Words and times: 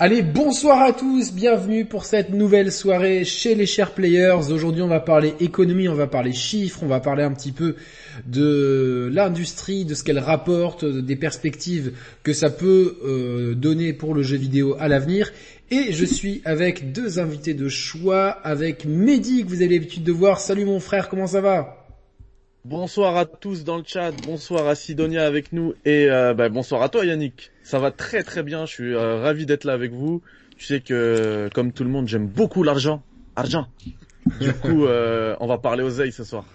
Allez, 0.00 0.22
bonsoir 0.22 0.82
à 0.82 0.92
tous, 0.92 1.32
bienvenue 1.32 1.84
pour 1.84 2.04
cette 2.04 2.30
nouvelle 2.30 2.72
soirée 2.72 3.24
chez 3.24 3.54
les 3.54 3.64
chers 3.64 3.92
players. 3.92 4.50
Aujourd'hui, 4.50 4.82
on 4.82 4.88
va 4.88 4.98
parler 4.98 5.34
économie, 5.38 5.88
on 5.88 5.94
va 5.94 6.08
parler 6.08 6.32
chiffres, 6.32 6.80
on 6.82 6.88
va 6.88 6.98
parler 6.98 7.22
un 7.22 7.30
petit 7.30 7.52
peu 7.52 7.76
de 8.26 9.08
l'industrie, 9.12 9.84
de 9.84 9.94
ce 9.94 10.02
qu'elle 10.02 10.18
rapporte, 10.18 10.84
des 10.84 11.14
perspectives 11.14 11.92
que 12.24 12.32
ça 12.32 12.50
peut 12.50 12.98
euh, 13.04 13.54
donner 13.54 13.92
pour 13.92 14.14
le 14.14 14.24
jeu 14.24 14.36
vidéo 14.36 14.74
à 14.80 14.88
l'avenir. 14.88 15.30
Et 15.70 15.92
je 15.92 16.04
suis 16.04 16.42
avec 16.44 16.90
deux 16.90 17.20
invités 17.20 17.54
de 17.54 17.68
choix, 17.68 18.30
avec 18.30 18.86
Mehdi 18.86 19.44
que 19.44 19.48
vous 19.48 19.62
avez 19.62 19.74
l'habitude 19.74 20.02
de 20.02 20.10
voir. 20.10 20.40
Salut 20.40 20.64
mon 20.64 20.80
frère, 20.80 21.08
comment 21.08 21.28
ça 21.28 21.40
va? 21.40 21.83
Bonsoir 22.64 23.18
à 23.18 23.26
tous 23.26 23.62
dans 23.62 23.76
le 23.76 23.82
chat, 23.86 24.10
bonsoir 24.24 24.66
à 24.68 24.74
Sidonia 24.74 25.26
avec 25.26 25.52
nous 25.52 25.74
et 25.84 26.06
euh, 26.08 26.32
bah, 26.32 26.48
bonsoir 26.48 26.80
à 26.80 26.88
toi 26.88 27.04
Yannick. 27.04 27.50
Ça 27.62 27.78
va 27.78 27.90
très 27.90 28.22
très 28.22 28.42
bien, 28.42 28.64
je 28.64 28.72
suis 28.72 28.94
euh, 28.94 29.16
ravi 29.20 29.44
d'être 29.44 29.64
là 29.64 29.74
avec 29.74 29.92
vous. 29.92 30.22
Tu 30.56 30.64
sais 30.64 30.80
que 30.80 31.50
comme 31.52 31.72
tout 31.72 31.84
le 31.84 31.90
monde 31.90 32.08
j'aime 32.08 32.26
beaucoup 32.26 32.62
l'argent. 32.62 33.02
Argent. 33.36 33.66
Du 34.40 34.50
coup 34.62 34.86
euh, 34.86 35.36
on 35.40 35.46
va 35.46 35.58
parler 35.58 35.82
oseille 35.82 36.10
ce 36.10 36.24
soir. 36.24 36.46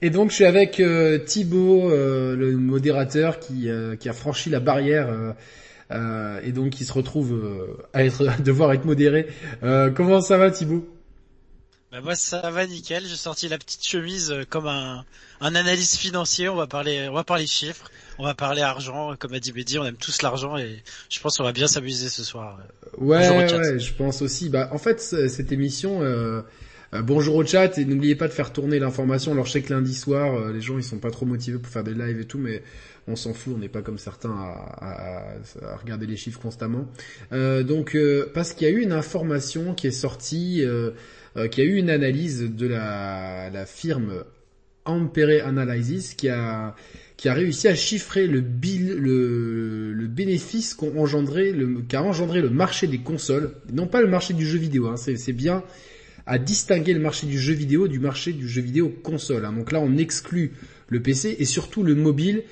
Et 0.00 0.08
donc 0.08 0.30
je 0.30 0.36
suis 0.36 0.46
avec 0.46 0.80
euh, 0.80 1.18
Thibaut, 1.18 1.90
le 1.90 2.56
modérateur 2.56 3.38
qui, 3.38 3.68
qui 4.00 4.08
a 4.08 4.12
franchi 4.14 4.48
la 4.48 4.60
barrière 4.60 5.34
et 5.90 6.52
donc 6.52 6.70
qui 6.70 6.86
se 6.86 6.94
retrouve 6.94 7.76
à 7.92 8.02
être, 8.06 8.40
devoir 8.42 8.72
être 8.72 8.86
modéré. 8.86 9.26
comment 9.60 10.22
ça 10.22 10.38
va 10.38 10.50
Thibaut? 10.50 10.88
Bah 11.92 12.00
moi 12.02 12.14
ça 12.14 12.50
va 12.50 12.66
nickel, 12.66 13.04
j'ai 13.06 13.16
sorti 13.16 13.48
la 13.48 13.58
petite 13.58 13.86
chemise 13.86 14.34
comme 14.48 14.66
un, 14.66 15.04
un 15.42 15.54
analyse 15.54 15.94
financier, 15.94 16.48
on 16.48 16.56
va 16.56 16.66
parler 16.66 17.06
on 17.10 17.12
va 17.12 17.22
parler 17.22 17.46
chiffres, 17.46 17.90
on 18.18 18.24
va 18.24 18.32
parler 18.32 18.62
argent, 18.62 19.14
comme 19.18 19.34
a 19.34 19.40
dit 19.40 19.52
Mehdi, 19.52 19.78
on 19.78 19.84
aime 19.84 19.96
tous 19.96 20.22
l'argent 20.22 20.56
et 20.56 20.82
je 21.10 21.20
pense 21.20 21.36
qu'on 21.36 21.44
va 21.44 21.52
bien 21.52 21.66
s'amuser 21.66 22.08
ce 22.08 22.24
soir. 22.24 22.58
Ouais, 22.96 23.28
ouais, 23.28 23.78
je 23.78 23.92
pense 23.92 24.22
aussi. 24.22 24.48
Bah 24.48 24.70
en 24.72 24.78
fait 24.78 25.00
cette 25.02 25.52
émission 25.52 26.00
euh, 26.00 26.40
euh, 26.94 27.02
bonjour 27.02 27.36
au 27.36 27.44
chat 27.44 27.76
et 27.76 27.84
n'oubliez 27.84 28.16
pas 28.16 28.26
de 28.26 28.32
faire 28.32 28.54
tourner 28.54 28.78
l'information. 28.78 29.32
Alors 29.32 29.44
je 29.44 29.52
sais 29.52 29.60
que 29.60 29.74
lundi 29.74 29.94
soir 29.94 30.34
euh, 30.34 30.50
les 30.50 30.62
gens 30.62 30.78
ils 30.78 30.84
sont 30.84 30.98
pas 30.98 31.10
trop 31.10 31.26
motivés 31.26 31.58
pour 31.58 31.70
faire 31.70 31.84
des 31.84 31.92
lives 31.92 32.20
et 32.20 32.24
tout 32.24 32.38
mais 32.38 32.62
on 33.06 33.16
s'en 33.16 33.34
fout, 33.34 33.52
on 33.54 33.58
n'est 33.58 33.68
pas 33.68 33.82
comme 33.82 33.98
certains 33.98 34.30
à, 34.30 34.76
à, 34.80 35.72
à, 35.72 35.76
regarder 35.76 36.06
les 36.06 36.16
chiffres 36.16 36.40
constamment. 36.40 36.86
Euh, 37.32 37.62
donc 37.62 37.98
parce 38.32 38.54
qu'il 38.54 38.66
y 38.66 38.70
a 38.70 38.72
eu 38.72 38.80
une 38.80 38.92
information 38.92 39.74
qui 39.74 39.88
est 39.88 39.90
sortie 39.90 40.64
euh, 41.36 41.48
qui 41.48 41.60
a 41.60 41.64
eu 41.64 41.76
une 41.76 41.90
analyse 41.90 42.42
de 42.42 42.66
la, 42.66 43.50
la 43.50 43.66
firme 43.66 44.24
Ampere 44.84 45.46
Analysis 45.46 46.14
qui 46.14 46.28
a 46.28 46.74
qui 47.16 47.28
a 47.28 47.34
réussi 47.34 47.68
à 47.68 47.76
chiffrer 47.76 48.26
le 48.26 48.40
bill, 48.40 48.94
le, 48.94 49.92
le 49.92 50.06
bénéfice 50.08 50.74
qu'ont 50.74 50.98
engendré 50.98 51.54
qu'a 51.88 52.02
engendré 52.02 52.40
le 52.40 52.50
marché 52.50 52.88
des 52.88 52.98
consoles, 52.98 53.54
non 53.72 53.86
pas 53.86 54.00
le 54.00 54.08
marché 54.08 54.34
du 54.34 54.44
jeu 54.44 54.58
vidéo, 54.58 54.88
hein, 54.88 54.96
c'est 54.96 55.32
bien 55.32 55.62
à 56.26 56.38
distinguer 56.38 56.94
le 56.94 57.00
marché 57.00 57.26
du 57.26 57.38
jeu 57.38 57.54
vidéo 57.54 57.88
du 57.88 57.98
marché 57.98 58.32
du 58.32 58.48
jeu 58.48 58.62
vidéo 58.62 58.88
console. 58.88 59.44
Hein. 59.44 59.52
Donc 59.52 59.72
là, 59.72 59.80
on 59.80 59.96
exclut 59.96 60.52
le 60.88 61.00
PC 61.00 61.36
et 61.38 61.44
surtout 61.44 61.82
le 61.82 61.94
mobile. 61.94 62.44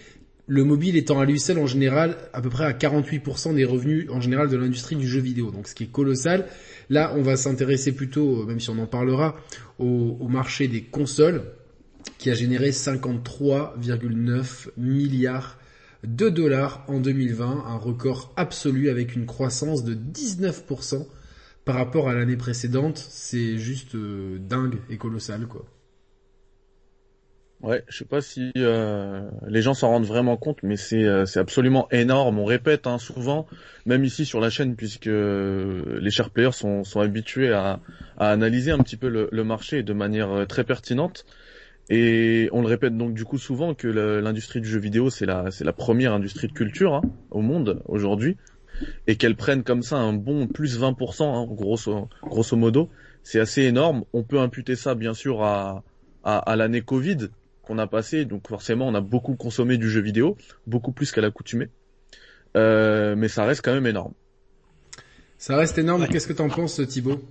Le 0.52 0.64
mobile 0.64 0.96
étant 0.96 1.20
à 1.20 1.26
lui 1.26 1.38
seul 1.38 1.60
en 1.60 1.68
général 1.68 2.16
à 2.32 2.42
peu 2.42 2.50
près 2.50 2.64
à 2.64 2.72
48% 2.72 3.54
des 3.54 3.64
revenus 3.64 4.08
en 4.10 4.20
général 4.20 4.48
de 4.48 4.56
l'industrie 4.56 4.96
du 4.96 5.06
jeu 5.06 5.20
vidéo. 5.20 5.52
Donc 5.52 5.68
ce 5.68 5.76
qui 5.76 5.84
est 5.84 5.92
colossal. 5.92 6.48
Là, 6.88 7.14
on 7.16 7.22
va 7.22 7.36
s'intéresser 7.36 7.92
plutôt, 7.92 8.44
même 8.46 8.58
si 8.58 8.68
on 8.68 8.80
en 8.80 8.88
parlera, 8.88 9.36
au, 9.78 10.26
marché 10.26 10.66
des 10.66 10.82
consoles, 10.82 11.44
qui 12.18 12.30
a 12.30 12.34
généré 12.34 12.70
53,9 12.70 14.70
milliards 14.76 15.56
de 16.02 16.28
dollars 16.28 16.84
en 16.88 16.98
2020, 16.98 17.66
un 17.68 17.76
record 17.76 18.32
absolu 18.34 18.90
avec 18.90 19.14
une 19.14 19.26
croissance 19.26 19.84
de 19.84 19.94
19% 19.94 21.06
par 21.64 21.76
rapport 21.76 22.08
à 22.08 22.14
l'année 22.14 22.36
précédente. 22.36 22.98
C'est 22.98 23.56
juste 23.56 23.94
euh, 23.94 24.40
dingue 24.40 24.78
et 24.90 24.96
colossal, 24.96 25.46
quoi. 25.46 25.64
Ouais, 27.62 27.84
je 27.88 27.98
sais 27.98 28.04
pas 28.06 28.22
si 28.22 28.52
euh, 28.56 29.28
les 29.46 29.60
gens 29.60 29.74
s'en 29.74 29.88
rendent 29.88 30.06
vraiment 30.06 30.38
compte, 30.38 30.62
mais 30.62 30.76
c'est 30.76 31.04
euh, 31.04 31.26
absolument 31.36 31.88
énorme. 31.90 32.38
On 32.38 32.46
répète 32.46 32.86
hein, 32.86 32.96
souvent, 32.96 33.46
même 33.84 34.02
ici 34.02 34.24
sur 34.24 34.40
la 34.40 34.48
chaîne, 34.48 34.76
puisque 34.76 35.10
les 35.10 36.10
chers 36.10 36.30
players 36.30 36.52
sont, 36.52 36.84
sont 36.84 37.00
habitués 37.00 37.52
à, 37.52 37.80
à 38.16 38.30
analyser 38.30 38.70
un 38.70 38.78
petit 38.78 38.96
peu 38.96 39.10
le, 39.10 39.28
le, 39.30 39.44
marché 39.44 39.82
de 39.82 39.92
manière 39.92 40.30
euh, 40.30 40.44
très 40.46 40.64
pertinente. 40.64 41.26
Et 41.90 42.48
on 42.52 42.62
le 42.62 42.68
répète 42.68 42.96
donc 42.96 43.14
du 43.14 43.24
coup 43.24 43.36
souvent 43.36 43.74
que 43.74 43.88
l'industrie 43.88 44.60
du 44.60 44.68
jeu 44.68 44.78
vidéo 44.78 45.10
c'est 45.10 45.26
la 45.26 45.46
la 45.60 45.72
première 45.72 46.12
industrie 46.12 46.46
de 46.46 46.52
culture 46.52 46.94
hein, 46.94 47.02
au 47.32 47.40
monde 47.40 47.82
aujourd'hui, 47.86 48.36
et 49.08 49.16
qu'elle 49.16 49.34
prenne 49.34 49.64
comme 49.64 49.82
ça 49.82 49.96
un 49.96 50.12
bon 50.12 50.46
plus 50.46 50.78
20% 50.78 51.24
hein, 51.24 51.46
grosso 51.50 52.08
grosso 52.22 52.56
modo, 52.56 52.90
c'est 53.24 53.40
assez 53.40 53.62
énorme. 53.62 54.04
On 54.12 54.22
peut 54.22 54.38
imputer 54.38 54.76
ça 54.76 54.94
bien 54.94 55.14
sûr 55.14 55.42
à, 55.42 55.82
à 56.22 56.54
l'année 56.54 56.82
Covid 56.82 57.30
qu'on 57.70 57.78
a 57.78 57.86
passé, 57.86 58.24
donc 58.24 58.48
forcément 58.48 58.88
on 58.88 58.94
a 58.96 59.00
beaucoup 59.00 59.36
consommé 59.36 59.78
du 59.78 59.88
jeu 59.88 60.00
vidéo, 60.00 60.36
beaucoup 60.66 60.90
plus 60.90 61.12
qu'à 61.12 61.20
l'accoutumée, 61.20 61.68
euh, 62.56 63.14
mais 63.14 63.28
ça 63.28 63.44
reste 63.44 63.64
quand 63.64 63.72
même 63.72 63.86
énorme. 63.86 64.12
Ça 65.38 65.56
reste 65.56 65.78
énorme. 65.78 66.08
Qu'est-ce 66.08 66.26
que 66.26 66.32
t'en 66.32 66.48
penses, 66.48 66.80
Thibaut? 66.88 67.22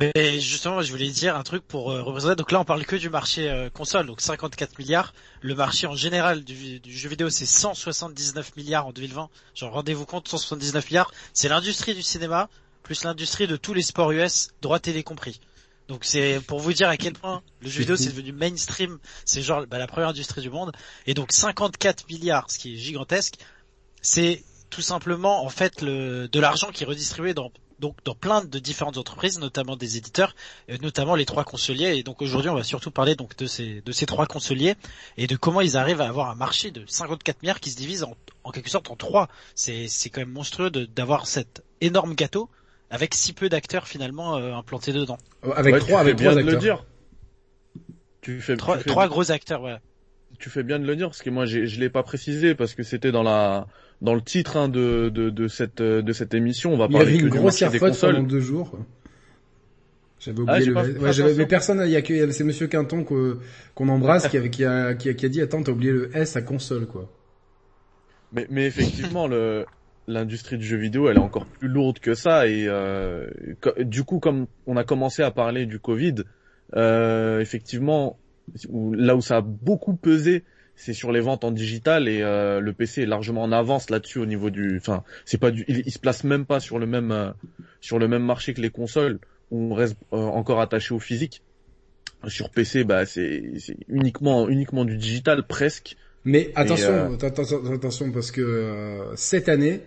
Mais 0.00 0.40
justement, 0.40 0.82
je 0.82 0.90
voulais 0.90 1.10
dire 1.10 1.36
un 1.36 1.44
truc 1.44 1.62
pour 1.62 1.92
euh, 1.92 2.02
représenter. 2.02 2.34
Donc 2.34 2.50
là, 2.50 2.60
on 2.60 2.64
parle 2.64 2.84
que 2.84 2.96
du 2.96 3.08
marché 3.08 3.48
euh, 3.48 3.70
console, 3.70 4.06
donc 4.06 4.20
54 4.20 4.78
milliards. 4.80 5.14
Le 5.42 5.54
marché 5.54 5.86
en 5.86 5.94
général 5.94 6.42
du, 6.42 6.80
du 6.80 6.92
jeu 6.92 7.08
vidéo, 7.08 7.30
c'est 7.30 7.46
179 7.46 8.56
milliards 8.56 8.88
en 8.88 8.92
2020. 8.92 9.28
Genre, 9.54 9.72
rendez-vous 9.72 10.06
compte, 10.06 10.26
179 10.26 10.90
milliards. 10.90 11.12
C'est 11.32 11.48
l'industrie 11.48 11.94
du 11.94 12.02
cinéma 12.02 12.48
plus 12.82 13.04
l'industrie 13.04 13.46
de 13.46 13.56
tous 13.56 13.74
les 13.74 13.82
sports 13.82 14.12
US, 14.12 14.48
droit 14.62 14.78
télé 14.78 15.02
compris. 15.02 15.40
Donc 15.88 16.04
c'est 16.04 16.40
pour 16.40 16.58
vous 16.60 16.72
dire 16.72 16.88
à 16.88 16.96
quel 16.96 17.12
point 17.12 17.42
le 17.60 17.68
jeu 17.68 17.80
vidéo 17.80 17.96
c'est 17.96 18.10
devenu 18.10 18.32
mainstream, 18.32 18.98
c'est 19.24 19.42
genre 19.42 19.66
bah, 19.66 19.78
la 19.78 19.86
première 19.86 20.08
industrie 20.08 20.40
du 20.40 20.50
monde. 20.50 20.72
Et 21.06 21.14
donc 21.14 21.32
54 21.32 22.08
milliards, 22.08 22.50
ce 22.50 22.58
qui 22.58 22.74
est 22.74 22.76
gigantesque, 22.76 23.36
c'est 24.02 24.42
tout 24.70 24.82
simplement 24.82 25.44
en 25.44 25.48
fait 25.48 25.82
le, 25.82 26.28
de 26.28 26.40
l'argent 26.40 26.70
qui 26.72 26.82
est 26.82 26.86
redistribué 26.86 27.34
dans 27.34 27.52
donc 27.78 27.96
dans 28.04 28.14
plein 28.14 28.42
de 28.42 28.58
différentes 28.58 28.96
entreprises, 28.96 29.38
notamment 29.38 29.76
des 29.76 29.98
éditeurs, 29.98 30.34
notamment 30.80 31.14
les 31.14 31.26
trois 31.26 31.44
consoliers. 31.44 31.96
Et 31.96 32.02
donc 32.02 32.22
aujourd'hui, 32.22 32.48
on 32.50 32.54
va 32.54 32.64
surtout 32.64 32.90
parler 32.90 33.14
donc 33.14 33.36
de 33.36 33.46
ces 33.46 33.82
de 33.82 33.92
ces 33.92 34.06
trois 34.06 34.26
consoliers 34.26 34.74
et 35.18 35.26
de 35.26 35.36
comment 35.36 35.60
ils 35.60 35.76
arrivent 35.76 36.00
à 36.00 36.08
avoir 36.08 36.30
un 36.30 36.34
marché 36.34 36.70
de 36.70 36.84
54 36.86 37.42
milliards 37.42 37.60
qui 37.60 37.70
se 37.70 37.76
divise 37.76 38.02
en, 38.02 38.16
en 38.44 38.50
quelque 38.50 38.70
sorte 38.70 38.90
en 38.90 38.96
trois. 38.96 39.28
C'est 39.54 39.88
c'est 39.88 40.10
quand 40.10 40.22
même 40.22 40.32
monstrueux 40.32 40.70
d'avoir 40.70 41.26
cet 41.26 41.62
énorme 41.80 42.14
gâteau 42.14 42.48
avec 42.90 43.14
si 43.14 43.32
peu 43.32 43.48
d'acteurs 43.48 43.88
finalement 43.88 44.36
euh, 44.36 44.54
implantés 44.54 44.92
dedans. 44.92 45.18
Avec 45.54 45.78
trois, 45.78 46.00
avec 46.00 46.16
trois 46.16 46.36
acteurs. 46.36 46.54
le 46.54 46.56
dire. 46.56 46.86
Tu 48.20 48.40
fais 48.40 48.56
trois, 48.56 48.78
trois 48.78 49.08
gros 49.08 49.30
acteurs, 49.30 49.62
ouais. 49.62 49.76
Tu 50.38 50.50
fais 50.50 50.62
bien 50.62 50.78
de 50.78 50.86
le 50.86 50.96
dire 50.96 51.08
parce 51.08 51.22
que 51.22 51.30
moi 51.30 51.46
je 51.46 51.80
l'ai 51.80 51.88
pas 51.88 52.02
précisé 52.02 52.54
parce 52.54 52.74
que 52.74 52.82
c'était 52.82 53.12
dans 53.12 53.22
la 53.22 53.66
dans 54.02 54.14
le 54.14 54.20
titre 54.20 54.56
hein, 54.56 54.68
de, 54.68 55.08
de, 55.08 55.30
de 55.30 55.48
cette 55.48 55.80
de 55.80 56.12
cette 56.12 56.34
émission. 56.34 56.74
On 56.74 56.76
va 56.76 56.88
parler 56.88 57.06
Il 57.06 57.16
y 57.16 57.18
avait 57.20 57.28
une 57.28 57.28
grosse 57.28 57.64
faute 57.64 58.00
pendant 58.00 58.22
deux 58.22 58.40
jours. 58.40 58.78
J'avais 60.18 60.38
ah, 60.46 60.54
oublié 60.54 60.66
le. 60.66 61.00
Ouais, 61.00 61.12
j'avais 61.12 61.34
mais 61.34 61.46
personne. 61.46 61.82
Il 61.84 61.90
y 61.90 61.96
a 61.96 62.02
que 62.02 62.30
c'est 62.32 62.44
Monsieur 62.44 62.66
Quinton 62.66 63.04
qu'on 63.04 63.88
embrasse 63.88 64.28
qui, 64.28 64.36
avait, 64.36 64.50
qui, 64.50 64.64
a, 64.64 64.94
qui, 64.94 65.08
a, 65.08 65.14
qui 65.14 65.24
a 65.24 65.28
dit 65.28 65.40
attends 65.40 65.62
t'as 65.62 65.72
oublié 65.72 65.92
le 65.92 66.14
S 66.16 66.36
à 66.36 66.42
console 66.42 66.86
quoi. 66.86 67.10
Mais 68.32 68.46
mais 68.50 68.66
effectivement 68.66 69.26
le 69.26 69.64
l'industrie 70.06 70.58
du 70.58 70.66
jeu 70.66 70.76
vidéo, 70.76 71.08
elle 71.08 71.16
est 71.16 71.20
encore 71.20 71.46
plus 71.46 71.68
lourde 71.68 71.98
que 71.98 72.14
ça. 72.14 72.46
Et 72.46 72.66
euh, 72.66 73.28
du 73.80 74.04
coup, 74.04 74.18
comme 74.18 74.46
on 74.66 74.76
a 74.76 74.84
commencé 74.84 75.22
à 75.22 75.30
parler 75.30 75.66
du 75.66 75.78
Covid, 75.78 76.16
euh, 76.74 77.40
effectivement, 77.40 78.18
là 78.70 79.16
où 79.16 79.20
ça 79.20 79.38
a 79.38 79.40
beaucoup 79.40 79.94
pesé, 79.94 80.44
c'est 80.76 80.92
sur 80.92 81.10
les 81.10 81.20
ventes 81.20 81.42
en 81.42 81.50
digital 81.50 82.06
et 82.06 82.22
euh, 82.22 82.60
le 82.60 82.72
PC 82.72 83.02
est 83.02 83.06
largement 83.06 83.42
en 83.42 83.52
avance 83.52 83.90
là-dessus 83.90 84.18
au 84.18 84.26
niveau 84.26 84.50
du. 84.50 84.76
Enfin, 84.76 85.02
c'est 85.24 85.38
pas 85.38 85.50
du. 85.50 85.64
Il, 85.68 85.90
se 85.90 85.98
place 85.98 86.22
même 86.22 86.44
pas 86.44 86.60
sur 86.60 86.78
le 86.78 86.86
même 86.86 87.10
euh, 87.10 87.30
sur 87.80 87.98
le 87.98 88.06
même 88.08 88.22
marché 88.22 88.52
que 88.52 88.60
les 88.60 88.70
consoles 88.70 89.18
où 89.50 89.72
on 89.72 89.74
reste 89.74 89.96
euh, 90.12 90.16
encore 90.16 90.60
attaché 90.60 90.94
au 90.94 90.98
physique. 90.98 91.42
Sur 92.28 92.50
PC, 92.50 92.84
bah 92.84 93.06
c'est 93.06 93.42
uniquement 93.88 94.48
uniquement 94.48 94.84
du 94.84 94.96
digital 94.96 95.46
presque. 95.46 95.96
Mais 96.24 96.50
attention, 96.56 97.16
attention, 97.22 97.72
attention, 97.72 98.10
parce 98.10 98.32
que 98.32 99.12
cette 99.14 99.48
année, 99.48 99.80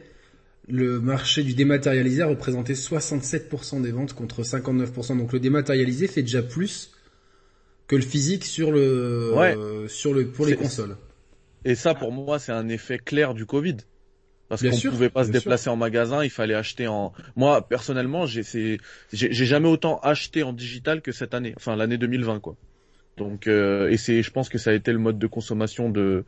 le 0.70 1.00
marché 1.00 1.44
du 1.44 1.54
dématérialisé 1.54 2.22
a 2.22 2.28
représenté 2.28 2.74
67% 2.74 3.82
des 3.82 3.92
ventes 3.92 4.14
contre 4.14 4.44
59%. 4.44 5.18
Donc 5.18 5.34
le 5.34 5.40
dématérialisé 5.40 6.08
fait 6.08 6.22
déjà 6.22 6.44
plus 6.44 6.92
que 7.88 7.96
le 7.96 8.02
physique 8.02 8.46
sur 8.46 8.72
le 8.72 9.86
sur 9.88 10.14
le 10.14 10.28
pour 10.28 10.46
les 10.46 10.56
consoles. 10.56 10.96
Et 11.66 11.76
ça 11.76 11.94
pour 11.96 12.12
moi 12.12 12.40
c'est 12.40 12.52
un 12.52 12.70
effet 12.70 13.00
clair 13.00 13.34
du 13.34 13.46
Covid. 13.46 13.78
Parce 14.50 14.64
qu'on 14.64 14.76
ne 14.76 14.90
pouvait 14.90 15.12
pas 15.12 15.26
se 15.26 15.32
déplacer 15.32 15.70
en 15.70 15.76
magasin, 15.76 16.24
il 16.24 16.32
fallait 16.32 16.56
acheter 16.56 16.88
en. 16.88 17.14
Moi 17.36 17.68
personnellement, 17.68 18.26
j'ai 18.26 18.80
j'ai 19.14 19.46
jamais 19.46 19.70
autant 19.70 20.00
acheté 20.00 20.42
en 20.42 20.54
digital 20.54 21.02
que 21.02 21.12
cette 21.12 21.36
année, 21.36 21.54
enfin 21.56 21.76
l'année 21.76 22.00
2020 22.00 22.40
quoi. 22.40 22.56
Donc 23.18 23.46
euh, 23.48 23.90
et 23.90 23.98
c'est, 23.98 24.24
je 24.24 24.32
pense 24.32 24.50
que 24.50 24.58
ça 24.58 24.72
a 24.72 24.74
été 24.74 24.92
le 24.92 24.98
mode 24.98 25.20
de 25.20 25.28
consommation 25.28 25.90
de 25.90 26.26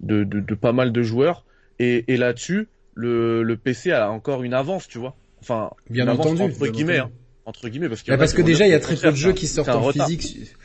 de, 0.00 0.54
pas 0.54 0.72
mal 0.72 0.90
de 0.92 1.02
joueurs. 1.02 1.44
Et, 1.78 2.12
et 2.12 2.16
là-dessus, 2.16 2.68
le, 3.00 3.42
le 3.42 3.56
PC 3.56 3.92
a 3.92 4.10
encore 4.10 4.42
une 4.42 4.54
avance, 4.54 4.86
tu 4.88 4.98
vois. 4.98 5.14
enfin, 5.42 5.70
bien 5.88 6.04
une 6.04 6.10
avance 6.10 6.26
entendu, 6.26 6.42
entre 6.42 6.58
bien 6.60 6.70
guillemets, 6.70 7.00
entendu. 7.00 7.12
hein, 7.14 7.46
entre 7.46 7.68
guillemets, 7.68 7.88
parce, 7.88 8.04
Bah, 8.04 8.18
parce 8.18 8.32
que 8.34 8.42
déjà, 8.42 8.66
il 8.66 8.70
y 8.70 8.74
a 8.74 8.80
très 8.80 8.96
peu 8.96 9.10
de 9.10 9.16
jeux 9.16 9.32
qui 9.32 9.46
sortent 9.46 9.68
en 9.68 9.80
retard. 9.80 10.06
physique. 10.08 10.48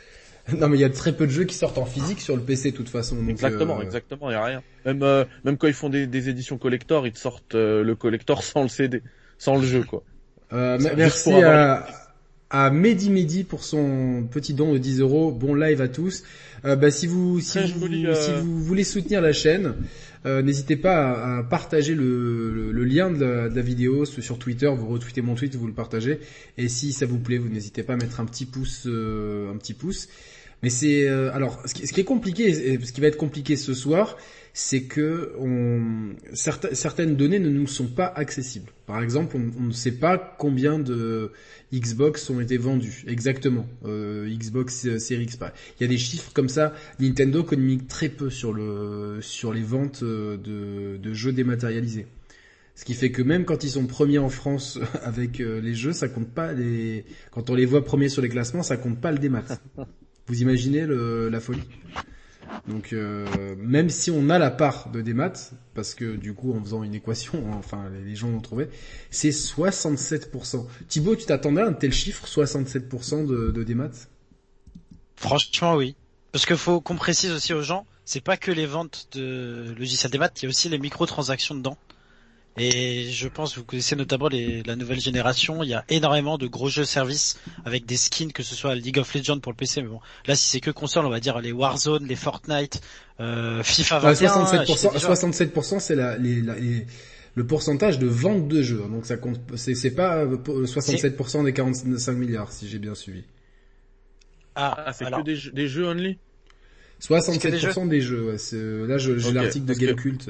Non, 0.59 0.69
mais 0.69 0.77
il 0.77 0.81
y 0.81 0.83
a 0.85 0.91
très 0.91 1.11
peu 1.11 1.25
de 1.25 1.31
jeux 1.31 1.45
qui 1.45 1.55
sortent 1.55 1.79
en 1.79 1.85
physique 1.85 2.21
sur 2.21 2.35
le 2.35 2.41
PC 2.43 2.69
de 2.69 2.77
toute 2.77 2.89
façon. 2.89 3.15
donc, 3.15 3.27
Exactement, 3.31 3.79
euh, 3.79 3.81
exactement, 3.81 4.29
il 4.29 4.33
y 4.33 4.35
a 4.35 4.43
rien. 4.45 4.61
Même 4.85 5.01
euh, 5.01 5.25
même 5.43 5.57
quand 5.57 5.65
ils 5.65 5.73
font 5.73 5.89
des, 5.89 6.05
des 6.05 6.29
éditions 6.29 6.59
collector, 6.59 7.07
ils 7.07 7.13
te 7.13 7.17
sortent 7.17 7.55
euh, 7.55 7.83
le 7.83 7.95
collector 7.95 8.43
sans 8.51 8.61
le 8.61 8.67
CD, 8.69 9.01
sans 9.39 9.55
le 9.55 9.63
jeu 9.65 9.81
quoi. 9.83 10.03
Euh, 10.53 10.77
merci 10.95 11.33
à, 11.41 11.87
à 12.51 12.69
Mehdi 12.69 13.09
Mehdi 13.09 13.43
pour 13.43 13.63
son 13.63 14.27
petit 14.29 14.53
don 14.53 14.71
de 14.73 14.77
10 14.77 14.99
euros. 14.99 15.31
Bon 15.31 15.55
live 15.55 15.81
à 15.81 15.87
tous. 15.87 16.21
Euh, 16.63 16.75
bah, 16.75 16.91
si 16.91 17.07
vous 17.07 17.39
si 17.39 17.57
vous, 17.73 17.87
si 18.13 18.31
vous 18.39 18.59
voulez 18.63 18.83
soutenir 18.83 19.21
la 19.21 19.33
chaîne, 19.33 19.73
euh, 20.25 20.41
n'hésitez 20.41 20.75
pas 20.75 21.37
à, 21.37 21.43
partager 21.43 21.93
le, 21.93 22.71
lien 22.71 23.11
de 23.11 23.23
la, 23.53 23.61
vidéo 23.61 24.05
sur 24.05 24.39
Twitter. 24.39 24.71
Vous 24.75 24.87
retweetez 24.87 25.21
mon 25.21 25.35
tweet, 25.35 25.55
vous 25.55 25.67
le 25.67 25.73
partagez. 25.73 26.19
Et 26.57 26.67
si 26.67 26.93
ça 26.93 27.05
vous 27.05 27.19
plaît, 27.19 27.37
vous 27.37 27.49
n'hésitez 27.49 27.83
pas 27.83 27.93
à 27.93 27.97
mettre 27.97 28.19
un 28.19 28.25
petit 28.25 28.45
pouce, 28.45 28.83
euh, 28.87 29.51
un 29.51 29.57
petit 29.57 29.73
pouce. 29.73 30.07
Mais 30.63 30.69
c'est 30.69 31.07
euh, 31.07 31.31
alors 31.33 31.61
ce 31.65 31.73
qui, 31.73 31.99
est 31.99 32.03
compliqué, 32.03 32.79
ce 32.83 32.91
qui 32.91 33.01
va 33.01 33.07
être 33.07 33.17
compliqué 33.17 33.55
ce 33.55 33.73
soir, 33.73 34.17
c'est 34.57 34.83
que 34.83 35.33
on, 35.37 36.15
certain- 36.33 36.73
certaines 36.73 37.17
données 37.17 37.39
ne 37.39 37.49
nous 37.49 37.67
sont 37.67 37.87
pas 37.87 38.05
accessibles. 38.07 38.71
Par 38.85 39.01
exemple, 39.03 39.35
on, 39.35 39.51
on 39.61 39.63
ne 39.67 39.71
sait 39.73 39.91
pas 39.91 40.17
combien 40.39 40.79
de 40.79 41.33
Xbox 41.73 42.29
ont 42.29 42.39
été 42.39 42.55
vendus 42.55 43.03
exactement. 43.05 43.67
Euh, 43.85 44.29
Xbox 44.29 44.97
Series 44.97 45.23
X. 45.25 45.37
Il 45.79 45.83
y 45.83 45.85
a 45.85 45.89
des 45.89 45.97
chiffres 45.97 46.31
comme 46.33 46.47
ça. 46.47 46.73
Nintendo 47.01 47.43
communique 47.43 47.89
très 47.89 48.07
peu 48.07 48.29
sur 48.29 48.53
le 48.53 49.19
sur 49.21 49.53
les 49.53 49.61
ventes 49.63 50.03
euh, 50.03 50.37
de, 50.37 50.97
de 50.97 51.13
jeux 51.13 51.33
dématérialisés. 51.33 52.07
Ce 52.75 52.85
qui 52.85 52.93
fait 52.93 53.11
que 53.11 53.21
même 53.21 53.43
quand 53.43 53.65
ils 53.65 53.69
sont 53.71 53.87
premiers 53.87 54.19
en 54.19 54.29
France 54.29 54.79
avec 55.03 55.41
euh, 55.41 55.59
les 55.59 55.73
jeux, 55.75 55.91
ça 55.91 56.07
compte 56.07 56.29
pas 56.29 56.53
les. 56.53 57.03
Quand 57.31 57.49
on 57.49 57.55
les 57.55 57.65
voit 57.65 57.83
premiers 57.83 58.07
sur 58.09 58.21
les 58.21 58.29
classements, 58.29 58.63
ça 58.63 58.77
compte 58.77 59.01
pas 59.01 59.11
le 59.11 59.17
démat. 59.17 59.43
Vous 60.27 60.41
imaginez 60.41 60.85
le, 60.85 61.27
la 61.27 61.41
folie? 61.41 61.63
Donc 62.67 62.93
euh, 62.93 63.55
même 63.57 63.89
si 63.89 64.09
on 64.09 64.29
a 64.29 64.39
la 64.39 64.49
part 64.49 64.89
de 64.89 65.01
démat, 65.01 65.33
parce 65.75 65.93
que 65.93 66.15
du 66.15 66.33
coup 66.33 66.53
en 66.53 66.61
faisant 66.63 66.83
une 66.83 66.95
équation, 66.95 67.43
enfin 67.53 67.89
les, 68.05 68.15
gens 68.15 68.29
l'ont 68.29 68.41
trouvé, 68.41 68.69
c'est 69.11 69.29
67%. 69.29 70.65
Thibaut, 70.87 71.15
tu 71.15 71.25
t'attendais 71.25 71.61
à 71.61 71.67
un 71.67 71.73
tel 71.73 71.93
chiffre, 71.93 72.25
67% 72.27 73.27
de, 73.27 73.51
de 73.51 73.63
démat 73.63 73.91
Franchement, 75.15 75.75
oui. 75.75 75.95
Parce 76.31 76.45
que 76.45 76.55
faut 76.55 76.81
qu'on 76.81 76.97
précise 76.97 77.31
aussi 77.31 77.53
aux 77.53 77.61
gens, 77.61 77.85
c'est 78.03 78.21
pas 78.21 78.35
que 78.35 78.51
les 78.51 78.65
ventes 78.65 79.07
de 79.13 79.73
logiciels 79.77 80.11
des 80.11 80.17
maths, 80.17 80.41
il 80.41 80.45
y 80.45 80.47
a 80.47 80.49
aussi 80.49 80.67
les 80.67 80.79
microtransactions 80.79 81.55
dedans. 81.55 81.77
Et 82.57 83.09
je 83.11 83.27
pense, 83.27 83.57
vous 83.57 83.65
connaissez 83.65 83.97
notamment 83.97 84.29
les, 84.29 84.63
la 84.63 84.77
nouvelle 84.77 85.01
génération, 85.01 85.61
il 85.61 85.69
y 85.69 85.73
a 85.73 85.83
énormément 85.89 86.37
de 86.37 86.47
gros 86.47 86.69
jeux 86.69 86.85
services 86.85 87.37
avec 87.65 87.85
des 87.85 87.97
skins, 87.97 88.31
que 88.31 88.43
ce 88.43 88.55
soit 88.55 88.75
League 88.75 88.97
of 88.97 89.13
Legends 89.13 89.39
pour 89.39 89.51
le 89.51 89.57
PC, 89.57 89.81
mais 89.81 89.89
bon, 89.89 89.99
là 90.25 90.35
si 90.35 90.45
c'est 90.47 90.61
que 90.61 90.71
console, 90.71 91.05
on 91.05 91.09
va 91.09 91.19
dire 91.19 91.39
les 91.41 91.51
Warzone, 91.51 92.05
les 92.07 92.15
Fortnite, 92.15 92.79
euh, 93.19 93.61
FIFA 93.61 93.97
Ah, 93.97 93.99
21. 94.13 94.29
67%, 94.45 94.65
j'étais 94.81 94.93
déjà- 94.93 95.07
67% 95.07 95.79
c'est 95.79 95.95
la, 95.95 96.17
les, 96.17 96.41
la- 96.41 96.55
les- 96.57 96.85
le 97.35 97.45
pourcentage 97.45 97.99
de 97.99 98.07
vente 98.07 98.47
de 98.47 98.61
jeux. 98.61 98.85
Donc 98.89 99.05
ça 99.05 99.17
compte, 99.17 99.41
c'est, 99.57 99.75
c'est 99.75 99.91
pas 99.91 100.19
euh, 100.19 100.37
pour- 100.37 100.55
67% 100.65 101.43
des 101.43 101.51
45 101.51 102.13
milliards, 102.13 102.53
si 102.53 102.69
j'ai 102.69 102.79
bien 102.79 102.95
suivi. 102.95 103.25
Ah, 104.55 104.75
Ah, 104.87 104.93
c'est 104.93 105.03
alors, 105.03 105.19
que 105.19 105.25
des, 105.25 105.35
jeux- 105.35 105.51
des 105.51 105.67
jeux 105.67 105.85
only? 105.89 106.17
67% 107.01 107.85
des 107.89 107.99
jeux. 107.99 108.23
ouais, 108.31 108.37
c'est, 108.37 108.55
euh, 108.55 108.85
là, 108.87 108.97
je- 108.97 109.17
j'ai 109.17 109.33
l'article 109.33 109.65
de 109.65 109.73
parce 109.73 109.79
que- 109.79 109.85
Gamecult. 109.87 110.29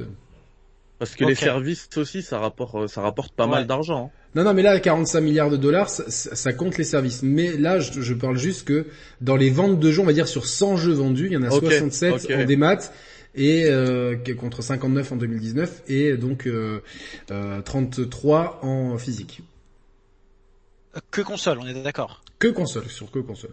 Parce 0.98 1.14
que 1.16 1.26
les 1.26 1.36
services 1.36 1.90
aussi, 1.98 2.22
ça 2.22 2.40
rapporte, 2.40 2.76
euh, 2.76 2.88
ça 2.88 3.02
rapporte 3.02 3.34
pas 3.34 3.46
Ouais. 3.46 3.52
mal 3.52 3.68
d'argent. 3.68 4.06
hein. 4.06 4.20
Non, 4.36 4.44
non, 4.44 4.54
mais 4.54 4.62
là, 4.62 4.80
45 4.80 5.20
milliards 5.22 5.50
de 5.50 5.58
dollars, 5.58 5.90
ça, 5.90 6.10
ça- 6.10 6.54
compte 6.54 6.78
les 6.78 6.84
services. 6.86 7.22
Mais 7.24 7.58
là, 7.58 7.80
je, 7.80 8.02
je 8.02 8.14
parle 8.14 8.38
juste 8.38 8.66
que 8.68 8.88
dans 9.22 9.36
les 9.36 9.50
ventes 9.50 9.80
de 9.80 9.92
jeux, 9.92 10.02
on 10.02 10.06
va 10.06 10.14
dire 10.14 10.28
sur 10.28 10.46
100 10.46 10.78
jeux 10.78 10.94
vendus, 10.94 11.28
il 11.28 11.34
y 11.34 11.38
en 11.38 11.44
a 11.44 11.50
Ok, 11.50 11.64
67 11.64 12.14
ok. 12.14 12.32
en 12.32 12.46
démat 12.46 12.78
et 13.36 13.66
euh, 13.66 14.16
contre 14.40 14.62
59 14.62 15.12
en 15.12 15.16
2019 15.18 15.84
et 15.90 16.16
donc 16.16 16.48
euh, 16.48 16.82
euh, 17.32 17.62
33 17.62 18.60
en 18.64 18.98
physique. 18.98 19.42
que 21.12 21.22
console, 21.22 21.60
on 21.60 21.68
est 21.68 21.74
d'accord? 21.84 22.24
Que 22.40 22.48
console, 22.48 22.88
sur 22.90 23.12
que 23.12 23.20
console. 23.20 23.52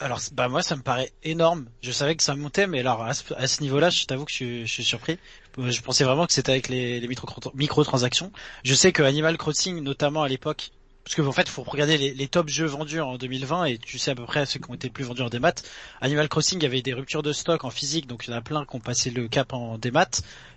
Alors, 0.00 0.20
bah 0.32 0.48
moi, 0.48 0.62
ça 0.62 0.74
me 0.74 0.82
paraît 0.82 1.12
énorme. 1.22 1.66
Je 1.80 1.92
savais 1.92 2.16
que 2.16 2.24
ça 2.24 2.34
montait, 2.34 2.66
mais 2.66 2.80
alors 2.80 3.02
à 3.04 3.14
ce, 3.14 3.32
à 3.34 3.46
ce 3.46 3.62
niveau-là, 3.62 3.88
je 3.90 4.04
t'avoue 4.04 4.24
que 4.24 4.32
je, 4.32 4.36
suis- 4.36 4.66
je 4.66 4.72
suis 4.72 4.82
surpris. 4.84 5.16
Je 5.58 5.80
pensais 5.82 6.04
vraiment 6.04 6.26
que 6.26 6.32
c'était 6.32 6.52
avec 6.52 6.68
les, 6.68 7.00
les 7.00 7.08
micro- 7.08 7.52
microtransactions. 7.54 8.32
Je 8.64 8.74
sais 8.74 8.92
que 8.92 9.02
Animal 9.02 9.36
Crossing, 9.36 9.80
notamment 9.82 10.22
à 10.22 10.28
l'époque, 10.28 10.70
parce 11.04 11.14
que 11.14 11.22
en 11.22 11.32
fait, 11.32 11.48
faut 11.48 11.62
regarder 11.62 11.98
les, 11.98 12.28
top 12.28 12.48
jeux 12.48 12.64
vendus 12.66 13.00
en 13.00 13.18
2020 13.18 13.64
et 13.66 13.78
tu 13.78 13.98
sais 13.98 14.12
à 14.12 14.14
peu 14.14 14.24
près 14.24 14.46
ceux 14.46 14.60
qui 14.60 14.70
ont 14.70 14.74
été 14.74 14.88
plus 14.88 15.04
vendus 15.04 15.22
en 15.22 15.28
démat. 15.28 15.52
Animal 16.00 16.28
Crossing 16.28 16.64
avait 16.64 16.80
des 16.80 16.94
ruptures 16.94 17.22
de 17.22 17.32
stock 17.32 17.64
en 17.64 17.70
physique, 17.70 18.06
donc 18.06 18.26
il 18.26 18.30
y 18.30 18.34
en 18.34 18.36
a 18.36 18.40
plein 18.40 18.64
qui 18.64 18.76
ont 18.76 18.80
passé 18.80 19.10
le 19.10 19.28
cap 19.28 19.52
en 19.52 19.78
démat. 19.78 20.08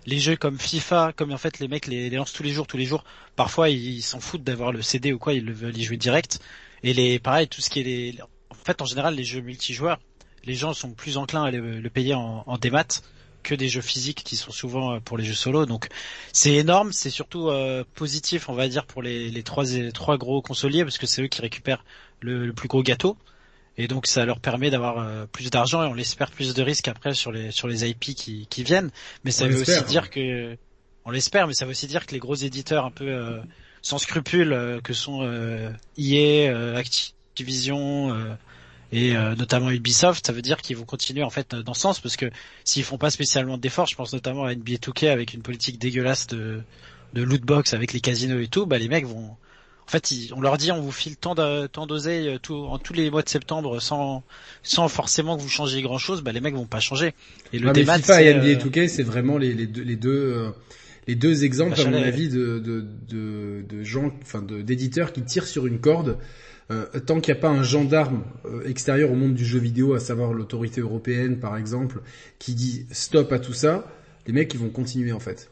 Les 0.06 0.18
jeux 0.18 0.36
comme 0.36 0.58
FIFA, 0.58 1.12
comme 1.14 1.32
en 1.32 1.38
fait 1.38 1.58
les 1.58 1.68
mecs 1.68 1.86
les, 1.88 2.08
lancent 2.10 2.32
tous 2.32 2.42
les 2.44 2.52
jours, 2.52 2.66
tous 2.66 2.76
les 2.76 2.86
jours. 2.86 3.04
Parfois 3.34 3.68
ils 3.70 4.02
s'en 4.02 4.20
foutent 4.20 4.44
d'avoir 4.44 4.72
le 4.72 4.82
CD 4.82 5.12
ou 5.12 5.18
quoi, 5.18 5.34
ils 5.34 5.44
le 5.44 5.52
veulent 5.52 5.76
y 5.76 5.84
jouer 5.84 5.96
direct. 5.96 6.38
Et 6.84 6.94
les 6.94 7.18
pareil, 7.18 7.48
tout 7.48 7.60
ce 7.60 7.68
qui 7.68 7.80
est 7.80 7.84
les, 7.84 8.18
en 8.50 8.54
fait 8.54 8.80
en 8.80 8.86
général 8.86 9.14
les 9.14 9.24
jeux 9.24 9.40
multijoueurs, 9.40 9.98
les 10.44 10.54
gens 10.54 10.72
sont 10.74 10.92
plus 10.92 11.16
enclins 11.16 11.44
à 11.44 11.50
le, 11.50 11.80
le 11.80 11.90
payer 11.90 12.14
en, 12.14 12.44
en 12.46 12.56
démat 12.58 12.86
que 13.46 13.54
des 13.54 13.68
jeux 13.68 13.80
physiques 13.80 14.22
qui 14.24 14.36
sont 14.36 14.50
souvent 14.50 14.94
euh, 14.94 15.00
pour 15.00 15.16
les 15.16 15.24
jeux 15.24 15.34
solo. 15.34 15.64
Donc 15.66 15.88
c'est 16.32 16.54
énorme, 16.54 16.92
c'est 16.92 17.10
surtout 17.10 17.48
euh, 17.48 17.84
positif, 17.94 18.48
on 18.48 18.54
va 18.54 18.68
dire, 18.68 18.84
pour 18.86 19.02
les, 19.02 19.30
les 19.30 19.42
trois 19.42 19.64
trois 19.94 20.18
gros 20.18 20.42
consoliers 20.42 20.84
parce 20.84 20.98
que 20.98 21.06
c'est 21.06 21.22
eux 21.22 21.28
qui 21.28 21.40
récupèrent 21.40 21.84
le, 22.20 22.46
le 22.46 22.52
plus 22.52 22.68
gros 22.68 22.82
gâteau. 22.82 23.16
Et 23.78 23.88
donc 23.88 24.06
ça 24.06 24.24
leur 24.24 24.40
permet 24.40 24.70
d'avoir 24.70 24.98
euh, 24.98 25.26
plus 25.26 25.50
d'argent 25.50 25.82
et 25.84 25.86
on 25.86 25.94
l'espère 25.94 26.30
plus 26.30 26.54
de 26.54 26.62
risques 26.62 26.88
après 26.88 27.14
sur 27.14 27.30
les 27.30 27.50
sur 27.50 27.68
les 27.68 27.88
IP 27.88 28.14
qui, 28.14 28.46
qui 28.48 28.62
viennent. 28.64 28.90
Mais 29.24 29.30
ça 29.30 29.44
On 29.44 29.48
veut 29.48 29.60
aussi 29.60 29.82
dire 29.84 30.10
que 30.10 30.56
on 31.04 31.10
l'espère, 31.10 31.46
mais 31.46 31.54
ça 31.54 31.66
veut 31.66 31.70
aussi 31.70 31.86
dire 31.86 32.04
que 32.04 32.12
les 32.12 32.18
gros 32.18 32.34
éditeurs 32.34 32.84
un 32.84 32.90
peu 32.90 33.06
euh, 33.06 33.38
sans 33.80 33.98
scrupules 33.98 34.80
que 34.82 34.92
sont 34.92 35.22
EA, 35.96 36.50
euh, 36.50 36.76
Activision 36.76 38.36
et 38.92 39.16
euh, 39.16 39.34
notamment 39.34 39.70
Ubisoft, 39.70 40.26
ça 40.26 40.32
veut 40.32 40.42
dire 40.42 40.58
qu'ils 40.62 40.76
vont 40.76 40.84
continuer 40.84 41.22
en 41.22 41.30
fait 41.30 41.54
dans 41.54 41.74
ce 41.74 41.80
sens 41.80 42.00
parce 42.00 42.16
que 42.16 42.26
s'ils 42.64 42.84
font 42.84 42.98
pas 42.98 43.10
spécialement 43.10 43.58
d'efforts, 43.58 43.86
je 43.86 43.96
pense 43.96 44.12
notamment 44.12 44.44
à 44.44 44.54
NBA 44.54 44.74
2K 44.74 45.08
avec 45.08 45.34
une 45.34 45.42
politique 45.42 45.78
dégueulasse 45.78 46.26
de 46.28 46.60
de 47.14 47.22
lootbox 47.22 47.72
avec 47.72 47.92
les 47.92 48.00
casinos 48.00 48.40
et 48.40 48.48
tout, 48.48 48.66
bah 48.66 48.78
les 48.78 48.88
mecs 48.88 49.06
vont 49.06 49.30
en 49.88 49.88
fait, 49.88 50.10
ils- 50.10 50.34
on 50.34 50.40
leur 50.40 50.58
dit 50.58 50.72
on 50.72 50.80
vous 50.80 50.90
file 50.90 51.16
tant 51.16 51.34
d'oseille 51.86 52.28
euh, 52.28 52.38
tout, 52.38 52.54
en 52.56 52.78
tous 52.78 52.92
les 52.92 53.08
mois 53.10 53.22
de 53.22 53.28
septembre 53.28 53.80
sans 53.80 54.24
sans 54.64 54.88
forcément 54.88 55.36
que 55.36 55.42
vous 55.42 55.48
changiez 55.48 55.80
grand 55.82 55.98
chose, 55.98 56.22
bah 56.22 56.32
les 56.32 56.40
mecs 56.40 56.54
vont 56.54 56.66
pas 56.66 56.80
changer. 56.80 57.14
Et 57.52 57.58
le 57.60 57.68
Ah, 57.68 57.72
démat, 57.72 57.96
FIFA 57.98 58.22
et 58.22 58.34
NBA 58.34 58.46
euh, 58.46 58.54
2K, 58.56 58.88
c'est 58.88 59.04
vraiment 59.04 59.38
les, 59.38 59.54
les 59.54 59.66
deux, 59.68 59.82
les 59.82 59.94
deux, 59.96 60.10
euh, 60.10 60.50
les 61.06 61.14
deux 61.14 61.44
exemples, 61.44 61.80
à 61.80 61.84
mon 61.84 61.94
avis, 62.02 62.28
de, 62.28 62.58
de, 62.58 62.84
de, 63.08 63.64
de 63.68 63.84
gens, 63.84 64.10
enfin, 64.22 64.42
d'éditeurs 64.42 65.12
qui 65.12 65.22
tirent 65.22 65.46
sur 65.46 65.66
une 65.68 65.78
corde. 65.78 66.18
Euh, 66.72 66.84
tant 67.06 67.20
qu'il 67.20 67.32
n'y 67.32 67.38
a 67.38 67.40
pas 67.40 67.48
un 67.50 67.62
gendarme 67.62 68.24
euh, 68.44 68.66
extérieur 68.68 69.12
au 69.12 69.14
monde 69.14 69.34
du 69.34 69.44
jeu 69.44 69.58
vidéo, 69.60 69.94
à 69.94 70.00
savoir 70.00 70.32
l'autorité 70.32 70.80
européenne, 70.80 71.38
par 71.38 71.56
exemple, 71.56 72.00
qui 72.40 72.54
dit 72.54 72.86
stop 72.90 73.30
à 73.32 73.38
tout 73.38 73.52
ça, 73.52 73.84
les 74.26 74.32
mecs, 74.32 74.52
ils 74.52 74.58
vont 74.58 74.70
continuer, 74.70 75.12
en 75.12 75.20
fait. 75.20 75.48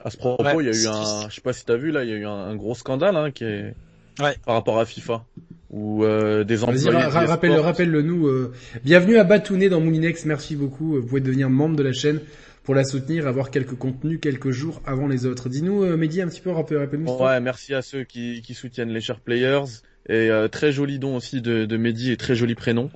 À 0.00 0.08
ce 0.10 0.16
propos, 0.16 0.42
Ouais, 0.42 0.54
il 0.60 0.66
y 0.66 0.68
a 0.68 0.82
eu 0.82 0.86
un, 0.86 1.28
je 1.28 1.34
sais 1.34 1.40
pas 1.42 1.52
si 1.52 1.64
t'as 1.66 1.76
vu 1.76 1.90
là, 1.90 2.04
il 2.04 2.10
y 2.10 2.12
a 2.12 2.16
eu 2.16 2.24
un, 2.24 2.30
un 2.30 2.56
gros 2.56 2.74
scandale 2.74 3.16
hein, 3.16 3.30
qui 3.30 3.44
est 3.44 3.74
Ouais. 4.20 4.34
par 4.46 4.54
rapport 4.54 4.78
à 4.78 4.86
FIFA, 4.86 5.24
où 5.70 6.04
euh, 6.04 6.44
des 6.44 6.56
Vas-y, 6.56 6.76
employés 6.86 6.88
ra- 6.90 7.08
ra- 7.08 7.20
d'eSports- 7.22 7.28
rappelle, 7.28 7.58
rappelle-le 7.58 8.02
nous. 8.02 8.26
euh, 8.28 8.52
bienvenue 8.84 9.16
à 9.18 9.24
Batounet 9.24 9.68
dans 9.68 9.80
Moulinex, 9.80 10.24
merci 10.24 10.56
beaucoup. 10.56 10.94
Vous 11.00 11.06
pouvez 11.06 11.20
devenir 11.20 11.50
membre 11.50 11.76
de 11.76 11.82
la 11.82 11.92
chaîne 11.92 12.20
pour 12.62 12.74
la 12.74 12.84
soutenir, 12.84 13.26
avoir 13.26 13.50
quelques 13.50 13.74
contenus 13.74 14.20
quelques 14.22 14.52
jours 14.52 14.80
avant 14.86 15.06
les 15.08 15.26
autres. 15.26 15.48
Dis-nous, 15.50 15.82
euh, 15.84 15.96
Mehdi, 15.98 16.22
un 16.22 16.28
petit 16.28 16.40
peu, 16.40 16.50
rappelle- 16.50 16.78
rappelle-nous. 16.78 17.08
ce 17.18 17.22
Ouais, 17.22 17.40
merci 17.40 17.74
à 17.74 17.82
ceux 17.82 18.04
qui, 18.04 18.40
qui 18.40 18.54
soutiennent 18.54 18.88
les 18.90 19.00
chers 19.02 19.20
players. 19.20 19.64
Et 20.08 20.28
euh, 20.30 20.48
très 20.48 20.70
joli 20.70 20.98
don 20.98 21.16
aussi 21.16 21.40
de, 21.40 21.64
de 21.64 21.76
Mehdi 21.78 22.10
et 22.12 22.16
très 22.16 22.34
joli 22.34 22.54
prénom. 22.54 22.90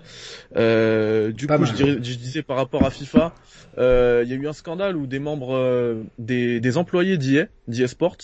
Euh, 0.56 1.32
du 1.32 1.46
Pas 1.46 1.56
coup, 1.58 1.64
je, 1.64 1.72
dirais- 1.72 1.92
je 2.02 2.14
disais 2.16 2.42
par 2.42 2.56
rapport 2.56 2.84
à 2.84 2.90
FIFA, 2.90 3.34
euh, 3.78 4.22
il 4.24 4.30
y 4.30 4.34
a 4.34 4.36
eu 4.36 4.46
un 4.46 4.52
scandale 4.52 4.96
où 4.96 5.06
des 5.06 5.18
membres, 5.18 5.54
euh, 5.54 6.02
des, 6.18 6.60
des 6.60 6.76
employés 6.76 7.16
d'EA, 7.16 7.46
d'EA 7.66 7.86
Sports, 7.88 8.16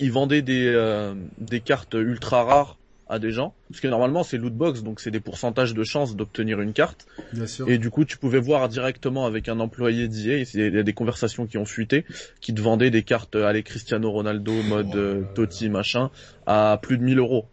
ils 0.00 0.10
vendaient 0.12 0.42
des, 0.42 0.66
euh, 0.66 1.14
des 1.38 1.60
cartes 1.60 1.94
ultra 1.94 2.44
rares 2.44 2.76
à 3.08 3.20
des 3.20 3.30
gens. 3.30 3.54
Parce 3.70 3.80
que 3.80 3.86
normalement 3.86 4.24
c'est 4.24 4.36
lootbox, 4.36 4.82
donc 4.82 4.98
c'est 5.00 5.12
des 5.12 5.20
pourcentages 5.20 5.72
de 5.72 5.84
chances 5.84 6.16
d'obtenir 6.16 6.60
une 6.60 6.72
carte. 6.72 7.06
Bien 7.32 7.46
sûr. 7.46 7.68
Et 7.70 7.78
du 7.78 7.88
coup, 7.88 8.04
tu 8.04 8.18
pouvais 8.18 8.40
voir 8.40 8.68
directement 8.68 9.26
avec 9.26 9.48
un 9.48 9.60
employé 9.60 10.08
d'IA, 10.08 10.38
il 10.38 10.74
y 10.74 10.78
a 10.78 10.82
des 10.82 10.92
conversations 10.92 11.46
qui 11.46 11.56
ont 11.56 11.64
fuité, 11.64 12.04
qui 12.40 12.52
te 12.52 12.60
vendaient 12.60 12.90
des 12.90 13.04
cartes, 13.04 13.36
allez, 13.36 13.62
Cristiano 13.62 14.10
Ronaldo, 14.10 14.50
mode 14.68 14.94
euh, 14.96 15.22
Totti, 15.34 15.68
machin, 15.68 16.10
à 16.46 16.80
plus 16.82 16.98
de 16.98 17.04
1000 17.04 17.18
euros. 17.20 17.46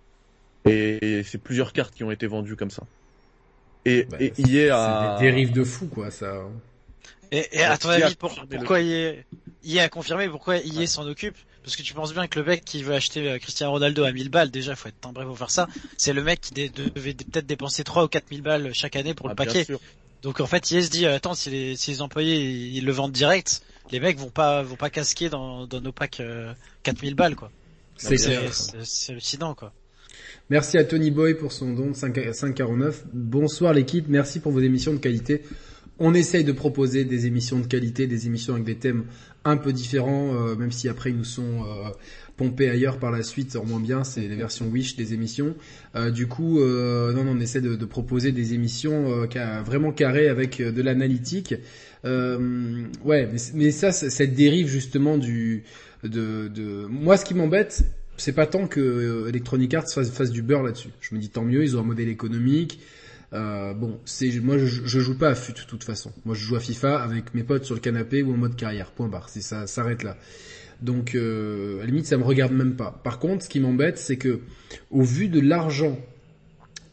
Et 0.66 1.24
c'est 1.24 1.38
plusieurs 1.38 1.74
cartes 1.74 1.94
qui 1.94 2.04
ont 2.04 2.12
été 2.12 2.28
vendues 2.28 2.56
comme 2.56 2.72
ça. 2.72 2.84
Et, 3.86 4.04
Bah, 4.06 4.18
et 4.20 4.34
EA 4.38 4.78
a... 4.78 5.20
Des 5.20 5.26
dérives 5.26 5.52
de 5.52 5.64
fou, 5.64 5.88
quoi, 5.88 6.10
ça. 6.10 6.44
Et, 7.32 7.48
et 7.52 7.64
à 7.64 7.78
ton 7.78 7.90
avis, 7.90 8.16
pourquoi 8.16 8.80
il 8.80 9.80
a 9.80 9.90
confirmé 9.90 10.30
pourquoi 10.30 10.58
EA 10.58 10.88
s'en 10.88 11.08
occupe? 11.08 11.38
Parce 11.64 11.78
que 11.78 11.82
tu 11.82 11.94
penses 11.94 12.14
bien 12.14 12.28
que 12.28 12.40
le 12.40 12.46
mec 12.46 12.66
qui 12.66 12.84
veut 12.84 12.94
acheter 12.94 13.30
euh, 13.30 13.40
Cristiano 13.40 13.72
Ronaldo 13.72 14.04
à 14.04 14.12
1000 14.12 14.30
balles, 14.30 14.52
déjà, 14.52 14.76
faut 14.76 14.90
être 14.90 15.00
timbré 15.00 15.24
pour 15.24 15.38
faire 15.38 15.50
ça. 15.50 15.70
C'est 15.96 16.12
le 16.12 16.22
mec 16.22 16.42
qui 16.42 16.54
devait 16.54 17.14
peut-être 17.14 17.46
dépenser 17.46 17.86
3 17.86 18.04
ou 18.04 18.08
4000 18.10 18.42
balles 18.42 18.74
chaque 18.74 18.98
année 18.98 19.14
pour 19.14 19.30
le 19.30 19.32
ah, 19.32 19.36
paquet. 19.36 19.66
Donc 20.24 20.42
en 20.42 20.46
fait, 20.46 20.70
EA 20.72 20.82
se 20.82 20.90
dit, 20.90 21.06
attends, 21.06 21.36
si 21.36 21.50
les, 21.50 21.76
si 21.78 21.92
les 21.92 22.02
employés 22.02 22.38
ils 22.38 22.86
le 22.86 22.92
vendent 22.92 23.14
direct, 23.14 23.62
les 23.92 24.02
mecs 24.02 24.18
vont 24.18 24.30
pas 24.30 24.62
vont 24.62 24.76
pas 24.76 24.90
casquer 24.90 25.30
dans, 25.30 25.66
dans 25.66 25.82
nos 25.82 25.92
packs 25.92 26.22
4000 26.84 27.16
balles 27.16 27.36
quoi. 27.36 27.52
C'est 27.98 29.10
hallucinant 29.10 29.54
quoi. 29.54 29.74
Merci 30.50 30.78
à 30.78 30.84
Tony 30.84 31.10
Boy 31.10 31.36
pour 31.36 31.52
son 31.52 31.74
don 31.74 31.88
de 31.88 31.94
5,49. 31.94 32.94
Bonsoir 33.14 33.74
l'équipe, 33.74 34.06
merci 34.08 34.40
pour 34.40 34.52
vos 34.52 34.60
émissions 34.60 34.94
de 34.94 35.00
qualité. 35.00 35.42
On 36.00 36.14
essaye 36.14 36.44
de 36.44 36.52
proposer 36.52 37.06
des 37.06 37.28
émissions 37.28 37.60
de 37.60 37.68
qualité, 37.68 38.08
des 38.08 38.26
émissions 38.28 38.54
avec 38.54 38.66
des 38.66 38.76
thèmes 38.76 39.06
un 39.46 39.58
peu 39.58 39.72
différents, 39.72 40.34
euh, 40.36 40.56
même 40.56 40.72
si 40.72 40.90
après 40.90 41.12
ils 41.12 41.18
nous 41.18 41.24
sont 41.24 41.64
euh, 41.64 41.90
pompés 42.36 42.70
ailleurs 42.70 42.98
par 42.98 43.12
la 43.12 43.24
suite, 43.24 43.56
en 43.56 43.66
moins 43.66 43.80
bien, 43.80 44.04
c'est 44.04 44.28
les 44.28 44.36
versions 44.36 44.68
Wish 44.68 44.96
des 44.96 45.14
émissions. 45.14 45.56
Euh, 45.96 46.10
du 46.10 46.28
coup, 46.28 46.60
non, 46.60 47.26
on 47.28 47.40
essaie 47.40 47.62
de, 47.62 47.86
proposer 47.86 48.32
des 48.32 48.54
émissions 48.54 49.26
vraiment 49.66 49.92
carrées 49.92 50.30
avec 50.30 50.62
de 50.62 50.82
l'analytique. 50.82 51.56
ouais, 52.04 52.20
mais, 53.06 53.40
mais, 53.54 53.72
ça, 53.72 53.92
cette 53.92 54.34
dérive 54.34 54.68
justement 54.68 55.18
du, 55.18 55.64
de... 56.04 56.86
moi, 56.90 57.18
ce 57.18 57.26
qui 57.26 57.34
m'embête, 57.36 57.84
c'est 58.24 58.32
pas 58.32 58.48
tant 58.48 58.68
que 58.68 58.80
euh, 58.80 59.28
Electronic 59.28 59.74
Arts 59.74 59.90
fasse, 59.90 60.32
du 60.32 60.42
beurre 60.42 60.64
là-dessus. 60.64 60.88
Je 61.02 61.14
me 61.14 61.20
dis 61.20 61.28
tant 61.28 61.44
mieux, 61.44 61.62
ils 61.62 61.76
ont 61.76 61.82
un 61.82 61.84
modèle 61.84 62.08
économique. 62.08 62.80
Euh, 63.34 63.74
bon, 63.74 64.00
c'est 64.06 64.30
moi 64.40 64.58
je, 64.58 64.66
je, 64.66 65.00
joue 65.02 65.18
pas 65.18 65.28
à 65.28 65.36
FUT 65.36 65.52
de 65.52 65.68
toute 65.68 65.84
façon. 65.84 66.14
Moi 66.24 66.34
je 66.34 66.46
joue 66.46 66.56
à 66.56 66.62
FIFA 66.62 67.04
avec 67.04 67.34
mes 67.34 67.44
potes 67.44 67.66
sur 67.66 67.76
le 67.76 67.82
canapé 67.82 68.24
ou 68.24 68.34
en 68.34 68.38
mode 68.38 68.56
carrière. 68.56 68.92
Point 68.92 69.10
barre. 69.10 69.28
C'est 69.28 69.42
ça 69.42 69.68
s'arrête 69.68 70.04
là. 70.04 70.16
Donc 70.82 71.16
euh, 71.16 71.78
à 71.78 71.80
la 71.82 71.86
limite 71.88 72.06
ça 72.06 72.18
me 72.18 72.24
regarde 72.24 72.54
même 72.54 72.78
pas. 72.78 72.98
Par 73.04 73.20
contre, 73.20 73.44
ce 73.44 73.50
qui 73.50 73.60
m'embête, 73.60 73.98
c'est 73.98 74.18
que 74.18 74.40
au 74.90 75.02
vu 75.02 75.28
de 75.28 75.42
l'argent 75.42 76.00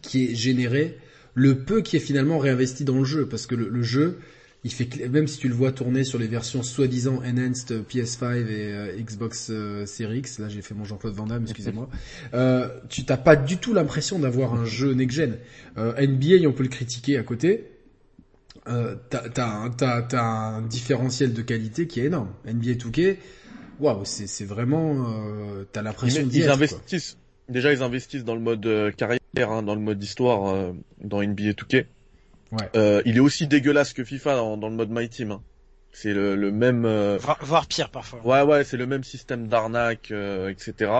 qui 0.02 0.24
est 0.24 0.34
généré, 0.34 0.98
le 1.34 1.58
peu 1.58 1.80
qui 1.80 1.94
est 1.94 2.00
finalement 2.00 2.38
réinvesti 2.38 2.82
dans 2.82 2.98
le 2.98 3.04
jeu, 3.04 3.28
parce 3.28 3.46
que 3.46 3.54
le 3.54 3.82
jeu, 3.82 4.18
il 4.62 4.72
fait 4.72 5.08
même 5.08 5.26
si 5.26 5.38
tu 5.38 5.48
le 5.48 5.54
vois 5.54 5.72
tourner 5.72 6.04
sur 6.04 6.18
les 6.18 6.26
versions 6.26 6.62
soi-disant 6.62 7.22
enhanced 7.24 7.72
PS5 7.88 8.46
et 8.46 8.72
euh, 8.72 8.96
Xbox 8.98 9.48
euh, 9.50 9.86
Series 9.86 10.18
X, 10.18 10.38
là 10.38 10.48
j'ai 10.48 10.60
fait 10.60 10.74
mon 10.74 10.84
Jean-Claude 10.84 11.14
Van 11.14 11.26
Damme, 11.26 11.44
excusez-moi, 11.44 11.88
euh, 12.34 12.68
tu 12.90 13.04
t'as 13.04 13.16
pas 13.16 13.36
du 13.36 13.56
tout 13.56 13.72
l'impression 13.72 14.18
d'avoir 14.18 14.54
un 14.54 14.66
jeu 14.66 14.92
next-gen. 14.92 15.38
Euh, 15.78 16.06
NBA, 16.06 16.46
on 16.46 16.52
peut 16.52 16.62
le 16.62 16.68
critiquer 16.68 17.16
à 17.16 17.22
côté. 17.22 17.70
Euh, 18.68 18.96
t'as, 19.08 19.30
t'as, 19.30 20.22
un 20.22 20.62
différentiel 20.62 21.32
de 21.32 21.40
qualité 21.40 21.86
qui 21.86 22.00
est 22.00 22.04
énorme. 22.04 22.28
NBA 22.44 22.72
2K, 22.72 23.16
waouh, 23.80 24.04
c'est, 24.04 24.26
c'est 24.26 24.44
vraiment, 24.44 25.08
euh, 25.08 25.64
t'as 25.72 25.80
l'impression 25.80 26.26
d'y 26.26 26.40
ils 26.40 26.50
investissent. 26.50 27.16
Déjà, 27.48 27.72
ils 27.72 27.82
investissent 27.82 28.24
dans 28.24 28.34
le 28.34 28.40
mode 28.40 28.94
carrière, 28.96 29.50
hein, 29.50 29.62
dans 29.62 29.74
le 29.74 29.80
mode 29.80 30.02
histoire, 30.02 30.72
dans 31.02 31.22
NBA 31.22 31.52
2K. 31.52 31.86
Ouais. 32.52 32.68
Euh, 32.76 33.02
il 33.04 33.16
est 33.16 33.20
aussi 33.20 33.46
dégueulasse 33.46 33.92
que 33.92 34.04
FIFA 34.04 34.36
dans, 34.36 34.56
dans 34.56 34.68
le 34.68 34.74
mode 34.74 34.90
My 34.90 35.08
Team. 35.08 35.32
Hein. 35.32 35.42
C'est 35.92 36.12
le, 36.12 36.36
le, 36.36 36.52
même. 36.52 36.84
Euh... 36.84 37.18
Voire 37.42 37.66
pire 37.66 37.90
parfois. 37.90 38.20
Ouais, 38.24 38.42
ouais, 38.42 38.64
c'est 38.64 38.76
le 38.76 38.86
même 38.86 39.04
système 39.04 39.48
d'arnaque, 39.48 40.10
euh, 40.12 40.48
etc. 40.48 40.90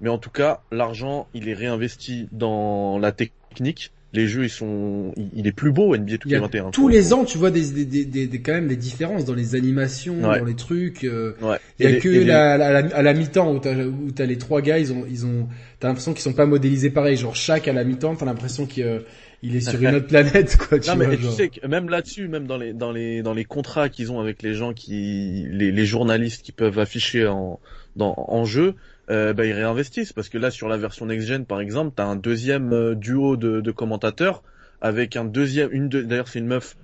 Mais 0.00 0.08
en 0.08 0.18
tout 0.18 0.30
cas, 0.30 0.62
l'argent, 0.70 1.28
il 1.34 1.48
est 1.48 1.54
réinvesti 1.54 2.28
dans 2.32 2.98
la 2.98 3.12
technique. 3.12 3.92
Les 4.12 4.26
jeux, 4.26 4.44
ils 4.44 4.50
sont, 4.50 5.12
il 5.36 5.46
est 5.46 5.52
plus 5.52 5.70
beau 5.70 5.96
NBA 5.96 6.14
2K21. 6.14 6.72
Tous 6.72 6.88
les 6.88 7.12
ans, 7.12 7.24
tu 7.24 7.38
vois 7.38 7.52
des, 7.52 7.84
des, 7.84 8.04
des, 8.04 8.26
des, 8.26 8.40
quand 8.40 8.52
même 8.52 8.66
des 8.66 8.76
différences 8.76 9.24
dans 9.24 9.34
les 9.34 9.54
animations, 9.54 10.16
dans 10.16 10.44
les 10.44 10.56
trucs. 10.56 11.04
Euh, 11.04 11.34
ouais. 11.42 11.58
Il 11.78 11.88
y 11.88 11.94
a 11.94 12.00
que 12.00 12.08
la, 12.08 12.56
la, 12.56 12.78
à 12.96 13.02
la 13.02 13.14
mi-temps 13.14 13.52
où 13.54 13.60
t'as 13.60 13.72
où 13.84 14.08
as 14.18 14.26
les 14.26 14.38
trois 14.38 14.62
gars, 14.62 14.80
ils 14.80 14.92
ont 14.92 15.04
ils 15.08 15.26
ont, 15.26 15.46
t'as 15.78 15.86
l'impression 15.86 16.12
qu'ils 16.12 16.22
sont 16.22 16.32
pas 16.32 16.46
modélisés 16.46 16.90
pareil. 16.90 17.16
Genre 17.16 17.36
chaque 17.36 17.68
à 17.68 17.72
la 17.72 17.84
mi-temps, 17.84 18.16
t'as 18.16 18.26
l'impression 18.26 18.66
qu'ils 18.66 19.04
il 19.42 19.56
est 19.56 19.60
sur 19.60 19.80
une 19.80 19.94
autre 19.94 20.06
planète 20.06 20.56
quoi 20.56 20.78
tu 20.78 20.90
non 20.90 20.96
mais 20.96 21.16
tu 21.16 21.30
sais 21.30 21.48
que 21.48 21.66
même 21.66 21.88
là-dessus 21.88 22.28
même 22.28 22.46
dans 22.46 22.58
les 22.58 22.72
dans 22.72 22.92
les 22.92 23.22
dans 23.22 23.32
les 23.32 23.44
contrats 23.44 23.88
qu'ils 23.88 24.12
ont 24.12 24.20
avec 24.20 24.42
les 24.42 24.54
gens 24.54 24.74
qui 24.74 25.46
les, 25.50 25.72
les 25.72 25.86
journalistes 25.86 26.42
qui 26.42 26.52
peuvent 26.52 26.78
afficher 26.78 27.26
en 27.26 27.58
dans 27.96 28.14
en 28.16 28.44
jeu 28.44 28.74
euh, 29.10 29.32
bah, 29.32 29.44
ils 29.44 29.52
réinvestissent. 29.52 30.12
Parce 30.12 30.28
que 30.28 30.38
là 30.38 30.50
sur 30.50 30.68
la 30.68 30.76
version 30.76 31.06
next 31.06 31.26
gen 31.26 31.44
par 31.44 31.60
exemple 31.60 31.92
t'as 31.96 32.04
un 32.04 32.16
deuxième 32.16 32.72
euh, 32.72 32.94
duo 32.94 33.36
de, 33.36 33.60
de 33.60 33.70
commentateurs 33.70 34.42
avec 34.80 35.16
un 35.16 35.24
deuxième 35.24 35.70
une 35.72 35.88
d'ailleurs 35.88 36.28
c'est 36.28 36.38
une 36.38 36.46
meuf 36.46 36.76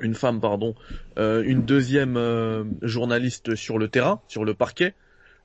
une 0.00 0.14
femme 0.14 0.40
pardon 0.40 0.74
euh, 1.18 1.42
une 1.44 1.62
deuxième 1.62 2.16
euh, 2.16 2.64
journaliste 2.82 3.54
sur 3.54 3.78
le 3.78 3.88
terrain 3.88 4.20
sur 4.28 4.44
le 4.44 4.54
parquet 4.54 4.94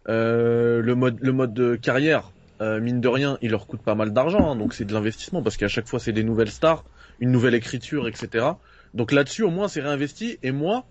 euh, 0.08 0.82
le 0.82 0.96
mode 0.96 1.18
le 1.22 1.32
mode 1.32 1.54
de 1.54 1.76
carrière 1.76 2.32
euh, 2.62 2.80
mine 2.80 3.02
de 3.02 3.08
rien, 3.08 3.38
il 3.42 3.52
leur 3.52 3.68
coûte 3.68 3.82
pas 3.82 3.96
mal 3.96 4.14
d'argent, 4.14 4.52
hein, 4.52 4.56
donc 4.56 4.74
c'est 4.74 4.86
de 4.86 4.94
l'investissement 4.94 5.42
parce 5.42 5.58
qu'à 5.58 5.68
chaque 5.68 5.88
fois 5.88 6.00
c'est 6.00 6.14
des 6.14 6.24
nouvelles 6.24 6.52
stars, 6.52 6.86
une 7.20 7.32
nouvelle 7.32 7.54
écriture, 7.54 8.08
etc. 8.08 8.46
Donc 8.94 9.12
là-dessus 9.12 9.44
au 9.44 9.50
moins 9.50 9.68
c'est 9.68 9.82
réinvesti. 9.82 10.38
Et 10.42 10.52
moi, 10.52 10.86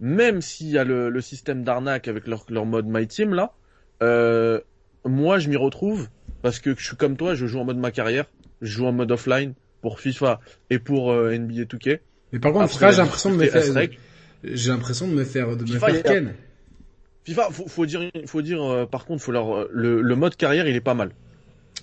même 0.00 0.40
s'il 0.40 0.68
y 0.68 0.78
a 0.78 0.84
le, 0.84 1.10
le 1.10 1.20
système 1.20 1.64
d'arnaque 1.64 2.08
avec 2.08 2.26
leur, 2.26 2.44
leur, 2.48 2.66
mode 2.66 2.86
My 2.86 3.06
Team 3.06 3.34
là, 3.34 3.52
euh, 4.02 4.60
moi 5.04 5.38
je 5.38 5.48
m'y 5.48 5.56
retrouve 5.56 6.08
parce 6.42 6.60
que 6.60 6.74
je 6.76 6.84
suis 6.84 6.96
comme 6.96 7.16
toi, 7.16 7.34
je 7.34 7.46
joue 7.46 7.58
en 7.58 7.64
mode 7.64 7.78
ma 7.78 7.90
carrière, 7.90 8.26
je 8.62 8.70
joue 8.70 8.86
en 8.86 8.92
mode 8.92 9.10
offline 9.10 9.54
pour 9.80 9.98
FIFA 9.98 10.40
et 10.70 10.78
pour 10.78 11.10
euh, 11.10 11.36
NBA 11.36 11.62
2K. 11.62 11.98
Mais 12.32 12.38
par 12.38 12.52
contre, 12.52 12.72
j'ai 12.78 12.96
l'impression 12.96 13.30
de 13.30 13.36
me 13.36 13.46
faire, 13.46 13.88
j'ai 14.44 14.70
l'impression 14.70 15.08
de 15.08 15.14
me 15.14 15.24
faire, 15.24 15.56
de 15.56 15.62
me 15.62 15.78
faire 15.78 16.02
ken. 16.02 16.34
FIFA, 17.28 17.50
faut, 17.50 17.68
faut 17.68 17.86
dire, 17.86 18.10
faut 18.26 18.42
dire, 18.42 18.62
euh, 18.62 18.86
par 18.86 19.04
contre, 19.04 19.22
faut 19.22 19.32
leur, 19.32 19.54
euh, 19.54 19.70
le, 19.72 20.00
le, 20.00 20.16
mode 20.16 20.34
carrière, 20.36 20.66
il 20.66 20.74
est 20.74 20.80
pas 20.80 20.94
mal. 20.94 21.10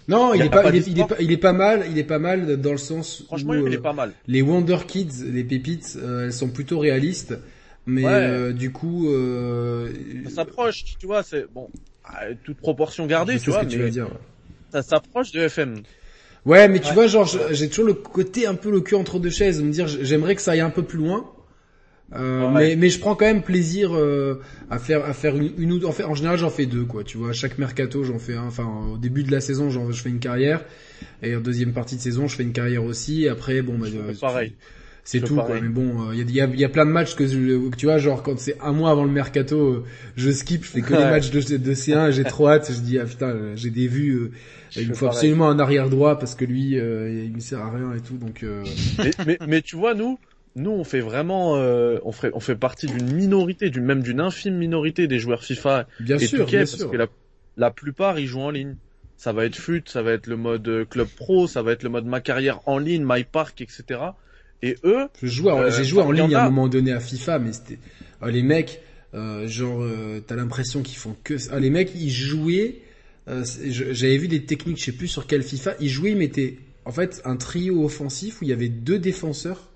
Non, 0.07 0.33
il, 0.33 0.41
est 0.41 0.49
pas, 0.49 0.69
il, 0.69 0.75
est, 0.75 0.87
il, 0.87 0.99
est, 0.99 1.05
il 1.19 1.31
est 1.31 1.37
pas 1.37 1.53
mal, 1.53 1.85
il 1.89 1.97
est 1.97 2.03
pas 2.03 2.19
mal 2.19 2.57
dans 2.57 2.71
le 2.71 2.77
sens 2.77 3.23
Franchement, 3.25 3.53
il 3.53 3.73
est 3.73 3.77
euh, 3.77 3.81
pas 3.81 3.93
mal. 3.93 4.11
Les 4.27 4.41
Wonder 4.41 4.77
Kids, 4.87 5.23
les 5.31 5.43
pépites, 5.43 5.97
elles 6.01 6.33
sont 6.33 6.49
plutôt 6.49 6.79
réalistes, 6.79 7.37
mais 7.85 8.53
du 8.53 8.71
coup, 8.71 9.07
ça 10.25 10.29
s'approche, 10.35 10.83
tu 10.99 11.05
vois, 11.05 11.23
c'est 11.23 11.45
bon, 11.53 11.69
toute 12.43 12.57
proportion 12.57 13.05
gardée, 13.05 13.39
tu 13.39 13.51
vois, 13.51 13.63
mais 13.63 13.69
tu 13.69 13.89
dire, 13.89 14.09
ça 14.71 14.81
s'approche 14.81 15.31
de 15.31 15.41
FM. 15.41 15.83
Ouais, 16.45 16.67
mais 16.67 16.79
tu 16.79 16.93
vois, 16.93 17.07
genre, 17.07 17.27
j'ai 17.51 17.69
toujours 17.69 17.85
le 17.85 17.93
côté 17.93 18.45
un 18.45 18.55
peu 18.55 18.69
le 18.69 18.81
cul 18.81 18.95
entre 18.95 19.19
deux 19.19 19.31
chaises, 19.31 19.61
me 19.61 19.71
dire, 19.71 19.87
j'aimerais 19.87 20.35
que 20.35 20.41
ça 20.41 20.51
aille 20.51 20.61
un 20.61 20.69
peu 20.69 20.83
plus 20.83 20.99
loin. 20.99 21.31
Euh, 22.13 22.49
mais, 22.51 22.75
mais 22.75 22.89
je 22.89 22.99
prends 22.99 23.15
quand 23.15 23.25
même 23.25 23.41
plaisir 23.41 23.95
euh, 23.95 24.39
à 24.69 24.77
faire 24.77 25.03
à 25.05 25.13
faire 25.13 25.35
une, 25.35 25.51
une 25.57 25.71
ou 25.71 25.87
en, 25.87 25.91
fait, 25.91 26.03
en 26.03 26.13
général 26.13 26.37
j'en 26.37 26.51
fais 26.51 26.67
deux 26.67 26.83
quoi 26.83 27.03
tu 27.03 27.17
vois. 27.17 27.33
Chaque 27.33 27.57
mercato 27.57 28.03
j'en 28.03 28.19
fais 28.19 28.35
un 28.35 28.43
enfin 28.43 28.69
au 28.93 28.97
début 28.97 29.23
de 29.23 29.31
la 29.31 29.41
saison 29.41 29.71
j'en 29.71 29.91
je 29.91 30.01
fais 30.01 30.09
une 30.09 30.19
carrière. 30.19 30.63
Et 31.23 31.35
en 31.35 31.41
deuxième 31.41 31.73
partie 31.73 31.95
de 31.95 32.01
saison 32.01 32.27
je 32.27 32.35
fais 32.35 32.43
une 32.43 32.53
carrière 32.53 32.83
aussi. 32.83 33.23
Et 33.23 33.29
après 33.29 33.63
bon 33.63 33.79
bah, 33.79 33.87
euh, 33.91 34.13
pareil. 34.21 34.53
c'est 35.03 35.19
tout 35.19 35.35
quoi. 35.35 35.59
mais 35.59 35.67
bon 35.67 36.11
il 36.13 36.29
y, 36.29 36.41
a, 36.41 36.45
y, 36.45 36.63
a, 36.63 36.69
plein 36.69 36.85
de 36.85 36.91
matchs 36.91 37.15
que, 37.15 37.23
tu 37.75 37.85
vois 37.87 37.97
genre 37.97 38.21
quand 38.21 38.37
c'est 38.37 38.57
un 38.61 38.71
mois 38.71 38.91
avant 38.91 39.03
le 39.03 39.11
mercato 39.11 39.83
je 40.15 40.29
skip 40.29 40.63
je 40.63 40.69
fais 40.69 40.81
que 40.81 40.93
les 40.93 40.99
matchs 40.99 41.31
de, 41.31 41.57
de 41.57 41.73
C1 41.73 42.11
j'ai 42.11 42.23
trop 42.23 42.49
hâte 42.49 42.71
je 42.71 42.81
dis 42.81 42.99
ah 42.99 43.05
putain 43.05 43.55
j'ai 43.55 43.71
des 43.71 43.87
vues 43.87 44.31
il 44.77 44.89
me 44.89 44.93
faut 44.93 45.07
absolument 45.07 45.49
un 45.49 45.57
arrière 45.57 45.89
droit 45.89 46.19
parce 46.19 46.35
que 46.35 46.45
lui 46.45 46.75
il 46.75 47.31
me 47.33 47.39
sert 47.39 47.59
à 47.61 47.71
rien 47.71 47.93
et 47.95 48.01
tout 48.01 48.17
donc 48.17 48.45
mais, 48.99 49.11
mais, 49.25 49.37
mais 49.47 49.61
tu 49.63 49.75
vois 49.75 49.95
nous 49.95 50.19
nous 50.55 50.71
on 50.71 50.83
fait 50.83 51.01
vraiment 51.01 51.57
euh, 51.57 51.99
on 52.03 52.11
fait 52.11 52.31
on 52.33 52.39
fait 52.39 52.55
partie 52.55 52.87
d'une 52.87 53.13
minorité 53.13 53.69
d'une 53.69 53.83
même 53.83 54.01
d'une 54.01 54.21
infime 54.21 54.55
minorité 54.55 55.07
des 55.07 55.19
joueurs 55.19 55.43
FIFA 55.43 55.87
bien 55.99 56.17
et 56.17 56.25
sûr, 56.25 56.45
parce 56.49 56.83
que 56.85 56.95
la, 56.95 57.07
la 57.57 57.71
plupart 57.71 58.19
ils 58.19 58.27
jouent 58.27 58.41
en 58.41 58.51
ligne. 58.51 58.75
Ça 59.17 59.33
va 59.33 59.45
être 59.45 59.55
FUT 59.55 59.83
ça 59.85 60.01
va 60.01 60.11
être 60.11 60.27
le 60.27 60.37
mode 60.37 60.67
euh, 60.67 60.85
club 60.85 61.07
pro 61.07 61.47
ça 61.47 61.61
va 61.61 61.71
être 61.71 61.83
le 61.83 61.89
mode 61.89 62.05
ma 62.05 62.21
carrière 62.21 62.59
en 62.65 62.77
ligne 62.77 63.05
my 63.05 63.23
park 63.23 63.61
etc 63.61 63.99
et 64.61 64.77
eux 64.83 65.07
euh, 65.23 65.71
j'ai 65.71 65.83
joué 65.83 66.01
en 66.01 66.11
ligne 66.11 66.35
à 66.35 66.43
un 66.43 66.49
moment 66.49 66.67
donné 66.67 66.91
à 66.91 66.99
FIFA 66.99 67.39
mais 67.39 67.53
c'était 67.53 67.79
oh, 68.21 68.27
les 68.27 68.43
mecs 68.43 68.81
genre 69.45 69.85
t'as 70.27 70.35
l'impression 70.35 70.81
qu'ils 70.81 70.97
font 70.97 71.15
que 71.23 71.35
ah, 71.51 71.59
les 71.59 71.69
mecs 71.69 71.91
ils 71.95 72.11
jouaient 72.11 72.81
j'avais 73.27 74.17
vu 74.17 74.27
des 74.27 74.43
techniques 74.43 74.79
je 74.79 74.85
sais 74.85 74.91
plus 74.91 75.07
sur 75.07 75.27
quel 75.27 75.43
FIFA 75.43 75.75
ils 75.79 75.89
jouaient 75.89 76.11
ils 76.11 76.17
mettaient 76.17 76.57
en 76.83 76.91
fait 76.91 77.21
un 77.25 77.37
trio 77.37 77.83
offensif 77.83 78.41
où 78.41 78.45
il 78.45 78.49
y 78.49 78.53
avait 78.53 78.69
deux 78.69 78.99
défenseurs 78.99 79.69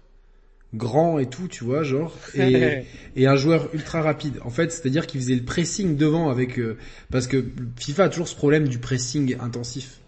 grand 0.74 1.20
et 1.20 1.28
tout, 1.28 1.48
tu 1.48 1.64
vois, 1.64 1.84
genre, 1.84 2.16
et, 2.36 2.84
et 3.16 3.28
un 3.28 3.36
joueur 3.36 3.70
ultra 3.74 4.02
rapide. 4.02 4.40
En 4.44 4.50
fait, 4.50 4.72
c'est-à-dire 4.72 5.08
qu'il 5.08 5.20
faisait 5.20 5.36
le 5.36 5.44
pressing 5.44 5.98
devant 5.98 6.30
avec, 6.30 6.60
euh, 6.60 6.78
parce 7.12 7.28
que 7.28 7.44
FIFA 7.78 8.06
a 8.06 8.10
toujours 8.10 8.28
ce 8.28 8.36
problème 8.36 8.68
du 8.68 8.80
pressing 8.80 9.36
intensif 9.40 10.00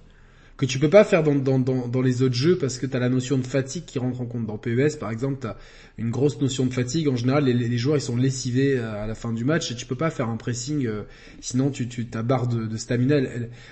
que 0.61 0.67
tu 0.67 0.77
peux 0.77 0.91
pas 0.91 1.03
faire 1.03 1.23
dans, 1.23 1.33
dans, 1.33 1.57
dans, 1.57 1.87
dans 1.87 2.01
les 2.03 2.21
autres 2.21 2.35
jeux 2.35 2.55
parce 2.55 2.77
que 2.77 2.85
tu 2.85 2.95
as 2.95 2.99
la 2.99 3.09
notion 3.09 3.39
de 3.39 3.47
fatigue 3.47 3.83
qui 3.83 3.97
rentre 3.97 4.21
en 4.21 4.27
compte. 4.27 4.45
Dans 4.45 4.59
PES, 4.59 4.99
par 4.99 5.09
exemple, 5.09 5.39
tu 5.41 5.47
as 5.47 5.57
une 5.97 6.11
grosse 6.11 6.39
notion 6.39 6.67
de 6.67 6.71
fatigue. 6.71 7.07
En 7.07 7.15
général, 7.15 7.45
les, 7.45 7.53
les, 7.55 7.77
joueurs 7.79 7.97
ils 7.97 8.01
sont 8.01 8.15
lessivés 8.15 8.77
à 8.77 9.07
la 9.07 9.15
fin 9.15 9.33
du 9.33 9.43
match 9.43 9.71
et 9.71 9.75
tu 9.75 9.87
peux 9.87 9.95
pas 9.95 10.11
faire 10.11 10.29
un 10.29 10.37
pressing, 10.37 10.85
euh, 10.85 11.01
sinon 11.39 11.71
tu, 11.71 11.87
tu 11.87 12.05
ta 12.05 12.21
barre 12.21 12.45
de, 12.45 12.67
de 12.67 12.77
stamina. 12.77 13.21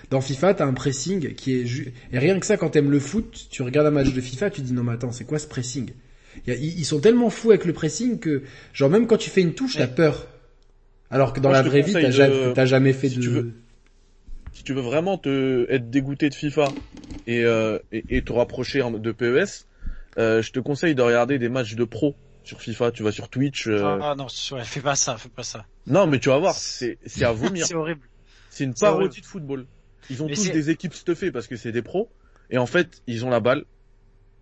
Dans 0.09 0.19
FIFA, 0.19 0.55
tu 0.55 0.63
as 0.63 0.65
un 0.65 0.73
pressing 0.73 1.35
qui 1.35 1.53
est... 1.53 1.65
Et 2.11 2.17
rien 2.17 2.39
que 2.39 2.45
ça, 2.47 2.57
quand 2.57 2.69
t'aimes 2.71 2.89
le 2.89 2.99
foot, 2.99 3.47
tu 3.51 3.61
regardes 3.61 3.85
un 3.85 3.91
match 3.91 4.11
de 4.11 4.19
FIFA, 4.19 4.49
tu 4.49 4.61
dis 4.61 4.73
non 4.73 4.83
mais 4.83 4.93
attends, 4.93 5.11
c'est 5.11 5.25
quoi 5.25 5.37
ce 5.37 5.47
pressing? 5.47 5.91
Ils 6.47 6.85
sont 6.85 6.99
tellement 6.99 7.29
fous 7.29 7.49
avec 7.51 7.65
le 7.65 7.73
pressing 7.73 8.19
que, 8.19 8.43
genre 8.73 8.89
même 8.89 9.07
quand 9.07 9.17
tu 9.17 9.29
fais 9.29 9.41
une 9.41 9.53
touche, 9.53 9.77
t'as 9.77 9.87
peur. 9.87 10.27
Alors 11.09 11.33
que 11.33 11.39
dans 11.39 11.49
Moi, 11.49 11.57
la 11.57 11.63
vraie 11.67 11.81
vie, 11.81 11.93
t'as 11.93 12.03
de- 12.03 12.11
jamais, 12.11 12.53
t'as 12.53 12.65
jamais 12.65 12.93
fait 12.93 13.09
si 13.09 13.17
de. 13.17 13.21
tu 13.21 13.29
veux. 13.29 13.53
si 14.51 14.63
tu 14.63 14.73
veux 14.73 14.81
vraiment 14.81 15.17
te 15.17 15.65
être 15.69 15.89
dégoûté 15.89 16.29
de 16.29 16.35
FIFA 16.35 16.75
et, 17.27 17.43
euh, 17.45 17.79
et, 17.91 18.05
et 18.17 18.21
te 18.21 18.31
rapprocher 18.33 18.83
de 18.83 19.11
PES, 19.11 19.65
euh, 20.17 20.41
je 20.41 20.51
te 20.51 20.59
conseille 20.59 20.95
de 20.95 21.01
regarder 21.01 21.39
des 21.39 21.49
matchs 21.49 21.75
de 21.75 21.83
pro 21.83 22.15
sur 22.43 22.61
FIFA. 22.61 22.91
Tu 22.91 23.03
vas 23.03 23.11
sur 23.11 23.29
Twitch. 23.29 23.67
euh, 23.67 23.99
Ah 24.01 24.15
non, 24.17 24.27
ouais, 24.51 24.63
fais 24.63 24.81
pas 24.81 24.95
ça, 24.95 25.17
fais 25.17 25.29
pas 25.29 25.43
ça. 25.43 25.65
Non, 25.87 26.07
mais 26.07 26.19
tu 26.19 26.29
vas 26.29 26.37
voir, 26.37 26.55
c'est 26.55 26.97
c'est 27.05 27.25
à 27.25 27.31
vomir. 27.31 27.65
C'est 27.65 27.75
horrible. 27.75 28.07
C'est 28.49 28.63
une 28.63 28.73
parodie 28.73 29.05
horrible. 29.05 29.21
de 29.21 29.25
football. 29.25 29.65
Ils 30.09 30.21
ont 30.23 30.27
Mais 30.27 30.33
tous 30.33 30.43
c'est- 30.45 30.51
des 30.51 30.69
équipes 30.69 30.93
stuffées 30.93 31.31
parce 31.31 31.47
que 31.47 31.55
c'est 31.55 31.71
des 31.71 31.81
pros. 31.81 32.09
Et 32.49 32.57
en 32.57 32.65
fait, 32.65 33.01
ils 33.07 33.25
ont 33.25 33.29
la 33.29 33.39
balle, 33.39 33.63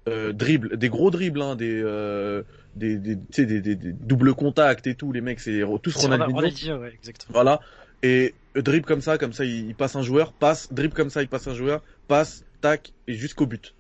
euh, 0.08 0.34
dribble, 0.34 0.78
des 0.78 0.90
gros 0.90 1.12
dribbles, 1.12 1.42
hein, 1.42 1.56
des, 1.56 1.82
euh, 1.84 2.44
des, 2.76 2.98
des, 2.98 3.16
tu 3.16 3.22
sais, 3.32 3.46
des, 3.46 3.62
des, 3.62 3.76
des 3.76 3.92
doubles 3.94 4.34
contacts 4.34 4.88
et 4.88 4.96
tout. 4.96 5.12
Les 5.12 5.22
mecs, 5.22 5.40
c'est 5.40 5.62
tous 5.84 5.96
Ronaldinho. 5.96 6.36
Ronaldinho, 6.36 6.78
ouais, 6.80 6.94
exactement. 6.94 7.34
Voilà. 7.34 7.60
Et 8.04 8.34
euh, 8.56 8.62
dribble 8.62 8.86
comme 8.86 9.02
ça, 9.02 9.18
comme 9.18 9.34
ça, 9.34 9.44
il, 9.46 9.68
il 9.68 9.76
passe 9.76 9.96
un 9.96 10.02
joueur, 10.04 10.34
passe, 10.34 10.72
dribble 10.72 10.94
comme 10.94 11.10
ça, 11.10 11.22
il 11.22 11.28
passe 11.28 11.48
un 11.48 11.54
joueur, 11.56 11.84
passe, 12.08 12.46
tac, 12.62 12.94
et 13.08 13.14
jusqu'au 13.14 13.46
but. 13.46 13.74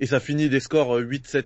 Et 0.00 0.06
ça 0.06 0.20
finit 0.20 0.48
des 0.48 0.60
scores 0.60 0.96
euh, 0.98 1.02
8-7. 1.02 1.44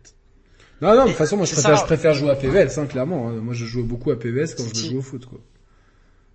Non, 0.81 0.97
non, 0.97 1.03
de 1.05 1.09
toute 1.09 1.17
façon, 1.17 1.37
moi, 1.37 1.47
je 1.47 1.53
préfère, 1.53 1.77
ça. 1.77 1.83
je 1.83 1.87
préfère 1.87 2.15
jouer 2.15 2.31
à 2.31 2.35
PES, 2.35 2.79
hein, 2.79 2.87
clairement. 2.87 3.29
hein. 3.29 3.35
Moi, 3.35 3.55
je 3.55 3.65
joue 3.65 3.85
beaucoup 3.85 4.11
à 4.11 4.19
PES 4.19 4.55
quand 4.57 4.65
je 4.75 4.89
jouer 4.89 4.97
au 4.99 5.03
foot, 5.03 5.27
quoi. 5.27 5.41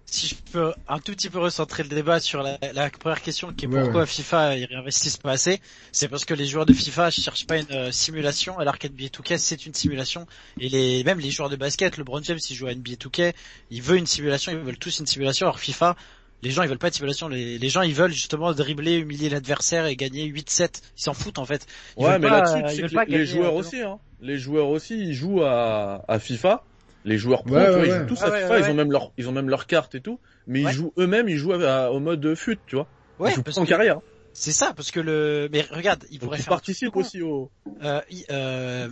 Si 0.10 0.28
je 0.28 0.36
peux 0.54 0.74
un 0.88 1.00
tout 1.00 1.12
petit 1.12 1.30
peu 1.30 1.40
recentrer 1.40 1.84
le 1.84 1.90
débat 1.90 2.22
sur 2.22 2.42
la, 2.42 2.58
la 2.74 2.90
première 2.90 3.22
question 3.22 3.52
qui 3.52 3.66
est 3.66 3.68
Ouais, 3.68 3.84
pourquoi 3.84 4.06
FIFA 4.06 4.56
ils 4.56 4.66
réinvestissent 4.66 5.18
pas 5.18 5.32
assez, 5.32 5.60
c'est 5.92 6.08
parce 6.08 6.24
que 6.24 6.34
les 6.34 6.46
joueurs 6.46 6.66
de 6.66 6.72
FIFA 6.72 7.12
cherchent 7.12 7.46
pas 7.46 7.58
une 7.58 7.72
euh, 7.72 7.92
simulation, 7.92 8.58
alors 8.58 8.78
qu'NBA 8.78 9.08
2K 9.08 9.38
c'est 9.38 9.66
une 9.66 9.74
simulation, 9.74 10.26
et 10.62 10.70
les 10.70 11.04
même 11.04 11.20
les 11.20 11.30
joueurs 11.30 11.50
de 11.50 11.58
basket, 11.58 11.98
LeBron 11.98 12.24
James 12.24 12.40
il 12.50 12.56
joue 12.56 12.68
à 12.68 12.74
NBA 12.74 12.94
2K, 12.94 13.34
il 13.70 13.82
veut 13.82 13.98
une 13.98 14.06
simulation, 14.08 14.54
ils 14.54 14.60
veulent 14.60 14.78
tous 14.78 14.98
une 15.00 15.08
simulation, 15.08 15.46
alors 15.46 15.60
FIFA, 15.60 15.98
les 16.42 16.52
gens 16.52 16.64
ils 16.64 16.70
veulent 16.70 16.78
pas 16.78 16.90
de 16.90 16.96
simulation, 16.96 17.28
les, 17.28 17.58
les 17.58 17.70
gens 17.70 17.82
ils 17.82 17.94
veulent 17.94 18.14
justement 18.14 18.54
dribbler, 18.54 18.96
humilier 18.96 19.30
l'adversaire 19.30 19.88
et 19.88 19.98
gagner 19.98 20.26
8-7, 20.32 20.82
ils 20.98 21.02
s'en 21.02 21.14
foutent 21.14 21.40
en 21.40 21.46
fait. 21.46 21.68
Ils 21.98 22.06
Ouais, 22.06 22.18
mais 22.18 22.30
là-dessus, 22.30 22.88
les, 23.08 23.26
joueurs 23.26 23.54
euh, 23.54 23.60
aussi, 23.60 23.82
hein. 23.82 24.00
Les 24.22 24.38
joueurs 24.38 24.70
aussi, 24.70 24.98
ils 24.98 25.14
jouent 25.14 25.44
à, 25.44 26.06
à 26.08 26.20
FIFA. 26.20 26.64
Les 27.08 27.18
joueurs 27.18 27.44
pro, 27.44 27.56
Ouais, 27.56 27.66
tu 27.66 27.72
vois, 27.72 27.80
ouais, 27.82 27.88
ils 27.88 27.94
jouent 28.00 28.06
tous 28.06 28.20
Ah 28.22 28.26
à 28.26 28.30
ouais, 28.32 28.42
FIFA, 28.42 28.54
ouais, 28.54 28.60
ils 28.62 28.70
ont 28.70 28.74
même 28.74 28.92
leur, 28.92 29.12
ils 29.18 29.30
ont 29.30 29.32
même 29.32 29.50
leur 29.50 29.66
carte 29.66 29.96
et 29.96 30.02
tout. 30.02 30.20
Mais 30.46 30.64
Ouais. 30.66 30.72
ils 30.72 30.76
jouent 30.76 30.94
eux-mêmes, 30.98 31.30
ils 31.30 31.38
jouent 31.38 31.54
à- 31.54 31.92
au 31.92 32.00
mode 32.00 32.36
fut, 32.36 32.60
tu 32.68 32.76
vois. 32.76 32.88
Ouais, 33.20 33.32
ils 33.32 33.36
jouent 33.36 33.44
parce 33.44 33.58
en 33.58 33.64
que 33.64 33.70
carrière. 33.70 34.00
c'est 34.34 34.52
ça, 34.52 34.74
parce 34.76 34.92
que 34.92 35.00
le, 35.00 35.48
mais 35.52 35.62
regarde, 35.72 36.04
ils 36.12 36.20
pourraient 36.20 36.38
faire 36.38 36.48
participent 36.50 36.96
aussi 36.96 37.22
au. 37.22 37.50
euh, 37.84 38.02
euh, 38.30 38.90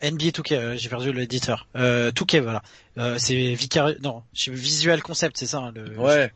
NBA 0.00 0.30
2K, 0.30 0.52
euh, 0.52 0.76
j'ai 0.76 0.88
perdu 0.88 1.12
l'éditeur. 1.12 1.68
Euh, 1.76 2.10
2K, 2.12 2.40
voilà. 2.40 2.62
Euh, 2.98 3.18
c'est 3.18 3.52
Vicari... 3.54 3.96
non, 4.02 4.22
c'est 4.32 4.52
Visual 4.52 5.02
Concept, 5.02 5.36
c'est 5.36 5.46
ça. 5.46 5.58
hein, 5.58 5.72
le... 5.74 5.98
Ouais. 5.98 6.32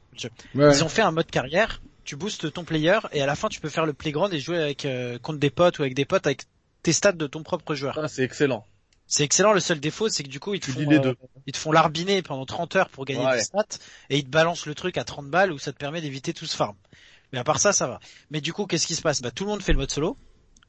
Ouais. 0.54 0.74
Ils 0.74 0.84
ont 0.84 0.88
fait 0.88 1.02
un 1.02 1.12
mode 1.12 1.30
carrière. 1.30 1.80
Tu 2.04 2.16
boostes 2.16 2.52
ton 2.52 2.64
player 2.64 2.98
et 3.12 3.22
à 3.22 3.26
la 3.26 3.36
fin 3.36 3.48
tu 3.48 3.60
peux 3.60 3.68
faire 3.68 3.86
le 3.86 3.92
playground 3.92 4.34
et 4.34 4.40
jouer 4.40 4.58
avec 4.58 4.84
euh, 4.84 5.18
contre 5.20 5.38
des 5.38 5.50
potes 5.50 5.78
ou 5.78 5.82
avec 5.82 5.94
des 5.94 6.04
potes 6.04 6.26
avec 6.26 6.42
tes 6.82 6.92
stats 6.92 7.12
de 7.12 7.28
ton 7.28 7.44
propre 7.44 7.76
joueur. 7.76 7.96
Ah, 8.02 8.08
c'est 8.08 8.24
excellent. 8.24 8.66
C'est 9.12 9.24
excellent. 9.24 9.52
Le 9.52 9.60
seul 9.60 9.78
défaut, 9.78 10.08
c'est 10.08 10.22
que 10.22 10.28
du 10.30 10.40
coup 10.40 10.54
ils 10.54 10.60
te 10.60 10.70
font 10.70 10.80
euh, 10.90 10.98
deux. 10.98 11.16
ils 11.46 11.52
te 11.52 11.58
font 11.58 11.70
larbiner 11.70 12.22
pendant 12.22 12.46
30 12.46 12.76
heures 12.76 12.88
pour 12.88 13.04
gagner 13.04 13.22
Ouais. 13.26 13.36
des 13.36 13.44
stats 13.44 13.66
et 14.08 14.16
ils 14.16 14.24
te 14.24 14.30
balancent 14.30 14.64
le 14.64 14.74
truc 14.74 14.96
à 14.96 15.04
30 15.04 15.26
balles 15.28 15.52
où 15.52 15.58
ça 15.58 15.70
te 15.70 15.76
permet 15.76 16.00
d'éviter 16.00 16.32
tout 16.32 16.46
ce 16.46 16.56
farm. 16.56 16.74
Mais 17.30 17.38
à 17.38 17.44
part 17.44 17.60
ça, 17.60 17.74
ça 17.74 17.86
va. 17.86 18.00
Mais 18.30 18.40
du 18.40 18.54
coup, 18.54 18.64
qu'est-ce 18.64 18.86
qui 18.86 18.94
se 18.94 19.02
passe? 19.02 19.20
Bah 19.20 19.30
tout 19.30 19.44
le 19.44 19.50
monde 19.50 19.62
fait 19.62 19.72
le 19.72 19.78
mode 19.78 19.90
solo. 19.90 20.16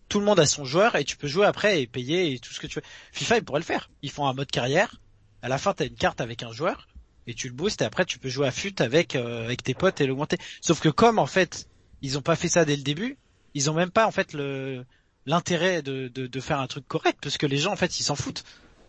Tout 0.10 0.20
le 0.20 0.26
monde 0.26 0.42
a 0.42 0.46
son 0.46 0.66
joueur 0.66 0.98
et 0.98 1.06
tu 1.06 1.16
peux 1.16 1.30
jouer 1.30 1.46
après 1.46 1.82
et 1.82 1.88
payer 1.88 2.34
et 2.34 2.40
tout 2.40 2.52
ce 2.52 2.60
que 2.60 2.68
tu 2.68 2.80
veux. 2.80 2.86
FIFA, 3.14 3.38
ils 3.38 3.44
pourraient 3.46 3.62
le 3.62 3.66
faire. 3.66 3.90
Ils 4.02 4.12
font 4.12 4.28
un 4.28 4.34
mode 4.34 4.52
carrière. 4.52 5.00
À 5.42 5.48
la 5.48 5.58
fin, 5.58 5.74
t'as 5.74 5.86
une 5.86 5.96
carte 5.96 6.20
avec 6.20 6.44
un 6.44 6.52
joueur 6.52 6.90
et 7.28 7.34
tu 7.34 7.48
le 7.48 7.54
boostes 7.54 7.82
et 7.82 7.86
après 7.86 8.04
tu 8.04 8.20
peux 8.20 8.28
jouer 8.28 8.48
à 8.48 8.52
fut 8.52 8.82
avec 8.82 9.16
euh, 9.16 9.46
avec 9.46 9.64
tes 9.64 9.74
potes 9.74 10.02
et 10.02 10.06
l'augmenter. 10.06 10.38
Sauf 10.60 10.82
que 10.82 10.90
comme 10.90 11.18
en 11.18 11.28
fait, 11.28 11.70
ils 12.02 12.18
ont 12.18 12.22
pas 12.22 12.36
fait 12.36 12.50
ça 12.50 12.66
dès 12.66 12.76
le 12.76 12.84
début, 12.84 13.18
ils 13.54 13.70
ont 13.70 13.74
même 13.74 13.90
pas 13.92 14.06
en 14.06 14.12
fait 14.12 14.34
le 14.34 14.86
l'intérêt 15.26 15.82
de, 15.82 16.10
de, 16.10 16.28
de 16.28 16.40
faire 16.40 16.60
un 16.60 16.68
truc 16.68 16.88
correct 16.88 17.18
parce 17.22 17.38
que 17.38 17.46
les 17.46 17.58
gens 17.58 17.72
en 17.72 17.76
fait 17.78 18.00
ils 18.00 18.04
s'en 18.04 18.16
foutent. 18.16 18.44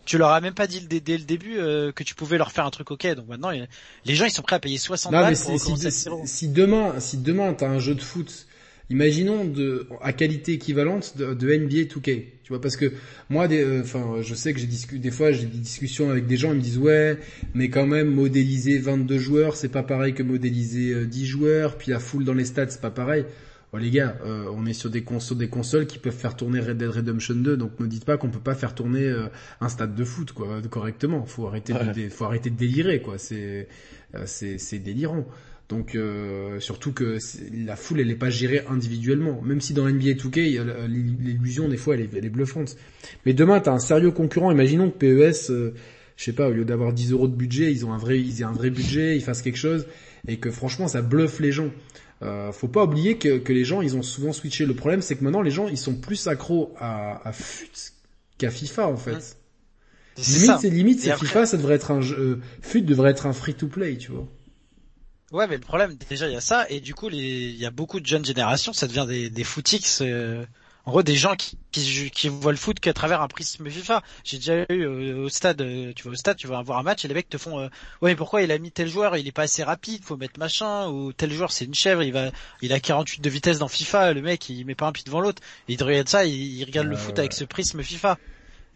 Tu 0.05 0.19
leur 0.19 0.31
as 0.31 0.41
même 0.41 0.55
pas 0.55 0.67
dit 0.67 0.81
le- 0.81 0.87
dès, 0.87 1.01
dès 1.01 1.17
le 1.17 1.25
début 1.25 1.57
euh, 1.59 1.91
que 1.93 2.03
tu 2.03 2.15
pouvais 2.15 2.37
leur 2.39 2.53
faire 2.53 2.67
un 2.67 2.71
truc 2.71 2.91
ok. 2.91 3.07
Donc 3.15 3.27
maintenant 3.29 3.51
les 4.05 4.15
gens 4.15 4.25
ils 4.27 4.31
sont 4.31 4.43
prêts 4.43 4.57
à 4.57 4.61
payer 4.61 4.79
60 4.79 5.13
Non, 5.13 5.21
balles 5.21 5.37
si, 5.37 5.43
pour 5.43 5.53
si, 5.53 5.55
recommencer 5.59 5.87
à 5.87 5.91
si- 5.91 6.01
zéro. 6.05 6.23
si 6.27 6.49
demain, 6.49 7.01
si 7.01 7.17
demain 7.19 7.55
t'as 7.55 7.69
un 7.69 7.79
jeu 7.79 7.95
de 7.95 8.03
foot, 8.03 8.47
imaginons 8.91 9.45
de, 9.47 9.87
à 10.03 10.13
qualité 10.13 10.53
équivalente 10.53 11.17
de, 11.17 11.33
de 11.35 11.49
NBA 11.53 11.85
2K. 11.87 12.25
Tu 12.43 12.49
vois, 12.51 12.61
parce 12.61 12.77
que 12.77 12.93
moi, 13.31 13.49
des, 13.49 13.63
euh, 13.65 13.81
enfin, 13.83 14.17
je 14.21 14.35
sais 14.35 14.53
que 14.53 14.61
j'ai 14.61 14.67
discuté, 14.67 14.99
des 14.99 15.11
fois, 15.11 15.33
j'ai 15.33 15.47
des 15.47 15.57
discussions 15.59 16.11
avec 16.11 16.27
des 16.27 16.37
gens, 16.37 16.51
ils 16.53 16.57
me 16.57 16.61
disent, 16.61 16.77
ouais, 16.77 17.17
mais 17.55 17.71
quand 17.71 17.87
même, 17.87 18.09
modéliser 18.09 18.77
22 18.79 19.19
joueurs, 19.19 19.57
c'est 19.57 19.71
pas 19.71 19.83
pareil 19.83 20.13
que 20.13 20.23
modéliser 20.23 20.93
euh, 20.93 21.07
10 21.07 21.25
joueurs, 21.25 21.79
puis 21.79 21.91
la 21.91 21.99
foule 22.01 22.25
dans 22.25 22.35
les 22.35 22.45
stats, 22.45 22.69
c'est 22.69 22.83
pas 22.83 22.91
pareil. 22.91 23.25
Oh 23.75 23.79
les 23.79 23.91
gars, 23.91 24.17
euh, 24.25 24.45
on 24.55 24.67
est 24.67 24.73
sur 24.73 24.89
des 24.89 25.03
consoles, 25.03 25.39
des 25.39 25.49
consoles 25.49 25.87
qui 25.89 25.99
peuvent 25.99 26.15
faire 26.15 26.37
tourner 26.37 26.61
Red 26.61 26.77
Dead 26.79 26.89
Redemption 26.91 27.35
2, 27.35 27.57
donc 27.57 27.73
ne 27.81 27.87
dites 27.87 28.05
pas 28.05 28.17
qu'on 28.17 28.31
peut 28.31 28.39
pas 28.39 28.55
faire 28.55 28.73
tourner 28.73 29.03
euh, 29.03 29.27
un 29.61 29.69
stade 29.69 29.97
de 29.97 30.05
foot 30.05 30.31
quoi, 30.31 30.63
correctement. 30.71 31.25
Faut 31.25 31.49
arrêter, 31.49 31.73
de, 31.73 31.79
Ouais. 31.79 32.09
faut 32.09 32.25
arrêter 32.25 32.51
de 32.51 32.57
délirer 32.57 33.01
quoi. 33.03 33.19
C'est, 33.19 33.67
euh, 34.15 34.23
c'est, 34.27 34.59
c'est 34.59 34.79
délirant. 34.79 35.27
Donc 35.69 35.97
euh, 35.97 36.61
surtout 36.61 36.93
que 36.93 37.19
la 37.67 37.75
foule 37.75 37.99
elle 38.01 38.11
est 38.11 38.15
pas 38.15 38.31
gérée 38.31 38.63
individuellement. 38.69 39.41
Même 39.43 39.61
si 39.61 39.73
dans 39.73 39.89
NBA 39.89 40.13
2K 40.13 40.39
il 40.39 40.53
y 40.53 40.59
a 40.59 40.63
l- 40.63 40.87
l'illusion 41.19 41.69
des 41.69 41.77
fois 41.79 41.95
elle 41.95 42.03
est, 42.03 42.11
elle 42.15 42.27
est 42.27 42.31
bluffante. 42.31 42.77
Mais 43.27 43.33
demain 43.33 43.59
t'as 43.59 43.73
un 43.73 43.81
sérieux 43.81 44.13
concurrent. 44.13 44.53
Imaginons 44.53 44.89
que 44.91 44.99
PES, 44.99 45.51
euh, 45.51 45.73
je 46.17 46.23
sais 46.25 46.33
pas, 46.33 46.49
au 46.49 46.53
lieu 46.53 46.65
d'avoir 46.65 46.93
10 46.93 47.11
euros 47.11 47.27
de 47.27 47.35
budget, 47.35 47.73
ils 47.73 47.85
ont 47.85 47.93
un 47.93 47.99
vrai, 47.99 48.21
ils 48.21 48.41
aient 48.41 48.45
un 48.45 48.53
vrai 48.53 48.71
budget, 48.71 49.17
ils 49.17 49.23
fassent 49.23 49.43
quelque 49.43 49.59
chose 49.59 49.87
et 50.29 50.37
que 50.37 50.51
franchement 50.51 50.87
ça 50.87 51.03
bluffe 51.03 51.41
les 51.41 51.51
gens. 51.51 51.71
Euh, 52.23 52.53
faut 52.53 52.69
pas 52.69 52.85
oublier 52.85 53.19
que, 53.19 53.39
que 53.39 53.53
les 53.53 53.65
gens 53.65 53.83
ils 53.83 53.97
ont 53.97 54.03
souvent 54.03 54.33
switché. 54.33 54.67
Le 54.67 54.75
problème 54.75 55.03
c'est 55.03 55.17
que 55.17 55.25
maintenant 55.25 55.43
les 55.43 55.51
gens 55.51 55.69
ils 55.69 55.77
sont 55.79 55.95
plus 55.97 56.27
accros 56.27 56.73
à, 56.79 57.27
à 57.29 57.33
FUT 57.33 57.71
qu'à 58.39 58.51
FIFA 58.51 58.89
en 58.89 58.97
fait. 58.97 59.37
C'est 60.17 60.39
Limite 60.39 60.59
c'est 60.61 60.71
limite 60.71 61.01
c'est 61.01 61.11
après- 61.11 61.27
FIFA 61.27 61.47
ça 61.47 61.57
devrait 61.57 61.75
être 61.75 61.91
un 61.91 62.01
jeu, 62.01 62.17
euh, 62.19 62.41
FUT 62.63 62.83
devrait 62.83 63.11
être 63.11 63.27
un 63.27 63.33
free 63.33 63.55
to 63.55 63.67
play 63.67 63.97
tu 63.99 64.13
vois. 64.13 64.29
Ouais, 65.33 65.49
mais 65.49 65.55
le 65.55 65.61
problème, 65.61 65.97
déjà, 66.09 66.29
il 66.29 66.33
y 66.33 66.37
a 66.37 66.41
ça, 66.41 66.65
et 66.71 66.79
du 66.81 66.95
coup, 66.95 67.09
il 67.11 67.57
y 67.57 67.67
a 67.67 67.73
beaucoup 67.73 67.99
de 67.99 68.07
jeunes 68.07 68.25
générations, 68.25 68.73
ça 68.73 68.87
devient 68.87 69.07
des, 69.09 69.31
des 69.31 69.43
footix, 69.43 69.99
euh, 70.01 70.45
en 70.87 70.91
gros, 70.91 71.03
des 71.03 71.17
gens 71.17 71.35
qui, 71.35 71.57
qui, 71.73 72.11
qui 72.11 72.29
voient 72.29 72.53
le 72.53 72.59
foot 72.59 72.79
qu'à 72.79 72.93
travers 72.93 73.23
un 73.23 73.29
prisme 73.29 73.69
FIFA. 73.71 74.03
J'ai 74.23 74.37
déjà 74.37 74.65
eu 74.69 74.83
euh, 74.83 75.25
au 75.25 75.29
stade, 75.31 75.61
euh, 75.63 75.93
tu 75.97 76.05
vas 76.05 76.11
au 76.11 76.15
stade, 76.15 76.37
tu 76.37 76.47
vas 76.47 76.61
voir 76.63 76.79
un 76.79 76.83
match, 76.83 77.05
et 77.05 77.09
les 77.09 77.15
mecs 77.15 77.29
te 77.29 77.39
font, 77.39 77.59
euh, 77.59 77.69
ouais, 78.03 78.11
mais 78.11 78.17
pourquoi 78.17 78.43
il 78.43 78.53
a 78.53 78.59
mis 78.59 78.71
tel 78.71 78.89
joueur, 78.89 79.17
il 79.17 79.27
est 79.27 79.33
pas 79.33 79.43
assez 79.45 79.63
rapide, 79.63 80.03
faut 80.05 80.17
mettre 80.17 80.39
machin, 80.39 80.89
ou 80.89 81.13
tel 81.13 81.33
joueur, 81.33 81.53
c'est 81.53 81.65
une 81.65 81.75
chèvre, 81.75 82.03
il 82.03 82.13
va, 82.13 82.31
il 82.61 82.73
a 82.73 82.81
48 82.81 83.23
de 83.23 83.31
vitesse 83.31 83.59
dans 83.59 83.69
FIFA, 83.69 84.13
le 84.13 84.21
mec, 84.21 84.49
il 84.51 84.67
met 84.67 84.75
pas 84.75 84.87
un 84.87 84.93
pied 84.93 85.05
devant 85.07 85.21
l'autre, 85.21 85.43
il 85.69 85.83
regarde 85.83 86.09
ça, 86.09 86.27
il, 86.27 86.35
il 86.35 86.65
regarde 86.65 86.89
le 86.89 86.97
foot 86.97 87.15
ouais. 87.15 87.21
avec 87.21 87.33
ce 87.33 87.45
prisme 87.45 87.83
FIFA. 87.83 88.19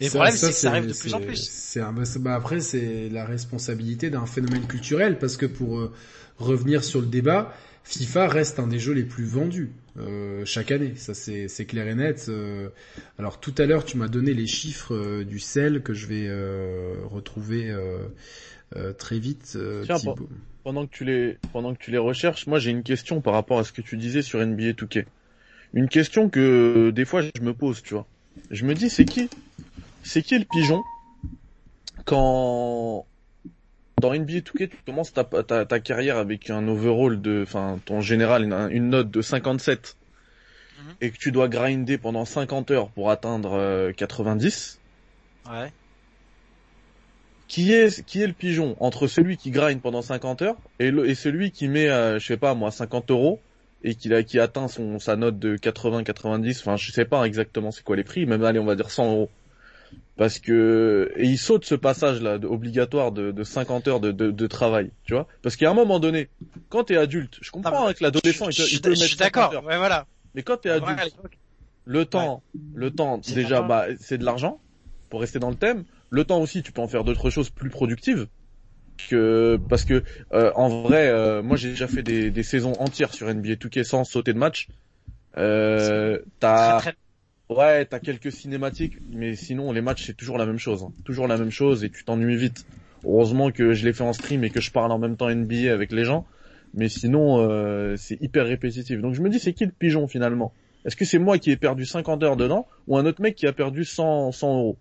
Et 0.01 0.05
le 0.05 0.11
Ça- 0.11 0.18
problème, 0.18 0.37
c'est 0.37 0.47
que 0.49 0.53
ça 0.55 0.71
arrive 0.71 0.87
de 0.87 0.92
plus 0.94 1.12
en 1.14 1.21
plus. 1.21 1.49
C'est 1.51 1.81
un, 1.81 1.92
bah, 2.21 2.35
après, 2.35 2.61
c'est 2.61 3.09
la 3.11 3.25
responsabilité 3.25 4.11
d'un 4.11 4.27
phénomène 4.27 4.66
culturel 4.66 5.18
parce 5.18 5.37
que 5.37 5.44
pour 5.44 5.79
euh, 5.79 5.92
revenir 6.38 6.85
sur 6.85 7.01
le 7.01 7.07
débat, 7.07 7.53
FIFA 7.88 8.29
reste 8.29 8.59
un 8.59 8.66
des 8.66 8.79
jeux 8.79 8.92
les 8.92 9.03
plus 9.03 9.24
vendus 9.24 9.72
euh, 9.96 10.44
chaque 10.44 10.70
année. 10.70 10.92
Ça, 10.96 11.14
c'est 11.14 11.64
clair 11.64 11.88
et 11.88 11.94
net. 11.94 12.27
Euh, 12.29 12.68
alors 13.18 13.40
tout 13.40 13.55
à 13.57 13.64
l'heure, 13.64 13.87
tu 13.87 13.96
m'as 13.96 14.09
donné 14.09 14.35
les 14.35 14.46
chiffres 14.46 14.94
euh, 14.94 15.24
du 15.24 15.38
sel 15.38 15.83
que 15.83 15.94
je 15.94 16.07
vais 16.07 16.27
euh, 16.29 16.96
retrouver 17.07 17.70
euh, 17.70 18.07
euh, 18.77 18.92
très 18.92 19.18
vite. 19.18 19.57
Tiens. 19.85 19.96
Pendant 20.64 20.87
que 20.87 20.92
tu 20.94 21.05
les, 21.05 21.38
pendant 21.51 21.74
que 21.74 21.79
tu 21.79 21.90
les 21.90 21.96
recherches, 21.98 22.46
moi 22.46 22.59
j'ai 22.59 22.70
une 22.72 22.83
question 22.83 23.22
par 23.22 23.33
rapport 23.33 23.59
à 23.59 23.64
ce 23.64 23.72
que 23.72 23.81
tu 23.81 23.96
disais 23.96 24.20
sur 24.20 24.44
NBA 24.46 24.72
2K. 24.72 25.07
Une 25.72 25.88
question 25.88 26.29
que 26.29 26.40
euh, 26.88 26.92
des 26.92 27.07
fois 27.07 27.22
je 27.22 27.40
me 27.40 27.55
pose, 27.55 27.83
tu 27.83 27.94
vois. 27.94 28.07
Je 28.51 28.66
me 28.66 28.74
dis 28.74 28.90
c'est 28.90 29.07
qui, 29.07 29.31
c'est 30.03 30.20
qui 30.20 30.38
le 30.38 30.44
pigeon 30.44 30.83
quand 32.05 33.07
dans 34.00 34.12
NBA 34.14 34.40
2K 34.42 34.68
tu 34.68 34.76
commences 34.87 35.12
ta, 35.12 35.24
ta, 35.24 35.66
ta 35.66 35.80
carrière 35.80 36.16
avec 36.18 36.50
un 36.50 36.66
overall 36.68 37.20
de, 37.20 37.42
enfin 37.42 37.80
ton 37.84 38.00
général 38.00 38.44
une, 38.44 38.52
une 38.70 38.88
note 38.90 39.11
de 39.11 39.22
57 39.22 39.96
Mhm. 40.78 40.96
et 41.00 41.11
que 41.11 41.18
tu 41.18 41.32
dois 41.32 41.48
grinder 41.48 41.98
pendant 41.98 42.24
50 42.24 42.70
heures 42.70 42.90
pour 42.92 43.11
atteindre 43.11 43.54
euh, 43.54 43.92
90. 43.92 44.82
Ouais. 45.46 45.72
qui 47.48 47.72
est 47.72 48.04
qui 48.04 48.20
est 48.22 48.26
le 48.26 48.32
pigeon 48.34 48.76
entre 48.80 49.06
celui 49.06 49.37
qui 49.37 49.50
grind 49.50 49.80
pendant 49.80 50.02
50 50.02 50.42
heures 50.42 50.56
et, 50.78 50.90
le, 50.90 51.08
et 51.08 51.14
celui 51.14 51.50
qui 51.50 51.68
met 51.68 51.88
euh, 51.88 52.18
je 52.18 52.26
sais 52.26 52.37
pas 52.37 52.54
moi 52.54 52.70
50 52.70 53.11
euros 53.11 53.40
et 53.82 53.94
qui 53.94 54.11
qui 54.24 54.38
atteint 54.40 54.68
son 54.68 54.98
sa 54.98 55.16
note 55.16 55.38
de 55.38 55.56
80 55.56 56.04
90 56.04 56.61
enfin 56.61 56.76
je 56.76 56.92
sais 56.92 57.04
pas 57.06 57.24
exactement 57.24 57.70
c'est 57.70 57.82
quoi 57.82 57.96
les 57.96 58.04
prix 58.04 58.26
même 58.26 58.44
allez 58.44 58.58
on 58.58 58.66
va 58.66 58.76
dire 58.76 58.90
100 58.90 59.11
euros 59.12 59.38
parce 60.18 60.38
que 60.38 61.11
et 61.16 61.24
il 61.24 61.38
saute 61.38 61.64
ce 61.64 61.74
passage 61.74 62.20
là 62.20 62.35
obligatoire 62.44 63.12
de, 63.12 63.31
de 63.33 63.44
50 63.44 63.88
heures 63.88 64.00
de, 64.00 64.12
de, 64.12 64.31
de 64.31 64.46
travail 64.46 64.90
tu 65.04 65.14
vois 65.14 65.26
parce 65.42 65.57
qu'à 65.57 65.70
un 65.70 65.74
moment 65.74 65.98
donné 66.00 66.28
quand 66.68 66.85
t'es 66.85 66.96
adulte 66.98 67.38
je 67.40 67.50
comprends 67.50 67.87
Ah, 67.87 67.90
hein, 67.90 67.94
l'adolescent 68.00 68.50
il 68.50 68.52
Je 68.52 68.62
peut, 68.62 68.66
suis 68.66 68.76
il 68.76 68.83
peut 68.83 68.94
je 68.94 69.00
mettre 69.00 69.09
suis 69.09 69.16
50 69.16 69.52
d'accord, 69.52 69.64
ouais, 69.64 69.78
voilà. 69.78 70.07
mais 70.35 70.42
quand 70.42 70.59
t'es 70.59 70.70
adulte 70.70 71.16
le 71.87 72.04
temps 72.04 72.42
le 72.74 72.90
temps 72.90 73.16
déjà 73.18 73.62
bah 73.62 73.87
c'est 73.98 74.18
de 74.18 74.24
l'argent 74.26 74.61
pour 75.09 75.20
rester 75.20 75.38
dans 75.38 75.50
le 75.50 75.57
thème, 75.57 75.85
le 76.11 76.24
temps 76.24 76.40
aussi, 76.40 76.62
tu 76.62 76.72
peux 76.72 76.81
en 76.81 76.88
faire 76.88 77.04
d'autres 77.04 77.31
choses 77.31 77.50
plus 77.50 77.70
productives. 77.70 78.26
Que 79.09 79.61
parce 79.68 79.85
que 79.85 80.02
euh, 80.33 80.50
en 80.57 80.83
vrai, 80.83 81.07
euh, 81.07 81.40
moi 81.40 81.57
j'ai 81.57 81.70
déjà 81.70 81.87
fait 81.87 82.02
des, 82.02 82.33
des, 82.33 82.42
saisons 82.42 82.72
entières 82.81 83.14
sur 83.14 83.33
NBA 83.33 83.50
2K 83.54 83.85
sans 83.85 84.02
sauter 84.02 84.33
de 84.33 84.38
match. 84.38 84.66
Euh, 85.37 86.18
t'as 86.40 86.83
ouais, 87.50 87.84
t'as 87.84 87.98
quelques 87.98 88.32
cinématiques, 88.32 88.98
mais 89.11 89.34
sinon 89.34 89.72
les 89.72 89.80
matchs 89.80 90.06
c'est 90.06 90.16
toujours 90.16 90.38
la 90.38 90.46
même 90.46 90.58
chose, 90.58 90.82
hein. 90.82 90.92
toujours 91.04 91.26
la 91.26 91.37
même 91.37 91.50
chose 91.50 91.84
et 91.84 91.90
tu 91.90 92.04
t'ennuies 92.04 92.37
vite. 92.37 92.66
Heureusement 93.04 93.50
que 93.50 93.74
je 93.74 93.84
l'ai 93.84 93.92
fait 93.92 94.02
en 94.02 94.12
stream 94.12 94.44
et 94.44 94.50
que 94.50 94.61
je 94.61 94.70
parle 94.70 94.90
en 94.90 94.98
même 94.98 95.16
temps 95.16 95.30
NBA 95.30 95.72
avec 95.72 95.92
les 95.92 96.04
gens, 96.04 96.26
mais 96.74 96.88
sinon 96.88 97.40
euh, 97.40 97.96
c'est 97.96 98.20
hyper 98.20 98.46
répétitif. 98.46 99.00
Donc 99.00 99.14
je 99.14 99.22
me 99.22 99.30
dis 99.30 99.38
c'est 99.38 99.52
qui 99.52 99.64
le 99.64 99.72
pigeon 99.72 100.08
finalement? 100.08 100.52
Est-ce 100.84 100.96
que 100.96 101.04
c'est 101.04 101.18
moi 101.18 101.38
qui 101.38 101.50
ai 101.50 101.56
perdu 101.56 101.84
50 101.84 102.22
heures 102.22 102.37
dedans 102.37 102.66
ou 102.87 102.96
un 102.96 103.06
autre 103.06 103.20
mec 103.22 103.34
qui 103.34 103.46
a 103.46 103.52
perdu 103.52 103.84
100 103.84 104.32
100 104.32 104.56
euros? 104.56 104.78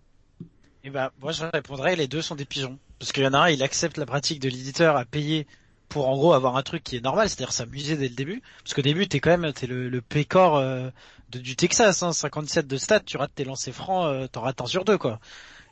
Eh 0.83 0.89
ben, 0.89 1.09
moi 1.21 1.31
je 1.31 1.43
répondrais 1.53 1.95
les 1.95 2.07
deux 2.07 2.21
sont 2.21 2.35
des 2.35 2.45
pigeons. 2.45 2.77
Parce 2.99 3.11
qu'il 3.11 3.23
y 3.23 3.27
en 3.27 3.33
a 3.33 3.39
un, 3.39 3.49
il 3.49 3.61
accepte 3.61 3.97
la 3.97 4.05
pratique 4.05 4.41
de 4.41 4.49
l'éditeur 4.49 4.95
à 4.95 5.05
payer 5.05 5.45
pour 5.89 6.09
en 6.09 6.17
gros 6.17 6.33
avoir 6.33 6.57
un 6.57 6.63
truc 6.63 6.83
qui 6.83 6.97
est 6.97 7.03
normal, 7.03 7.29
c'est-à-dire 7.29 7.53
s'amuser 7.53 7.95
dès 7.95 8.09
le 8.09 8.15
début. 8.15 8.41
Parce 8.63 8.73
qu'au 8.73 8.81
début, 8.81 9.07
t'es 9.07 9.19
quand 9.19 9.37
même 9.37 9.53
t'es 9.53 9.67
le, 9.67 9.89
le 9.89 10.01
pécor 10.01 10.57
euh, 10.57 10.89
du 11.29 11.55
Texas, 11.55 12.03
hein, 12.03 12.13
57 12.13 12.67
de 12.67 12.77
stats, 12.77 13.01
tu 13.01 13.17
rates 13.17 13.33
tes 13.35 13.43
lancers 13.43 13.73
francs, 13.73 14.05
euh, 14.07 14.27
t'en 14.27 14.41
rates 14.41 14.61
un 14.61 14.65
sur 14.65 14.85
deux 14.85 14.97
quoi. 14.97 15.19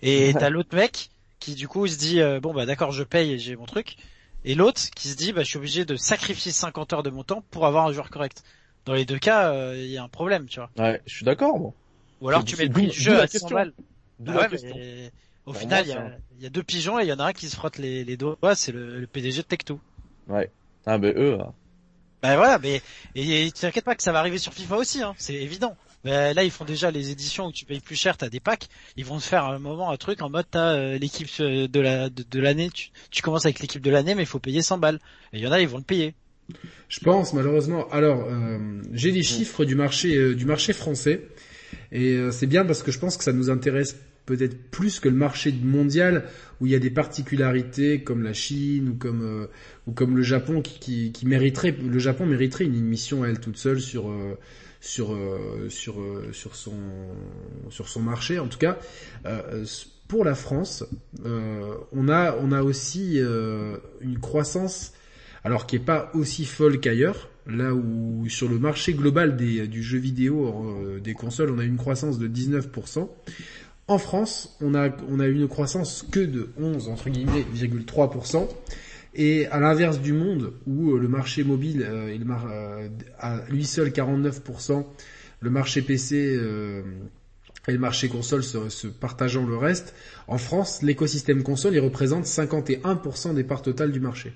Et 0.01 0.33
t'as 0.37 0.49
l'autre 0.49 0.75
mec 0.75 1.09
qui 1.39 1.55
du 1.55 1.67
coup 1.67 1.87
se 1.87 1.97
dit 1.97 2.21
euh, 2.21 2.39
bon 2.39 2.53
bah 2.53 2.65
d'accord 2.65 2.91
je 2.91 3.03
paye 3.03 3.33
et 3.33 3.39
j'ai 3.39 3.55
mon 3.55 3.65
truc. 3.65 3.95
Et 4.43 4.53
l'autre 4.55 4.81
qui 4.95 5.07
se 5.07 5.15
dit 5.15 5.31
bah 5.31 5.43
je 5.43 5.47
suis 5.47 5.57
obligé 5.57 5.85
de 5.85 5.95
sacrifier 5.95 6.51
50 6.51 6.93
heures 6.93 7.03
de 7.03 7.09
mon 7.09 7.23
temps 7.23 7.43
pour 7.51 7.65
avoir 7.65 7.87
un 7.87 7.93
joueur 7.93 8.09
correct. 8.09 8.43
Dans 8.85 8.93
les 8.93 9.05
deux 9.05 9.17
cas, 9.17 9.73
il 9.73 9.87
y 9.87 9.97
a 9.97 10.03
un 10.03 10.09
problème, 10.09 10.45
tu 10.45 10.59
vois. 10.59 10.69
Ouais, 10.77 11.01
je 11.07 11.15
suis 11.15 11.25
d'accord. 11.25 11.57
Bon. 11.57 11.73
Ou 12.21 12.29
alors 12.29 12.45
tu 12.45 12.55
mets 12.55 12.65
le 12.65 12.71
prix 12.71 12.87
du 12.87 12.99
jeu 12.99 13.19
à 13.19 13.27
100 13.27 13.49
balles. 13.49 13.73
Bah 14.19 14.47
au 15.45 15.53
final, 15.53 15.85
il 16.37 16.43
y, 16.43 16.47
a 16.47 16.49
deux 16.49 16.63
pigeons 16.63 16.99
et 16.99 17.03
il 17.03 17.07
y 17.07 17.13
en 17.13 17.19
a 17.19 17.25
un 17.25 17.33
qui 17.33 17.49
se 17.49 17.55
frotte 17.55 17.77
les, 17.77 18.03
les 18.03 18.17
doigts, 18.17 18.37
c'est 18.55 18.71
le, 18.71 18.99
le, 18.99 19.07
PDG 19.07 19.43
de 19.43 19.47
Tech2. 19.47 19.77
Ouais. 20.27 20.49
Ah 20.87 20.97
ben 20.97 21.13
eux. 21.15 21.37
Hein. 21.39 21.53
Bah 22.25 22.37
voilà, 22.37 22.57
mais 22.57 22.81
et, 23.13 23.51
t'inquiète 23.51 23.85
pas 23.85 23.93
que 23.93 24.01
ça 24.01 24.11
va 24.11 24.17
arriver 24.17 24.39
sur 24.39 24.51
FIFA 24.51 24.77
aussi, 24.77 25.03
hein, 25.03 25.13
c'est 25.17 25.35
évident. 25.35 25.77
Mais 26.03 26.33
là, 26.33 26.43
ils 26.43 26.49
font 26.49 26.65
déjà 26.65 26.89
les 26.89 27.11
éditions 27.11 27.47
où 27.47 27.51
tu 27.51 27.65
payes 27.65 27.81
plus 27.81 27.95
cher, 27.95 28.17
t'as 28.17 28.29
des 28.29 28.39
packs. 28.39 28.67
Ils 28.97 29.05
vont 29.05 29.19
te 29.19 29.23
faire 29.23 29.45
un 29.45 29.59
moment 29.59 29.91
un 29.91 29.97
truc 29.97 30.23
en 30.23 30.29
mode 30.31 30.45
t'as 30.49 30.73
euh, 30.73 30.97
l'équipe 30.97 31.27
euh, 31.39 31.67
de 31.67 31.79
la 31.79 32.09
de, 32.09 32.39
l'année. 32.39 32.71
Tu, 32.71 32.89
tu, 33.11 33.21
commences 33.21 33.45
avec 33.45 33.59
l'équipe 33.59 33.81
de 33.81 33.91
l'année, 33.91 34.15
mais 34.15 34.23
il 34.23 34.27
faut 34.27 34.39
payer 34.39 34.63
100 34.63 34.79
balles. 34.79 34.99
Et 35.33 35.37
il 35.37 35.43
y 35.43 35.47
en 35.47 35.51
a, 35.51 35.59
ils 35.61 35.67
vont 35.67 35.77
le 35.77 35.83
payer. 35.83 36.15
Je 36.89 36.99
pense 36.99 37.33
malheureusement. 37.33 37.87
Alors, 37.91 38.25
euh, 38.27 38.81
j'ai 38.91 39.11
les 39.11 39.23
chiffres 39.23 39.63
du 39.63 39.75
marché 39.75 40.33
du 40.33 40.45
marché 40.45 40.73
français 40.73 41.27
et 41.91 42.17
c'est 42.31 42.47
bien 42.47 42.65
parce 42.65 42.81
que 42.81 42.91
je 42.91 42.97
pense 42.97 43.17
que 43.17 43.23
ça 43.23 43.33
nous 43.33 43.51
intéresse 43.51 43.97
peut-être 44.25 44.69
plus 44.71 44.99
que 44.99 45.09
le 45.09 45.15
marché 45.15 45.53
mondial 45.63 46.25
où 46.59 46.65
il 46.65 46.71
y 46.71 46.75
a 46.75 46.79
des 46.79 46.89
particularités 46.89 48.03
comme 48.03 48.23
la 48.23 48.33
Chine 48.33 48.89
ou 48.89 48.95
comme 48.95 49.21
euh, 49.21 49.47
ou 49.87 49.91
comme 49.91 50.15
le 50.15 50.23
Japon 50.23 50.61
qui, 50.61 51.11
qui, 51.11 51.25
mériterait 51.25 51.71
le 51.71 51.99
Japon 51.99 52.25
mériterait 52.25 52.65
une 52.65 52.75
émission 52.75 53.23
à 53.23 53.27
elle 53.27 53.39
toute 53.39 53.57
seule 53.57 53.79
sur 53.79 54.09
euh, 54.09 54.37
sur 54.81 55.13
euh, 55.13 55.67
sur 55.69 55.95
sur 56.31 56.55
son 56.55 56.73
sur 57.69 57.87
son 57.87 58.01
marché 58.01 58.39
en 58.39 58.47
tout 58.47 58.59
cas. 58.59 58.77
Pour 60.07 60.23
la 60.23 60.35
France 60.35 60.85
on 61.23 62.09
a 62.09 62.35
on 62.39 62.51
a 62.51 62.61
aussi 62.61 63.19
une 64.01 64.19
croissance 64.19 64.93
alors 65.43 65.65
qui 65.65 65.77
est 65.77 65.85
pas 65.85 66.11
aussi 66.13 66.45
folle 66.45 66.79
qu'ailleurs. 66.79 67.29
Là 67.47 67.75
où 67.75 68.27
sur 68.27 68.49
le 68.49 68.57
marché 68.57 68.93
global 68.93 69.37
des, 69.37 69.67
du 69.67 69.83
jeu 69.83 69.99
vidéo 69.99 70.99
des 71.03 71.13
consoles 71.13 71.51
on 71.51 71.59
a 71.59 71.63
une 71.63 71.77
croissance 71.77 72.17
de 72.17 72.27
19% 72.27 73.07
en 73.87 73.97
France, 73.99 74.57
on 74.61 74.73
a, 74.73 74.89
a 74.89 75.27
une 75.27 75.47
croissance 75.47 76.05
que 76.11 76.19
de 76.19 76.49
11, 76.57 76.89
entre 76.89 77.09
guillemets, 77.09 77.45
3%. 77.53 78.47
Et 79.15 79.47
à 79.47 79.59
l'inverse 79.59 80.01
du 80.01 80.11
monde, 80.11 80.53
où 80.67 80.91
euh, 80.91 80.99
le 80.99 81.07
marché 81.07 81.43
mobile 81.43 81.85
euh, 81.87 82.13
il 82.13 82.25
euh, 82.29 83.39
lui 83.49 83.63
seul 83.63 83.89
49%, 83.89 84.85
le 85.39 85.49
marché 85.49 85.81
PC 85.81 86.39
et 87.67 87.71
le 87.71 87.79
marché 87.79 88.09
console 88.09 88.43
se, 88.43 88.87
partageant 88.87 89.45
le 89.45 89.55
reste, 89.55 89.93
en 90.27 90.37
France, 90.37 90.81
l'écosystème 90.81 91.43
console, 91.43 91.75
il 91.75 91.79
représente 91.79 92.25
51% 92.25 93.35
des 93.35 93.43
parts 93.43 93.61
totales 93.61 93.91
du 93.91 93.99
marché. 93.99 94.33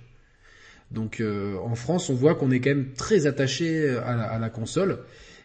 Donc 0.92 1.22
en 1.22 1.76
France, 1.76 2.10
on 2.10 2.16
voit 2.16 2.36
qu'on 2.36 2.52
est 2.52 2.60
quand 2.60 2.72
même 2.72 2.94
très 2.94 3.28
attaché 3.28 3.90
à 3.90 4.38
la 4.38 4.50
console. 4.50 5.00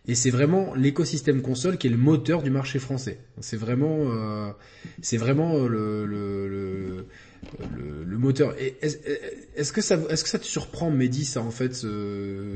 Et 0.06 0.14
c'est 0.14 0.30
vraiment 0.30 0.74
l'écosystème 0.74 1.40
console 1.40 1.78
qui 1.78 1.86
est 1.86 1.90
le 1.90 1.96
moteur 1.96 2.42
du 2.42 2.50
marché 2.50 2.78
français. 2.78 3.20
C'est 3.40 3.56
vraiment, 3.56 4.10
euh, 4.10 4.50
c'est 5.00 5.16
vraiment 5.16 5.56
euh, 5.56 5.66
le, 5.66 6.04
le, 6.04 7.06
le, 7.74 8.04
le, 8.04 8.18
moteur. 8.18 8.54
Est-ce 8.58 9.72
que 9.72 9.80
ça, 9.80 9.98
est-ce 10.10 10.22
que 10.22 10.28
ça 10.28 10.38
te 10.38 10.44
surprend, 10.44 10.90
Mehdi, 10.90 11.24
ça 11.24 11.40
en 11.40 11.50
fait, 11.50 11.86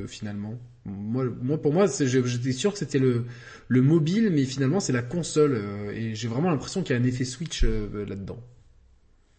finalement? 0.09 0.59
Moi, 0.85 1.27
pour 1.63 1.73
moi, 1.73 1.87
j'étais 1.87 2.53
sûr 2.53 2.73
que 2.73 2.79
c'était 2.79 2.99
le, 2.99 3.25
le 3.69 3.83
mobile, 3.83 4.31
mais 4.31 4.45
finalement, 4.45 4.81
c'est 4.81 4.93
la 4.93 5.03
console. 5.03 5.55
Euh, 5.55 5.93
et 5.93 6.15
j'ai 6.15 6.29
vraiment 6.29 6.51
l'impression 6.51 6.83
qu'il 6.83 6.97
y 6.97 6.99
a 6.99 7.03
un 7.03 7.07
effet 7.07 7.25
switch 7.25 7.65
euh, 7.65 8.05
là-dedans. 8.07 8.39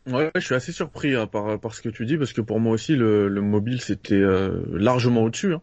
Ouais, 0.07 0.31
je 0.35 0.41
suis 0.41 0.55
assez 0.55 0.71
surpris 0.71 1.13
hein, 1.15 1.27
par, 1.27 1.59
par 1.59 1.75
ce 1.75 1.81
que 1.83 1.89
tu 1.89 2.07
dis, 2.07 2.17
parce 2.17 2.33
que 2.33 2.41
pour 2.41 2.59
moi 2.59 2.73
aussi, 2.73 2.95
le, 2.95 3.27
le 3.27 3.41
mobile, 3.41 3.81
c'était 3.81 4.19
largement 4.71 5.23
au-dessus. 5.23 5.53
Hein. 5.53 5.61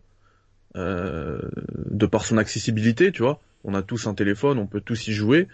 Euh, 0.76 1.40
de 1.90 2.04
par 2.04 2.26
son 2.26 2.36
accessibilité, 2.36 3.10
tu 3.10 3.22
vois. 3.22 3.40
On 3.64 3.74
a 3.74 3.82
tous 3.82 4.06
un 4.06 4.14
téléphone, 4.14 4.58
on 4.58 4.66
peut 4.66 4.82
tous 4.82 5.08
y 5.08 5.12
jouer. 5.12 5.48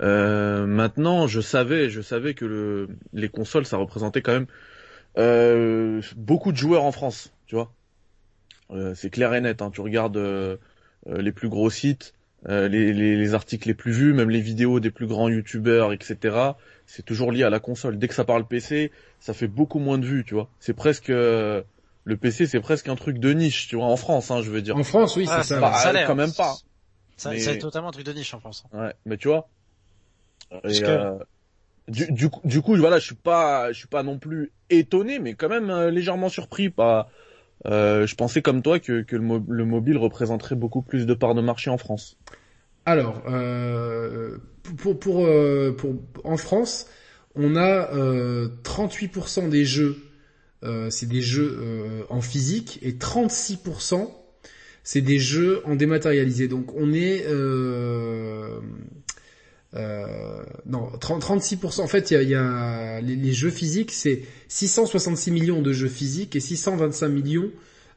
Euh, 0.00 0.66
maintenant, 0.66 1.26
je 1.26 1.40
savais, 1.42 1.90
je 1.90 2.00
savais 2.00 2.32
que 2.32 2.46
le, 2.46 2.88
les 3.12 3.28
consoles, 3.28 3.66
ça 3.66 3.76
représentait 3.76 4.22
quand 4.22 4.32
même 4.32 4.46
euh, 5.18 6.00
beaucoup 6.16 6.52
de 6.52 6.56
joueurs 6.56 6.84
en 6.84 6.92
France, 6.92 7.34
tu 7.46 7.54
vois. 7.54 7.72
c'est 8.94 9.10
clair 9.10 9.34
et 9.34 9.42
net. 9.42 9.60
Hein. 9.60 9.70
Tu 9.70 9.82
regardes 9.82 10.18
les 11.06 11.32
plus 11.32 11.50
gros 11.50 11.68
sites, 11.68 12.14
les, 12.48 12.68
les, 12.68 13.16
les, 13.16 13.34
articles 13.34 13.68
les 13.68 13.74
plus 13.74 13.92
vus, 13.92 14.14
même 14.14 14.30
les 14.30 14.40
vidéos 14.40 14.80
des 14.80 14.90
plus 14.90 15.06
grands 15.06 15.28
youtubeurs, 15.28 15.92
etc. 15.92 16.52
C'est 16.86 17.04
toujours 17.04 17.30
lié 17.30 17.42
à 17.42 17.50
la 17.50 17.60
console. 17.60 17.98
Dès 17.98 18.08
que 18.08 18.14
ça 18.14 18.24
parle 18.24 18.46
PC, 18.46 18.90
ça 19.20 19.34
fait 19.34 19.48
beaucoup 19.48 19.80
moins 19.80 19.98
de 19.98 20.06
vues, 20.06 20.24
tu 20.24 20.32
vois. 20.32 20.48
C'est 20.60 20.74
presque 20.74 21.12
le 22.04 22.16
PC 22.16 22.46
c'est 22.46 22.60
presque 22.60 22.88
un 22.88 22.96
truc 22.96 23.18
de 23.18 23.32
niche, 23.32 23.68
tu 23.68 23.76
vois, 23.76 23.86
en 23.86 23.96
France, 23.96 24.30
hein, 24.30 24.42
je 24.42 24.50
veux 24.50 24.62
dire. 24.62 24.76
En 24.76 24.84
France, 24.84 25.16
oui, 25.16 25.26
c'est 25.26 25.42
ça. 25.42 25.60
Bah, 25.60 26.04
quand 26.06 26.14
même 26.14 26.32
pas. 26.32 26.56
Ça, 27.16 27.30
C'est 27.38 27.58
totalement 27.58 27.88
un 27.88 27.92
truc 27.92 28.06
de 28.06 28.12
niche 28.12 28.34
en 28.34 28.40
France. 28.40 28.64
Ouais, 28.72 28.92
mais 29.06 29.16
tu 29.16 29.28
vois. 29.28 29.48
Euh, 30.64 31.18
du, 31.88 32.10
du, 32.12 32.28
coup, 32.28 32.40
du 32.44 32.60
coup, 32.62 32.76
voilà, 32.76 32.98
je 32.98 33.06
suis 33.06 33.14
pas, 33.14 33.72
je 33.72 33.78
suis 33.78 33.88
pas 33.88 34.02
non 34.02 34.18
plus 34.18 34.52
étonné, 34.70 35.18
mais 35.18 35.34
quand 35.34 35.48
même 35.48 35.70
euh, 35.70 35.90
légèrement 35.90 36.28
surpris. 36.28 36.68
Pas, 36.68 37.08
euh, 37.66 38.06
je 38.06 38.14
pensais 38.16 38.42
comme 38.42 38.62
toi 38.62 38.80
que, 38.80 39.02
que 39.02 39.16
le, 39.16 39.42
le, 39.48 39.64
mobile 39.64 39.96
représenterait 39.96 40.56
beaucoup 40.56 40.82
plus 40.82 41.06
de 41.06 41.14
parts 41.14 41.34
de 41.34 41.42
marché 41.42 41.70
en 41.70 41.78
France. 41.78 42.16
Alors, 42.84 43.22
pour, 44.76 44.98
pour, 44.98 45.28
pour, 45.76 45.94
en 46.24 46.36
France, 46.36 46.88
on 47.36 47.54
a 47.54 47.88
38% 48.64 49.48
des 49.48 49.64
jeux 49.64 49.96
euh, 50.64 50.90
c'est 50.90 51.08
des 51.08 51.22
jeux 51.22 51.58
euh, 51.60 52.02
en 52.08 52.20
physique 52.20 52.78
et 52.82 52.92
36% 52.92 54.08
c'est 54.84 55.00
des 55.00 55.18
jeux 55.18 55.62
en 55.64 55.76
dématérialisé. 55.76 56.48
Donc 56.48 56.74
on 56.74 56.92
est 56.92 57.24
euh, 57.26 58.60
euh 59.74 60.42
non 60.66 60.90
30, 61.00 61.22
36%. 61.24 61.80
En 61.80 61.86
fait, 61.86 62.10
il 62.10 62.14
y 62.14 62.16
a, 62.16 62.22
y 62.22 62.34
a 62.34 63.00
les, 63.00 63.32
jeux 63.32 63.50
physiques, 63.50 63.92
c'est 63.92 64.22
666 64.48 65.30
millions 65.30 65.62
de 65.62 65.72
jeux 65.72 65.88
physiques 65.88 66.36
et 66.36 66.40
625 66.40 67.08
millions 67.08 67.50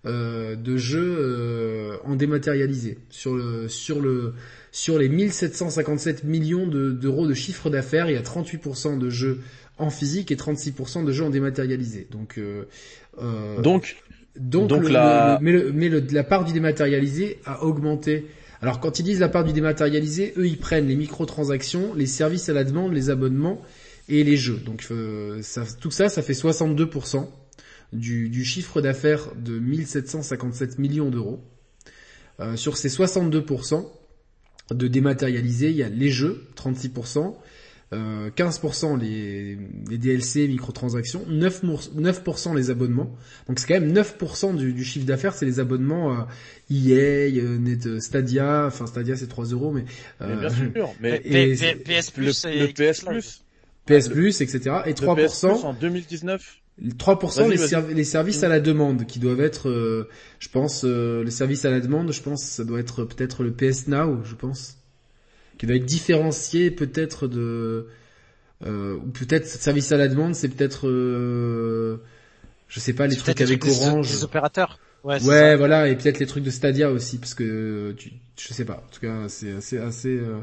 euh, 0.06 0.56
de 0.56 0.78
jeux 0.78 2.00
en 2.04 2.16
dématérialisé 2.16 3.00
sur 3.10 3.34
le 3.36 3.68
sur 3.68 4.00
le 4.00 4.34
sur 4.72 5.00
les 5.00 5.10
1757 5.10 6.24
millions 6.24 6.68
d'euros 6.68 7.24
de, 7.24 7.30
de 7.30 7.34
chiffre 7.34 7.70
d'affaires. 7.70 8.10
Il 8.10 8.14
y 8.14 8.18
a 8.18 8.22
38% 8.22 9.00
de 9.00 9.10
jeux 9.10 9.40
en 9.78 9.90
physique 9.90 10.32
et 10.32 10.36
36% 10.36 11.06
de 11.06 11.12
jeux 11.12 11.26
en 11.26 11.30
dématérialisé. 11.30 12.08
Donc, 12.12 12.38
euh, 12.38 12.66
euh, 13.22 13.62
donc, 13.62 13.96
donc, 14.36 14.90
la... 14.90 15.40
mais, 15.42 15.54
mais 15.74 15.90
la 15.90 16.24
part 16.24 16.44
du 16.44 16.54
dématérialisé 16.54 17.40
a 17.46 17.64
augmenté. 17.64 18.26
Alors 18.62 18.80
quand 18.80 19.00
ils 19.00 19.04
disent 19.04 19.20
la 19.20 19.30
part 19.30 19.44
du 19.44 19.54
dématérialisé, 19.54 20.34
eux 20.38 20.48
ils 20.48 20.58
prennent 20.58 20.88
les 20.88 20.96
microtransactions, 20.96 21.94
les 21.94 22.06
services 22.06 22.50
à 22.50 22.54
la 22.54 22.64
demande, 22.64 22.94
les 22.94 23.10
abonnements 23.10 23.62
et 24.10 24.24
les 24.24 24.38
jeux. 24.38 24.58
Donc 24.58 24.88
euh, 24.92 25.42
ça, 25.42 25.64
tout 25.80 25.92
ça, 25.92 26.10
ça 26.10 26.22
fait 26.22 26.34
62% 26.34 27.28
du, 27.94 28.30
du 28.30 28.44
chiffre 28.44 28.82
d'affaires 28.82 29.30
de 29.38 29.58
1757 29.60 30.80
millions 30.80 31.10
d'euros. 31.10 31.42
Euh, 32.40 32.56
sur 32.58 32.78
ces 32.78 32.90
62% 32.90 33.86
de 34.72 34.88
dématérialisé, 34.88 35.70
il 35.70 35.78
y 35.78 35.84
a 35.84 35.90
les 35.90 36.10
jeux, 36.10 36.48
36%, 36.58 37.36
euh, 37.94 38.30
15% 38.36 39.00
les, 39.00 39.58
les 39.90 39.98
DLC, 39.98 40.48
microtransactions, 40.48 41.24
9%, 41.30 41.94
9% 41.96 42.56
les 42.56 42.70
abonnements. 42.72 43.16
Donc 43.48 43.60
c'est 43.60 43.68
quand 43.68 43.80
même 43.80 43.94
9% 43.94 44.56
du, 44.56 44.74
du 44.74 44.84
chiffre 44.84 45.06
d'affaires, 45.06 45.34
c'est 45.36 45.46
les 45.46 45.60
abonnements 45.60 46.12
à 46.14 46.28
EA, 46.72 47.30
euh, 47.38 47.58
Net, 47.58 47.86
euh, 47.86 48.00
Stadia, 48.00 48.66
enfin 48.68 48.88
Stadia 48.88 49.16
c'est 49.16 49.28
3 49.28 49.46
euros, 49.46 49.72
mais, 49.72 49.86
Mais 50.20 50.26
euh, 50.28 50.40
bien 50.40 50.50
sûr, 50.50 50.90
mais 51.00 51.22
Et- 51.26 51.56
P- 51.56 51.76
P- 51.76 52.00
PS 52.00 52.08
le, 52.18 52.24
Plus 52.24 52.46
et 52.46 52.60
le 52.60 52.68
Xbox 52.68 53.00
PS. 53.00 53.04
Plus, 53.06 53.42
PS 53.86 54.10
Plus, 54.10 54.42
etc. 54.42 54.60
Et 54.86 54.90
le 54.90 54.94
PS 54.96 55.02
3%, 55.44 55.54
Plus 55.54 55.64
en 55.66 55.74
2019, 55.74 56.58
3% 56.98 57.38
Vas-y, 57.38 57.50
les, 57.52 57.58
serv- 57.58 57.94
les 57.94 58.04
services 58.04 58.44
à 58.44 58.50
la 58.50 58.60
demande 58.60 59.06
qui 59.06 59.20
doivent 59.20 59.42
être, 59.42 59.70
euh, 59.70 60.10
je 60.40 60.50
pense, 60.50 60.82
euh, 60.84 61.24
les 61.24 61.32
services 61.32 61.64
à 61.66 61.70
la 61.70 61.80
demande, 61.80 62.12
je 62.12 62.22
pense, 62.22 62.44
ça 62.44 62.64
doit 62.66 62.80
être 62.80 63.04
peut-être 63.06 63.44
le 63.44 63.52
PS 63.54 63.88
Now, 63.88 64.22
je 64.26 64.34
pense, 64.36 64.78
qui 65.58 65.66
doit 65.68 65.76
être 65.76 65.86
différencié 65.86 66.72
peut-être 66.72 67.28
de, 67.28 67.88
euh, 68.66 68.96
ou 68.96 69.08
peut-être 69.12 69.48
service 69.48 69.92
à 69.92 69.98
la 69.98 70.08
demande, 70.08 70.36
c'est 70.36 70.50
peut-être, 70.50 70.88
euh, 70.88 71.98
je 72.68 72.80
sais 72.80 72.94
pas, 72.94 73.08
les 73.08 73.16
trucs 73.16 73.42
avec 73.42 73.66
Orange. 73.66 74.10
des 74.12 74.24
opérateurs. 74.24 74.80
Ouais, 75.04 75.22
Ouais, 75.24 75.56
voilà, 75.56 75.88
et 75.88 75.96
peut-être 75.96 76.18
les 76.20 76.26
trucs 76.26 76.44
de 76.44 76.50
Stadia 76.50 76.90
aussi, 76.90 77.20
parce 77.20 77.36
que 77.36 77.94
tu, 77.96 78.12
je 78.40 78.54
sais 78.54 78.66
pas. 78.66 78.84
En 78.88 78.92
tout 78.92 79.00
cas, 79.02 79.30
c'est 79.30 79.52
assez, 79.52 79.78
assez 79.78 80.18
euh, 80.18 80.40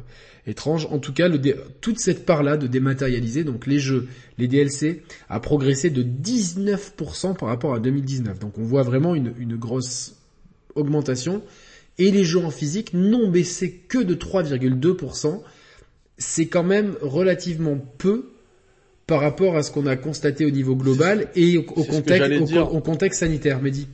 étrange. 0.47 0.87
En 0.93 0.99
tout 1.01 1.13
cas, 1.13 1.27
le 1.27 1.39
dé- 1.39 1.57
toute 1.81 1.99
cette 1.99 2.25
part-là 2.25 2.57
de 2.57 2.69
dématérialiser, 2.69 3.43
donc 3.43 3.67
les 3.67 3.81
jeux, 3.81 4.07
les 4.39 4.47
DLC, 4.47 5.03
a 5.29 5.41
progressé 5.41 5.91
de 5.91 6.05
19% 6.05 7.35
par 7.37 7.49
rapport 7.49 7.75
à 7.75 7.81
2019. 7.81 8.39
Donc 8.39 8.57
on 8.57 8.63
voit 8.63 8.85
vraiment 8.85 9.17
une, 9.17 9.33
une 9.39 9.57
grosse 9.57 10.15
augmentation. 10.77 11.43
Et 11.99 12.11
les 12.11 12.25
jeux 12.25 12.45
en 12.45 12.51
physique 12.51 12.95
n'ont 12.95 13.31
baissé 13.31 13.73
que 13.89 13.99
de 13.99 14.15
3,2%. 14.15 15.43
C'est 16.19 16.47
quand 16.47 16.63
même 16.63 16.97
relativement 17.01 17.79
peu 17.99 18.33
par 19.07 19.21
rapport 19.21 19.57
à 19.57 19.63
ce 19.63 19.71
qu'on 19.71 19.87
a 19.87 19.97
constaté 19.97 20.47
au 20.47 20.51
niveau 20.51 20.77
global 20.77 21.29
et 21.35 21.59
au, 21.59 21.63
contexte, 21.63 22.09
j'allais 22.09 22.39
au, 22.39 22.45
dire. 22.45 22.75
au 22.75 22.81
contexte 22.81 23.21
sanitaire. 23.21 23.61
Mehdi. 23.61 23.89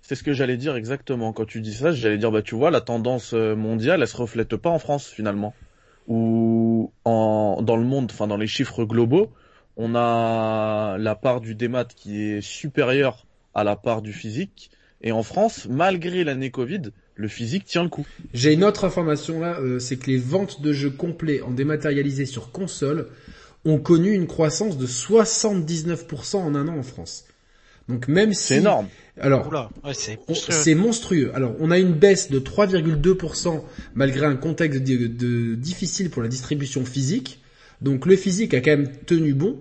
C'est 0.00 0.14
ce 0.14 0.22
que 0.22 0.32
j'allais 0.32 0.56
dire 0.56 0.76
exactement. 0.76 1.32
Quand 1.32 1.46
tu 1.46 1.60
dis 1.60 1.74
ça, 1.74 1.90
j'allais 1.90 2.18
dire, 2.18 2.30
bah 2.30 2.42
tu 2.42 2.54
vois, 2.54 2.70
la 2.70 2.80
tendance 2.80 3.32
euh, 3.34 3.56
mondiale, 3.56 4.02
elle 4.02 4.08
se 4.08 4.16
reflète 4.16 4.56
pas 4.56 4.70
en 4.70 4.78
France 4.78 5.08
finalement. 5.08 5.52
Ou 6.06 6.92
en 7.04 7.60
dans 7.62 7.76
le 7.76 7.82
monde, 7.82 8.10
enfin 8.12 8.28
dans 8.28 8.36
les 8.36 8.46
chiffres 8.46 8.84
globaux, 8.84 9.32
on 9.76 9.96
a 9.96 10.96
la 10.98 11.14
part 11.16 11.40
du 11.40 11.56
démat 11.56 11.84
qui 11.84 12.22
est 12.22 12.40
supérieure 12.40 13.26
à 13.54 13.64
la 13.64 13.74
part 13.74 14.00
du 14.00 14.12
physique. 14.12 14.70
Et 15.02 15.12
en 15.12 15.22
France, 15.22 15.66
malgré 15.70 16.24
l'année 16.24 16.50
Covid, 16.50 16.82
le 17.16 17.28
physique 17.28 17.64
tient 17.64 17.82
le 17.82 17.88
coup. 17.88 18.06
J'ai 18.34 18.52
une 18.52 18.64
autre 18.64 18.84
information 18.84 19.40
là, 19.40 19.58
euh, 19.60 19.78
c'est 19.78 19.96
que 19.96 20.10
les 20.10 20.18
ventes 20.18 20.62
de 20.62 20.72
jeux 20.72 20.90
complets 20.90 21.40
en 21.42 21.50
dématérialisé 21.50 22.26
sur 22.26 22.50
console 22.50 23.08
ont 23.64 23.78
connu 23.78 24.12
une 24.12 24.26
croissance 24.26 24.78
de 24.78 24.86
79% 24.86 26.36
en 26.36 26.54
un 26.54 26.68
an 26.68 26.78
en 26.78 26.82
France. 26.82 27.24
Donc 27.88 28.08
même 28.08 28.32
si... 28.32 28.42
C'est 28.48 28.56
énorme. 28.56 28.88
Alors, 29.18 29.50
ouais, 29.84 29.94
c'est 29.94 30.18
on- 30.74 30.78
monstrueux. 30.78 31.30
Alors, 31.34 31.54
on 31.60 31.70
a 31.70 31.78
une 31.78 31.92
baisse 31.92 32.30
de 32.30 32.38
3,2% 32.38 33.62
malgré 33.94 34.26
un 34.26 34.36
contexte 34.36 34.82
de, 34.82 35.06
de- 35.06 35.54
difficile 35.54 36.10
pour 36.10 36.22
la 36.22 36.28
distribution 36.28 36.84
physique. 36.84 37.40
Donc 37.80 38.06
le 38.06 38.16
physique 38.16 38.54
a 38.54 38.60
quand 38.60 38.72
même 38.72 38.90
tenu 39.06 39.34
bon. 39.34 39.58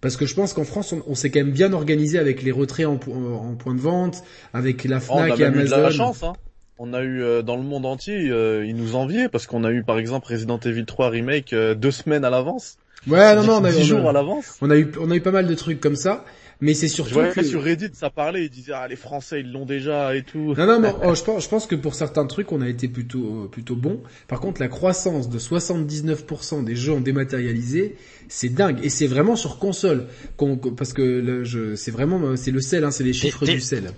Parce 0.00 0.16
que 0.16 0.26
je 0.26 0.34
pense 0.34 0.52
qu'en 0.52 0.64
France, 0.64 0.92
on, 0.92 1.02
on 1.08 1.14
s'est 1.14 1.30
quand 1.30 1.40
même 1.40 1.50
bien 1.50 1.72
organisé 1.72 2.18
avec 2.18 2.42
les 2.42 2.52
retraits 2.52 2.86
en, 2.86 2.96
po- 2.98 3.12
en 3.12 3.54
point 3.56 3.74
de 3.74 3.80
vente, 3.80 4.22
avec 4.54 4.84
la 4.84 4.98
Oh, 4.98 5.14
on 5.14 5.16
Fnac 5.18 5.32
a 5.32 5.34
et 5.34 5.38
même 5.50 5.54
eu 5.60 5.64
de 5.68 5.72
Amazon. 5.74 5.82
la 5.82 5.90
chance. 5.90 6.22
Hein. 6.22 6.34
On 6.78 6.94
a 6.94 7.02
eu 7.02 7.22
euh, 7.22 7.42
dans 7.42 7.56
le 7.56 7.64
monde 7.64 7.84
entier, 7.86 8.30
euh, 8.30 8.64
ils 8.64 8.76
nous 8.76 8.94
enviaient 8.94 9.28
parce 9.28 9.46
qu'on 9.48 9.64
a 9.64 9.72
eu 9.72 9.82
par 9.82 9.98
exemple 9.98 10.28
Resident 10.30 10.60
Evil 10.64 10.84
3 10.84 11.10
remake 11.10 11.52
euh, 11.52 11.74
deux 11.74 11.90
semaines 11.90 12.24
à 12.24 12.30
l'avance, 12.30 12.76
Ouais, 13.08 13.34
non, 13.34 13.42
non, 13.42 13.54
on 13.54 13.56
a, 13.58 13.60
on 13.60 13.64
a- 13.64 13.82
jours 13.82 14.08
à 14.08 14.12
l'avance. 14.12 14.56
on 14.60 14.70
a 14.70 14.76
eu, 14.76 14.92
on 15.00 15.10
a 15.10 15.16
eu 15.16 15.20
pas 15.20 15.30
mal 15.32 15.46
de 15.48 15.54
trucs 15.54 15.80
comme 15.80 15.96
ça. 15.96 16.24
Mais 16.60 16.74
c'est 16.74 16.88
Je 16.88 16.92
surtout 16.94 17.14
voyais 17.14 17.32
que... 17.32 17.42
sur 17.44 17.62
Reddit 17.62 17.90
ça 17.92 18.10
parlait, 18.10 18.44
ils 18.46 18.50
disaient 18.50 18.72
ah 18.74 18.88
les 18.88 18.96
Français 18.96 19.40
ils 19.40 19.52
l'ont 19.52 19.64
déjà 19.64 20.16
et 20.16 20.24
tout. 20.24 20.54
Non, 20.56 20.66
non, 20.66 20.80
mais 20.80 20.92
oh, 21.04 21.14
je, 21.14 21.22
pense, 21.22 21.44
je 21.44 21.48
pense 21.48 21.66
que 21.66 21.76
pour 21.76 21.94
certains 21.94 22.26
trucs, 22.26 22.50
on 22.50 22.60
a 22.60 22.68
été 22.68 22.88
plutôt, 22.88 23.44
euh, 23.44 23.48
plutôt 23.48 23.76
bon. 23.76 24.00
Par 24.26 24.40
contre, 24.40 24.60
la 24.60 24.66
croissance 24.66 25.28
de 25.28 25.38
79% 25.38 26.64
des 26.64 26.74
jeux 26.74 26.92
en 26.94 27.00
dématérialisé, 27.00 27.96
c'est 28.28 28.48
dingue. 28.48 28.80
Et 28.82 28.88
c'est 28.88 29.06
vraiment 29.06 29.36
sur 29.36 29.58
console. 29.58 30.06
qu'on- 30.36 30.56
parce 30.56 30.92
que 30.92 31.02
le, 31.02 31.44
je, 31.44 31.76
c'est 31.76 31.92
vraiment, 31.92 32.20
euh, 32.22 32.36
c'est 32.36 32.50
le 32.50 32.60
sel, 32.60 32.82
hein, 32.84 32.90
c'est 32.90 33.04
les 33.04 33.12
chiffres 33.12 33.46
des- 33.46 33.54
du 33.54 33.60
sel. 33.60 33.92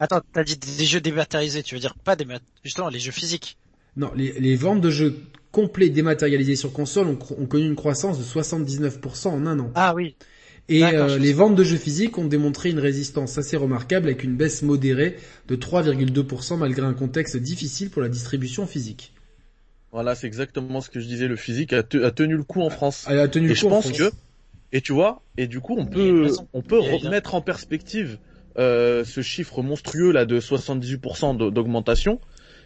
Attends, 0.00 0.20
t'as 0.32 0.44
dit 0.44 0.56
des 0.56 0.84
jeux 0.84 1.00
dématérialisés, 1.00 1.62
tu 1.62 1.74
veux 1.74 1.80
dire 1.80 1.94
pas 1.94 2.16
des 2.16 2.26
justement 2.64 2.88
les 2.88 2.98
jeux 2.98 3.12
physiques. 3.12 3.56
Non, 3.96 4.10
les, 4.14 4.32
les 4.38 4.56
ventes 4.56 4.80
de 4.80 4.90
jeux 4.90 5.16
complets 5.52 5.88
dématérialisés 5.88 6.56
sur 6.56 6.72
console 6.72 7.06
ont, 7.08 7.18
ont 7.38 7.46
connu 7.46 7.64
une 7.66 7.76
croissance 7.76 8.18
de 8.18 8.24
79% 8.24 9.28
en 9.28 9.46
un 9.46 9.58
an. 9.58 9.70
Ah 9.74 9.94
oui. 9.94 10.14
Et 10.68 10.82
euh, 10.82 11.08
je 11.08 11.18
les 11.18 11.32
ventes 11.32 11.54
de 11.54 11.62
jeux 11.64 11.76
physiques 11.76 12.18
ont 12.18 12.24
démontré 12.26 12.70
une 12.70 12.80
résistance 12.80 13.38
assez 13.38 13.56
remarquable 13.56 14.06
avec 14.08 14.24
une 14.24 14.34
baisse 14.36 14.62
modérée 14.62 15.16
de 15.48 15.56
3,2% 15.56 16.56
malgré 16.56 16.84
un 16.86 16.94
contexte 16.94 17.36
difficile 17.36 17.90
pour 17.90 18.02
la 18.02 18.08
distribution 18.08 18.66
physique. 18.66 19.12
Voilà 19.92 20.14
c'est 20.14 20.26
exactement 20.26 20.80
ce 20.80 20.90
que 20.90 21.00
je 21.00 21.06
disais, 21.06 21.28
le 21.28 21.36
physique 21.36 21.72
a, 21.72 21.82
te- 21.82 22.02
a 22.02 22.10
tenu 22.10 22.36
le 22.36 22.42
coup 22.42 22.62
en 22.62 22.70
France. 22.70 23.06
Elle 23.08 23.18
a 23.20 23.28
tenu 23.28 23.46
Et 23.46 23.48
le 23.50 23.54
je 23.54 23.60
coup 23.60 23.66
en 23.68 23.70
pense 23.70 23.88
France. 23.88 23.98
que 23.98 24.12
et 24.72 24.80
tu 24.80 24.92
vois 24.92 25.22
et 25.38 25.46
du 25.46 25.60
coup 25.60 25.76
on 25.78 25.86
peut 25.86 26.32
on 26.52 26.62
peut 26.62 26.78
remettre 26.80 27.34
en 27.34 27.40
perspective 27.40 28.18
euh, 28.58 29.04
ce 29.04 29.20
chiffre 29.22 29.62
monstrueux 29.62 30.12
là 30.12 30.24
de 30.24 30.40
78% 30.40 31.36
de- 31.36 31.50
d'augmentation. 31.50 32.20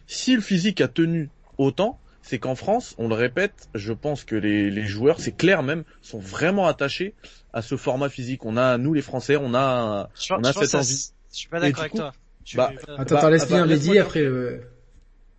Si 0.07 0.35
le 0.35 0.41
physique 0.41 0.81
a 0.81 0.89
tenu 0.89 1.29
autant, 1.59 1.99
c'est 2.31 2.39
qu'en 2.39 2.55
France, 2.55 2.95
on 2.97 3.09
le 3.09 3.15
répète, 3.17 3.69
je 3.75 3.93
pense 3.93 4.23
que 4.25 4.37
les, 4.37 4.71
les 4.71 4.87
joueurs, 4.87 5.19
c'est 5.19 5.33
clair 5.37 5.65
même, 5.65 5.83
sont 6.01 6.21
vraiment 6.21 6.69
attachés 6.69 7.15
à 7.53 7.61
ce 7.61 7.77
format 7.77 8.09
physique. 8.09 8.45
On 8.47 8.57
a 8.57 8.79
nous 8.79 8.95
les 8.95 9.03
Français, 9.03 9.37
on 9.37 9.53
a 9.53 10.09
Je, 10.15 10.33
On 10.35 10.45
a 10.45 10.53
cette 10.53 10.77
envie. 10.77 11.11
Je 11.33 11.37
suis 11.37 11.49
pas 11.49 11.59
d'accord 11.59 11.75
du 11.75 11.81
avec 11.81 11.91
coup, 11.93 11.99
toi. 11.99 12.13
Bah, 12.55 12.73
pas- 12.87 12.93
Attends, 12.93 13.15
Bah, 13.17 13.19
attends, 13.19 13.31
laisse 13.31 13.49
bah, 13.49 13.67
Mehdi, 13.67 13.91
dire. 13.91 14.05
après... 14.05 14.21
euh, 14.21 14.61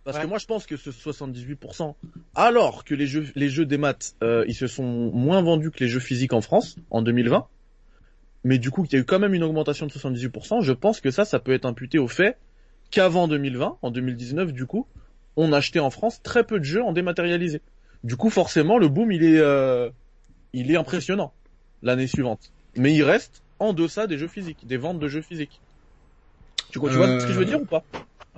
Parce 0.04 0.18
Ouais. 0.18 0.24
que 0.24 0.28
moi 0.28 0.36
je 0.38 0.44
pense 0.44 0.66
que 0.66 0.76
ce 0.76 0.90
78%, 0.90 1.94
alors 2.34 2.84
que 2.84 2.94
les 2.94 3.06
jeux, 3.06 3.26
les 3.36 3.48
jeux 3.48 3.64
des 3.64 3.78
maths, 3.78 4.14
euh, 4.22 4.44
ils 4.48 4.54
se 4.54 4.66
sont 4.66 4.82
moins 4.84 5.40
vendus 5.40 5.70
que 5.70 5.80
les 5.82 5.88
jeux 5.88 5.98
physiques 6.00 6.34
en 6.34 6.42
France 6.42 6.76
en 6.90 7.00
2020, 7.00 7.46
mais 8.44 8.58
du 8.58 8.70
coup 8.70 8.82
qu'il 8.82 8.94
y 8.94 8.96
a 8.96 9.00
eu 9.00 9.04
quand 9.06 9.18
même 9.18 9.32
une 9.32 9.44
augmentation 9.44 9.86
de 9.86 9.92
78%, 9.92 10.60
je 10.62 10.72
pense 10.72 11.00
que 11.00 11.10
ça, 11.10 11.24
ça 11.24 11.38
peut 11.38 11.52
être 11.52 11.64
imputé 11.64 11.98
au 11.98 12.08
fait 12.08 12.36
qu'avant 12.90 13.28
2020, 13.28 13.78
en 13.80 13.90
2019 13.90 14.52
du 14.52 14.66
coup, 14.66 14.86
on 15.36 15.52
achetait 15.52 15.80
en 15.80 15.90
France 15.90 16.20
très 16.22 16.44
peu 16.44 16.58
de 16.58 16.64
jeux 16.64 16.82
en 16.82 16.92
dématérialisé. 16.92 17.60
Du 18.04 18.16
coup 18.16 18.30
forcément 18.30 18.78
le 18.78 18.88
boom 18.88 19.12
il 19.12 19.22
est, 19.24 19.38
euh, 19.38 19.90
il 20.52 20.70
est 20.70 20.76
impressionnant 20.76 21.32
l'année 21.82 22.06
suivante. 22.06 22.52
Mais 22.76 22.94
il 22.94 23.02
reste 23.02 23.42
en 23.58 23.72
deçà 23.72 24.06
des 24.06 24.18
jeux 24.18 24.28
physiques, 24.28 24.66
des 24.66 24.76
ventes 24.76 24.98
de 24.98 25.08
jeux 25.08 25.22
physiques. 25.22 25.60
Tu, 26.70 26.78
tu 26.78 26.78
vois 26.78 27.06
Euh, 27.06 27.20
ce 27.20 27.26
que 27.26 27.32
je 27.32 27.38
veux 27.38 27.44
dire 27.44 27.60
ou 27.60 27.66
pas? 27.66 27.84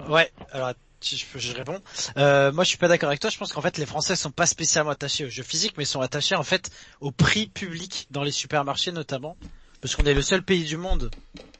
Ouais, 0.09 0.31
alors 0.51 0.75
si 1.01 1.17
je, 1.17 1.25
peux- 1.27 1.39
je 1.39 1.53
réponds. 1.55 1.81
Euh, 2.17 2.51
moi, 2.53 2.65
je 2.65 2.71
suis 2.71 2.79
pas 2.79 2.89
d'accord 2.89 3.09
avec 3.09 3.21
toi. 3.21 3.31
Je 3.31 3.39
pense 3.39 3.53
qu'en 3.53 3.61
fait, 3.61 3.79
les 3.79 3.87
Français 3.87 4.17
sont 4.17 4.31
pas 4.31 4.47
spécialement 4.47 4.91
attachés 4.91 5.25
aux 5.25 5.29
jeux 5.31 5.43
physiques, 5.43 5.75
mais 5.79 5.85
sont 5.85 6.01
attachés 6.01 6.35
en 6.35 6.43
fait 6.43 6.71
au 7.01 7.11
prix 7.13 7.47
public 7.47 8.07
dans 8.11 8.23
les 8.23 8.33
supermarchés 8.33 8.91
notamment, 8.93 9.37
parce 9.81 9.95
qu'on 9.95 10.05
est 10.05 10.15
le 10.15 10.23
seul 10.23 10.43
pays 10.43 10.65
du 10.65 10.77
monde 10.77 11.11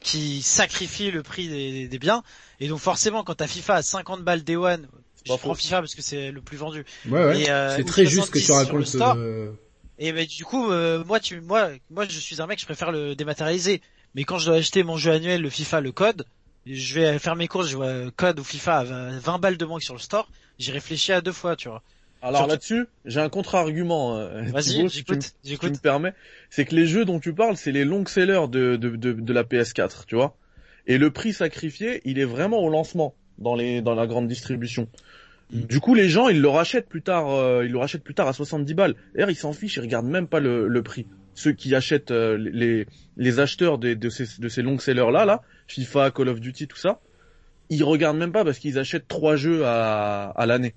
qui 0.01 0.41
sacrifie 0.41 1.11
le 1.11 1.23
prix 1.23 1.47
des, 1.47 1.87
des 1.87 1.99
biens. 1.99 2.23
Et 2.59 2.67
donc 2.67 2.79
forcément, 2.79 3.23
quand 3.23 3.35
t'as 3.35 3.47
FIFA 3.47 3.75
à 3.75 3.81
50 3.81 4.23
balles 4.23 4.43
Day 4.43 4.55
One, 4.55 4.87
je 5.25 5.31
pas 5.31 5.37
prends 5.37 5.53
faux. 5.53 5.61
FIFA 5.61 5.79
parce 5.81 5.95
que 5.95 6.01
c'est 6.01 6.31
le 6.31 6.41
plus 6.41 6.57
vendu. 6.57 6.85
Ouais, 7.09 7.25
ouais. 7.25 7.49
Euh, 7.49 7.75
c'est 7.75 7.83
très 7.83 8.05
juste 8.05 8.29
que 8.31 8.39
tu 8.39 8.45
70 8.45 8.45
sur 8.45 8.53
le 8.55 8.79
racontes. 8.79 8.87
store. 8.87 9.15
euh, 9.17 9.51
Et 9.99 10.11
ben 10.13 10.25
du 10.25 10.45
coup, 10.45 10.71
euh, 10.71 11.03
moi, 11.03 11.19
tu, 11.19 11.41
moi, 11.41 11.69
moi, 11.89 12.05
je 12.07 12.19
suis 12.19 12.41
un 12.41 12.47
mec, 12.47 12.59
je 12.59 12.65
préfère 12.65 12.91
le 12.91 13.15
dématérialiser. 13.15 13.81
Mais 14.15 14.23
quand 14.23 14.37
je 14.37 14.45
dois 14.45 14.55
acheter 14.57 14.83
mon 14.83 14.97
jeu 14.97 15.11
annuel, 15.11 15.41
le 15.41 15.49
FIFA, 15.49 15.81
le 15.81 15.91
code, 15.91 16.25
je 16.65 16.93
vais 16.95 17.19
faire 17.19 17.35
mes 17.35 17.47
courses, 17.47 17.67
je 17.67 17.75
vois 17.75 17.85
euh, 17.87 18.11
code 18.15 18.39
ou 18.39 18.43
FIFA 18.43 18.77
à 18.79 18.83
20 18.85 19.19
20 19.19 19.39
balles 19.39 19.57
de 19.57 19.65
moins 19.65 19.79
que 19.79 19.83
sur 19.85 19.93
le 19.93 19.99
store. 19.99 20.29
J'y 20.57 20.71
réfléchis 20.71 21.11
à 21.11 21.19
deux 21.21 21.33
fois, 21.33 21.55
tu 21.57 21.67
vois. 21.67 21.81
Alors 22.21 22.47
là-dessus, 22.47 22.87
j'ai 23.03 23.19
un 23.19 23.29
contre-argument. 23.29 24.15
Vas-y, 24.51 24.87
j'écoute, 24.89 25.33
si 25.43 25.57
tu 25.59 25.69
me 25.69 25.77
permets, 25.77 26.13
c'est 26.49 26.65
que 26.65 26.73
les 26.73 26.87
jeux 26.87 27.05
dont 27.05 27.19
tu 27.19 27.33
parles, 27.33 27.55
c'est 27.55 27.71
les 27.71 27.83
longs 27.85 28.05
sellers 28.05 28.47
de, 28.49 28.77
de, 28.77 28.95
de, 28.95 29.11
de 29.13 29.33
la 29.33 29.43
PS4, 29.43 30.05
tu 30.07 30.15
vois. 30.15 30.35
Et 30.87 30.97
le 30.97 31.11
prix 31.11 31.33
sacrifié, 31.33 32.01
il 32.05 32.17
est 32.17 32.25
vraiment 32.25 32.59
au 32.59 32.69
lancement 32.69 33.13
dans 33.37 33.53
les 33.53 33.81
dans 33.81 33.93
la 33.95 34.07
grande 34.07 34.27
distribution. 34.27 34.87
Mm. 35.51 35.61
Du 35.61 35.79
coup, 35.79 35.93
les 35.95 36.09
gens, 36.09 36.27
ils 36.27 36.41
le 36.41 36.47
rachètent 36.49 36.87
plus 36.89 37.01
tard, 37.01 37.29
euh, 37.29 37.63
ils 37.65 37.71
le 37.71 37.77
rachètent 37.77 38.03
plus 38.03 38.13
tard 38.15 38.27
à 38.27 38.33
70 38.33 38.73
balles. 38.73 38.95
D'ailleurs, 39.13 39.29
ils 39.31 39.35
s'en 39.35 39.53
fichent, 39.53 39.77
ils 39.77 39.81
regardent 39.81 40.07
même 40.07 40.27
pas 40.27 40.39
le, 40.39 40.67
le 40.67 40.83
prix. 40.83 41.05
Ceux 41.35 41.51
qui 41.51 41.75
achètent 41.75 42.11
euh, 42.11 42.37
les 42.37 42.85
les 43.17 43.39
acheteurs 43.39 43.77
de 43.77 44.09
ces 44.09 44.25
de 44.39 44.47
ces 44.49 44.61
longs 44.61 44.79
sellers 44.79 45.11
là, 45.11 45.25
là, 45.25 45.41
FIFA, 45.67 46.11
Call 46.11 46.29
of 46.29 46.39
Duty, 46.39 46.67
tout 46.67 46.77
ça, 46.77 46.99
ils 47.69 47.83
regardent 47.83 48.17
même 48.17 48.31
pas 48.31 48.43
parce 48.45 48.57
qu'ils 48.59 48.79
achètent 48.79 49.07
trois 49.07 49.35
jeux 49.35 49.65
à 49.65 50.29
à 50.35 50.45
l'année. 50.45 50.73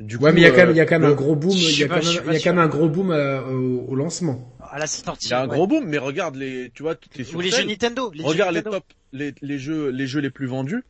Du 0.00 0.16
Ouais, 0.16 0.30
coup, 0.30 0.34
mais 0.36 0.40
il 0.40 0.44
y 0.44 0.46
a 0.46 0.50
quand 0.52 0.56
même, 0.56 0.68
euh, 0.70 0.72
il 0.72 0.76
y 0.76 0.80
a 0.80 0.86
quand 0.86 0.98
même 0.98 1.08
le- 1.08 1.12
un 1.12 1.16
gros 1.16 1.36
boom. 1.36 1.50
Il 1.52 1.78
y 1.78 1.84
a 1.84 1.88
quand 1.88 1.94
même, 1.96 2.02
suis 2.04 2.14
il 2.16 2.22
pas 2.24 2.32
y 2.32 2.36
a 2.36 2.40
quand 2.40 2.54
même 2.54 2.54
sûr. 2.54 2.58
un 2.62 2.68
gros 2.68 2.88
boom 2.88 3.10
euh, 3.10 3.42
au, 3.42 3.94
lancement. 3.94 4.50
À 4.70 4.78
la 4.78 4.86
sortie. 4.86 5.26
Il 5.28 5.30
y 5.32 5.34
a 5.34 5.42
un 5.42 5.48
ouais. 5.48 5.54
gros 5.54 5.66
boom, 5.66 5.84
mais 5.86 5.98
regarde 5.98 6.36
les, 6.36 6.70
tu 6.74 6.82
vois, 6.82 6.94
sur 7.22 7.36
Ou 7.38 7.42
les 7.42 7.50
jeux 7.50 7.64
Nintendo. 7.66 8.10
Les 8.14 8.24
regarde 8.24 8.54
jeux 8.54 8.60
les 8.60 8.64
Nintendo. 8.64 8.78
top, 8.78 8.84
les, 9.12 9.34
les 9.42 9.58
jeux, 9.58 9.90
les 9.90 10.06
jeux 10.06 10.20
les 10.20 10.30
plus 10.30 10.46
vendus. 10.46 10.82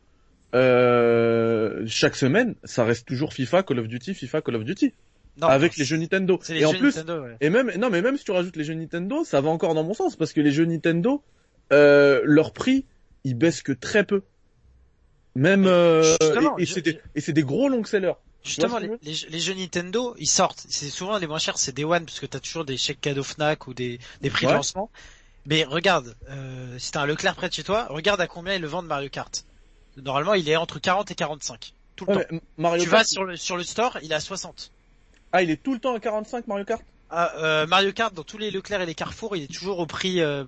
Euh, 0.53 1.83
chaque 1.87 2.15
semaine, 2.15 2.55
ça 2.63 2.83
reste 2.83 3.07
toujours 3.07 3.33
FIFA, 3.33 3.63
Call 3.63 3.79
of 3.79 3.87
Duty, 3.87 4.13
FIFA, 4.13 4.41
Call 4.41 4.55
of 4.55 4.63
Duty. 4.63 4.93
Non, 5.37 5.47
avec 5.47 5.77
les 5.77 5.85
jeux 5.85 5.95
Nintendo. 5.97 6.39
les 6.49 6.59
Et 6.61 6.65
en 6.65 6.73
plus, 6.73 6.95
Nintendo, 6.97 7.21
ouais. 7.23 7.37
et 7.39 7.49
même 7.49 7.71
non 7.79 7.89
mais 7.89 8.01
même 8.01 8.17
si 8.17 8.25
tu 8.25 8.31
rajoutes 8.31 8.57
les 8.57 8.65
jeux 8.65 8.73
Nintendo, 8.73 9.23
ça 9.23 9.39
va 9.39 9.49
encore 9.49 9.73
dans 9.73 9.83
mon 9.83 9.93
sens 9.93 10.17
parce 10.17 10.33
que 10.33 10.41
les 10.41 10.51
jeux 10.51 10.65
Nintendo, 10.65 11.23
euh, 11.71 12.21
leur 12.25 12.51
prix, 12.51 12.85
ils 13.23 13.35
baissent 13.35 13.61
que 13.61 13.71
très 13.71 14.03
peu. 14.03 14.23
Même 15.35 15.65
euh, 15.67 16.17
et, 16.57 16.65
c'est 16.65 16.81
des 16.81 16.99
des 17.33 17.43
gros 17.43 17.69
long 17.69 17.85
sellers. 17.85 18.13
Justement, 18.43 18.79
les, 18.79 19.13
jeux- 19.13 19.27
les 19.29 19.39
jeux 19.39 19.53
Nintendo, 19.53 20.15
ils 20.19 20.27
sortent. 20.27 20.65
C'est 20.67 20.89
souvent 20.89 21.17
les 21.17 21.27
moins 21.27 21.37
chers, 21.39 21.57
c'est 21.57 21.73
Day 21.73 21.85
One, 21.85 22.03
parce 22.05 22.19
que 22.19 22.25
t'as 22.25 22.39
toujours 22.39 22.65
des 22.65 22.75
chèques 22.75 22.99
cadeaux 22.99 23.23
Fnac 23.23 23.67
ou 23.67 23.73
des, 23.73 23.99
des 24.21 24.29
prix 24.29 24.47
Ouais. 24.47 24.51
de 24.51 24.57
lancement. 24.57 24.89
Mais 25.45 25.63
regarde, 25.63 26.15
euh, 26.29 26.77
si 26.77 26.91
t'as 26.91 27.01
un 27.01 27.05
Leclerc 27.05 27.35
près 27.35 27.47
de 27.49 27.53
chez 27.53 27.63
toi, 27.63 27.85
regarde 27.89 28.19
à 28.19 28.27
combien 28.27 28.55
ils 28.55 28.61
le 28.61 28.67
vendent 28.67 28.87
Mario 28.87 29.09
Kart. 29.09 29.45
Normalement, 29.97 30.33
il 30.33 30.47
est 30.49 30.55
entre 30.55 30.79
40 30.79 31.11
et 31.11 31.15
45. 31.15 31.73
Tout 31.95 32.05
le 32.05 32.15
Ouais, 32.17 32.25
temps. 32.25 32.37
Mario 32.57 32.83
Tu 32.83 32.89
Kart, 32.89 33.01
vas 33.01 33.05
sur 33.05 33.23
le, 33.25 33.35
sur 33.35 33.57
le 33.57 33.63
store, 33.63 33.97
il 34.01 34.11
est 34.11 34.15
à 34.15 34.19
60. 34.19 34.71
ah 35.33 35.43
il 35.43 35.49
est 35.51 35.61
tout 35.61 35.73
le 35.73 35.79
temps 35.79 35.95
à 35.95 35.99
45 35.99 36.47
Mario 36.47 36.65
Kart? 36.65 36.81
Ah, 37.09 37.33
euh, 37.37 37.67
Mario 37.67 37.91
Kart, 37.91 38.13
dans 38.13 38.23
tous 38.23 38.37
les 38.37 38.51
Leclerc 38.51 38.81
et 38.81 38.85
les 38.85 38.95
Carrefour, 38.95 39.35
il 39.35 39.43
est 39.43 39.53
toujours 39.53 39.79
au 39.79 39.85
prix 39.85 40.21
euh, 40.21 40.45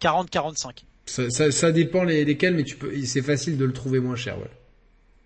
40-45. 0.00 0.84
Ça, 1.06 1.28
ça, 1.30 1.50
ça 1.50 1.72
dépend 1.72 2.04
les, 2.04 2.24
lesquels, 2.24 2.54
mais 2.54 2.64
tu 2.64 2.76
peux, 2.76 2.90
c'est 3.04 3.22
facile 3.22 3.56
de 3.58 3.64
le 3.64 3.72
trouver 3.72 4.00
moins 4.00 4.16
cher, 4.16 4.38
ouais. 4.38 4.50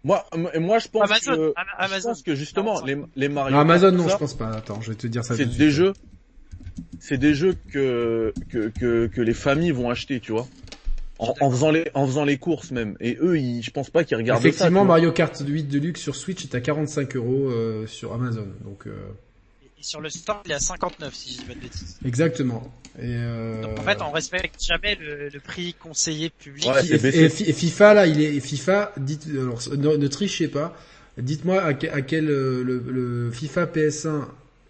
Moi 0.05 0.27
moi 0.59 0.81
je 0.81 0.89
pense 0.89 1.03
Amazon, 1.09 1.37
que 1.37 1.55
je 1.97 2.01
pense 2.03 2.23
que 2.23 2.35
justement 2.35 2.81
45. 2.81 2.87
les 2.87 3.03
les 3.15 3.29
Mario 3.29 3.55
Non, 3.55 3.61
Amazon, 3.61 3.91
Kart, 3.91 3.95
non, 3.99 4.09
ça, 4.09 4.15
je 4.15 4.19
pense 4.19 4.35
pas. 4.35 4.51
Attends, 4.51 4.81
je 4.81 4.91
vais 4.91 4.97
te 4.97 5.07
dire 5.07 5.25
ça. 5.25 5.37
c'est 5.37 5.47
des 5.47 5.53
suite. 5.53 5.69
jeux 5.71 5.93
c'est 6.99 7.19
des 7.19 7.35
jeux 7.35 7.55
que, 7.73 8.33
que 8.51 8.69
que 8.71 9.07
que 9.07 9.21
les 9.21 9.35
familles 9.35 9.71
vont 9.71 9.91
acheter, 9.91 10.19
tu 10.19 10.33
vois. 10.33 10.49
En, 11.23 11.35
en 11.47 11.51
faisant 11.51 11.71
les 11.71 11.91
en 11.95 12.07
faisant 12.07 12.25
les 12.25 12.37
courses 12.39 12.71
même 12.71 12.97
et 13.01 13.17
eux 13.21 13.39
ils, 13.39 13.63
je 13.63 13.71
pense 13.71 13.91
pas 13.91 14.05
qu'ils 14.05 14.17
regardent 14.17 14.43
ça. 14.43 14.49
Effectivement. 14.49 14.85
Mario 14.85 15.13
Kart 15.13 15.37
8 15.47 15.65
Deluxe 15.65 16.01
sur 16.01 16.17
Switch 16.17 16.45
est 16.45 16.55
à 16.55 16.61
45 16.61 17.17
euros 17.17 17.49
euh, 17.51 17.87
sur 17.87 18.13
Amazon. 18.13 18.47
Donc, 18.65 18.87
euh, 18.87 18.91
Et 19.79 19.83
sur 19.83 20.01
le 20.01 20.11
store, 20.11 20.43
il 20.47 20.51
est 20.53 20.55
à 20.55 20.59
59, 20.61 21.15
si 21.15 21.35
je 21.35 21.39
dis 21.39 21.45
pas 21.45 21.55
de 21.55 21.61
bêtises. 21.61 21.99
exactement. 22.05 22.73
Et, 22.99 23.05
euh, 23.07 23.63
Donc 23.63 23.79
en 23.79 23.83
fait, 23.83 24.03
on 24.03 24.11
respecte 24.11 24.63
jamais 24.63 24.97
le, 25.01 25.29
le 25.31 25.41
prix 25.41 25.75
conseillé 25.75 26.29
public. 26.31 26.67
Ouais, 26.67 26.87
et, 26.87 27.29
FIFA 27.53 27.95
là, 27.95 28.07
il 28.07 28.21
est 28.21 28.39
FIFA. 28.41 28.93
Dites, 28.99 29.27
alors, 29.31 29.61
ne, 29.77 29.97
ne 29.97 30.09
trichez 30.09 30.49
pas. 30.49 30.77
Dites-moi 31.19 31.63
à, 31.63 31.75
que- 31.75 31.87
à 31.87 32.03
quel 32.03 32.27
le, 32.27 32.63
le 32.63 33.31
FIFA 33.31 33.65
PS1, 33.67 34.23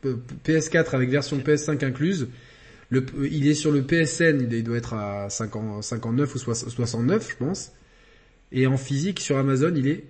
euh, 0.07 0.17
PS4 0.47 0.95
avec 0.95 1.09
version 1.11 1.39
PS5 1.39 1.85
incluse. 1.85 2.29
Le, 2.93 3.07
il 3.31 3.49
est 3.49 3.55
sur 3.55 3.73
le 3.73 3.83
PSN, 3.83 4.47
il 4.51 4.63
doit 4.63 4.77
être 4.77 4.93
à 4.93 5.31
50 5.31 5.83
59 5.83 6.35
ou 6.35 6.39
60 6.39 6.69
69, 6.69 7.31
je 7.31 7.37
pense. 7.37 7.73
Et 8.53 8.67
en 8.67 8.77
physique 8.77 9.19
sur 9.21 9.39
Amazon, 9.39 9.73
il 9.75 9.89
est. 9.89 10.05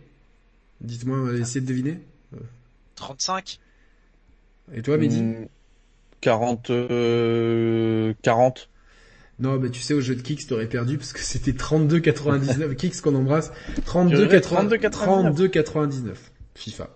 Dites-moi, 0.81 1.33
essayez 1.35 1.61
de 1.61 1.66
deviner. 1.66 2.01
35. 2.97 3.61
Et 4.75 4.83
toi, 4.83 4.97
Mehdi 4.99 5.21
Hmm, 5.21 5.47
40 6.23 6.71
euh, 6.71 8.14
40 8.23 8.68
Non, 9.38 9.61
mais 9.61 9.71
tu 9.71 9.81
sais, 9.81 9.95
au 9.95 10.01
jeu 10.01 10.16
de 10.16 10.23
Kix, 10.23 10.47
t'aurais 10.49 10.66
perdu 10.66 10.99
parce 10.99 11.12
que 11.12 11.21
c'était 11.21 11.53
32,99. 11.53 12.75
Kix 12.77 13.01
qu'on 13.01 13.14
embrasse. 13.14 13.53
Purée, 13.87 14.40
32,99. 14.40 15.37
32,99. 15.37 16.14
FIFA. 16.57 16.90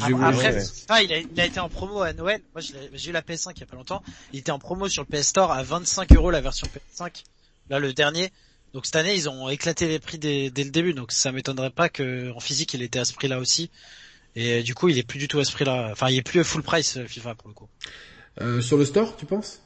Après, 0.00 0.54
ouais. 0.54 0.60
FIFA, 0.60 1.02
il 1.02 1.12
a, 1.12 1.18
il 1.18 1.40
a 1.40 1.46
été 1.46 1.60
en 1.60 1.68
promo 1.68 2.00
à 2.02 2.12
Noël. 2.12 2.40
Moi, 2.54 2.62
j'ai 2.92 3.10
eu 3.10 3.12
la 3.12 3.22
PS5 3.22 3.52
il 3.56 3.60
y 3.60 3.62
a 3.62 3.66
pas 3.66 3.76
longtemps. 3.76 4.02
Il 4.32 4.40
était 4.40 4.50
en 4.52 4.58
promo 4.58 4.88
sur 4.88 5.04
le 5.08 5.16
PS 5.18 5.28
Store 5.28 5.52
à 5.52 5.62
25 5.62 6.12
euros 6.12 6.30
la 6.30 6.40
version 6.40 6.66
PS5. 6.66 7.22
Là, 7.70 7.78
le 7.78 7.92
dernier. 7.92 8.30
Donc 8.74 8.84
cette 8.84 8.96
année, 8.96 9.14
ils 9.14 9.28
ont 9.28 9.48
éclaté 9.48 9.88
les 9.88 9.98
prix 9.98 10.18
dès, 10.18 10.50
dès 10.50 10.64
le 10.64 10.70
début. 10.70 10.92
Donc 10.92 11.12
ça 11.12 11.32
m'étonnerait 11.32 11.70
pas 11.70 11.88
que 11.88 12.30
en 12.32 12.40
physique, 12.40 12.74
il 12.74 12.82
était 12.82 12.98
à 12.98 13.04
ce 13.04 13.14
prix-là 13.14 13.38
aussi. 13.38 13.70
Et 14.34 14.58
euh, 14.58 14.62
du 14.62 14.74
coup, 14.74 14.88
il 14.88 14.98
est 14.98 15.02
plus 15.06 15.18
du 15.18 15.28
tout 15.28 15.38
à 15.38 15.44
ce 15.44 15.52
prix-là. 15.52 15.88
Enfin, 15.92 16.10
il 16.10 16.18
est 16.18 16.22
plus 16.22 16.44
full 16.44 16.62
price 16.62 16.98
euh, 16.98 17.06
FIFA 17.06 17.34
pour 17.36 17.48
le 17.48 17.54
coup. 17.54 17.68
Euh, 18.42 18.60
sur 18.60 18.76
le 18.76 18.84
store, 18.84 19.16
tu 19.16 19.24
penses? 19.24 19.62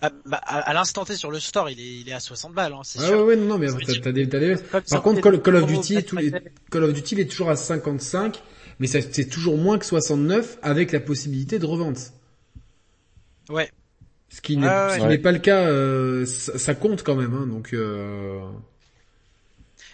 À, 0.00 0.10
bah, 0.26 0.40
à, 0.44 0.58
à 0.60 0.72
l'instant 0.72 1.04
T 1.04 1.16
sur 1.16 1.30
le 1.32 1.40
store, 1.40 1.68
il 1.70 1.80
est, 1.80 2.00
il 2.00 2.08
est 2.08 2.12
à 2.12 2.20
60 2.20 2.52
balles, 2.54 2.72
hein, 2.72 2.80
c'est 2.84 3.00
Ah 3.00 3.06
sûr. 3.08 3.18
ouais, 3.18 3.22
ouais, 3.22 3.36
non, 3.36 3.46
non, 3.46 3.58
mais 3.58 3.68
t'as, 4.02 4.12
des, 4.12 4.28
t'as 4.28 4.80
Par 4.90 5.02
contre, 5.02 5.20
Call, 5.20 5.56
of 5.56 5.66
Duty, 5.66 6.04
tout-. 6.04 6.18
Call 6.70 6.84
of 6.84 6.92
Duty, 6.92 7.14
il 7.16 7.20
est 7.20 7.26
toujours 7.26 7.50
à 7.50 7.56
55, 7.56 8.40
mais 8.78 8.86
c'est 8.86 9.28
toujours 9.28 9.56
moins 9.56 9.78
que 9.78 9.86
69 9.86 10.58
avec 10.62 10.92
la 10.92 11.00
possibilité 11.00 11.58
de 11.58 11.66
revente. 11.66 12.12
Ouais. 13.48 13.70
Ce 14.28 14.40
qui 14.40 14.56
n'est, 14.56 14.66
Ah 14.66 14.96
ouais. 15.00 15.18
pas 15.18 15.32
le 15.32 15.38
cas, 15.38 15.66
euh, 15.66 16.24
ça, 16.24 16.58
ça 16.58 16.74
compte 16.74 17.02
quand 17.02 17.14
même, 17.14 17.34
hein, 17.34 17.46
donc, 17.46 17.74
euh... 17.74 18.40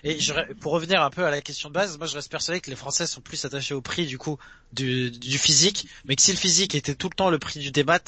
Et 0.05 0.21
je, 0.21 0.33
pour 0.61 0.73
revenir 0.73 1.03
un 1.03 1.11
peu 1.11 1.25
à 1.25 1.31
la 1.31 1.41
question 1.41 1.71
de 1.71 1.75
base, 1.75 1.99
moi 1.99 2.07
je 2.07 2.15
reste 2.15 2.31
persuadé 2.31 2.61
que 2.61 2.71
les 2.71 2.77
Français 2.77 3.07
sont 3.07 3.21
plus 3.21 3.45
attachés 3.45 3.75
au 3.75 3.81
prix 3.81 4.07
du 4.07 4.17
coup 4.17 4.39
du, 4.73 5.11
du 5.11 5.39
physique, 5.39 5.89
mais 6.05 6.15
que 6.15 6.23
si 6.23 6.31
le 6.31 6.37
physique 6.37 6.77
était 6.77 6.95
tout 6.95 7.09
le 7.09 7.17
temps 7.17 7.31
le 7.31 7.39
prix 7.41 7.59
du 7.59 7.73
débat, 7.73 7.99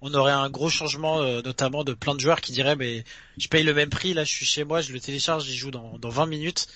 on 0.00 0.14
aurait 0.14 0.32
un 0.32 0.48
gros 0.48 0.70
changement, 0.70 1.20
euh, 1.20 1.42
notamment 1.42 1.84
de 1.84 1.92
plein 1.92 2.14
de 2.14 2.20
joueurs 2.20 2.40
qui 2.40 2.52
diraient 2.52 2.76
mais 2.76 3.04
je 3.36 3.48
paye 3.48 3.62
le 3.62 3.74
même 3.74 3.90
prix, 3.90 4.14
là 4.14 4.24
je 4.24 4.30
suis 4.30 4.46
chez 4.46 4.64
moi, 4.64 4.80
je 4.80 4.90
le 4.92 5.00
télécharge, 5.00 5.44
j'y 5.44 5.56
joue 5.56 5.70
dans, 5.70 5.98
dans 5.98 6.08
20 6.08 6.26
minutes. 6.26 6.66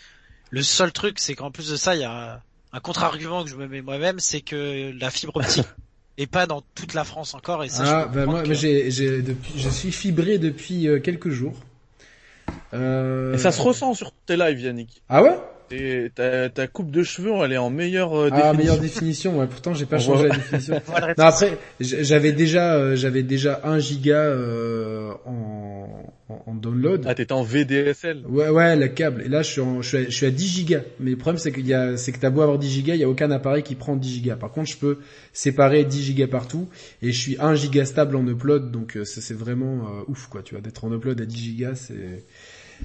Le 0.51 0.63
seul 0.63 0.93
truc, 0.93 1.19
c'est 1.19 1.35
qu'en 1.35 1.51
plus 1.51 1.71
de 1.71 1.77
ça, 1.77 1.95
il 1.95 2.03
y 2.03 2.05
a 2.05 2.43
un 2.73 2.81
contre-argument 2.81 3.45
que 3.45 3.51
je 3.51 3.57
me 3.57 3.67
mets 3.69 3.83
moi-même, 3.83 4.19
c'est 4.19 4.41
que 4.41 4.93
la 4.99 5.11
fibre 5.11 5.37
optique 5.37 5.67
est 6.19 6.27
pas 6.27 6.47
dans 6.47 6.63
toute 6.75 6.95
la 6.95 7.05
France 7.05 7.35
encore, 7.35 7.65
et 7.65 7.69
ça 7.69 7.83
Ah, 7.87 8.09
je 8.11 8.15
bah 8.19 8.27
moi, 8.27 8.43
que- 8.43 8.55
j'ai, 8.55 8.91
j'ai, 8.91 9.23
depuis, 9.23 9.53
je 9.57 9.69
suis 9.69 9.93
fibré 9.93 10.39
depuis 10.39 10.89
euh, 10.89 10.99
quelques 11.01 11.31
jours. 11.31 11.55
Euh... 12.75 13.35
Et 13.35 13.39
ça 13.39 13.53
se 13.53 13.61
ressent 13.61 13.95
sur 13.95 14.13
tes 14.27 14.37
lives, 14.37 14.61
Yannick. 14.61 15.03
Ah 15.09 15.23
ouais? 15.23 15.37
Et 15.71 16.11
ta, 16.15 16.51
ta 16.51 16.67
coupe 16.67 16.91
de 16.91 17.03
cheveux, 17.03 17.33
elle 17.43 17.53
est 17.53 17.57
en 17.59 17.71
meilleure 17.71 18.15
euh, 18.15 18.29
Ah, 18.31 18.37
définition. 18.37 18.57
meilleure 18.59 18.79
définition, 18.79 19.39
ouais, 19.39 19.47
pourtant 19.47 19.73
j'ai 19.73 19.87
pas 19.87 19.97
On 19.97 20.01
changé 20.01 20.19
voit- 20.27 20.29
la 20.29 20.37
définition. 20.37 20.83
Non, 21.19 21.25
après, 21.25 21.59
j'avais 21.81 22.33
déjà, 22.33 22.75
euh, 22.75 22.95
j'avais 22.97 23.23
déjà 23.23 23.61
1 23.65 23.79
giga 23.79 24.17
euh, 24.17 25.13
en, 25.25 25.89
en, 26.33 26.51
en 26.51 26.55
download. 26.55 27.05
Ah, 27.07 27.15
t'étais 27.15 27.33
en 27.33 27.43
VDSL. 27.43 28.25
Ouais, 28.29 28.49
ouais, 28.49 28.77
le 28.77 28.89
câble. 28.89 29.23
Et 29.23 29.29
là, 29.29 29.43
je 29.43 29.51
suis, 29.51 29.61
en, 29.61 29.83
je 29.83 29.89
suis, 29.89 29.97
à, 29.99 30.05
je 30.05 30.11
suis 30.11 30.27
à 30.27 30.31
10 30.31 30.49
gigas. 30.49 30.83
Mais 31.01 31.11
le 31.11 31.17
problème, 31.17 31.39
c'est 31.39 31.53
qu'il 31.53 31.67
y 31.67 31.75
a, 31.75 31.97
c'est 31.97 32.13
que 32.13 32.19
t'as 32.19 32.31
beau 32.31 32.43
avoir 32.43 32.59
10 32.59 32.71
gigas, 32.71 32.95
il 32.95 33.01
y 33.01 33.05
a 33.05 33.09
aucun 33.09 33.31
appareil 33.31 33.63
qui 33.63 33.75
prend 33.75 33.97
10 33.97 34.15
gigas. 34.15 34.37
Par 34.37 34.51
contre, 34.51 34.71
je 34.71 34.77
peux 34.77 34.99
séparer 35.33 35.85
10 35.85 36.03
gigas 36.03 36.27
partout. 36.27 36.69
Et 37.03 37.13
je 37.13 37.21
suis 37.21 37.37
1 37.39 37.55
giga 37.55 37.85
stable 37.85 38.17
en 38.17 38.27
upload. 38.27 38.71
Donc, 38.71 38.97
euh, 38.97 39.05
c'est 39.05 39.21
c'est 39.21 39.35
vraiment 39.35 39.87
euh, 39.89 40.03
ouf, 40.09 40.27
quoi. 40.29 40.43
Tu 40.43 40.55
vois, 40.55 40.63
d'être 40.63 40.85
en 40.85 40.93
upload 40.93 41.21
à 41.21 41.27
10 41.27 41.39
gigas, 41.39 41.75
c'est, 41.75 42.25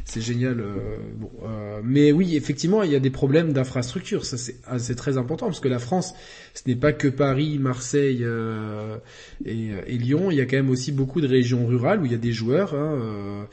c'est 0.05 0.21
génial. 0.21 0.59
euh, 0.59 0.97
bon, 1.15 1.29
euh, 1.43 1.81
mais 1.83 2.11
oui, 2.11 2.35
effectivement, 2.35 2.83
il 2.83 2.91
y 2.91 2.95
a 2.95 2.99
des 2.99 3.09
problèmes 3.09 3.53
d'infrastructure. 3.53 4.25
Ça, 4.25 4.37
c'est, 4.37 4.55
ah, 4.65 4.79
c'est 4.79 4.95
très 4.95 5.17
important 5.17 5.47
parce 5.47 5.59
que 5.59 5.67
la 5.67 5.79
France, 5.79 6.13
ce 6.53 6.61
n'est 6.67 6.75
pas 6.75 6.93
que 6.93 7.07
Paris, 7.07 7.59
Marseille 7.59 8.19
euh, 8.21 8.97
et, 9.45 9.69
et 9.87 9.97
Lyon. 9.97 10.31
Il 10.31 10.37
y 10.37 10.41
a 10.41 10.45
quand 10.45 10.57
même 10.57 10.69
aussi 10.69 10.91
beaucoup 10.91 11.21
de 11.21 11.27
régions 11.27 11.65
rurales 11.67 12.01
où 12.01 12.05
il 12.05 12.11
y 12.11 12.15
a 12.15 12.19
des 12.19 12.31
joueurs. 12.31 12.73
Hein, 12.73 12.99
euh, 13.01 13.43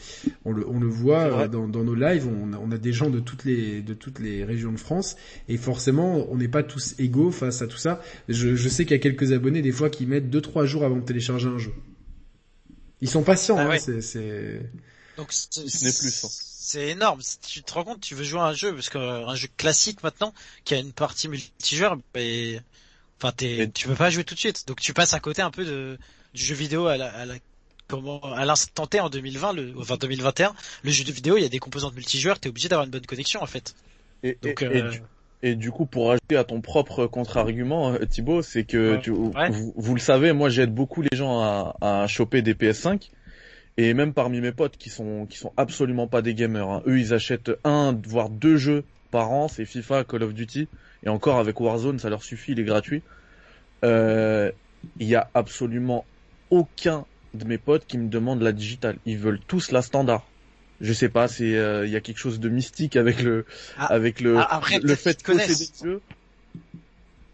on 0.45 0.53
le, 0.53 0.69
on 0.69 0.81
le 0.81 0.87
voit 0.87 1.43
euh, 1.43 1.49
dans, 1.49 1.69
dans 1.69 1.85
nos 1.85 1.95
lives. 1.95 2.27
On 2.27 2.53
a, 2.53 2.59
on 2.59 2.71
a 2.71 2.79
des 2.79 2.93
gens 2.93 3.11
de 3.11 3.21
toutes 3.21 3.45
les 3.45 3.81
de 3.83 3.95
toutes 3.95 4.21
les 4.21 4.45
régions 4.45 4.73
de 4.73 4.79
France 4.79 5.17
et 5.49 5.57
forcément, 5.57 6.27
on 6.31 6.37
n'est 6.37 6.49
pas 6.49 6.63
tous 6.63 6.95
égaux 6.99 7.31
face 7.31 7.63
à 7.63 7.67
tout 7.67 7.77
ça. 7.79 8.01
Je, 8.29 8.55
je 8.55 8.69
sais 8.69 8.85
qu'il 8.85 8.93
y 8.97 9.01
a 9.01 9.03
quelques 9.03 9.33
abonnés 9.33 9.63
des 9.63 9.73
fois 9.73 9.91
qui 9.91 10.07
mettent 10.07 10.31
deux 10.31 10.41
trois 10.41 10.65
jours 10.65 10.85
avant 10.85 10.97
de 10.97 11.05
télécharger 11.05 11.49
un 11.49 11.59
jeu. 11.59 11.73
Ils 13.01 13.09
sont 13.09 13.23
patients. 13.23 13.57
Ah 13.59 13.65
hein, 13.65 13.69
ouais. 13.71 13.79
c'est, 13.79 14.01
c'est... 14.01 14.61
Donc 15.16 15.29
c'est 15.33 15.68
Ce 15.68 15.85
n'est 15.85 15.92
plus. 15.92 16.11
C'est 16.66 16.88
énorme. 16.88 17.20
Tu 17.46 17.62
te 17.62 17.72
rends 17.74 17.85
compte, 17.85 18.00
tu 18.00 18.14
veux 18.14 18.24
jouer 18.24 18.40
à 18.40 18.44
un 18.44 18.53
jeu 18.55 18.72
parce 18.74 18.88
qu'un 18.88 19.35
jeu 19.35 19.48
classique 19.57 20.03
maintenant 20.03 20.33
qui 20.64 20.74
a 20.74 20.79
une 20.79 20.92
partie 20.92 21.29
multijoueur, 21.29 21.96
mais 22.14 22.61
enfin 23.20 23.33
t'es, 23.37 23.70
tu 23.72 23.87
peux 23.87 23.94
pas 23.94 24.11
jouer 24.11 24.24
tout 24.24 24.35
de 24.35 24.40
suite. 24.40 24.66
Donc 24.66 24.81
tu 24.81 24.92
passes 24.94 25.12
à 25.14 25.20
côté 25.20 25.42
un 25.42 25.50
peu 25.50 25.64
de 25.64 25.98
du 26.33 26.42
jeu 26.42 26.55
vidéo 26.55 26.87
à 26.87 26.96
la, 26.96 27.12
à 27.14 27.27
la 27.27 27.35
comment 27.87 28.20
à 28.35 28.44
l'instant 28.44 28.87
T 28.87 28.98
en 28.98 29.11
2020, 29.11 29.53
le, 29.53 29.74
enfin 29.79 29.96
2021, 29.96 30.55
le 30.83 30.90
jeu 30.90 31.05
de 31.05 31.12
vidéo 31.12 31.37
il 31.37 31.42
y 31.42 31.46
a 31.46 31.50
des 31.50 31.59
composantes 31.59 31.94
multijoueurs, 31.94 32.40
t'es 32.40 32.48
obligé 32.48 32.68
d'avoir 32.68 32.87
une 32.87 32.90
bonne 32.90 33.07
connexion 33.07 33.42
en 33.42 33.46
fait. 33.46 33.74
Et, 34.22 34.38
Donc 34.42 34.62
et, 34.62 34.64
et 34.64 34.83
euh, 34.83 34.88
du, 34.90 35.03
et 35.42 35.55
du 35.55 35.70
coup, 35.70 35.85
pour 35.85 36.11
ajouter 36.11 36.38
à 36.38 36.44
ton 36.44 36.62
propre 36.62 37.07
contre-argument, 37.07 37.92
euh, 37.92 38.07
Thibaut, 38.07 38.40
c'est 38.40 38.64
que 38.64 38.94
Ouais. 38.94 39.00
tu, 39.03 39.11
Ouais. 39.11 39.50
vous, 39.50 39.74
vous 39.77 39.94
le 39.94 40.00
savez, 40.00 40.33
moi 40.33 40.48
j'aide 40.48 40.74
beaucoup 40.74 41.03
les 41.03 41.14
gens 41.14 41.40
à, 41.40 41.77
à 41.83 42.07
choper 42.07 42.40
des 42.40 42.55
PS5. 42.55 43.11
Et 43.77 43.93
même 43.93 44.13
parmi 44.13 44.41
mes 44.41 44.53
potes 44.53 44.77
qui 44.77 44.89
sont 44.89 45.27
qui 45.27 45.37
sont 45.37 45.53
absolument 45.57 46.07
pas 46.07 46.23
des 46.23 46.35
gamers, 46.35 46.69
hein, 46.69 46.83
eux 46.87 46.99
ils 46.99 47.13
achètent 47.13 47.51
un 47.65 47.99
voire 48.07 48.31
deux 48.31 48.57
jeux 48.57 48.85
par 49.11 49.33
an, 49.33 49.49
c'est 49.49 49.65
FIFA, 49.65 50.05
Call 50.05 50.23
of 50.23 50.33
Duty, 50.35 50.69
et 51.05 51.09
encore 51.09 51.39
avec 51.39 51.61
Warzone 51.61 51.99
ça 51.99 52.09
leur 52.09 52.23
suffit, 52.23 52.53
il 52.53 52.61
est 52.61 52.65
gratuit. 52.65 53.03
Euh, 53.85 54.53
Il 55.01 55.09
y 55.09 55.17
a 55.17 55.29
absolument 55.35 56.05
aucun 56.51 57.05
de 57.33 57.44
mes 57.44 57.59
potes 57.59 57.87
qui 57.87 57.98
me 57.98 58.09
demande 58.09 58.42
la 58.42 58.53
digitale, 58.53 58.96
ils 59.07 59.19
veulent 59.19 59.40
tous 59.40 59.73
la 59.73 59.83
standard. 59.83 60.25
Je 60.81 60.92
sais 60.92 61.09
pas, 61.09 61.29
c'est 61.29 61.57
euh, 61.57 61.87
il 61.87 61.92
y 61.92 61.96
a 61.96 62.01
quelque 62.01 62.19
chose 62.19 62.40
de 62.40 62.48
mystique 62.48 62.96
avec 62.96 63.23
le 63.23 63.44
Ah, 63.77 63.87
avec 63.87 64.21
le 64.21 64.38
ah, 64.38 64.57
après, 64.57 64.79
le 64.79 64.94
fait 64.94 65.19
de 65.19 65.23
posséder 65.23 65.65
le 65.83 65.90
jeu. 65.90 66.01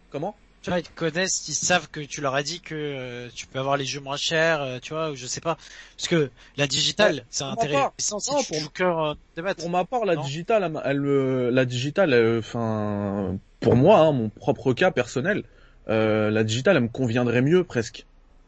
Comment? 0.09 0.35
Tu 0.61 0.69
vois, 0.69 0.79
ils 0.79 0.83
te 0.83 0.93
connaissent, 0.93 1.47
ils 1.47 1.53
savent 1.53 1.89
que 1.89 1.99
tu 2.01 2.21
leur 2.21 2.35
as 2.35 2.43
dit 2.43 2.61
que 2.61 2.75
euh, 2.75 3.29
tu 3.33 3.47
peux 3.47 3.59
avoir 3.59 3.77
les 3.77 3.85
jeux 3.85 3.99
moins 3.99 4.17
chers, 4.17 4.61
euh, 4.61 4.79
tu 4.79 4.93
vois, 4.93 5.11
ou 5.11 5.15
je 5.15 5.25
sais 5.25 5.41
pas. 5.41 5.57
Parce 5.97 6.07
que 6.07 6.29
la 6.57 6.67
digitale, 6.67 7.15
Ouais, 7.15 7.23
c'est 7.29 7.43
intéressant 7.43 8.19
si 8.19 8.31
Non, 8.31 8.43
tu 8.43 8.53
pour- 8.61 8.73
cœur 8.73 9.03
euh. 9.03 9.13
Pour 9.57 9.69
ma 9.69 9.85
part, 9.85 10.05
la 10.05 10.15
Non. 10.15 10.21
digitale, 10.23 10.71
elle, 10.85 10.99
me- 11.01 11.49
la 11.49 11.65
digitale, 11.65 12.13
euh, 12.13 12.39
enfin, 12.39 13.37
pour 13.59 13.75
moi, 13.75 13.99
hein, 13.99 14.11
mon 14.11 14.29
propre 14.29 14.73
cas 14.73 14.91
personnel, 14.91 15.43
euh, 15.89 16.29
la 16.29 16.43
digitale, 16.43 16.77
elle 16.77 16.83
me 16.83 16.89
conviendrait 16.89 17.41
mieux 17.41 17.63
presque. 17.63 18.05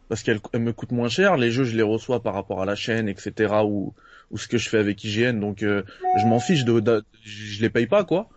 Parce 0.09 0.21
qu'elle 0.21 0.39
elle 0.51 0.59
me 0.61 0.73
coûte 0.73 0.91
moins 0.91 1.09
cher, 1.09 1.37
les 1.37 1.49
jeux 1.51 1.63
je 1.63 1.75
les 1.75 1.81
reçois 1.81 2.21
par 2.21 2.33
rapport 2.35 2.61
à 2.61 2.65
la 2.65 2.75
chaîne, 2.75 3.07
etc. 3.09 3.65
ou, 3.65 3.93
ou 4.29 4.37
ce 4.37 4.47
que 4.47 4.57
je 4.59 4.69
fais 4.69 4.77
avec 4.77 5.03
IGN, 5.03 5.39
donc 5.39 5.63
euh, 5.63 5.81
je 6.21 6.25
m'en 6.27 6.39
fiche, 6.39 6.65
de, 6.65 6.79
de- 6.79 7.03
je 7.23 7.61
les 7.61 7.69
paye 7.71 7.87
pas 7.87 8.03
quoi. 8.03 8.29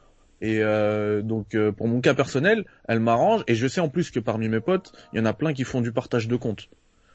Et 0.43 0.59
euh, 0.61 1.23
donc 1.23 1.55
euh, 1.55 1.73
pour 1.73 1.89
mon 1.89 2.01
cas 2.01 2.15
personnel, 2.15 2.65
elle 2.89 3.01
m'arrange 3.01 3.43
et 3.47 3.55
je 3.55 3.67
sais 3.67 3.81
en 3.81 3.89
plus 3.89 4.11
que 4.11 4.21
parmi 4.21 4.49
mes 4.49 4.61
potes, 4.61 4.93
il 5.13 5.19
y 5.19 5.21
en 5.23 5.25
a 5.27 5.33
plein 5.33 5.55
qui 5.55 5.65
font 5.65 5.81
du 5.81 5.93
partage 5.93 6.29
de 6.29 6.37
compte. 6.37 6.69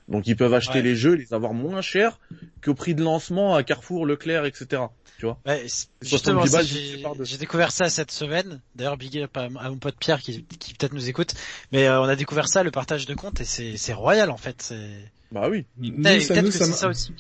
Donc 0.07 0.26
ils 0.28 0.36
peuvent 0.36 0.53
acheter 0.53 0.80
Ouais. 0.80 0.82
les 0.84 0.95
jeux, 0.95 1.13
les 1.13 1.34
avoir 1.34 1.53
moins 1.53 1.82
cher 1.82 2.19
qu'au 2.63 2.74
prix 2.74 2.95
de 2.95 3.03
lancement 3.03 3.55
à 3.55 3.63
Carrefour, 3.63 4.05
Leclerc, 4.05 4.45
etc. 4.45 4.82
Tu 5.19 5.26
vois 5.28 5.38
Ouais, 5.45 5.63
c'est- 5.67 5.88
70 6.01 6.67
justement, 6.67 7.13
j'ai 7.22 7.38
découvert 7.38 7.72
ça 7.72 7.89
cette 7.89 8.11
semaine. 8.11 8.59
D'ailleurs, 8.76 8.97
big 8.97 9.19
up 9.19 9.38
à, 9.38 9.43
à 9.59 9.69
mon 9.69 9.78
pote 9.78 9.95
Pierre 9.99 10.19
qui, 10.19 10.43
qui 10.43 10.74
peut-être 10.74 10.93
nous 10.93 11.07
écoute. 11.07 11.36
Mais 11.72 11.88
euh, 11.88 12.01
on 12.01 12.05
a 12.05 12.15
découvert 12.15 12.47
ça, 12.49 12.63
le 12.63 12.72
partage 12.72 13.05
de 13.05 13.13
compte, 13.13 13.39
et 13.39 13.45
c'est 13.45 13.93
royal 13.93 14.32
en 14.32 14.38
fait. 14.38 14.55
C'est- 14.63 15.11
Bah 15.32 15.47
oui. 15.49 15.65
Peut-être 15.80 16.28
que 16.45 16.51
c'est 16.51 16.65
ça 16.65 16.88
aussi. 16.89 17.13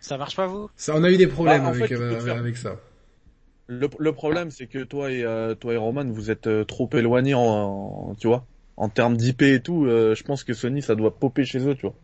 Ça 0.00 0.16
marche 0.16 0.36
pas 0.36 0.46
vous? 0.46 0.70
Ça- 0.76 0.94
on 0.96 1.02
a 1.02 1.10
eu 1.10 1.16
des 1.16 1.26
problèmes 1.26 1.64
Bah, 1.64 1.70
avec, 1.70 1.88
fait, 1.88 1.94
euh, 1.94 2.38
avec 2.38 2.56
ça. 2.56 2.76
Le, 3.66 3.88
le 3.98 4.12
problème 4.12 4.50
c'est 4.50 4.66
que 4.66 4.84
toi 4.84 5.10
et 5.10 5.22
euh, 5.24 5.54
toi 5.54 5.72
et 5.72 5.76
Roman, 5.78 6.04
vous 6.04 6.30
êtes 6.30 6.46
euh, 6.46 6.64
trop 6.64 6.88
éloignés 6.92 7.34
en, 7.34 7.40
en- 8.10 8.14
tu 8.14 8.26
vois, 8.26 8.46
en 8.76 8.88
termes 8.90 9.16
d'IP 9.16 9.54
et 9.54 9.62
tout. 9.62 9.86
euh, 9.86 10.14
je 10.14 10.22
pense 10.22 10.44
que 10.44 10.52
Sony 10.54 10.82
ça 10.82 10.94
doit 10.94 11.18
popper 11.18 11.44
chez 11.46 11.66
eux, 11.66 11.74
tu 11.74 11.86
vois. 11.86 11.96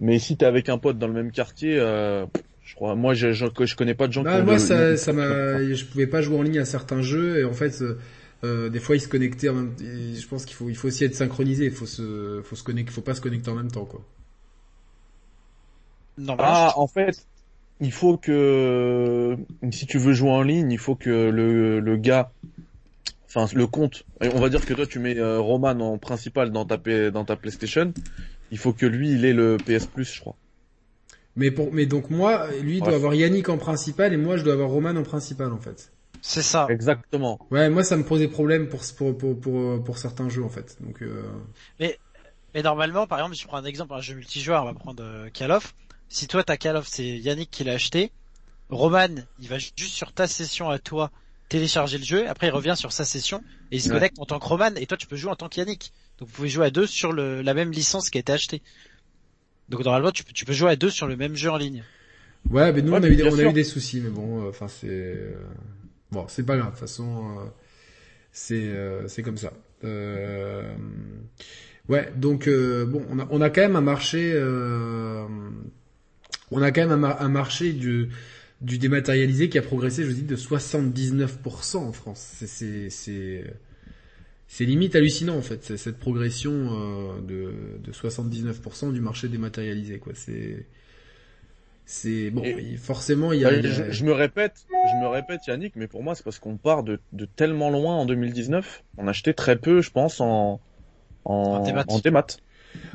Mais 0.00 0.18
si 0.20 0.36
t'es 0.36 0.46
avec 0.46 0.68
un 0.70 0.78
pote 0.78 0.98
dans 0.98 1.08
le 1.08 1.14
même 1.14 1.32
quartier, 1.32 1.78
euh, 1.78 2.26
je 2.62 2.74
crois, 2.76 2.94
moi 2.96 3.14
je, 3.14 3.32
je, 3.32 3.46
je 3.64 3.76
connais 3.76 3.94
pas 3.94 4.08
de 4.08 4.12
gens 4.14 4.24
Bah, 4.24 4.26
qui 4.26 4.42
moi, 4.42 4.58
le- 4.58 4.58
ça, 4.58 4.96
le- 4.96 4.98
ça 4.98 5.12
m'a, 5.14 5.62
je 5.72 5.84
pouvais 5.86 6.06
pas 6.06 6.20
jouer 6.20 6.36
en 6.36 6.42
ligne 6.42 6.58
à 6.58 6.64
certains 6.66 7.00
jeux 7.00 7.38
et 7.38 7.44
en 7.44 7.54
fait, 7.54 7.80
euh, 7.80 7.98
euh, 8.44 8.68
des 8.68 8.78
fois, 8.80 8.96
ils 8.96 9.00
se 9.00 9.08
connectaient. 9.08 9.48
En 9.48 9.54
même... 9.54 9.74
Je 9.80 10.26
pense 10.28 10.44
qu'il 10.44 10.54
faut, 10.56 10.68
il 10.68 10.76
faut 10.76 10.88
aussi 10.88 11.04
être 11.04 11.14
synchronisé. 11.14 11.64
Il 11.66 11.70
faut 11.72 11.86
se, 11.86 12.42
faut 12.44 12.56
se 12.56 12.62
connecter, 12.62 12.92
faut 12.92 13.00
pas 13.00 13.14
se 13.14 13.20
connecter 13.22 13.50
en 13.50 13.54
même 13.54 13.70
temps, 13.70 13.86
quoi. 13.86 14.04
Non, 16.16 16.36
Ah, 16.38 16.72
en 16.76 16.86
fait, 16.86 17.26
il 17.80 17.92
faut 17.92 18.16
que 18.18 19.36
si 19.70 19.86
tu 19.86 19.98
veux 19.98 20.12
jouer 20.12 20.30
en 20.30 20.42
ligne, 20.42 20.70
il 20.70 20.78
faut 20.78 20.96
que 20.96 21.10
le, 21.10 21.80
le 21.80 21.96
gars, 21.96 22.32
enfin 23.26 23.46
le 23.54 23.66
compte, 23.66 24.04
on 24.20 24.40
va 24.40 24.48
dire 24.48 24.64
que 24.64 24.74
toi 24.74 24.86
tu 24.86 24.98
mets 24.98 25.18
euh, 25.18 25.40
Roman 25.40 25.70
en 25.80 25.98
principal 25.98 26.50
dans 26.50 26.64
ta 26.64 26.78
P- 26.78 27.10
dans 27.10 27.24
ta 27.24 27.36
PlayStation, 27.36 27.92
il 28.50 28.58
faut 28.58 28.72
que 28.72 28.86
lui 28.86 29.10
il 29.12 29.24
ait 29.24 29.32
le 29.32 29.56
PS 29.58 29.86
Plus, 29.86 30.12
je 30.12 30.20
crois. 30.20 30.36
Mais 31.36 31.50
pour, 31.50 31.72
mais 31.72 31.86
donc 31.86 32.10
moi, 32.10 32.48
lui, 32.62 32.78
il 32.78 32.82
doit 32.82 32.96
avoir 32.96 33.14
Yannick 33.14 33.48
en 33.48 33.56
principal 33.58 34.12
et 34.12 34.16
moi, 34.16 34.36
je 34.36 34.42
dois 34.44 34.54
avoir 34.54 34.70
Roman 34.70 34.96
en 34.96 35.02
principal, 35.02 35.52
en 35.52 35.58
fait. 35.60 35.92
c'est 36.20 36.42
ça. 36.42 36.66
Exactement. 36.70 37.38
Ouais, 37.50 37.70
moi, 37.70 37.82
ça 37.84 37.96
me 37.96 38.04
posait 38.04 38.28
problème 38.28 38.68
pour, 38.68 38.82
pour, 38.96 39.16
pour, 39.16 39.40
pour, 39.40 39.84
pour 39.84 39.98
certains 39.98 40.28
jeux, 40.28 40.44
en 40.44 40.48
fait. 40.48 40.76
Donc, 40.80 41.02
euh... 41.02 41.22
Mais 42.54 42.62
normalement, 42.62 43.06
par 43.06 43.18
exemple, 43.18 43.36
si 43.36 43.42
je 43.42 43.46
prends 43.46 43.58
un 43.58 43.64
exemple, 43.64 43.94
un 43.94 44.00
jeu 44.00 44.14
multijoueur, 44.14 44.62
on 44.62 44.66
va 44.66 44.74
prendre 44.74 45.02
euh, 45.04 45.30
Call 45.30 45.52
of. 45.52 45.72
Si 46.10 46.28
toi 46.28 46.44
t'as 46.44 46.58
Call 46.58 46.76
of, 46.76 46.86
c'est 46.86 47.06
Yannick 47.18 47.50
qui 47.50 47.64
l'a 47.64 47.72
acheté. 47.72 48.12
Roman, 48.70 49.08
il 49.38 49.48
va 49.48 49.58
juste 49.58 49.94
sur 49.94 50.12
ta 50.14 50.26
session 50.28 50.70
à 50.70 50.78
toi 50.80 51.12
télécharger 51.48 51.98
le 51.98 52.04
jeu. 52.04 52.28
Après, 52.28 52.48
il 52.48 52.50
revient 52.52 52.74
sur 52.76 52.92
sa 52.92 53.04
session 53.06 53.44
et 53.70 53.76
il 53.76 53.82
se 53.82 53.88
Ouais. 53.88 53.90
connecte 53.90 54.18
en 54.18 54.26
tant 54.26 54.38
que 54.40 54.46
Roman. 54.46 54.74
Et 54.76 54.86
toi, 54.86 54.96
tu 54.98 55.06
peux 55.06 55.16
jouer 55.16 55.30
en 55.32 55.36
tant 55.36 55.48
qu'Yannick. 55.48 55.92
Donc, 56.18 56.28
vous 56.28 56.34
pouvez 56.34 56.48
jouer 56.50 56.66
à 56.66 56.70
deux 56.70 56.86
sur 56.86 57.12
le, 57.12 57.42
la 57.42 57.54
même 57.54 57.72
licence 57.72 58.10
qui 58.10 58.18
a 58.18 58.22
été 58.22 58.32
achetée. 58.32 58.62
Donc, 59.70 59.82
normalement, 59.84 60.10
tu 60.12 60.22
peux, 60.22 60.34
tu 60.34 60.44
peux 60.44 60.52
jouer 60.52 60.70
à 60.72 60.76
deux 60.76 60.90
sur 60.90 61.06
le 61.06 61.16
même 61.16 61.34
jeu 61.34 61.50
en 61.50 61.56
ligne. 61.56 61.86
ouais, 62.50 62.72
mais 62.72 62.82
nous, 62.82 62.92
Ouais, 62.92 62.98
on 62.98 63.02
a 63.02 63.08
eu 63.08 63.16
des, 63.16 63.22
bien 63.22 63.30
on 63.30 63.38
a 63.38 63.42
sûr. 63.42 63.50
eu 63.50 63.52
des 63.52 63.64
soucis, 63.64 64.00
mais 64.00 64.10
bon, 64.10 64.48
enfin, 64.48 64.68
c'est, 64.68 64.88
euh, 64.88 65.34
bon, 66.12 66.26
c'est 66.28 66.44
pas 66.44 66.56
grave. 66.56 66.68
De 66.68 66.72
toute 66.72 66.80
façon, 66.80 67.38
euh, 67.40 67.44
c'est, 68.32 68.56
euh, 68.68 69.08
c'est 69.08 69.22
comme 69.22 69.38
ça. 69.38 69.52
Euh... 69.84 70.74
Ouais, 71.88 72.12
donc 72.16 72.46
euh, 72.46 72.86
bon, 72.86 73.04
on 73.10 73.18
a, 73.18 73.26
on 73.30 73.40
a 73.40 73.50
quand 73.50 73.62
même 73.62 73.76
un 73.76 73.80
marché, 73.80 74.32
euh, 74.34 75.26
on 76.50 76.62
a 76.62 76.72
quand 76.72 76.82
même 76.82 76.92
un, 76.92 76.96
ma- 76.96 77.18
un 77.20 77.28
marché 77.28 77.72
du, 77.72 78.08
du 78.60 78.78
dématérialisé 78.78 79.48
qui 79.48 79.58
a 79.58 79.62
progressé, 79.62 80.02
je 80.04 80.08
vous 80.08 80.14
dis, 80.14 80.22
de 80.22 80.36
79% 80.36 81.78
en 81.78 81.92
France. 81.92 82.20
C'est, 82.38 82.46
c'est, 82.46 82.90
c'est, 82.90 83.44
c'est 84.48 84.64
limite 84.64 84.96
hallucinant 84.96 85.36
en 85.36 85.42
fait, 85.42 85.76
cette 85.76 85.98
progression 85.98 86.52
euh, 86.52 87.20
de, 87.20 87.52
de 87.84 87.92
79% 87.92 88.92
du 88.92 89.00
marché 89.00 89.28
dématérialisé, 89.28 89.98
quoi. 89.98 90.12
C'est, 90.14 90.66
c'est 91.84 92.30
bon, 92.30 92.42
Et- 92.44 92.76
forcément 92.76 93.32
il 93.32 93.40
y 93.40 93.44
a, 93.44 93.48
Ouais, 93.48 93.58
il 93.58 93.64
y 93.64 93.68
a- 93.68 93.72
je, 93.72 93.90
je 93.90 94.04
me 94.04 94.12
répète, 94.12 94.64
je 94.70 95.02
me 95.02 95.08
répète 95.08 95.46
Yannick, 95.46 95.74
mais 95.76 95.88
pour 95.88 96.02
moi 96.02 96.14
c'est 96.14 96.22
parce 96.22 96.38
qu'on 96.38 96.56
part 96.56 96.82
de, 96.84 97.00
de 97.12 97.24
tellement 97.24 97.70
loin 97.70 97.94
en 97.96 98.06
2019, 98.06 98.84
on 98.96 99.08
achetait 99.08 99.34
très 99.34 99.56
peu, 99.56 99.80
je 99.80 99.90
pense, 99.90 100.20
en 100.20 100.60
en, 101.24 101.32
En 101.34 101.60
démat. 101.64 101.84
en 101.88 101.98
démat. 101.98 102.26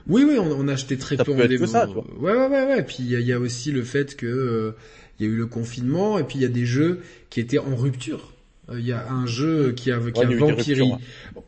Oui, 0.08 0.24
oui, 0.28 0.38
on, 0.40 0.52
on 0.52 0.68
a 0.68 0.74
acheté 0.74 0.98
très 0.98 1.18
Ça 1.18 1.24
peu 1.26 1.34
peut 1.34 1.42
en 1.42 1.44
être 1.46 1.52
que 1.52 1.56
démo. 1.56 1.68
ça. 1.68 1.88
Ouais, 1.90 2.32
ouais, 2.34 2.48
ouais, 2.48 2.66
ouais. 2.68 2.84
Puis 2.84 2.98
il 3.00 3.08
y 3.10 3.16
a, 3.16 3.20
il 3.20 3.26
y 3.28 3.34
a 3.34 3.40
aussi 3.40 3.72
le 3.72 3.84
fait 3.84 4.16
que 4.16 4.26
euh, 4.26 4.76
il 5.20 5.26
y 5.26 5.30
a 5.30 5.32
eu 5.32 5.36
le 5.36 5.48
confinement 5.48 6.20
et 6.20 6.24
puis 6.24 6.38
il 6.38 6.42
y 6.42 6.46
a 6.46 6.50
des 6.50 6.66
jeux 6.66 7.02
qui 7.30 7.40
étaient 7.40 7.58
en 7.60 7.76
rupture. 7.76 8.32
Euh, 8.70 8.80
Il 8.80 8.86
y 8.86 8.92
a 8.94 9.08
un 9.12 9.26
jeu 9.26 9.72
qui 9.74 9.92
a, 9.92 9.98
qui 10.00 10.20
Ouais, 10.20 10.26
a 10.26 10.38
Vampiri. 10.38 10.82
ruptures, 10.82 11.00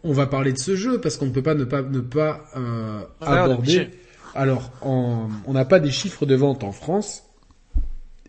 On 0.03 0.13
va 0.13 0.27
parler 0.27 0.53
de 0.53 0.57
ce 0.59 0.75
jeu 0.75 0.99
parce 1.01 1.17
qu'on 1.17 1.25
ne 1.27 1.31
peut 1.31 1.43
pas 1.43 1.55
ne 1.55 1.63
pas 1.65 1.81
ne 1.81 1.99
pas 1.99 2.45
euh, 2.55 2.99
Ouais, 3.21 3.27
est 3.27 3.29
aborder. 3.29 3.89
Alors, 4.35 4.71
en- 4.81 5.29
on 5.45 5.53
n'a 5.53 5.65
pas 5.65 5.79
des 5.79 5.89
chiffres 5.91 6.25
de 6.25 6.35
vente 6.35 6.63
en 6.63 6.71
France. 6.71 7.23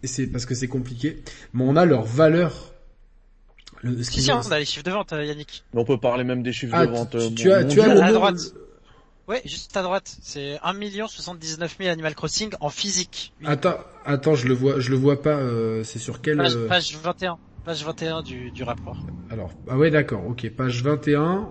Et 0.02 0.06
c'est 0.06 0.26
parce 0.28 0.46
que 0.46 0.54
c'est 0.54 0.68
compliqué, 0.68 1.22
mais 1.52 1.64
on 1.66 1.74
a 1.76 1.84
leur 1.84 2.04
valeur. 2.04 2.72
Le, 3.82 3.96
ce 4.02 4.10
Si, 4.12 4.22
si, 4.22 4.32
on 4.32 4.38
a 4.40 4.58
les 4.58 4.64
chiffres 4.64 4.84
de 4.84 4.90
vente, 4.90 5.12
euh, 5.12 5.24
Yannick. 5.24 5.64
Mais 5.74 5.80
on 5.80 5.84
peut 5.84 5.98
parler 5.98 6.24
même 6.24 6.42
des 6.42 6.52
chiffres 6.52 6.72
Ah, 6.76 6.86
de 6.86 6.92
vente. 6.92 7.10
tu, 7.10 7.16
euh, 7.18 7.30
tu 7.34 7.52
as, 7.52 7.64
tu 7.64 7.80
as 7.80 7.94
le 7.94 8.00
À 8.00 8.06
nom- 8.08 8.14
droite. 8.14 8.36
Ouais, 9.28 9.42
juste 9.44 9.76
à 9.76 9.82
droite. 9.82 10.16
C'est 10.22 10.58
1 10.62 11.06
79 11.06 11.76
000 11.78 11.90
Animal 11.90 12.14
Crossing 12.14 12.50
en 12.60 12.70
physique. 12.70 13.34
Oui. 13.40 13.46
Attends, 13.46 13.76
attends, 14.06 14.34
je 14.34 14.48
le 14.48 14.54
vois, 14.54 14.80
je 14.80 14.90
le 14.90 14.96
vois 14.96 15.20
pas. 15.20 15.36
euh, 15.36 15.84
c'est 15.84 15.98
sur 15.98 16.22
quel 16.22 16.38
Page, 16.38 16.56
euh, 16.56 16.66
page 16.66 16.96
21. 16.96 17.38
Page 17.64 17.84
21 17.84 18.22
du, 18.22 18.50
du 18.50 18.62
rapport. 18.62 18.96
Alors, 19.30 19.52
ah 19.68 19.76
ouais, 19.76 19.90
d'accord, 19.90 20.26
ok, 20.26 20.48
page 20.56 20.82
21. 20.82 21.50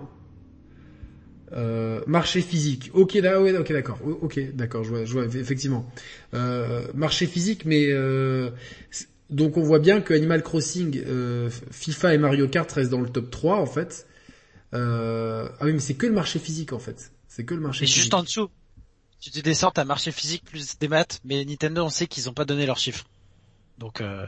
Euh, 1.52 2.02
marché 2.08 2.40
physique. 2.40 2.90
Ok, 2.94 3.14
là, 3.14 3.40
ouais, 3.40 3.56
ok, 3.56 3.72
d'accord. 3.72 3.98
Ok, 4.22 4.40
d'accord, 4.54 4.82
je 4.82 4.90
vois, 4.90 5.04
je 5.04 5.12
vois, 5.12 5.24
effectivement. 5.26 5.88
Euh, 6.34 6.88
marché 6.94 7.26
physique, 7.26 7.64
mais 7.64 7.86
euh, 7.90 8.50
donc 9.30 9.56
on 9.56 9.62
voit 9.62 9.78
bien 9.78 10.00
que 10.00 10.12
Animal 10.14 10.42
Crossing, 10.42 11.00
euh, 11.06 11.48
FIFA 11.70 12.14
et 12.14 12.18
Mario 12.18 12.48
Kart 12.48 12.70
restent 12.72 12.90
dans 12.90 13.00
le 13.00 13.08
top 13.08 13.30
3 13.30 13.56
en 13.56 13.66
fait. 13.66 14.06
Euh, 14.74 15.48
ah 15.60 15.64
oui, 15.64 15.72
mais 15.74 15.78
c'est 15.80 15.94
que 15.94 16.06
le 16.06 16.12
marché 16.12 16.40
physique 16.40 16.72
en 16.72 16.78
fait. 16.80 17.12
C'est 17.38 17.44
que 17.44 17.54
le 17.54 17.60
marché 17.60 17.84
Et 17.84 17.86
physique. 17.86 18.00
juste 18.02 18.14
en 18.14 18.24
dessous, 18.24 18.50
si 19.20 19.30
tu 19.30 19.42
descends, 19.42 19.70
t'as 19.70 19.84
marché 19.84 20.10
physique 20.10 20.42
plus 20.44 20.76
des 20.80 20.88
maths, 20.88 21.20
mais 21.24 21.44
Nintendo, 21.44 21.84
on 21.84 21.88
sait 21.88 22.08
qu'ils 22.08 22.28
ont 22.28 22.32
pas 22.34 22.44
donné 22.44 22.66
leurs 22.66 22.78
chiffres. 22.78 23.04
Donc, 23.78 24.00
euh, 24.00 24.26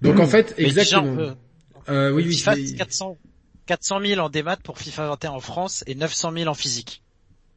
Donc 0.00 0.20
en 0.20 0.26
fait, 0.28 0.54
mais 0.58 0.66
déjà, 0.66 0.80
exactement. 0.82 1.16
peut- 1.16 1.34
Euh, 1.88 2.12
oui, 2.12 2.22
oui, 2.24 2.36
FIFA, 2.36 2.54
c'est- 2.54 2.66
c'est 2.68 2.74
400, 2.76 3.18
400 3.66 4.00
000 4.00 4.20
en 4.20 4.28
démat 4.28 4.56
pour 4.58 4.78
FIFA 4.78 5.08
21 5.08 5.30
en 5.32 5.40
France 5.40 5.82
et 5.88 5.96
900 5.96 6.30
000 6.32 6.48
en 6.48 6.54
physique. 6.54 7.02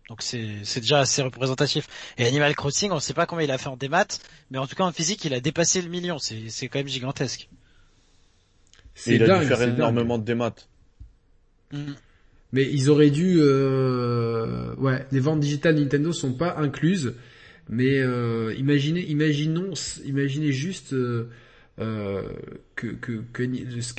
Donc 0.10 0.24
c'est, 0.24 0.62
c'est 0.64 0.80
déjà 0.82 1.02
assez 1.02 1.22
représentatif. 1.22 1.88
Et 2.18 2.26
Animal 2.26 2.56
Crossing, 2.56 2.92
on 2.92 3.00
sait 3.00 3.14
pas 3.14 3.28
combien 3.28 3.46
il 3.46 3.52
a 3.52 3.60
fait 3.60 3.68
en 3.70 3.78
démat, 3.78 4.08
mais 4.50 4.58
en 4.58 4.66
tout 4.66 4.76
cas 4.76 4.86
en 4.86 4.92
physique, 4.92 5.24
il 5.26 5.34
a 5.36 5.40
dépassé 5.40 5.82
le 5.84 5.90
million. 5.90 6.18
C'est, 6.18 6.50
c'est 6.50 6.68
quand 6.68 6.80
même 6.80 6.88
gigantesque. 6.88 7.48
Et 7.52 7.58
c'est 8.96 9.16
il 9.16 9.24
a 9.24 9.28
dingue, 9.28 9.42
dû 9.44 9.48
faire 9.50 9.60
dingue. 9.60 9.70
énormément 9.76 10.18
de 10.18 10.24
démat. 10.24 10.56
Mm. 11.72 11.94
Mais 12.54 12.70
ils 12.70 12.90
auraient 12.90 13.10
dû, 13.12 13.38
euh... 13.40 14.76
ouais, 14.76 15.06
les 15.12 15.20
ventes 15.20 15.40
digitales 15.40 15.76
Nintendo 15.76 16.12
sont 16.12 16.34
pas 16.34 16.56
incluses. 16.58 17.14
Mais 17.70 18.00
euh, 18.00 18.54
imaginez, 18.58 19.02
imaginons, 19.10 19.72
imaginez 20.06 20.52
juste 20.52 20.94
euh, 20.94 21.30
euh, 21.80 22.24
que, 22.76 22.88
que, 22.88 23.24
que 23.32 23.82
ce 23.82 23.94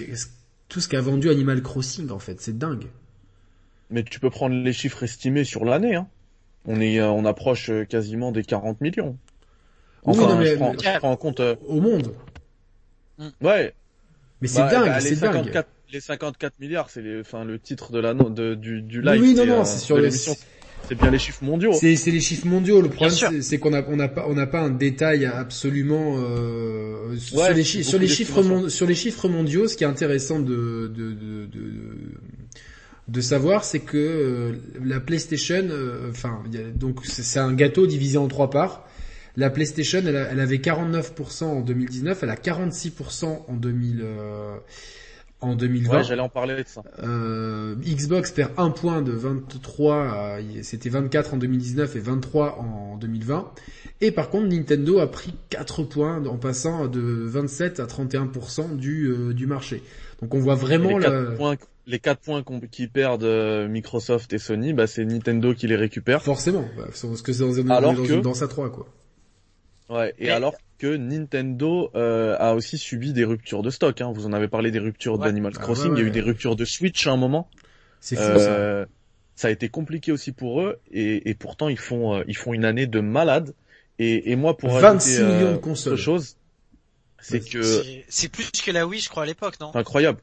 tout 0.68 0.80
ce 0.80 0.88
qu'a 0.88 1.00
vendu 1.00 1.30
Animal 1.30 1.62
Crossing 1.62 2.10
en 2.10 2.18
fait, 2.18 2.40
c'est 2.40 2.56
dingue. 2.56 2.86
Mais 3.90 4.02
tu 4.02 4.20
peux 4.20 4.30
prendre 4.30 4.54
les 4.54 4.72
chiffres 4.72 5.02
estimés 5.02 5.44
sur 5.44 5.64
l'année. 5.64 5.94
Hein. 5.94 6.06
On 6.64 6.80
est, 6.80 6.98
euh, 7.00 7.08
on 7.10 7.24
approche 7.24 7.70
euh, 7.70 7.84
quasiment 7.84 8.32
des 8.32 8.42
40 8.42 8.80
millions. 8.80 9.16
Oui, 10.04 10.14
Enfin, 10.16 10.28
non, 10.28 10.38
mais- 10.38 10.46
je, 10.46 10.54
prends, 10.56 10.72
mais- 10.72 10.92
je 10.94 10.98
prends 10.98 11.10
en 11.10 11.16
compte. 11.16 11.40
euh, 11.40 11.56
Au 11.66 11.80
monde. 11.80 12.14
ouais. 13.40 13.74
Mais 14.40 14.48
c'est 14.48 14.60
bah, 14.60 14.70
dingue, 14.70 14.86
bah, 14.86 15.00
c'est 15.00 15.20
dingue. 15.20 15.64
54, 15.92 15.94
les 15.94 16.00
54 16.00 16.54
milliards, 16.60 16.90
c'est 16.90 17.20
enfin 17.20 17.44
le 17.44 17.58
titre 17.58 17.92
de 17.92 17.98
la 17.98 18.14
de, 18.14 18.54
du, 18.54 18.82
du 18.82 19.02
live. 19.02 19.20
oui, 19.20 19.34
non, 19.34 19.42
c'est, 19.42 19.46
non, 19.48 19.60
euh, 19.60 19.64
c'est 19.64 19.78
sur 19.78 19.98
l'émission. 19.98 20.36
C'est 20.88 20.96
bien 20.96 21.10
les 21.10 21.18
chiffres 21.18 21.44
mondiaux. 21.44 21.72
C'est, 21.74 21.94
c'est 21.94 22.10
les 22.10 22.20
chiffres 22.20 22.46
mondiaux. 22.46 22.82
Le 22.82 22.88
problème, 22.88 23.14
c'est, 23.40 23.58
qu'on 23.58 23.72
a, 23.72 23.84
on 23.86 23.94
n'a 23.96 24.08
pas, 24.08 24.26
on 24.28 24.34
n'a 24.34 24.48
pas 24.48 24.60
un 24.60 24.70
détail 24.70 25.24
absolument 25.26 26.16
euh, 26.18 27.16
sur 27.18 27.38
Ouais, 27.38 27.54
les 27.54 27.62
sur 27.62 28.00
chiffres 28.00 28.42
mon- 28.42 28.68
sur 28.68 28.86
les 28.86 28.94
chiffres 28.96 29.28
mondiaux. 29.28 29.68
Ce 29.68 29.76
qui 29.76 29.84
est 29.84 29.86
intéressant 29.86 30.40
de 30.40 30.90
de 30.94 31.12
de, 31.12 31.46
de, 31.46 31.60
de 33.08 33.20
savoir, 33.20 33.62
c'est 33.64 33.78
que 33.80 33.96
euh, 33.96 34.52
la 34.84 34.98
PlayStation, 35.00 35.66
euh, 35.70 36.10
enfin, 36.10 36.42
a- 36.52 36.76
donc 36.76 37.00
c'est, 37.04 37.38
un 37.38 37.52
gâteau 37.52 37.86
divisé 37.86 38.18
en 38.18 38.26
trois 38.28 38.50
parts. 38.50 38.86
La 39.36 39.50
PlayStation, 39.50 40.02
elle, 40.04 40.16
a- 40.16 40.28
elle 40.32 40.40
avait 40.40 40.58
49% 40.58 41.44
en 41.44 41.60
2019, 41.60 42.22
elle 42.24 42.30
a 42.30 42.36
46% 42.36 43.44
en 43.48 43.54
2000. 43.54 44.00
Euh, 45.42 45.46
en 45.46 45.54
2020. 45.54 45.96
Ouais, 45.98 46.04
j'allais 46.04 46.20
en 46.22 46.28
parler 46.28 46.54
de 46.62 46.68
ça. 46.68 46.82
Euh, 47.02 47.74
Xbox 47.76 48.30
perd 48.30 48.52
un 48.56 48.70
point 48.70 49.02
de 49.02 49.12
23, 49.12 49.96
à- 49.96 50.38
c'était 50.62 50.88
24 50.88 51.34
en 51.34 51.36
2019 51.36 51.96
et 51.96 52.00
23 52.00 52.58
en 52.58 52.96
2020. 52.96 53.50
Et 54.00 54.10
par 54.10 54.30
contre, 54.30 54.48
Nintendo 54.48 54.98
a 54.98 55.10
pris 55.10 55.34
4 55.50 55.82
points 55.84 56.24
en 56.26 56.36
passant 56.36 56.86
de 56.88 57.00
27 57.00 57.80
à 57.80 57.86
31% 57.86 58.74
du, 58.76 59.06
euh, 59.06 59.32
du 59.32 59.46
marché. 59.46 59.82
Donc 60.20 60.34
on 60.34 60.38
voit 60.40 60.54
vraiment 60.54 60.98
les, 60.98 61.04
la... 61.04 61.10
quatre 61.10 61.36
points, 61.36 61.56
les 61.86 61.98
quatre 61.98 62.20
points 62.20 62.44
qui 62.70 62.86
perdent 62.88 63.24
euh, 63.24 63.68
Microsoft 63.68 64.32
et 64.32 64.38
Sony, 64.38 64.72
bah, 64.72 64.86
c'est 64.86 65.04
Nintendo 65.04 65.54
qui 65.54 65.66
les 65.66 65.76
récupère. 65.76 66.22
Forcément, 66.22 66.64
bah, 66.76 66.84
parce 66.86 67.22
que 67.22 67.32
c'est 67.32 67.42
dans, 67.64 67.80
dans 67.80 67.94
que- 67.94 68.20
danse 68.20 68.42
à 68.42 68.48
3 68.48 68.70
quoi. 68.70 68.86
Ouais, 69.92 70.14
et 70.18 70.24
Mais- 70.26 70.30
alors 70.30 70.54
que 70.78 70.96
Nintendo 70.96 71.90
euh, 71.94 72.36
a 72.40 72.54
aussi 72.54 72.76
subi 72.78 73.12
des 73.12 73.24
ruptures 73.24 73.62
de 73.62 73.70
stock. 73.70 74.00
Hein. 74.00 74.10
Vous 74.14 74.26
en 74.26 74.32
avez 74.32 74.48
parlé 74.48 74.70
des 74.70 74.78
ruptures 74.80 75.18
Ouais. 75.18 75.26
d'Animal 75.26 75.52
Ah 75.56 75.60
Crossing, 75.60 75.92
ouais, 75.92 75.98
il 75.98 76.00
y 76.00 76.04
a 76.04 76.08
eu 76.08 76.10
des 76.10 76.20
ruptures 76.20 76.56
de 76.56 76.64
Switch 76.64 77.06
à 77.06 77.12
un 77.12 77.16
moment. 77.16 77.48
C'est 78.00 78.16
ça. 78.16 78.22
Euh, 78.22 78.86
ça 79.36 79.48
a 79.48 79.50
été 79.50 79.68
compliqué 79.68 80.10
aussi 80.12 80.32
pour 80.32 80.60
eux, 80.62 80.80
et, 80.90 81.30
et 81.30 81.34
pourtant 81.34 81.68
ils 81.68 81.78
font 81.78 82.16
euh, 82.16 82.24
ils 82.26 82.36
font 82.36 82.52
une 82.52 82.64
année 82.64 82.86
de 82.86 83.00
malade. 83.00 83.54
Et, 83.98 84.32
et 84.32 84.36
moi 84.36 84.56
pour 84.56 84.70
26 84.70 85.16
ajouter, 85.18 85.22
euh, 85.32 85.36
millions 85.38 85.52
de 85.52 85.56
consoles. 85.58 85.92
autre 85.94 86.02
chose, 86.02 86.36
c'est 87.20 87.42
Ouais, 87.44 87.48
que 87.50 88.02
C'est- 88.08 88.28
plus 88.28 88.50
que 88.50 88.70
la 88.72 88.86
Wii, 88.86 89.00
je 89.00 89.08
crois, 89.08 89.22
à 89.22 89.26
l'époque, 89.26 89.60
non? 89.60 89.70
Incroyable. 89.74 90.18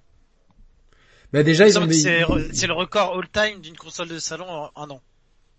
Bah 1.31 1.43
déjà 1.43 1.67
ils 1.67 1.77
ont 1.79 1.85
des... 1.85 1.93
C'est 1.93 2.67
le 2.67 2.73
record 2.73 3.17
all-time 3.17 3.61
d'une 3.61 3.77
console 3.77 4.07
de 4.09 4.19
salon 4.19 4.45
en 4.49 4.71
un 4.75 4.89
an. 4.89 5.01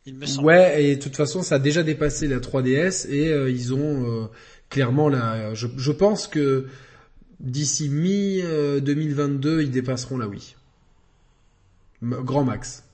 Il 0.06 0.14
me 0.14 0.26
semble. 0.26 0.46
Ouais, 0.46 0.84
et 0.84 0.96
de 0.96 1.02
toute 1.02 1.16
façon, 1.16 1.42
ça 1.42 1.56
a 1.56 1.58
déjà 1.58 1.82
dépassé 1.82 2.26
la 2.26 2.38
3DS 2.38 3.08
et 3.10 3.28
euh, 3.32 3.50
ils 3.50 3.74
ont 3.74 4.22
euh, 4.22 4.26
clairement 4.70 5.08
la. 5.08 5.54
Je, 5.54 5.66
je 5.76 5.92
pense 5.92 6.26
que 6.26 6.66
d'ici 7.38 7.88
mi 7.88 8.40
2022, 8.42 9.62
ils 9.62 9.70
dépasseront 9.70 10.16
la 10.18 10.26
Wii. 10.28 10.56
Grand 12.02 12.44
max. 12.44 12.84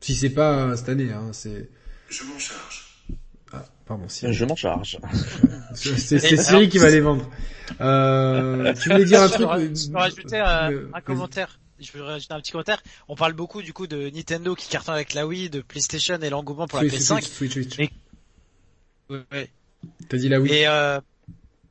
Si 0.00 0.14
c'est 0.14 0.30
pas 0.30 0.68
euh, 0.68 0.76
cette 0.76 0.88
année, 0.90 1.10
hein, 1.12 1.28
c'est. 1.32 1.68
Je 2.08 2.24
m'en 2.24 2.38
charge. 2.38 3.04
Ah, 3.52 3.64
pardon, 3.86 4.08
Siri. 4.08 4.32
Je 4.32 4.44
m'en 4.44 4.56
charge. 4.56 4.98
C'est 5.74 5.96
c'est 5.98 6.16
Et 6.16 6.36
Siri 6.36 6.56
alors- 6.56 6.68
qui 6.68 6.78
va 6.78 6.90
les 6.90 7.00
vendre. 7.00 7.30
Euh, 7.80 8.74
tu 8.74 8.88
voulais 8.90 9.04
dire 9.04 9.22
un 9.22 9.28
je 9.28 9.32
truc 9.34 9.46
euh, 9.48 9.74
je 9.74 9.88
peux 9.90 9.96
rajouter 9.98 10.38
un, 10.38 10.72
euh, 10.72 10.88
un 10.92 11.00
commentaire. 11.00 11.59
Je 11.80 11.90
peux 11.92 12.02
rajouter 12.02 12.34
un 12.34 12.40
petit 12.40 12.52
commentaire. 12.52 12.82
On 13.08 13.16
parle 13.16 13.32
beaucoup 13.32 13.62
du 13.62 13.72
coup 13.72 13.86
de 13.86 14.10
Nintendo 14.10 14.54
qui 14.54 14.68
cartonne 14.68 14.94
avec 14.94 15.14
la 15.14 15.26
Wii, 15.26 15.48
de 15.50 15.60
PlayStation 15.62 16.18
et 16.20 16.28
l'engouement 16.30 16.66
pour 16.66 16.80
la 16.82 16.88
Switch, 16.88 17.00
PS5. 17.02 17.22
Switch, 17.22 17.52
Switch, 17.52 17.52
Switch. 17.52 17.78
Et- 17.78 17.90
Ouais, 19.08 19.22
ouais. 19.32 19.50
T'as 20.08 20.16
dit 20.18 20.28
la 20.28 20.40
Wii. 20.40 20.52
Et 20.52 20.68
euh, 20.68 21.00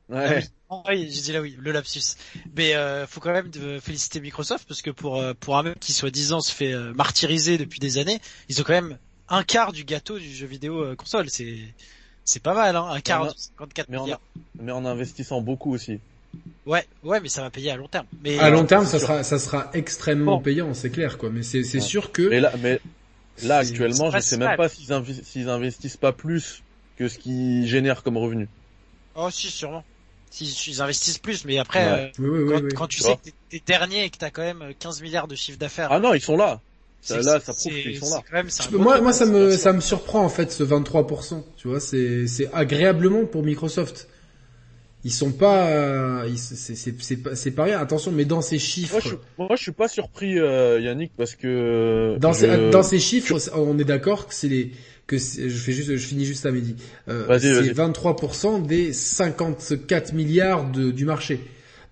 Ouais. 0.08 0.44
oui, 0.88 1.08
j'ai 1.10 1.20
dit 1.22 1.32
là 1.32 1.40
oui, 1.40 1.56
le 1.58 1.70
lapsus. 1.72 2.00
Mais 2.56 2.74
euh, 2.74 3.06
faut 3.06 3.20
quand 3.20 3.32
même 3.32 3.50
de 3.50 3.78
féliciter 3.78 4.20
Microsoft 4.20 4.66
parce 4.66 4.82
que 4.82 4.90
pour 4.90 5.16
euh, 5.20 5.32
pour 5.38 5.56
un 5.56 5.62
mec 5.62 5.78
qui 5.78 5.92
soit 5.92 6.10
10 6.10 6.32
ans 6.32 6.40
se 6.40 6.52
fait 6.52 6.74
martyriser 6.94 7.56
depuis 7.58 7.78
des 7.78 7.98
années, 7.98 8.20
ils 8.48 8.60
ont 8.60 8.64
quand 8.64 8.72
même 8.74 8.98
un 9.28 9.44
quart 9.44 9.72
du 9.72 9.84
gâteau 9.84 10.18
du 10.18 10.28
jeu 10.34 10.46
vidéo 10.46 10.96
console. 10.96 11.30
C'est 11.30 11.58
c'est 12.24 12.42
pas 12.42 12.54
mal, 12.54 12.74
hein, 12.76 12.84
un 12.90 13.00
quart 13.00 13.22
Mais 13.22 13.26
on 13.28 13.30
a- 13.30 13.34
de 13.34 13.38
54 13.38 13.88
mais. 13.88 13.98
Mais 14.60 14.72
en 14.72 14.84
investissant 14.84 15.40
beaucoup 15.40 15.72
aussi. 15.72 16.00
Ouais, 16.66 16.84
ouais, 17.02 17.20
mais 17.20 17.28
ça 17.28 17.42
va 17.42 17.50
payer 17.50 17.70
à 17.70 17.76
long 17.76 17.88
terme. 17.88 18.06
Mais 18.22 18.38
à 18.38 18.50
long 18.50 18.62
euh, 18.62 18.66
terme, 18.66 18.84
ça 18.86 18.98
sûr. 18.98 19.08
sera, 19.08 19.22
ça 19.24 19.38
sera 19.38 19.70
extrêmement 19.74 20.36
Bon. 20.36 20.42
payant, 20.42 20.72
c'est 20.74 20.90
clair, 20.90 21.18
quoi. 21.18 21.30
Mais 21.30 21.42
c'est, 21.42 21.64
c'est 21.64 21.78
Ouais. 21.78 21.84
sûr 21.84 22.12
que. 22.12 22.22
Mais 22.28 22.40
là, 22.40 22.52
mais 22.62 22.80
là 23.42 23.58
actuellement, 23.58 24.10
je 24.10 24.18
sais 24.20 24.36
même 24.36 24.56
pas 24.56 24.68
s'ils 24.68 24.92
invi- 24.92 25.24
s'ils 25.24 25.48
investissent 25.48 25.96
pas 25.96 26.12
plus 26.12 26.62
que 26.96 27.08
ce 27.08 27.18
qu'ils 27.18 27.66
génèrent 27.66 28.02
comme 28.02 28.16
revenu. 28.18 28.46
Oh 29.14 29.28
si, 29.30 29.48
sûrement. 29.48 29.84
Si 30.30 30.44
ils 30.68 30.80
investissent 30.80 31.18
plus, 31.18 31.44
mais 31.44 31.58
après, 31.58 31.84
Ouais. 31.84 31.92
euh, 31.92 32.08
Oui, 32.20 32.28
oui, 32.28 32.38
oui, 32.44 32.48
quand, 32.52 32.62
oui. 32.62 32.70
quand 32.76 32.86
tu 32.86 33.00
sais 33.00 33.16
que 33.16 33.22
t'es- 33.24 33.34
t'es 33.48 33.62
dernier 33.66 34.04
et 34.04 34.10
que 34.10 34.18
t'as 34.18 34.30
quand 34.30 34.42
même 34.42 34.72
15 34.78 35.02
milliards 35.02 35.26
de 35.26 35.34
chiffre 35.34 35.58
d'affaires, 35.58 35.88
Ah 35.90 35.98
non, 35.98 36.14
ils 36.14 36.20
sont 36.20 36.36
là. 36.36 36.60
c'est- 37.00 37.16
là, 37.22 37.40
ça 37.40 37.52
prouve 37.52 37.72
qu'ils 37.72 37.98
sont 37.98 38.10
là. 38.14 38.22
quand 38.30 38.36
même- 38.36 38.48
peux- 38.70 38.78
moi, 38.78 39.00
moi, 39.00 39.12
ça 39.12 39.26
me, 39.26 39.56
ça 39.56 39.72
me 39.72 39.80
surprend 39.80 40.24
en 40.24 40.28
fait 40.28 40.52
ce 40.52 40.62
23%. 40.62 41.44
Tu 41.56 41.66
vois, 41.66 41.80
c'est, 41.80 42.28
c'est 42.28 42.48
agréablement 42.52 43.24
pour 43.26 43.42
Microsoft. 43.42 44.06
Ils 45.02 45.10
sont 45.12 45.32
pas, 45.32 45.66
euh, 45.68 46.28
c'est, 46.36 47.16
pas, 47.22 47.34
c'est 47.34 47.50
pas 47.52 47.64
rien. 47.64 47.78
Attention, 47.78 48.12
mais 48.12 48.26
dans 48.26 48.42
ces 48.42 48.58
chiffres, 48.58 48.92
Moi, 48.92 49.00
je, 49.02 49.08
suis- 49.08 49.16
moi, 49.38 49.48
je 49.56 49.62
suis 49.62 49.72
pas 49.72 49.88
surpris, 49.88 50.38
euh, 50.38 50.78
Yannick, 50.78 51.12
parce 51.16 51.34
que 51.36 52.16
dans, 52.18 52.32
je- 52.34 52.40
ces, 52.40 52.70
dans 52.70 52.82
ces 52.82 52.98
chiffres, 52.98 53.34
on 53.56 53.78
est 53.78 53.84
d'accord 53.84 54.26
que 54.28 54.34
c'est 54.34 54.48
les, 54.48 54.72
que 55.06 55.16
je 55.16 55.48
fais 55.48 55.72
juste, 55.72 55.90
je 55.96 56.06
finis 56.06 56.26
juste 56.26 56.44
à 56.44 56.50
midi. 56.50 56.76
Euh, 57.08 57.24
c'est 57.38 57.52
vas-y. 57.52 57.72
23% 57.72 58.66
des 58.66 58.92
54 58.92 60.12
milliards 60.12 60.70
de, 60.70 60.90
du 60.90 61.04
marché. 61.06 61.40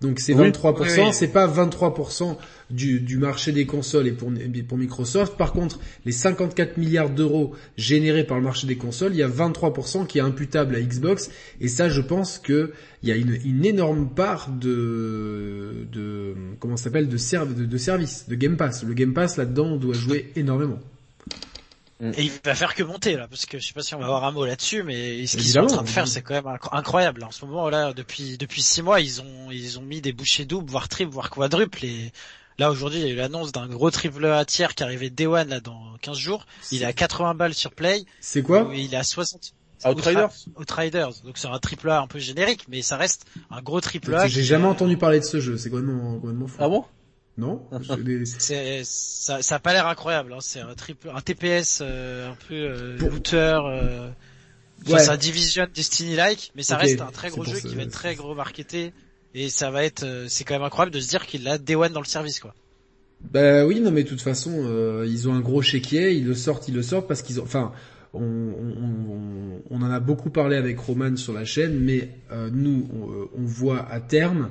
Donc 0.01 0.21
c'est 0.21 0.33
Oui. 0.33 0.49
23%, 0.49 0.79
Oui, 0.81 0.87
oui. 0.97 1.09
c'est 1.11 1.27
pas 1.27 1.45
23% 1.45 2.37
du, 2.69 3.01
du 3.01 3.17
marché 3.17 3.51
des 3.51 3.65
consoles 3.65 4.07
et 4.07 4.11
pour, 4.13 4.31
pour 4.67 4.77
Microsoft. 4.77 5.35
Par 5.35 5.51
contre, 5.51 5.77
les 6.05 6.13
54 6.13 6.77
milliards 6.77 7.09
d'euros 7.09 7.53
générés 7.77 8.23
par 8.23 8.37
le 8.37 8.43
marché 8.45 8.65
des 8.65 8.77
consoles, 8.77 9.11
il 9.13 9.17
y 9.17 9.23
a 9.23 9.27
23% 9.27 10.07
qui 10.07 10.19
est 10.19 10.21
imputable 10.21 10.75
à 10.75 10.81
Xbox. 10.81 11.29
Et 11.59 11.67
ça, 11.67 11.89
je 11.89 11.99
pense 11.99 12.39
que 12.39 12.71
il 13.03 13.09
y 13.09 13.11
a 13.11 13.15
une, 13.17 13.37
une 13.43 13.65
énorme 13.65 14.07
part 14.09 14.49
de, 14.49 15.85
de 15.91 16.33
comment 16.59 16.77
ça 16.77 16.85
s'appelle, 16.85 17.09
de, 17.09 17.17
serv- 17.17 17.53
de, 17.53 17.65
de 17.65 17.77
service, 17.77 18.25
de 18.29 18.35
Game 18.35 18.55
Pass. 18.55 18.83
Le 18.83 18.93
Game 18.93 19.13
Pass 19.13 19.35
là-dedans 19.37 19.75
doit 19.75 19.93
jouer 19.95 20.31
énormément. 20.37 20.79
Et 22.13 22.23
il 22.23 22.31
va 22.45 22.55
faire 22.55 22.75
que 22.75 22.83
monter 22.83 23.15
là, 23.17 23.27
parce 23.27 23.45
que 23.45 23.59
je 23.59 23.67
sais 23.67 23.73
pas 23.73 23.81
si 23.81 23.93
on 23.93 23.99
va 23.99 24.05
avoir 24.05 24.23
un 24.23 24.31
mot 24.31 24.45
là-dessus, 24.45 24.83
mais 24.83 25.27
ce 25.27 25.35
qu'ils 25.37 25.47
sont 25.51 25.59
en 25.59 25.67
train 25.67 25.81
de 25.83 25.87
faire, 25.89 26.07
c'est 26.07 26.21
quand 26.21 26.33
même 26.33 26.45
incro- 26.45 26.69
incroyable. 26.77 27.23
En 27.25 27.31
ce 27.31 27.43
moment 27.45 27.69
là, 27.69 27.93
depuis 27.93 28.37
depuis 28.37 28.61
six 28.61 28.81
mois, 28.81 29.01
ils 29.01 29.21
ont 29.21 29.51
ils 29.51 29.77
ont 29.79 29.81
mis 29.81 29.99
des 29.99 30.13
bouchées 30.13 30.45
doubles, 30.45 30.69
voire 30.71 30.87
triples, 30.87 31.11
voire 31.11 31.29
quadruples. 31.29 31.83
Et 31.83 32.11
là 32.57 32.71
aujourd'hui, 32.71 32.99
il 32.99 33.05
y 33.07 33.09
a 33.09 33.13
eu 33.13 33.17
l'annonce 33.17 33.51
d'un 33.51 33.67
gros 33.67 33.91
triple 33.91 34.25
A 34.27 34.45
tiers 34.45 34.75
qui 34.75 34.83
arrivait 34.83 35.09
Day 35.09 35.25
One 35.27 35.49
là 35.49 35.59
dans 35.59 35.97
15 36.01 36.17
jours. 36.17 36.45
Il 36.71 36.83
est 36.83 36.85
à 36.85 36.93
80 36.93 37.33
balles 37.35 37.53
sur 37.53 37.71
Play, 37.71 38.05
C'est 38.21 38.41
quoi 38.43 38.69
il 38.73 38.93
est 38.93 38.97
à 38.97 39.03
60. 39.03 39.53
Outriders 39.97 40.29
Outriders. 40.57 41.13
Donc 41.25 41.37
c'est 41.37 41.47
un 41.47 41.59
triple 41.59 41.89
A 41.89 42.01
un 42.01 42.07
peu 42.07 42.19
générique, 42.19 42.65
mais 42.69 42.81
ça 42.81 42.95
reste 42.97 43.25
un 43.51 43.61
gros 43.61 43.79
triple 43.81 44.13
A. 44.15 44.27
J'ai 44.27 44.43
jamais 44.43 44.65
entendu 44.67 44.95
parler 44.97 45.19
de 45.19 45.25
ce 45.25 45.39
jeu. 45.39 45.57
C'est 45.57 45.69
complètement, 45.69 46.15
complètement 46.19 46.47
fou. 46.47 46.57
Ah 46.59 46.67
bon? 46.69 46.85
Non 47.37 47.61
ça, 48.83 49.41
ça 49.41 49.55
a 49.55 49.59
pas 49.59 49.73
l'air 49.73 49.87
incroyable. 49.87 50.33
Hein. 50.33 50.39
C'est 50.41 50.59
un 50.59 50.73
triple, 50.75 51.09
un 51.13 51.21
TPS 51.21 51.79
euh, 51.81 52.31
un 52.31 52.35
peu 52.47 52.53
euh, 52.55 52.97
Pour- 52.97 53.09
looter. 53.09 53.59
Euh... 53.65 54.09
Enfin, 54.85 54.93
Ouais. 54.93 54.99
c'est 54.99 55.09
un 55.09 55.17
Division 55.17 55.67
Destiny-like, 55.73 56.51
mais 56.55 56.63
ça 56.63 56.77
reste 56.77 57.01
un 57.01 57.11
très 57.11 57.29
gros 57.29 57.43
jeu 57.43 57.55
ça- 57.59 57.67
qui 57.67 57.75
va 57.75 57.83
être 57.83 57.91
très 57.91 58.15
gros 58.15 58.33
marketé. 58.33 58.93
Et 59.35 59.49
ça 59.49 59.69
va 59.71 59.83
être, 59.83 60.03
euh, 60.03 60.25
c'est 60.29 60.43
quand 60.45 60.55
même 60.55 60.63
incroyable 60.63 60.93
de 60.95 60.99
se 61.01 61.07
dire 61.09 61.25
qu'il 61.27 61.47
a 61.49 61.57
Day 61.57 61.75
One 61.75 61.91
dans 61.93 61.99
le 61.99 62.05
service, 62.05 62.39
quoi. 62.39 62.55
Bah 63.21 63.65
oui, 63.65 63.81
non 63.81 63.91
mais 63.91 64.03
de 64.03 64.09
toute 64.09 64.21
façon, 64.21 64.51
euh, 64.65 65.05
ils 65.07 65.27
ont 65.27 65.33
un 65.33 65.41
gros 65.41 65.61
chéquier, 65.61 66.13
ils 66.13 66.25
le 66.25 66.33
sortent, 66.33 66.67
ils 66.69 66.73
le 66.73 66.81
sortent 66.81 67.07
parce 67.07 67.21
qu'ils 67.21 67.39
ont... 67.41 67.43
Enfin, 67.43 67.73
on, 68.13 68.21
on, 68.23 68.73
on- 68.79 69.61
on 69.69 69.81
en 69.81 69.91
a 69.91 69.99
beaucoup 69.99 70.29
parlé 70.29 70.55
avec 70.55 70.79
Roman 70.79 71.15
sur 71.17 71.33
la 71.33 71.43
chaîne, 71.45 71.77
mais 71.79 72.09
euh, 72.31 72.49
nous, 72.51 72.87
on, 72.93 73.39
on 73.41 73.45
voit 73.45 73.85
à 73.91 73.99
terme, 73.99 74.49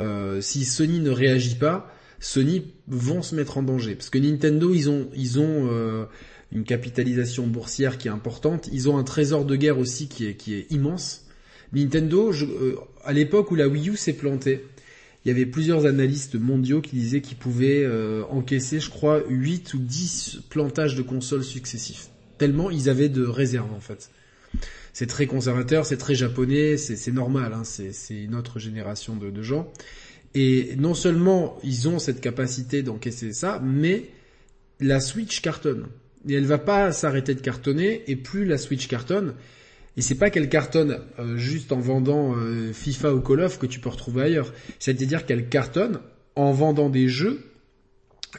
euh, 0.00 0.40
si 0.40 0.64
Sony 0.64 0.98
ne 0.98 1.10
réagit 1.10 1.54
pas, 1.54 1.90
Sony 2.20 2.62
vont 2.86 3.22
se 3.22 3.34
mettre 3.34 3.58
en 3.58 3.62
danger. 3.62 3.94
Parce 3.94 4.10
que 4.10 4.18
Nintendo, 4.18 4.72
ils 4.74 4.88
ont, 4.90 5.08
ils 5.16 5.38
ont 5.40 5.68
euh, 5.70 6.04
une 6.52 6.64
capitalisation 6.64 7.46
boursière 7.46 7.98
qui 7.98 8.08
est 8.08 8.10
importante, 8.10 8.68
ils 8.72 8.88
ont 8.88 8.98
un 8.98 9.04
trésor 9.04 9.44
de 9.44 9.56
guerre 9.56 9.78
aussi 9.78 10.08
qui 10.08 10.26
est, 10.26 10.34
qui 10.34 10.54
est 10.54 10.70
immense. 10.70 11.24
Nintendo, 11.72 12.32
je- 12.32 12.44
euh, 12.46 12.76
à 13.04 13.12
l'époque 13.12 13.50
où 13.50 13.54
la 13.54 13.68
Wii 13.68 13.90
U 13.90 13.96
s'est 13.96 14.12
plantée, 14.12 14.64
il 15.24 15.28
y 15.28 15.30
avait 15.30 15.46
plusieurs 15.46 15.86
analystes 15.86 16.34
mondiaux 16.34 16.80
qui 16.80 16.96
disaient 16.96 17.20
qu'ils 17.20 17.36
pouvaient 17.36 17.84
euh, 17.84 18.22
encaisser, 18.30 18.80
je 18.80 18.90
crois, 18.90 19.22
8 19.28 19.74
ou 19.74 19.78
10 19.78 20.40
plantages 20.48 20.94
de 20.96 21.02
consoles 21.02 21.44
successifs. 21.44 22.08
Tellement 22.38 22.70
ils 22.70 22.88
avaient 22.88 23.10
de 23.10 23.22
réserves 23.24 23.72
en 23.74 23.80
fait. 23.80 24.10
C'est 24.92 25.06
très 25.06 25.26
conservateur, 25.26 25.86
c'est 25.86 25.98
très 25.98 26.14
japonais, 26.14 26.76
c'est 26.76 27.12
normal, 27.12 27.52
hein, 27.52 27.62
c'est 27.64 27.92
c'est 27.92 28.20
une 28.24 28.34
autre 28.34 28.58
génération 28.58 29.14
de, 29.14 29.30
de 29.30 29.42
gens. 29.42 29.70
Et 30.34 30.74
non 30.76 30.94
seulement 30.94 31.58
ils 31.64 31.88
ont 31.88 31.98
cette 31.98 32.20
capacité 32.20 32.82
d'encaisser 32.82 33.32
ça, 33.32 33.60
mais 33.62 34.06
la 34.78 35.00
Switch 35.00 35.40
cartonne. 35.40 35.86
Et 36.28 36.34
elle 36.34 36.46
va 36.46 36.58
pas 36.58 36.92
s'arrêter 36.92 37.34
de 37.34 37.40
cartonner, 37.40 38.02
et 38.06 38.16
plus 38.16 38.44
la 38.44 38.58
Switch 38.58 38.86
cartonne, 38.86 39.34
et 39.96 40.02
c'est 40.02 40.14
pas 40.14 40.30
qu'elle 40.30 40.48
cartonne 40.48 41.00
euh, 41.18 41.36
juste 41.36 41.72
en 41.72 41.80
vendant 41.80 42.34
euh, 42.36 42.72
FIFA 42.72 43.14
ou 43.14 43.20
Call 43.20 43.40
of 43.40 43.58
que 43.58 43.66
tu 43.66 43.80
peux 43.80 43.88
retrouver 43.88 44.22
ailleurs. 44.22 44.52
C'est-à-dire 44.78 45.26
qu'elle 45.26 45.48
cartonne 45.48 46.00
en 46.36 46.52
vendant 46.52 46.88
des 46.88 47.08
jeux 47.08 47.40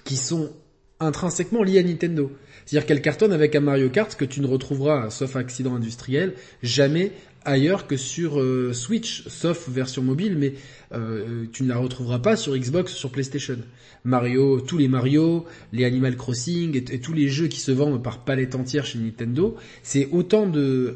qui 0.05 0.15
sont 0.15 0.51
intrinsèquement 0.99 1.63
liés 1.63 1.79
à 1.79 1.83
Nintendo. 1.83 2.31
C'est-à-dire 2.65 2.85
qu'elle 2.85 3.01
cartonne 3.01 3.33
avec 3.33 3.55
un 3.55 3.59
Mario 3.59 3.89
Kart 3.89 4.15
que 4.15 4.25
tu 4.25 4.39
ne 4.39 4.47
retrouveras, 4.47 5.09
sauf 5.09 5.35
accident 5.35 5.75
industriel, 5.75 6.35
jamais 6.63 7.11
ailleurs 7.43 7.87
que 7.87 7.97
sur 7.97 8.39
euh, 8.39 8.71
Switch, 8.73 9.27
sauf 9.27 9.67
version 9.67 10.03
mobile, 10.03 10.37
mais 10.37 10.53
euh, 10.93 11.45
tu 11.51 11.63
ne 11.63 11.69
la 11.69 11.77
retrouveras 11.77 12.19
pas 12.19 12.35
sur 12.35 12.55
Xbox, 12.55 12.93
sur 12.93 13.11
PlayStation. 13.11 13.57
Mario, 14.03 14.59
tous 14.61 14.77
les 14.77 14.87
Mario, 14.87 15.45
les 15.73 15.85
Animal 15.85 16.17
Crossing 16.17 16.75
et, 16.75 16.99
tous 16.99 17.13
les 17.13 17.27
jeux 17.27 17.47
qui 17.47 17.59
se 17.59 17.71
vendent 17.71 18.01
par 18.01 18.23
palette 18.23 18.55
entière 18.55 18.85
chez 18.85 18.99
Nintendo, 18.99 19.55
c'est 19.83 20.09
autant 20.11 20.47
de... 20.47 20.59
euh, 20.59 20.95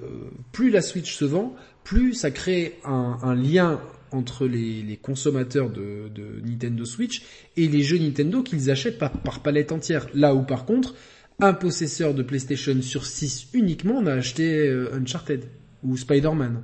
plus 0.52 0.70
la 0.70 0.82
Switch 0.82 1.16
se 1.16 1.26
vend, 1.26 1.56
plus 1.84 2.14
ça 2.14 2.32
crée 2.32 2.80
un, 2.84 3.36
lien 3.36 3.80
entre 4.12 4.48
les, 4.48 5.00
consommateurs 5.02 5.70
de, 5.70 6.10
Nintendo 6.44 6.84
Switch 6.86 7.22
et 7.58 7.68
les 7.68 7.84
jeux 7.84 8.00
Nintendo 8.00 8.42
qu'ils 8.42 8.72
achètent 8.72 8.98
par, 8.98 9.12
par 9.12 9.42
palette 9.42 9.72
entière. 9.72 10.08
Là 10.14 10.34
où 10.34 10.44
par 10.44 10.66
contre, 10.66 10.96
un 11.40 11.54
possesseur 11.54 12.14
de 12.14 12.24
PlayStation 12.24 12.82
sur 12.82 13.06
6 13.06 13.50
uniquement 13.54 13.96
on 14.00 14.08
a 14.08 14.14
acheté 14.14 14.68
euh, 14.68 14.94
Uncharted 14.94 15.46
ou 15.84 15.96
Spider-Man. 15.96 16.62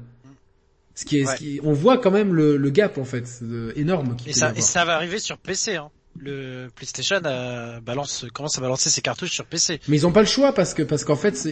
Ce 0.96 1.06
qui 1.06 1.20
est, 1.20 1.26
ce 1.26 1.36
qui, 1.36 1.60
on 1.64 1.74
voit 1.74 1.98
quand 1.98 2.12
même 2.12 2.34
le, 2.34 2.58
le 2.58 2.70
gap 2.70 2.98
en 2.98 3.06
fait 3.06 3.26
énorme. 3.76 4.16
Et 4.26 4.34
ça, 4.34 4.54
et 4.56 4.62
ça 4.62 4.86
va 4.86 4.96
arriver 4.96 5.20
sur 5.20 5.38
PC. 5.38 5.76
Hein 5.76 5.89
le 6.20 6.68
PlayStation 6.76 7.20
euh, 7.26 7.80
balance 7.80 8.26
commence 8.34 8.58
à 8.58 8.62
balancer 8.62 8.89
ses 8.89 9.02
cartouches 9.02 9.32
sur 9.32 9.46
PC. 9.46 9.80
Mais 9.88 9.98
ils 9.98 10.06
ont 10.08 10.12
pas 10.12 10.22
le 10.22 10.28
choix 10.28 10.54
parce 10.54 10.74
que 10.74 10.84
parce 10.84 11.04
qu'en 11.04 11.16
fait 11.16 11.48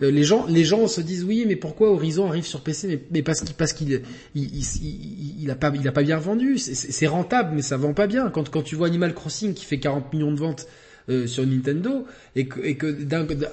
les 0.00 0.24
gens 0.24 0.46
les 0.46 0.64
gens 0.64 0.86
se 0.86 1.00
disent 1.00 1.24
oui 1.24 1.44
mais 1.46 1.56
pourquoi 1.56 1.90
Horizon 1.90 2.28
arrive 2.28 2.44
sur 2.44 2.62
PC 2.62 2.88
mais, 2.88 3.02
mais 3.10 3.22
parce 3.22 3.40
qu'il 3.40 3.54
parce 3.54 3.72
qu'il 3.72 4.02
il, 4.34 4.42
il, 4.44 5.42
il, 5.42 5.50
a 5.50 5.54
pas 5.54 5.72
il 5.74 5.86
a 5.88 5.92
pas 5.92 6.02
bien 6.02 6.18
vendu 6.18 6.58
c'est 6.58 7.06
rentable 7.06 7.54
mais 7.54 7.62
ça 7.62 7.76
vend 7.76 7.94
pas 7.94 8.06
bien 8.06 8.30
quand 8.30 8.48
quand 8.50 8.62
tu 8.62 8.76
vois 8.76 8.86
Animal 8.86 9.14
Crossing 9.14 9.54
qui 9.54 9.64
fait 9.64 9.78
40 9.78 10.12
millions 10.12 10.32
de 10.32 10.38
ventes 10.38 10.66
euh, 11.08 11.26
sur 11.26 11.46
Nintendo 11.46 12.06
et 12.34 12.46
que, 12.46 12.60
et 12.60 12.76
que 12.76 12.96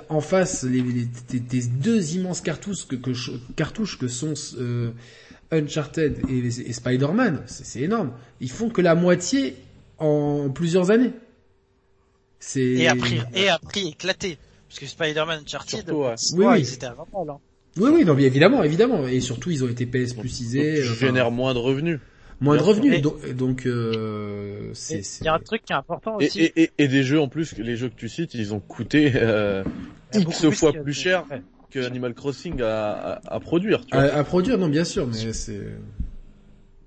en 0.09 0.21
face 0.21 0.63
les, 0.63 0.81
les, 0.81 1.61
deux 1.67 2.15
immenses 2.15 2.41
cartouches 2.41 2.87
que, 2.87 2.95
que 2.95 3.11
cartouches 3.55 3.97
que 3.97 4.07
sont 4.07 4.33
euh, 4.57 4.91
Uncharted 5.51 6.19
et, 6.29 6.47
et 6.47 6.73
Spider-Man 6.73 7.43
c'est 7.45 7.81
énorme 7.81 8.13
ils 8.41 8.51
font 8.51 8.69
que 8.69 8.81
la 8.81 8.95
moitié 8.95 9.55
en 9.99 10.49
plusieurs 10.49 10.91
années. 10.91 11.11
C'est 12.39 12.61
et 12.61 12.87
à 12.87 12.95
prix 12.95 13.21
et 13.33 13.49
à 13.49 13.59
prix 13.59 13.89
éclaté 13.89 14.37
parce 14.67 14.79
que 14.79 14.85
Spider-Man 14.87 15.41
Uncharted, 15.43 15.91
ouais. 15.91 16.15
oui, 16.33 16.45
oui. 16.47 16.65
c'était 16.65 16.87
avant 16.87 17.07
hein. 17.13 17.37
Oui, 17.77 17.91
oui, 17.93 18.05
non, 18.05 18.17
évidemment, 18.17 18.63
évidemment, 18.63 19.07
et 19.07 19.19
surtout 19.19 19.51
ils 19.51 19.63
ont 19.63 19.67
été 19.67 19.85
PS 19.85 20.13
plusisés. 20.13 20.79
Ils 20.79 20.93
génèrent 20.95 21.31
moins 21.31 21.53
de 21.53 21.59
revenus. 21.59 21.99
Moins 22.41 22.57
de 22.57 22.61
revenus, 22.61 23.01
donc, 23.01 23.65
euh, 23.65 24.69
c'est. 24.73 25.01
Il 25.21 25.25
y 25.25 25.27
a 25.27 25.35
un 25.35 25.39
truc 25.39 25.63
qui 25.65 25.73
est 25.73 25.75
important 25.75 26.17
aussi. 26.17 26.41
Et, 26.41 26.63
et, 26.63 26.71
et, 26.77 26.87
des 26.87 27.03
jeux 27.03 27.19
en 27.19 27.27
plus, 27.27 27.57
les 27.57 27.75
jeux 27.75 27.89
que 27.89 27.95
tu 27.95 28.09
cites, 28.09 28.33
ils 28.33 28.53
ont 28.53 28.59
coûté 28.59 29.13
euh, 29.15 29.63
X 30.13 30.49
fois 30.51 30.73
plus 30.73 30.93
cher 30.93 31.25
que 31.71 31.79
Animal 31.79 32.13
Crossing 32.13 32.61
à, 32.61 33.21
à, 33.25 33.39
produire. 33.39 33.85
Tu 33.85 33.95
vois. 33.95 34.05
À, 34.05 34.17
à, 34.17 34.23
produire, 34.23 34.57
non, 34.57 34.67
bien 34.67 34.83
sûr, 34.83 35.07
mais 35.07 35.33
c'est. 35.33 35.61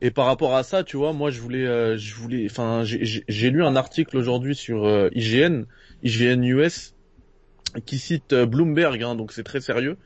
Et 0.01 0.11
par 0.11 0.27
rapport 0.27 0.55
à 0.55 0.63
ça, 0.63 0.85
tu 0.85 0.97
vois, 0.97 1.13
moi 1.13 1.31
je 1.31 1.41
voulais, 1.41 1.67
euh, 1.67 1.97
je 1.97 2.15
voulais, 2.15 2.47
enfin, 2.51 2.83
j'ai 2.85 3.51
lu 3.51 3.65
un 3.65 3.77
article 3.77 4.17
aujourd'hui 4.19 4.55
sur 4.55 4.85
euh, 4.85 5.09
IGN, 5.15 5.65
IGN 6.03 6.43
US, 6.45 6.95
qui 7.87 7.99
cite 7.99 8.33
euh, 8.35 8.45
Bloomberg, 8.45 9.03
hein, 9.03 9.15
donc 9.15 9.33
c'est 9.33 9.43
très 9.43 9.61
sérieux, 9.61 9.97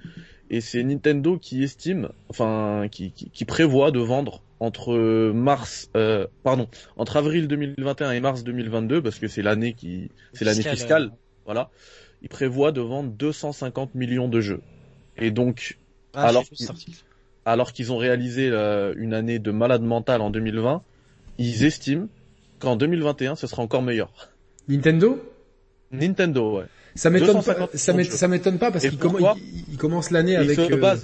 et 0.48 0.60
c'est 0.60 0.84
Nintendo 0.84 1.38
qui 1.38 1.64
estime, 1.64 2.10
enfin, 2.28 2.86
qui, 2.90 3.10
qui, 3.10 3.30
qui, 3.30 3.44
prévoit 3.44 3.90
de 3.90 3.98
vendre 3.98 4.42
entre 4.60 5.32
mars, 5.32 5.90
pardon, 6.42 6.68
entre 6.96 7.16
avril 7.16 7.48
2021 7.48 8.12
et 8.12 8.20
mars 8.20 8.44
2022, 8.44 9.02
parce 9.02 9.18
que 9.18 9.26
c'est 9.26 9.42
l'année 9.42 9.72
qui, 9.72 10.10
c'est 10.32 10.44
l'année 10.44 10.62
fiscale, 10.62 11.12
voilà, 11.44 11.70
il 12.22 12.28
prévoit 12.28 12.70
de 12.70 12.80
vendre 12.80 13.10
250 13.10 13.94
millions 13.94 14.28
de 14.28 14.40
jeux. 14.40 14.60
Et 15.16 15.30
donc, 15.30 15.78
ah, 16.14 16.26
alors 16.28 16.44
alors 17.44 17.72
qu'ils 17.72 17.92
ont 17.92 17.96
réalisé 17.96 18.48
euh, 18.50 18.94
une 18.96 19.14
année 19.14 19.38
de 19.38 19.50
malade 19.50 19.82
mental 19.82 20.20
en 20.20 20.30
2020, 20.30 20.82
ils 21.38 21.64
estiment 21.64 22.08
qu'en 22.58 22.76
2021, 22.76 23.36
ce 23.36 23.46
sera 23.46 23.62
encore 23.62 23.82
meilleur. 23.82 24.10
Nintendo? 24.68 25.18
Nintendo, 25.90 26.58
ouais. 26.58 26.64
Ça 26.94 27.10
m'étonne 27.10 27.42
pas, 27.42 27.68
ça 27.74 28.28
m'étonne 28.28 28.58
pas 28.58 28.70
parce 28.70 28.86
qu'il 28.86 28.98
commence 29.78 30.10
l'année 30.10 30.36
avec... 30.36 30.56
Se 30.56 30.72
euh, 30.72 30.96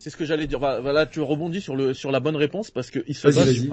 C'est 0.00 0.08
ce 0.10 0.16
que 0.16 0.24
j'allais 0.24 0.46
dire. 0.46 0.58
Voilà, 0.58 1.06
tu 1.06 1.20
rebondis 1.20 1.60
sur 1.60 1.76
le 1.76 1.94
sur 1.94 2.10
la 2.10 2.20
bonne 2.20 2.36
réponse 2.36 2.70
parce 2.70 2.90
qu'il 2.90 3.14
se 3.14 3.28
base 3.28 3.68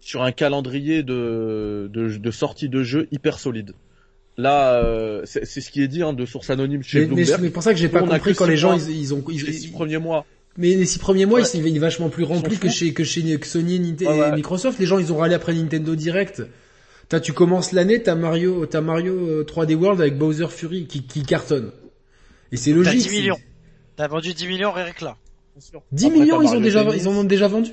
sur 0.00 0.22
un, 0.22 0.32
calendrier 0.32 1.02
de, 1.02 1.90
de, 1.92 2.16
de 2.16 2.30
sortie 2.30 2.70
de 2.70 2.82
jeux 2.82 3.06
hyper 3.12 3.38
solide. 3.38 3.74
Là, 4.38 4.82
euh, 4.82 5.20
c'est 5.26 5.44
ce 5.44 5.70
qui 5.70 5.82
est 5.82 5.88
dit 5.88 6.02
hein, 6.02 6.14
de 6.14 6.24
source 6.24 6.48
anonyme 6.48 6.82
chez 6.82 7.04
Bloomberg. 7.04 7.18
Mais 7.18 7.44
c'est 7.44 7.50
pour 7.50 7.62
ça 7.62 7.74
que 7.74 7.78
j'ai 7.78 7.90
pas 7.90 8.00
compris 8.00 8.34
quand 8.34 8.46
les 8.46 8.56
gens 8.56 8.74
ils, 8.74 8.90
ils 8.90 9.14
ont 9.14 9.22
ils, 9.28 9.44
les 9.44 9.52
six 9.52 9.68
premiers 9.68 9.98
mois 9.98 10.24
mais 10.56 10.74
les 10.74 10.86
six 10.86 10.98
premiers 10.98 11.26
mois, 11.26 11.40
il 11.40 11.76
est 11.76 11.78
vachement 11.78 12.08
plus 12.08 12.24
rempli 12.24 12.58
que 12.58 12.68
chez, 12.68 12.92
que 12.92 13.04
chez 13.04 13.38
Sony 13.44 13.96
et, 14.00 14.32
Microsoft. 14.34 14.78
Les 14.80 14.86
gens, 14.86 14.98
ils 14.98 15.12
ont 15.12 15.18
râlé 15.18 15.34
après 15.34 15.54
Nintendo 15.54 15.94
Direct. 15.94 16.42
T'as, 17.08 17.20
tu 17.20 17.32
commences 17.32 17.72
l'année, 17.72 18.02
t'as 18.02 18.14
Mario, 18.14 18.66
t'as 18.66 18.80
Mario 18.80 19.42
3D 19.44 19.72
euh, 19.72 19.76
World 19.76 20.00
avec 20.00 20.16
Bowser 20.16 20.48
Fury 20.48 20.86
qui, 20.86 21.04
qui 21.04 21.22
cartonne. 21.22 21.72
Et 22.52 22.56
c'est 22.56 22.72
logique. 22.72 23.02
T'as 23.02 23.10
10 23.10 23.10
millions. 23.10 23.38
T'as 23.96 24.08
vendu 24.08 24.32
10 24.32 24.46
millions 24.46 24.72
rien 24.72 24.90
que 24.92 25.04
là. 25.56 25.80
10 25.92 26.10
millions, 26.10 26.42
ils 26.42 26.50
ont 26.50 26.60
déjà, 26.60 26.82
ils 26.82 27.08
en 27.08 27.12
ont 27.12 27.24
déjà 27.24 27.48
vendu. 27.48 27.72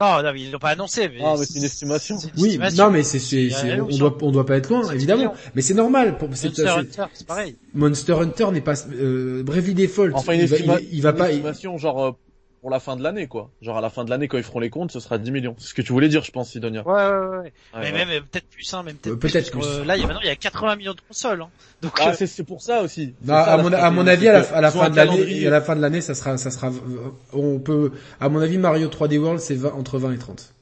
Non, 0.00 0.22
non, 0.22 0.32
ils 0.34 0.50
l'ont 0.50 0.58
pas 0.58 0.70
annoncé. 0.70 1.08
Mais 1.08 1.20
ah, 1.24 1.36
mais 1.38 1.44
c'est 1.44 1.58
une 1.58 1.64
estimation. 1.64 2.18
oui, 2.38 2.58
non, 2.76 2.90
mais 2.90 3.02
c'est, 3.02 3.20
c'est, 3.20 3.80
on 3.80 3.86
doit, 3.96 4.16
on 4.20 4.30
doit 4.30 4.46
pas 4.46 4.56
être 4.56 4.68
loin, 4.68 4.90
évidemment. 4.92 5.34
Mais 5.54 5.62
c'est 5.62 5.74
normal. 5.74 6.18
Pour, 6.18 6.28
Monster 6.28 6.68
Hunter, 6.68 7.04
c'est 7.14 7.26
pareil. 7.26 7.56
Monster 7.74 8.14
Hunter 8.14 8.46
n'est 8.52 8.60
pas, 8.60 8.74
euh, 8.92 9.42
Bravely 9.42 9.74
Default. 9.74 10.10
Enfin, 10.14 10.32
une, 10.34 10.40
il 10.40 10.46
va, 10.46 10.78
il, 10.80 11.02
va 11.02 11.12
pas. 11.12 11.30
estimation 11.30 11.78
genre 11.78 12.04
euh, 12.04 12.10
pour 12.62 12.70
la 12.70 12.78
fin 12.80 12.96
de 12.96 13.02
l'année, 13.02 13.26
quoi. 13.26 13.50
Genre 13.60 13.76
à 13.76 13.80
la 13.80 13.90
fin 13.90 14.04
de 14.04 14.10
l'année, 14.10 14.28
quand 14.28 14.38
ils 14.38 14.44
feront 14.44 14.60
les 14.60 14.70
comptes, 14.70 14.92
ce 14.92 15.00
sera 15.00 15.18
10 15.18 15.32
millions. 15.32 15.56
C'est 15.58 15.68
ce 15.68 15.74
que 15.74 15.82
tu 15.82 15.92
voulais 15.92 16.08
dire, 16.08 16.22
je 16.22 16.30
pense, 16.30 16.50
Sidonia. 16.50 16.86
Ouais, 16.86 16.92
ouais, 16.92 17.38
ouais. 17.38 17.52
mais 17.74 17.92
même 17.92 18.08
peut-être 18.22 18.48
plus, 18.48 18.72
hein, 18.72 18.84
même 18.84 18.96
peut-être. 18.96 19.18
Peut-être 19.18 19.50
plus. 19.50 19.66
Euh, 19.66 19.84
là, 19.84 19.96
il 19.96 20.00
y 20.00 20.04
a 20.04 20.06
maintenant, 20.06 20.22
il 20.22 20.28
y 20.28 20.30
a 20.30 20.36
80 20.36 20.76
millions 20.76 20.94
de 20.94 21.00
consoles. 21.00 21.42
Hein. 21.42 21.50
Donc. 21.82 21.98
Ah, 22.00 22.10
euh, 22.10 22.26
c'est 22.26 22.44
pour 22.44 22.62
ça 22.62 22.82
aussi. 22.82 23.14
Bah, 23.22 23.42
à, 23.42 23.56
mon, 23.58 23.72
à 23.72 23.90
mon 23.90 24.06
avis, 24.06 24.28
à 24.28 24.34
la, 24.34 24.56
à 24.56 24.60
la 24.60 24.70
fin 24.70 24.88
de 24.90 24.96
l'année, 24.96 25.44
à 25.44 25.50
la 25.50 25.60
fin 25.60 25.74
de 25.74 25.80
l'année, 25.80 26.00
ça 26.00 26.14
sera, 26.14 26.38
ça 26.38 26.52
sera, 26.52 26.70
on 27.32 27.58
peut, 27.58 27.90
à 28.20 28.28
mon 28.28 28.40
avis, 28.40 28.58
Mario 28.58 28.86
3D 28.88 29.18
World, 29.18 29.40
c'est 29.40 29.64
entre 29.64 29.98
20 29.98 30.12
et 30.12 30.18
30. 30.18 30.54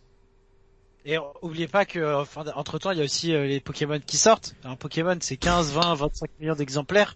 Et 1.05 1.19
oubliez 1.43 1.69
pas 1.69 1.85
que 1.85 2.15
entre 2.55 2.79
temps 2.79 2.91
il 2.91 2.99
y 2.99 3.01
a 3.01 3.05
aussi 3.05 3.35
euh, 3.35 3.47
les 3.47 3.61
Pokémon 3.61 3.99
qui 4.05 4.19
sortent. 4.19 4.55
Un 4.65 4.77
Pokémon 4.77 5.17
c'est 5.21 5.39
15, 5.39 5.73
20, 5.73 5.95
25 5.95 6.31
millions 6.39 6.55
d'exemplaires. 6.55 7.15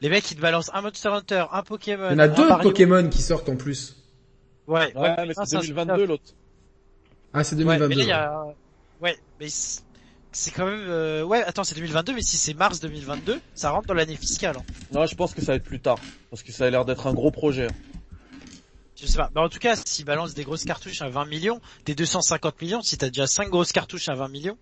Les 0.00 0.08
mecs 0.08 0.28
ils 0.32 0.34
te 0.34 0.40
balancent 0.40 0.70
un 0.74 0.82
Monster 0.82 1.10
Hunter, 1.10 1.44
un 1.52 1.62
Pokémon. 1.62 2.08
Il 2.10 2.12
y 2.12 2.16
en 2.16 2.18
a 2.18 2.28
deux 2.28 2.48
Pokémon 2.60 3.08
qui 3.08 3.22
sortent 3.22 3.48
en 3.48 3.54
plus. 3.54 3.99
Ouais, 4.70 4.96
ouais, 4.96 5.26
mais 5.26 5.34
c'est 5.34 5.56
2022 5.56 6.06
l'autre. 6.06 6.32
Ah, 7.32 7.42
c'est 7.42 7.56
2022. 7.56 7.88
Ouais, 7.88 7.96
mais 7.96 8.06
y 8.06 8.12
a... 8.12 8.44
ouais, 9.02 9.16
mais 9.40 9.48
c'est 9.50 10.50
quand 10.52 10.64
même 10.64 10.86
euh... 10.88 11.24
ouais, 11.24 11.42
attends, 11.42 11.64
c'est 11.64 11.74
2022 11.74 12.14
mais 12.14 12.22
si 12.22 12.36
c'est 12.36 12.54
mars 12.54 12.78
2022, 12.78 13.40
ça 13.54 13.70
rentre 13.70 13.88
dans 13.88 13.94
l'année 13.94 14.14
fiscale. 14.14 14.56
Hein. 14.56 14.64
Non, 14.92 15.06
je 15.06 15.16
pense 15.16 15.34
que 15.34 15.40
ça 15.40 15.52
va 15.52 15.56
être 15.56 15.64
plus 15.64 15.80
tard 15.80 15.98
parce 16.30 16.44
que 16.44 16.52
ça 16.52 16.66
a 16.66 16.70
l'air 16.70 16.84
d'être 16.84 17.08
un 17.08 17.12
gros 17.14 17.32
projet. 17.32 17.66
Je 18.94 19.06
sais 19.06 19.16
pas. 19.16 19.30
Mais 19.34 19.40
en 19.40 19.48
tout 19.48 19.58
cas, 19.58 19.74
s'ils 19.74 20.04
balancent 20.04 20.34
des 20.34 20.44
grosses 20.44 20.64
cartouches 20.64 21.02
à 21.02 21.08
20 21.08 21.24
millions, 21.24 21.60
des 21.84 21.96
250 21.96 22.62
millions, 22.62 22.82
si 22.82 22.96
t'as 22.96 23.08
déjà 23.08 23.26
5 23.26 23.48
grosses 23.48 23.72
cartouches 23.72 24.08
à 24.08 24.14
20 24.14 24.28
millions, 24.28 24.58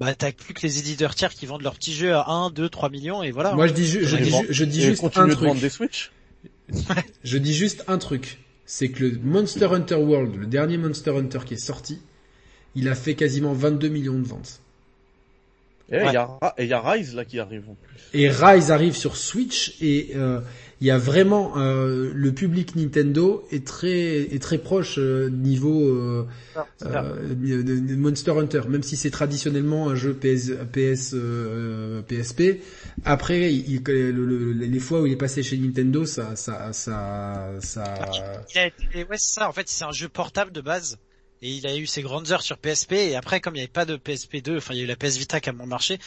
bah 0.00 0.14
t'as 0.14 0.32
plus 0.32 0.52
que 0.52 0.60
les 0.62 0.80
éditeurs 0.80 1.14
tiers 1.14 1.32
qui 1.32 1.46
vendent 1.46 1.62
leurs 1.62 1.76
petits 1.76 1.94
jeux 1.94 2.14
à 2.14 2.28
1, 2.28 2.50
2, 2.50 2.68
3 2.68 2.90
millions 2.90 3.22
et 3.22 3.30
voilà. 3.30 3.54
Moi 3.54 3.68
je 3.68 3.72
dis, 3.72 3.86
je, 3.86 4.00
je 4.04 4.16
dis, 4.16 4.34
je 4.50 4.64
dis 4.64 4.82
juste 4.82 5.02
un 5.16 5.28
truc. 5.28 5.58
des 5.60 5.70
Switch. 5.70 6.12
je 7.22 7.38
dis 7.38 7.54
juste 7.54 7.84
un 7.88 7.96
truc 7.96 8.43
c'est 8.66 8.88
que 8.88 9.04
le 9.04 9.18
Monster 9.22 9.66
Hunter 9.66 9.96
World, 9.96 10.36
le 10.36 10.46
dernier 10.46 10.78
Monster 10.78 11.10
Hunter 11.10 11.40
qui 11.44 11.54
est 11.54 11.58
sorti, 11.58 12.00
il 12.74 12.88
a 12.88 12.94
fait 12.94 13.14
quasiment 13.14 13.52
22 13.52 13.88
millions 13.88 14.18
de 14.18 14.26
ventes. 14.26 14.60
Et 15.92 15.98
il 15.98 16.66
y, 16.68 16.72
a 16.72 16.80
Rise 16.80 17.14
là 17.14 17.26
qui 17.26 17.38
arrive 17.38 17.68
en 17.68 17.74
plus. 17.74 18.00
Et 18.14 18.30
Rise 18.30 18.70
arrive 18.70 18.96
sur 18.96 19.16
Switch 19.16 19.76
et 19.82 20.12
euh, 20.16 20.40
il 20.84 20.88
y 20.88 20.90
a 20.90 20.98
vraiment 20.98 21.56
euh, 21.56 22.12
le 22.14 22.32
public 22.32 22.76
Nintendo 22.76 23.42
est 23.50 23.66
très 23.66 24.20
est 24.20 24.42
très 24.42 24.58
proche 24.58 24.96
euh, 24.98 25.30
niveau 25.30 25.82
euh, 25.82 26.26
ah, 26.54 27.04
de 27.24 27.96
Monster 27.96 28.32
Hunter, 28.32 28.60
même 28.68 28.82
si 28.82 28.94
c'est 28.98 29.10
traditionnellement 29.10 29.88
un 29.88 29.94
jeu 29.94 30.12
PS 30.12 30.50
PS 30.74 31.16
PSP. 32.06 32.60
Après, 33.06 33.54
il, 33.54 33.82
les 33.82 34.78
fois 34.78 35.00
où 35.00 35.06
il 35.06 35.14
est 35.14 35.16
passé 35.16 35.42
chez 35.42 35.56
Nintendo, 35.56 36.04
ça 36.04 36.36
ça 36.36 36.74
ça 36.74 37.54
ça. 37.60 37.84
Il 38.54 38.58
a 38.58 38.66
été, 38.66 39.04
ouais, 39.04 39.16
c'est 39.16 39.40
ça. 39.40 39.48
En 39.48 39.52
fait, 39.52 39.66
c'est 39.70 39.84
un 39.84 39.92
jeu 39.92 40.10
portable 40.10 40.52
de 40.52 40.60
base 40.60 40.98
et 41.40 41.48
il 41.48 41.66
a 41.66 41.74
eu 41.74 41.86
ses 41.86 42.02
grandes 42.02 42.30
heures 42.30 42.42
sur 42.42 42.58
PSP 42.58 42.92
et 42.92 43.16
après 43.16 43.40
comme 43.40 43.54
il 43.54 43.58
n'y 43.58 43.62
avait 43.62 43.72
pas 43.72 43.86
de 43.86 43.96
PSP 43.96 44.42
2, 44.42 44.58
enfin 44.58 44.74
il 44.74 44.78
y 44.78 44.80
a 44.82 44.84
eu 44.84 44.86
la 44.86 44.96
PS 44.96 45.16
Vita 45.16 45.40
qui 45.40 45.48
a 45.48 45.52
bon 45.52 45.66
marché, 45.66 45.98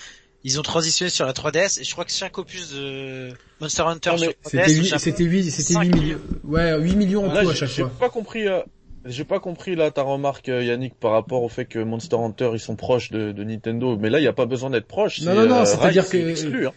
ils 0.47 0.57
ont 0.59 0.63
transitionné 0.63 1.09
sur 1.09 1.25
la 1.25 1.33
3DS 1.33 1.81
et 1.81 1.83
je 1.83 1.91
crois 1.91 2.05
que 2.05 2.11
chaque 2.11 2.37
opus 2.37 2.71
de 2.71 3.31
Monster 3.59 3.81
Hunter 3.81 4.17
sur 4.17 4.29
3DS 4.29 4.97
c'était 4.97 5.23
8 5.25 5.51
c'était 5.51 5.77
8 5.77 5.89
millions 5.93 6.19
ouais 6.45 6.79
8 6.79 6.95
millions 6.95 7.25
en 7.25 7.29
tout 7.29 7.49
à 7.49 7.53
chaque 7.53 7.69
fois. 7.69 7.91
J'ai 7.91 7.99
pas 7.99 8.09
compris 8.09 8.47
euh, 8.47 8.61
j'ai 9.05 9.25
pas 9.25 9.39
compris 9.41 9.75
là 9.75 9.91
ta 9.91 10.03
remarque 10.03 10.47
euh, 10.47 10.63
Yannick 10.63 10.95
par 10.95 11.11
rapport 11.11 11.43
au 11.43 11.49
fait 11.49 11.65
que 11.65 11.79
Monster 11.79 12.15
Hunter 12.15 12.51
ils 12.53 12.59
sont 12.61 12.77
proches 12.77 13.11
de, 13.11 13.33
de 13.33 13.43
Nintendo 13.43 13.97
mais 13.97 14.09
là 14.09 14.19
il 14.19 14.23
y 14.23 14.27
a 14.27 14.33
pas 14.33 14.45
besoin 14.45 14.69
d'être 14.69 14.87
proche. 14.87 15.19
Non 15.21 15.35
non 15.35 15.47
non, 15.47 15.55
euh, 15.57 15.65
c'est-à-dire 15.65 16.07
que 16.07 16.15
exclu, 16.15 16.67
hein. 16.67 16.73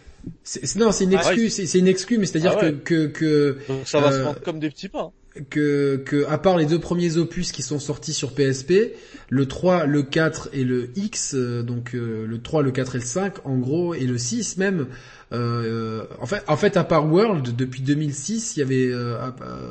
Non, 0.75 0.91
c'est 0.91 1.03
une 1.05 1.15
ah, 1.15 1.19
excuse, 1.19 1.53
c'est 1.53 1.79
une 1.79 1.87
excuse, 1.87 2.19
mais 2.19 2.25
c'est-à-dire 2.25 2.57
ah 2.57 2.71
que, 2.71 2.71
que, 2.71 3.07
que, 3.07 3.57
Donc 3.67 3.87
ça 3.87 3.99
va 3.99 4.11
se 4.11 4.17
vendre 4.17 4.41
comme 4.41 4.59
des 4.59 4.69
petits 4.69 4.89
pains. 4.89 5.11
que, 5.49 5.97
que 5.97 6.25
à 6.27 6.37
part 6.37 6.57
les 6.57 6.65
deux 6.65 6.79
premiers 6.79 7.17
opus 7.17 7.51
qui 7.51 7.61
sont 7.61 7.79
sortis 7.79 8.13
sur 8.13 8.33
PSP, 8.33 8.93
le 9.29 9.47
3, 9.47 9.85
le 9.85 10.03
4 10.03 10.49
et 10.53 10.63
le 10.63 10.89
X, 10.95 11.35
euh, 11.35 11.63
donc 11.63 11.95
euh, 11.95 12.25
le 12.25 12.41
3, 12.41 12.63
le 12.63 12.71
4 12.71 12.95
et 12.95 12.99
le 12.99 13.05
5, 13.05 13.45
en 13.45 13.57
gros, 13.57 13.93
et 13.93 14.05
le 14.05 14.17
6 14.17 14.57
même, 14.57 14.87
euh, 15.33 16.03
en 16.19 16.25
fait, 16.25 16.43
en 16.47 16.57
fait, 16.57 16.75
à 16.75 16.83
part 16.83 17.09
World, 17.09 17.55
depuis 17.55 17.81
2006, 17.81 18.57
il 18.57 18.59
y 18.59 18.63
avait 18.63 18.89
euh, 18.91 19.17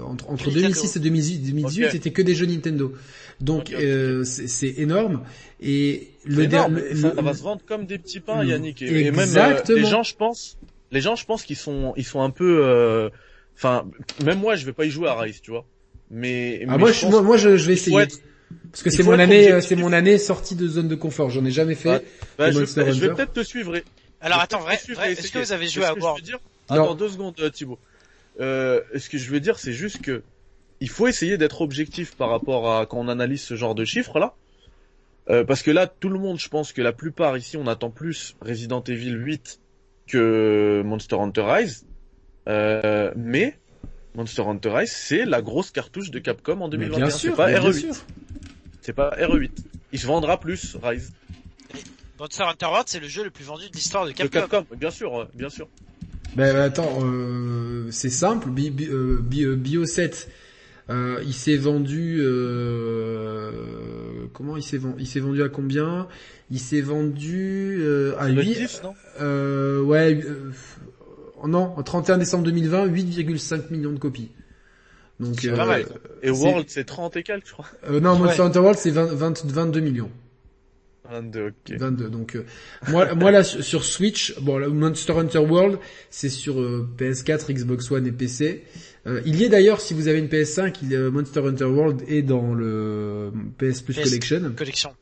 entre, 0.06 0.30
entre 0.30 0.50
2006 0.50 0.96
et 0.96 1.00
2018, 1.00 1.38
2018 1.50 1.84
Ok. 1.84 1.90
c'était 1.92 2.12
que 2.12 2.22
des 2.22 2.34
jeux 2.34 2.46
Nintendo. 2.46 2.94
Donc 3.40 3.72
euh, 3.72 4.24
c'est 4.24 4.68
énorme. 4.78 5.24
Et 5.60 6.08
le, 6.24 6.44
énorme, 6.44 6.80
ça, 6.94 7.14
ça 7.14 7.22
va 7.22 7.34
se 7.34 7.42
vendre 7.42 7.62
comme 7.66 7.86
des 7.86 7.98
petits 7.98 8.20
pains, 8.20 8.42
le- 8.42 8.50
Yannick. 8.50 8.82
Et, 8.82 9.06
et 9.06 9.10
même 9.10 9.20
euh, 9.20 9.22
Exactement. 9.22 9.78
les 9.78 9.84
gens, 9.84 10.02
je 10.02 10.14
pense, 10.14 10.58
les 10.90 11.00
gens, 11.00 11.16
je 11.16 11.24
pense 11.24 11.42
qu'ils 11.44 11.56
sont, 11.56 11.94
ils 11.96 12.04
sont 12.04 12.20
un 12.22 12.30
peu, 12.30 12.60
euh, 12.64 13.08
enfin, 13.56 13.86
même 14.24 14.38
moi, 14.38 14.56
je 14.56 14.66
vais 14.66 14.72
pas 14.72 14.84
y 14.84 14.90
jouer 14.90 15.08
à 15.08 15.18
Rise, 15.18 15.40
tu 15.40 15.50
vois. 15.50 15.64
Mais, 16.10 16.60
ah 16.64 16.72
mais 16.72 16.78
moi, 16.78 16.92
je 16.92 17.06
moi, 17.06 17.22
moi, 17.22 17.36
je, 17.36 17.56
je 17.56 17.66
vais 17.66 17.74
essayer 17.74 17.98
être- 17.98 18.20
parce 18.72 18.82
que 18.82 18.90
c'est 18.90 19.04
mon 19.04 19.18
année, 19.18 19.50
euh, 19.52 19.60
c'est 19.60 19.76
mon 19.76 19.92
année 19.92 20.18
sortie 20.18 20.56
de 20.56 20.66
zone 20.68 20.88
de 20.88 20.94
confort. 20.96 21.30
J'en 21.30 21.44
ai 21.44 21.50
jamais 21.50 21.74
fait. 21.76 21.90
Ah, 21.90 22.00
bah, 22.36 22.50
je, 22.50 22.58
vais- 22.58 22.66
je 22.66 23.00
vais 23.00 23.06
Hunter. 23.06 23.14
peut-être 23.14 23.32
te 23.32 23.42
suivre. 23.42 23.76
et- 23.76 23.84
Alors 24.20 24.40
attends, 24.40 24.60
vrai, 24.60 24.78
vrai, 24.94 25.12
est-ce 25.12 25.30
que 25.30 25.38
vous 25.38 25.52
avez 25.52 25.68
joué 25.68 25.84
à 25.84 25.94
World? 25.94 26.20
veux 26.20 26.26
dire, 26.26 26.38
Non. 26.68 26.82
Attends 26.82 26.94
deux 26.94 27.08
secondes, 27.08 27.34
Thibaut. 27.52 27.78
Euh, 28.40 28.80
ce 28.96 29.08
que 29.08 29.18
je 29.18 29.30
veux 29.30 29.40
dire, 29.40 29.58
c'est 29.58 29.72
juste 29.72 30.00
que 30.02 30.22
il 30.80 30.88
faut 30.88 31.06
essayer 31.06 31.36
d'être 31.38 31.60
objectif 31.60 32.14
par 32.16 32.30
rapport 32.30 32.74
à 32.76 32.86
quand 32.86 32.98
on 32.98 33.08
analyse 33.08 33.42
ce 33.42 33.54
genre 33.56 33.74
de 33.74 33.84
chiffres 33.84 34.18
là. 34.18 34.34
Euh, 35.28 35.44
parce 35.44 35.62
que 35.62 35.70
là, 35.70 35.86
tout 35.86 36.08
le 36.08 36.18
monde, 36.18 36.40
je 36.40 36.48
pense 36.48 36.72
que 36.72 36.82
la 36.82 36.92
plupart 36.92 37.36
ici, 37.36 37.56
on 37.56 37.66
attend 37.66 37.90
plus 37.90 38.34
Resident 38.40 38.82
Evil 38.82 39.12
8 39.12 39.60
que 40.08 40.82
Monster 40.84 41.16
Hunter 41.16 41.42
Rise. 41.42 41.86
Euh, 42.48 43.12
mais 43.16 43.58
Monster 44.16 44.42
Hunter 44.42 44.70
Rise, 44.70 44.90
c'est 44.92 45.24
la 45.24 45.40
grosse 45.42 45.70
cartouche 45.70 46.10
de 46.10 46.18
Capcom 46.18 46.60
en 46.60 46.68
Mais 46.68 46.78
2021. 46.78 47.06
bien 47.06 47.10
C'est 47.16 47.30
pas 47.30 47.46
mais 47.46 47.60
bien 47.60 47.70
RE8. 47.70 47.80
sûr. 47.80 47.94
C'est 48.80 48.92
pas 48.92 49.10
RE8. 49.10 49.50
Il 49.92 49.98
se 50.00 50.06
vendra 50.06 50.40
plus, 50.40 50.76
Rise. 50.82 51.12
Monster 52.18 52.42
Hunter 52.44 52.66
World, 52.66 52.84
c'est 52.88 53.00
le 53.00 53.08
jeu 53.08 53.22
le 53.22 53.30
plus 53.30 53.44
vendu 53.44 53.68
de 53.68 53.74
l'histoire 53.74 54.04
de 54.06 54.10
De 54.12 54.26
Capcom. 54.26 54.66
Bien 54.76 54.90
sûr, 54.90 55.28
bien 55.34 55.48
sûr. 55.50 55.68
Ben 56.34 56.56
attends, 56.56 56.98
euh, 57.02 57.88
c'est 57.90 58.10
simple. 58.10 58.50
Bi, 58.50 58.70
bi- 58.70 58.86
euh, 58.88 59.18
Bi- 59.22 59.44
euh, 59.44 59.56
Bio 59.56 59.84
7, 59.84 60.28
euh, 60.90 61.20
il 61.24 61.34
s'est 61.34 61.56
vendu. 61.56 62.20
Euh, 62.20 63.50
comment 64.32 64.56
il 64.56 64.62
s'est 64.62 64.78
vendu 64.78 64.96
Il 64.98 65.06
s'est 65.06 65.20
vendu 65.20 65.42
à 65.42 65.48
combien? 65.48 66.08
Il 66.50 66.58
s'est 66.58 66.80
vendu 66.80 67.78
euh, 67.80 68.14
à 68.18 68.26
Ça 68.26 68.32
doit 68.32 68.42
être 68.42 68.48
8. 68.48 68.54
10, 68.58 68.80
non? 68.84 68.94
Euh, 69.20 69.82
ouais. 69.82 70.20
euh, 70.24 70.50
non, 71.46 71.74
au 71.76 71.82
31 71.82 72.18
décembre 72.18 72.44
2020, 72.44 72.88
8,5 72.88 73.70
millions 73.70 73.92
de 73.92 73.98
copies. 73.98 74.30
Donc 75.20 75.36
C'est 75.40 75.52
pas 75.52 75.66
mal. 75.66 75.84
Et 76.22 76.30
World, 76.30 76.66
c'est 76.68 76.84
30 76.84 77.16
et 77.16 77.22
quelques, 77.22 77.46
je 77.48 77.52
crois. 77.52 77.66
euh, 77.88 78.00
non, 78.00 78.18
Monster 78.18 78.42
Ouais. 78.42 78.48
Hunter 78.48 78.58
World 78.60 78.78
c'est 78.78 78.90
20, 78.90 79.04
20 79.14 79.46
22 79.46 79.80
millions. 79.80 80.10
22, 81.10 81.48
ok. 81.48 81.78
22. 81.78 82.08
Donc 82.08 82.36
euh, 82.36 82.44
moi, 82.88 83.14
moi 83.14 83.30
là 83.30 83.44
sur 83.44 83.62
sur 83.62 83.84
Switch, 83.84 84.38
bon, 84.40 84.58
là, 84.58 84.68
Monster 84.68 85.12
Hunter 85.12 85.38
World, 85.40 85.78
c'est 86.08 86.28
sur 86.30 86.60
euh, 86.60 86.88
PS4, 86.98 87.52
Xbox 87.52 87.90
One 87.90 88.06
et 88.06 88.12
PC. 88.12 88.64
Euh, 89.06 89.22
il 89.24 89.36
y 89.36 89.44
est 89.44 89.48
d'ailleurs, 89.48 89.80
si 89.80 89.94
vous 89.94 90.08
avez 90.08 90.18
une 90.18 90.28
PS5, 90.28 90.74
il, 90.82 90.94
euh, 90.94 91.10
Monster 91.10 91.40
Hunter 91.40 91.64
World 91.64 92.02
est 92.08 92.22
dans 92.22 92.52
le 92.54 93.32
PS 93.58 93.80
Plus 93.80 93.94
PS. 93.94 94.04
Collection. 94.04 94.52
Collection. 94.56 94.94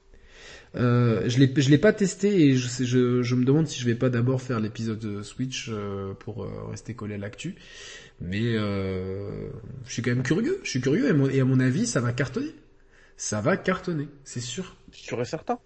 Euh, 0.77 1.23
je 1.29 1.39
l'ai 1.39 1.51
je 1.57 1.71
l'ai 1.71 1.79
pas 1.79 1.93
testé 1.95 2.41
et 2.49 2.55
je, 2.57 2.69
sais- 2.69 2.85
je 2.85 3.23
je 3.23 3.35
me 3.35 3.45
demande 3.45 3.67
si 3.67 3.81
je 3.81 3.87
vais 3.87 3.95
pas 3.95 4.11
d'abord 4.11 4.43
faire 4.43 4.61
l'épisode 4.61 5.03
euh, 5.05 5.23
Switch 5.23 5.69
euh, 5.71 6.13
pour 6.15 6.45
euh, 6.45 6.51
rester 6.71 6.95
collé 6.95 7.15
à 7.15 7.19
l'actu. 7.19 7.55
Mais 8.21 8.43
euh, 8.43 9.49
je 9.87 9.93
suis 9.95 10.03
quand 10.03 10.11
même 10.11 10.23
curieux. 10.23 10.61
Je 10.65 10.71
suis 10.71 10.81
curieux 10.81 11.09
et, 11.09 11.13
mon- 11.15 11.29
et 11.31 11.41
à 11.41 11.45
mon 11.45 11.59
avis, 11.59 11.87
ça 11.87 12.01
va 12.01 12.13
cartonner. 12.13 12.55
Ça 13.17 13.41
va 13.41 13.57
cartonner, 13.57 14.09
c'est 14.25 14.41
sûr. 14.41 14.77
Sûr 14.93 15.21
et 15.21 15.25
certain. 15.25 15.59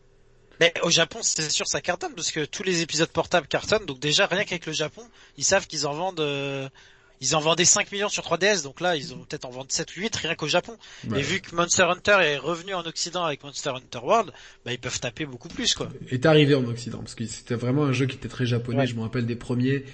Mais 0.61 0.73
au 0.85 0.91
Japon, 0.91 1.19
c'est 1.23 1.51
sûr, 1.51 1.67
ça 1.67 1.81
cartonne 1.81 2.13
parce 2.15 2.31
que 2.31 2.45
tous 2.45 2.63
les 2.63 2.83
épisodes 2.83 3.09
portables 3.09 3.49
cartonnent. 3.49 3.85
Donc 3.87 3.99
déjà, 3.99 4.27
rien 4.27 4.45
qu'avec 4.45 4.67
le 4.67 4.73
Japon, 4.73 5.03
ils 5.37 5.45
savent 5.45 5.67
qu'ils 5.67 5.87
en 5.87 5.93
vendent. 5.95 6.71
Ils 7.23 7.37
en 7.37 7.41
vendaient 7.41 7.65
5 7.65 7.93
millions 7.93 8.09
sur 8.09 8.25
3DS, 8.25 8.65
donc 8.65 8.81
là, 8.81 8.97
ils 8.97 9.07
vont 9.07 9.19
peut-être 9.21 9.45
en 9.45 9.51
vendre 9.51 9.71
7 9.71 9.97
ou 9.97 10.01
8 10.01 10.17
rien 10.17 10.35
qu'au 10.35 10.49
Japon. 10.49 10.77
Et 11.17 11.23
vu 11.23 11.41
que 11.41 11.55
Monster 11.55 11.85
Hunter 11.85 12.17
est 12.21 12.37
revenu 12.37 12.75
en 12.75 12.85
Occident 12.85 13.23
avec 13.23 13.45
Monster 13.45 13.71
Hunter 13.71 14.01
World, 14.03 14.33
bah 14.65 14.73
ils 14.73 14.79
peuvent 14.79 14.99
taper 14.99 15.25
beaucoup 15.25 15.49
plus, 15.49 15.73
quoi. 15.75 15.89
est 16.11 16.27
arrivé 16.27 16.57
en 16.57 16.65
Occident 16.65 16.99
parce 16.99 17.15
que 17.15 17.25
c'était 17.27 17.55
vraiment 17.55 17.85
un 17.85 17.93
jeu 17.93 18.07
qui 18.07 18.17
était 18.17 18.29
très 18.29 18.45
japonais. 18.45 18.79
Ouais. 18.81 18.87
Je 18.89 18.97
me 18.97 19.03
rappelle 19.03 19.25
des 19.25 19.37
premiers. 19.37 19.85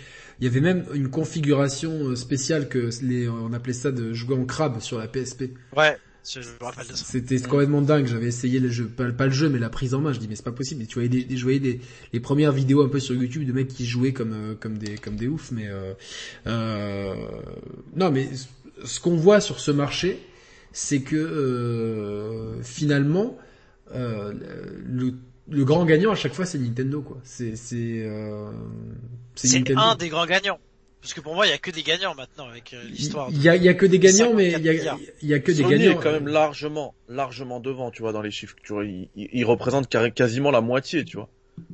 Il 0.40 0.46
y 0.46 0.46
avait 0.48 0.62
même 0.62 0.86
une 0.94 1.10
configuration 1.10 2.08
euh, 2.08 2.16
spéciale 2.16 2.68
que 2.68 2.88
les 3.02 3.28
on 3.28 3.52
appelait 3.52 3.74
ça 3.74 3.90
de 3.90 4.14
jouer 4.14 4.34
en 4.34 4.46
crabe 4.46 4.80
sur 4.80 4.98
la 4.98 5.06
PSP. 5.06 5.50
Ouais, 5.76 5.98
je 6.30 6.40
je 6.42 6.48
me 6.48 6.64
rappelle 6.64 6.86
de 6.86 6.92
ça. 6.94 7.04
C'était 7.04 7.38
complètement 7.40 7.82
dingue. 7.82 8.06
J'avais 8.06 8.26
essayé 8.28 8.60
le 8.60 8.68
jeu, 8.68 8.86
pas, 8.86 9.10
pas 9.12 9.26
le 9.26 9.32
jeu, 9.32 9.48
mais 9.48 9.58
la 9.58 9.70
prise 9.70 9.94
en 9.94 10.00
main. 10.00 10.12
Je 10.12 10.18
dis 10.18 10.28
mais 10.28 10.36
c'est 10.36 10.44
pas 10.44 10.52
possible. 10.52 10.82
Et 10.82 10.86
tu 10.86 10.94
voyais 10.94 11.08
des, 11.08 11.24
des- 11.24 11.36
je 11.36 11.42
voyais 11.42 11.60
des 11.60 11.80
les 12.12 12.20
premières 12.20 12.52
vidéos 12.52 12.82
un 12.82 12.88
peu 12.88 13.00
sur 13.00 13.14
YouTube 13.14 13.46
de 13.46 13.52
mecs 13.52 13.68
qui 13.68 13.86
jouaient 13.86 14.12
comme 14.12 14.32
euh, 14.32 14.54
comme 14.54 14.78
des 14.78 14.96
comme 14.96 15.16
des 15.16 15.28
oufs. 15.28 15.50
Mais 15.52 15.66
euh, 15.68 15.94
euh, 16.46 17.14
non, 17.96 18.10
mais 18.10 18.28
ce 18.84 19.00
qu'on 19.00 19.16
voit 19.16 19.40
sur 19.40 19.60
ce 19.60 19.70
marché, 19.70 20.18
c'est 20.72 21.00
que 21.00 21.16
euh, 21.16 22.62
finalement 22.62 23.36
euh, 23.94 24.32
le 24.86 25.14
le 25.50 25.64
grand 25.64 25.86
gagnant 25.86 26.10
à 26.12 26.14
chaque 26.14 26.34
fois 26.34 26.44
c'est 26.44 26.58
Nintendo 26.58 27.00
quoi. 27.00 27.18
C'est 27.24 27.56
c'est 27.56 28.02
euh, 28.06 28.50
c'est 29.34 29.48
un 29.78 29.96
des 29.96 30.08
grands 30.10 30.26
gagnants. 30.26 30.58
Parce 31.00 31.14
que 31.14 31.20
pour 31.20 31.34
moi, 31.34 31.46
il 31.46 31.50
y 31.50 31.52
a 31.52 31.58
que 31.58 31.70
des 31.70 31.82
gagnants 31.82 32.14
maintenant 32.14 32.48
avec 32.48 32.72
euh, 32.74 32.82
l'histoire. 32.90 33.28
Il 33.30 33.40
y 33.42 33.48
a, 33.48 33.54
il 33.56 33.62
y 33.62 33.68
a 33.68 33.74
que 33.74 33.86
des 33.86 33.98
gagnants, 33.98 34.34
mais 34.34 34.46
il 34.52 34.64
y 34.64 34.68
a, 34.68 34.72
54 34.72 34.78
milliards. 34.78 34.98
il 35.22 35.28
y 35.28 35.34
a 35.34 35.38
que 35.38 35.52
des 35.52 35.62
Sony 35.62 35.70
gagnants. 35.78 36.00
est 36.00 36.02
quand 36.02 36.12
même 36.12 36.28
largement, 36.28 36.94
largement 37.08 37.60
devant, 37.60 37.90
tu 37.90 38.02
vois, 38.02 38.12
dans 38.12 38.22
les 38.22 38.32
chiffres. 38.32 38.56
Tu 38.62 38.72
vois, 38.72 38.84
il, 38.84 39.44
représente 39.44 39.88
quasiment 40.14 40.50
la 40.50 40.60
moitié, 40.60 41.04
tu 41.04 41.16
vois. 41.16 41.28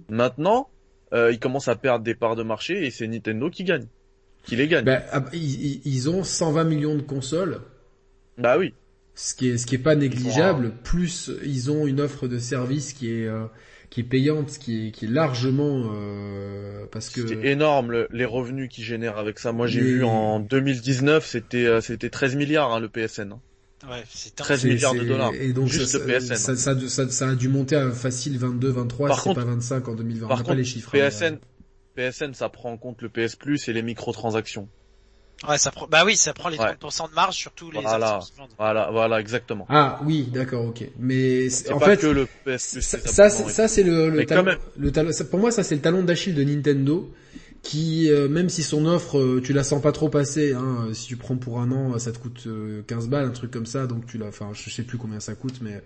Maintenant, 0.08 0.68
euh, 1.14 1.32
il 1.32 1.38
commence 1.38 1.68
à 1.68 1.76
perdre 1.76 2.04
des 2.04 2.14
parts 2.14 2.36
de 2.36 2.42
marché 2.42 2.86
et 2.86 2.90
c'est 2.90 3.06
Nintendo 3.06 3.48
qui 3.48 3.64
gagne, 3.64 3.86
qui 4.44 4.56
les 4.56 4.68
gagne. 4.68 4.84
Ben, 4.84 5.02
ils, 5.32 5.64
ils- 5.64 5.80
ils 5.84 6.10
ont 6.10 6.22
120 6.22 6.64
millions 6.64 6.94
de 6.94 7.02
consoles, 7.02 7.60
bah 8.36 8.58
oui. 8.58 8.74
ce 9.14 9.34
qui 9.34 9.48
est 9.48 9.58
ce 9.58 9.66
qui 9.66 9.76
est 9.76 9.78
pas 9.78 9.94
négligeable. 9.94 10.72
Plus 10.82 11.30
ils 11.44 11.70
ont 11.70 11.86
une 11.86 12.00
offre 12.00 12.28
de 12.28 12.38
service 12.38 12.92
qui 12.92 13.10
est 13.10 13.26
euh, 13.26 13.44
qui 13.94 14.00
est 14.00 14.04
payante, 14.04 14.58
qui 14.58 14.88
est 14.88 14.90
qui 14.90 15.04
est 15.04 15.08
largement 15.08 15.84
euh, 15.94 16.84
parce 16.90 17.10
que 17.10 17.24
C'est 17.28 17.44
énorme 17.46 17.92
le- 17.92 18.08
les 18.10 18.24
revenus 18.24 18.68
qu'ils 18.68 18.82
génèrent 18.82 19.18
avec 19.18 19.38
ça. 19.38 19.52
Moi, 19.52 19.68
j'ai 19.68 19.80
Les- 19.82 19.86
vu 19.86 20.04
en 20.04 20.40
2019, 20.40 21.24
c'était 21.24 21.66
euh, 21.66 21.80
c'était 21.80 22.10
13 22.10 22.34
milliards 22.34 22.72
hein, 22.72 22.80
le 22.80 22.88
PSN. 22.88 23.30
hein. 23.32 23.40
Ouais, 23.88 24.02
c'est 24.08 24.40
un... 24.40 24.44
13 24.44 24.60
c'est- 24.62 24.68
milliards 24.68 24.94
de 24.94 25.04
dollars. 25.04 25.32
Et 25.34 25.52
donc 25.52 25.68
Juste 25.68 25.86
ça, 25.92 25.98
le 25.98 26.06
PSN. 26.06 26.34
Ça, 26.36 26.56
ça, 26.56 26.88
ça, 26.88 27.08
ça 27.08 27.28
a 27.28 27.34
dû 27.36 27.48
monter 27.48 27.76
à 27.76 27.90
facile 27.92 28.36
22, 28.36 28.68
23, 28.70 29.08
Par 29.08 29.16
si 29.18 29.22
c'est 29.22 29.28
contre- 29.28 29.40
pas 29.44 29.50
25 29.52 29.86
en 29.88 29.94
2020. 29.94 30.26
On 30.26 30.28
Par 30.28 30.38
n'a 30.38 30.42
pas 30.42 30.46
contre, 30.48 30.58
les 30.58 30.64
chiffres. 30.64 30.90
hein, 30.94 30.98
PSN, 30.98 31.38
PSN, 31.94 32.34
ça 32.34 32.48
prend 32.48 32.72
en 32.72 32.76
compte 32.76 33.00
le 33.00 33.08
PS 33.10 33.36
Plus 33.36 33.68
et 33.68 33.72
les 33.72 33.82
microtransactions. 33.82 34.68
Ouais, 35.48 35.58
ça 35.58 35.70
prend... 35.70 35.86
Bah 35.86 36.04
oui, 36.04 36.16
ça 36.16 36.32
prend 36.32 36.48
les 36.48 36.58
Ouais. 36.58 36.72
30% 36.80 37.10
de 37.10 37.14
marge 37.14 37.34
sur 37.36 37.52
tous 37.52 37.70
les 37.70 37.80
Voilà. 37.80 38.18
Voilà, 38.58 38.90
voilà, 38.90 39.20
exactement. 39.20 39.66
Ah 39.68 40.00
oui, 40.04 40.28
d'accord, 40.32 40.64
ok. 40.66 40.84
Mais 40.98 41.48
en 41.72 41.78
pas 41.78 41.86
fait, 41.86 41.96
que 42.00 42.06
le 42.06 42.26
PS 42.44 42.58
ça, 42.80 42.80
c'est 42.80 43.08
ça, 43.08 43.24
abonnement 43.24 43.44
c'est- 43.44 43.50
et 43.50 43.54
ça, 43.54 43.68
c'est 43.68 43.82
le, 43.82 44.08
le 44.10 44.16
Mais 44.18 44.26
quand 44.26 44.34
talon, 44.36 44.44
même. 44.44 44.58
le 44.76 44.92
talon- 44.92 45.12
ça, 45.12 45.24
pour 45.24 45.38
moi, 45.38 45.50
ça 45.50 45.62
c'est 45.62 45.74
le 45.74 45.80
talon 45.80 46.02
d'Achille 46.02 46.34
de 46.34 46.44
Nintendo, 46.44 47.12
qui, 47.62 48.10
euh, 48.10 48.28
même 48.28 48.48
si 48.48 48.62
son 48.62 48.84
offre, 48.86 49.18
euh, 49.18 49.40
tu 49.42 49.52
la 49.52 49.64
sens 49.64 49.80
pas 49.82 49.92
trop 49.92 50.08
passer, 50.08 50.52
hein, 50.52 50.86
euh, 50.88 50.94
si 50.94 51.06
tu 51.06 51.16
prends 51.16 51.36
pour 51.36 51.60
un 51.60 51.70
an, 51.72 51.98
ça 51.98 52.12
te 52.12 52.18
coûte 52.18 52.44
euh, 52.46 52.82
15 52.86 53.08
balles, 53.08 53.24
un 53.26 53.30
truc 53.30 53.50
comme 53.50 53.66
ça, 53.66 53.86
donc 53.86 54.06
tu 54.06 54.18
l'as, 54.18 54.26
enfin, 54.26 54.50
je 54.52 54.68
sais 54.70 54.82
plus 54.82 54.98
combien 54.98 55.18
ça 55.20 55.34
coûte, 55.34 55.56
mais 55.62 55.82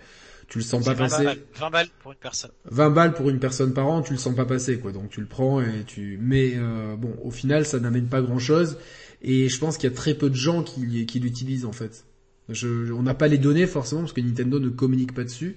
tu 0.49 0.59
le 0.59 0.65
sens 0.65 0.85
pas 0.85 0.95
20 0.95 0.99
passer. 1.09 1.25
balles, 1.25 1.39
20 1.57 1.71
balles 1.71 1.89
pour 2.01 2.13
une 2.13 2.19
personne. 2.19 2.51
20 2.71 2.91
balles 2.91 3.15
pour 3.15 3.29
une 3.31 3.39
personne 3.39 3.75
par 3.75 3.87
an, 3.87 4.03
tu 4.03 4.13
le 4.15 4.19
sens 4.19 4.35
pas 4.35 4.47
passer, 4.47 4.79
quoi. 4.79 4.93
Donc 4.93 5.11
tu 5.11 5.21
le 5.21 5.27
prends 5.27 5.61
et 5.61 5.85
tu. 5.87 6.19
Mais 6.21 6.53
euh, 6.57 6.97
bon, 6.97 7.15
au 7.23 7.31
final, 7.31 7.67
ça 7.67 7.79
n'amène 7.81 8.07
pas 8.09 8.23
grand-chose. 8.23 8.79
Et 9.23 9.49
je 9.49 9.59
pense 9.59 9.77
qu'il 9.79 9.91
y 9.91 9.93
a 9.93 9.97
très 9.97 10.15
peu 10.15 10.31
de 10.31 10.35
gens 10.35 10.63
qui, 10.63 11.05
qui 11.07 11.21
l'utilisent 11.21 11.65
en 11.67 11.73
fait. 11.73 12.05
Je, 12.49 12.91
on 12.93 13.03
n'a 13.03 13.15
pas 13.15 13.29
les 13.29 13.37
données 13.39 13.67
forcément 13.67 14.01
parce 14.03 14.13
que 14.15 14.21
Nintendo 14.23 14.59
ne 14.59 14.69
communique 14.71 15.15
pas 15.15 15.25
dessus. 15.25 15.57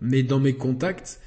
Mais 0.00 0.22
dans 0.22 0.38
mes 0.38 0.54
contacts 0.54 1.18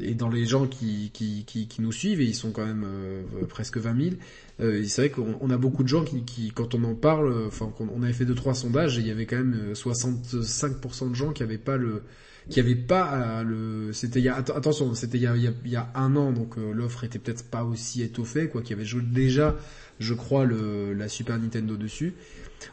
et 0.00 0.14
dans 0.14 0.28
les 0.28 0.44
gens 0.44 0.66
qui, 0.66 1.10
qui, 1.14 1.44
qui, 1.46 1.66
qui 1.66 1.80
nous 1.82 1.92
suivent, 1.92 2.20
et 2.20 2.24
ils 2.24 2.34
sont 2.34 2.50
quand 2.52 2.66
même 2.66 2.84
euh, 2.86 3.22
presque 3.48 3.78
20 3.78 4.00
000, 4.00 4.16
euh, 4.60 4.84
c'est 4.84 5.02
vrai 5.02 5.10
qu'on 5.10 5.36
on 5.40 5.50
a 5.50 5.56
beaucoup 5.56 5.82
de 5.82 5.88
gens 5.88 6.04
qui, 6.04 6.22
qui 6.24 6.50
quand 6.52 6.74
on 6.74 6.84
en 6.84 6.94
parle, 6.94 7.32
euh, 7.32 7.46
enfin, 7.48 7.72
qu'on- 7.76 7.88
on 7.96 8.02
avait 8.02 8.12
fait 8.12 8.24
deux 8.26 8.34
trois 8.34 8.54
sondages 8.54 8.98
et 8.98 9.00
il 9.00 9.06
y 9.08 9.10
avait 9.10 9.24
quand 9.26 9.36
même 9.38 9.54
euh, 9.70 9.74
65% 9.74 11.10
de 11.10 11.14
gens 11.14 11.32
qui 11.32 11.42
avaient 11.42 11.58
pas 11.58 11.76
le, 11.76 12.02
qui 12.48 12.60
avait 12.60 12.74
pas 12.74 13.14
euh, 13.14 13.42
le 13.42 13.92
c'était 13.92 14.26
attention 14.28 14.94
c'était 14.94 15.18
il 15.18 15.22
y 15.22 15.26
a, 15.26 15.36
il 15.36 15.70
y 15.70 15.76
a, 15.76 15.90
un 15.94 16.16
an 16.16 16.32
donc 16.32 16.56
euh, 16.56 16.72
l'offre 16.72 17.04
était 17.04 17.18
peut-être 17.18 17.44
pas 17.44 17.62
aussi 17.62 18.02
étoffée 18.02 18.48
quoi 18.48 18.62
qu'il 18.62 18.76
y 18.76 18.80
avait 18.80 18.88
déjà 19.02 19.56
je 19.98 20.14
crois 20.14 20.44
le 20.44 20.94
la 20.94 21.08
Super 21.08 21.38
Nintendo 21.38 21.76
dessus. 21.76 22.14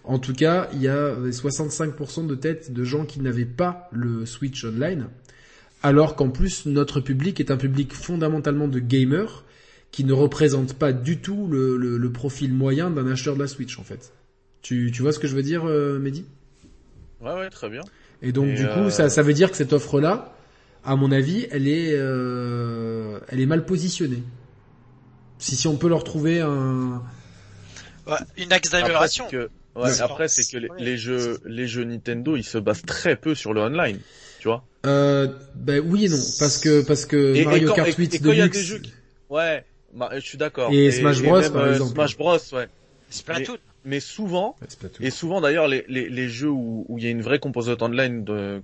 En 0.03 0.19
tout 0.19 0.33
cas 0.33 0.69
il 0.73 0.81
y 0.81 0.87
a 0.87 0.95
euh, 0.95 1.31
65% 1.31 2.27
de 2.27 2.35
têtes 2.35 2.71
de 2.71 2.83
gens 2.83 3.05
qui 3.05 3.19
n'avaient 3.19 3.45
pas 3.45 3.89
le 3.91 4.25
Switch 4.25 4.63
Online 4.63 5.07
alors 5.83 6.15
qu'en 6.15 6.29
plus 6.29 6.65
notre 6.65 6.99
public 6.99 7.39
est 7.39 7.51
un 7.51 7.57
public 7.57 7.93
fondamentalement 7.93 8.67
de 8.67 8.79
gamers 8.79 9.43
qui 9.91 10.03
ne 10.03 10.11
représente 10.13 10.73
pas 10.73 10.91
du 10.91 11.19
tout 11.19 11.47
le, 11.47 11.77
le, 11.77 12.11
profil 12.11 12.53
moyen 12.53 12.91
d'un 12.91 13.07
acheteur 13.07 13.35
de 13.35 13.39
la 13.39 13.47
Switch 13.47 13.79
en 13.79 13.83
fait. 13.83 14.11
Tu, 14.61 14.91
tu 14.93 15.01
vois 15.01 15.13
ce 15.13 15.19
que 15.19 15.27
je 15.27 15.33
veux 15.33 15.41
dire 15.41 15.63
euh, 15.65 15.99
Mehdi? 15.99 16.25
Ouais, 17.21 17.33
ouais, 17.33 17.49
très 17.49 17.69
bien. 17.69 17.81
Et 18.27 18.31
donc 18.31 18.47
Et 18.47 18.53
du 18.55 18.63
coup, 18.67 18.85
euh, 18.85 18.89
ça, 18.89 19.09
ça 19.09 19.21
veut 19.21 19.33
dire 19.33 19.51
que 19.51 19.57
cette 19.57 19.71
offre-là, 19.71 20.33
à 20.83 20.95
mon 20.95 21.11
avis, 21.11 21.47
elle 21.51 21.67
est, 21.67 21.93
euh, 21.93 23.19
elle 23.29 23.39
est 23.39 23.45
mal 23.45 23.65
positionnée. 23.65 24.23
Si 25.37 25.55
si 25.55 25.67
on 25.67 25.77
peut 25.77 25.87
leur 25.89 26.03
trouver 26.03 26.41
un, 26.41 27.01
Ouais, 28.07 28.13
une 28.37 28.51
axe 28.53 28.67
Après, 28.69 28.79
d'amélioration. 28.81 29.25
c'est 29.29 29.35
que, 29.35 29.49
ouais, 29.75 30.01
après, 30.01 30.27
c'est 30.27 30.43
que 30.43 30.57
les, 30.57 30.69
ouais. 30.69 30.75
les 30.79 30.97
jeux, 30.97 31.39
les 31.45 31.67
jeux 31.67 31.83
Nintendo, 31.83 32.35
ils 32.35 32.43
se 32.43 32.57
basent 32.57 32.83
très 32.83 33.15
peu 33.15 33.33
sur 33.35 33.53
le 33.53 33.61
online, 33.61 33.99
tu 34.39 34.47
vois. 34.47 34.63
euh, 34.85 35.27
ben 35.55 35.81
oui 35.85 36.05
et 36.05 36.09
non, 36.09 36.19
parce 36.39 36.59
que 36.59 36.81
parce 36.85 37.05
que 37.05 37.35
Et- 37.35 37.39
et 37.41 37.45
Mario 37.45 37.69
quand- 37.69 37.75
Kart 37.75 37.87
Kart 37.87 37.99
et- 37.99 38.01
8 38.03 38.13
et 38.15 38.19
quand 38.19 38.31
il 38.31 38.37
y 38.37 38.41
a 38.41 38.43
Deluxe, 38.43 38.57
des 38.57 38.63
jeux 38.63 38.77
qui- 38.79 38.93
Ouais, 39.31 39.65
bah, 39.93 40.09
je 40.13 40.19
suis 40.19 40.37
d'accord. 40.37 40.71
Et 40.71 40.91
Smash 40.91 41.21
Bros, 41.23 41.39
même, 41.41 41.51
par 41.51 41.63
euh, 41.63 41.71
exemple. 41.73 41.91
Smash 41.93 42.17
Bros, 42.17 42.37
ouais. 42.53 42.67
Splatoon. 43.09 43.57
Mais 43.85 43.99
souvent, 43.99 44.55
et 44.99 45.11
souvent 45.11 45.41
d'ailleurs, 45.41 45.67
les, 45.67 45.85
les, 45.87 46.09
les 46.09 46.27
jeux 46.27 46.49
où, 46.49 46.85
où 46.89 46.97
il 46.97 47.03
y 47.03 47.07
a 47.07 47.11
une 47.11 47.21
vraie 47.21 47.39
composante 47.39 47.81
online, 47.81 48.23
de, 48.23 48.61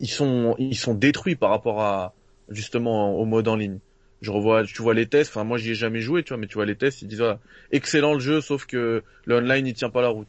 ils 0.00 0.10
sont, 0.10 0.54
ils 0.58 0.76
sont 0.76 0.94
détruits 0.94 1.34
par 1.34 1.50
rapport 1.50 1.80
à, 1.80 2.14
justement, 2.50 3.14
au 3.16 3.24
mode 3.24 3.48
en 3.48 3.56
ligne. 3.56 3.78
Je 4.20 4.30
revois, 4.30 4.64
tu 4.64 4.82
vois 4.82 4.94
les 4.94 5.06
tests, 5.06 5.30
enfin, 5.30 5.44
moi 5.44 5.58
j'y 5.58 5.70
ai 5.70 5.74
jamais 5.74 6.00
joué, 6.00 6.22
tu 6.22 6.28
vois, 6.28 6.36
mais 6.38 6.46
tu 6.46 6.54
vois 6.54 6.66
les 6.66 6.76
tests, 6.76 7.02
ils 7.02 7.08
disent, 7.08 7.22
ah, 7.22 7.38
excellent 7.70 8.14
le 8.14 8.20
jeu, 8.20 8.40
sauf 8.40 8.66
que 8.66 9.02
le 9.24 9.36
online, 9.36 9.66
il 9.66 9.74
tient 9.74 9.90
pas 9.90 10.02
la 10.02 10.08
route. 10.08 10.28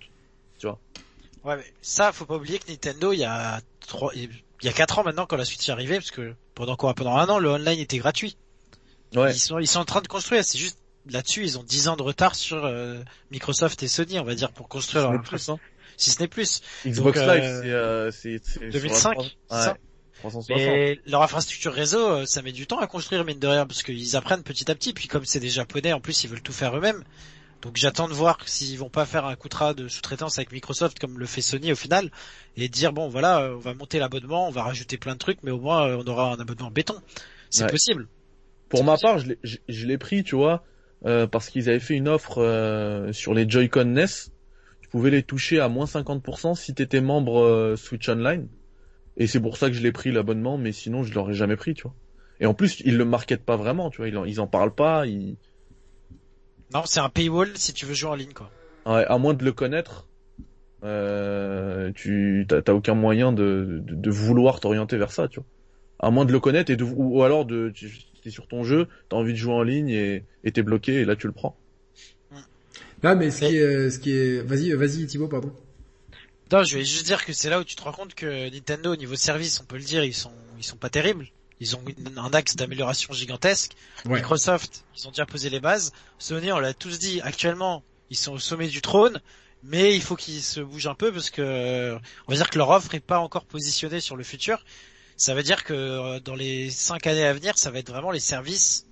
Ouais, 1.44 1.56
mais 1.56 1.74
ça, 1.82 2.12
faut 2.12 2.26
pas 2.26 2.36
oublier 2.36 2.60
que 2.60 2.70
Nintendo, 2.70 3.14
il 3.14 3.20
y 3.20 3.24
a 3.24 3.62
trois, 3.80 4.12
il 4.14 4.30
y 4.64 4.68
a 4.68 4.74
quatre 4.74 5.00
ans 5.00 5.04
maintenant 5.04 5.26
quand 5.26 5.38
la 5.38 5.46
Switch 5.46 5.70
est 5.70 5.72
arrivée, 5.72 5.96
parce 5.96 6.12
que 6.12 6.34
pendant 6.56 6.76
quoi, 6.76 6.94
pendant 6.94 7.16
un 7.16 7.28
an, 7.30 7.40
le 7.40 7.50
online 7.50 7.80
était 7.80 8.00
gratuit. 8.00 8.36
Ouais. 9.16 9.32
Ils 9.32 9.40
sont, 9.40 9.60
ils 9.60 9.68
sont 9.68 9.80
en 9.80 9.86
train 9.86 10.02
de 10.02 10.08
construire. 10.08 10.44
C'est 10.44 10.58
juste 10.58 10.80
là-dessus, 11.10 11.44
ils 11.44 11.58
ont 11.58 11.64
10 11.64 11.88
ans 11.90 11.96
de 11.98 12.04
retard 12.04 12.36
sur 12.36 12.66
euh, 12.66 13.00
Microsoft 13.32 13.82
et 13.84 13.88
Sony, 13.88 14.20
on 14.20 14.24
va 14.24 14.36
dire, 14.36 14.52
pour 14.52 14.68
construire 14.68 15.12
leur 15.12 15.22
plus, 15.22 15.50
hein. 15.50 15.58
si 15.98 16.10
ce 16.12 16.20
n'est 16.22 16.28
plus. 16.28 16.62
Xbox 16.86 17.20
Donc, 17.20 17.28
Live, 17.28 17.44
euh, 17.44 17.62
c'est, 17.62 17.70
euh, 17.72 18.12
c'est, 18.12 18.40
c'est 18.44 18.72
sur 18.72 18.82
2005, 18.82 19.18
la 19.18 19.24
c'est 19.24 19.30
trois- 19.48 19.62
ça 19.64 19.72
ouais, 19.72 19.78
360. 20.20 20.58
Mais 20.58 21.00
leur 21.06 21.22
infrastructure 21.24 21.74
réseau, 21.74 22.08
euh, 22.10 22.26
ça 22.26 22.42
met 22.42 22.52
du 22.52 22.66
temps 22.68 22.80
à 22.80 22.88
construire 22.88 23.24
mine 23.26 23.40
de 23.40 23.48
rien, 23.48 23.66
parce 23.68 23.84
qu'ils 23.84 24.16
apprennent 24.16 24.44
petit 24.44 24.70
à 24.72 24.76
petit. 24.76 24.94
Puis 24.94 25.08
comme 25.08 25.26
c'est 25.26 25.40
des 25.40 25.50
Japonais, 25.50 25.94
en 25.94 26.00
plus, 26.00 26.24
ils 26.24 26.30
veulent 26.30 26.42
tout 26.42 26.54
faire 26.54 26.76
eux-mêmes. 26.76 27.04
Donc 27.64 27.76
j'attends 27.76 28.08
de 28.08 28.14
voir 28.14 28.38
s'ils 28.46 28.78
vont 28.78 28.90
pas 28.90 29.06
faire 29.08 29.26
un 29.26 29.36
contrat 29.36 29.74
de 29.74 29.88
sous-traitance 29.88 30.38
avec 30.38 30.52
Microsoft 30.52 31.00
comme 31.00 31.18
le 31.18 31.26
fait 31.26 31.42
Sony 31.42 31.72
au 31.72 31.76
final, 31.76 32.12
et 32.56 32.70
dire 32.70 32.94
bon 32.94 33.10
voilà, 33.10 33.50
on 33.56 33.58
va 33.58 33.74
monter 33.74 33.98
l'abonnement, 33.98 34.48
on 34.48 34.52
va 34.52 34.62
rajouter 34.62 34.98
plein 34.98 35.14
de 35.14 35.18
trucs, 35.18 35.40
mais 35.42 35.50
au 35.50 35.60
moins 35.60 35.96
on 35.96 36.06
aura 36.06 36.34
un 36.34 36.40
abonnement 36.40 36.70
béton. 36.70 37.02
C'est 37.50 37.64
Ouais. 37.64 37.72
possible. 37.72 38.08
Pour 38.70 38.84
ma 38.84 38.96
part, 38.98 39.18
je 39.20 39.86
l'ai 39.86 39.98
pris, 39.98 40.24
tu 40.24 40.36
vois, 40.36 40.64
euh, 41.06 41.28
parce 41.28 41.50
qu'ils 41.50 41.70
avaient 41.70 41.80
fait 41.80 41.96
une 41.96 42.08
offre 42.08 42.42
euh, 42.42 43.12
sur 43.14 43.34
les 43.34 43.50
Joy-Con 43.50 43.86
NES. 43.86 44.06
Tu 44.82 44.90
pouvais 44.90 45.12
les 45.12 45.24
toucher 45.24 45.60
à 45.60 45.70
moins 45.70 45.86
50% 45.86 46.56
si 46.56 46.74
t'étais 46.74 47.02
membre 47.02 47.40
euh, 47.40 47.76
Switch 47.76 48.08
Online. 48.10 48.48
Et 49.18 49.28
c'est 49.28 49.40
pour 49.40 49.58
ça 49.58 49.68
que 49.68 49.74
je 49.74 49.82
l'ai 49.82 49.92
pris 49.92 50.12
l'abonnement, 50.12 50.58
mais 50.58 50.72
sinon 50.72 51.04
je 51.04 51.14
l'aurais 51.14 51.34
jamais 51.34 51.56
pris, 51.56 51.74
tu 51.74 51.84
vois. 51.84 51.96
Et 52.40 52.46
en 52.46 52.54
plus, 52.54 52.82
ils 52.82 52.98
le 52.98 53.06
marketent 53.06 53.44
pas 53.44 53.58
vraiment, 53.58 53.90
tu 53.90 53.98
vois. 53.98 54.08
Ils 54.08 54.18
en, 54.18 54.26
ils 54.26 54.40
en 54.40 54.48
parlent 54.48 54.76
pas. 54.76 55.08
Ils... 55.08 55.38
Non, 56.74 56.84
c'est 56.86 57.00
un 57.00 57.10
paywall 57.10 57.58
si 57.58 57.74
tu 57.74 57.86
veux 57.86 57.94
jouer 57.94 58.10
en 58.12 58.16
ligne 58.16 58.34
quoi. 58.34 58.52
Ouais, 58.86 59.06
à 59.06 59.18
moins 59.18 59.34
de 59.34 59.44
le 59.44 59.52
connaître, 59.52 60.08
euh, 60.84 61.92
tu 61.94 62.46
t'as, 62.48 62.74
aucun 62.74 62.94
moyen 62.94 63.34
de, 63.34 63.82
de, 63.84 63.96
de 63.96 64.10
vouloir 64.10 64.60
t'orienter 64.60 64.98
vers 64.98 65.12
ça, 65.12 65.28
tu 65.28 65.40
vois. 65.40 65.48
À 66.00 66.12
moins 66.12 66.26
de 66.26 66.32
le 66.32 66.40
connaître 66.40 66.72
et 66.72 66.76
de, 66.76 66.84
ou 66.84 67.24
alors 67.24 67.46
de, 67.46 67.74
sur 68.32 68.48
ton 68.48 68.64
jeu, 68.64 68.88
t'as 69.10 69.18
envie 69.18 69.34
de 69.34 69.38
jouer 69.38 69.54
en 69.54 69.64
ligne 69.64 69.90
et, 69.90 70.24
et 70.44 70.52
t'es 70.52 70.64
bloqué 70.64 70.94
et 71.02 71.06
là 71.06 71.16
tu 71.16 71.28
le 71.28 71.34
prends. 71.34 71.56
Là, 73.04 73.14
mais 73.16 73.30
ce 73.30 73.42
Mais- 73.44 73.50
qui 73.50 73.58
est, 73.58 73.62
euh, 73.62 73.90
ce 73.92 74.00
qui 74.00 74.12
est, 74.12 74.42
vas-y, 74.42 74.72
vas-y 74.74 75.06
Thibaut, 75.06 75.28
pardon. 75.28 75.54
Non, 76.52 76.64
je 76.64 76.78
vais 76.78 76.86
juste 76.86 77.06
dire 77.06 77.26
que 77.26 77.34
c'est 77.34 77.50
là 77.50 77.60
où 77.60 77.64
tu 77.64 77.76
te 77.76 77.82
rends 77.82 77.92
compte 77.92 78.16
que 78.16 78.50
Nintendo 78.50 78.94
au 78.94 78.96
niveau 78.96 79.16
service, 79.16 79.60
on 79.62 79.66
peut 79.66 79.78
le 79.78 79.84
dire, 79.84 80.04
ils 80.04 80.14
sont 80.14 80.32
ils 80.58 80.64
sont 80.64 80.78
pas 80.78 80.90
terribles. 80.90 81.28
Ils 81.60 81.76
ont 81.76 81.82
un 82.18 82.34
axe 82.34 82.56
d'amélioration 82.56 83.14
gigantesque. 83.14 83.74
Ouais. 84.06 84.16
Microsoft, 84.16 84.84
ils 84.96 85.08
ont 85.08 85.12
déjà 85.12 85.26
posé 85.26 85.50
les 85.50 85.60
bases. 85.60 85.92
Sony, 86.20 86.52
on 86.52 86.60
l'a 86.60 86.74
tous 86.74 87.00
dit, 87.00 87.20
actuellement, 87.22 87.84
ils 88.10 88.18
sont 88.18 88.34
au 88.34 88.40
sommet 88.40 88.68
du 88.68 88.82
trône, 88.82 89.20
mais 89.64 89.96
il 89.96 90.02
faut 90.02 90.16
qu'ils 90.16 90.42
se 90.42 90.60
bougent 90.60 90.88
un 90.88 90.94
peu 90.96 91.12
parce 91.12 91.30
que 91.30 91.96
on 92.28 92.32
va 92.32 92.36
dire 92.36 92.50
que 92.50 92.58
leur 92.58 92.70
offre 92.70 92.94
est 92.96 93.00
pas 93.00 93.20
encore 93.20 93.46
positionnée 93.46 94.00
sur 94.00 94.16
le 94.16 94.24
futur. 94.24 94.64
Ça 95.18 95.34
veut 95.34 95.44
dire 95.44 95.64
que 95.64 95.74
euh, 95.74 96.20
dans 96.20 96.36
les 96.36 96.70
cinq 96.70 97.08
années 97.08 97.26
à 97.26 97.34
venir, 97.34 97.58
ça 97.58 97.72
va 97.72 97.80
être 97.80 97.90
vraiment 97.92 98.12
les 98.12 98.20
services 98.20 98.86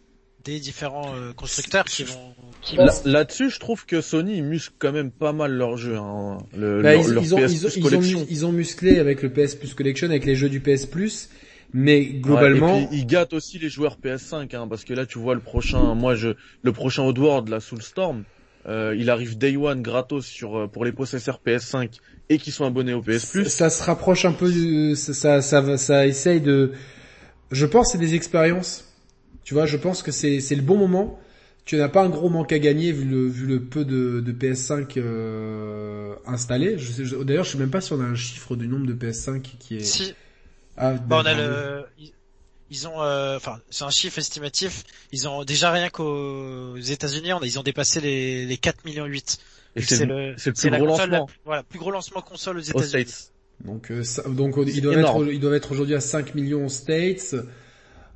des 0.43 0.59
différents 0.59 1.15
euh, 1.15 1.33
constructeurs 1.33 1.85
qui 1.85 2.03
vont 2.03 2.33
qui 2.61 2.77
vont 2.77 2.85
Là- 2.85 2.93
Là-dessus, 3.05 3.49
je 3.49 3.59
trouve 3.59 3.85
que 3.85 4.01
Sony 4.01 4.37
ils 4.37 4.43
musclent 4.43 4.75
quand 4.79 4.91
même 4.91 5.11
pas 5.11 5.33
mal 5.33 5.51
leur 5.53 5.77
jeu, 5.77 5.97
hein. 5.97 6.37
Le, 6.55 6.81
Bah, 6.81 6.93
leur, 6.93 7.01
ils, 7.07 7.13
leur 7.13 7.23
ils 7.23 7.35
ont, 7.35 7.37
PS 7.37 7.51
ils, 7.53 7.65
ont, 7.65 7.69
Plus 7.69 7.77
ils, 7.77 7.85
ont, 7.85 7.89
collection. 7.89 8.19
mus- 8.19 8.27
ils 8.29 8.45
ont 8.45 8.51
musclé 8.51 8.99
avec 8.99 9.21
le 9.23 9.29
PS 9.31 9.55
Plus 9.55 9.73
Collection, 9.73 10.07
avec 10.09 10.25
les 10.25 10.35
jeux 10.35 10.49
du 10.49 10.59
PS 10.59 10.85
Plus, 10.85 11.29
mais 11.73 11.97
Ouais, 11.99 12.05
globalement, 12.21 12.79
et 12.79 12.85
puis, 12.87 12.97
ils 12.99 13.05
gâtent 13.07 13.33
aussi 13.33 13.57
les 13.59 13.69
joueurs 13.69 13.97
PS5, 14.03 14.55
hein, 14.55 14.67
parce 14.67 14.83
que 14.83 14.93
là, 14.93 15.05
tu 15.05 15.17
vois 15.19 15.33
le 15.35 15.41
prochain, 15.41 15.95
moi, 15.95 16.15
je, 16.15 16.29
le 16.61 16.71
prochain 16.71 17.03
Oddworld, 17.03 17.49
la 17.49 17.59
Soulstorm, 17.59 18.23
euh, 18.67 18.95
il 18.97 19.09
arrive 19.11 19.37
Day 19.37 19.57
One 19.57 19.81
gratos 19.83 20.25
sur 20.25 20.57
euh, 20.57 20.67
pour 20.67 20.85
les 20.85 20.91
possesseurs 20.91 21.39
PS5 21.45 21.89
et 22.29 22.37
qui 22.37 22.51
sont 22.51 22.65
abonnés 22.65 22.93
au 22.93 23.01
PS 23.01 23.25
Plus. 23.27 23.45
ça 23.49 23.69
se 23.69 23.83
rapproche 23.83 24.25
un 24.25 24.31
peu, 24.33 24.51
du- 24.51 24.95
ça, 24.95 25.41
ça, 25.41 25.77
ça, 25.77 26.07
essaye 26.07 26.41
de, 26.41 26.71
je 27.51 27.65
pense 27.65 27.87
que 27.87 27.91
c'est 27.93 27.97
des 27.97 28.15
expériences. 28.15 28.85
Tu 29.43 29.53
vois, 29.53 29.65
je 29.67 29.77
pense 29.77 30.01
que 30.01 30.11
c'est, 30.11 30.39
c'est 30.39 30.55
le 30.55 30.63
bon 30.63 30.77
moment. 30.77 31.19
Tu 31.65 31.77
n'as 31.77 31.89
pas 31.89 32.03
un 32.03 32.09
gros 32.09 32.29
manque 32.29 32.51
à 32.51 32.59
gagner 32.59 32.91
vu 32.91 33.05
le, 33.05 33.27
vu 33.27 33.45
le 33.47 33.63
peu 33.63 33.85
de, 33.85 34.19
de 34.19 34.31
PS5 34.31 34.97
euh, 34.97 36.15
installés. 36.25 36.77
Je 36.77 36.91
sais, 36.91 37.05
je- 37.05 37.15
d'ailleurs, 37.17 37.43
je 37.43 37.51
sais 37.51 37.57
même 37.57 37.71
pas 37.71 37.81
si 37.81 37.93
on 37.93 38.01
a 38.01 38.05
un 38.05 38.15
chiffre 38.15 38.55
du 38.55 38.67
nombre 38.67 38.85
de 38.87 38.93
PS5 38.93 39.41
qui 39.41 39.77
est. 39.77 39.83
si 39.83 40.13
Ah, 40.77 40.93
Bah, 40.93 41.17
on 41.17 41.19
a 41.19 41.23
d'accord. 41.35 41.37
le, 41.43 41.85
ils- 41.99 42.13
ils 42.71 42.87
ont, 42.87 43.01
euh, 43.01 43.37
enfin, 43.37 43.59
c'est 43.69 43.83
un 43.83 43.89
chiffre 43.91 44.17
estimatif. 44.19 44.83
Ils 45.11 45.27
ont 45.27 45.43
déjà 45.43 45.71
rien 45.71 45.89
qu'aux 45.89 46.75
États-Unis, 46.77 47.33
on 47.33 47.39
a- 47.39 47.45
ils 47.45 47.59
ont 47.59 47.63
dépassé 47.63 48.01
les, 48.01 48.45
les 48.45 48.57
4 48.57 48.83
millions 48.85 49.05
8. 49.05 49.37
Et 49.75 49.81
c'est 49.81 50.05
le, 50.05 50.33
c'est 50.37 50.49
le 50.51 50.69
plus 50.69 50.79
gros 50.79 50.87
console 50.91 51.09
la- 51.11 51.17
lancement 51.19 51.35
voilà, 51.45 51.63
plus 51.63 51.79
gros 51.79 51.91
lancement 51.91 52.21
console 52.21 52.57
aux 52.57 52.61
États-Unis. 52.61 52.87
States. 52.87 53.31
Donc, 53.63 53.91
euh, 53.91 54.03
ça- 54.03 54.23
donc 54.27 54.55
ils 54.67 54.81
doivent 54.81 54.97
être, 54.99 55.27
ils 55.31 55.39
doivent 55.39 55.53
être 55.53 55.71
aujourd'hui 55.71 55.95
à 55.95 55.99
5 56.01 56.35
millions 56.35 56.65
aux 56.65 56.69
States. 56.69 57.35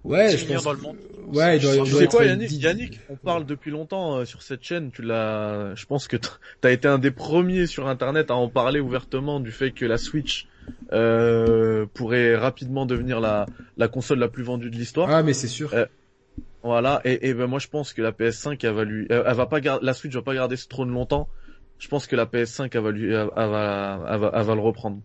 Ouais, 0.06 0.30
10 0.30 0.38
je 0.38 0.46
pense. 0.54 0.64
dans 0.64 0.72
le 0.74 0.80
monde. 0.80 0.96
Ouais, 1.34 1.58
il 1.58 1.62
doit, 1.62 1.76
il 1.76 1.84
Tu 1.84 1.92
doit 1.92 2.00
sais 2.02 2.08
quoi, 2.08 2.26
Yannick, 2.26 2.48
10 2.50 2.62
Yannick, 2.62 3.00
on 3.10 3.16
parle 3.18 3.46
depuis 3.46 3.70
longtemps 3.72 4.18
euh, 4.20 4.26
sur 4.26 4.42
cette 4.42 4.64
chaîne. 4.64 4.92
Tu 4.92 5.02
l'as, 5.02 5.76
je 5.76 5.86
pense 5.86 6.08
que 6.08 6.18
t'as 6.62 6.72
été 6.72 6.88
un 6.88 6.98
des 7.00 7.12
premiers 7.12 7.68
sur 7.68 7.88
Internet 7.88 8.32
à 8.32 8.36
en 8.36 8.48
parler 8.50 8.80
ouvertement 8.80 9.40
du 9.42 9.52
fait 9.52 9.72
que 9.72 9.86
la 9.86 9.98
Switch 9.98 10.48
euh, 10.94 11.86
pourrait 11.94 12.36
rapidement 12.36 12.86
devenir 12.86 13.20
la, 13.20 13.46
la 13.78 13.88
console 13.88 14.20
la 14.20 14.28
plus 14.30 14.44
vendue 14.44 14.70
de 14.70 14.76
l'histoire. 14.76 15.10
Ah, 15.10 15.24
mais 15.24 15.34
c'est 15.34 15.48
sûr. 15.48 15.74
Euh, 15.74 15.86
Voilà, 16.64 17.02
et, 17.06 17.30
et 17.30 17.34
ben 17.34 17.48
moi 17.48 17.60
je 17.60 17.68
pense 17.68 17.94
que 17.94 18.02
la 18.02 18.12
PS5 18.12 18.58
elle 18.66 18.74
va 18.74 18.84
lui, 18.84 19.06
elle, 19.10 19.24
elle 19.26 19.36
va 19.36 19.46
pas 19.46 19.60
garder, 19.62 19.86
la 19.86 19.94
Switch 19.94 20.14
va 20.14 20.22
pas 20.22 20.34
garder 20.34 20.56
ce 20.58 20.68
trône 20.68 20.92
longtemps. 20.92 21.28
Je 21.80 21.88
pense 21.88 22.08
que 22.08 22.16
la 22.16 22.26
PS5 22.26 22.70
elle 22.74 22.82
va 22.82 22.92
lui, 22.92 23.14
elle, 23.14 23.30
elle 23.36 23.50
va, 23.50 24.06
elle 24.12 24.20
va, 24.20 24.32
elle 24.36 24.46
va 24.46 24.56
le 24.56 24.62
reprendre. 24.62 25.02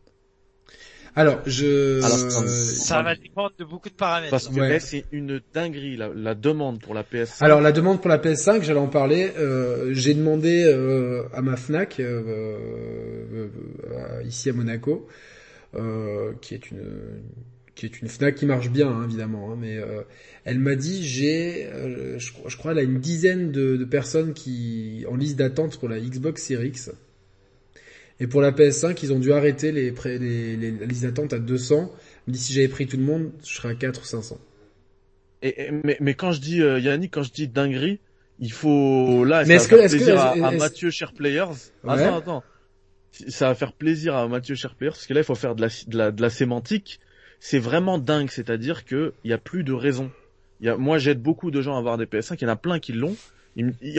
Alors, 1.16 1.38
je, 1.46 2.02
Alors, 2.04 2.18
euh, 2.18 2.46
Ça 2.48 3.00
va 3.02 3.14
dépendre 3.14 3.52
de 3.56 3.64
beaucoup 3.64 3.88
de 3.88 3.94
paramètres. 3.94 4.32
Parce 4.32 4.48
que 4.48 4.58
Ouais. 4.58 4.80
c'est 4.80 5.04
une 5.12 5.40
dinguerie 5.54 5.96
la, 5.96 6.08
la 6.12 6.34
demande 6.34 6.80
pour 6.80 6.92
la 6.92 7.04
PS5. 7.04 7.44
alors 7.44 7.60
la 7.60 7.70
demande 7.70 8.00
pour 8.00 8.08
la 8.10 8.18
PS5, 8.18 8.62
j'allais 8.62 8.80
en 8.80 8.88
parler. 8.88 9.30
Euh, 9.38 9.90
j'ai 9.92 10.14
demandé 10.14 10.64
euh, 10.64 11.22
à 11.32 11.40
ma 11.40 11.54
Fnac 11.56 12.00
euh, 12.00 12.04
euh, 12.26 13.48
euh, 13.92 14.22
ici 14.24 14.50
à 14.50 14.52
Monaco, 14.54 15.06
euh, 15.76 16.32
qui 16.40 16.54
est 16.54 16.68
une 16.72 17.22
qui 17.74 17.86
est 17.86 18.00
une 18.00 18.08
Fnac 18.08 18.34
qui 18.36 18.46
marche 18.46 18.70
bien 18.70 18.88
hein, 18.88 19.04
évidemment, 19.04 19.52
hein, 19.52 19.56
mais 19.58 19.76
euh, 19.78 20.02
elle 20.44 20.58
m'a 20.60 20.76
dit 20.76 21.02
j'ai, 21.06 21.66
euh, 21.66 22.18
je, 22.18 22.32
crois- 22.32 22.48
je 22.50 22.56
crois, 22.56 22.72
elle 22.72 22.78
a 22.78 22.82
une 22.82 23.00
dizaine 23.00 23.50
de, 23.50 23.76
de 23.76 23.84
personnes 23.84 24.32
qui 24.32 25.04
en 25.10 25.16
liste 25.16 25.36
d'attente 25.36 25.78
pour 25.78 25.88
la 25.88 25.98
Xbox 25.98 26.42
Series 26.42 26.68
X. 26.68 26.92
Et 28.20 28.28
pour 28.28 28.40
la 28.40 28.52
PS5, 28.52 28.96
ils 29.02 29.12
ont 29.12 29.18
dû 29.18 29.32
arrêter 29.32 29.72
les, 29.72 29.90
les, 29.90 30.56
les, 30.56 30.70
la 30.70 30.86
liste 30.86 31.02
d'attente 31.02 31.32
à 31.32 31.40
200. 31.40 31.90
Elle 31.92 32.30
me 32.30 32.32
dit 32.32 32.38
si 32.38 32.52
j'avais 32.52 32.68
pris 32.68 32.86
tout 32.86 32.96
le 32.96 33.02
monde, 33.02 33.32
je 33.44 33.52
serais 33.54 33.70
à 33.70 33.74
4 33.74 34.00
ou 34.00 34.04
500. 34.04 34.38
Et, 35.42 35.64
et- 35.66 35.70
mais, 35.72 35.96
mais 36.00 36.14
quand 36.14 36.30
je 36.30 36.40
dis 36.40 36.62
euh, 36.62 36.78
Yannick, 36.78 37.12
quand 37.12 37.24
je 37.24 37.32
dis 37.32 37.48
dinguerie, 37.48 37.98
il 38.38 38.52
faut 38.52 39.24
là 39.24 39.44
Mais 39.44 39.58
ça 39.58 39.64
est-ce 39.64 39.64
va 39.64 39.68
que- 39.70 39.76
faire 39.76 39.84
est-ce 39.86 39.96
que- 39.96 40.04
plaisir 40.04 40.44
à, 40.46 40.50
Mathieu 40.52 40.90
Shareplayers. 40.90 41.44
Ouais. 41.82 41.92
Attends, 41.92 42.16
attends. 42.18 42.44
Ça 43.28 43.48
va 43.48 43.54
faire 43.56 43.72
plaisir 43.72 44.14
à 44.16 44.26
Mathieu 44.28 44.54
Shareplayers 44.54 44.90
parce 44.92 45.06
que 45.06 45.14
là 45.14 45.20
il 45.20 45.24
faut 45.24 45.34
faire 45.34 45.54
de 45.56 45.62
la, 45.62 45.68
de 45.88 45.96
la, 45.98 46.10
de 46.12 46.22
la 46.22 46.30
sémantique. 46.30 47.00
C'est 47.46 47.58
vraiment 47.58 47.98
dingue, 47.98 48.30
c'est-à-dire 48.30 48.86
que 48.86 49.12
il 49.22 49.30
y 49.30 49.34
a 49.34 49.38
plus 49.38 49.64
de 49.64 49.74
raison. 49.74 50.10
Y 50.62 50.70
a, 50.70 50.76
moi 50.78 50.96
j'aide 50.96 51.20
beaucoup 51.20 51.50
de 51.50 51.60
gens 51.60 51.74
à 51.76 51.78
avoir 51.78 51.98
des 51.98 52.06
PS5, 52.06 52.36
il 52.40 52.44
y 52.44 52.46
en 52.46 52.48
a 52.48 52.56
plein 52.56 52.78
qui 52.78 52.94
l'ont. 52.94 53.14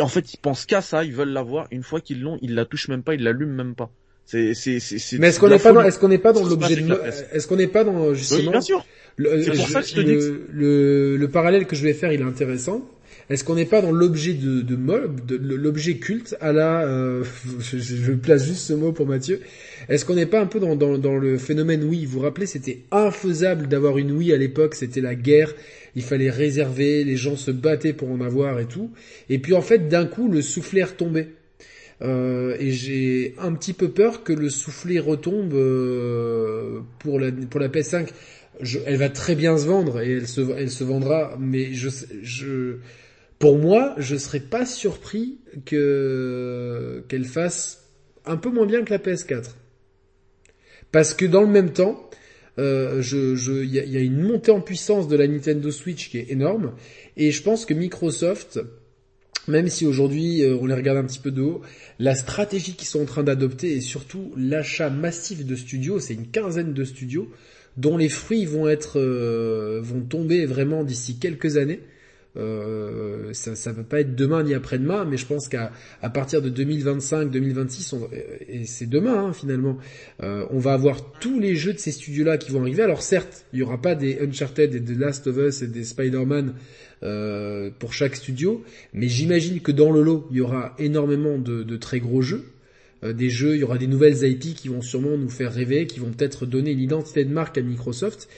En 0.01 0.07
fait, 0.07 0.33
ils 0.33 0.37
pensent 0.37 0.65
qu'à 0.65 0.81
ça, 0.81 1.03
ils 1.03 1.13
veulent 1.13 1.29
l'avoir. 1.29 1.67
Une 1.69 1.83
fois 1.83 2.01
qu'ils 2.01 2.21
l'ont, 2.23 2.39
ils 2.41 2.55
la 2.55 2.65
touchent 2.65 2.87
même 2.87 3.03
pas, 3.03 3.13
ils 3.13 3.21
l'allument 3.23 3.53
même 3.53 3.75
pas. 3.75 3.91
C'est, 4.25 4.55
c'est, 4.55 4.79
c'est, 4.79 4.97
c'est. 4.97 5.19
Mais 5.19 5.27
est-ce 5.27 5.39
qu'on 5.39 5.49
n'est 5.49 5.59
pas 5.59 5.71
dans, 5.73 5.83
est-ce 5.83 5.99
qu'on 5.99 6.07
n'est 6.07 6.17
pas 6.17 6.33
dans 6.33 6.43
l'objet 6.43 6.75
de, 6.75 6.99
est-ce 7.31 7.45
qu'on 7.47 7.55
n'est 7.57 7.67
pas 7.67 7.83
dans 7.83 8.07
Oui, 8.09 8.15
justement 8.15 8.49
bien 8.49 8.61
sûr. 8.61 8.83
le, 9.17 9.43
C'est 9.43 9.51
pour 9.51 9.67
je- 9.67 9.71
ça 9.73 9.81
que 9.83 9.87
je 9.89 9.93
te 9.93 9.99
le, 9.99 10.03
dis 10.05 10.37
le, 10.51 11.15
le 11.17 11.27
parallèle 11.29 11.67
que 11.67 11.75
je 11.75 11.83
vais 11.83 11.93
faire, 11.93 12.11
il 12.11 12.21
est 12.21 12.23
intéressant. 12.23 12.81
Est-ce 13.29 13.43
qu'on 13.43 13.55
n'est 13.55 13.65
pas 13.65 13.81
dans 13.81 13.91
l'objet 13.91 14.33
de, 14.33 14.75
mob, 14.75 15.25
de, 15.25 15.35
l'objet 15.55 15.97
culte 15.97 16.35
à 16.41 16.51
la, 16.51 16.85
euh, 16.85 17.23
je, 17.59 18.11
place 18.13 18.45
juste 18.45 18.61
ce 18.61 18.73
mot 18.73 18.91
pour 18.91 19.07
Mathieu. 19.07 19.41
Est-ce 19.89 20.05
qu'on 20.05 20.13
n'est 20.13 20.27
pas 20.27 20.39
un 20.39 20.45
peu 20.45 20.59
dans, 20.59 20.75
dans, 20.75 21.17
le 21.17 21.37
phénomène 21.37 21.83
Wii? 21.83 22.05
Vous 22.05 22.19
vous 22.19 22.19
rappelez, 22.19 22.45
c'était 22.45 22.81
infaisable 22.91 23.67
d'avoir 23.67 23.97
une 23.97 24.11
Wii 24.11 24.31
à 24.31 24.37
l'époque, 24.37 24.75
c'était 24.75 25.01
la 25.01 25.15
guerre, 25.15 25.53
il 25.95 26.03
fallait 26.03 26.29
réserver, 26.29 27.03
les 27.03 27.15
gens 27.15 27.35
se 27.35 27.51
battaient 27.51 27.93
pour 27.93 28.11
en 28.11 28.21
avoir 28.21 28.59
et 28.59 28.65
tout. 28.65 28.91
Et 29.29 29.39
puis 29.39 29.53
en 29.53 29.61
fait, 29.61 29.87
d'un 29.87 30.05
coup, 30.05 30.29
le 30.29 30.41
soufflet 30.41 30.83
retombait. 30.83 31.29
Euh, 32.01 32.55
et 32.59 32.71
j'ai 32.71 33.35
un 33.39 33.53
petit 33.53 33.73
peu 33.73 33.89
peur 33.89 34.23
que 34.23 34.33
le 34.33 34.49
soufflet 34.49 34.99
retombe 34.99 35.53
euh, 35.53 36.81
pour 36.99 37.19
la 37.19 37.31
pour 37.31 37.59
la 37.59 37.69
PS5. 37.69 38.09
Je, 38.61 38.79
elle 38.85 38.97
va 38.97 39.09
très 39.09 39.35
bien 39.35 39.57
se 39.57 39.65
vendre 39.65 40.01
et 40.01 40.11
elle 40.11 40.27
se 40.27 40.41
elle 40.57 40.69
se 40.69 40.83
vendra, 40.83 41.37
mais 41.39 41.73
je 41.73 41.89
je 42.21 42.75
pour 43.45 43.59
moi, 43.59 43.93
je 43.99 44.15
serais 44.15 44.39
pas 44.39 44.65
surpris 44.65 45.37
que 45.65 47.03
qu'elle 47.07 47.25
fasse 47.25 47.91
un 48.25 48.37
peu 48.37 48.49
moins 48.49 48.65
bien 48.65 48.83
que 48.83 48.89
la 48.89 48.97
PS4. 48.97 49.51
Parce 50.91 51.13
que 51.13 51.25
dans 51.25 51.41
le 51.41 51.49
même 51.49 51.71
temps, 51.71 52.09
euh, 52.57 53.03
je, 53.03 53.35
je, 53.35 53.51
il 53.51 53.69
y 53.69 53.79
a, 53.79 53.85
y 53.85 53.97
a, 53.97 53.99
une 53.99 54.19
montée 54.19 54.49
en 54.49 54.61
puissance 54.61 55.07
de 55.07 55.15
la 55.15 55.27
Nintendo 55.27 55.69
Switch 55.69 56.09
qui 56.09 56.17
est 56.17 56.31
énorme, 56.31 56.73
et 57.17 57.29
je 57.29 57.43
pense 57.43 57.67
que 57.67 57.75
Microsoft, 57.75 58.59
même 59.47 59.67
si 59.67 59.85
aujourd'hui 59.85 60.41
euh, 60.41 60.57
on 60.59 60.65
les 60.65 60.73
regarde 60.73 60.97
un 60.97 61.05
petit 61.05 61.19
peu 61.19 61.29
de 61.29 61.43
haut, 61.43 61.61
la 61.99 62.15
stratégie 62.15 62.73
qu'ils 62.73 62.87
sont 62.87 63.03
en 63.03 63.05
train 63.05 63.21
d'adopter 63.21 63.73
et 63.73 63.81
surtout 63.81 64.33
l'achat 64.35 64.89
massif 64.89 65.45
de 65.45 65.55
studios, 65.55 65.99
c'est 65.99 66.15
une 66.15 66.31
quinzaine 66.31 66.73
de 66.73 66.83
studios 66.83 67.29
dont 67.77 67.95
les 67.95 68.09
fruits 68.09 68.45
vont 68.45 68.67
être 68.67 68.99
euh, 68.99 69.81
vont 69.83 70.01
tomber 70.01 70.47
vraiment 70.47 70.83
d'ici 70.83 71.19
quelques 71.19 71.57
années. 71.57 71.81
Euh, 72.37 73.33
ça, 73.33 73.55
ça 73.55 73.73
peut 73.73 73.83
pas 73.83 74.01
être 74.01 74.15
demain 74.15 74.43
ni 74.43 74.53
après-demain, 74.53 75.05
mais 75.05 75.17
je 75.17 75.25
pense 75.25 75.47
qu'à 75.47 75.71
à 76.01 76.09
partir 76.09 76.41
de 76.41 76.49
2025, 76.49 77.31
2026, 77.31 77.95
et 78.47 78.65
c'est 78.65 78.87
demain 78.87 79.27
hein, 79.27 79.33
finalement, 79.33 79.77
euh, 80.21 80.45
on 80.49 80.59
va 80.59 80.73
avoir 80.73 81.13
tous 81.19 81.39
les 81.39 81.55
jeux 81.55 81.73
de 81.73 81.79
ces 81.79 81.91
studios-là 81.91 82.37
qui 82.37 82.51
vont 82.51 82.61
arriver. 82.61 82.83
Alors 82.83 83.01
certes, 83.01 83.45
il 83.53 83.59
y 83.59 83.63
aura 83.63 83.81
pas 83.81 83.95
des 83.95 84.19
Uncharted 84.19 84.75
et 84.75 84.79
des 84.79 84.95
Last 84.95 85.27
of 85.27 85.37
Us 85.37 85.61
et 85.61 85.67
des 85.67 85.83
Spider-Man 85.83 86.53
euh, 87.03 87.69
pour 87.79 87.93
chaque 87.93 88.15
studio, 88.15 88.63
mais 88.93 89.07
j'imagine 89.07 89.61
que 89.61 89.71
dans 89.71 89.91
le 89.91 90.01
lot, 90.01 90.27
il 90.31 90.37
y 90.37 90.41
aura 90.41 90.75
énormément 90.77 91.37
de, 91.37 91.63
de 91.63 91.77
très 91.77 91.99
gros 91.99 92.21
jeux 92.21 92.45
euh, 93.03 93.13
des 93.13 93.29
jeux, 93.29 93.55
il 93.55 93.61
y 93.61 93.63
aura 93.63 93.77
des 93.77 93.87
nouvelles 93.87 94.23
IP 94.23 94.55
qui 94.55 94.67
vont 94.67 94.81
sûrement 94.81 95.17
nous 95.17 95.29
faire 95.29 95.53
rêver, 95.53 95.87
qui 95.87 95.99
vont 95.99 96.11
peut-être 96.11 96.45
donner 96.45 96.71
une 96.71 96.79
identité 96.79 97.25
de 97.25 97.31
marque 97.31 97.57
à 97.57 97.61
Microsoft, 97.61 98.29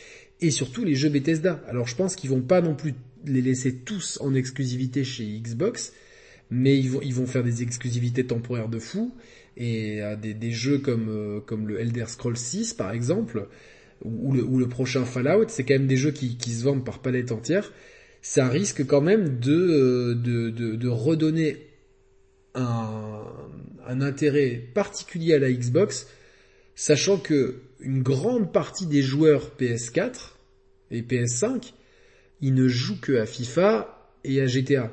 et 0.41 0.51
surtout 0.51 0.83
les 0.83 0.95
jeux 0.95 1.09
Bethesda. 1.09 1.61
Alors 1.67 1.87
je 1.87 1.95
pense 1.95 2.15
qu'ils 2.15 2.29
vont 2.29 2.41
pas 2.41 2.61
non 2.61 2.75
plus 2.75 2.93
les 3.27 3.41
laisser 3.41 3.75
tous 3.75 4.17
en 4.21 4.33
exclusivité 4.33 5.03
chez 5.03 5.25
Xbox, 5.39 5.93
mais 6.49 6.77
ils 6.77 6.89
vont, 6.89 7.01
ils 7.01 7.13
vont 7.13 7.25
faire 7.25 7.43
des 7.43 7.63
exclusivités 7.63 8.25
temporaires 8.25 8.69
de 8.69 8.79
fou, 8.79 9.13
et 9.57 10.01
euh, 10.01 10.15
des, 10.15 10.33
des, 10.33 10.51
jeux 10.51 10.79
comme, 10.79 11.09
euh, 11.09 11.39
comme 11.41 11.67
le 11.67 11.79
Elder 11.79 12.05
Scrolls 12.07 12.37
6 12.37 12.73
par 12.73 12.91
exemple, 12.91 13.47
ou, 14.03 14.33
le, 14.33 14.43
ou 14.43 14.59
le 14.59 14.67
prochain 14.67 15.05
Fallout, 15.05 15.45
c'est 15.47 15.63
quand 15.63 15.73
même 15.73 15.87
des 15.87 15.97
jeux 15.97 16.11
qui, 16.11 16.37
qui 16.37 16.51
se 16.51 16.63
vendent 16.63 16.85
par 16.85 16.99
palette 16.99 17.31
entière, 17.31 17.73
ça 18.21 18.47
risque 18.47 18.85
quand 18.85 19.01
même 19.01 19.39
de, 19.39 19.53
euh, 19.53 20.15
de, 20.15 20.49
de, 20.49 20.75
de 20.75 20.87
redonner 20.87 21.57
un, 22.53 23.23
un 23.87 24.01
intérêt 24.01 24.61
particulier 24.73 25.33
à 25.33 25.39
la 25.39 25.51
Xbox, 25.51 26.07
sachant 26.75 27.17
que 27.17 27.61
une 27.79 28.01
grande 28.01 28.51
partie 28.51 28.85
des 28.85 29.01
joueurs 29.01 29.51
PS4 29.59 30.33
et 30.91 31.01
PS5 31.01 31.73
il 32.41 32.53
ne 32.53 32.67
joue 32.67 32.99
que 32.99 33.17
à 33.17 33.25
FIFA 33.25 33.87
et 34.23 34.41
à 34.41 34.47
GTA 34.47 34.91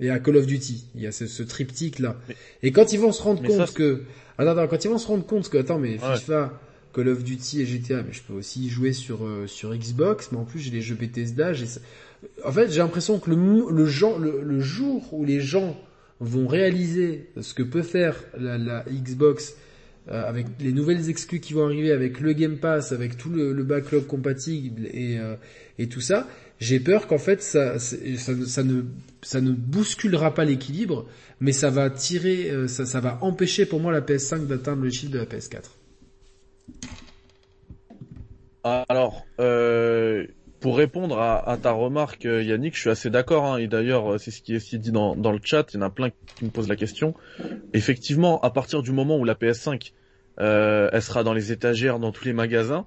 et 0.00 0.10
à 0.10 0.18
Call 0.18 0.36
of 0.36 0.46
Duty. 0.46 0.86
Il 0.94 1.02
y 1.02 1.06
a 1.06 1.12
ce, 1.12 1.26
ce 1.26 1.42
triptyque 1.42 1.98
là. 1.98 2.16
et 2.62 2.72
quand 2.72 2.92
ils 2.92 2.98
vont 2.98 3.12
se 3.12 3.22
rendre 3.22 3.42
compte 3.42 3.72
que, 3.74 4.02
attends, 4.38 4.50
attends, 4.50 4.68
quand 4.68 4.84
ils 4.84 4.90
vont 4.90 4.98
se 4.98 5.06
rendre 5.06 5.26
compte 5.26 5.48
que, 5.48 5.58
attends, 5.58 5.78
mais 5.78 5.98
FIFA, 5.98 6.60
Call 6.94 7.08
of 7.08 7.24
Duty 7.24 7.62
et 7.62 7.66
GTA, 7.66 8.02
mais 8.02 8.12
je 8.12 8.22
peux 8.22 8.34
aussi 8.34 8.68
jouer 8.68 8.92
sur 8.92 9.24
euh, 9.24 9.46
sur 9.46 9.74
Xbox, 9.74 10.30
mais 10.32 10.38
en 10.38 10.44
plus 10.44 10.60
j'ai 10.60 10.70
les 10.70 10.80
jeux 10.80 10.94
Bethesda. 10.94 11.52
En 12.44 12.52
fait, 12.52 12.70
j'ai 12.70 12.78
l'impression 12.78 13.18
que 13.18 13.30
le 13.30 13.36
le, 13.70 13.86
genre, 13.86 14.18
le, 14.18 14.60
jour 14.60 15.12
où 15.12 15.24
les 15.24 15.40
gens 15.40 15.78
vont 16.20 16.46
réaliser 16.46 17.28
ce 17.40 17.52
que 17.52 17.62
peut 17.62 17.82
faire 17.82 18.16
la, 18.38 18.56
la 18.56 18.84
Xbox 18.88 19.56
euh, 20.10 20.28
avec 20.28 20.46
les 20.60 20.72
nouvelles 20.72 21.08
exclus 21.08 21.40
qui 21.40 21.54
vont 21.54 21.64
arriver, 21.64 21.90
avec 21.90 22.20
le 22.20 22.34
Game 22.34 22.58
Pass, 22.58 22.92
avec 22.92 23.16
tout 23.16 23.30
le, 23.30 23.54
le 23.54 23.64
backlog 23.64 24.06
compatible 24.06 24.86
et, 24.92 25.18
euh, 25.18 25.34
et 25.78 25.88
tout 25.88 26.02
ça, 26.02 26.28
j'ai 26.58 26.80
peur 26.80 27.06
qu'en 27.06 27.18
fait 27.18 27.42
ça, 27.42 27.78
ça, 27.78 28.62
ne, 28.62 28.82
ça 29.22 29.40
ne 29.40 29.50
bousculera 29.52 30.34
pas 30.34 30.44
l'équilibre, 30.44 31.06
mais 31.40 31.52
ça 31.52 31.70
va 31.70 31.90
tirer, 31.90 32.50
euh, 32.50 32.68
ça, 32.68 32.86
ça 32.86 33.00
va 33.00 33.18
empêcher 33.22 33.66
pour 33.66 33.80
moi 33.80 33.92
la 33.92 34.00
PS5 34.00 34.46
d'atteindre 34.46 34.82
le 34.82 34.90
chiffre 34.90 35.12
de 35.12 35.18
la 35.18 35.26
PS4. 35.26 35.62
Alors, 38.88 39.26
euh, 39.40 40.26
pour 40.60 40.78
répondre 40.78 41.20
à, 41.20 41.58
ta 41.62 41.72
remarque, 41.72 42.24
euh, 42.24 42.42
Yannick, 42.42 42.74
je 42.74 42.80
suis 42.80 42.88
assez 42.88 43.10
d'accord. 43.10 43.44
Hein, 43.44 43.58
et 43.58 43.66
d'ailleurs, 43.66 44.18
c'est 44.18 44.30
ce 44.30 44.40
qui 44.40 44.54
est 44.54 44.78
dit 44.78 44.90
dans, 44.90 45.14
dans, 45.14 45.32
le 45.32 45.40
chat. 45.42 45.66
Il 45.74 45.76
y 45.76 45.78
en 45.80 45.82
a 45.82 45.90
plein 45.90 46.08
qui 46.36 46.46
me 46.46 46.50
posent 46.50 46.70
la 46.70 46.76
question. 46.76 47.14
Effectivement, 47.74 48.40
à 48.40 48.48
partir 48.48 48.82
du 48.82 48.90
moment 48.90 49.18
où 49.18 49.24
la 49.24 49.34
PS5, 49.34 49.92
euh, 50.40 50.88
elle 50.92 51.02
sera 51.02 51.22
dans 51.22 51.34
les 51.34 51.52
étagères, 51.52 51.98
dans 51.98 52.12
tous 52.12 52.24
les 52.24 52.32
magasins, 52.32 52.86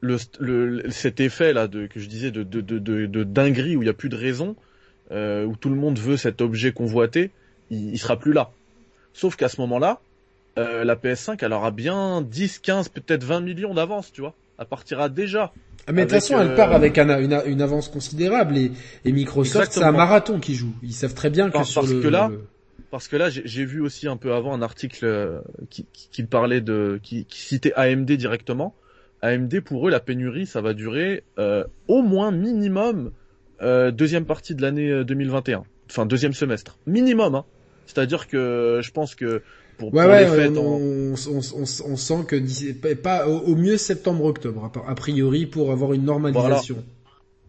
le, 0.00 0.16
le, 0.40 0.90
cet 0.90 1.20
effet 1.20 1.52
là 1.52 1.66
de, 1.68 1.86
que 1.86 2.00
je 2.00 2.08
disais 2.08 2.30
de, 2.30 2.42
de, 2.42 2.60
de, 2.60 2.78
de 2.78 3.24
dinguerie 3.24 3.76
où 3.76 3.82
il 3.82 3.86
n'y 3.86 3.90
a 3.90 3.94
plus 3.94 4.08
de 4.08 4.16
raison, 4.16 4.56
euh, 5.10 5.44
où 5.44 5.56
tout 5.56 5.70
le 5.70 5.76
monde 5.76 5.98
veut 5.98 6.16
cet 6.16 6.40
objet 6.40 6.72
convoité, 6.72 7.30
il, 7.70 7.90
il 7.90 7.98
sera 7.98 8.16
plus 8.16 8.32
là. 8.32 8.50
Sauf 9.12 9.36
qu'à 9.36 9.48
ce 9.48 9.60
moment-là, 9.60 10.00
euh, 10.58 10.84
la 10.84 10.96
PS5 10.96 11.38
elle 11.40 11.52
aura 11.52 11.70
bien 11.70 12.22
10, 12.22 12.58
15, 12.60 12.88
peut-être 12.88 13.24
20 13.24 13.40
millions 13.40 13.74
d'avance, 13.74 14.12
tu 14.12 14.20
vois. 14.20 14.34
Elle 14.58 14.66
partira 14.66 15.08
déjà. 15.08 15.52
Ah, 15.86 15.92
mais 15.92 16.04
de 16.04 16.10
toute 16.10 16.20
façon, 16.20 16.38
elle 16.40 16.54
part 16.54 16.72
euh, 16.72 16.76
avec 16.76 16.98
un, 16.98 17.18
une, 17.20 17.40
une, 17.46 17.62
avance 17.62 17.88
considérable 17.88 18.58
et, 18.58 18.72
et 19.04 19.12
Microsoft, 19.12 19.72
c'est 19.72 19.82
un 19.82 19.92
marathon 19.92 20.38
qui 20.38 20.54
joue. 20.54 20.74
Ils 20.82 20.92
savent 20.92 21.14
très 21.14 21.30
bien 21.30 21.48
que 21.48 21.54
parce, 21.54 21.70
sur 21.70 21.80
parce 21.80 21.92
que 21.92 22.08
là, 22.08 22.30
parce 22.90 23.08
que 23.08 23.16
là, 23.16 23.30
j'ai 23.30 23.64
vu 23.64 23.80
aussi 23.80 24.08
un 24.08 24.16
peu 24.16 24.34
avant 24.34 24.52
un 24.52 24.62
article 24.62 25.04
euh, 25.04 25.40
qui, 25.70 25.86
qui, 25.92 26.08
qui 26.10 26.22
parlait 26.24 26.60
de, 26.60 27.00
qui, 27.02 27.24
qui 27.24 27.40
citait 27.40 27.72
AMD 27.74 28.10
directement. 28.10 28.74
AMD 29.22 29.60
pour 29.60 29.88
eux 29.88 29.90
la 29.90 30.00
pénurie 30.00 30.46
ça 30.46 30.60
va 30.60 30.74
durer 30.74 31.24
euh, 31.38 31.64
au 31.88 32.02
moins 32.02 32.30
minimum 32.30 33.12
euh, 33.60 33.90
deuxième 33.90 34.24
partie 34.24 34.54
de 34.54 34.62
l'année 34.62 35.04
2021, 35.04 35.58
euh, 35.58 35.62
enfin 35.90 36.06
deuxième 36.06 36.32
semestre 36.32 36.78
minimum. 36.86 37.34
Hein. 37.34 37.44
C'est-à-dire 37.86 38.28
que 38.28 38.80
je 38.82 38.90
pense 38.92 39.14
que 39.14 39.42
pour, 39.78 39.92
ouais, 39.94 40.06
ouais, 40.06 40.24
les 40.24 40.30
fêtes, 40.30 40.56
on, 40.56 41.14
on, 41.14 41.14
on, 41.14 41.62
on, 41.62 41.96
sent 41.96 42.24
que 42.26 42.94
pas 42.94 43.26
au, 43.28 43.54
mieux 43.56 43.76
septembre 43.76 44.24
octobre 44.24 44.70
a 44.86 44.94
priori 44.94 45.46
pour 45.46 45.72
avoir 45.72 45.92
une 45.92 46.04
normalisation. 46.04 46.76
Voilà. 46.76 46.88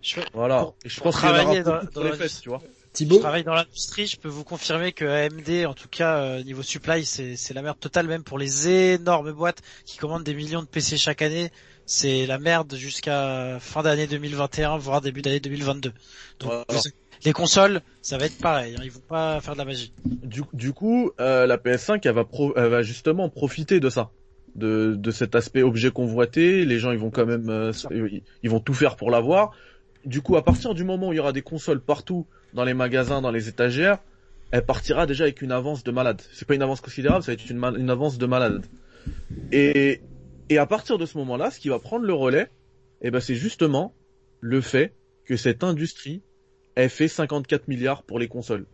Je, 0.01 0.19
voilà. 0.33 0.67
je 0.85 1.01
pense 1.01 1.19
qu'il 1.19 1.27
y 1.27 1.31
aura 1.31 1.61
dans, 1.61 1.85
pour 1.87 2.03
les 2.03 2.13
fêtes, 2.13 2.39
tu 2.41 2.49
vois. 2.49 2.61
Thibaut 2.99 3.15
je 3.15 3.19
travaille 3.21 3.45
dans 3.45 3.53
l'industrie, 3.53 4.07
je 4.07 4.17
peux 4.17 4.27
vous 4.27 4.43
confirmer 4.43 4.91
que 4.91 5.05
AMD, 5.05 5.65
en 5.65 5.73
tout 5.73 5.87
cas 5.87 6.17
euh, 6.17 6.43
niveau 6.43 6.63
supply, 6.63 7.05
c'est 7.05 7.53
la 7.53 7.61
merde 7.61 7.79
totale 7.79 8.07
même 8.07 8.23
pour 8.23 8.37
les 8.37 8.67
énormes 8.67 9.31
boîtes 9.31 9.61
qui 9.85 9.97
commandent 9.97 10.25
des 10.25 10.33
millions 10.33 10.61
de 10.61 10.67
PC 10.67 10.97
chaque 10.97 11.21
année. 11.21 11.49
C'est 11.85 12.25
la 12.25 12.39
merde 12.39 12.75
jusqu'à 12.75 13.57
fin 13.61 13.83
d'année 13.83 14.05
2021, 14.05 14.77
voire 14.79 14.99
début 14.99 15.21
d'année 15.21 15.39
2022. 15.39 15.93
Donc 16.41 16.51
les 17.23 17.31
consoles, 17.31 17.79
ça 18.01 18.17
va 18.17 18.25
être 18.25 18.37
pareil, 18.37 18.75
hein, 18.77 18.81
ils 18.83 18.91
vont 18.91 18.99
pas 18.99 19.39
faire 19.39 19.53
de 19.53 19.59
la 19.59 19.65
magie. 19.65 19.93
Du, 20.03 20.41
du 20.51 20.73
coup, 20.73 21.11
euh, 21.21 21.47
la 21.47 21.55
PS5, 21.55 22.01
elle 22.03 22.11
va, 22.11 22.25
pro, 22.25 22.51
elle 22.57 22.67
va 22.67 22.81
justement 22.81 23.29
profiter 23.29 23.79
de 23.79 23.89
ça. 23.89 24.11
De, 24.55 24.95
de 24.97 25.11
cet 25.11 25.35
aspect 25.35 25.63
objet 25.63 25.89
convoité, 25.91 26.65
les 26.65 26.79
gens 26.79 26.91
ils 26.91 26.97
vont 26.97 27.11
quand 27.11 27.25
même 27.25 27.49
euh, 27.49 27.71
ils 28.43 28.49
vont 28.49 28.59
tout 28.59 28.73
faire 28.73 28.97
pour 28.97 29.09
l'avoir. 29.09 29.53
Du 30.03 30.21
coup, 30.21 30.35
à 30.35 30.43
partir 30.43 30.73
du 30.73 30.83
moment 30.83 31.09
où 31.09 31.13
il 31.13 31.17
y 31.17 31.19
aura 31.19 31.31
des 31.31 31.43
consoles 31.43 31.79
partout 31.79 32.27
dans 32.53 32.63
les 32.63 32.73
magasins, 32.73 33.21
dans 33.21 33.31
les 33.31 33.47
étagères, 33.47 33.99
elle 34.51 34.65
partira 34.65 35.05
déjà 35.05 35.25
avec 35.25 35.41
une 35.41 35.51
avance 35.51 35.83
de 35.83 35.91
malade. 35.91 36.21
C'est 36.33 36.47
pas 36.47 36.55
une 36.55 36.61
avance 36.61 36.81
considérable, 36.81 37.23
ça 37.23 37.31
va 37.31 37.33
être 37.33 37.49
une, 37.49 37.63
une 37.77 37.89
avance 37.89 38.17
de 38.17 38.25
malade. 38.25 38.65
Et, 39.51 40.01
et 40.49 40.57
à 40.57 40.65
partir 40.65 40.97
de 40.97 41.05
ce 41.05 41.17
moment-là, 41.19 41.51
ce 41.51 41.59
qui 41.59 41.69
va 41.69 41.79
prendre 41.79 42.05
le 42.05 42.13
relais, 42.13 42.49
eh 43.01 43.11
ben, 43.11 43.19
c'est 43.19 43.35
justement 43.35 43.93
le 44.41 44.61
fait 44.61 44.93
que 45.25 45.37
cette 45.37 45.63
industrie 45.63 46.21
ait 46.75 46.89
fait 46.89 47.07
54 47.07 47.67
milliards 47.67 48.03
pour 48.03 48.19
les 48.19 48.27
consoles. 48.27 48.65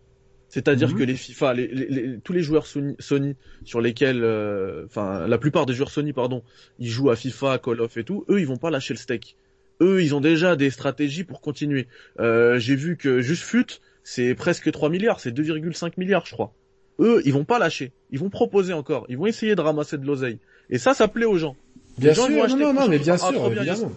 C'est-à-dire 0.48 0.90
mhm. 0.90 0.98
que 0.98 1.04
les 1.04 1.16
FIFA, 1.16 1.54
les, 1.54 1.68
les, 1.68 2.20
tous 2.20 2.32
les 2.32 2.42
joueurs 2.42 2.68
Sony, 2.68 2.96
Sony 3.00 3.36
sur 3.66 3.82
lesquels, 3.82 4.24
euh, 4.24 4.86
enfin, 4.86 5.28
la 5.28 5.38
plupart 5.38 5.66
des 5.66 5.74
joueurs 5.74 5.90
Sony, 5.90 6.14
pardon, 6.14 6.44
ils 6.80 6.90
jouent 6.90 7.10
à 7.10 7.16
FIFA, 7.16 7.60
Call 7.60 7.82
of 7.82 7.98
et 7.98 8.04
tout, 8.04 8.26
eux, 8.30 8.40
ils 8.40 8.48
vont 8.48 8.58
pas 8.58 8.70
lâcher 8.70 8.94
le 8.94 9.00
steak 9.00 9.36
eux, 9.82 10.02
ils 10.04 10.16
ont 10.16 10.22
déjà 10.22 10.56
des 10.56 10.70
stratégies 10.70 11.24
pour 11.24 11.42
continuer. 11.42 11.88
Euh, 12.20 12.58
J'ai 12.60 12.76
vu 12.76 12.98
que 12.98 13.22
juste 13.22 13.44
fut, 13.44 13.80
c'est 14.04 14.36
presque 14.36 14.72
3 14.72 14.90
milliards, 14.90 15.20
c'est 15.20 15.32
2,5 15.32 15.94
milliards, 15.98 16.26
je 16.26 16.32
crois. 16.32 16.54
Eux, 17.00 17.22
ils 17.26 17.34
vont 17.34 17.44
pas 17.44 17.60
lâcher. 17.60 17.92
Ils 18.12 18.20
vont 18.20 18.30
proposer 18.30 18.74
encore. 18.74 19.06
Ils 19.10 19.18
vont 19.18 19.26
essayer 19.26 19.56
de 19.56 19.62
ramasser 19.62 19.98
de 19.98 20.06
l'oseille. 20.06 20.40
Et 20.70 20.78
ça, 20.78 20.94
ça 20.94 21.08
plaît 21.08 21.26
aux 21.26 21.38
gens. 21.38 21.56
Bien 21.98 22.14
sûr, 22.14 22.30
non, 22.30 22.48
non, 22.58 22.74
non, 22.74 22.88
mais 22.88 23.00
bien 23.00 23.18
sûr, 23.18 23.42
ah, 23.44 23.48
évidemment. 23.52 23.92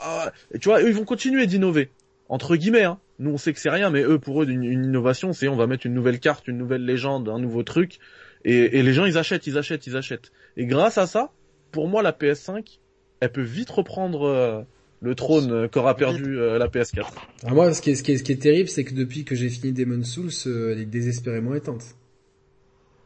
Ah, 0.00 0.32
et 0.52 0.58
tu 0.58 0.68
vois, 0.68 0.80
eux, 0.82 0.88
ils 0.88 0.94
vont 0.94 1.04
continuer 1.04 1.46
d'innover. 1.46 1.90
Entre 2.28 2.56
guillemets, 2.56 2.84
hein. 2.84 2.98
Nous, 3.18 3.30
on 3.30 3.36
sait 3.36 3.52
que 3.52 3.60
c'est 3.60 3.70
rien, 3.70 3.90
mais 3.90 4.02
eux, 4.02 4.18
pour 4.18 4.42
eux, 4.42 4.48
une, 4.48 4.64
une 4.64 4.84
innovation, 4.84 5.32
c'est 5.34 5.46
on 5.48 5.56
va 5.56 5.66
mettre 5.66 5.84
une 5.84 5.92
nouvelle 5.92 6.20
carte, 6.20 6.48
une 6.48 6.56
nouvelle 6.56 6.86
légende, 6.86 7.28
un 7.28 7.38
nouveau 7.38 7.62
truc, 7.62 7.98
et, 8.44 8.78
et 8.78 8.82
les 8.82 8.94
gens, 8.94 9.04
ils 9.04 9.18
achètent, 9.18 9.46
ils 9.46 9.58
achètent, 9.58 9.86
ils 9.86 9.96
achètent. 9.96 10.32
Et 10.56 10.64
grâce 10.64 10.96
à 10.96 11.06
ça, 11.06 11.30
pour 11.70 11.86
moi, 11.86 12.02
la 12.02 12.12
PS5, 12.12 12.78
elle 13.20 13.30
peut 13.30 13.42
vite 13.42 13.68
reprendre 13.68 14.26
euh, 14.26 14.62
le 15.02 15.14
trône 15.14 15.50
euh, 15.52 15.68
qu'aura 15.68 15.96
perdu 15.96 16.38
euh, 16.38 16.58
la 16.58 16.68
PS4. 16.68 17.06
Alors 17.42 17.54
moi, 17.54 17.72
ce 17.72 17.80
qui 17.80 17.90
est, 17.90 17.94
ce 17.94 18.02
qui 18.02 18.12
est, 18.12 18.18
ce 18.18 18.22
qui 18.22 18.32
est 18.32 18.36
terrible, 18.42 18.68
c'est 18.68 18.84
que 18.84 18.94
depuis 18.94 19.24
que 19.24 19.34
j'ai 19.34 19.48
fini 19.48 19.72
Demon's 19.72 20.08
Souls, 20.08 20.30
euh, 20.46 20.72
elle 20.72 20.80
est 20.80 20.86
désespérément 20.86 21.54
éteinte. 21.54 21.84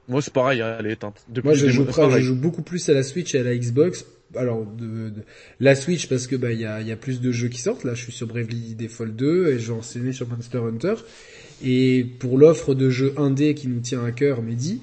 Moi, 0.09 0.21
c'est 0.21 0.33
pareil, 0.33 0.61
elle 0.61 0.87
est 0.87 0.93
éteinte. 0.93 1.25
Depuis 1.29 1.47
Moi, 1.47 1.55
je 1.55 1.69
joue, 1.69 1.87
je 2.19 2.33
beaucoup 2.33 2.63
plus 2.63 2.89
à 2.89 2.93
la 2.95 3.03
Switch 3.03 3.35
et 3.35 3.39
à 3.39 3.43
la 3.43 3.57
Xbox. 3.57 4.05
Alors, 4.37 4.67
de, 4.67 5.11
de- 5.11 5.23
la 5.61 5.75
Switch 5.77 6.09
parce 6.09 6.27
que 6.27 6.35
bah 6.37 6.51
il 6.53 6.61
y 6.61 6.65
a, 6.67 6.81
il 6.81 6.89
y 6.89 6.93
a 6.93 6.97
plus 6.97 7.21
de 7.21 7.31
jeux 7.31 7.49
qui 7.49 7.61
sortent. 7.61 7.85
Là, 7.85 7.95
je 7.95 8.03
suis 8.03 8.13
sur 8.13 8.27
Bravely 8.27 8.75
Default 8.75 9.13
2 9.13 9.53
et 9.53 9.59
je 9.61 9.73
vais 9.73 9.79
enseigner 9.79 10.13
sur 10.13 10.29
Monster 10.29 10.59
Hunter. 10.59 10.95
Et 11.63 12.07
pour 12.19 12.39
l'offre 12.39 12.75
de 12.75 12.91
jeux 12.91 13.13
indé 13.17 13.55
qui 13.55 13.69
nous 13.69 13.81
tient 13.81 14.05
à 14.05 14.11
cœur, 14.13 14.43
Mehdi, 14.43 14.81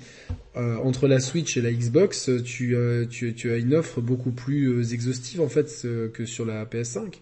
euh, 0.55 0.75
entre 0.77 1.07
la 1.07 1.19
Switch 1.19 1.57
et 1.57 1.61
la 1.61 1.71
Xbox, 1.71 2.29
tu, 2.45 2.75
euh, 2.75 3.05
tu, 3.05 3.33
tu 3.33 3.51
as 3.51 3.57
une 3.57 3.73
offre 3.73 4.01
beaucoup 4.01 4.31
plus 4.31 4.67
euh, 4.67 4.83
exhaustive 4.93 5.41
en 5.41 5.47
fait 5.49 5.85
que 6.13 6.25
sur 6.25 6.45
la 6.45 6.65
PS5. 6.65 7.19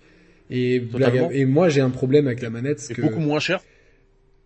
Et, 0.50 0.80
blague- 0.80 1.30
et 1.32 1.45
moi, 1.45 1.70
j'ai 1.70 1.82
un 1.82 1.89
problème 1.91 2.28
avec 2.28 2.41
la 2.41 2.50
manette. 2.50 2.80
C'est 2.80 2.93
beaucoup 3.00 3.20
moins 3.20 3.39
cher. 3.39 3.62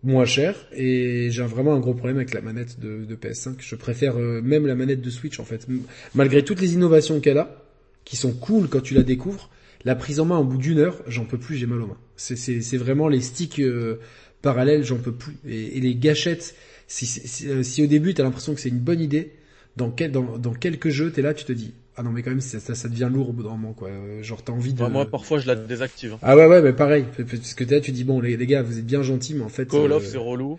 moins 0.02 0.26
cher 0.26 0.66
et 0.76 1.28
j'ai 1.30 1.42
vraiment 1.44 1.74
un 1.74 1.80
gros 1.80 1.94
problème 1.94 2.16
avec 2.18 2.34
la 2.34 2.42
manette 2.42 2.78
de, 2.80 3.04
de 3.06 3.14
PS5. 3.14 3.54
Je 3.60 3.74
préfère 3.74 4.16
euh, 4.18 4.42
même 4.42 4.66
la 4.66 4.74
manette 4.74 5.00
de 5.00 5.08
Switch 5.10 5.40
en 5.40 5.44
fait. 5.44 5.66
Malgré 6.14 6.44
toutes 6.44 6.60
les 6.60 6.74
innovations 6.74 7.20
qu'elle 7.20 7.38
a, 7.38 7.64
qui 8.04 8.16
sont 8.16 8.32
cool 8.32 8.68
quand 8.68 8.82
tu 8.82 8.92
la 8.92 9.02
découvres, 9.02 9.48
la 9.86 9.94
prise 9.94 10.20
en 10.20 10.26
main 10.26 10.36
au 10.38 10.44
bout 10.44 10.58
d'une 10.58 10.78
heure, 10.78 11.02
j'en 11.08 11.24
peux 11.24 11.38
plus, 11.38 11.56
j'ai 11.56 11.66
mal 11.66 11.80
aux 11.80 11.86
mains. 11.86 11.98
C'est 12.16 12.76
vraiment 12.76 13.08
les 13.08 13.20
sticks 13.22 13.60
euh, 13.60 13.98
parallèles, 14.44 14.84
j'en 14.84 14.98
peux 14.98 15.12
plus. 15.12 15.36
Et, 15.48 15.76
et 15.76 15.80
les 15.80 15.96
gâchettes, 15.96 16.54
si, 16.86 17.06
si, 17.06 17.26
si, 17.26 17.48
euh, 17.48 17.64
si 17.64 17.82
au 17.82 17.86
début 17.88 18.14
t'as 18.14 18.22
l'impression 18.22 18.54
que 18.54 18.60
c'est 18.60 18.68
une 18.68 18.78
bonne 18.78 19.00
idée, 19.00 19.32
dans, 19.76 19.90
quel, 19.90 20.12
dans, 20.12 20.38
dans 20.38 20.52
quelques 20.54 20.90
jeux 20.90 21.10
t'es 21.10 21.22
là, 21.22 21.34
tu 21.34 21.44
te 21.44 21.52
dis, 21.52 21.72
ah 21.96 22.04
non 22.04 22.10
mais 22.10 22.22
quand 22.22 22.30
même 22.30 22.40
ça, 22.40 22.60
ça, 22.60 22.76
ça 22.76 22.88
devient 22.88 23.10
lourd 23.12 23.30
au 23.30 23.32
bout 23.32 23.42
d'un 23.42 23.50
moment 23.50 23.72
quoi. 23.72 23.88
Euh, 23.88 24.22
Genre 24.22 24.40
t'as 24.44 24.52
envie 24.52 24.72
de... 24.74 24.84
Moi, 24.86 25.10
parfois, 25.10 25.38
je 25.40 25.48
la 25.48 25.56
désactive. 25.56 26.12
hein. 26.12 26.18
Ah 26.22 26.36
ouais 26.36 26.46
ouais 26.46 26.62
mais 26.62 26.72
pareil, 26.72 27.06
parce 27.16 27.54
que 27.54 27.64
t'es 27.64 27.74
là, 27.74 27.80
tu 27.80 27.90
dis 27.90 28.04
bon 28.04 28.20
les, 28.20 28.36
les 28.36 28.46
gars 28.46 28.62
vous 28.62 28.78
êtes 28.78 28.86
bien 28.86 29.02
gentils 29.02 29.34
mais 29.34 29.42
en 29.44 29.48
fait... 29.48 29.66
Call 29.68 29.90
euh, 29.90 29.96
of, 29.96 30.04
c'est 30.06 30.18
relou. 30.18 30.58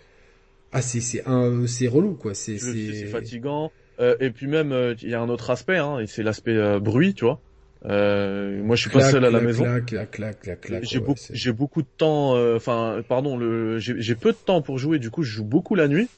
ah 0.72 0.82
c'est 0.82 1.00
c'est 1.00 1.22
un 1.26 1.66
c'est 1.66 1.88
relou 1.88 2.14
quoi. 2.14 2.34
C'est 2.34 2.58
C'est 2.58 3.06
fatigant. 3.06 3.70
Euh, 3.98 4.14
et 4.20 4.30
puis 4.30 4.46
même, 4.46 4.72
euh, 4.72 4.94
il 5.02 5.08
y 5.08 5.14
a 5.14 5.20
un 5.22 5.30
autre 5.30 5.48
aspect, 5.48 5.78
hein, 5.78 6.00
et 6.00 6.06
c'est 6.06 6.22
l'aspect 6.22 6.54
euh, 6.54 6.78
bruit, 6.80 7.14
tu 7.14 7.24
vois. 7.24 7.40
Euh, 7.88 8.62
moi, 8.62 8.74
je 8.76 8.80
suis 8.82 8.90
pas 8.90 9.00
seul 9.00 9.24
à 9.24 9.30
la 9.30 9.38
clac, 9.38 9.42
maison. 9.46 9.64
Clac 9.64 9.86
clac 9.86 10.10
clac 10.10 10.40
clac 10.40 10.60
clac. 10.60 10.84
J'ai 10.84 10.98
ouais, 10.98 11.04
beaucoup, 11.04 11.20
beaucoup 11.56 11.82
de 11.82 11.88
temps. 11.98 12.36
euh, 12.36 12.56
Enfin, 12.56 13.02
pardon, 13.08 13.36
le, 13.36 13.78
j'ai 13.78 14.14
peu 14.14 14.32
de 14.32 14.36
temps 14.36 14.60
pour 14.62 14.78
jouer. 14.78 14.98
Du 14.98 15.10
coup, 15.10 15.22
je 15.22 15.30
joue 15.30 15.44
beaucoup 15.44 15.74
la 15.74 15.86
nuit. 15.88 16.08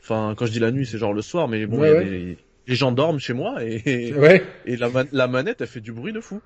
Enfin, 0.00 0.34
quand 0.36 0.46
je 0.46 0.52
dis 0.52 0.58
la 0.60 0.70
nuit, 0.72 0.86
c'est 0.86 0.98
genre 0.98 1.12
le 1.12 1.22
soir, 1.22 1.48
mais 1.48 1.66
bon, 1.66 1.78
Ouais, 1.78 1.88
il 1.88 1.92
y 1.92 1.94
a 1.94 1.98
ouais. 1.98 2.04
des- 2.04 2.38
les 2.68 2.74
gens 2.74 2.92
dorment 2.92 3.18
chez 3.18 3.32
moi 3.34 3.56
et, 3.62 4.12
la, 4.78 4.88
man- 4.88 5.08
la 5.12 5.26
manette, 5.28 5.60
elle 5.60 5.66
fait 5.66 5.80
du 5.80 5.92
bruit 5.92 6.12
de 6.12 6.20
fou. 6.20 6.40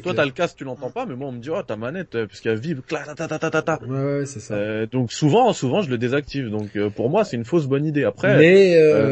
Toi, 0.00 0.12
t'as 0.14 0.24
le 0.24 0.30
casque, 0.30 0.56
tu 0.58 0.64
l'entends 0.64 0.90
pas, 0.90 1.06
mais 1.06 1.16
moi, 1.16 1.28
on 1.28 1.32
me 1.32 1.40
dit, 1.40 1.50
oh, 1.50 1.60
ta 1.62 1.76
manette, 1.76 2.14
euh, 2.14 2.26
parce 2.26 2.40
qu'elle 2.40 2.58
vibre, 2.58 2.82
clac, 2.86 3.04
ta, 3.16 3.26
ta, 3.26 3.38
ta, 3.38 3.50
ta, 3.50 3.62
ta. 3.62 3.80
Ouais 3.82 4.18
ouais 4.18 4.26
c'est 4.26 4.38
ça. 4.40 4.54
Euh, 4.54 4.86
donc 4.86 5.12
souvent, 5.12 5.52
souvent, 5.52 5.82
je 5.82 5.90
le 5.90 5.98
désactive. 5.98 6.48
Donc 6.50 6.78
pour 6.94 7.10
moi, 7.10 7.24
c'est 7.24 7.36
une 7.36 7.44
fausse 7.44 7.66
bonne 7.66 7.84
idée. 7.84 8.04
Après, 8.04 8.38
mais 8.38 8.70
elle, 8.70 9.06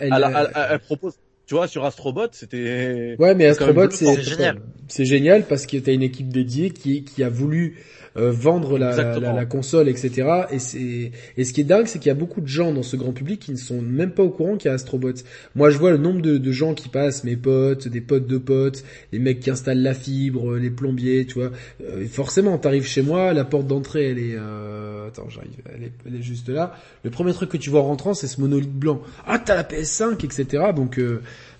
elle, 0.00 0.12
elle- 0.36 0.50
elle- 0.56 0.66
elle 0.70 0.78
propose. 0.80 1.14
Tu 1.48 1.54
vois, 1.54 1.66
sur 1.66 1.86
Astrobot, 1.86 2.28
c'était. 2.32 3.16
Ouais, 3.18 3.34
mais 3.34 3.46
Astrobot, 3.46 3.88
C'est 3.90 4.22
génial. 4.22 4.60
C'est 4.86 5.06
génial 5.06 5.46
parce 5.46 5.64
que 5.64 5.78
t'as 5.78 5.94
une 5.94 6.02
équipe 6.02 6.28
dédiée 6.28 6.70
qui 6.70 7.04
qui 7.04 7.24
a 7.24 7.30
voulu 7.30 7.78
euh, 8.18 8.30
vendre 8.30 8.78
la, 8.78 8.86
la, 8.86 8.90
Exactement. 8.92 9.32
la 9.34 9.44
console, 9.44 9.88
etc. 9.88 10.28
Et 10.50 10.58
c'est 10.58 11.12
et 11.36 11.44
ce 11.44 11.52
qui 11.52 11.60
est 11.60 11.64
dingue, 11.64 11.86
c'est 11.86 11.98
qu'il 11.98 12.08
y 12.08 12.12
a 12.12 12.14
beaucoup 12.14 12.40
de 12.40 12.46
gens 12.46 12.72
dans 12.72 12.82
ce 12.82 12.96
grand 12.96 13.12
public 13.12 13.40
qui 13.40 13.52
ne 13.52 13.56
sont 13.56 13.80
même 13.80 14.10
pas 14.10 14.22
au 14.22 14.30
courant 14.30 14.56
qu'il 14.56 14.68
y 14.68 14.72
a 14.72 14.74
Astrobot. 14.74 15.12
Moi, 15.54 15.70
je 15.70 15.78
vois 15.78 15.90
le 15.90 15.98
nombre 15.98 16.20
de, 16.20 16.38
de 16.38 16.52
gens 16.52 16.74
qui 16.74 16.88
passent, 16.88 17.24
mes 17.24 17.36
potes, 17.36 17.88
des 17.88 18.00
potes 18.00 18.26
de 18.26 18.38
potes, 18.38 18.84
les 19.12 19.18
mecs 19.18 19.40
qui 19.40 19.50
installent 19.50 19.82
la 19.82 19.94
fibre, 19.94 20.56
les 20.56 20.70
plombiers, 20.70 21.26
tu 21.26 21.34
vois. 21.34 21.50
Euh, 21.82 22.06
forcément, 22.06 22.58
t'arrives 22.58 22.86
chez 22.86 23.02
moi, 23.02 23.32
la 23.32 23.44
porte 23.44 23.66
d'entrée, 23.66 24.10
elle 24.10 24.18
est, 24.18 24.36
euh... 24.36 25.08
attends, 25.08 25.28
j'arrive, 25.28 25.50
elle 25.74 25.84
est, 25.84 25.92
elle 26.06 26.16
est 26.16 26.22
juste 26.22 26.48
là. 26.48 26.74
Le 27.04 27.10
premier 27.10 27.32
truc 27.32 27.50
que 27.50 27.56
tu 27.56 27.70
vois 27.70 27.80
en 27.80 27.84
rentrant, 27.84 28.14
c'est 28.14 28.26
ce 28.26 28.40
monolithe 28.40 28.72
blanc. 28.72 29.00
Ah, 29.26 29.38
t'as 29.38 29.54
la 29.54 29.64
PS5, 29.64 30.24
etc. 30.24 30.64
Donc 30.74 31.00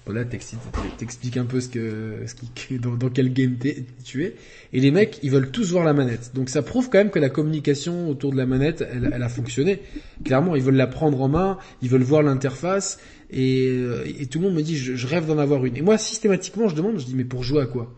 voilà, 0.09 0.25
t'expliques 0.25 1.37
un 1.37 1.45
peu 1.45 1.61
ce 1.61 1.69
que, 1.69 2.79
dans, 2.79 2.95
dans 2.95 3.11
quel 3.11 3.31
game 3.31 3.57
tu 4.05 4.25
es. 4.25 4.37
Et 4.73 4.81
les 4.81 4.91
mecs, 4.91 5.19
ils 5.23 5.31
veulent 5.31 5.51
tous 5.51 5.73
voir 5.73 5.85
la 5.85 5.93
manette. 5.93 6.31
Donc 6.35 6.49
ça 6.49 6.63
prouve 6.63 6.89
quand 6.89 6.97
même 6.97 7.11
que 7.11 7.19
la 7.19 7.29
communication 7.29 8.09
autour 8.09 8.33
de 8.33 8.39
la 8.39 8.47
manette, 8.47 8.83
elle, 8.91 9.23
a 9.23 9.29
fonctionné. 9.29 9.83
Clairement, 10.25 10.57
ils 10.57 10.63
veulent 10.63 10.77
la 10.77 10.87
prendre 10.87 11.21
en 11.21 11.29
main, 11.29 11.59
ils 11.83 11.91
veulent 11.91 12.05
voir 12.05 12.23
l'interface. 12.23 12.99
Et, 13.31 13.69
euh, 13.69 14.07
tout 14.31 14.39
le 14.39 14.47
monde 14.47 14.55
me 14.55 14.63
dit, 14.63 14.79
je, 14.79 15.07
rêve 15.07 15.27
d'en 15.27 15.37
avoir 15.37 15.67
une. 15.67 15.77
Et 15.77 15.83
moi, 15.83 15.99
systématiquement, 15.99 16.69
je 16.69 16.75
demande, 16.75 16.99
je 16.99 17.05
dis, 17.05 17.15
mais 17.15 17.25
pour 17.25 17.43
jouer 17.43 17.61
à 17.61 17.67
quoi? 17.67 17.95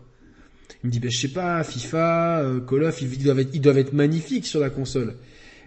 Il 0.83 0.87
me 0.87 0.91
dit, 0.91 0.99
ben, 0.99 1.09
je 1.09 1.17
sais 1.17 1.29
pas, 1.29 1.63
FIFA, 1.63 2.41
euh, 2.41 2.59
Call 2.59 2.83
of, 2.83 3.01
ils 3.01 3.23
doivent, 3.23 3.39
être, 3.79 3.93
magnifiques 3.93 4.47
sur 4.47 4.59
la 4.59 4.69
console. 4.69 5.15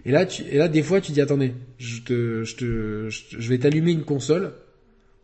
Et 0.05 0.11
là, 0.11 0.27
et 0.51 0.59
là, 0.59 0.67
des 0.67 0.83
fois, 0.83 1.01
tu 1.01 1.11
dis, 1.11 1.21
attendez, 1.21 1.53
je 1.79 2.01
te, 2.01 2.43
je 2.43 2.55
te, 2.55 3.09
je, 3.09 3.21
te- 3.31 3.41
je 3.41 3.49
vais 3.49 3.57
t'allumer 3.57 3.93
une 3.93 4.03
console. 4.03 4.53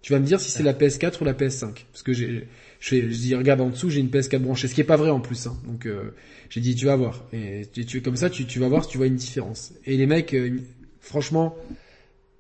Tu 0.02 0.14
vas 0.14 0.20
me 0.20 0.26
dire 0.26 0.40
si 0.42 0.50
c'est 0.50 0.64
la 0.64 0.74
PS4 0.74 1.22
ou 1.22 1.26
la 1.26 1.34
PS5. 1.34 1.86
Parce 1.92 2.02
que 2.04 2.12
j'ai, 2.14 2.48
je, 2.80 2.96
je 2.96 3.06
dis, 3.06 3.36
regarde 3.36 3.62
en 3.62 3.70
dessous, 3.70 3.90
j'ai 3.90 4.00
une 4.00 4.10
PS4 4.10 4.40
branchée. 4.40 4.68
Ce 4.68 4.74
qui 4.74 4.82
est 4.82 4.86
pas 4.86 4.98
vrai 4.98 5.10
en 5.12 5.20
plus. 5.20 5.46
Hein. 5.48 5.56
Donc, 5.68 5.86
euh, 5.86 6.14
j'ai 6.50 6.60
dit, 6.62 6.74
tu 6.76 6.86
vas 6.88 6.96
voir. 6.96 7.24
Et 7.34 7.68
tu, 7.72 7.86
tu- 7.86 8.02
comme 8.02 8.16
ça, 8.16 8.30
tu, 8.30 8.46
tu 8.46 8.60
vas 8.60 8.68
voir 8.68 8.84
si 8.84 8.90
tu 8.90 8.98
vois 8.98 9.06
une 9.08 9.16
différence. 9.16 9.74
Et 9.86 9.98
les 9.98 10.08
mecs, 10.08 10.34
euh, 10.34 10.58
franchement, 11.02 11.56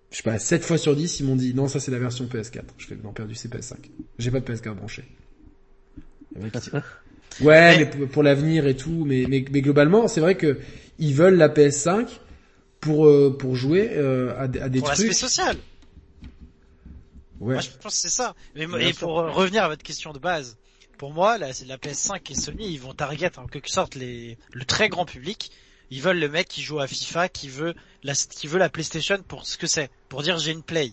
je 0.09 0.17
sais 0.17 0.23
pas, 0.23 0.39
7 0.39 0.63
fois 0.63 0.77
sur 0.79 0.95
10, 0.95 1.19
ils 1.19 1.25
m'ont 1.27 1.35
dit, 1.35 1.53
non, 1.53 1.67
ça 1.67 1.79
c'est 1.79 1.91
la 1.91 1.99
version 1.99 2.25
PS4. 2.25 2.61
Je 2.79 2.87
fais, 2.87 2.97
non, 3.03 3.13
perdu, 3.13 3.35
c'est 3.35 3.51
PS5. 3.53 3.75
J'ai 4.17 4.31
pas 4.31 4.39
de 4.39 4.45
PS4 4.51 4.73
branchée. 4.73 5.03
Ouais, 7.41 7.77
mais 7.77 7.85
pour, 7.85 8.07
pour 8.07 8.23
l'avenir 8.23 8.65
et 8.67 8.75
tout, 8.75 9.05
mais, 9.05 9.25
mais, 9.29 9.45
mais 9.51 9.61
globalement, 9.61 10.07
c'est 10.07 10.19
vrai 10.21 10.35
que 10.35 10.57
ils 10.99 11.13
veulent 11.13 11.35
la 11.37 11.47
PS5 11.49 12.07
pour 12.79 13.05
euh, 13.07 13.35
pour 13.37 13.55
jouer 13.55 13.91
euh, 13.93 14.33
à, 14.37 14.47
des- 14.47 14.59
à 14.59 14.69
des 14.69 14.79
Pour 14.79 14.89
l'aspect 14.89 15.05
trucs. 15.09 15.17
social. 15.17 15.55
Ouais. 17.41 17.55
Moi, 17.55 17.61
je 17.61 17.69
pense 17.71 17.95
que 17.95 17.99
c'est 17.99 18.09
ça. 18.09 18.35
Mais, 18.55 18.67
Bien 18.67 18.77
et 18.77 18.93
sûr. 18.93 18.99
pour 18.99 19.19
euh, 19.19 19.31
revenir 19.31 19.63
à 19.63 19.67
votre 19.67 19.83
question 19.83 20.13
de 20.13 20.19
base, 20.19 20.57
pour 20.99 21.11
moi, 21.11 21.39
là, 21.39 21.51
c'est 21.53 21.65
la 21.65 21.77
PS5 21.77 22.31
et 22.31 22.35
Sony, 22.35 22.71
ils 22.71 22.79
vont 22.79 22.93
target 22.93 23.37
en 23.39 23.47
quelque 23.47 23.69
sorte 23.69 23.95
les, 23.95 24.37
le 24.53 24.63
très 24.63 24.87
grand 24.87 25.05
public. 25.05 25.51
Ils 25.89 26.01
veulent 26.01 26.19
le 26.19 26.29
mec 26.29 26.47
qui 26.47 26.61
joue 26.61 26.79
à 26.79 26.87
FIFA, 26.87 27.27
qui 27.29 27.49
veut 27.49 27.73
la, 28.03 28.13
qui 28.13 28.45
veut 28.47 28.59
la 28.59 28.69
PlayStation 28.69 29.17
pour 29.27 29.45
ce 29.47 29.57
que 29.57 29.65
c'est, 29.67 29.89
pour 30.07 30.21
dire 30.21 30.37
j'ai 30.37 30.51
une 30.51 30.61
Play. 30.61 30.91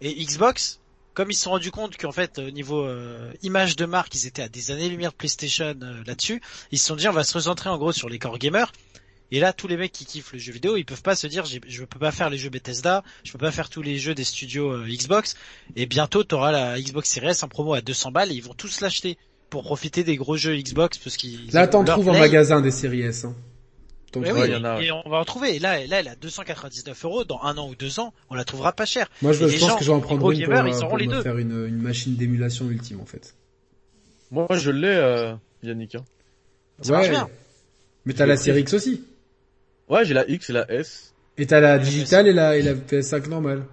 Et 0.00 0.12
Xbox, 0.24 0.80
comme 1.14 1.30
ils 1.30 1.34
se 1.34 1.44
sont 1.44 1.50
rendus 1.50 1.70
compte 1.70 1.96
qu'en 1.96 2.12
fait, 2.12 2.38
au 2.40 2.50
niveau 2.50 2.84
euh, 2.84 3.32
image 3.42 3.76
de 3.76 3.86
marque, 3.86 4.14
ils 4.16 4.26
étaient 4.26 4.42
à 4.42 4.48
des 4.48 4.72
années-lumière 4.72 5.12
de 5.12 5.16
PlayStation 5.16 5.74
euh, 5.80 6.02
là-dessus, 6.04 6.42
ils 6.72 6.78
se 6.78 6.86
sont 6.86 6.96
dit 6.96 7.08
on 7.08 7.12
va 7.12 7.24
se 7.24 7.32
recentrer 7.32 7.70
en 7.70 7.78
gros 7.78 7.92
sur 7.92 8.08
les 8.08 8.18
core 8.18 8.38
gamers. 8.38 8.72
Et 9.32 9.40
là, 9.40 9.52
tous 9.52 9.66
les 9.66 9.76
mecs 9.76 9.92
qui 9.92 10.04
kiffent 10.06 10.32
le 10.32 10.38
jeu 10.38 10.52
vidéo, 10.52 10.76
ils 10.76 10.84
peuvent 10.84 11.02
pas 11.02 11.16
se 11.16 11.26
dire 11.26 11.44
je 11.44 11.84
peux 11.84 11.98
pas 11.98 12.12
faire 12.12 12.30
les 12.30 12.38
jeux 12.38 12.50
Bethesda, 12.50 13.02
je 13.24 13.32
peux 13.32 13.38
pas 13.38 13.50
faire 13.50 13.68
tous 13.68 13.82
les 13.82 13.98
jeux 13.98 14.14
des 14.14 14.24
studios 14.24 14.70
euh, 14.70 14.86
Xbox. 14.86 15.34
Et 15.74 15.86
bientôt, 15.86 16.22
t'auras 16.24 16.52
la 16.52 16.80
Xbox 16.80 17.10
Series 17.10 17.28
S 17.28 17.42
en 17.42 17.48
promo 17.48 17.74
à 17.74 17.80
200 17.80 18.12
balles 18.12 18.30
et 18.30 18.34
ils 18.34 18.42
vont 18.42 18.54
tous 18.54 18.80
l'acheter 18.80 19.18
pour 19.50 19.62
profiter 19.62 20.04
des 20.04 20.16
gros 20.16 20.36
jeux 20.36 20.56
Xbox 20.56 20.98
parce 20.98 21.16
qu'ils 21.16 21.50
Là, 21.52 21.66
t'en 21.66 21.84
trouves 21.84 22.08
en 22.08 22.18
magasin 22.18 22.60
des 22.60 22.70
séries 22.70 23.02
S. 23.02 23.24
Hein. 23.24 23.34
Oui, 24.14 24.28
y 24.28 24.54
en 24.56 24.64
a, 24.64 24.80
et 24.80 24.90
on 24.90 25.08
va 25.10 25.18
en 25.18 25.24
trouver. 25.24 25.56
Et 25.56 25.58
là, 25.58 25.84
là, 25.86 26.00
elle 26.00 26.08
a 26.08 26.16
299 26.16 27.04
euros. 27.04 27.24
Dans 27.24 27.40
un 27.42 27.58
an 27.58 27.68
ou 27.68 27.74
deux 27.74 28.00
ans, 28.00 28.14
on 28.30 28.34
la 28.34 28.44
trouvera 28.44 28.72
pas 28.72 28.86
chère. 28.86 29.10
Moi, 29.20 29.32
je, 29.32 29.44
pense 29.44 29.52
gens, 29.58 29.76
que 29.76 29.84
je 29.84 29.90
vais 29.90 29.96
en 29.96 30.00
prendre 30.00 30.14
une 30.14 30.20
pour, 30.20 30.32
ils 30.32 30.44
euh, 30.50 30.78
auront 30.78 30.88
pour 30.88 30.98
les 30.98 31.06
me 31.06 31.12
deux. 31.12 31.22
faire 31.22 31.36
une, 31.36 31.66
une 31.66 31.82
machine 31.82 32.16
d'émulation 32.16 32.70
ultime, 32.70 33.00
en 33.00 33.04
fait. 33.04 33.34
Moi, 34.30 34.46
je 34.52 34.70
l'ai, 34.70 34.88
euh, 34.88 35.34
Yannick. 35.62 35.96
hein. 35.96 36.04
Ça 36.80 36.92
marche 36.92 37.10
bien. 37.10 37.28
Mais 38.06 38.14
t'as 38.14 38.26
la 38.26 38.36
série 38.36 38.60
X 38.60 38.74
aussi. 38.74 39.02
Ouais, 39.88 40.04
j'ai 40.04 40.14
la 40.14 40.28
X 40.28 40.50
et 40.50 40.52
la 40.52 40.70
S. 40.70 41.14
Et 41.38 41.46
t'as 41.46 41.60
la 41.60 41.78
digitale 41.78 42.26
et 42.28 42.32
la, 42.32 42.56
et 42.56 42.62
la 42.62 42.74
PS5 42.74 43.28
normale. 43.28 43.64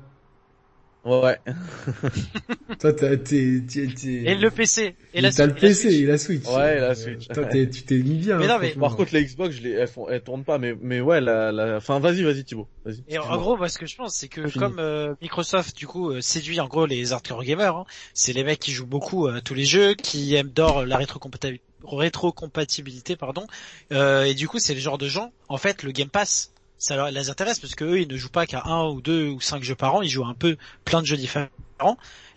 Ouais. 1.05 1.37
Toi, 2.79 2.93
t'as, 2.93 3.17
t'es, 3.17 3.61
t'es, 3.67 3.87
t'es... 3.87 4.07
Et 4.07 4.35
le 4.35 4.49
PC. 4.49 4.95
Et 5.13 5.19
la 5.19 5.31
t'as 5.33 5.47
le 5.47 5.53
PC 5.53 5.93
et 5.93 6.05
la 6.05 6.17
Switch. 6.17 6.47
Ouais, 6.47 6.79
la 6.79 6.95
Switch. 6.95 7.27
Toi, 7.27 7.43
t'es- 7.45 7.69
tu 7.69 7.83
t'es 7.83 7.97
mis 7.97 8.19
bien. 8.19 8.37
Mais 8.37 8.45
hein, 8.45 8.47
non, 8.47 8.59
mais- 8.59 8.69
franchement. 8.69 8.87
Par 8.87 8.95
contre, 8.95 9.13
les 9.13 9.25
Xbox, 9.25 9.55
je 9.55 9.61
les, 9.63 9.71
elles, 9.71 9.87
font, 9.89 10.07
elles 10.07 10.21
tournent 10.21 10.45
pas, 10.45 10.59
mais, 10.59 10.73
mais 10.79 11.01
ouais, 11.01 11.19
la, 11.19 11.51
la, 11.51 11.75
enfin, 11.75 11.99
vas-y, 11.99 12.23
vas-y, 12.23 12.45
Thibaut. 12.45 12.69
Vas-y. 12.85 13.03
Et 13.09 13.17
en 13.17 13.37
gros, 13.37 13.57
moi, 13.57 13.67
ce 13.67 13.77
que 13.77 13.85
je 13.85 13.97
pense, 13.97 14.15
c'est 14.15 14.29
que 14.29 14.47
Fini. 14.47 14.63
comme 14.63 14.79
euh, 14.79 15.13
Microsoft, 15.21 15.75
du 15.75 15.87
coup, 15.87 16.09
euh, 16.11 16.21
séduit 16.21 16.61
en 16.61 16.67
gros 16.67 16.85
les 16.85 17.11
hardcore 17.11 17.43
gamers, 17.43 17.75
hein, 17.75 17.85
c'est 18.13 18.31
les 18.31 18.45
mecs 18.45 18.59
qui 18.59 18.71
jouent 18.71 18.85
beaucoup 18.87 19.27
à 19.27 19.41
tous 19.41 19.55
les 19.55 19.65
jeux, 19.65 19.95
qui 19.95 20.35
aiment 20.35 20.51
d'or 20.51 20.85
la 20.85 20.95
rétrocompatibilité, 20.95 21.65
rétrocompatibilité, 21.83 23.15
pardon. 23.15 23.47
Euh, 23.91 24.23
et 24.23 24.33
du 24.33 24.47
coup, 24.47 24.59
c'est 24.59 24.73
le 24.73 24.79
genre 24.79 24.97
de 24.97 25.07
gens, 25.07 25.31
en 25.49 25.57
fait, 25.57 25.83
le 25.83 25.91
Game 25.91 26.09
Pass, 26.09 26.51
ça 26.77 26.95
leur, 26.95 27.11
les 27.11 27.29
intéresse 27.29 27.59
parce 27.59 27.75
que 27.75 27.85
eux, 27.85 28.01
ils 28.01 28.07
ne 28.07 28.17
jouent 28.17 28.29
pas 28.29 28.45
qu'à 28.45 28.63
un 28.65 28.89
ou 28.89 29.01
deux 29.01 29.27
ou 29.27 29.39
cinq 29.41 29.63
jeux 29.63 29.75
par 29.75 29.95
an, 29.95 30.01
ils 30.01 30.09
jouent 30.09 30.25
un 30.25 30.33
peu 30.33 30.57
plein 30.85 31.01
de 31.01 31.07
jeux 31.07 31.17
différents. 31.17 31.49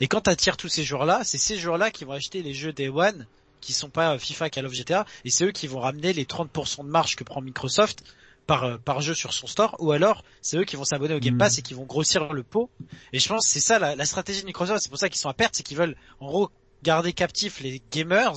Et 0.01 0.09
quand 0.09 0.23
t'attires 0.23 0.57
tous 0.57 0.69
ces 0.69 0.85
joueurs-là, 0.85 1.23
c'est 1.25 1.39
ces 1.39 1.57
joueurs-là 1.59 1.91
qui 1.91 2.05
vont 2.05 2.13
acheter 2.13 2.43
les 2.43 2.55
jeux 2.55 2.73
Day 2.73 2.89
One, 2.89 3.27
qui 3.61 3.73
sont 3.73 3.89
pas 3.89 4.19
FIFA, 4.19 4.51
Call 4.51 4.67
of 4.67 4.73
GTA, 4.73 5.07
et 5.25 5.31
c'est 5.31 5.45
eux 5.45 5.53
qui 5.53 5.67
vont 5.67 5.81
ramener 5.81 6.13
les 6.13 6.25
30% 6.25 6.85
de 6.85 6.89
marge 6.89 7.17
que 7.17 7.25
prend 7.25 7.41
Microsoft 7.41 8.05
par 8.47 8.79
par 8.79 9.01
jeu 9.01 9.15
sur 9.15 9.33
son 9.33 9.49
store, 9.49 9.75
ou 9.81 9.91
alors 9.91 10.23
c'est 10.41 10.57
eux 10.57 10.65
qui 10.65 10.77
vont 10.77 10.85
s'abonner 10.85 11.15
au 11.15 11.19
Game 11.19 11.35
Mm. 11.35 11.39
Pass 11.39 11.59
et 11.59 11.63
qui 11.63 11.75
vont 11.75 11.85
grossir 11.85 12.33
le 12.33 12.43
pot. 12.43 12.71
Et 13.13 13.19
je 13.19 13.29
pense 13.29 13.47
que 13.47 13.53
c'est 13.53 13.61
ça 13.61 13.79
la, 13.79 13.97
la 13.97 14.05
stratégie 14.07 14.43
de 14.43 14.47
Microsoft. 14.47 14.83
C'est 14.83 14.89
pour 14.89 14.99
ça 14.99 15.09
qu'ils 15.09 15.19
sont 15.19 15.29
à 15.29 15.35
perte, 15.35 15.57
c'est 15.57 15.65
qu'ils 15.65 15.77
veulent 15.77 15.97
en 16.21 16.27
gros 16.29 16.51
garder 16.83 17.13
captifs 17.13 17.61
les 17.61 17.83
gamers, 17.91 18.35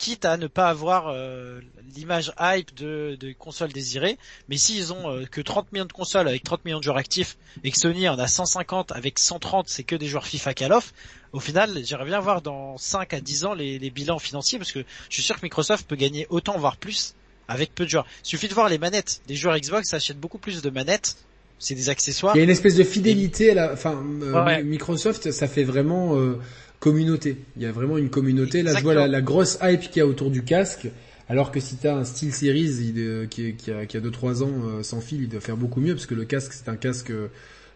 quitte 0.00 0.24
à 0.24 0.38
ne 0.38 0.46
pas 0.46 0.70
avoir 0.70 1.08
euh, 1.08 1.60
l'image 1.94 2.32
hype 2.40 2.74
de, 2.74 3.18
de 3.20 3.32
consoles 3.32 3.72
désirées. 3.72 4.18
Mais 4.48 4.56
s'ils 4.56 4.92
ont 4.92 5.10
euh, 5.10 5.26
que 5.26 5.42
30 5.42 5.70
millions 5.72 5.84
de 5.84 5.92
consoles 5.92 6.26
avec 6.26 6.42
30 6.42 6.64
millions 6.64 6.78
de 6.78 6.84
joueurs 6.84 6.96
actifs 6.96 7.36
et 7.62 7.70
que 7.70 7.78
Sony 7.78 8.08
en 8.08 8.18
a 8.18 8.26
150 8.26 8.92
avec 8.92 9.18
130, 9.18 9.68
c'est 9.68 9.84
que 9.84 9.94
des 9.94 10.06
joueurs 10.06 10.26
FIFA 10.26 10.54
Call 10.54 10.72
of. 10.72 10.94
Au 11.32 11.38
final, 11.38 11.78
j'aimerais 11.84 12.06
bien 12.06 12.18
voir 12.18 12.40
dans 12.40 12.78
5 12.78 13.12
à 13.12 13.20
10 13.20 13.44
ans 13.44 13.54
les, 13.54 13.78
les 13.78 13.90
bilans 13.90 14.18
financiers 14.18 14.58
parce 14.58 14.72
que 14.72 14.80
je 15.10 15.14
suis 15.14 15.22
sûr 15.22 15.36
que 15.36 15.42
Microsoft 15.44 15.86
peut 15.86 15.96
gagner 15.96 16.26
autant 16.30 16.58
voire 16.58 16.78
plus 16.78 17.14
avec 17.46 17.74
peu 17.74 17.84
de 17.84 17.90
joueurs. 17.90 18.06
Il 18.24 18.28
suffit 18.28 18.48
de 18.48 18.54
voir 18.54 18.70
les 18.70 18.78
manettes. 18.78 19.20
Les 19.28 19.36
joueurs 19.36 19.58
Xbox 19.58 19.92
achètent 19.92 20.18
beaucoup 20.18 20.38
plus 20.38 20.62
de 20.62 20.70
manettes. 20.70 21.16
C'est 21.58 21.74
des 21.74 21.90
accessoires. 21.90 22.34
Il 22.34 22.38
y 22.38 22.40
a 22.40 22.44
une 22.44 22.50
espèce 22.50 22.76
de 22.76 22.84
fidélité 22.84 23.50
à 23.50 23.54
la, 23.54 23.72
enfin, 23.74 24.02
euh, 24.22 24.44
ouais. 24.44 24.62
Microsoft, 24.62 25.30
ça 25.30 25.46
fait 25.46 25.64
vraiment 25.64 26.16
euh, 26.16 26.38
communauté. 26.80 27.36
Il 27.56 27.62
y 27.62 27.66
a 27.66 27.72
vraiment 27.72 27.96
une 27.98 28.10
communauté. 28.10 28.62
Là, 28.62 28.74
je 28.76 28.82
vois 28.82 28.94
la, 28.94 29.06
la 29.06 29.20
grosse 29.20 29.58
hype 29.62 29.82
qu'il 29.82 29.98
y 29.98 30.00
a 30.00 30.06
autour 30.06 30.30
du 30.30 30.42
casque. 30.42 30.88
Alors 31.28 31.52
que 31.52 31.60
si 31.60 31.76
t'as 31.76 31.94
un 31.94 32.04
Steel 32.04 32.32
Series 32.32 32.72
il, 32.80 32.94
euh, 32.98 33.26
qui, 33.26 33.54
qui 33.54 33.70
a 33.70 33.86
qui 33.86 33.96
a 33.96 34.00
2-3 34.00 34.42
ans 34.42 34.50
euh, 34.64 34.82
sans 34.82 35.00
fil, 35.00 35.22
il 35.22 35.28
doit 35.28 35.40
faire 35.40 35.56
beaucoup 35.56 35.80
mieux 35.80 35.94
parce 35.94 36.06
que 36.06 36.16
le 36.16 36.24
casque 36.24 36.52
c'est 36.52 36.68
un 36.68 36.74
casque. 36.76 37.10
euh, 37.10 37.28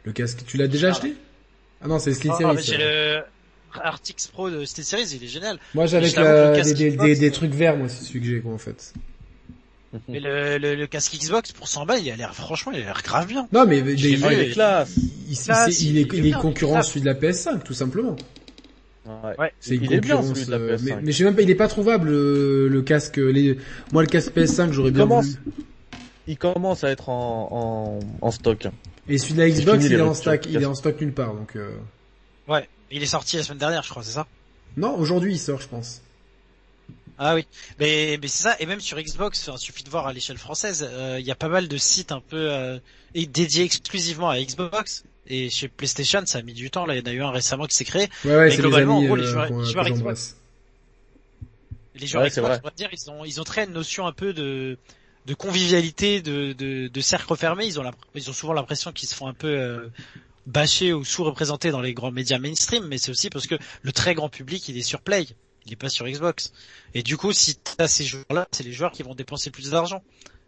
le 0.03 0.13
casque, 0.13 0.41
tu 0.45 0.57
l'as 0.57 0.67
déjà 0.67 0.89
Ah, 0.89 0.91
acheté 0.91 1.15
Ah 1.81 1.87
non, 1.87 2.01
c'est 2.01 2.11
le 2.11 2.17
Steel 2.17 2.33
Ah, 2.35 2.39
Series. 2.39 2.57
mais 2.57 2.63
j'ai 2.63 2.77
le 2.79 3.21
Artix 3.81 4.27
Pro 4.29 4.51
de 4.51 4.65
SteelSeries, 4.65 5.17
il 5.17 5.25
est 5.25 5.29
génial. 5.29 5.59
Moi, 5.75 5.85
le 5.87 5.91
des, 5.91 6.01
des, 6.01 6.09
Xbox, 6.11 6.75
des, 6.75 7.15
des 7.17 7.29
euh, 7.29 7.31
trucs 7.33 7.55
verts, 7.55 7.77
moi, 7.77 7.89
c'est 7.89 8.05
celui 8.05 8.21
que 8.21 8.27
j'ai 8.27 8.41
quoi 8.41 8.53
en 8.53 8.59
fait. 8.59 8.93
Mais 10.09 10.19
le, 10.19 10.59
le, 10.59 10.75
le 10.75 10.87
casque 10.89 11.15
Xbox 11.17 11.53
pour 11.53 11.69
100 11.69 11.87
balles, 11.87 12.01
il 12.03 12.11
a 12.11 12.17
l'air 12.17 12.35
franchement, 12.35 12.73
il 12.73 12.81
a 12.83 12.85
l'air 12.87 13.03
grave 13.05 13.29
bien. 13.29 13.47
Non, 13.53 13.65
mais 13.67 13.81
vu, 13.81 13.95
Ah, 14.25 14.33
il 14.33 14.41
est 14.41 14.51
classe. 14.51 14.97
il, 14.97 15.33
est, 15.33 15.81
il 15.83 15.99
est 15.99 16.01
il 16.13 16.19
est 16.19 16.21
bien, 16.23 16.39
concurrent 16.39 16.83
celui 16.83 17.03
de 17.03 17.07
la 17.07 17.15
PS5, 17.15 17.63
tout 17.63 17.75
simplement. 17.75 18.17
Ouais. 19.07 19.35
Ouais. 19.39 19.53
C'est 19.61 19.77
une 19.77 19.85
il 19.85 19.93
est 19.93 20.01
bien 20.01 20.23
celui 20.23 20.47
de 20.47 20.51
la 20.51 20.57
euh, 20.57 20.77
PS5. 20.77 20.83
mais, 20.85 21.03
mais 21.03 21.13
je 21.13 21.19
sais 21.19 21.25
même 21.25 21.37
pas, 21.37 21.43
il 21.43 21.51
est 21.51 21.55
pas 21.55 21.69
trouvable 21.69 22.09
le, 22.09 22.69
le 22.69 22.83
casque. 22.83 23.17
Les... 23.19 23.59
Moi, 23.93 24.03
le 24.03 24.09
casque 24.09 24.33
PS5, 24.35 24.73
j'aurais 24.73 24.91
bien 24.91 25.03
commence. 25.03 25.27
voulu. 25.27 25.39
Il 26.27 26.39
commence 26.39 26.85
à 26.85 26.91
être 26.91 27.11
en, 27.11 27.49
en, 27.51 28.27
en 28.27 28.31
stock. 28.31 28.67
Et 29.09 29.19
celui 29.19 29.35
de 29.35 29.41
la 29.41 29.51
Xbox, 29.51 29.79
fini, 29.83 29.95
il 29.95 29.99
est 29.99 30.03
en 30.03 30.15
stock, 30.15 30.47
il 30.49 30.63
est 30.63 30.65
en 30.65 30.75
stock 30.75 30.99
nulle 31.01 31.13
part. 31.13 31.35
Donc 31.35 31.57
euh... 31.57 31.77
Ouais. 32.49 32.67
Il 32.91 33.03
est 33.03 33.07
sorti 33.07 33.37
la 33.37 33.43
semaine 33.43 33.59
dernière, 33.59 33.83
je 33.83 33.91
crois, 33.91 34.03
c'est 34.03 34.13
ça? 34.13 34.27
non, 34.77 34.97
aujourd'hui 34.97 35.33
il 35.33 35.39
sort, 35.39 35.61
je 35.61 35.69
pense. 35.69 36.01
Ah 37.17 37.35
oui, 37.37 37.47
mais, 37.79 38.19
mais 38.21 38.27
c'est 38.29 38.43
ça, 38.43 38.57
et 38.59 38.67
même 38.67 38.81
sur 38.81 39.01
Xbox, 39.01 39.49
il 39.53 39.59
suffit 39.59 39.85
de 39.85 39.91
voir 39.91 40.07
à 40.09 40.13
l'échelle 40.13 40.37
française, 40.39 40.85
euh, 40.89 41.17
il 41.21 41.25
y 41.27 41.31
a 41.31 41.37
pas 41.37 41.49
mal 41.49 41.69
de 41.69 41.77
sites 41.77 42.11
un 42.11 42.21
peu 42.21 42.51
euh, 42.53 42.79
dédiés 43.15 43.63
exclusivement 43.65 44.31
à 44.31 44.41
Xbox, 44.41 45.05
et 45.27 45.51
chez 45.51 45.69
PlayStation 45.69 46.23
ça 46.27 46.39
a 46.39 46.43
mis 46.43 46.53
du 46.55 46.71
temps, 46.71 46.87
là 46.87 46.95
il 46.97 46.99
y 46.99 47.03
en 47.03 47.11
a 47.11 47.15
eu 47.15 47.23
un 47.23 47.31
récemment 47.31 47.67
qui 47.67 47.75
s'est 47.77 47.85
créé, 47.85 48.09
Ouais, 48.25 48.31
ouais, 48.37 48.45
Mais 48.45 48.51
c'est 48.51 48.57
les 48.57 48.63
globalement, 48.63 48.99
en 48.99 49.05
gros, 49.05 49.17
les 49.17 49.25
euh, 49.25 49.31
joueurs- 49.31 49.61
les 49.61 49.71
joueurs 49.73 49.85
j'embrasse. 49.87 50.37
les 51.95 52.07
joueurs 52.07 52.25
Ouais, 52.25 52.31
Xbox, 52.31 52.49
vrai. 52.49 52.61
on 52.63 52.69
va 52.69 52.75
dire, 52.75 52.89
ils 52.93 53.11
ont, 53.11 53.25
ils 53.25 53.41
ont 53.41 53.45
très 53.45 53.65
une 53.65 53.73
notion 53.73 54.07
un 54.07 54.13
peu 54.13 54.33
de, 54.33 54.79
de 55.27 55.35
convivialité, 55.35 56.21
de, 56.23 56.53
de, 56.53 56.89
de 56.89 57.01
cercle 57.01 57.27
refermé, 57.29 57.67
ils 57.67 57.79
ont, 57.79 57.83
l'imp- 57.83 57.97
ils 58.15 58.29
ont 58.31 58.33
souvent 58.33 58.53
l'impression 58.53 58.93
qu'ils 58.93 59.09
se 59.09 59.15
font 59.15 59.27
un 59.29 59.33
peu 59.35 59.49
euh, 59.49 59.89
bâcher 60.47 60.93
ou 60.93 61.05
sous-représentés 61.05 61.71
dans 61.71 61.81
les 61.81 61.95
grands 61.95 62.11
médias 62.13 62.39
mainstream, 62.39 62.87
mais 62.87 62.99
c'est 62.99 63.11
aussi 63.11 63.31
parce 63.31 63.47
que 63.47 63.55
le 63.83 63.93
très 63.93 64.15
grand 64.15 64.29
public 64.29 64.69
il 64.69 64.77
est 64.77 64.83
sur 64.83 65.01
Play, 65.01 65.27
il 65.67 65.73
est 65.73 65.77
pas 65.77 65.89
sur 65.89 66.07
Xbox. 66.07 66.53
Et 66.95 67.03
du 67.03 67.17
coup, 67.17 67.33
si 67.33 67.57
t'as 67.57 67.89
ces 67.89 68.05
joueurs-là, 68.05 68.47
c'est 68.53 68.65
les 68.65 68.73
joueurs 68.73 68.93
qui 68.93 69.03
vont 69.03 69.15
dépenser 69.15 69.51
plus 69.51 69.71
d'argent. 69.71 70.03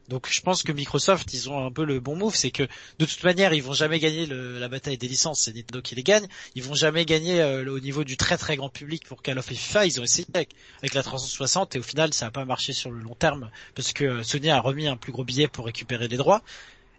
Donc 0.08 0.28
je 0.30 0.40
pense 0.40 0.62
que 0.62 0.70
Microsoft, 0.72 1.32
ils 1.34 1.50
ont 1.50 1.66
un 1.66 1.70
peu 1.72 1.84
le 1.84 1.98
bon 1.98 2.14
move, 2.14 2.34
c'est 2.36 2.50
que 2.52 2.62
de 2.98 3.04
toute 3.06 3.22
manière, 3.24 3.52
ils 3.54 3.62
vont 3.62 3.72
jamais 3.72 3.98
gagner 3.98 4.26
la 4.26 4.68
bataille 4.68 4.98
des 4.98 5.08
licences, 5.08 5.40
c'est 5.40 5.54
Nintendo 5.54 5.82
qui 5.82 5.94
les 5.96 6.02
gagne. 6.04 6.26
Ils 6.54 6.62
vont 6.62 6.74
jamais 6.74 7.04
gagner 7.04 7.40
euh, 7.40 7.68
au 7.72 7.80
niveau 7.80 8.04
du 8.04 8.16
très 8.16 8.36
très 8.38 8.56
grand 8.56 8.68
public 8.68 9.04
pour 9.06 9.22
Call 9.22 9.38
of 9.38 9.50
et 9.50 9.54
FIFA. 9.54 9.86
Ils 9.86 10.00
ont 10.00 10.04
essayé 10.04 10.26
avec, 10.32 10.50
avec 10.80 10.94
la 10.94 11.02
360 11.02 11.76
et 11.76 11.78
au 11.80 11.82
final, 11.82 12.14
ça 12.14 12.26
n'a 12.26 12.30
pas 12.30 12.44
marché 12.44 12.72
sur 12.72 12.90
le 12.90 13.00
long 13.00 13.14
terme 13.14 13.50
parce 13.74 13.92
que 13.92 14.04
euh, 14.04 14.22
Sony 14.22 14.50
a 14.50 14.60
remis 14.60 14.86
un 14.86 14.96
plus 14.96 15.12
gros 15.12 15.24
billet 15.24 15.48
pour 15.48 15.66
récupérer 15.66 16.06
les 16.08 16.16
droits. 16.16 16.42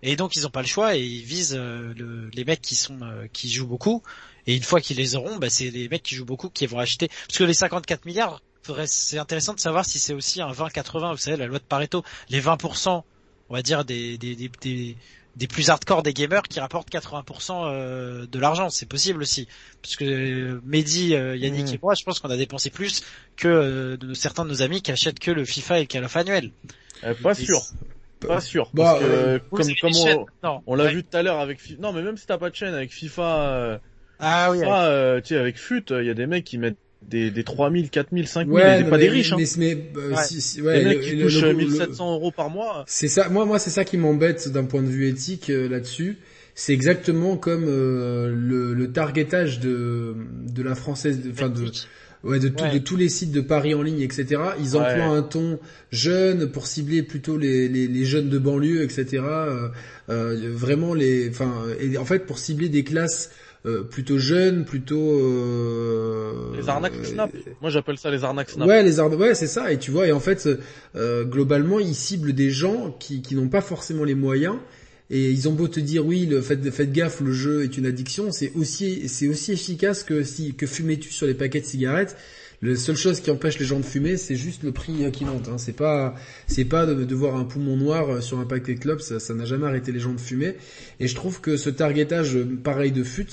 Et 0.04 0.16
donc 0.16 0.36
ils 0.36 0.46
ont 0.46 0.52
pas 0.52 0.62
le 0.62 0.68
choix 0.68 0.96
et 0.96 1.04
ils 1.04 1.24
visent 1.24 1.56
euh, 1.58 1.94
le- 1.98 2.30
les 2.34 2.46
mecs 2.46 2.62
qui 2.62 2.78
qui 3.34 3.50
jouent 3.50 3.66
beaucoup. 3.68 4.04
Et 4.46 4.56
une 4.56 4.64
fois 4.64 4.80
qu'ils 4.80 4.98
les 4.98 5.16
auront, 5.16 5.38
bah, 5.38 5.50
c'est 5.50 5.70
les 5.72 5.90
mecs 5.90 6.04
qui 6.04 6.16
jouent 6.16 6.26
beaucoup 6.26 6.50
qui 6.50 6.66
vont 6.68 6.80
acheter. 6.80 7.08
Parce 7.28 7.38
que 7.40 7.44
les 7.44 7.54
54 7.54 8.06
milliards, 8.06 8.42
c'est 8.86 9.18
intéressant 9.18 9.54
de 9.54 9.60
savoir 9.60 9.86
si 9.86 10.00
c'est 10.00 10.14
aussi 10.14 10.42
un 10.42 10.52
20-80, 10.52 11.12
vous 11.12 11.18
savez, 11.18 11.38
la 11.38 11.46
loi 11.48 11.60
de 11.60 11.64
Pareto. 11.64 12.04
Les 12.30 12.42
20%, 12.42 13.04
on 13.50 13.54
va 13.54 13.62
dire, 13.62 13.86
des, 13.86 14.18
des, 14.18 14.36
des, 14.36 14.50
des, 14.62 14.98
des 15.36 15.48
plus 15.48 15.70
hardcore 15.70 16.04
des 16.04 16.14
gamers 16.14 16.44
qui 16.44 16.60
rapportent 16.60 16.90
80% 16.92 17.52
euh, 17.66 18.26
de 18.26 18.40
l'argent. 18.40 18.70
C'est 18.70 18.88
possible 18.88 19.22
aussi. 19.22 19.48
Parce 19.82 19.96
que 19.96 20.06
euh, 20.06 20.62
Mehdi, 20.66 21.14
euh, 21.16 21.36
Yannick 21.36 21.68
Mhm. 21.68 21.74
et 21.76 21.80
moi, 21.82 21.94
je 21.94 22.04
pense 22.04 22.20
qu'on 22.20 22.30
a 22.30 22.38
dépensé 22.38 22.70
plus 22.70 23.02
que 23.36 23.48
euh, 23.48 23.98
de 23.98 24.14
certains 24.14 24.44
de 24.46 24.50
nos 24.50 24.62
amis 24.62 24.82
qui 24.82 24.92
achètent 24.92 25.20
que 25.20 25.32
le 25.32 25.46
FIFA 25.46 25.78
et 25.78 25.82
le 25.82 25.88
Call 25.88 26.04
of 26.06 26.16
annuel. 26.18 26.52
Euh, 27.04 27.14
pas 27.22 27.32
Et 27.40 27.46
sûr. 27.46 27.62
Pas 28.20 28.42
sûr. 28.42 28.72
Bah, 28.74 28.84
Parce 28.94 29.00
que, 29.00 29.06
euh, 29.06 29.40
comme, 29.52 29.76
comme 29.80 29.92
on, 29.96 30.04
chaînes 30.06 30.26
Non. 30.44 30.62
on 30.66 30.74
l'a 30.74 30.86
Ouais. 30.86 30.94
vu 30.96 31.04
tout 31.04 31.16
à 31.16 31.22
l'heure 31.22 31.40
avec 31.40 31.62
FIFA. 31.62 31.80
Non, 31.82 31.94
mais 31.94 32.02
même 32.02 32.18
si 32.18 32.26
t'as 32.26 32.40
pas 32.40 32.50
de 32.50 32.56
chaîne 32.56 32.74
avec 32.74 32.92
FIFA, 32.92 33.40
euh, 33.52 33.78
Ah 34.18 34.50
oui, 34.50 34.58
FIFA, 34.58 34.86
euh, 34.86 35.22
tu 35.22 35.28
sais, 35.36 35.38
avec 35.38 35.60
FUT, 35.60 35.84
il 35.92 36.06
y 36.06 36.10
a 36.10 36.16
des 36.16 36.26
mecs 36.26 36.44
qui 36.44 36.58
mettent 36.58 36.80
des, 37.02 37.32
des 37.32 37.44
3000, 37.44 37.90
4000, 37.90 38.28
5000, 38.28 38.54
Ouais, 38.54 38.84
non, 38.84 38.90
pas 38.90 38.98
mais, 38.98 39.04
des 39.04 39.10
riches, 39.10 39.32
hein. 39.34 39.38
mais, 39.40 39.46
mais, 39.58 39.92
euh, 39.98 40.10
Ouais. 40.16 40.24
si, 40.24 40.42
si, 40.42 40.62
ouais, 40.62 40.80
les 40.80 40.86
mecs 40.86 40.98
le- 41.00 41.04
qui 41.04 41.16
le- 41.16 41.24
touchent 41.24 41.42
le- 41.42 41.48
le- 41.52 41.58
1700 41.58 42.14
euros 42.14 42.32
par 42.32 42.50
mois. 42.50 42.84
C'est 42.88 43.08
ça. 43.08 43.30
Moi, 43.30 43.46
moi, 43.46 43.60
c'est 43.60 43.70
ça 43.70 43.86
qui 43.86 43.98
m'embête 43.98 44.50
d'un 44.50 44.66
point 44.66 44.82
de 44.82 44.88
vue 44.90 45.08
éthique 45.08 45.50
euh, 45.50 45.70
là-dessus. 45.70 46.18
C'est 46.56 46.74
exactement 46.74 47.38
comme 47.38 47.66
euh, 47.68 48.34
le, 48.36 48.74
le 48.74 48.92
targetage 48.92 49.60
de 49.60 50.16
de 50.48 50.64
la 50.64 50.74
française, 50.76 51.22
de- 51.22 51.32
enfin 51.32 51.50
de 51.50 51.66
ouais 52.24 52.40
de, 52.40 52.48
tout- 52.50 52.66
de 52.74 52.80
tous 52.80 52.96
les 52.98 53.10
sites 53.10 53.32
de 53.32 53.42
paris 53.42 53.76
en 53.76 53.84
ligne, 53.84 54.02
etc. 54.02 54.42
Ils 54.60 54.76
emploient 54.76 55.12
Ouais. 55.12 55.18
un 55.18 55.22
ton 55.22 55.60
jeune 55.92 56.48
pour 56.52 56.66
cibler 56.66 57.04
plutôt 57.04 57.38
les 57.38 57.70
les, 57.70 57.88
les 57.88 58.06
jeunes 58.06 58.30
de 58.30 58.40
banlieue, 58.40 58.82
etc. 58.82 59.06
Euh, 59.24 59.68
euh, 60.10 60.52
vraiment 60.52 60.96
les, 60.96 61.30
enfin, 61.30 61.54
et 61.80 61.96
en 62.00 62.06
fait 62.06 62.26
pour 62.26 62.40
cibler 62.40 62.70
des 62.70 62.84
classes 62.84 63.30
euh, 63.66 63.84
plutôt 63.84 64.18
jeunes, 64.18 64.66
plutôt 64.66 65.20
euh, 65.20 66.56
Les 66.56 66.70
arnaques 66.70 66.94
euh, 66.96 67.04
Snap. 67.04 67.32
Moi, 67.62 67.70
j'appelle 67.70 67.98
ça 67.98 68.12
les 68.12 68.24
arnaques 68.24 68.50
Snap. 68.50 68.68
Ouais, 68.68 68.84
les 68.84 69.00
arnaques, 69.00 69.20
ouais, 69.20 69.36
c'est 69.36 69.48
ça. 69.48 69.72
Et 69.72 69.78
tu 69.78 69.92
vois, 69.92 70.08
et 70.08 70.12
en 70.12 70.20
fait, 70.20 70.48
euh, 70.96 71.24
globalement, 71.26 71.80
ils 71.80 71.96
ciblent 71.96 72.34
des 72.34 72.52
gens 72.52 72.96
qui, 73.00 73.22
qui 73.22 73.36
n'ont 73.36 73.50
pas 73.50 73.62
forcément 73.62 74.04
les 74.04 74.16
moyens. 74.16 74.56
Et 75.10 75.32
ils 75.32 75.48
ont 75.48 75.54
beau 75.54 75.70
te 75.70 75.80
dire 75.80 76.06
oui, 76.06 76.26
le 76.26 76.42
faites, 76.42 76.70
faites 76.70 76.92
gaffe, 76.92 77.22
le 77.22 77.32
jeu 77.32 77.64
est 77.64 77.78
une 77.78 77.86
addiction. 77.86 78.32
C'est 78.32 78.52
aussi, 78.56 79.08
c'est 79.08 79.28
aussi 79.30 79.54
efficace 79.54 80.04
que 80.04 80.22
si 80.24 80.54
que 80.54 80.68
fumais-tu 80.68 81.12
sur 81.12 81.28
les 81.28 81.34
paquets 81.34 81.62
de 81.62 81.66
cigarettes. 81.66 82.18
La 82.64 82.76
seule 82.76 82.96
chose 82.96 83.20
qui 83.22 83.30
empêche 83.30 83.60
les 83.60 83.66
gens 83.66 83.80
de 83.80 83.86
fumer, 83.86 84.18
c'est 84.18 84.36
juste 84.36 84.64
le 84.64 84.72
prix 84.72 85.06
euh, 85.06 85.12
qui 85.12 85.26
monte. 85.26 85.48
Hein. 85.48 85.60
C'est 85.60 85.76
pas, 85.76 86.16
c'est 86.48 86.66
pas 86.66 86.88
de, 86.88 87.04
de 87.04 87.16
voir 87.16 87.36
un 87.36 87.44
poumon 87.44 87.78
noir 87.78 88.10
euh, 88.10 88.22
sur 88.22 88.40
un 88.40 88.46
paquet 88.46 88.74
de 88.74 88.80
clopes. 88.80 89.02
Ça, 89.02 89.34
n'a 89.36 89.46
jamais 89.46 89.68
arrêté 89.68 89.92
les 89.92 90.00
gens 90.00 90.14
de 90.14 90.20
fumer. 90.20 90.56
Et 91.00 91.08
je 91.08 91.14
trouve 91.14 91.40
que 91.40 91.56
ce 91.56 91.70
targetage 91.70 92.36
euh, 92.36 92.58
pareil 92.64 92.92
de 92.92 93.04
fut, 93.04 93.28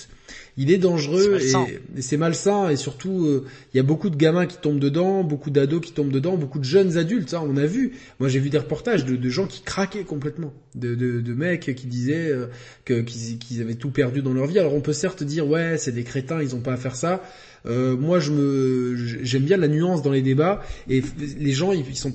il 0.57 0.71
est 0.71 0.79
dangereux 0.79 1.39
et, 1.41 1.99
et 1.99 2.03
c'est 2.03 2.19
malsain. 2.19 2.69
Et 2.69 2.77
surtout, 2.77 3.25
euh, 3.27 3.47
il 3.73 3.79
y 3.79 3.81
a 3.81 3.83
beaucoup 3.83 4.11
de 4.11 4.17
gamins 4.17 4.45
qui 4.45 4.59
tombent 4.59 4.79
dedans, 4.79 5.25
beaucoup 5.25 5.51
d'ados 5.51 5.81
qui 5.81 5.93
tombent 5.93 6.13
dedans, 6.13 6.37
beaucoup 6.37 6.59
de 6.59 6.65
jeunes 6.65 6.99
adultes. 6.99 7.33
Hein, 7.33 7.43
on 7.49 7.57
a 7.57 7.65
vu. 7.65 7.93
Moi, 8.21 8.29
j'ai 8.29 8.41
vu 8.41 8.51
des 8.51 8.59
reportages 8.59 9.07
de, 9.07 9.17
de 9.17 9.29
gens 9.31 9.47
qui 9.47 9.63
craquaient 9.63 10.05
complètement, 10.05 10.53
de, 10.75 10.95
de, 10.95 11.23
de 11.23 11.35
mecs 11.35 11.75
qui 11.75 11.87
disaient 11.87 12.29
euh, 12.29 12.49
que 12.85 13.01
qu'ils 13.01 13.39
qu'ils 13.39 13.63
avaient 13.63 13.75
tout 13.75 13.91
perdu 13.91 14.21
dans 14.21 14.35
leur 14.35 14.47
vie. 14.47 14.59
Alors, 14.59 14.75
on 14.75 14.83
peut 14.83 14.93
certes 14.93 15.23
dire 15.23 15.49
ouais, 15.49 15.79
c'est 15.79 15.93
des 15.93 16.05
crétins, 16.05 16.43
ils 16.43 16.55
ont 16.55 16.61
pas 16.61 16.75
à 16.75 16.77
faire 16.77 16.97
ça. 16.97 17.23
Euh, 17.66 17.97
moi, 17.97 18.20
je 18.20 18.31
me, 18.31 18.95
j'aime 19.23 19.45
bien 19.45 19.57
la 19.57 19.69
nuance 19.69 20.03
dans 20.03 20.12
les 20.12 20.23
débats 20.23 20.62
et 20.89 21.03
les 21.39 21.53
gens, 21.53 21.73
ils, 21.73 21.97
sont 21.97 22.12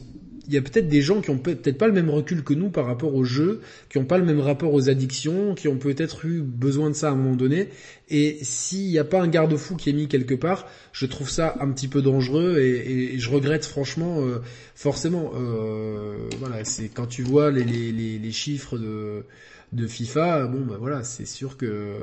il 0.49 0.55
y 0.55 0.57
a 0.57 0.61
peut-être 0.61 0.87
des 0.87 1.01
gens 1.03 1.21
qui 1.21 1.29
ont 1.29 1.37
peut- 1.37 1.53
peut-être 1.55 1.77
pas 1.77 1.85
le 1.85 1.93
même 1.93 2.09
recul 2.09 2.43
que 2.43 2.55
nous 2.55 2.69
par 2.71 2.87
rapport 2.87 3.13
aux 3.13 3.23
jeux, 3.23 3.61
qui 3.87 3.99
ont 3.99 4.05
pas 4.05 4.17
le 4.17 4.25
même 4.25 4.39
rapport 4.39 4.73
aux 4.73 4.89
addictions, 4.89 5.53
qui 5.53 5.67
ont 5.67 5.77
peut-être 5.77 6.25
eu 6.25 6.41
besoin 6.41 6.89
de 6.89 6.95
ça 6.95 7.09
à 7.09 7.11
un 7.11 7.15
moment 7.15 7.35
donné. 7.35 7.69
Et 8.09 8.39
s'il 8.41 8.87
n'y 8.87 8.97
a 8.97 9.03
pas 9.03 9.21
un 9.21 9.27
garde-fou 9.27 9.75
qui 9.75 9.91
est 9.91 9.93
mis 9.93 10.07
quelque 10.07 10.33
part, 10.33 10.65
je 10.91 11.05
trouve 11.05 11.29
ça 11.29 11.55
un 11.59 11.69
petit 11.71 11.87
peu 11.87 12.01
dangereux 12.01 12.57
et, 12.57 13.19
je 13.19 13.29
regrette 13.29 13.63
franchement, 13.65 14.21
euh, 14.21 14.39
forcément. 14.73 15.31
Euh, 15.35 16.15
voilà, 16.39 16.65
c'est 16.65 16.89
quand 16.89 17.05
tu 17.05 17.21
vois 17.21 17.51
les, 17.51 17.63
les, 17.63 17.91
les, 17.91 18.17
les 18.17 18.31
chiffres 18.31 18.79
de, 18.79 19.25
de 19.73 19.85
FIFA, 19.87 20.47
bon 20.47 20.65
bah 20.65 20.77
voilà, 20.79 21.03
c'est 21.03 21.27
sûr 21.27 21.57
que. 21.57 21.93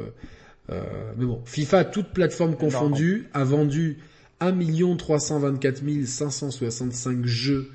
Euh, 0.70 1.12
mais 1.16 1.26
bon, 1.26 1.42
FIFA, 1.44 1.84
toute 1.84 2.08
plateforme 2.12 2.56
confondue, 2.56 3.28
a 3.32 3.44
vendu 3.44 3.98
1 4.40 4.96
324 4.96 5.82
565 6.06 7.24
jeux 7.24 7.70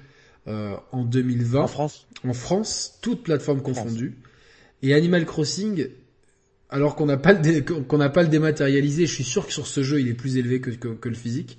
euh, 0.47 0.75
en 0.91 1.03
2020 1.03 1.61
En 1.61 1.67
France. 1.67 2.07
en 2.27 2.33
France, 2.33 2.99
toutes 3.01 3.23
plateformes 3.23 3.61
confondues. 3.61 4.17
Et 4.83 4.93
Animal 4.93 5.25
Crossing, 5.25 5.87
alors 6.69 6.95
qu'on 6.95 7.05
n'a 7.05 7.17
pas 7.17 7.33
le 7.33 7.39
dé- 7.39 7.63
qu'on 7.63 7.97
n'a 7.97 8.09
pas 8.09 8.23
le 8.23 8.29
dématérialisé, 8.29 9.05
je 9.05 9.13
suis 9.13 9.23
sûr 9.23 9.45
que 9.47 9.53
sur 9.53 9.67
ce 9.67 9.83
jeu 9.83 10.01
il 10.01 10.07
est 10.07 10.13
plus 10.13 10.37
élevé 10.37 10.59
que, 10.59 10.71
que, 10.71 10.89
que 10.89 11.09
le 11.09 11.15
physique. 11.15 11.57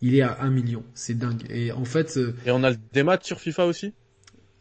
Il 0.00 0.14
est 0.14 0.22
à 0.22 0.38
1 0.40 0.50
million, 0.50 0.82
c'est 0.94 1.16
dingue. 1.16 1.44
Et 1.50 1.72
en 1.72 1.84
fait, 1.84 2.16
euh, 2.16 2.34
Et 2.44 2.50
on 2.50 2.62
a 2.62 2.70
le 2.70 2.76
démat 2.92 3.18
sur 3.22 3.40
FIFA 3.40 3.66
aussi? 3.66 3.92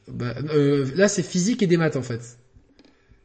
Bah, 0.08 0.36
euh, 0.54 0.90
là, 0.96 1.08
c'est 1.08 1.24
physique 1.24 1.64
et 1.64 1.68
des 1.68 1.78
maths 1.78 1.96
en 1.96 2.02
fait. 2.02 2.38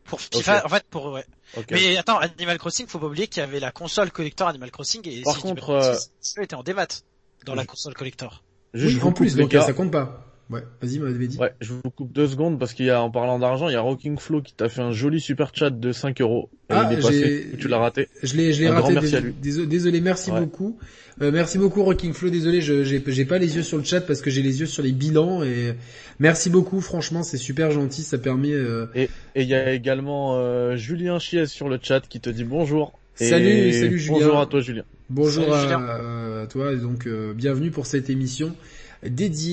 Pour 0.05 0.21
FIFA, 0.21 0.65
en 0.65 0.69
fait, 0.69 0.85
pour 0.91 1.13
ouais. 1.13 1.25
Mais 1.71 1.97
attends, 1.97 2.19
Animal 2.19 2.59
Crossing, 2.59 2.87
faut 2.87 2.99
pas 2.99 3.07
oublier 3.07 3.27
qu'il 3.27 3.41
y 3.41 3.45
avait 3.45 3.61
la 3.61 3.71
console 3.71 4.11
collector 4.11 4.49
Animal 4.49 4.71
Crossing 4.71 5.01
et 5.07 5.23
Par 5.23 5.37
si 5.37 5.43
contre, 5.43 5.67
pas 5.67 5.81
de 5.81 5.95
euh, 5.95 5.99
ça 6.21 6.43
était 6.43 6.55
en 6.55 6.63
démat 6.63 6.89
dans 7.45 7.55
la 7.55 7.65
console 7.65 7.95
collector. 7.95 8.43
Juste, 8.75 8.95
je 8.95 8.99
oui, 8.99 9.05
en 9.05 9.13
plus, 9.13 9.35
donc 9.35 9.53
ça 9.53 9.73
compte 9.73 9.91
pas. 9.91 10.28
Ouais, 10.51 10.63
vas-y, 10.81 10.99
m'avais 10.99 11.27
dit. 11.27 11.37
Ouais, 11.37 11.53
je 11.61 11.73
vous 11.75 11.91
coupe 11.95 12.11
deux 12.13 12.27
secondes 12.27 12.59
parce 12.59 12.73
qu'il 12.73 12.87
y 12.87 12.91
a, 12.91 13.03
en 13.03 13.11
parlant 13.11 13.39
d'argent, 13.39 13.69
il 13.69 13.73
y 13.75 13.77
a 13.77 13.83
Rocking 13.83 14.19
Flow 14.19 14.41
qui 14.41 14.55
t'a 14.55 14.71
fait 14.71 14.81
un 14.81 14.93
joli 14.93 15.21
super 15.21 15.51
chat 15.55 15.69
de 15.69 15.93
5 15.93 16.21
euros. 16.23 16.49
Et 16.71 16.75
Ah, 16.75 16.85
passé, 17.01 17.49
tu 17.59 17.69
l'as 17.69 17.77
raté. 17.79 18.09
Je 18.23 18.35
l'ai, 18.35 18.55
je 18.55 18.63
l'ai 18.63 18.69
raté. 18.71 18.95
merci 18.95 19.11
dés- 19.11 19.17
à 19.17 19.21
lui. 19.21 19.35
Désolé, 19.43 19.67
désolé, 19.67 20.01
merci 20.01 20.31
Ouais. 20.31 20.41
beaucoup. 20.41 20.79
Euh, 21.21 21.31
merci 21.33 21.59
beaucoup 21.59 21.83
Rocking 21.83 22.15
Flow. 22.15 22.31
Désolé, 22.31 22.63
je 22.63 22.83
j'ai, 22.85 23.03
j'ai 23.07 23.25
pas 23.27 23.37
les 23.39 23.57
yeux 23.57 23.63
sur 23.63 23.77
le 23.77 23.85
chat 23.85 24.01
parce 24.01 24.23
que 24.23 24.31
j'ai 24.31 24.41
les 24.41 24.61
yeux 24.61 24.67
sur 24.67 24.83
les 24.83 24.93
bilans 24.93 25.43
et 25.43 25.75
merci 26.19 26.49
beaucoup. 26.49 26.81
Franchement, 26.81 27.23
c'est 27.23 27.37
super 27.37 27.71
gentil. 27.71 28.03
Ça 28.03 28.17
permet. 28.17 28.53
euh, 28.53 28.87
Et 28.95 29.09
il 29.37 29.49
y 29.49 29.55
a 29.55 29.73
également 29.75 30.39
euh, 30.39 30.77
Julien 30.77 31.19
Chies 31.19 31.47
sur 31.49 31.69
le 31.69 31.79
chat 31.83 32.01
qui 32.09 32.21
te 32.21 32.31
dit 32.31 32.45
bonjour. 32.45 32.99
Et 33.21 33.27
Salut, 33.27 33.73
salut, 33.73 33.99
Julien. 33.99 34.19
Bonjour 34.19 34.41
à 34.41 34.47
toi 34.47 34.61
Julien. 34.61 34.85
Bonjour 35.11 35.45
Salut, 35.45 35.57
à, 35.57 35.63
Julien. 35.63 36.43
à 36.43 36.47
toi. 36.47 36.75
Donc 36.77 37.07
euh, 37.07 37.35
bienvenue 37.35 37.71
pour 37.73 37.85
cette 37.87 38.09
émission 38.11 38.55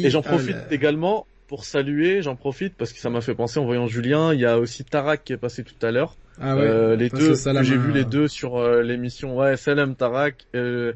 Et 0.06 0.10
j'en 0.10 0.20
à 0.20 0.24
profite 0.24 0.56
la- 0.56 0.74
également 0.74 1.28
pour 1.48 1.66
saluer, 1.66 2.22
j'en 2.22 2.36
profite 2.36 2.74
parce 2.76 2.92
que 2.92 3.00
ça 3.00 3.10
m'a 3.10 3.22
fait 3.22 3.36
penser 3.36 3.60
en 3.60 3.66
voyant 3.66 3.88
Julien, 3.88 4.34
il 4.34 4.40
y 4.40 4.46
a 4.46 4.58
aussi 4.60 4.84
Tarak 4.84 5.24
qui 5.24 5.34
est 5.34 5.38
passé 5.38 5.64
tout 5.64 5.86
à 5.86 5.92
l'heure. 5.92 6.16
Ah 6.42 6.56
ouais. 6.56 6.64
Euh, 6.64 6.96
les 6.96 7.10
passe 7.10 7.20
deux, 7.20 7.36
j'ai 7.64 7.78
vu 7.78 7.92
les 7.94 8.04
deux 8.04 8.28
sur 8.28 8.58
euh, 8.58 8.82
l'émission, 8.82 9.38
ouais, 9.38 9.56
Salam 9.56 9.96
Tarak, 9.96 10.48
euh, 10.56 10.94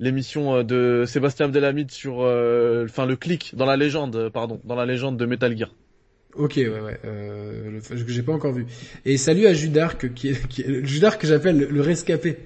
l'émission 0.00 0.56
euh, 0.56 0.62
de 0.64 1.04
Sébastien 1.06 1.46
Abdelhamid 1.46 1.90
sur, 1.90 2.22
euh, 2.22 2.84
enfin 2.88 3.06
le 3.06 3.16
clic 3.16 3.52
dans 3.56 3.64
la 3.66 3.76
légende, 3.76 4.28
pardon, 4.32 4.60
dans 4.64 4.74
la 4.74 4.84
légende 4.86 5.16
de 5.16 5.24
Metal 5.24 5.56
Gear. 5.56 5.72
Ok, 6.34 6.54
ouais, 6.56 6.68
ouais. 6.68 6.98
Euh, 7.04 7.70
le- 7.70 8.04
que 8.04 8.10
j'ai 8.10 8.22
pas 8.22 8.32
encore 8.32 8.52
vu. 8.54 8.66
Et 9.04 9.16
salut 9.18 9.46
à 9.46 9.54
Judark, 9.54 10.12
qui 10.14 10.28
est, 10.30 10.48
qui 10.48 10.62
est 10.62 10.84
Judark 10.84 11.20
que 11.20 11.26
j'appelle 11.26 11.58
le, 11.58 11.66
le 11.66 11.80
rescapé. 11.80 12.38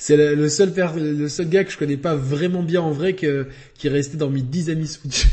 C'est 0.00 0.16
le, 0.16 0.48
seul 0.48 0.72
gars 0.72 1.64
que 1.64 1.70
je 1.70 1.76
connais 1.76 1.98
pas 1.98 2.14
vraiment 2.16 2.62
bien 2.62 2.80
en 2.80 2.90
vrai 2.90 3.14
qui 3.14 3.26
est 3.26 3.44
resté 3.84 4.16
dans 4.16 4.30
mes 4.30 4.40
10 4.40 4.70
amis 4.70 4.86
Switch. 4.86 5.26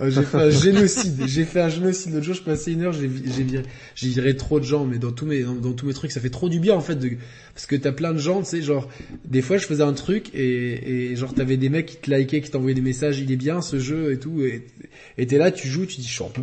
Euh, 0.00 0.10
j'ai 0.10 0.22
fait 0.22 0.38
un 0.38 0.50
génocide. 0.62 1.22
J'ai 1.26 1.44
fait 1.44 1.60
un 1.60 1.68
génocide. 1.68 2.12
L'autre 2.14 2.24
jour, 2.24 2.34
je 2.34 2.42
passais 2.42 2.72
une 2.72 2.82
heure, 2.82 2.92
j'ai 2.92 3.06
vi- 3.06 3.22
j'ai 3.34 3.42
viré, 3.42 3.64
j'ai 3.94 4.08
viré 4.08 4.36
trop 4.36 4.58
de 4.58 4.64
gens, 4.64 4.84
mais 4.86 4.98
dans 4.98 5.12
tous 5.12 5.26
mes, 5.26 5.42
dans, 5.42 5.54
dans 5.54 5.72
tous 5.72 5.86
mes 5.86 5.92
trucs, 5.94 6.10
ça 6.12 6.20
fait 6.20 6.30
trop 6.30 6.48
du 6.48 6.58
bien, 6.60 6.74
en 6.74 6.80
fait, 6.80 6.94
de, 6.96 7.10
parce 7.54 7.66
que 7.66 7.76
t'as 7.76 7.92
plein 7.92 8.12
de 8.12 8.18
gens, 8.18 8.40
tu 8.40 8.46
sais, 8.48 8.62
genre, 8.62 8.88
des 9.24 9.42
fois, 9.42 9.58
je 9.58 9.66
faisais 9.66 9.82
un 9.82 9.92
truc, 9.92 10.34
et, 10.34 11.10
et 11.10 11.16
genre, 11.16 11.34
t'avais 11.34 11.56
des 11.56 11.68
mecs 11.68 11.86
qui 11.86 11.96
te 11.96 12.10
likaient, 12.10 12.40
qui 12.40 12.50
t'envoyaient 12.50 12.74
des 12.74 12.80
messages, 12.80 13.18
il 13.20 13.30
est 13.30 13.36
bien, 13.36 13.60
ce 13.60 13.78
jeu, 13.78 14.12
et 14.12 14.18
tout, 14.18 14.42
et, 14.42 15.26
t'es 15.26 15.36
là, 15.38 15.50
tu 15.50 15.68
joues, 15.68 15.84
tu 15.86 16.00
dis, 16.00 16.06
je 16.08 16.12
suis 16.14 16.24
un 16.24 16.28
peu, 16.28 16.42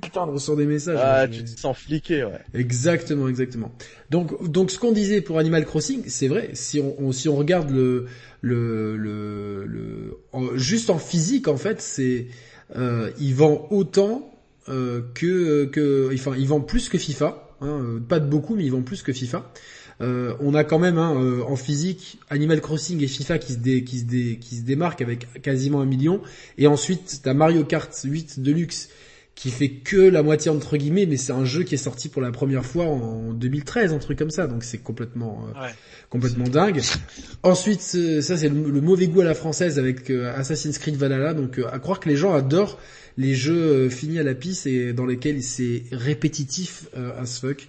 putain, 0.00 0.26
de 0.26 0.30
recevoir 0.32 0.58
des 0.58 0.66
messages. 0.66 0.98
Ah, 1.02 1.26
tu 1.28 1.42
te 1.42 1.58
sens 1.60 1.76
fliqué, 1.76 2.22
ouais. 2.24 2.38
Exactement, 2.54 3.28
exactement. 3.28 3.72
Donc, 4.10 4.48
donc 4.50 4.70
ce 4.70 4.78
qu'on 4.78 4.92
disait 4.92 5.20
pour 5.22 5.38
Animal 5.38 5.64
Crossing, 5.64 6.02
c'est 6.06 6.28
vrai. 6.28 6.50
Si 6.52 6.78
on, 6.80 6.94
on- 7.02 7.12
si 7.12 7.28
on 7.28 7.34
regarde 7.36 7.70
le, 7.70 8.06
le, 8.42 8.96
le, 8.96 9.64
le 9.66 10.18
en- 10.32 10.56
juste 10.56 10.90
en 10.90 10.98
physique, 10.98 11.48
en 11.48 11.56
fait, 11.56 11.80
c'est, 11.80 12.26
euh, 12.76 13.10
il 13.18 13.34
vend 13.34 13.66
autant 13.70 14.30
euh, 14.68 15.02
que, 15.14 15.66
que, 15.66 16.10
enfin, 16.14 16.34
il 16.38 16.48
vend 16.48 16.60
plus 16.60 16.88
que 16.88 16.98
FIFA. 16.98 17.48
Hein, 17.60 17.66
euh, 17.66 18.00
pas 18.00 18.20
de 18.20 18.26
beaucoup, 18.26 18.54
mais 18.56 18.64
il 18.64 18.70
vend 18.70 18.82
plus 18.82 19.02
que 19.02 19.12
FIFA. 19.12 19.50
Euh, 20.00 20.34
on 20.40 20.54
a 20.54 20.64
quand 20.64 20.78
même 20.78 20.98
hein, 20.98 21.14
euh, 21.16 21.42
en 21.42 21.54
physique 21.54 22.18
Animal 22.28 22.60
Crossing 22.60 23.02
et 23.02 23.06
FIFA 23.06 23.38
qui 23.38 23.52
se, 23.52 23.58
dé, 23.58 23.84
qui, 23.84 23.98
se 23.98 24.62
démarquent 24.62 25.02
avec 25.02 25.42
quasiment 25.42 25.80
un 25.80 25.86
million. 25.86 26.20
Et 26.58 26.66
ensuite, 26.66 27.20
t'as 27.22 27.34
Mario 27.34 27.64
Kart 27.64 27.96
8 28.02 28.40
Deluxe 28.40 28.88
qui 29.34 29.50
fait 29.50 29.70
que 29.70 29.96
la 29.96 30.22
moitié 30.22 30.50
entre 30.50 30.76
guillemets, 30.76 31.06
mais 31.06 31.16
c'est 31.16 31.32
un 31.32 31.44
jeu 31.44 31.62
qui 31.62 31.74
est 31.74 31.78
sorti 31.78 32.08
pour 32.08 32.20
la 32.22 32.30
première 32.30 32.64
fois 32.66 32.84
en 32.84 33.32
2013, 33.32 33.92
un 33.92 33.98
truc 33.98 34.18
comme 34.18 34.30
ça, 34.30 34.46
donc 34.46 34.62
c'est 34.62 34.78
complètement 34.78 35.46
euh, 35.56 35.60
Ouais. 35.62 35.74
complètement 36.10 36.46
dingue. 36.48 36.80
Ensuite, 37.42 37.92
euh, 37.94 38.20
ça 38.20 38.36
c'est 38.36 38.48
le, 38.48 38.70
le 38.70 38.80
mauvais 38.80 39.06
goût 39.08 39.22
à 39.22 39.24
la 39.24 39.34
française 39.34 39.78
avec 39.78 40.10
euh, 40.10 40.32
Assassin's 40.36 40.78
Creed 40.78 40.96
Valhalla, 40.96 41.34
donc 41.34 41.58
euh, 41.58 41.66
à 41.72 41.78
croire 41.78 41.98
que 41.98 42.08
les 42.08 42.16
gens 42.16 42.34
adorent 42.34 42.78
les 43.16 43.34
jeux 43.34 43.86
euh, 43.86 43.90
finis 43.90 44.18
à 44.18 44.22
la 44.22 44.34
piste 44.34 44.66
et 44.66 44.92
dans 44.92 45.06
lesquels 45.06 45.42
c'est 45.42 45.82
répétitif 45.92 46.86
euh, 46.96 47.12
as 47.20 47.40
fuck. 47.40 47.66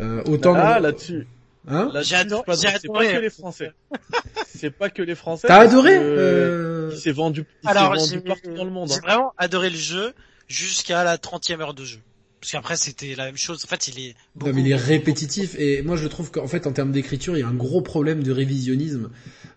Euh, 0.00 0.22
autant 0.26 0.54
Ah, 0.56 0.74
dans- 0.76 0.80
là-dessus. 0.80 1.26
hein 1.68 1.90
adoré- 1.92 2.44
c'est 2.80 2.86
pas- 2.88 2.94
pas 2.94 3.12
que 3.12 3.18
les 3.20 3.30
Français. 3.30 3.72
c'est 4.46 4.70
pas 4.70 4.88
que 4.90 5.02
les 5.02 5.14
Français. 5.14 5.48
T'as 5.48 5.58
adoré 5.60 5.90
que, 5.96 6.00
euh, 6.02 6.90
Il 6.92 6.98
s'est 6.98 7.12
vendu, 7.12 7.44
il 7.62 7.68
Alors, 7.68 7.94
vendu 7.94 8.20
partout 8.20 8.54
dans 8.54 8.64
le 8.64 8.70
monde. 8.70 8.88
j'ai 8.88 8.94
hein. 8.94 9.00
vraiment 9.02 9.32
adoré 9.36 9.68
le 9.70 9.76
jeu 9.76 10.12
jusqu'à 10.50 11.04
la 11.04 11.16
30e 11.16 11.60
heure 11.60 11.72
de 11.74 11.84
jeu. 11.84 12.00
Parce 12.40 12.52
qu'après 12.52 12.76
c'était 12.76 13.14
la 13.14 13.26
même 13.26 13.36
chose. 13.36 13.62
En 13.64 13.68
fait, 13.68 13.88
il 13.88 13.98
est 14.00 14.14
beaucoup, 14.34 14.50
Non, 14.50 14.56
mais 14.56 14.62
il 14.62 14.72
est 14.72 14.76
répétitif 14.76 15.54
et 15.58 15.82
moi 15.82 15.96
je 15.96 16.08
trouve 16.08 16.30
qu'en 16.30 16.46
fait 16.48 16.66
en 16.66 16.72
termes 16.72 16.90
d'écriture 16.90 17.36
il 17.36 17.40
y 17.40 17.42
a 17.42 17.48
un 17.48 17.54
gros 17.54 17.82
problème 17.82 18.22
de 18.22 18.32
révisionnisme 18.32 19.10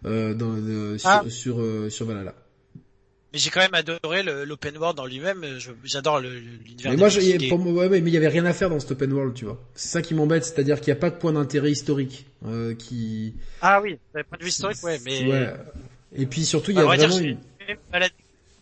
euh, 0.05 0.33
dans, 0.33 0.53
de- 0.53 0.97
sur, 0.97 1.09
Ah. 1.09 1.23
sur, 1.29 1.61
euh, 1.61 1.89
sur 1.89 2.05
Valhalla. 2.05 2.35
Mais 3.31 3.39
j'ai 3.39 3.49
quand 3.49 3.61
même 3.61 3.73
adoré 3.73 4.21
l'open 4.45 4.77
world 4.77 4.99
en 4.99 5.05
lui-même. 5.07 5.43
J'adore 5.83 6.19
l'univers. 6.19 6.91
Mais 6.91 6.97
moi, 6.97 7.09
je, 7.09 7.49
pour 7.49 7.57
moi, 7.57 7.73
ouais, 7.73 7.87
ouais, 7.87 7.99
mais 8.01 8.11
il 8.11 8.13
y 8.13 8.17
avait 8.17 8.27
rien 8.27 8.45
à 8.45 8.53
faire 8.53 8.69
dans 8.69 8.79
cet 8.79 8.91
open 8.91 9.11
world, 9.11 9.33
tu 9.33 9.45
vois. 9.45 9.59
C'est 9.73 9.87
ça 9.87 10.01
qui 10.03 10.13
m'embête, 10.13 10.45
c'est-à-dire 10.45 10.79
qu'il 10.79 10.93
n'y 10.93 10.97
a 10.99 11.01
pas 11.01 11.09
de 11.09 11.15
point 11.15 11.33
d'intérêt 11.33 11.71
historique 11.71 12.27
euh, 12.45 12.75
qui. 12.75 13.33
Ah 13.61 13.81
oui, 13.81 13.97
point 14.11 14.21
de 14.37 14.43
vue 14.43 14.49
historique, 14.49 14.83
ouais, 14.83 14.99
mais. 15.03 15.27
Ouais. 15.27 15.53
Et 16.15 16.27
puis 16.27 16.45
surtout, 16.45 16.69
il 16.69 16.77
y 16.77 16.79
a 16.79 16.83
dire 16.95 17.07
vraiment 17.09 17.17
une... 17.17 17.37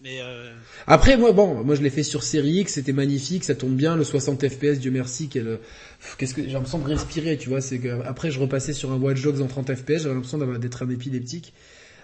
Mais 0.03 0.19
euh... 0.22 0.52
Après, 0.88 1.15
moi, 1.18 1.32
bon, 1.32 1.64
moi 1.64 1.76
je 1.76 1.82
l'ai 1.84 1.90
fait 1.91 2.02
sur 2.03 2.23
série 2.23 2.53
X, 2.61 2.73
c'était 2.73 2.91
magnifique, 2.94 3.44
ça 3.44 3.53
tourne 3.56 3.76
bien, 3.76 3.95
le 3.95 4.03
60 4.03 4.48
FPS, 4.48 4.80
Dieu 4.80 4.90
merci, 4.91 5.28
quel... 5.30 5.60
Pff, 5.99 6.15
Qu'est-ce 6.18 6.34
que 6.34 6.41
j'ai 6.44 6.49
l'impression 6.53 6.80
de 6.80 6.86
respirer, 6.88 7.38
tu 7.38 7.49
vois. 7.49 7.61
C'est 7.61 7.78
que 7.80 8.02
après, 8.03 8.32
je 8.32 8.40
repassais 8.40 8.73
sur 8.73 8.91
un 8.91 8.98
Watch 8.98 9.22
Dogs 9.22 9.41
en 9.41 9.48
30 9.48 9.76
FPS, 9.76 10.02
j'avais 10.03 10.15
l'impression 10.15 10.40
d'avoir 10.40 10.57
d'être 10.57 10.82
un 10.84 10.90
épileptique 10.90 11.53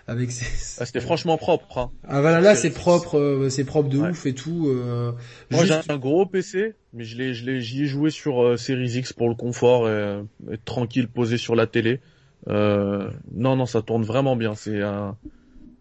avec 0.05 0.31
ces. 0.31 0.45
Ah, 0.79 0.85
c'était 0.85 1.01
franchement 1.01 1.37
propre. 1.37 1.77
Hein. 1.79 1.91
Ah 2.07 2.21
voilà, 2.21 2.39
là 2.39 2.55
c'est- 2.55 2.69
propre, 2.69 3.17
euh, 3.17 3.49
c'est 3.49 3.63
propre 3.65 3.89
de 3.89 3.97
Ouais. 3.97 4.09
ouf 4.11 4.25
et 4.27 4.33
tout. 4.33 4.67
Euh, 4.69 5.11
Moi, 5.51 5.65
juste- 5.65 5.81
j'ai 5.85 5.91
un 5.91 5.97
gros 5.97 6.25
PC, 6.27 6.75
mais 6.93 7.03
je 7.03 7.17
l'ai, 7.17 7.33
je 7.33 7.45
l'ai, 7.45 7.59
j'y 7.61 7.83
ai 7.83 7.87
joué 7.87 8.09
sur 8.11 8.41
euh, 8.43 8.55
Series 8.57 8.91
X 8.99 9.11
pour 9.11 9.27
le 9.27 9.35
confort 9.35 9.87
et 9.87 9.91
euh, 9.91 10.23
être 10.51 10.63
tranquille, 10.63 11.07
posé 11.09 11.37
sur 11.37 11.55
la 11.55 11.65
télé. 11.67 11.99
Euh, 12.47 13.09
non, 13.33 13.55
non, 13.55 13.65
ça 13.65 13.81
tourne 13.81 14.03
vraiment 14.03 14.35
bien. 14.37 14.53
C'est 14.55 14.81
un. 14.81 15.17
moi, 15.17 15.17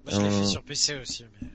je 0.09 0.17
l'ai 0.19 0.27
Euh. 0.27 0.31
fait 0.31 0.47
sur 0.47 0.63
PC 0.63 0.95
aussi. 1.01 1.25
Mais... 1.43 1.49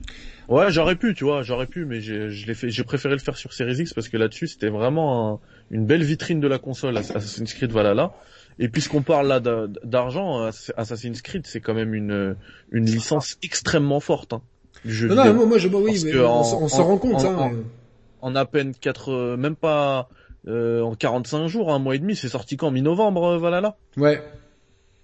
Ouais, 0.48 0.70
j'aurais 0.70 0.96
pu, 0.96 1.14
tu 1.14 1.24
vois, 1.24 1.42
j'aurais 1.42 1.66
pu, 1.66 1.84
mais 1.84 2.00
j'ai, 2.00 2.30
je 2.30 2.46
l'ai 2.46 2.54
fait, 2.54 2.68
j'ai 2.70 2.84
préféré 2.84 3.14
le 3.14 3.20
faire 3.20 3.36
sur 3.36 3.52
Series 3.52 3.76
X 3.80 3.94
parce 3.94 4.08
que 4.08 4.16
là-dessus, 4.16 4.48
c'était 4.48 4.68
vraiment 4.68 5.34
un- 5.34 5.40
une 5.70 5.86
belle 5.86 6.02
vitrine 6.02 6.40
de 6.40 6.48
la 6.48 6.58
console 6.58 6.96
Assassin's 6.96 7.54
Creed 7.54 7.70
Valhalla. 7.72 8.12
Et 8.58 8.68
puisqu'on 8.68 9.02
parle 9.02 9.28
là 9.28 9.40
d'a- 9.40 9.66
d'argent, 9.84 10.50
Assassin's 10.76 11.22
Creed, 11.22 11.46
c'est 11.46 11.60
quand 11.60 11.74
même 11.74 11.94
une 11.94 12.36
une 12.70 12.84
licence 12.86 13.36
extrêmement 13.42 14.00
forte 14.00 14.34
hein, 14.34 14.42
du 14.84 14.92
jeu 14.92 15.08
Non, 15.08 15.14
non, 15.14 15.22
vidéo. 15.22 15.34
moi, 15.36 15.46
moi, 15.46 15.58
je, 15.58 15.68
moi, 15.68 15.80
oui, 15.80 16.02
mais 16.04 16.18
on, 16.20 16.26
en- 16.26 16.44
s'en- 16.44 16.62
on 16.62 16.68
s'en 16.68 16.82
en- 16.82 16.84
rend 16.86 16.98
compte. 16.98 17.14
en- 17.14 17.24
hein, 17.24 17.36
en- 17.36 17.52
euh. 17.54 17.62
en 18.20 18.34
à 18.36 18.44
peine 18.44 18.74
quatre, 18.74 19.36
même 19.36 19.56
pas 19.56 20.08
euh, 20.48 20.82
en 20.82 20.94
45 20.96 21.46
jours, 21.46 21.72
un 21.72 21.78
mois 21.78 21.94
et 21.94 21.98
demi, 21.98 22.14
c'est 22.16 22.28
sorti 22.28 22.56
quand 22.56 22.70
mi-novembre, 22.70 23.24
euh, 23.24 23.38
Valhalla. 23.38 23.76
Ouais. 23.96 24.20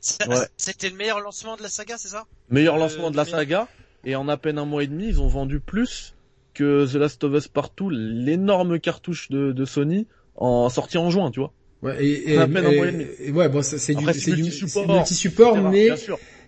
C'était 0.01 0.91
le 0.91 0.97
meilleur 0.97 1.21
lancement 1.21 1.57
de 1.57 1.63
la 1.63 1.69
saga, 1.69 1.97
c'est 1.99 2.09
ça? 2.09 2.25
Meilleur 2.51 2.77
Euh, 2.77 2.81
lancement 2.81 3.11
de 3.11 3.17
la 3.17 3.25
saga, 3.25 3.69
et 4.05 4.17
en 4.17 4.29
à 4.29 4.37
peine 4.37 4.59
un 4.59 4.65
mois 4.65 4.83
et 4.83 4.87
demi, 4.87 5.09
ils 5.09 5.21
ont 5.21 5.29
vendu 5.29 5.61
plus 5.61 6.15
que 6.55 6.87
The 6.91 6.95
Last 6.95 7.23
of 7.25 7.35
Us 7.35 7.49
Partout, 7.49 7.91
l'énorme 7.91 8.81
cartouche 8.81 9.31
de, 9.31 9.53
de 9.53 9.65
Sony, 9.65 10.07
en 10.37 10.69
sortie 10.69 10.99
en 10.99 11.11
juin, 11.11 11.31
tu 11.31 11.41
vois. 11.41 11.53
Ouais, 11.83 12.05
et, 12.05 12.33
et, 12.35 12.39
À 12.39 12.49
peine 12.49 12.67
un 12.67 12.73
mois 12.75 12.89
et 12.89 12.93
demi. 12.93 13.07
et 13.21 13.31
ouais, 13.31 13.49
bon, 13.49 13.63
c'est 13.63 13.95
du, 13.95 14.05
c'est 14.13 14.33
multi-support, 14.33 15.57
mais 15.71 15.89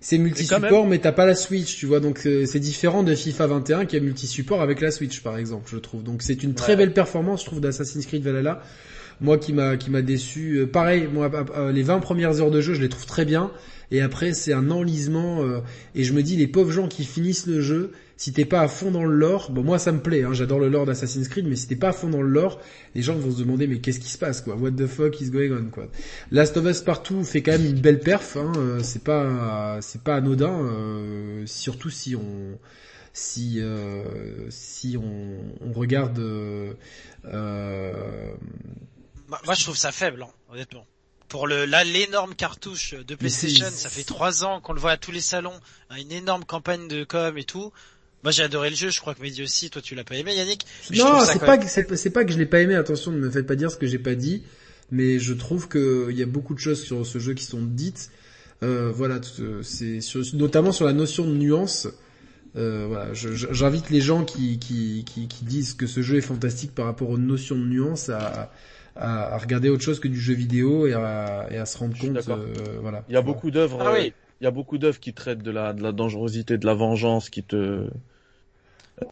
c'est 0.01 0.19
multi-support, 0.19 0.87
mais 0.87 0.99
t'as 0.99 1.13
pas 1.13 1.27
la 1.27 1.35
Switch, 1.35 1.77
tu 1.77 1.87
vois, 1.87 2.01
donc 2.01 2.27
euh, 2.27 2.47
c'est 2.47 2.59
différent 2.59 3.03
de 3.03 3.15
FIFA 3.15 3.47
21 3.47 3.85
qui 3.87 3.97
a 3.97 4.01
multi-support 4.01 4.61
avec 4.63 4.81
la 4.81 4.91
Switch, 4.91 5.21
par 5.23 5.37
exemple, 5.37 5.69
je 5.71 5.77
trouve. 5.79 6.03
Donc 6.03 6.23
c'est 6.23 6.43
une 6.43 6.55
très 6.55 6.73
Ouais. 6.73 6.77
belle 6.79 6.93
performance, 6.95 7.43
je 7.43 7.47
trouve, 7.47 7.61
d'Assassin's 7.61 8.07
Creed 8.07 8.23
Valhalla. 8.23 8.63
Moi, 9.21 9.39
qui 9.39 9.53
m'a 9.53 9.77
qui 9.77 9.91
m'a 9.91 10.03
déçu. 10.03 10.57
euh, 10.59 10.67
pareil, 10.67 11.09
moi, 11.13 11.31
les 11.73 11.83
20 11.83 12.01
premières 12.01 12.41
heures 12.41 12.51
de 12.51 12.61
jeu, 12.61 12.75
je 12.75 12.81
les 12.83 12.89
trouve 12.89 13.07
très 13.07 13.25
bien, 13.25 13.51
et 13.91 14.01
après 14.01 14.33
c'est 14.33 14.53
un 14.53 14.71
enlisement. 14.71 15.43
euh, 15.43 15.61
et 15.95 16.05
je 16.05 16.13
me 16.13 16.23
dis, 16.23 16.37
les 16.37 16.47
pauvres 16.47 16.73
gens 16.73 16.89
qui 16.89 17.05
finissent 17.05 17.47
le 17.47 17.61
jeu, 17.61 17.93
si 18.17 18.33
t'es 18.33 18.45
pas 18.45 18.61
à 18.61 18.69
fond 18.69 18.91
dans 18.91 19.05
le 19.05 19.15
lore, 19.15 19.51
bon 19.51 19.63
moi 19.63 19.79
ça 19.79 19.93
me 19.93 19.99
plaît, 20.01 20.23
hein, 20.25 20.33
j'adore 20.35 20.59
le 20.61 20.69
lore 20.69 20.85
d'Assassin's 20.87 21.27
Creed, 21.29 21.47
mais 21.49 21.57
si 21.57 21.67
t'es 21.69 21.77
pas 21.77 21.89
à 21.89 21.93
fond 21.93 22.09
dans 22.11 22.21
le 22.23 22.29
lore, 22.29 22.61
les 22.95 23.01
gens 23.03 23.15
vont 23.15 23.31
se 23.31 23.39
demander 23.39 23.67
mais 23.67 23.79
qu'est-ce 23.79 23.99
qui 24.01 24.11
se 24.11 24.19
passe 24.19 24.43
quoi, 24.43 24.57
what 24.57 24.73
the 24.73 24.87
fuck 24.87 25.21
is 25.23 25.31
going 25.31 25.53
on 25.53 25.71
quoi? 25.71 25.87
Last 26.31 26.57
of 26.59 26.67
Us 26.67 26.83
partout 26.83 27.25
fait 27.25 27.41
quand 27.43 27.53
même 27.53 27.65
une 27.65 27.81
belle 27.81 28.01
perf, 28.01 28.37
hein, 28.37 28.53
euh, 28.59 28.81
c'est 28.83 29.03
pas 29.05 29.79
c'est 29.81 30.03
pas 30.03 30.17
anodin, 30.17 30.53
euh, 30.65 31.43
surtout 31.47 31.89
si 31.91 32.15
on 32.15 32.59
si 33.15 33.57
euh, 33.61 34.03
si 34.51 34.97
on, 34.99 35.67
on 35.67 35.73
regarde 35.73 36.19
euh, 36.19 36.73
moi, 39.45 39.55
je 39.55 39.63
trouve 39.63 39.77
ça 39.77 39.93
faible, 39.93 40.23
hein, 40.23 40.31
honnêtement. 40.53 40.87
Pour 41.29 41.47
le 41.47 41.65
là 41.65 41.85
l'énorme 41.85 42.35
cartouche 42.35 42.95
de 42.95 43.15
PlayStation, 43.15 43.67
ça 43.71 43.89
fait 43.89 44.03
trois 44.03 44.45
ans 44.45 44.61
qu'on 44.61 44.73
le 44.73 44.81
voit 44.81 44.91
à 44.93 44.97
tous 44.97 45.13
les 45.13 45.21
salons, 45.21 45.61
hein, 45.89 45.97
une 45.97 46.11
énorme 46.11 46.45
campagne 46.45 46.89
de 46.89 47.05
com 47.05 47.39
et 47.39 47.45
tout. 47.45 47.73
Moi 48.25 48.33
j'ai 48.33 48.43
adoré 48.43 48.69
le 48.69 48.77
jeu, 48.77 48.91
je 48.91 49.01
crois 49.01 49.15
que 49.15 49.23
Mehdi 49.23 49.43
aussi, 49.45 49.71
toi 49.71 49.81
tu 49.81 49.95
l'as 49.95 50.03
pas 50.03 50.17
aimé 50.17 50.35
Yannick 50.35 50.67
Non, 50.93 51.21
c'est 51.25 51.39
pas, 51.39 51.57
que, 51.57 51.69
c'est 51.69 52.11
pas 52.11 52.25
que 52.25 52.33
je 52.33 52.39
l'ai 52.39 52.47
pas 52.47 52.61
aimé, 52.61 52.75
attention, 52.75 53.13
ne 53.13 53.19
me 53.19 53.31
faites 53.31 53.47
pas 53.47 53.55
dire 53.55 53.71
ce 53.71 53.77
que 53.77 53.87
j'ai 53.87 54.01
pas 54.01 54.17
dit, 54.17 54.43
mais 54.91 55.21
je 55.21 55.33
trouve 55.33 55.69
qu'il 55.69 56.17
y 56.17 56.23
a 56.23 56.27
beaucoup 56.27 56.55
de 56.55 56.59
choses 56.59 56.83
sur 56.83 57.07
ce 57.07 57.19
jeu 57.21 57.35
qui 57.35 57.45
sont 57.45 57.63
dites. 57.63 58.11
Euh, 58.63 58.91
voilà, 58.93 59.21
c'est 59.63 60.01
notamment 60.35 60.73
sur 60.73 60.85
la 60.85 60.93
notion 60.93 61.25
de 61.25 61.35
nuance. 61.35 61.87
Euh, 62.57 62.87
voilà, 62.89 63.15
j'invite 63.15 63.91
les 63.91 64.01
gens 64.01 64.25
qui, 64.25 64.59
qui, 64.59 65.05
qui, 65.07 65.29
qui, 65.29 65.45
disent 65.45 65.75
que 65.75 65.87
ce 65.87 66.03
jeu 66.03 66.17
est 66.19 66.23
fantastique 66.23 66.75
par 66.75 66.87
rapport 66.87 67.09
aux 67.09 67.19
notions 67.19 67.55
de 67.55 67.65
nuance 67.65 68.09
à, 68.09 68.53
à, 69.01 69.39
regarder 69.39 69.71
autre 69.71 69.83
chose 69.83 70.01
que 70.01 70.09
du 70.09 70.21
jeu 70.21 70.35
vidéo 70.35 70.87
et 70.87 70.93
à, 70.93 71.47
et 71.51 71.57
à 71.57 71.67
se 71.67 71.79
rendre 71.79 71.97
compte. 71.99 72.29
Euh, 72.29 72.55
voilà. 72.81 73.05
Il 73.09 73.15
y 73.15 73.19
a 73.19 73.23
beaucoup 73.23 73.51
d'œuvres. 73.51 73.79
Ah 73.81 73.93
oui. 73.95 74.13
Il 74.41 74.45
y 74.45 74.47
a 74.47 74.51
beaucoup 74.51 74.79
d'œuvres 74.79 75.01
qui 75.01 75.13
traitent 75.13 75.43
de 75.43 75.51
la, 75.51 75.73
de 75.73 75.83
la 75.83 75.93
dangerosité, 75.93 76.57
de 76.57 76.67
la 76.67 76.75
vengeance, 76.75 77.29
qui 77.29 77.43
te 77.43 77.89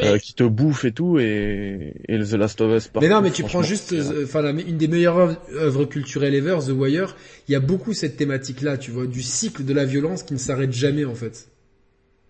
euh, 0.03 0.19
qui 0.19 0.35
te 0.35 0.45
bouffe 0.45 0.85
et 0.85 0.93
tout 0.93 1.19
et, 1.19 1.95
et 2.09 2.19
The 2.19 2.35
Last 2.35 2.61
of 2.61 2.77
Us. 2.77 2.91
mais 3.01 3.09
non, 3.09 3.23
mais 3.23 3.31
tu 3.31 3.43
prends 3.43 3.63
juste, 3.63 3.93
euh, 3.93 4.25
enfin, 4.25 4.57
une 4.57 4.77
des 4.77 4.89
meilleures 4.89 5.37
œuvres 5.55 5.87
culturelles 5.87 6.35
ever, 6.35 6.59
The 6.67 6.71
Wire. 6.71 7.17
Il 7.49 7.53
y 7.53 7.55
a 7.55 7.61
beaucoup 7.61 7.95
cette 7.95 8.17
thématique-là, 8.17 8.77
tu 8.77 8.91
vois, 8.91 9.07
du 9.07 9.23
cycle 9.23 9.65
de 9.65 9.73
la 9.73 9.85
violence 9.87 10.23
qui 10.23 10.35
ne 10.35 10.39
s'arrête 10.39 10.73
jamais 10.73 11.05
en 11.05 11.15
fait. 11.15 11.49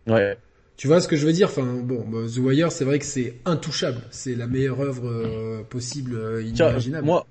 Ouais. 0.07 0.37
Tu 0.77 0.87
vois 0.87 1.01
ce 1.01 1.09
que 1.09 1.17
je 1.17 1.27
veux 1.27 1.33
dire? 1.33 1.49
Enfin, 1.49 1.81
bon, 1.83 2.05
bah, 2.09 2.21
The 2.33 2.39
Wire, 2.39 2.71
c'est 2.71 2.85
vrai 2.85 3.01
que 3.01 3.05
c'est 3.05 3.35
intouchable. 3.45 4.03
C'est 4.11 4.37
la 4.37 4.47
meilleure 4.47 4.81
œuvre 4.81 5.09
euh, 5.09 5.63
possible, 5.69 6.17
imaginable. 6.45 7.05
moi, 7.05 7.27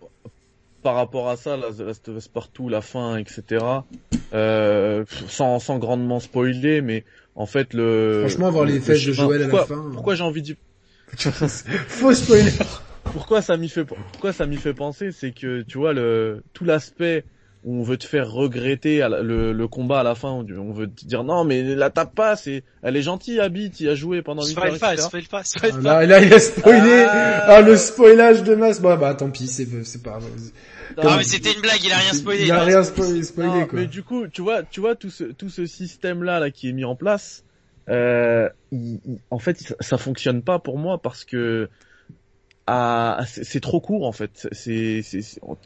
par 0.83 0.95
rapport 0.95 1.29
à 1.29 1.37
ça, 1.37 1.57
là, 1.57 1.67
The 1.75 1.81
Last 1.81 2.09
of 2.09 2.17
Us 2.17 2.27
Partout, 2.27 2.69
la 2.69 2.81
fin, 2.81 3.17
etc. 3.17 3.65
Euh, 4.33 5.05
sans, 5.27 5.59
sans 5.59 5.77
grandement 5.79 6.19
spoiler, 6.19 6.81
mais 6.81 7.03
en 7.35 7.45
fait, 7.45 7.73
le. 7.73 8.21
Franchement, 8.21 8.51
voir 8.51 8.65
les 8.65 8.79
fesses 8.79 9.05
de 9.05 9.11
Joël 9.11 9.43
à 9.43 9.47
la 9.47 9.65
fin. 9.65 9.75
Euh. 9.75 9.91
Pourquoi 9.93 10.15
j'ai 10.15 10.23
envie 10.23 10.41
de. 10.41 10.55
Faux 11.17 12.13
spoiler. 12.13 12.51
Pourquoi 13.13 13.41
ça 13.41 13.55
m'y 13.57 13.69
fait, 13.69 13.85
pourquoi 13.85 14.33
ça 14.33 14.45
m'y 14.45 14.57
fait 14.57 14.73
penser, 14.73 15.11
c'est 15.11 15.31
que 15.31 15.61
tu 15.61 15.77
vois 15.77 15.93
le 15.93 16.43
tout 16.53 16.65
l'aspect 16.65 17.23
on 17.65 17.83
veut 17.83 17.97
te 17.97 18.05
faire 18.05 18.31
regretter 18.31 19.05
le, 19.21 19.51
le, 19.51 19.67
combat 19.67 19.99
à 20.01 20.03
la 20.03 20.15
fin, 20.15 20.29
on 20.29 20.71
veut 20.71 20.87
te 20.87 21.05
dire 21.05 21.23
non 21.23 21.43
mais 21.43 21.75
la 21.75 21.89
tape 21.89 22.15
pas, 22.15 22.35
c'est, 22.35 22.63
elle 22.81 22.95
est 22.95 23.01
gentille, 23.01 23.39
Abby, 23.39 23.71
tu 23.71 23.89
as 23.89 23.95
joué 23.95 24.21
pendant 24.21 24.45
8 24.45 24.57
heures. 24.57 24.79
Pas, 24.79 24.97
spoil 24.97 25.23
pas, 25.23 25.43
spoil 25.43 25.71
pas. 25.71 25.81
Là, 25.81 26.05
là, 26.05 26.21
il 26.21 26.33
a 26.33 26.39
spoilé. 26.39 27.05
Ah, 27.09 27.45
ah 27.47 27.61
le 27.61 27.75
spoilage 27.77 28.43
de 28.43 28.55
masse. 28.55 28.81
Bah, 28.81 28.95
bah, 28.95 29.13
tant 29.15 29.29
pis, 29.29 29.47
c'est, 29.47 29.67
c'est 29.83 30.03
pas. 30.03 30.19
Non, 30.97 31.17
mais 31.17 31.23
c'était 31.23 31.53
une 31.53 31.61
blague, 31.61 31.83
il 31.83 31.91
a 31.91 31.97
rien 31.97 32.13
spoilé. 32.13 32.45
Il 32.45 32.51
a 32.51 32.63
rien 32.63 32.83
spoilé, 32.83 33.21
quoi. 33.67 33.79
Mais 33.79 33.87
du 33.87 34.03
coup, 34.03 34.27
tu 34.27 34.41
vois, 34.41 34.63
tu 34.63 34.79
vois 34.79 34.95
tout 34.95 35.09
ce 35.09 35.25
tout 35.25 35.49
ce 35.49 35.65
système 35.65 36.23
là 36.23 36.39
là 36.39 36.51
qui 36.51 36.69
est 36.69 36.73
mis 36.73 36.85
en 36.85 36.95
place, 36.95 37.43
euh, 37.89 38.49
en 39.29 39.39
fait, 39.39 39.75
ça, 39.79 39.97
fonctionne 39.97 40.41
pas 40.41 40.59
pour 40.59 40.77
moi 40.77 41.01
parce 41.01 41.23
que 41.23 41.69
ah, 42.67 43.23
c'est 43.25 43.61
trop 43.61 43.79
court 43.79 44.05
en 44.05 44.11
fait. 44.11 44.47
C'est 44.51 45.01
on, 45.41 45.57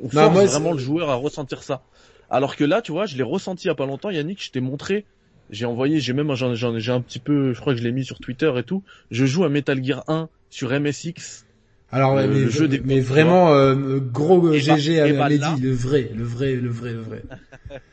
on 0.00 0.08
force 0.08 0.50
vraiment 0.52 0.72
le 0.72 0.78
joueur 0.78 1.10
à 1.10 1.16
ressentir 1.16 1.62
ça. 1.62 1.82
Alors 2.30 2.56
que 2.56 2.64
là, 2.64 2.82
tu 2.82 2.92
vois, 2.92 3.06
je 3.06 3.16
l'ai 3.16 3.22
ressenti 3.22 3.64
il 3.64 3.68
y 3.68 3.70
a 3.70 3.74
pas 3.74 3.86
longtemps. 3.86 4.10
Yannick, 4.10 4.42
je 4.42 4.50
t'ai 4.50 4.60
montré. 4.60 5.04
J'ai 5.50 5.64
envoyé, 5.64 6.00
j'ai 6.00 6.12
même, 6.12 6.32
j'ai 6.34 6.92
un 6.92 7.00
petit 7.00 7.20
peu, 7.20 7.52
je 7.52 7.60
crois 7.60 7.72
que 7.72 7.78
je 7.78 7.84
l'ai 7.84 7.92
mis 7.92 8.04
sur 8.04 8.18
Twitter 8.18 8.52
et 8.56 8.64
tout. 8.64 8.82
Je 9.10 9.26
joue 9.26 9.44
à 9.44 9.48
Metal 9.48 9.82
Gear 9.84 10.04
1 10.08 10.28
sur 10.50 10.70
MSX 10.70 11.44
alors, 11.92 12.16
mais, 12.16 12.26
le 12.26 12.50
jeu 12.50 12.66
des 12.66 12.80
mais 12.80 12.98
vraiment 12.98 13.54
euh, 13.54 14.00
gros 14.00 14.52
GG 14.52 15.00
à 15.00 15.12
bah 15.12 15.28
Lady, 15.28 15.62
le 15.62 15.72
vrai, 15.72 16.10
le 16.12 16.24
vrai, 16.24 16.56
le 16.56 16.68
vrai, 16.68 16.92
le 16.92 17.00
vrai. 17.00 17.22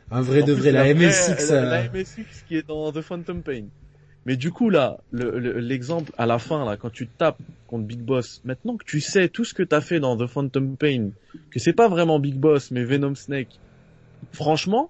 Un 0.10 0.22
vrai 0.22 0.42
de 0.42 0.52
vrai, 0.52 0.72
la, 0.72 0.92
MSX. 0.96 1.52
La, 1.52 1.62
la, 1.62 1.84
MSX 1.90 2.44
qui 2.48 2.58
est 2.58 2.68
dans 2.68 2.92
The 2.92 3.02
Phantom 3.02 3.44
Pain. 3.44 3.66
Mais 4.26 4.38
du 4.38 4.52
coup 4.52 4.70
là, 4.70 5.00
l'exemple 5.12 6.12
à 6.18 6.26
la 6.26 6.40
fin 6.40 6.66
là, 6.66 6.78
quand 6.78 6.92
tu 6.92 7.08
tapes 7.08 7.40
contre 7.68 7.84
Big 7.84 8.00
Boss, 8.00 8.42
maintenant 8.46 8.78
que 8.78 8.86
tu 8.86 9.02
sais 9.02 9.28
tout 9.28 9.44
ce 9.44 9.54
que 9.54 9.64
t'as 9.64 9.82
fait 9.82 10.00
dans 10.00 10.16
The 10.18 10.28
Phantom 10.28 10.78
Pain, 10.78 11.10
que 11.52 11.60
c'est 11.60 11.74
pas 11.74 11.90
vraiment 11.90 12.20
Big 12.20 12.36
Boss 12.36 12.72
mais 12.72 12.84
Venom 12.86 13.16
Snake, 13.16 13.60
franchement, 14.32 14.90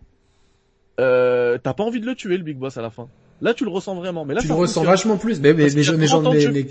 euh, 0.99 1.57
t'as 1.61 1.73
pas 1.73 1.83
envie 1.83 1.99
de 1.99 2.05
le 2.05 2.15
tuer 2.15 2.37
le 2.37 2.43
Big 2.43 2.57
Boss 2.57 2.77
à 2.77 2.81
la 2.81 2.91
fin. 2.91 3.07
Là 3.41 3.53
tu 3.55 3.63
le 3.63 3.71
ressens 3.71 3.95
vraiment, 3.95 4.23
mais 4.23 4.35
là 4.35 4.41
tu 4.41 4.47
le 4.47 4.53
ressens 4.53 4.83
vachement 4.83 5.17
plus. 5.17 5.39
Mais 5.39 5.53
mais, 5.53 5.67
mais, 5.73 5.81
mais, 5.97 5.97
mais, 5.97 6.67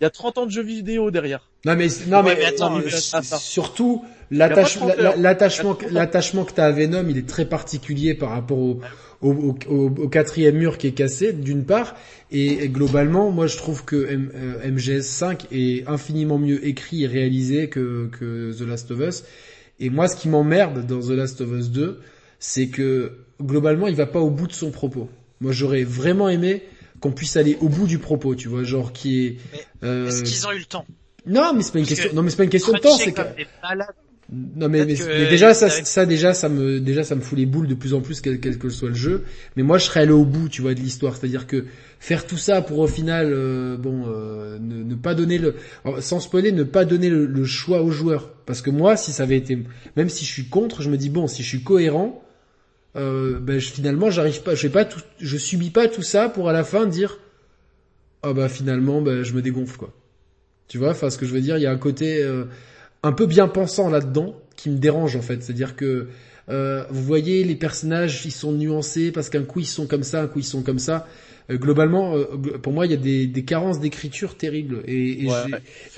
il 0.00 0.04
y 0.04 0.06
a 0.06 0.10
30 0.10 0.38
ans 0.38 0.46
de 0.46 0.50
jeux 0.50 0.62
vidéo 0.62 1.10
derrière. 1.10 1.48
Non 1.64 1.74
mais 1.74 1.88
non 2.06 2.22
mais, 2.22 2.44
attends, 2.44 2.80
surtout 3.22 4.04
l'attachement 4.30 4.88
l'attachement 5.16 5.76
l'attachement 5.90 6.44
que 6.44 6.52
t'as 6.52 6.66
à 6.66 6.70
Venom, 6.70 7.04
il 7.08 7.18
est 7.18 7.28
très 7.28 7.44
particulier 7.44 8.14
par 8.14 8.30
rapport 8.30 8.58
au 8.58 8.80
au, 9.20 9.56
au, 9.68 10.08
quatrième 10.08 10.56
mur 10.56 10.78
qui 10.78 10.86
est 10.86 10.92
cassé 10.92 11.32
d'une 11.32 11.64
part 11.64 11.96
et, 12.30 12.68
globalement 12.68 13.30
moi 13.30 13.46
je 13.46 13.56
trouve 13.56 13.84
que 13.84 14.06
MGS 14.64 15.02
5 15.02 15.44
euh, 15.44 15.46
est 15.50 15.88
infiniment 15.88 16.38
mieux 16.38 16.66
écrit 16.66 17.04
et 17.04 17.06
réalisé 17.06 17.68
que, 17.68 18.08
que 18.12 18.52
The 18.56 18.66
Last 18.66 18.90
of 18.92 19.00
Us 19.00 19.24
et 19.80 19.90
moi 19.90 20.08
ce 20.08 20.16
qui 20.16 20.28
m'emmerde 20.28 20.86
dans 20.86 21.00
The 21.00 21.10
Last 21.10 21.40
of 21.40 21.50
Us 21.52 21.70
2 21.70 22.00
c'est 22.38 22.68
que 22.68 23.12
globalement 23.42 23.88
il 23.88 23.96
va 23.96 24.06
pas 24.06 24.20
au 24.20 24.30
bout 24.30 24.46
de 24.46 24.52
son 24.52 24.70
propos 24.70 25.08
moi 25.40 25.52
j'aurais 25.52 25.84
vraiment 25.84 26.28
aimé 26.28 26.62
qu'on 27.00 27.12
puisse 27.12 27.36
aller 27.36 27.56
au 27.60 27.68
bout 27.68 27.86
du 27.86 27.98
propos, 27.98 28.34
tu 28.34 28.48
vois, 28.48 28.64
genre 28.64 28.92
qui 28.92 29.26
est. 29.26 29.36
Euh... 29.84 30.08
Est-ce 30.08 30.22
qu'ils 30.24 30.46
ont 30.46 30.52
eu 30.52 30.58
le 30.58 30.64
temps? 30.64 30.84
Non, 31.26 31.52
mais 31.54 31.62
c'est 31.62 31.72
pas 31.72 31.78
une 31.78 31.86
question. 31.86 32.10
Non, 32.14 32.22
mais 32.22 32.30
c'est 32.30 32.36
pas 32.36 32.44
une 32.44 32.50
question 32.50 32.72
de 32.72 32.78
temps, 32.78 32.96
c'est 32.96 33.12
que. 33.12 33.22
Non 34.30 34.68
mais, 34.68 34.84
mais, 34.84 34.94
déjà 35.30 35.54
ça, 35.54 35.70
ça 35.70 36.04
déjà 36.04 36.34
ça 36.34 36.50
me 36.50 36.80
déjà 36.80 37.02
ça 37.02 37.14
me 37.14 37.22
fout 37.22 37.38
les 37.38 37.46
boules 37.46 37.66
de 37.66 37.74
plus 37.74 37.94
en 37.94 38.02
plus 38.02 38.20
quel, 38.20 38.40
quel 38.40 38.58
que 38.58 38.68
soit 38.68 38.90
le 38.90 38.94
jeu. 38.94 39.24
Mais 39.56 39.62
moi 39.62 39.78
je 39.78 39.84
serais 39.84 40.00
allé 40.00 40.12
au 40.12 40.26
bout 40.26 40.50
tu 40.50 40.60
vois 40.60 40.74
de 40.74 40.80
l'histoire, 40.80 41.16
c'est-à-dire 41.16 41.46
que 41.46 41.64
faire 41.98 42.26
tout 42.26 42.36
ça 42.36 42.60
pour 42.60 42.78
au 42.80 42.86
final 42.86 43.30
euh, 43.32 43.78
bon 43.78 44.04
euh, 44.06 44.58
ne, 44.60 44.82
ne, 44.82 44.94
pas 44.94 45.14
donner 45.14 45.38
le 45.38 45.54
sans 46.00 46.20
spoiler 46.20 46.52
ne 46.52 46.62
pas 46.62 46.84
donner 46.84 47.08
le, 47.08 47.24
le, 47.24 47.44
choix 47.44 47.82
aux 47.82 47.90
joueurs 47.90 48.30
parce 48.44 48.60
que 48.60 48.70
moi 48.70 48.96
si 48.96 49.12
ça 49.12 49.22
avait 49.22 49.38
été 49.38 49.58
même 49.96 50.08
si 50.10 50.24
je 50.24 50.30
suis 50.30 50.48
contre 50.48 50.82
je 50.82 50.90
me 50.90 50.96
dis 50.96 51.08
bon 51.08 51.26
si 51.26 51.42
je 51.42 51.48
suis 51.48 51.62
cohérent 51.62 52.22
euh, 52.96 53.38
ben, 53.38 53.60
finalement 53.60 54.10
j'arrive 54.10 54.42
pas, 54.42 54.54
je 54.54 54.62
fais 54.62 54.68
pas 54.70 54.84
tout, 54.84 55.00
je 55.20 55.36
subis 55.36 55.70
pas 55.70 55.88
tout 55.88 56.02
ça 56.02 56.28
pour 56.28 56.48
à 56.48 56.52
la 56.52 56.64
fin 56.64 56.86
dire 56.86 57.18
ah 58.22 58.32
bah 58.32 58.48
finalement 58.48 59.02
ben, 59.02 59.22
je 59.22 59.34
me 59.34 59.42
dégonfle 59.42 59.76
quoi. 59.76 59.92
Tu 60.68 60.78
vois, 60.78 60.90
enfin 60.90 61.08
ce 61.08 61.16
que 61.16 61.24
je 61.24 61.32
veux 61.32 61.40
dire, 61.40 61.56
il 61.56 61.62
y 61.62 61.66
a 61.66 61.70
un 61.70 61.78
côté 61.78 62.22
euh, 62.22 62.44
un 63.02 63.12
peu 63.12 63.26
bien 63.26 63.48
pensant 63.48 63.88
là-dedans 63.88 64.34
qui 64.56 64.70
me 64.70 64.78
dérange 64.78 65.16
en 65.16 65.22
fait, 65.22 65.42
c'est-à-dire 65.42 65.76
que 65.76 66.08
euh, 66.48 66.84
vous 66.90 67.02
voyez 67.02 67.44
les 67.44 67.54
personnages 67.56 68.24
ils 68.24 68.32
sont 68.32 68.52
nuancés 68.52 69.12
parce 69.12 69.28
qu'un 69.28 69.44
coup 69.44 69.60
ils 69.60 69.66
sont 69.66 69.86
comme 69.86 70.02
ça, 70.02 70.22
un 70.22 70.26
coup 70.26 70.40
ils 70.40 70.44
sont 70.44 70.62
comme 70.62 70.78
ça. 70.78 71.06
Euh, 71.50 71.56
globalement, 71.56 72.14
pour 72.62 72.72
moi 72.72 72.86
il 72.86 72.90
y 72.90 72.94
a 72.94 72.98
des, 72.98 73.26
des 73.26 73.44
carences 73.44 73.80
d'écriture 73.80 74.36
terribles. 74.36 74.82
Et, 74.86 75.24
et, 75.24 75.28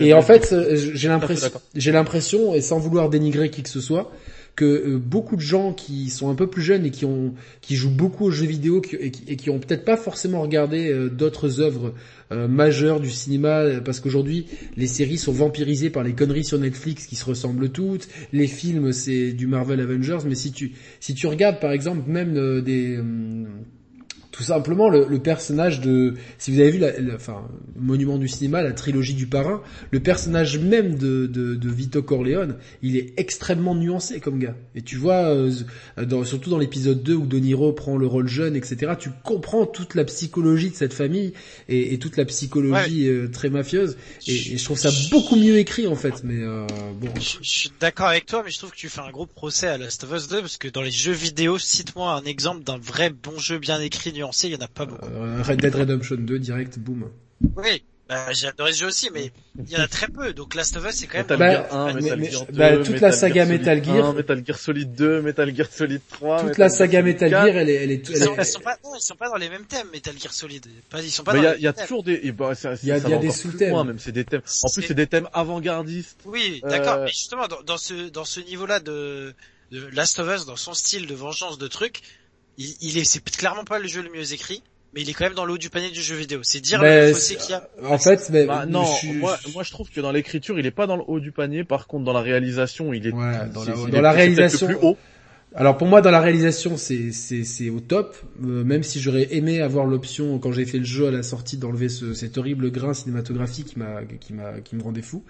et 0.00 0.14
en 0.14 0.22
fait. 0.22 0.54
j'ai 0.94 1.08
l'impression, 1.08 1.50
j'ai 1.74 1.92
l'impression 1.92 2.54
et 2.54 2.60
sans 2.60 2.78
vouloir 2.78 3.08
dénigrer 3.08 3.50
qui 3.50 3.62
que 3.62 3.68
ce 3.70 3.80
soit 3.80 4.12
que 4.60 4.66
euh, 4.66 4.98
beaucoup 4.98 5.36
de 5.36 5.40
gens 5.40 5.72
qui 5.72 6.10
sont 6.10 6.28
un 6.28 6.34
peu 6.34 6.46
plus 6.46 6.60
jeunes 6.60 6.84
et 6.84 6.90
qui 6.90 7.06
ont 7.06 7.32
qui 7.62 7.76
jouent 7.76 7.94
beaucoup 7.94 8.26
aux 8.26 8.30
jeux 8.30 8.44
vidéo 8.44 8.82
et, 9.00 9.10
qui, 9.10 9.24
et 9.26 9.36
qui 9.36 9.48
ont 9.48 9.58
peut-être 9.58 9.86
pas 9.86 9.96
forcément 9.96 10.42
regardé 10.42 10.92
euh, 10.92 11.08
d'autres 11.08 11.60
œuvres 11.60 11.94
euh, 12.30 12.46
majeures 12.46 13.00
du 13.00 13.08
cinéma 13.08 13.80
parce 13.82 14.00
qu'aujourd'hui 14.00 14.48
les 14.76 14.86
séries 14.86 15.16
sont 15.16 15.32
vampirisées 15.32 15.88
par 15.88 16.04
les 16.04 16.12
conneries 16.12 16.44
sur 16.44 16.58
Netflix 16.58 17.06
qui 17.06 17.16
se 17.16 17.24
ressemblent 17.24 17.70
toutes, 17.70 18.06
les 18.34 18.46
films 18.46 18.92
c'est 18.92 19.32
du 19.32 19.46
Marvel 19.46 19.80
Avengers 19.80 20.26
mais 20.26 20.34
si 20.34 20.52
tu 20.52 20.72
si 21.00 21.14
tu 21.14 21.26
regardes 21.26 21.58
par 21.58 21.72
exemple 21.72 22.02
même 22.10 22.60
des 22.60 22.98
tout 24.40 24.46
simplement 24.46 24.88
le, 24.88 25.04
le, 25.06 25.18
personnage 25.18 25.82
de, 25.82 26.14
si 26.38 26.50
vous 26.50 26.60
avez 26.60 26.70
vu 26.70 26.78
la, 26.78 26.92
enfin, 27.14 27.46
Monument 27.76 28.16
du 28.16 28.26
cinéma, 28.26 28.62
la 28.62 28.72
trilogie 28.72 29.12
du 29.12 29.26
parrain, 29.26 29.60
le 29.90 30.00
personnage 30.00 30.58
même 30.58 30.94
de, 30.94 31.26
de, 31.26 31.54
de 31.54 31.68
Vito 31.68 32.02
Corleone, 32.02 32.56
il 32.80 32.96
est 32.96 33.12
extrêmement 33.18 33.74
nuancé 33.74 34.18
comme 34.18 34.38
gars. 34.38 34.56
Et 34.74 34.80
tu 34.80 34.96
vois, 34.96 35.26
euh, 35.26 35.52
dans, 36.02 36.24
surtout 36.24 36.48
dans 36.48 36.56
l'épisode 36.56 37.02
2 37.02 37.14
où 37.14 37.26
De 37.26 37.38
Niro 37.38 37.74
prend 37.74 37.98
le 37.98 38.06
rôle 38.06 38.28
jeune, 38.28 38.56
etc., 38.56 38.92
tu 38.98 39.10
comprends 39.24 39.66
toute 39.66 39.94
la 39.94 40.04
psychologie 40.04 40.70
de 40.70 40.74
cette 40.74 40.94
famille 40.94 41.34
et, 41.68 41.92
et 41.92 41.98
toute 41.98 42.16
la 42.16 42.24
psychologie 42.24 43.08
euh, 43.08 43.28
très 43.28 43.50
mafieuse. 43.50 43.98
Et, 44.26 44.32
et, 44.32 44.56
je 44.56 44.64
trouve 44.64 44.78
ça 44.78 44.90
beaucoup 45.10 45.36
mieux 45.36 45.58
écrit 45.58 45.86
en 45.86 45.96
fait. 45.96 46.24
Mais 46.24 46.42
euh, 46.42 46.66
bon. 46.98 47.10
Je, 47.16 47.36
je 47.42 47.50
suis 47.50 47.72
d'accord 47.78 48.06
avec 48.06 48.24
toi, 48.24 48.40
mais 48.42 48.50
je 48.50 48.56
trouve 48.56 48.70
que 48.70 48.76
tu 48.76 48.88
fais 48.88 49.02
un 49.02 49.10
gros 49.10 49.26
procès 49.26 49.66
à 49.66 49.76
Last 49.76 50.04
of 50.04 50.12
Us 50.12 50.28
2 50.28 50.40
parce 50.40 50.56
que 50.56 50.68
dans 50.68 50.80
les 50.80 50.90
jeux 50.90 51.12
vidéo, 51.12 51.58
cite-moi 51.58 52.10
un 52.10 52.24
exemple 52.24 52.64
d'un 52.64 52.78
vrai 52.78 53.10
bon 53.10 53.38
jeu 53.38 53.58
bien 53.58 53.82
écrit, 53.82 54.12
il 54.32 54.52
y 54.52 54.56
en 54.56 54.60
a 54.60 54.68
pas 54.68 54.86
beaucoup. 54.86 55.06
Euh, 55.06 55.42
Red 55.42 55.60
Dead 55.60 55.74
Redemption 55.74 56.16
2, 56.16 56.38
direct, 56.38 56.78
boom. 56.78 57.10
Oui, 57.56 57.82
bah, 58.10 58.32
j'ai 58.32 58.48
adoré 58.48 58.72
ce 58.72 58.80
jeu 58.80 58.86
aussi, 58.88 59.08
mais 59.14 59.30
il 59.56 59.70
y 59.70 59.76
en 59.76 59.80
a 59.82 59.86
très 59.86 60.08
peu. 60.08 60.32
Donc 60.32 60.56
Last 60.56 60.76
of 60.76 60.84
Us, 60.84 60.96
c'est 60.96 61.06
quand 61.06 61.18
même... 61.18 61.26
Metal 61.28 61.62
Gear 61.70 61.74
1, 61.74 61.94
Metal 61.94 62.24
Gear 62.24 62.46
2, 62.46 62.58
bah, 62.58 62.76
toute 62.78 63.00
la 63.00 63.12
saga 63.12 63.46
Metal 63.46 63.84
Gear, 63.84 64.04
1, 64.04 64.12
Metal 64.14 64.42
Gear 64.44 64.58
Solid 64.58 64.94
2, 64.96 65.22
Metal 65.22 65.54
Gear 65.54 65.68
Solid 65.70 66.00
3, 66.10 66.42
toute 66.42 66.58
la 66.58 66.68
saga 66.68 67.02
Metal 67.02 67.30
Gear, 67.30 67.46
elle 67.46 67.70
est, 67.70 67.74
elle 67.74 67.90
est, 67.92 68.08
ils, 68.08 68.16
sont, 68.16 68.34
ils 68.36 68.44
sont 68.44 68.60
pas, 68.60 68.76
non, 68.82 68.96
ils 68.96 69.00
sont 69.00 69.14
pas 69.14 69.28
dans 69.28 69.36
les 69.36 69.48
mêmes 69.48 69.64
thèmes, 69.64 69.86
Metal 69.92 70.18
Gear 70.18 70.32
Solid. 70.32 70.66
Pas, 70.90 71.00
ils 71.00 71.10
sont 71.12 71.22
pas. 71.22 71.34
Mais 71.34 71.54
il 71.56 71.62
y 71.62 71.68
a, 71.68 71.72
toujours 71.72 72.02
des, 72.02 72.32
bah, 72.32 72.52
il 72.82 72.88
y 72.88 72.90
a, 72.90 72.98
y 72.98 73.12
a 73.12 73.18
des 73.18 73.30
sous-thèmes. 73.30 73.86
Même 73.86 74.00
c'est 74.00 74.10
des 74.10 74.24
thèmes. 74.24 74.42
En 74.64 74.70
plus, 74.70 74.82
c'est 74.82 74.94
des 74.94 75.06
thèmes 75.06 75.28
avant-gardistes. 75.32 76.18
Oui, 76.24 76.62
d'accord. 76.64 76.94
Euh... 76.94 77.04
Mais 77.04 77.10
justement, 77.10 77.46
dans, 77.46 77.62
dans 77.62 77.78
ce, 77.78 78.08
dans 78.08 78.24
ce 78.24 78.40
niveau-là 78.40 78.80
de, 78.80 79.34
de 79.70 79.86
Last 79.92 80.18
of 80.18 80.34
Us, 80.34 80.46
dans 80.46 80.56
son 80.56 80.74
style 80.74 81.06
de 81.06 81.14
vengeance 81.14 81.58
de 81.58 81.68
trucs, 81.68 82.02
il, 82.58 82.74
il 82.80 82.98
est, 82.98 83.04
c'est 83.04 83.22
clairement 83.24 83.64
pas 83.64 83.78
le 83.78 83.88
jeu 83.88 84.02
le 84.02 84.10
mieux 84.10 84.32
écrit 84.32 84.62
mais 84.92 85.02
il 85.02 85.08
est 85.08 85.12
quand 85.12 85.22
même 85.24 85.34
dans 85.34 85.44
le 85.44 85.52
haut 85.52 85.58
du 85.58 85.70
panier 85.70 85.90
du 85.92 86.02
jeu 86.02 86.16
vidéo. 86.16 86.40
C'est 86.42 86.58
dire 86.60 86.80
Ben, 86.80 87.06
le 87.10 87.14
fossé 87.14 87.36
qu'il 87.36 87.50
y 87.50 87.54
a. 87.54 87.68
En 87.84 87.96
fait, 87.96 88.28
mais, 88.30 88.44
Bah, 88.44 88.66
non, 88.66 88.84
je 88.84 88.92
suis- 89.06 89.12
moi, 89.12 89.38
moi 89.54 89.62
je 89.62 89.70
trouve 89.70 89.88
que 89.88 90.00
dans 90.00 90.10
l'écriture, 90.10 90.58
il 90.58 90.66
est 90.66 90.72
pas 90.72 90.88
dans 90.88 90.96
le 90.96 91.04
haut 91.06 91.20
du 91.20 91.30
panier. 91.30 91.62
Par 91.62 91.86
contre, 91.86 92.04
dans 92.04 92.12
la 92.12 92.22
réalisation, 92.22 92.92
il 92.92 93.06
est 93.06 93.12
Ouais, 93.12 93.20
dans 93.54 93.62
la, 93.64 93.72
dans 93.74 93.86
est- 93.86 94.00
la 94.00 94.10
réalisation- 94.10 94.66
le 94.66 94.76
plus 94.76 94.84
haut. 94.84 94.96
Alors 95.54 95.76
pour 95.76 95.86
moi 95.88 96.00
dans 96.00 96.10
la 96.12 96.20
réalisation 96.20 96.76
c'est 96.76 97.10
c'est 97.12 97.42
c'est 97.44 97.70
au 97.70 97.80
top 97.80 98.16
euh, 98.44 98.62
même 98.64 98.84
si 98.84 99.00
j'aurais 99.00 99.34
aimé 99.34 99.60
avoir 99.60 99.84
l'option 99.84 100.38
quand 100.38 100.52
j'ai 100.52 100.64
fait 100.64 100.78
le 100.78 100.84
jeu 100.84 101.08
à 101.08 101.10
la 101.10 101.24
sortie 101.24 101.56
d'enlever 101.56 101.88
ce, 101.88 102.14
cet 102.14 102.38
horrible 102.38 102.70
grain 102.70 102.94
cinématographique 102.94 103.66
qui 103.66 103.78
m'a 103.80 104.02
qui 104.20 104.32
m'a 104.32 104.60
qui 104.60 104.76
me 104.76 104.82
rendait 104.82 105.02
fou. 105.02 105.24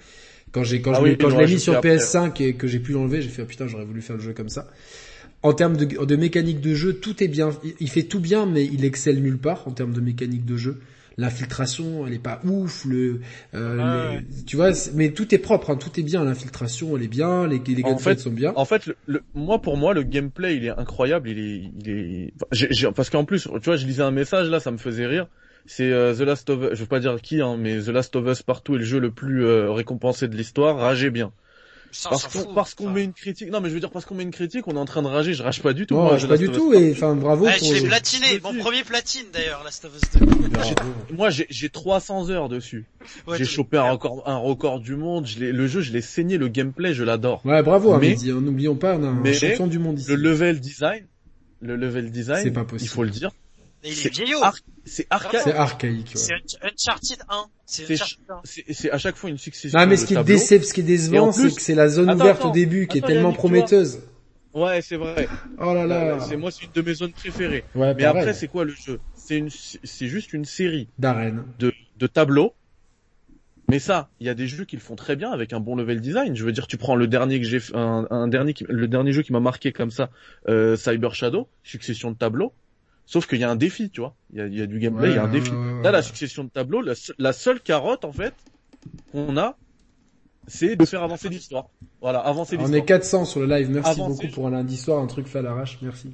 Quand 0.53 0.63
j'ai 0.63 0.83
quand 0.83 0.93
Ah 0.93 0.97
je 0.99 1.03
oui, 1.03 1.11
l'ai- 1.11 1.17
quand 1.17 1.31
je 1.31 1.37
l'ai 1.39 1.47
mis 1.47 1.59
sur 1.61 1.75
après. 1.75 1.97
PS5 1.97 2.39
et 2.43 2.55
que 2.55 2.67
j'ai 2.67 2.81
pu 2.81 2.93
l'enlever, 2.93 3.23
j'ai 3.23 3.31
fait 3.31 3.43
ah, 3.43 3.47
putain, 3.47 3.67
j'aurais 3.67 3.85
voulu 3.87 4.03
faire 4.03 4.17
le 4.17 4.23
jeu 4.23 4.33
comme 4.35 4.51
ça. 4.51 4.69
En 5.43 5.55
termes 5.55 5.77
de, 5.77 6.05
de 6.05 6.17
mécanique 6.17 6.61
de 6.61 6.75
jeu, 6.75 6.93
tout 6.95 7.23
est 7.23 7.29
bien. 7.29 7.51
Il- 7.81 7.89
fait 7.89 8.03
tout 8.03 8.21
bien, 8.21 8.45
mais 8.47 8.65
il 8.67 8.85
excelle 8.85 9.23
nulle 9.23 9.39
part 9.39 9.67
en 9.67 9.71
termes 9.73 9.93
de 9.93 10.01
mécanique 10.01 10.45
de 10.45 10.57
jeu. 10.57 10.81
L'infiltration, 11.17 12.07
elle 12.07 12.15
est 12.15 12.19
pas 12.19 12.41
ouf. 12.45 12.85
Le, 12.85 13.21
euh, 13.55 13.77
Ah 13.79 14.21
les- 14.21 14.45
tu 14.45 14.57
vois, 14.57 14.71
mais 14.95 15.11
tout 15.13 15.35
est 15.35 15.39
propre, 15.39 15.71
hein, 15.71 15.77
tout 15.77 15.99
est 15.99 16.03
bien. 16.03 16.25
L'infiltration, 16.25 16.97
elle 16.97 17.05
est 17.05 17.09
bien. 17.09 17.47
Les, 17.47 17.59
les 17.59 17.83
En 17.83 17.95
gunfights 17.95 18.19
fait, 18.19 18.21
sont 18.21 18.31
bien. 18.31 18.53
En 18.55 18.65
fait, 18.65 18.87
le, 18.87 18.97
le- 19.07 19.23
moi 19.35 19.61
pour 19.61 19.77
moi, 19.77 19.95
le 19.95 20.03
gameplay, 20.03 20.57
il 20.57 20.65
est 20.65 20.71
incroyable. 20.71 21.29
Il 21.31 21.39
est, 21.39 21.71
il 21.81 21.91
est, 21.91 22.33
enfin, 22.37 22.47
j'ai- 22.53 22.69
j'ai- 22.73 22.93
parce 22.93 23.11
qu'en 23.11 23.25
plus, 23.25 23.43
tu 23.45 23.65
vois, 23.65 23.77
je 23.77 23.87
lisais 23.87 24.03
un 24.03 24.11
message 24.11 24.49
là, 24.49 24.61
ça 24.61 24.71
me 24.71 24.79
faisait 24.79 25.07
rire. 25.07 25.27
C'est 25.67 25.91
euh, 25.93 26.15
The 26.15 26.21
Last 26.21 26.49
of 26.51 26.63
Us, 26.63 26.69
je 26.75 26.81
veux 26.81 26.87
pas 26.87 27.01
dire 27.01 27.21
qui, 27.21 27.41
hein, 27.41 27.57
mais 27.59 27.81
The 27.81 27.89
Last 27.89 28.17
of 28.17 28.27
Us 28.27 28.43
partout 28.43 28.75
est 28.75 28.79
le 28.79 28.85
jeu 28.85 28.99
le 28.99 29.11
plus 29.13 29.45
euh, 29.45 29.71
récompensé 29.73 30.29
de 30.29 30.37
l'histoire. 30.37 30.77
Ragez 30.79 31.11
bien. 31.11 31.33
Ça, 31.93 32.09
Parce 32.11 32.27
qu'on 32.29 32.55
parce 32.55 32.75
qu'on 32.75 32.89
met 32.89 33.03
une 33.03 33.13
critique. 33.13 33.51
Non, 33.51 33.61
mais 33.61 33.69
je 33.69 33.75
veux 33.75 33.81
dire 33.81 33.91
parce 33.91 34.05
qu'on 34.05 34.15
met 34.15 34.23
une 34.23 34.31
critique, 34.31 34.69
on 34.69 34.77
est 34.77 34.79
en 34.79 34.85
train 34.85 35.03
de 35.03 35.09
rager. 35.09 35.35
Je 35.35 35.43
rage 35.43 35.61
pas 35.61 35.73
du 35.73 35.87
tout. 35.87 35.95
Non, 35.97 36.03
moi, 36.05 36.19
je 36.19 36.27
The 36.27 36.29
pas 36.29 36.37
du 36.37 36.49
tout. 36.49 36.73
Et 36.73 36.93
enfin, 36.93 37.17
bravo 37.17 37.47
Ouais, 37.47 37.59
pour. 37.59 37.67
je 37.69 37.75
l'ai 37.83 37.89
platiné, 37.89 38.27
mon 38.45 38.55
premier 38.55 38.85
platine 38.85 39.25
d'ailleurs, 39.33 39.63
Last 39.65 39.85
of 39.85 39.93
Us 39.97 40.21
2. 40.21 40.25
Bravo. 40.51 40.71
Moi, 41.13 41.31
j'ai 41.31 41.47
j'ai 41.51 41.69
300 41.69 42.31
heures 42.31 42.49
dessus. 42.49 42.85
Ouais, 43.27 43.37
j'ai 43.39 43.45
chopé 43.45 43.77
un 43.77 43.91
record, 43.91 44.23
un 44.27 44.37
record 44.37 44.79
du 44.79 44.95
monde. 44.95 45.27
Je 45.27 45.41
l'ai- 45.41 45.53
le 45.53 45.67
jeu, 45.67 45.81
je 45.81 45.93
l'ai 45.93 46.01
saigné. 46.01 46.39
Le 46.39 46.47
gameplay, 46.49 46.95
je 46.95 47.03
l'adore. 47.03 47.41
Ouais, 47.45 47.63
bravo, 47.63 47.97
Mais- 47.99 48.15
hein, 48.15 48.41
N'oublions 48.41 48.77
pas, 48.77 48.97
on 48.97 49.03
a 49.03 49.09
un 49.09 49.13
mais- 49.15 49.35
champion 49.35 49.67
du 49.67 49.79
monde 49.81 49.99
ici. 49.99 50.09
Le 50.11 50.17
level 50.17 50.61
design, 50.61 51.05
le 51.61 51.75
level 51.75 52.11
design, 52.13 52.43
C'est 52.45 52.51
pas 52.53 52.65
possible. 52.65 52.89
il 52.89 52.95
faut 52.95 53.03
le 53.03 53.11
dire, 53.11 53.31
Il 53.83 53.91
est 53.91 53.95
c'est 53.95 54.09
vieillot. 54.13 54.43
ar- 54.43 54.55
c'est. 54.85 55.07
C'est 55.45 55.53
archaïque. 55.55 56.13
C'est 56.15 56.33
Ouais. 56.35 56.41
Un- 56.63 56.69
Uncharted 56.69 57.19
1. 57.29 57.45
C'est 57.67 57.91
Uncharted 57.93 58.19
1. 58.29 58.41
C'est 58.45 58.91
à 58.91 58.99
chaque 58.99 59.17
fois 59.17 59.31
une 59.31 59.39
succession 59.39 59.79
Non, 59.79 59.87
mais 59.87 59.97
de 59.97 60.01
ce 60.01 60.07
qui 60.07 60.15
est 60.15 60.59
ce 60.63 60.73
qui 60.75 60.81
est 60.81 60.85
décevant, 60.85 61.33
c'est 61.33 61.55
que 61.55 61.61
c'est 61.61 61.75
la 61.75 61.89
zone 61.89 62.09
Attends, 62.11 62.21
ouverte 62.21 62.39
au 62.41 62.45
attends. 62.45 62.51
début 62.53 62.87
qui 62.87 62.99
est 62.99 63.03
tellement 63.03 63.33
prometteuse. 63.33 64.01
Ouais, 64.53 64.83
c'est 64.83 64.97
vrai. 64.97 65.29
Oh 65.61 65.73
là 65.75 65.87
là. 65.87 66.19
C'est 66.21 66.37
moi, 66.37 66.51
c'est 66.51 66.65
une 66.65 66.73
de 66.73 66.83
mes 66.83 66.95
zones 66.95 67.13
préférées. 67.13 67.65
Ouais, 67.75 67.95
Mais 67.95 68.03
pareil. 68.05 68.21
après, 68.23 68.35
c'est 68.35 68.49
quoi 68.49 68.65
le 68.65 68.73
jeu? 68.73 68.99
C'est 69.15 69.39
une, 69.39 69.49
c'est 69.51 70.09
juste 70.09 70.33
une 70.33 70.45
série 70.45 70.89
D'arène. 70.99 71.45
de, 71.61 71.73
de 71.99 72.07
tableaux. 72.09 72.53
Mais 73.69 73.79
ça, 73.79 74.11
il 74.19 74.27
y 74.27 74.31
a 74.31 74.35
des 74.35 74.49
jeux 74.49 74.65
qui 74.65 74.75
le 74.75 74.83
font 74.83 74.97
très 74.97 75.15
bien 75.15 75.31
avec 75.31 75.53
un 75.53 75.61
bon 75.61 75.77
level 75.77 76.01
design. 76.01 76.35
Je 76.35 76.45
veux 76.45 76.51
dire, 76.51 76.67
tu 76.67 76.77
prends 76.77 76.97
le 76.97 77.07
dernier 77.07 77.39
que 77.41 77.47
j'ai, 77.47 77.61
fait- 77.61 77.77
un, 77.77 78.09
un 78.11 78.27
dernier, 78.27 78.53
qui- 78.53 78.67
le 78.69 78.89
dernier 78.89 79.13
jeu 79.13 79.23
qui 79.23 79.33
m'a 79.33 79.39
marqué 79.39 79.71
comme 79.71 79.93
ça, 79.93 80.11
euh, 80.49 80.75
Cyber 80.75 81.15
Shadow, 81.15 81.47
succession 81.63 82.11
de 82.11 82.17
tableaux. 82.17 82.53
Sauf 83.13 83.27
qu'il 83.27 83.41
y 83.41 83.45
a 83.45 83.51
un 83.51 83.57
défi, 83.57 83.91
tu 83.91 84.01
vois. 84.03 84.15
Il 84.33 84.39
y 84.39 84.41
a, 84.41 84.47
il 84.47 84.57
y 84.57 84.63
a 84.63 84.67
du 84.67 84.79
gameplay, 84.79 85.09
il 85.11 85.17
y 85.17 85.19
a 85.19 85.25
un 85.25 85.29
défi. 85.29 85.51
ouais, 85.51 85.83
Là, 85.83 85.91
la 85.91 86.01
succession 86.01 86.45
de 86.45 86.49
tableaux, 86.49 86.81
la, 86.81 86.95
se- 86.95 87.11
la 87.19 87.33
seule 87.33 87.61
carotte, 87.61 88.05
en 88.05 88.13
fait, 88.13 88.35
qu'on 89.11 89.37
a, 89.37 89.59
c'est 90.47 90.77
de 90.77 90.85
faire 90.85 91.03
avancer 91.03 91.29
l'histoire. 91.29 91.71
Voilà, 92.01 92.21
avancer 92.21 92.55
On 92.57 92.61
l'histoire. 92.61 92.79
est 92.83 92.87
400 92.87 93.25
sur 93.25 93.41
le 93.41 93.47
live. 93.47 93.69
Merci 93.69 93.99
beaucoup 94.01 94.29
pour 94.29 94.47
un 94.47 94.51
lundi 94.53 94.77
soir, 94.77 95.03
un 95.03 95.09
truc 95.09 95.27
fait 95.27 95.41
à 95.41 95.43
l'arrache. 95.43 95.79
Merci. 95.83 96.13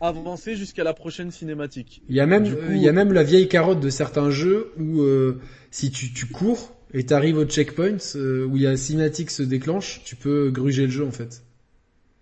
Avancer 0.00 0.54
jusqu'à 0.56 0.84
la 0.84 0.94
prochaine 0.94 1.30
cinématique. 1.32 2.02
Il 2.08 2.14
y 2.14 2.20
a 2.20 2.26
même, 2.26 2.44
Du 2.44 2.54
coup- 2.54 2.60
euh, 2.62 2.74
il 2.76 2.80
y 2.80 2.88
a 2.88 2.92
même 2.92 3.12
la 3.12 3.24
vieille 3.24 3.48
carotte 3.48 3.80
de 3.80 3.90
certains 3.90 4.30
jeux 4.30 4.72
où 4.78 5.00
euh, 5.02 5.40
si 5.70 5.90
tu, 5.90 6.12
tu 6.12 6.26
cours 6.26 6.72
et 6.94 7.04
t'arrives 7.04 7.36
au 7.36 7.44
checkpoint 7.44 7.96
euh, 8.14 8.46
où 8.46 8.56
il 8.56 8.62
y 8.62 8.66
a 8.66 8.70
la 8.70 8.76
cinématique 8.76 9.30
se 9.30 9.42
déclenche, 9.42 10.00
tu 10.04 10.14
peux 10.16 10.50
gruger 10.50 10.84
le 10.86 10.90
jeu 10.92 11.04
en 11.04 11.10
fait. 11.10 11.42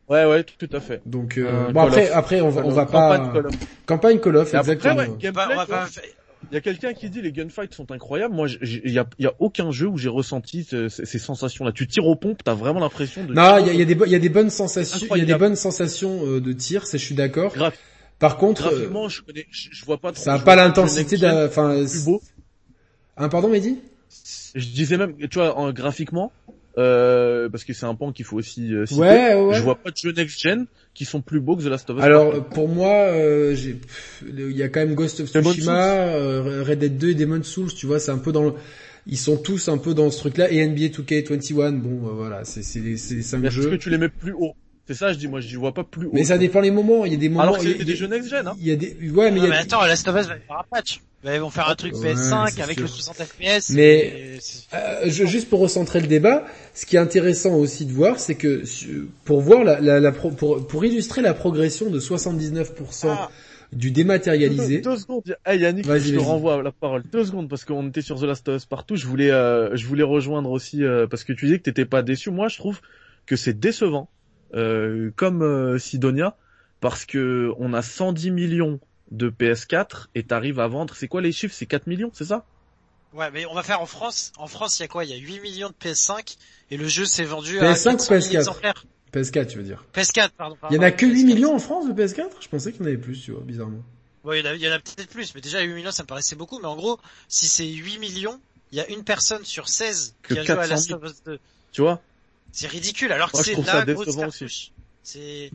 Ouais, 0.08 0.24
ouais, 0.24 0.44
tout 0.44 0.68
à 0.72 0.80
fait. 0.80 1.00
Donc 1.04 1.36
euh, 1.36 1.46
Euh, 1.68 1.72
bon 1.72 1.80
Call 1.80 1.88
après, 1.88 2.10
après 2.10 2.40
on 2.40 2.50
va, 2.50 2.62
on 2.64 2.70
va 2.70 2.84
Campagne 2.86 3.26
pas 3.26 3.32
Call 3.32 3.46
of. 3.46 3.54
campagne 3.86 4.18
Call 4.20 4.36
of 4.36 4.54
après, 4.54 4.58
exactement. 4.58 4.94
ouais, 4.96 5.06
gameplay, 5.18 5.32
pas- 5.32 5.66
pas 5.66 5.86
faire- 5.86 6.02
Il 6.52 6.54
y 6.54 6.58
a 6.58 6.60
quelqu'un 6.60 6.92
qui 6.94 7.10
dit 7.10 7.20
les 7.22 7.32
gunfights 7.32 7.74
sont 7.74 7.90
incroyables. 7.90 8.32
Moi, 8.32 8.46
il 8.62 8.92
y 8.92 8.98
a, 9.00 9.06
il 9.18 9.24
y 9.24 9.26
a 9.26 9.32
aucun 9.40 9.72
jeu 9.72 9.88
où 9.88 9.98
j'ai 9.98 10.08
ressenti 10.10 10.62
ce- 10.62 10.88
ces, 10.88 11.04
ces 11.06 11.18
sensations-là. 11.18 11.72
Tu 11.72 11.88
tires 11.88 12.06
aux 12.06 12.14
pompes, 12.14 12.40
t'as 12.44 12.54
vraiment 12.54 12.78
l'impression 12.78 13.24
de. 13.24 13.34
Non, 13.34 13.58
il 13.58 13.66
y 13.66 13.70
a, 13.70 13.72
y 13.72 13.82
a 13.82 13.84
des, 13.84 13.94
y 14.08 14.14
a 14.14 14.18
des 14.20 14.28
bonnes 14.28 14.50
sensations, 14.50 15.08
il 15.16 15.18
y 15.18 15.22
a 15.22 15.24
des 15.24 15.34
bonnes 15.34 15.56
sensations 15.56 16.24
euh, 16.24 16.40
de 16.40 16.52
tir, 16.52 16.86
ça 16.86 16.98
je 16.98 17.04
suis 17.04 17.16
d'accord. 17.16 17.52
Par 18.20 18.36
contre, 18.36 18.66
euh, 18.68 18.70
Graphiquement, 18.70 19.08
je 19.08 19.22
connais, 19.22 19.46
je, 19.50 19.68
je 19.72 19.84
vois 19.84 19.98
pas 19.98 20.12
trop. 20.12 20.22
ça 20.22 20.34
a 20.34 20.38
pas 20.38 20.54
l'intensité 20.56 21.16
d'un, 21.18 21.46
enfin, 21.48 21.84
plus 21.84 22.04
beau. 22.04 22.22
un 23.16 23.28
pardon, 23.28 23.48
Mehdi? 23.48 23.78
Je 24.54 24.66
disais 24.68 24.96
même, 24.96 25.14
tu 25.28 25.38
vois, 25.38 25.58
en, 25.58 25.70
graphiquement, 25.72 26.32
euh, 26.78 27.48
parce 27.48 27.64
que 27.64 27.72
c'est 27.72 27.86
un 27.86 27.94
point 27.94 28.12
qu'il 28.12 28.24
faut 28.24 28.36
aussi 28.36 28.74
euh, 28.74 28.86
citer. 28.86 29.00
Ouais, 29.00 29.34
ouais. 29.34 29.54
Je 29.54 29.62
vois 29.62 29.76
pas 29.76 29.90
de 29.90 29.96
jeux 29.96 30.12
next-gen 30.12 30.66
qui 30.94 31.04
sont 31.04 31.20
plus 31.20 31.40
beaux 31.40 31.56
que 31.56 31.62
The 31.62 31.66
Last 31.66 31.88
of 31.90 31.98
Us. 31.98 32.02
Alors 32.04 32.44
pour 32.48 32.68
moi, 32.68 32.90
euh, 32.92 33.56
il 34.26 34.56
y 34.56 34.62
a 34.62 34.68
quand 34.68 34.80
même 34.80 34.94
Ghost 34.94 35.20
of 35.20 35.28
Tsushima, 35.28 35.76
euh, 36.08 36.62
Red 36.66 36.78
Dead 36.80 36.98
2 36.98 37.10
et 37.10 37.14
Demon's 37.14 37.46
Souls, 37.46 37.72
tu 37.74 37.86
vois, 37.86 37.98
c'est 38.00 38.10
un 38.12 38.18
peu 38.18 38.32
dans 38.32 38.42
le... 38.44 38.52
Ils 39.08 39.18
sont 39.18 39.36
tous 39.36 39.68
un 39.68 39.78
peu 39.78 39.94
dans 39.94 40.10
ce 40.10 40.18
truc-là. 40.18 40.50
Et 40.50 40.66
NBA 40.66 40.86
2K21, 40.88 41.76
bon, 41.78 42.08
euh, 42.08 42.12
voilà, 42.12 42.44
c'est 42.44 42.62
c'est 42.64 42.80
les, 42.80 42.96
c'est 42.96 43.14
les 43.14 43.22
cinq 43.22 43.38
Mais 43.38 43.48
Est-ce 43.48 43.56
jeux. 43.60 43.70
que 43.70 43.76
tu 43.76 43.88
les 43.88 43.98
mets 43.98 44.08
plus 44.08 44.32
haut? 44.32 44.54
C'est 44.88 44.94
ça, 44.94 45.12
je 45.12 45.18
dis, 45.18 45.28
moi, 45.28 45.40
je 45.40 45.56
vois 45.58 45.72
pas 45.74 45.84
plus 45.84 46.06
haut. 46.06 46.10
Mais 46.12 46.24
ça 46.24 46.38
dépend 46.38 46.60
les 46.60 46.70
moments. 46.72 47.04
Il 47.04 47.12
y 47.12 47.16
a 47.16 47.18
des 47.18 47.28
moments. 47.28 47.42
Alors 47.42 47.58
que 47.58 47.62
il 47.64 47.70
y 47.70 47.74
a- 47.74 47.78
c'est 47.78 47.84
des 47.84 47.94
jeux 47.96 48.06
next-gen, 48.08 48.46
hein. 48.48 48.54
Il 48.58 48.66
y 48.66 48.72
a 48.72 48.76
des, 48.76 48.96
ouais, 49.10 49.30
mais 49.30 49.38
il 49.38 49.44
y 49.44 49.46
Non, 49.46 49.46
a. 49.46 49.48
mais 49.50 49.56
attends, 49.58 49.84
Last 49.84 50.08
of 50.08 50.16
Us 50.20 50.26
va 50.26 50.34
faire 50.36 50.58
un 50.58 50.64
patch. 50.70 51.00
Ils 51.24 51.40
vont 51.40 51.50
faire 51.50 51.68
un 51.68 51.74
truc 51.74 51.94
Ouais, 51.94 52.14
PS5 52.14 52.50
c'est 52.54 52.62
avec 52.62 52.74
sûr. 52.78 52.82
le 52.82 52.88
60 52.88 53.16
FPS. 53.16 53.70
Mais- 53.70 53.98
et 53.98 54.38
Euh, 54.74 55.00
je- 55.06 55.24
juste 55.26 55.48
pour 55.48 55.58
recentrer 55.60 56.00
le 56.00 56.06
débat, 56.06 56.44
ce 56.76 56.84
qui 56.86 56.96
est 56.96 56.98
intéressant 57.00 57.54
aussi 57.54 57.86
de 57.86 57.92
voir, 57.92 58.20
c'est 58.20 58.34
que 58.34 58.62
pour 59.24 59.40
voir 59.40 59.64
la, 59.64 59.80
la, 59.80 59.98
la 59.98 60.12
pro- 60.12 60.30
pour, 60.30 60.66
pour 60.66 60.84
illustrer 60.84 61.22
la 61.22 61.32
progression 61.34 61.88
de 61.90 61.98
79% 61.98 63.06
Ah. 63.08 63.30
du 63.72 63.90
dématérialisé. 63.90 64.80
Deux, 64.82 64.90
deux 64.90 64.96
secondes. 64.98 65.36
Hey 65.46 65.60
Yannick, 65.60 65.86
Vas-y, 65.86 66.00
je 66.10 66.14
te 66.16 66.20
renvoie 66.20 66.62
la 66.62 66.72
parole. 66.72 67.02
Deux 67.10 67.24
secondes 67.24 67.48
parce 67.48 67.64
qu'on 67.64 67.88
était 67.88 68.02
sur 68.02 68.20
The 68.20 68.24
Last 68.24 68.48
of 68.48 68.56
Us 68.56 68.66
partout. 68.66 68.94
Je 68.96 69.06
voulais, 69.06 69.30
euh, 69.30 69.74
je 69.74 69.86
voulais 69.86 70.02
rejoindre 70.04 70.50
aussi 70.50 70.84
euh, 70.84 71.06
parce 71.06 71.24
que 71.24 71.32
tu 71.32 71.46
disais 71.46 71.58
que 71.58 71.64
t'étais 71.64 71.86
pas 71.86 72.02
déçu. 72.02 72.30
Moi, 72.30 72.48
je 72.48 72.58
trouve 72.58 72.80
que 73.24 73.36
c'est 73.36 73.58
décevant, 73.58 74.08
euh, 74.54 75.10
comme 75.16 75.42
euh, 75.42 75.78
Sidonia, 75.78 76.36
parce 76.80 77.06
que 77.06 77.50
on 77.58 77.72
a 77.72 77.80
110 77.82 78.30
millions 78.32 78.80
de 79.10 79.30
PS4 79.30 80.08
et 80.14 80.24
t'arrives 80.24 80.60
à 80.60 80.68
vendre. 80.68 80.94
C'est 80.94 81.08
quoi 81.08 81.22
les 81.22 81.32
chiffres? 81.32 81.54
C'est 81.56 81.66
4 81.66 81.86
millions, 81.86 82.10
c'est 82.12 82.26
ça? 82.26 82.44
Ouais, 83.16 83.30
mais 83.30 83.46
on 83.46 83.54
va 83.54 83.62
faire 83.62 83.80
en 83.80 83.86
France. 83.86 84.32
En 84.36 84.46
France, 84.46 84.78
il 84.78 84.82
y 84.82 84.84
a 84.84 84.88
quoi? 84.88 85.04
Il 85.04 85.10
y 85.10 85.14
a 85.14 85.16
8 85.16 85.40
millions 85.40 85.68
de 85.70 85.74
PS5 85.74 86.36
et 86.70 86.76
le 86.76 86.86
jeu 86.86 87.06
s'est 87.06 87.24
vendu 87.24 87.58
PS5 87.58 87.88
à 87.88 87.94
ou 87.94 87.96
400 87.96 88.04
000 88.08 88.20
PS4? 88.20 88.36
exemplaires. 88.36 88.84
PS4, 89.14 89.46
tu 89.46 89.58
veux 89.58 89.64
dire? 89.64 89.84
PS4, 89.94 90.30
pardon. 90.36 90.56
Il 90.70 90.76
y 90.76 90.78
en 90.78 90.82
a 90.82 90.90
pardon, 90.90 90.96
que 90.98 91.06
8 91.06 91.22
PS4. 91.22 91.26
millions 91.26 91.54
en 91.54 91.58
France 91.58 91.88
de 91.88 91.92
PS4 91.94 92.28
Je 92.40 92.48
pensais 92.48 92.72
qu'il 92.72 92.82
y 92.82 92.84
en 92.84 92.88
avait 92.88 92.98
plus, 92.98 93.20
tu 93.22 93.32
vois, 93.32 93.40
bizarrement. 93.42 93.82
Ouais, 94.24 94.40
il 94.40 94.44
y 94.44 94.48
en 94.48 94.50
a, 94.50 94.54
il 94.54 94.60
y 94.60 94.68
en 94.68 94.72
a 94.72 94.78
peut-être 94.78 95.08
plus, 95.08 95.34
mais 95.34 95.40
déjà 95.40 95.60
8 95.62 95.72
millions, 95.72 95.92
ça 95.92 96.02
me 96.02 96.08
paraissait 96.08 96.36
beaucoup. 96.36 96.58
Mais 96.58 96.66
en 96.66 96.76
gros, 96.76 96.98
si 97.28 97.46
c'est 97.46 97.66
8 97.66 97.98
millions, 97.98 98.38
il 98.72 98.78
y 98.78 98.80
a 98.82 98.88
une 98.90 99.02
personne 99.04 99.44
sur 99.44 99.68
16 99.68 100.14
qui 100.26 100.32
a 100.38 100.42
joué 100.44 100.52
à 100.52 100.56
400 100.56 100.70
Last 100.70 100.88
000. 100.88 100.98
of 101.02 101.10
Us 101.10 101.22
2. 101.24 101.38
Tu 101.72 101.80
vois? 101.80 102.02
C'est 102.52 102.66
ridicule, 102.66 103.12
alors 103.12 103.30
que 103.30 103.36
Moi, 103.36 103.44
c'est 103.44 103.54
la 103.56 103.84
grosse 103.94 104.16
cartouche. 104.16 104.70
C'est 105.02 105.50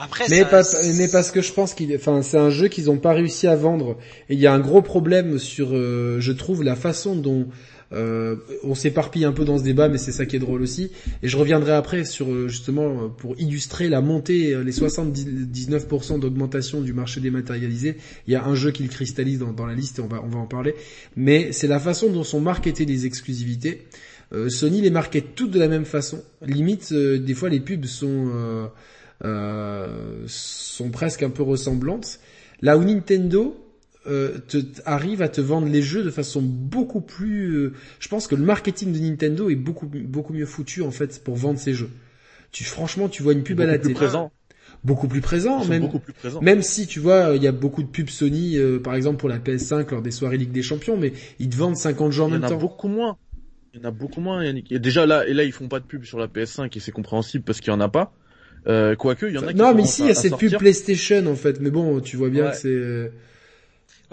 après 0.00 0.24
Mais, 0.30 0.40
ça, 0.40 0.44
pas, 0.46 0.62
c'est- 0.64 0.92
mais 0.98 1.08
parce 1.08 1.30
que 1.30 1.42
je 1.42 1.52
pense 1.52 1.74
qu'il, 1.74 1.94
enfin, 1.94 2.22
c'est 2.22 2.38
un 2.38 2.50
jeu 2.50 2.68
qu'ils 2.68 2.90
ont 2.90 2.98
pas 2.98 3.12
réussi 3.12 3.46
à 3.46 3.56
vendre. 3.56 3.96
Et 4.28 4.34
il 4.34 4.40
y 4.40 4.46
a 4.46 4.52
un 4.54 4.60
gros 4.60 4.82
problème 4.82 5.38
sur, 5.38 5.70
euh, 5.72 6.18
je 6.20 6.32
trouve, 6.32 6.62
la 6.62 6.76
façon 6.76 7.14
dont 7.16 7.46
euh, 7.92 8.36
on 8.62 8.76
s'éparpille 8.76 9.24
un 9.24 9.32
peu 9.32 9.44
dans 9.44 9.58
ce 9.58 9.64
débat, 9.64 9.88
mais 9.88 9.98
c'est 9.98 10.12
ça 10.12 10.24
qui 10.24 10.36
est 10.36 10.38
drôle 10.38 10.62
aussi. 10.62 10.92
Et 11.24 11.28
je 11.28 11.36
reviendrai 11.36 11.72
après 11.72 12.04
sur 12.04 12.30
euh, 12.30 12.46
justement 12.46 13.08
pour 13.08 13.34
illustrer 13.40 13.88
la 13.88 14.00
montée, 14.00 14.54
euh, 14.54 14.62
les 14.62 14.70
79% 14.70 16.20
d'augmentation 16.20 16.80
du 16.82 16.92
marché 16.92 17.20
dématérialisé. 17.20 17.96
Il 18.28 18.32
y 18.32 18.36
a 18.36 18.44
un 18.44 18.54
jeu 18.54 18.70
qui 18.70 18.84
le 18.84 18.88
cristallise 18.88 19.40
dans, 19.40 19.52
dans 19.52 19.66
la 19.66 19.74
liste 19.74 19.98
et 19.98 20.02
on 20.02 20.06
va 20.06 20.22
on 20.24 20.28
va 20.28 20.38
en 20.38 20.46
parler. 20.46 20.74
Mais 21.16 21.50
c'est 21.52 21.66
la 21.66 21.80
façon 21.80 22.10
dont 22.10 22.22
sont 22.24 22.40
marketées 22.40 22.84
les 22.84 23.06
exclusivités. 23.06 23.82
Euh, 24.32 24.48
Sony 24.48 24.80
les 24.80 24.90
market 24.90 25.34
toutes 25.34 25.50
de 25.50 25.58
la 25.58 25.66
même 25.66 25.84
façon. 25.84 26.22
Limite, 26.46 26.90
euh, 26.92 27.18
des 27.18 27.34
fois 27.34 27.48
les 27.48 27.58
pubs 27.58 27.86
sont 27.86 28.28
euh, 29.24 30.22
sont 30.26 30.90
presque 30.90 31.22
un 31.22 31.30
peu 31.30 31.42
ressemblantes. 31.42 32.20
Là 32.62 32.76
où 32.78 32.84
Nintendo 32.84 33.56
euh, 34.06 34.38
te, 34.48 34.58
arrive 34.86 35.20
à 35.22 35.28
te 35.28 35.40
vendre 35.40 35.66
les 35.68 35.82
jeux 35.82 36.02
de 36.02 36.10
façon 36.10 36.40
beaucoup 36.42 37.00
plus. 37.00 37.50
euh, 37.54 37.72
je 37.98 38.08
pense 38.08 38.26
que 38.26 38.34
le 38.34 38.42
marketing 38.44 38.92
de 38.92 38.98
Nintendo 38.98 39.50
est 39.50 39.56
beaucoup 39.56 39.86
beaucoup 39.86 40.32
mieux 40.32 40.46
foutu 40.46 40.82
en 40.82 40.90
fait 40.90 41.22
pour 41.22 41.36
vendre 41.36 41.58
ses 41.58 41.74
jeux. 41.74 41.90
Tu 42.52 42.64
franchement, 42.64 43.08
tu 43.08 43.22
vois 43.22 43.32
une 43.34 43.42
pub 43.42 43.60
à 43.60 43.66
la 43.66 43.76
Beaucoup 43.76 43.78
plus 43.78 43.94
télé, 43.94 43.94
présent. 43.94 44.32
beaucoup 44.84 45.08
plus 45.08 45.20
présent, 45.20 45.64
même 45.66 45.82
beaucoup 45.82 45.98
plus 46.00 46.12
présents. 46.14 46.40
même 46.40 46.62
si 46.62 46.86
tu 46.86 46.98
vois, 46.98 47.32
il 47.36 47.42
y 47.42 47.46
a 47.46 47.52
beaucoup 47.52 47.82
de 47.82 47.88
pubs 47.88 48.08
Sony, 48.08 48.56
euh, 48.56 48.78
par 48.80 48.94
exemple 48.94 49.18
pour 49.18 49.28
la 49.28 49.38
PS5 49.38 49.90
lors 49.90 50.02
des 50.02 50.10
soirées 50.10 50.38
Ligue 50.38 50.52
des 50.52 50.62
Champions, 50.62 50.96
mais 50.96 51.12
ils 51.38 51.48
te 51.50 51.56
vendent 51.56 51.76
50 51.76 52.10
jeux 52.12 52.22
en 52.22 52.28
Il 52.28 52.30
y 52.30 52.32
même 52.32 52.44
en 52.44 52.46
a 52.46 52.48
temps. 52.48 52.56
beaucoup 52.56 52.88
moins. 52.88 53.18
Il 53.74 53.80
y 53.80 53.84
en 53.84 53.88
a 53.88 53.92
beaucoup 53.92 54.20
moins, 54.20 54.42
Yannick. 54.44 54.72
Et 54.72 54.78
déjà 54.80 55.06
là, 55.06 55.26
et 55.28 55.34
là, 55.34 55.44
ils 55.44 55.52
font 55.52 55.68
pas 55.68 55.78
de 55.78 55.84
pub 55.84 56.04
sur 56.04 56.18
la 56.18 56.26
PS5 56.26 56.76
et 56.76 56.80
c'est 56.80 56.90
compréhensible 56.90 57.44
parce 57.44 57.60
qu'il 57.60 57.72
y 57.72 57.76
en 57.76 57.80
a 57.80 57.88
pas. 57.88 58.12
Euh, 58.66 58.94
quoique, 58.96 59.26
il 59.26 59.34
y 59.34 59.38
en 59.38 59.46
a 59.46 59.52
qui 59.52 59.58
non, 59.58 59.74
mais 59.74 59.82
ici 59.82 60.02
il 60.02 60.08
y 60.08 60.10
a 60.10 60.14
cette 60.14 60.30
sortir. 60.30 60.50
pub 60.50 60.58
PlayStation 60.58 61.26
en 61.26 61.34
fait, 61.36 61.60
mais 61.60 61.70
bon, 61.70 62.00
tu 62.00 62.16
vois 62.16 62.28
bien 62.28 62.46
Ouais. 62.46 62.50
que 62.52 62.56
c'est. 62.56 63.12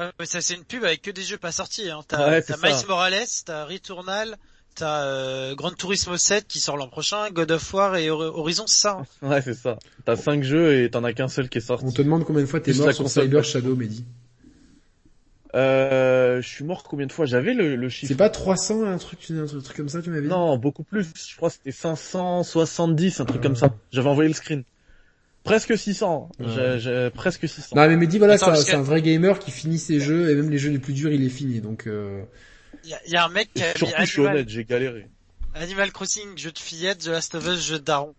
Ouais, 0.02 0.10
mais 0.20 0.26
ça 0.26 0.42
c'est 0.42 0.54
une 0.56 0.64
pub 0.64 0.84
avec 0.84 1.02
que 1.02 1.12
des 1.12 1.24
jeux 1.24 1.38
pas 1.38 1.52
sortis. 1.52 1.90
Hein. 1.90 2.02
T'as 2.08 2.30
Ouais. 2.30 2.44
Miles 2.64 2.88
Morales, 2.88 3.26
t'as 3.46 3.66
Returnal, 3.66 4.38
t'as 4.76 5.04
euh, 5.06 5.56
Gran 5.56 5.72
Turismo 5.72 6.18
7 6.18 6.48
qui 6.48 6.60
sort 6.60 6.78
l'an 6.78 6.88
prochain, 6.88 7.30
God 7.32 7.52
of 7.52 7.74
War 7.74 7.96
et 7.98 8.10
Hor- 8.10 8.38
Horizon, 8.38 8.66
c'est 8.68 8.82
ça. 8.82 9.02
hein. 9.22 9.28
Ouais, 9.30 9.42
c'est 9.42 9.56
ça. 9.56 9.78
T'as 10.06 10.16
cinq 10.16 10.44
jeux 10.44 10.84
et 10.84 10.90
t'en 10.92 11.04
as 11.04 11.14
qu'un 11.14 11.28
seul 11.28 11.50
qui 11.50 11.58
est 11.58 11.62
sorti. 11.62 11.84
On 11.86 11.92
te 11.92 12.02
demande 12.02 12.24
combien 12.26 12.44
de 12.44 12.48
fois 12.48 12.60
t'es 12.60 12.74
mort 12.74 12.94
sur 12.94 13.10
Cyber. 13.10 13.44
Shadow, 13.44 13.76
Mehdi. 13.76 14.06
Euh, 15.58 16.42
je 16.42 16.48
suis 16.48 16.64
mort 16.64 16.84
combien 16.84 17.08
de 17.08 17.12
fois? 17.12 17.26
J'avais 17.26 17.54
le, 17.54 17.76
le 17.76 17.90
chiffre. 17.90 18.10
C'est 18.10 18.18
pas 18.18 18.30
300, 18.30 18.84
un 18.86 18.98
truc, 18.98 19.20
un 19.32 19.46
truc, 19.46 19.60
un 19.60 19.64
truc 19.64 19.78
comme 19.78 19.90
ça, 19.90 20.02
tu 20.02 20.10
m'avais 20.10 20.22
dit? 20.22 20.28
Non, 20.28 20.58
beaucoup 20.58 20.84
plus. 20.84 21.08
Je 21.30 21.36
crois 21.36 21.50
que 21.50 21.56
c'était 21.56 21.72
570, 21.72 23.20
un 23.20 23.26
truc 23.26 23.42
comme 23.42 23.56
ça. 23.56 23.74
J'avais 23.92 24.10
envoyé 24.10 24.28
le 24.30 24.36
screen. 24.36 24.64
Presque 25.44 25.78
600. 25.78 26.30
Ouais. 26.40 26.46
J'ai- 26.56 26.80
j'ai- 26.80 27.10
presque 27.10 27.48
600. 27.48 27.76
Non, 27.76 27.88
mais 27.88 27.96
Mehdi, 27.96 28.18
voilà, 28.18 28.38
c'est 28.38 28.46
un- 28.46 28.78
que- 28.82 28.84
vrai 28.84 29.02
gamer 29.02 29.40
qui 29.40 29.52
finit 29.52 29.80
ses 29.80 30.00
jeux, 30.00 30.30
et 30.30 30.36
même 30.36 30.50
les 30.50 30.58
jeux 30.58 30.72
les 30.72 30.80
plus 30.80 30.94
durs, 30.94 31.12
il 31.12 31.22
les 31.22 31.30
finit, 31.30 31.62
donc 31.62 31.88
euh... 31.88 32.22
Il 32.84 32.90
y 32.90 32.94
a, 32.94 33.00
y 33.08 33.16
a 33.16 33.26
un 33.26 33.30
mec 33.30 33.54
qui 33.54 33.64
a 33.64 33.68
mis 33.68 33.78
surtout, 33.78 34.02
je 34.02 34.06
suis 34.06 34.20
Animal, 34.20 34.38
honnête, 34.38 34.50
j'ai 34.50 34.66
galéré. 34.66 35.08
Animal 35.56 35.92
Crossing, 35.92 36.38
jeu 36.38 36.52
de 36.52 36.60
fillette, 36.60 37.00
The 37.00 37.08
Last 37.08 37.36
of 37.36 37.48
Us, 37.48 37.66
jeu 37.66 37.80
de 37.80 37.84
daron. 37.84 38.14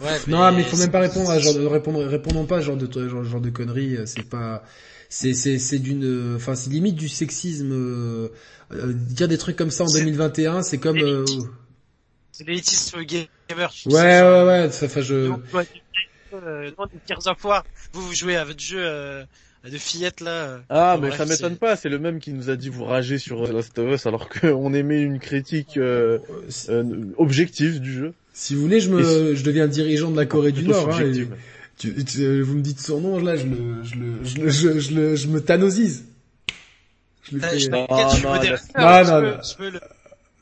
Ouais, 0.00 0.18
Non, 0.28 0.52
mais 0.52 0.62
il 0.62 0.64
faut 0.64 0.76
même 0.76 0.90
pas 0.90 1.00
répondre 1.00 1.30
à 1.30 1.38
ce 1.38 1.44
genre 1.44 1.54
de, 1.54 1.66
répondre, 1.66 2.04
répondons 2.04 2.44
pas 2.44 2.60
genre 2.60 2.76
de, 2.76 3.08
genre, 3.08 3.24
genre 3.24 3.40
de 3.40 3.50
conneries, 3.50 3.96
euh, 3.96 4.06
c'est 4.06 4.28
pas, 4.28 4.62
c'est, 5.08 5.34
c'est, 5.34 5.58
c'est 5.58 5.78
d'une, 5.78 6.34
enfin, 6.36 6.54
c'est 6.54 6.70
limite 6.70 6.96
du 6.96 7.08
sexisme, 7.08 7.72
euh, 7.72 8.28
euh, 8.72 8.92
dire 8.92 9.28
des 9.28 9.38
trucs 9.38 9.56
comme 9.56 9.70
ça 9.70 9.84
en 9.84 9.88
C'est- 9.88 10.00
2021, 10.00 10.62
c'est 10.62 10.78
comme, 10.78 10.98
euh, 10.98 11.24
C'est 12.32 12.46
l'élitisme 12.46 12.98
gamer. 13.04 13.70
tu 13.72 13.88
ouais, 13.88 13.94
sais, 13.94 14.00
ouais, 14.02 14.18
genre, 14.18 14.46
ouais, 14.46 14.66
enfin, 14.66 15.00
je, 15.00 15.14
nous, 15.14 15.32
on 15.32 15.50
joue 15.50 15.58
à 15.58 15.62
des- 15.64 15.68
euh, 16.34 16.70
of 17.26 17.44
War. 17.44 17.64
Vous, 17.92 18.02
vous 18.02 18.14
jouez 18.14 18.36
à 18.36 18.44
votre 18.44 18.60
jeu 18.60 18.78
euh, 18.80 19.24
de 19.64 19.78
fillette 19.78 20.20
là. 20.20 20.30
euh. 20.30 20.58
Ah, 20.68 20.96
Bon, 20.96 21.02
mais 21.02 21.08
bref, 21.08 21.18
ça 21.18 21.26
m'étonne 21.26 21.56
pas, 21.56 21.76
c'est 21.76 21.88
le 21.88 21.98
même 21.98 22.18
qui 22.20 22.32
nous 22.32 22.50
a 22.50 22.56
dit 22.56 22.68
vous 22.68 22.84
rager 22.84 23.18
sur 23.18 23.48
The 23.48 23.52
Last 23.52 23.78
of 23.78 23.90
Us 23.94 24.06
alors 24.06 24.28
qu'on 24.28 24.74
émet 24.74 25.00
une 25.00 25.18
critique 25.18 25.76
euh, 25.78 26.18
euh, 26.68 26.84
objective 27.16 27.80
du 27.80 27.92
jeu. 27.92 28.12
si 28.34 28.54
vous 28.54 28.60
voulez, 28.62 28.80
je 28.80 28.90
me, 28.90 29.34
je 29.34 29.42
deviens 29.44 29.66
dirigeant 29.66 30.10
de 30.10 30.16
la 30.16 30.26
Corée 30.26 30.52
du 30.52 30.64
Nord, 30.68 30.90
hein, 30.94 31.00
et 31.02 31.26
tu, 31.78 32.04
tu- 32.04 32.22
euh, 32.22 32.42
vous 32.42 32.54
me 32.54 32.62
dites 32.62 32.80
son 32.80 33.00
nom, 33.00 33.18
là, 33.18 33.36
je 33.36 33.46
le, 33.46 33.84
je 33.84 33.94
le, 33.96 34.24
je 34.24 34.36
le, 34.38 34.48
je, 34.50 34.80
je 34.80 34.94
le, 34.94 35.16
je 35.16 35.28
me 35.28 35.40
thanosise. 35.40 36.04
Je 37.30 37.36
le 37.36 37.44
Euh, 37.44 37.48
fais- 37.48 37.58
je 37.58 37.70
Non, 37.70 37.86
non, 37.88 39.20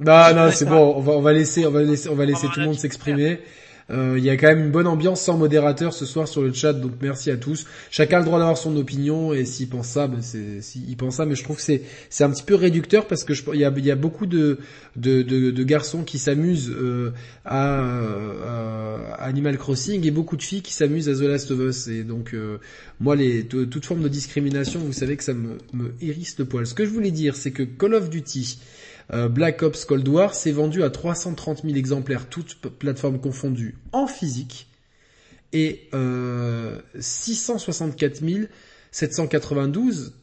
non, 0.01 0.35
non, 0.35 0.47
non. 0.47 0.51
c'est 0.52 0.65
bon, 0.66 0.94
on 0.97 1.01
va, 1.01 1.12
on 1.12 1.20
va 1.23 1.32
laisser, 1.32 1.66
on 1.66 1.70
va 1.70 1.82
laisser, 1.82 2.09
on 2.09 2.15
va 2.15 2.24
laisser 2.27 2.47
tout 2.48 2.61
le 2.61 2.66
monde 2.66 2.78
s'exprimer. 2.78 3.40
Euh, 3.90 4.15
Il 4.16 4.24
y 4.24 4.31
a 4.31 4.36
quand 4.36 4.48
même 4.48 4.61
une 4.61 4.70
bonne 4.70 4.86
ambiance 4.86 5.20
sans 5.20 5.36
modérateur 5.36 5.93
ce 5.93 6.06
soir 6.06 6.27
sur 6.27 6.43
le 6.43 6.52
chat, 6.52 6.73
donc 6.73 6.93
merci 7.02 7.31
à 7.31 7.36
tous. 7.36 7.66
Chacun 7.90 8.16
a 8.16 8.20
le 8.20 8.24
droit 8.27 8.39
d'avoir 8.39 8.56
son 8.56 8.77
opinion 8.77 9.35
et 9.35 9.44
s'il 9.44 9.69
pense 9.69 9.89
ça, 9.89 10.06
ben 10.06 10.23
c'est, 10.23 10.62
s'il 10.62 10.97
pense 10.97 11.16
ça, 11.16 11.27
mais 11.27 11.35
je 11.35 11.44
trouve 11.44 11.56
que 11.56 11.62
c'est, 11.62 11.82
c'est 12.09 12.24
un 12.24 12.31
petit 12.31 12.43
peu 12.43 12.55
réducteur 12.55 13.06
parce 13.06 13.24
que 13.24 13.35
il 13.52 13.61
y 13.61 13.65
a, 13.65 13.70
y 13.70 13.90
a 13.90 13.97
beaucoup 13.97 14.27
de, 14.27 14.59
de, 14.97 15.23
de, 15.23 15.51
de 15.51 15.62
garçons 15.65 16.02
qui 16.02 16.19
s'amusent 16.19 16.70
euh, 16.70 17.11
à, 17.44 17.81
euh, 17.81 19.12
à 19.19 19.24
Animal 19.24 19.59
Crossing 19.59 20.06
et 20.06 20.11
beaucoup 20.11 20.36
de 20.36 20.43
filles 20.43 20.62
qui 20.62 20.73
s'amusent 20.73 21.09
à 21.09 21.15
The 21.15 21.28
Last 21.28 21.51
of 21.51 21.61
Us. 21.61 21.89
Et 21.89 22.05
donc 22.05 22.35
moi, 23.01 23.16
les, 23.16 23.44
toute 23.44 23.85
forme 23.85 24.02
de 24.02 24.09
discrimination, 24.09 24.81
vous 24.81 24.93
savez 24.93 25.16
que 25.16 25.24
ça 25.24 25.35
me, 25.35 25.59
me 25.73 25.93
hérisse 26.01 26.39
le 26.39 26.47
poil. 26.47 26.66
Ce 26.66 26.74
que 26.74 26.85
je 26.85 26.90
voulais 26.90 27.11
dire, 27.11 27.36
c'est 27.36 27.51
que 27.51 27.62
Call 27.62 27.94
of 27.94 28.09
Duty 28.09 28.59
euh, 29.12 29.28
Black 29.28 29.62
Ops 29.62 29.85
Cold 29.85 30.06
War 30.09 30.35
s'est 30.35 30.52
vendu 30.52 30.82
à 30.82 30.90
330 30.90 31.62
000 31.64 31.76
exemplaires, 31.76 32.28
toutes 32.28 32.56
plateformes 32.60 33.20
confondues, 33.20 33.76
en 33.93 34.06
physique, 34.06 34.68
et 35.52 35.89
euh, 35.94 36.81
664 36.98 38.22
792 38.90 40.14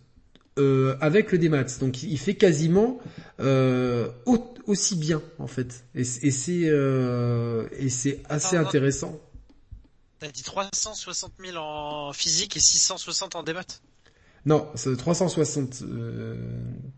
euh, 0.60 0.96
avec 1.00 1.32
le 1.32 1.38
démat. 1.38 1.64
Donc 1.80 2.04
il 2.04 2.18
fait 2.18 2.36
quasiment 2.36 3.00
euh, 3.40 4.10
au- 4.26 4.54
aussi 4.68 4.96
bien 4.96 5.22
en 5.40 5.48
fait, 5.48 5.84
et, 5.96 6.04
c'est 6.04 6.70
euh, 6.70 7.68
et 7.78 7.90
c'est 7.90 8.22
assez 8.30 8.58
intéressant. 8.58 9.20
T'as 10.20 10.28
dit 10.30 10.44
360 10.44 11.32
000 11.44 11.58
en 11.58 12.14
physique 12.14 12.56
et 12.58 12.60
660 12.60 13.36
en 13.36 13.44
démat. 13.44 13.64
Non, 14.46 14.68
c'est 14.76 14.96
360, 14.96 15.82
euh, 15.84 16.36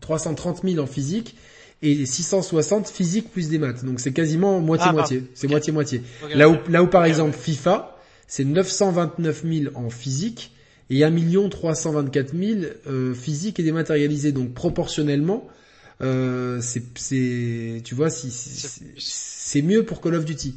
330 0.00 0.62
000 0.62 0.82
en 0.82 0.86
physique 0.86 1.36
et 1.82 2.06
660 2.06 2.88
physique 2.88 3.30
plus 3.30 3.48
des 3.48 3.58
maths. 3.58 3.84
Donc 3.84 4.00
c'est 4.00 4.12
quasiment 4.12 4.60
moitié 4.60 4.86
Ah, 4.88 4.92
moitié. 4.92 5.24
C'est 5.34 5.46
Ok. 5.46 5.50
moitié 5.50 5.72
moitié. 5.72 6.02
Ok, 6.22 6.30
Là 6.34 6.48
où 6.48 6.56
là 6.68 6.82
où 6.82 6.86
par 6.86 7.04
exemple. 7.04 7.36
FIFA, 7.36 7.96
c'est 8.26 8.44
929 8.44 9.44
000 9.44 9.74
en 9.76 9.90
physique 9.90 10.52
et 10.90 11.04
1 11.04 11.48
324 11.50 12.34
000 12.36 12.60
euh, 12.86 13.14
physique 13.14 13.60
et 13.60 13.62
dématérialisé. 13.62 14.32
Donc 14.32 14.54
proportionnellement, 14.54 15.46
euh, 16.02 16.60
c'est 16.62 16.82
c'est 16.96 17.80
tu 17.84 17.94
vois 17.94 18.10
si 18.10 18.30
si- 18.30 18.82
C'est- 18.98 19.62
mieux 19.62 19.84
pour 19.84 20.00
Call 20.00 20.14
of 20.14 20.24
Duty. 20.24 20.54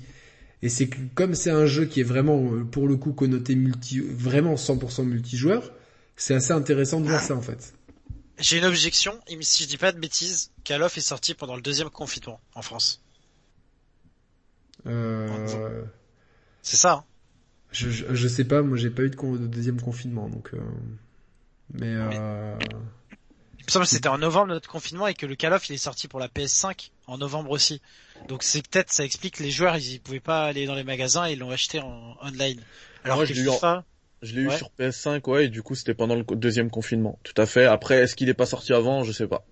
Et 0.63 0.69
c'est 0.69 0.89
comme 1.13 1.35
c'est 1.35 1.51
un 1.51 1.67
jeu 1.67 1.85
qui 1.85 1.99
est 1.99 2.03
vraiment 2.03 2.41
euh, 2.53 2.63
pour 2.63 2.87
le 2.87 2.95
coup 2.95 3.11
connoté 3.13 3.55
multi 3.55 3.99
vraiment 3.99 4.55
100% 4.55 5.03
multijoueur, 5.05 5.71
c'est 6.15 6.33
assez 6.33 6.51
intéressant 6.51 6.99
de 6.99 7.07
voir 7.07 7.21
ça 7.21 7.35
en 7.35 7.41
fait. 7.41 7.73
J'ai 8.39 8.57
une 8.59 8.65
objection, 8.65 9.19
et 9.27 9.41
si 9.41 9.63
je 9.63 9.67
dis 9.67 9.77
pas 9.77 9.91
de 9.91 9.99
bêtises, 9.99 10.51
Call 10.63 10.83
of 10.83 10.95
est 10.97 11.01
sorti 11.01 11.33
pendant 11.33 11.55
le 11.55 11.61
deuxième 11.61 11.89
confinement 11.89 12.39
en 12.53 12.61
France. 12.61 13.01
Euh, 14.85 15.83
C'est 16.61 16.77
ça. 16.77 16.93
hein 16.93 17.03
je, 17.71 17.89
je, 17.89 18.05
je 18.13 18.27
sais 18.27 18.45
pas, 18.45 18.61
moi 18.61 18.77
j'ai 18.77 18.89
pas 18.89 19.01
eu 19.03 19.09
de, 19.09 19.15
con- 19.15 19.33
de 19.35 19.47
deuxième 19.47 19.81
confinement 19.81 20.29
donc. 20.29 20.51
euh, 20.53 20.59
mais 21.73 21.93
euh, 21.93 22.55
Il 23.59 23.65
me 23.65 23.71
semble 23.71 23.85
que 23.85 23.91
c'était 23.91 24.07
en 24.07 24.17
novembre 24.19 24.47
notre 24.47 24.69
confinement 24.69 25.07
et 25.07 25.13
que 25.13 25.25
le 25.25 25.35
Call 25.35 25.51
of 25.53 25.67
il 25.69 25.73
est 25.73 25.77
sorti 25.77 26.07
pour 26.07 26.19
la 26.19 26.27
PS5 26.29 26.91
en 27.07 27.17
novembre 27.17 27.51
aussi. 27.51 27.81
Donc 28.29 28.43
c'est 28.43 28.65
peut-être 28.67 28.91
ça 28.93 29.03
explique 29.03 29.39
les 29.39 29.51
joueurs 29.51 29.75
ils, 29.77 29.93
ils 29.95 29.99
pouvaient 29.99 30.19
pas 30.21 30.45
aller 30.45 30.65
dans 30.65 30.75
les 30.75 30.83
magasins 30.85 31.25
et 31.27 31.33
ils 31.33 31.39
l'ont 31.39 31.51
acheté 31.51 31.79
en 31.81 32.15
online. 32.21 32.61
Alors 33.03 33.17
Moi, 33.17 33.27
que 33.27 33.33
FIFA, 33.33 33.83
Je 34.21 34.35
l'ai 34.35 34.41
eu 34.41 34.51
sur 34.51 34.71
PS5, 34.79 35.29
ouais, 35.29 35.45
et 35.45 35.49
du 35.49 35.61
coup 35.61 35.75
c'était 35.75 35.93
pendant 35.93 36.15
le 36.15 36.23
deuxième 36.23 36.69
confinement. 36.69 37.19
Tout 37.23 37.39
à 37.39 37.45
fait. 37.45 37.65
Après, 37.65 37.99
est-ce 37.99 38.15
qu'il 38.15 38.29
est 38.29 38.33
pas 38.33 38.45
sorti 38.45 38.73
avant? 38.73 39.03
Je 39.03 39.11
sais 39.11 39.27
pas. 39.27 39.45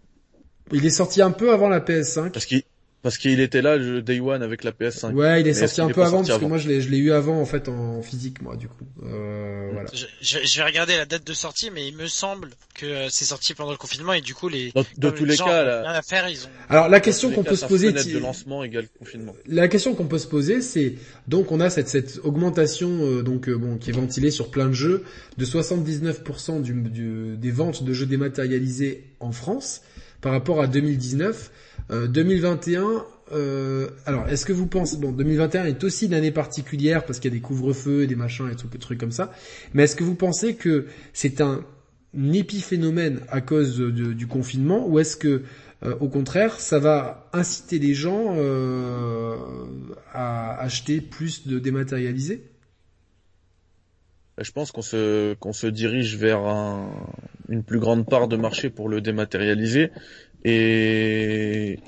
il 0.71 0.85
est 0.85 0.89
sorti 0.89 1.21
un 1.21 1.31
peu 1.31 1.53
avant 1.53 1.69
la 1.69 1.79
PS5. 1.79 2.31
Parce 2.31 2.45
qu'il 2.45 2.63
parce 3.05 3.19
qu'il 3.19 3.39
était 3.39 3.61
là 3.61 3.77
le 3.77 4.01
Day 4.01 4.19
One 4.19 4.41
avec 4.41 4.63
la 4.63 4.71
PS5. 4.71 5.13
Ouais, 5.13 5.39
il 5.41 5.47
est 5.47 5.51
Mais 5.51 5.53
sorti 5.67 5.79
un 5.79 5.89
peu 5.89 6.01
avant 6.01 6.17
parce 6.17 6.29
que 6.29 6.33
avant 6.33 6.49
moi 6.49 6.57
je 6.57 6.67
l'ai 6.67 6.81
je 6.81 6.89
l'ai 6.89 6.97
eu 6.97 7.11
avant 7.11 7.39
en 7.39 7.45
fait 7.45 7.69
en 7.69 8.01
physique 8.01 8.41
moi 8.41 8.55
du 8.55 8.67
coup. 8.67 8.83
Euh, 9.05 9.69
voilà. 9.73 9.87
je, 9.93 10.05
je- 10.21 10.39
je 10.43 10.57
vais 10.57 10.63
regarder 10.65 10.97
la 10.97 11.05
date 11.05 11.25
de 11.27 11.33
sortie, 11.33 11.69
mais 11.71 11.87
il 11.87 11.95
me 11.95 12.07
semble 12.07 12.49
que 12.73 12.87
euh, 12.87 13.07
c'est 13.11 13.25
sorti 13.25 13.53
pendant 13.53 13.69
le 13.69 13.77
confinement 13.77 14.13
et 14.13 14.21
du 14.21 14.33
coup 14.33 14.49
les 14.49 14.71
Dans- 14.73 14.83
de 14.97 15.09
tous 15.11 15.23
les 15.23 15.31
les 15.31 15.37
gens 15.37 15.45
cas, 15.45 15.63
la, 15.63 15.81
rien 15.83 15.91
à 15.91 16.01
faire, 16.01 16.27
ils 16.29 16.45
ont. 16.45 16.49
Alors 16.67 16.89
la 16.89 16.99
question 16.99 17.29
qu'on 17.29 17.43
peut 17.43 17.55
se 17.55 17.67
poser, 17.67 17.91
de 17.91 18.17
lancement 18.17 18.63
égale 18.63 18.87
confinement. 18.97 19.35
la 19.45 19.67
question 19.67 19.93
qu'on 19.93 20.07
peut 20.07 20.17
se 20.17 20.25
poser, 20.27 20.61
c'est 20.63 20.95
donc 21.27 21.51
on 21.51 21.59
a 21.59 21.69
cette, 21.69 21.89
cette 21.89 22.19
augmentation 22.23 22.89
euh, 23.03 23.21
donc 23.21 23.49
euh, 23.49 23.55
bon 23.55 23.77
qui 23.77 23.91
est 23.91 23.93
ventilée 23.93 24.31
sur 24.31 24.49
plein 24.49 24.65
de 24.65 24.73
jeux 24.73 25.03
de 25.37 25.45
79% 25.45 26.61
du, 26.63 26.73
du- 26.73 27.37
des 27.37 27.51
ventes 27.51 27.83
de 27.83 27.93
jeux 27.93 28.07
dématérialisés 28.07 29.03
en 29.19 29.31
France 29.31 29.81
par 30.21 30.31
rapport 30.31 30.59
à 30.59 30.65
2019. 30.67 31.51
Euh, 31.91 32.07
2021. 32.07 33.05
euh, 33.31 33.89
alors, 34.05 34.27
est-ce 34.27 34.45
que 34.45 34.53
vous 34.53 34.67
pensez 34.67 34.97
bon 34.97 35.11
2021 35.11 35.65
est 35.65 35.83
aussi 35.83 36.05
une 36.05 36.13
année 36.13 36.31
particulière 36.31 37.05
parce 37.05 37.19
qu'il 37.19 37.31
y 37.31 37.33
a 37.33 37.37
des 37.37 37.41
couvre-feux 37.41 38.03
et 38.03 38.07
des 38.07 38.15
machins 38.15 38.49
et 38.51 38.55
tout, 38.55 38.67
des 38.67 38.79
trucs 38.79 38.99
comme 38.99 39.11
ça. 39.11 39.31
Mais 39.73 39.83
est-ce 39.83 39.95
que 39.95 40.03
vous 40.03 40.15
pensez 40.15 40.55
que 40.55 40.85
c'est 41.13 41.41
un 41.41 41.63
épiphénomène 42.15 43.21
à 43.29 43.41
cause 43.41 43.77
du 43.79 44.27
confinement 44.27 44.87
ou 44.87 44.99
est-ce 44.99 45.17
que 45.17 45.43
euh, 45.83 45.95
au 45.99 46.07
contraire, 46.07 46.59
ça 46.59 46.79
va 46.79 47.29
inciter 47.33 47.79
les 47.79 47.93
gens 47.93 48.35
euh, 48.37 49.35
à 50.13 50.59
acheter 50.59 51.01
plus 51.01 51.47
de 51.47 51.59
dématérialisé? 51.59 52.43
Je 54.37 54.51
pense 54.51 54.71
qu'on 54.71 54.81
se 54.81 55.67
dirige 55.67 56.17
vers 56.17 56.39
un, 56.39 56.91
une 57.47 57.63
plus 57.63 57.79
grande 57.79 58.05
part 58.05 58.27
de 58.27 58.35
marché 58.35 58.69
pour 58.69 58.89
le 58.89 58.99
dématérialiser 58.99 59.91
et 60.45 61.79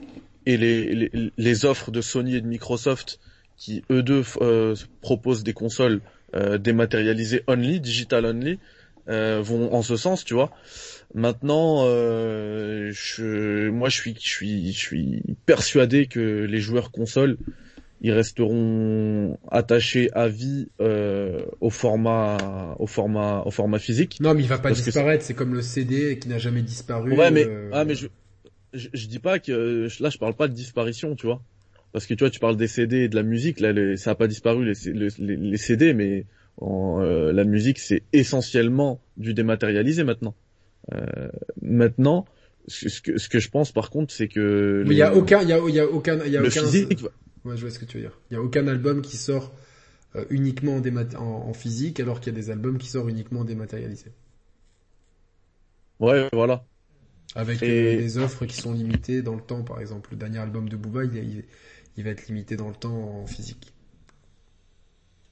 et 0.46 0.58
les, 0.58 0.96
les, 0.96 1.32
les 1.38 1.66
offres 1.66 1.92
de 1.92 2.02
Sony 2.02 2.36
et 2.36 2.42
de 2.42 2.48
Microsoft 2.48 3.20
qui 3.58 3.84
eux 3.92 4.04
deux 4.04 4.24
euh, 4.42 4.76
proposent 5.02 5.44
des 5.44 5.54
consoles 5.54 6.00
euh, 6.36 6.58
dématérialisées 6.58 7.44
only, 7.48 7.80
digital 7.80 8.26
only, 8.26 8.60
euh, 9.10 9.42
vont 9.42 9.74
en 9.74 9.82
ce 9.82 9.98
sens, 9.98 10.24
tu 10.24 10.34
vois. 10.34 10.52
Maintenant, 11.14 11.86
euh, 11.86 12.92
je, 12.94 13.70
moi, 13.70 13.90
je 13.90 13.96
suis, 13.96 14.16
je 14.20 14.30
suis, 14.30 14.74
je 14.74 14.78
suis 14.78 15.24
persuadé 15.46 16.08
que 16.08 16.46
les 16.46 16.60
joueurs 16.60 16.92
consoles, 16.92 17.38
ils 18.02 18.12
resteront 18.12 19.40
attachés 19.50 20.12
à 20.14 20.28
vie 20.28 20.68
au 20.80 21.70
format, 21.70 22.76
au 22.78 22.86
format, 22.86 23.42
au 23.46 23.52
format 23.52 23.80
physique. 23.80 24.20
Non, 24.22 24.34
mais 24.34 24.44
il 24.44 24.48
va 24.48 24.60
pas 24.60 24.72
disparaître. 24.72 25.24
C'est 25.24 25.34
comme 25.34 25.56
le 25.56 25.62
CD 25.62 26.20
qui 26.20 26.28
n'a 26.30 26.38
jamais 26.38 26.62
disparu. 26.62 27.18
Ouais, 27.18 27.32
mais, 27.32 27.48
ah, 27.72 27.86
mais 27.86 27.96
je, 27.96 28.08
je, 28.74 28.90
je 28.94 29.08
dis 29.08 29.20
pas 29.20 29.40
que 29.40 29.88
là, 30.00 30.10
je 30.10 30.18
parle 30.18 30.36
pas 30.36 30.48
de 30.48 30.54
disparition, 30.54 31.16
tu 31.16 31.26
vois. 31.26 31.42
Parce 31.94 32.06
que 32.06 32.14
tu 32.14 32.24
vois, 32.24 32.30
tu 32.30 32.40
parles 32.40 32.58
des 32.58 32.68
CD 32.68 32.98
et 33.04 33.10
de 33.10 33.16
la 33.16 33.24
musique, 33.24 33.60
là, 33.60 33.72
les- 33.72 33.98
ça 33.98 34.12
a 34.12 34.16
pas 34.16 34.28
disparu 34.28 34.66
les, 34.66 35.58
CD, 35.58 35.94
mais 35.94 36.26
en, 36.58 37.02
euh, 37.02 37.32
la 37.32 37.44
musique, 37.44 37.80
c'est 37.80 38.04
essentiellement 38.14 39.00
du 39.16 39.34
dématérialisé 39.34 40.04
maintenant. 40.04 40.36
maintenant, 41.62 42.26
ce 42.68 43.02
que, 43.02 43.18
ce 43.18 43.30
que 43.30 43.40
je 43.40 43.50
pense 43.50 43.72
par 43.72 43.90
contre, 43.90 44.14
c'est 44.14 44.28
que 44.28 44.84
il 44.86 44.94
y 44.94 45.02
a 45.02 45.16
aucun, 45.16 45.42
il 45.42 45.50
y 45.50 45.54
a, 45.54 45.60
il 45.68 45.76
y 45.76 45.80
a 45.80 45.88
aucun, 45.88 46.20
il 46.26 46.32
y 46.32 46.38
a 46.38 46.42
le 46.42 46.48
aucun. 46.48 46.62
physique. 46.62 47.00
Ouais, 47.46 47.56
je 47.56 47.62
vois 47.62 47.72
ce 47.72 47.80
que 47.80 47.86
tu 47.86 47.98
veux 47.98 48.04
dire. 48.04 48.20
Il 48.30 48.34
y 48.34 48.38
a 48.38 48.42
aucun 48.42 48.68
album 48.68 49.02
qui 49.02 49.16
sort 49.16 49.54
euh, 50.16 50.26
uniquement 50.30 50.76
en, 50.78 50.82
démat- 50.82 51.16
en, 51.16 51.48
en 51.50 51.54
physique, 51.54 52.00
alors 52.00 52.20
qu'il 52.20 52.34
y 52.34 52.36
a 52.36 52.40
des 52.40 52.50
albums 52.50 52.78
qui 52.78 52.88
sortent 52.88 53.10
uniquement 53.10 53.46
dématérialisés. 53.46 54.12
Ouais, 56.00 56.28
voilà. 56.34 56.66
Avec 57.36 57.62
euh, 57.64 57.98
des 57.98 58.18
offres 58.18 58.46
qui 58.46 58.56
sont 58.56 58.74
limitées 58.74 59.22
dans 59.22 59.36
le 59.36 59.42
temps, 59.42 59.64
par 59.64 59.80
exemple. 59.80 60.12
Le 60.12 60.18
dernier 60.18 60.40
album 60.40 60.70
de 60.70 60.76
Booba, 60.76 61.06
il, 61.06 61.16
il, 61.16 61.44
il 61.98 62.04
va 62.04 62.10
être 62.12 62.28
limité 62.28 62.56
dans 62.56 62.70
le 62.70 62.76
temps 62.76 63.22
en 63.22 63.28
physique. 63.28 63.74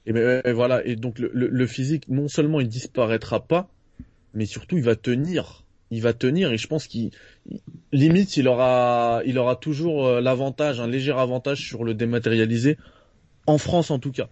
Et, 0.06 0.12
ben, 0.12 0.42
voilà. 0.52 0.84
Et 0.86 0.96
donc 0.96 1.18
le, 1.18 1.30
le, 1.34 1.48
le 1.48 1.66
physique, 1.66 2.08
non 2.08 2.28
seulement 2.28 2.60
il 2.60 2.68
disparaîtra 2.68 3.40
pas, 3.46 3.68
mais 4.34 4.46
surtout 4.46 4.76
il 4.76 4.84
va 4.84 4.96
tenir. 4.96 5.64
Il 5.90 6.02
va 6.02 6.12
tenir 6.12 6.52
et 6.52 6.58
je 6.58 6.66
pense 6.66 6.86
qu'il 6.88 7.10
il- 7.50 7.60
limite 7.92 8.36
il 8.36 8.48
aura 8.48 9.22
il 9.24 9.38
aura 9.38 9.56
toujours 9.56 10.06
euh, 10.06 10.20
l'avantage, 10.20 10.80
un 10.80 10.88
léger 10.88 11.12
avantage 11.12 11.60
sur 11.60 11.84
le 11.84 11.94
dématérialisé 11.94 12.76
en 13.46 13.58
France 13.58 13.90
en 13.90 13.98
tout 13.98 14.12
cas. 14.12 14.28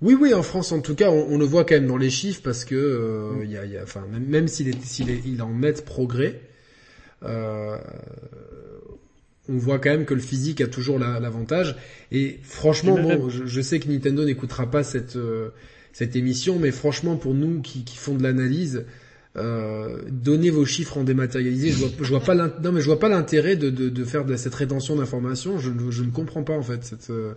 Oui, 0.00 0.14
oui, 0.20 0.32
en 0.32 0.42
France, 0.42 0.70
en 0.72 0.80
tout 0.80 0.94
cas, 0.94 1.10
on, 1.10 1.34
on 1.34 1.38
le 1.38 1.44
voit 1.44 1.64
quand 1.64 1.74
même 1.74 1.86
dans 1.88 1.96
les 1.96 2.10
chiffres 2.10 2.40
parce 2.42 2.64
que 2.64 2.74
euh, 2.76 3.40
il 3.44 3.50
y 3.50 3.56
a, 3.56 3.64
il 3.64 3.72
y 3.72 3.76
a, 3.76 3.82
enfin, 3.82 4.04
même, 4.12 4.26
même 4.26 4.48
s'il 4.48 4.68
est, 4.68 4.80
s'il 4.84 5.10
est, 5.10 5.20
il 5.26 5.38
est 5.38 5.42
en 5.42 5.54
net 5.54 5.84
progrès, 5.84 6.40
euh, 7.24 7.76
on 9.48 9.56
voit 9.56 9.78
quand 9.78 9.90
même 9.90 10.04
que 10.04 10.14
le 10.14 10.20
physique 10.20 10.60
a 10.60 10.66
toujours 10.66 10.98
la- 10.98 11.20
l'avantage. 11.20 11.74
Et 12.12 12.38
franchement, 12.42 12.96
Et 12.98 13.02
même- 13.02 13.18
bon, 13.18 13.28
je, 13.28 13.46
je 13.46 13.60
sais 13.60 13.80
que 13.80 13.88
Nintendo 13.88 14.24
n'écoutera 14.24 14.70
pas 14.70 14.82
cette 14.82 15.16
euh, 15.16 15.48
cette 15.92 16.14
émission, 16.16 16.58
mais 16.60 16.70
franchement, 16.70 17.16
pour 17.16 17.34
nous 17.34 17.60
qui, 17.60 17.82
qui 17.82 17.96
font 17.96 18.14
de 18.14 18.22
l'analyse, 18.22 18.84
euh, 19.36 19.98
donnez 20.10 20.50
vos 20.50 20.64
chiffres 20.64 20.98
en 20.98 21.02
dématérialisé. 21.02 21.70
Je 21.70 21.78
vois, 21.78 21.88
je 22.02 22.08
vois 22.10 22.20
pas 22.20 22.34
l'int- 22.34 22.52
non, 22.62 22.70
mais 22.72 22.80
je 22.80 22.86
vois 22.86 23.00
pas 23.00 23.08
l'intérêt 23.08 23.56
de, 23.56 23.70
de, 23.70 23.88
de 23.88 24.04
faire 24.04 24.24
de 24.24 24.36
cette 24.36 24.54
rétention 24.54 24.96
d'informations. 24.96 25.58
Je, 25.58 25.70
ne- 25.70 25.90
je 25.90 26.02
ne 26.04 26.10
comprends 26.10 26.44
pas 26.44 26.52
en 26.52 26.62
fait 26.62 26.84
cette. 26.84 27.10
euh, 27.10 27.32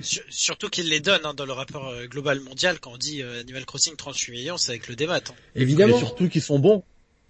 Surtout 0.00 0.68
qu'ils 0.68 0.88
les 0.88 1.00
donnent 1.00 1.24
hein, 1.24 1.34
dans 1.34 1.46
le 1.46 1.52
rapport 1.52 1.88
euh, 1.88 2.06
global 2.06 2.40
mondial 2.40 2.78
quand 2.80 2.92
on 2.92 2.96
dit 2.98 3.22
euh, 3.22 3.40
Animal 3.40 3.64
Crossing 3.64 3.94
38 3.96 4.32
millions, 4.32 4.56
c'est 4.56 4.70
avec 4.70 4.88
le 4.88 4.96
démat. 4.96 5.16
hein. 5.18 5.34
Évidemment. 5.54 5.96
Et 5.96 5.98
surtout 5.98 6.28
qu'ils 6.28 6.42
sont 6.42 6.58
bons. 6.58 6.82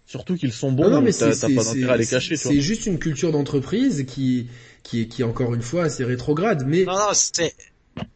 Surtout 0.06 0.36
qu'ils 0.36 0.52
sont 0.52 0.72
bons. 0.72 0.84
Non, 0.84 0.90
non, 0.96 1.00
mais 1.02 1.12
t'as 1.12 1.30
pas 1.34 1.48
d'intérêt 1.64 1.92
à 1.92 1.96
les 1.96 2.06
cacher. 2.06 2.36
tu 2.36 2.42
vois. 2.42 2.52
C'est 2.52 2.60
juste 2.60 2.86
une 2.86 2.98
culture 2.98 3.32
d'entreprise 3.32 4.04
qui 4.06 4.48
qui 4.82 5.00
est 5.02 5.06
qui 5.08 5.22
est 5.22 5.24
encore 5.24 5.54
une 5.54 5.62
fois 5.62 5.84
assez 5.84 6.04
rétrograde, 6.04 6.64
mais 6.66 6.84
Non, 6.84 6.92
non, 6.98 7.08
c'est... 7.12 7.54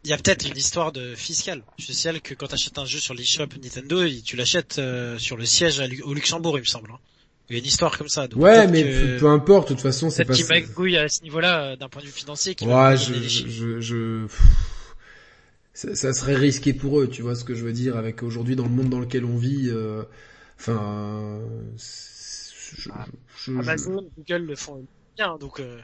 Il 0.05 0.11
y 0.11 0.13
a 0.13 0.17
peut-être 0.17 0.47
une 0.49 0.57
histoire 0.57 0.91
de 0.91 1.15
fiscale. 1.15 1.63
Je 1.79 1.93
sais 1.93 2.19
que 2.21 2.35
quand 2.35 2.49
tu 2.49 2.55
achètes 2.55 2.79
un 2.79 2.85
jeu 2.85 2.99
sur 2.99 3.15
l'eShop 3.15 3.47
Nintendo, 3.63 4.05
tu 4.25 4.35
l'achètes 4.37 4.79
euh, 4.79 5.19
sur 5.19 5.37
le 5.37 5.47
siège 5.47 5.81
au 6.03 6.15
Luxembourg, 6.15 6.59
il 6.59 6.63
me 6.63 6.67
semble. 6.67 6.91
hein. 6.91 6.99
Il 7.51 7.55
y 7.55 7.57
a 7.57 7.61
une 7.61 7.67
histoire 7.67 7.97
comme 7.97 8.09
ça. 8.09 8.29
Donc 8.29 8.43
ouais, 8.43 8.67
peut-être 8.67 8.71
mais 8.71 8.83
que- 8.83 9.19
peu, 9.21 9.27
importe. 9.29 9.69
De 9.71 9.75
toute 9.75 9.83
façon, 9.83 10.11
c'est 10.11 10.25
Peut-être 10.25 10.47
pas. 10.49 10.55
qu'il 10.61 10.67
magouille 10.69 10.97
à 10.99 11.09
ce 11.09 11.23
niveau-là 11.23 11.63
euh, 11.73 11.77
d'un 11.77 11.89
point 11.89 12.03
de 12.03 12.07
vue 12.07 12.13
financier. 12.13 12.55
Qui 12.55 12.67
Ouais, 12.67 12.97
je, 12.97 13.15
je, 13.15 13.49
je, 13.49 13.81
je- 13.81 14.27
ça, 15.73 15.95
ça 15.95 16.13
serait 16.13 16.35
risqué 16.35 16.73
pour 16.75 17.01
eux. 17.01 17.09
Tu 17.09 17.23
vois 17.23 17.35
ce 17.35 17.45
que 17.45 17.55
je 17.55 17.65
veux 17.65 17.73
dire 17.73 17.97
avec 17.97 18.23
aujourd'hui 18.23 18.55
dans 18.57 18.65
le 18.65 18.71
monde 18.71 18.91
dans 18.91 19.01
lequel 19.01 19.25
on 19.25 19.37
vit. 19.39 19.69
euh, 19.71 20.03
Enfin, 20.61 21.41
je- 21.77 22.91
je- 23.45 23.59
Amazon, 23.59 24.05
Google 24.19 24.45
le 24.47 24.57
font 24.57 24.85
bien, 25.17 25.37
donc 25.39 25.61
euh, 25.61 25.79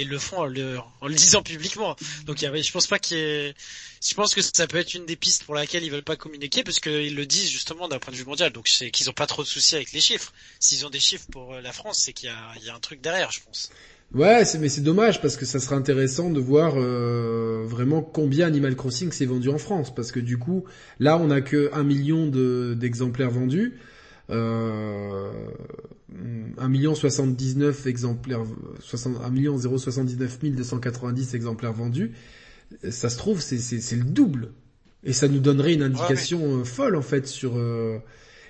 et 0.00 0.04
le 0.04 0.18
font 0.18 0.38
en 0.38 0.46
le, 0.46 1.14
disant 1.14 1.42
publiquement. 1.42 1.96
Donc 2.26 2.38
je 2.38 2.72
pense 2.72 2.86
pas 2.86 2.98
qu'il 2.98 3.54
je 4.02 4.14
pense 4.14 4.34
que 4.34 4.40
ça 4.40 4.66
peut 4.66 4.78
être 4.78 4.94
une 4.94 5.04
des 5.04 5.16
pistes 5.16 5.44
pour 5.44 5.54
laquelle 5.54 5.84
ils 5.84 5.90
veulent 5.90 6.02
pas 6.02 6.16
communiquer 6.16 6.64
parce 6.64 6.80
qu'ils 6.80 7.14
le 7.14 7.26
disent 7.26 7.50
justement 7.50 7.86
d'un 7.86 7.98
point 7.98 8.12
de 8.12 8.18
vue 8.18 8.24
mondial. 8.24 8.50
Donc 8.52 8.68
c'est 8.68 8.90
qu'ils 8.90 9.10
ont 9.10 9.14
pas 9.14 9.26
trop 9.26 9.42
de 9.42 9.48
soucis 9.48 9.76
avec 9.76 9.92
les 9.92 10.00
chiffres. 10.00 10.32
S'ils 10.58 10.86
ont 10.86 10.90
des 10.90 11.00
chiffres 11.00 11.26
pour 11.30 11.54
euh, 11.54 11.60
la 11.60 11.72
France, 11.72 12.02
c'est 12.04 12.12
qu'il 12.12 12.28
y 12.28 12.68
a, 12.68 12.74
un 12.74 12.80
truc 12.80 13.02
derrière, 13.02 13.30
je 13.30 13.40
pense. 13.44 13.70
Ouais, 14.14 14.42
mais 14.58 14.68
c'est 14.68 14.80
dommage 14.80 15.20
parce 15.20 15.36
que 15.36 15.44
ça 15.44 15.60
serait 15.60 15.76
intéressant 15.76 16.30
de 16.30 16.40
voir 16.40 16.74
euh, 16.76 17.64
vraiment 17.66 18.02
combien 18.02 18.46
Animal 18.46 18.74
Crossing 18.74 19.12
s'est 19.12 19.26
vendu 19.26 19.50
en 19.50 19.58
France 19.58 19.94
parce 19.94 20.10
que 20.10 20.18
du 20.18 20.36
coup, 20.38 20.64
là, 20.98 21.16
on 21.16 21.30
a 21.30 21.42
que 21.42 21.70
un 21.72 21.84
million 21.84 22.26
de- 22.26 22.74
d'exemplaires 22.76 23.30
vendus, 23.30 23.78
euh, 24.30 25.30
un 26.58 26.68
million 26.68 26.94
soixante-dix-neuf 26.94 27.86
exemplaires, 27.86 28.42
soixante- 28.80 29.20
un 29.24 29.30
million 29.30 29.56
zéro 29.58 29.78
soixante-dix-neuf 29.78 30.42
mille 30.42 30.54
deux 30.56 30.64
cent 30.64 30.78
quatre-vingt-dix 30.78 31.34
exemplaires 31.34 31.72
vendus. 31.72 32.12
Ça 32.90 33.08
se 33.10 33.16
trouve, 33.18 33.40
c'est 33.40 33.58
c'est 33.58 33.80
c'est 33.80 33.96
le 33.96 34.04
double 34.04 34.52
et 35.02 35.12
ça 35.12 35.28
nous 35.28 35.40
donnerait 35.40 35.74
une 35.74 35.82
indication 35.82 36.58
euh, 36.60 36.64
folle 36.64 36.94
en 36.96 37.02
fait 37.02 37.26
sur 37.26 37.56
euh, 37.56 37.98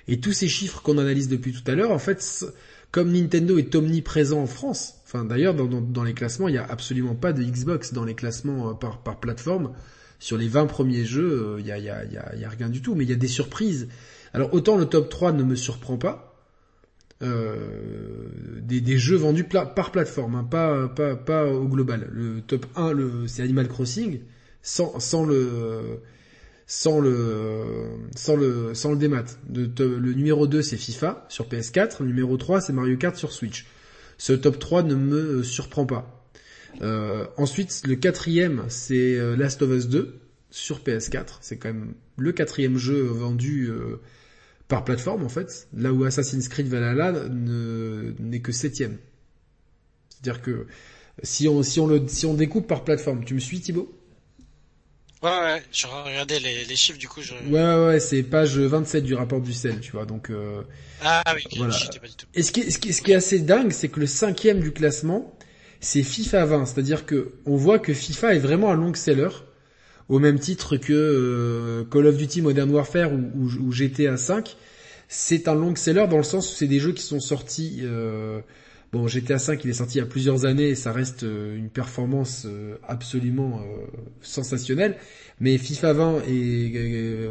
et 0.09 0.21
tous 0.21 0.33
ces 0.33 0.49
chiffres 0.49 0.83
qu'on 0.83 0.99
analyse 0.99 1.29
depuis 1.29 1.53
tout 1.53 1.63
à 1.71 1.75
l'heure, 1.75 1.91
en 1.93 1.99
fait. 1.99 2.45
comme 2.91 3.13
Nintendo 3.13 3.57
est 3.59 3.73
omniprésent 3.77 4.41
en 4.43 4.47
France, 4.47 4.95
enfin 5.05 5.25
d'ailleurs 5.25 5.55
dans, 5.55 5.67
dans, 5.67 5.81
dans 5.81 6.03
les 6.03 6.13
classements, 6.15 6.49
il 6.49 6.57
y 6.57 6.59
a 6.59 6.65
absolument 6.67 7.15
pas 7.15 7.33
de 7.33 7.43
Xbox 7.43 7.93
dans 7.93 8.05
les 8.05 8.15
classements 8.15 8.71
euh, 8.71 8.75
par, 8.75 9.03
par 9.03 9.21
plateforme. 9.21 9.73
Sur 10.19 10.37
les 10.37 10.49
20 10.49 10.67
premiers 10.67 11.05
jeux, 11.07 11.57
il 11.61 11.67
y, 11.67 11.73
a, 11.73 11.79
il 11.79 11.85
y, 11.85 11.89
a, 11.89 12.05
y 12.37 12.45
a 12.45 12.49
rien 12.51 12.69
du 12.69 12.83
tout, 12.83 12.95
mais 12.95 13.05
il 13.05 13.11
y 13.11 13.13
a 13.15 13.17
des 13.17 13.27
surprises. 13.29 13.89
Alors 14.33 14.55
autant 14.55 14.77
le 14.77 14.87
top 14.87 15.09
3 15.09 15.33
ne 15.33 15.43
me 15.43 15.57
surprend 15.57 15.97
pas, 15.97 16.31
euh, 17.23 18.29
des, 18.63 18.99
jeux 18.99 19.17
vendus 19.17 19.45
par 19.45 19.93
plateforme, 19.93 20.37
hein, 20.37 20.45
pas, 20.45 21.47
au 21.47 21.69
global. 21.69 22.09
Le 22.13 22.41
top 22.41 22.65
1, 22.77 22.93
le, 22.93 23.27
c'est 23.27 23.43
Animal 23.43 23.69
Crossing, 23.69 24.21
sans, 24.63 24.95
le 25.27 26.01
sans 26.67 27.01
le 27.01 27.89
sans 28.17 28.37
le 28.37 28.75
sans 28.75 28.93
le 28.93 28.97
démat. 28.97 29.25
Le 29.53 30.13
numéro 30.13 30.47
2 30.47 30.63
c'est 30.63 30.77
FIFA 30.77 31.27
sur 31.29 31.47
PS4, 31.47 31.97
le 32.01 32.07
numéro 32.07 32.37
3 32.37 32.63
c'est 32.63 32.73
Mario 32.73 32.97
Kart 32.97 33.17
sur 33.17 33.33
Switch. 33.33 33.67
Ce 34.17 34.33
top 34.33 34.59
3 34.59 34.85
ne 34.85 34.95
me 34.95 35.43
surprend 35.43 35.85
pas. 35.85 36.27
Euh, 36.83 37.27
ensuite, 37.37 37.83
le 37.87 37.97
quatrième 37.97 38.65
c'est 38.69 39.19
euh, 39.19 39.37
Last 39.37 39.61
of 39.61 39.71
Us 39.71 39.89
2 39.89 40.21
sur 40.51 40.81
PS4. 40.81 41.39
C'est 41.41 41.59
quand 41.59 41.69
même 41.69 41.95
le 42.17 42.33
quatrième 42.33 42.77
jeu 42.79 43.03
vendu 43.03 43.71
par 44.71 44.85
plateforme 44.87 45.25
en 45.25 45.29
fait. 45.29 45.69
Là 45.77 45.93
où 45.93 46.05
Assassin's 46.05 46.49
Creed 46.49 46.69
Valhalla 46.69 47.13
ne- 47.29 48.15
n'est 48.19 48.41
que 48.41 48.53
septième. 48.53 48.97
C'est-à-dire 50.11 50.43
que 50.43 50.67
si 51.23 51.49
on 51.49 51.63
si 51.63 51.81
on 51.81 51.87
le 51.87 52.07
si 52.09 52.27
on 52.27 52.35
découpe 52.35 52.67
par 52.67 52.85
plateforme, 52.85 53.25
tu 53.25 53.35
me 53.35 53.41
suis 53.41 53.61
Thibaut? 53.61 53.93
Ouais, 55.23 55.29
ouais. 55.31 55.63
Je 55.71 55.87
regardais 55.87 56.39
les, 56.41 56.65
les 56.65 56.77
chiffres 56.77 56.99
du 56.99 57.07
coup. 57.09 57.21
Je... 57.21 57.35
Ouais, 57.35 57.51
ouais, 57.51 57.87
ouais, 57.89 58.01
c'est 58.01 58.23
page 58.23 58.57
27 58.59 59.05
du 59.05 59.15
rapport 59.15 59.41
du 59.43 59.53
sel, 59.53 59.81
tu 59.81 59.93
vois. 59.93 60.07
Donc, 60.07 60.31
euh... 60.31 60.63
Ah 61.03 61.23
oui, 61.35 61.43
Voilà. 61.59 61.75
pas 61.75 62.09
du 62.09 62.15
tout. 62.15 62.27
et 62.35 62.43
ce 62.43 62.53
qui, 62.53 62.61
est, 62.61 62.71
ce, 62.71 62.79
qui 62.79 62.93
ce 62.95 63.03
qui 63.03 63.13
est 63.13 63.17
assez 63.17 63.39
dingue, 63.41 63.71
c'est 63.71 63.89
que 63.89 64.01
le 64.01 64.07
cinquième 64.07 64.61
du 64.61 64.73
classement, 64.73 65.37
c'est 65.81 66.03
FIFA 66.03 66.47
20. 66.47 66.67
C'est-à-dire 66.67 67.05
que 67.05 67.35
on 67.45 67.57
voit 67.57 67.79
que 67.79 67.93
FIFA 67.93 68.35
est 68.35 68.39
vraiment 68.39 68.71
un 68.73 68.77
long 68.77 68.95
seller, 68.95 69.29
au 70.11 70.19
même 70.19 70.41
titre 70.41 70.77
que 70.77 70.93
euh, 70.93 71.85
Call 71.85 72.07
of 72.09 72.17
Duty 72.17 72.43
Modern 72.43 72.69
Warfare 72.71 73.13
ou, 73.13 73.73
GTA 73.73 74.17
5. 74.17 74.57
C'est 75.09 75.49
un 75.49 75.55
long 75.55 75.75
seller 75.77 76.07
dans 76.11 76.19
le 76.19 76.25
sens 76.25 76.53
où 76.53 76.55
c'est 76.55 76.67
des 76.67 76.81
jeux 76.81 76.93
qui 76.93 77.03
sont 77.03 77.21
sortis. 77.21 77.79
Euh... 77.83 78.41
Bon, 78.93 79.07
GTA 79.07 79.39
5, 79.39 79.65
il 79.65 79.71
est 79.71 79.75
sorti 79.75 79.99
il 79.99 80.01
y 80.01 80.03
a 80.03 80.07
plusieurs 80.07 80.47
années 80.47 80.71
et 80.71 80.75
ça 80.75 80.91
reste 80.91 81.23
euh, 81.23 81.57
une 81.57 81.69
performance 81.69 82.45
absolument 82.89 83.63
sensationnelle. 84.21 84.97
Mais 85.39 85.57
FIFA 85.59 85.93
20 85.93 86.23
et 86.29 87.29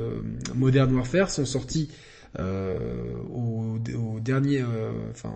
Modern 0.56 0.94
Warfare 0.96 1.30
sont 1.30 1.46
sortis 1.46 1.90
au, 2.40 3.78
au 3.78 4.20
dernier, 4.22 4.64
enfin 5.12 5.34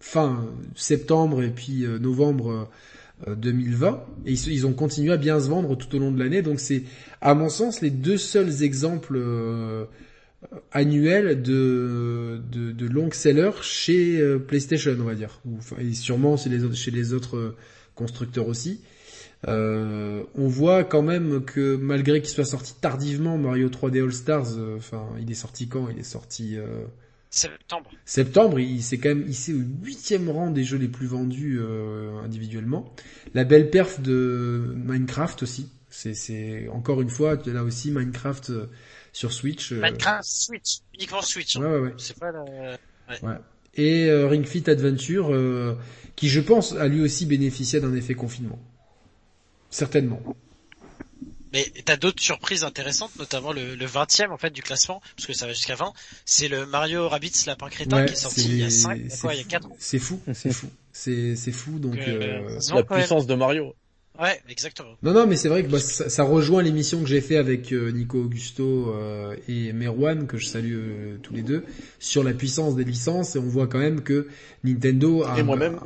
fin 0.00 0.44
septembre 0.74 1.42
et 1.42 1.50
puis 1.50 1.86
novembre 2.00 2.68
2020 3.26 4.04
et 4.26 4.32
ils, 4.32 4.66
ont 4.66 4.72
continué 4.72 5.12
à 5.12 5.16
bien 5.16 5.40
se 5.40 5.48
vendre 5.48 5.74
tout 5.76 5.94
au 5.96 5.98
long 5.98 6.10
de 6.10 6.18
l'année. 6.18 6.42
Donc 6.42 6.60
c'est, 6.60 6.82
à 7.20 7.34
mon 7.34 7.48
sens, 7.48 7.80
les 7.80 7.90
deux 7.90 8.18
seuls 8.18 8.62
exemples 8.62 9.16
euh, 9.16 9.84
annuels 10.72 11.40
de, 11.42 12.42
de, 12.52 12.72
de 12.72 12.86
long 12.86 13.10
sellers 13.10 13.62
chez 13.62 14.20
euh, 14.20 14.38
PlayStation, 14.38 14.96
on 15.00 15.04
va 15.04 15.14
dire, 15.14 15.40
et 15.78 15.94
sûrement 15.94 16.36
chez 16.36 16.50
les 16.50 17.12
autres, 17.14 17.36
euh, 17.36 17.56
constructeurs 17.96 18.46
aussi. 18.46 18.80
Euh, 19.48 20.22
on 20.34 20.46
voit 20.46 20.84
quand 20.84 21.02
même 21.02 21.44
que 21.44 21.76
malgré 21.76 22.20
qu'il 22.20 22.30
soit 22.30 22.44
sorti 22.44 22.74
tardivement, 22.80 23.36
Mario 23.36 23.68
3D 23.68 24.02
All 24.02 24.12
Stars, 24.12 24.58
euh, 24.58 24.76
enfin, 24.76 25.06
il 25.20 25.30
est 25.30 25.34
sorti 25.34 25.68
quand? 25.68 25.88
Il 25.88 25.98
est 25.98 26.04
sorti 26.04 26.56
euh, 26.56 26.84
Septembre. 27.36 27.90
septembre. 28.06 28.60
Il 28.60 28.82
c'est 28.82 28.96
quand 28.98 29.10
même 29.10 29.28
au 29.28 29.84
huitième 29.84 30.30
rang 30.30 30.50
des 30.50 30.64
jeux 30.64 30.78
les 30.78 30.88
plus 30.88 31.06
vendus 31.06 31.58
euh, 31.60 32.18
individuellement. 32.24 32.94
La 33.34 33.44
belle 33.44 33.68
perf 33.70 34.00
de 34.00 34.72
Minecraft 34.74 35.42
aussi. 35.42 35.68
C'est, 35.90 36.14
c'est 36.14 36.68
encore 36.68 37.02
une 37.02 37.10
fois 37.10 37.38
là 37.46 37.62
aussi 37.62 37.90
Minecraft 37.90 38.50
euh, 38.50 38.66
sur 39.12 39.32
Switch. 39.32 39.72
euh, 39.72 39.82
Minecraft 39.82 40.24
Switch, 40.24 40.78
uniquement 40.94 41.20
Switch. 41.22 41.56
hein. 41.56 41.60
ouais, 41.60 41.66
ouais, 41.68 41.80
ouais. 41.80 41.94
C'est 41.98 42.18
pas 42.18 42.32
la... 42.32 43.40
Et 43.74 44.06
euh, 44.06 44.26
Ring 44.26 44.46
Fit 44.46 44.68
Adventure, 44.70 45.32
euh, 45.34 45.74
qui 46.16 46.28
je 46.28 46.40
pense 46.40 46.72
a 46.72 46.88
lui 46.88 47.02
aussi 47.02 47.26
bénéficié 47.26 47.80
d'un 47.80 47.94
effet 47.94 48.14
confinement. 48.14 48.58
Certainement. 49.68 50.22
Mais 51.52 51.70
t'as 51.84 51.96
d'autres 51.96 52.22
surprises 52.22 52.64
intéressantes, 52.64 53.12
notamment 53.18 53.52
le, 53.52 53.74
le 53.74 53.86
20e 53.86 54.30
en 54.30 54.36
fait 54.36 54.50
du 54.50 54.62
classement, 54.62 55.00
parce 55.16 55.26
que 55.26 55.32
ça 55.32 55.46
va 55.46 55.52
jusqu'à 55.52 55.76
20. 55.76 55.92
C'est 56.24 56.48
le 56.48 56.66
Mario 56.66 57.08
Rabbids 57.08 57.44
Lapin 57.46 57.68
Crétin 57.68 57.98
Ouais, 57.98 58.06
qui 58.06 58.12
est 58.12 58.16
sorti 58.16 58.44
il 58.44 58.58
y 58.58 58.64
a 58.64 58.70
5, 58.70 59.00
c'est 59.08 59.20
quoi, 59.20 59.34
il 59.34 59.38
y 59.38 59.40
a 59.40 59.44
fou. 59.44 59.48
4 59.50 59.66
ans. 59.66 59.76
C'est 59.78 59.98
fou, 59.98 60.20
c'est 60.34 60.52
fou. 60.52 60.68
C'est 60.92 61.36
c'est 61.36 61.52
fou 61.52 61.78
donc. 61.78 61.96
Euh, 61.96 62.48
euh, 62.48 62.58
Non, 62.70 62.76
La 62.76 62.82
puissance 62.82 63.26
de 63.26 63.34
Mario. 63.34 63.74
Ouais, 64.20 64.40
exactement. 64.48 64.96
Non, 65.02 65.12
non, 65.12 65.26
mais 65.26 65.36
c'est 65.36 65.48
vrai 65.48 65.62
que 65.62 65.68
bah, 65.68 65.78
ça, 65.78 66.08
ça 66.08 66.24
rejoint 66.24 66.62
l'émission 66.62 67.00
que 67.00 67.06
j'ai 67.06 67.20
fait 67.20 67.36
avec 67.36 67.72
euh, 67.72 67.90
Nico 67.90 68.18
Augusto 68.18 68.94
euh, 68.94 69.36
et 69.46 69.72
Merwan, 69.74 70.26
que 70.26 70.38
je 70.38 70.46
salue 70.46 70.74
euh, 70.74 71.16
tous 71.22 71.34
les 71.34 71.42
deux, 71.42 71.64
sur 71.98 72.24
la 72.24 72.32
puissance 72.32 72.76
des 72.76 72.84
licences, 72.84 73.36
et 73.36 73.38
on 73.38 73.42
voit 73.42 73.66
quand 73.66 73.78
même 73.78 74.00
que 74.00 74.28
Nintendo 74.64 75.24
a... 75.24 75.38
Et 75.38 75.42
moi-même. 75.42 75.78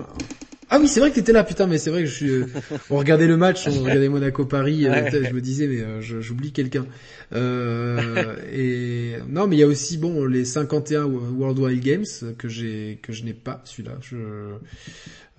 Ah 0.72 0.78
oui, 0.80 0.86
c'est 0.86 1.00
vrai 1.00 1.10
que 1.10 1.16
t'étais 1.16 1.32
là, 1.32 1.42
putain, 1.42 1.66
mais 1.66 1.78
c'est 1.78 1.90
vrai 1.90 2.02
que 2.02 2.06
je 2.08 2.14
suis... 2.14 2.30
euh, 2.30 2.46
on 2.90 2.96
regardait 2.98 3.26
le 3.26 3.36
match, 3.36 3.66
on 3.66 3.82
regardait 3.82 4.08
Monaco-Paris, 4.08 4.86
euh, 4.86 4.90
Ouais. 4.90 5.10
je 5.28 5.34
me 5.34 5.40
disais, 5.40 5.66
mais 5.66 5.80
euh, 5.80 6.00
j'oublie 6.00 6.52
quelqu'un. 6.52 6.86
Euh, 7.34 8.36
et 8.52 9.14
non, 9.28 9.46
mais 9.48 9.56
il 9.56 9.58
y 9.58 9.62
a 9.62 9.66
aussi, 9.66 9.98
bon, 9.98 10.24
les 10.26 10.44
51 10.44 11.04
Worldwide 11.06 11.80
Games, 11.82 12.04
que 12.38 12.48
j'ai 12.48 12.98
que 13.02 13.12
je 13.12 13.24
n'ai 13.24 13.34
pas, 13.34 13.62
celui-là. 13.64 13.98
Je... 14.00 14.16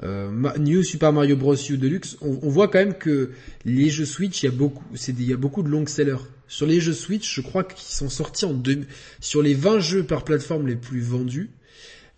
Euh, 0.04 0.30
New 0.58 0.84
Super 0.84 1.14
Mario 1.14 1.36
Bros. 1.38 1.56
U 1.56 1.78
Deluxe, 1.78 2.18
on, 2.22 2.40
on 2.42 2.50
voit 2.50 2.68
quand 2.68 2.80
même 2.80 2.96
que 2.96 3.32
les 3.66 3.90
jeux 3.90 4.06
Switch, 4.06 4.42
il 4.44 4.48
y 4.48 4.50
a 4.50 4.52
beaucoup, 4.52 4.84
c'est 4.96 5.14
il 5.18 5.30
y 5.30 5.34
a 5.34 5.38
beaucoup 5.38 5.64
de 5.64 5.70
long 5.70 5.86
sellers. 5.86 6.16
Sur 6.48 6.66
les 6.66 6.82
jeux 6.82 6.94
Switch, 6.94 7.34
je 7.36 7.42
crois 7.42 7.64
qu'ils 7.64 7.94
sont 7.96 8.10
sortis 8.10 8.46
en 8.46 8.54
deux, 8.54 8.82
sur 9.22 9.42
les 9.42 9.54
20 9.54 9.80
jeux 9.80 10.04
par 10.04 10.24
plateforme 10.26 10.68
les 10.68 10.76
plus 10.76 11.00
vendus, 11.02 11.52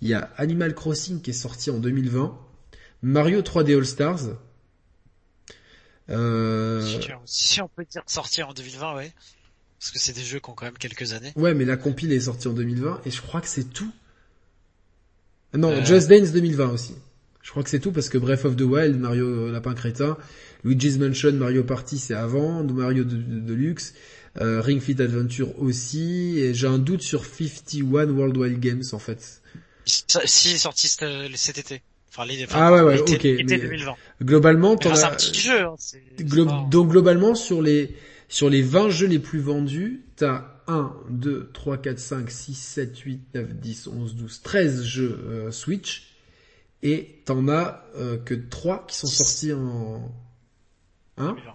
il 0.02 0.08
y 0.08 0.14
a 0.14 0.32
Animal 0.38 0.74
Crossing 0.74 1.22
qui 1.22 1.30
est 1.30 1.34
sorti 1.34 1.70
en 1.72 1.78
2020, 1.78 2.36
Mario 3.04 3.42
3D 3.42 3.76
All 3.78 3.86
Stars, 3.86 4.22
euh, 6.10 6.82
Si, 7.26 7.62
on 7.62 7.68
peut 7.68 7.86
dire 7.90 8.02
sortir 8.08 8.50
en 8.50 8.54
2020, 8.54 8.96
ouais. 8.96 9.14
Parce 9.80 9.92
que 9.92 10.00
c'est 10.00 10.14
des 10.14 10.24
jeux 10.24 10.40
qui 10.40 10.50
ont 10.50 10.54
quand 10.54 10.66
même 10.66 10.78
quelques 10.78 11.14
années. 11.14 11.34
ouais, 11.36 11.54
mais 11.54 11.66
la 11.66 11.76
compile 11.78 12.14
est 12.14 12.22
sortie 12.22 12.48
en 12.48 12.54
2020 12.54 13.02
et 13.06 13.12
je 13.12 13.22
crois 13.22 13.42
que 13.42 13.48
c'est 13.48 13.66
tout. 13.66 13.92
Non, 15.54 15.72
Euh. 15.72 15.86
Just 15.86 16.08
Dance 16.08 16.32
2020 16.32 16.70
aussi. 16.70 16.96
Je 17.42 17.52
crois 17.52 17.62
que 17.64 17.70
c'est 17.70 17.80
tout 17.82 17.92
parce 17.92 18.08
que 18.08 18.18
Breath 18.18 18.46
of 18.46 18.56
the 18.56 18.62
Wild, 18.62 18.98
Mario 18.98 19.52
Lapin 19.52 19.74
Crétin, 19.74 20.18
Luigi's 20.64 20.98
Mansion, 20.98 21.34
Mario 21.34 21.64
Party 21.66 21.98
c'est 22.00 22.14
avant, 22.14 22.64
Mario 22.64 23.04
de- 23.04 23.18
de- 23.18 23.40
Deluxe, 23.42 23.94
euh, 24.40 24.62
Ring 24.62 24.82
Fit 24.82 25.02
Adventure 25.02 25.60
aussi, 25.62 26.40
et 26.40 26.54
j'ai 26.54 26.68
un 26.68 26.80
doute 26.80 27.02
sur 27.02 27.26
51 27.26 28.10
Worldwide 28.10 28.60
Games 28.62 28.84
en 28.94 29.00
fait. 29.00 29.42
Si 29.86 30.50
il 30.50 30.56
est 30.56 30.58
sorti 30.58 30.90
euh, 31.02 31.28
cet 31.36 31.58
été. 31.58 31.82
Enfin, 32.16 32.26
les, 32.26 32.44
enfin, 32.44 32.60
Ah 32.62 32.72
ouais, 32.74 32.82
ouais, 32.82 33.00
été, 33.00 33.14
ok, 33.16 33.26
été 33.26 33.44
mais- 33.58 33.58
2020. 33.64 33.96
Globalement, 34.22 34.72
Mais 34.74 34.78
t'en 34.78 34.90
enfin, 34.92 34.96
c'est 35.00 35.04
as- 35.06 35.12
un 35.12 35.16
petit 35.16 35.34
jeu, 35.40 35.62
hein, 35.66 35.76
c'est- 35.80 36.04
c'est 36.18 36.24
Glo- 36.28 36.46
pas- 36.46 36.68
donc 36.70 36.90
globalement 36.90 37.34
sur 37.36 37.62
les 37.62 37.96
sur 38.30 38.50
les 38.50 38.62
20 38.62 38.90
jeux 38.90 39.08
les 39.08 39.20
plus 39.20 39.40
vendus, 39.40 40.02
t'as 40.16 40.46
1, 40.68 40.94
2, 41.10 41.50
3, 41.54 41.78
4, 41.78 42.00
5, 42.00 42.30
6, 42.32 42.54
7, 42.56 42.98
8, 43.00 43.22
9, 43.34 43.54
10, 43.56 43.88
11, 43.88 44.16
12, 44.16 44.42
13 44.44 44.84
jeux 44.84 45.20
euh, 45.28 45.52
Switch 45.52 46.14
et 46.84 47.22
t'en 47.26 47.48
as 47.48 47.84
euh, 47.98 48.18
que 48.18 48.34
3 48.34 48.86
qui 48.88 48.96
sont 48.98 49.08
sortis 49.08 49.54
en... 49.54 50.12
Hein? 51.18 51.34
2020. 51.36 51.54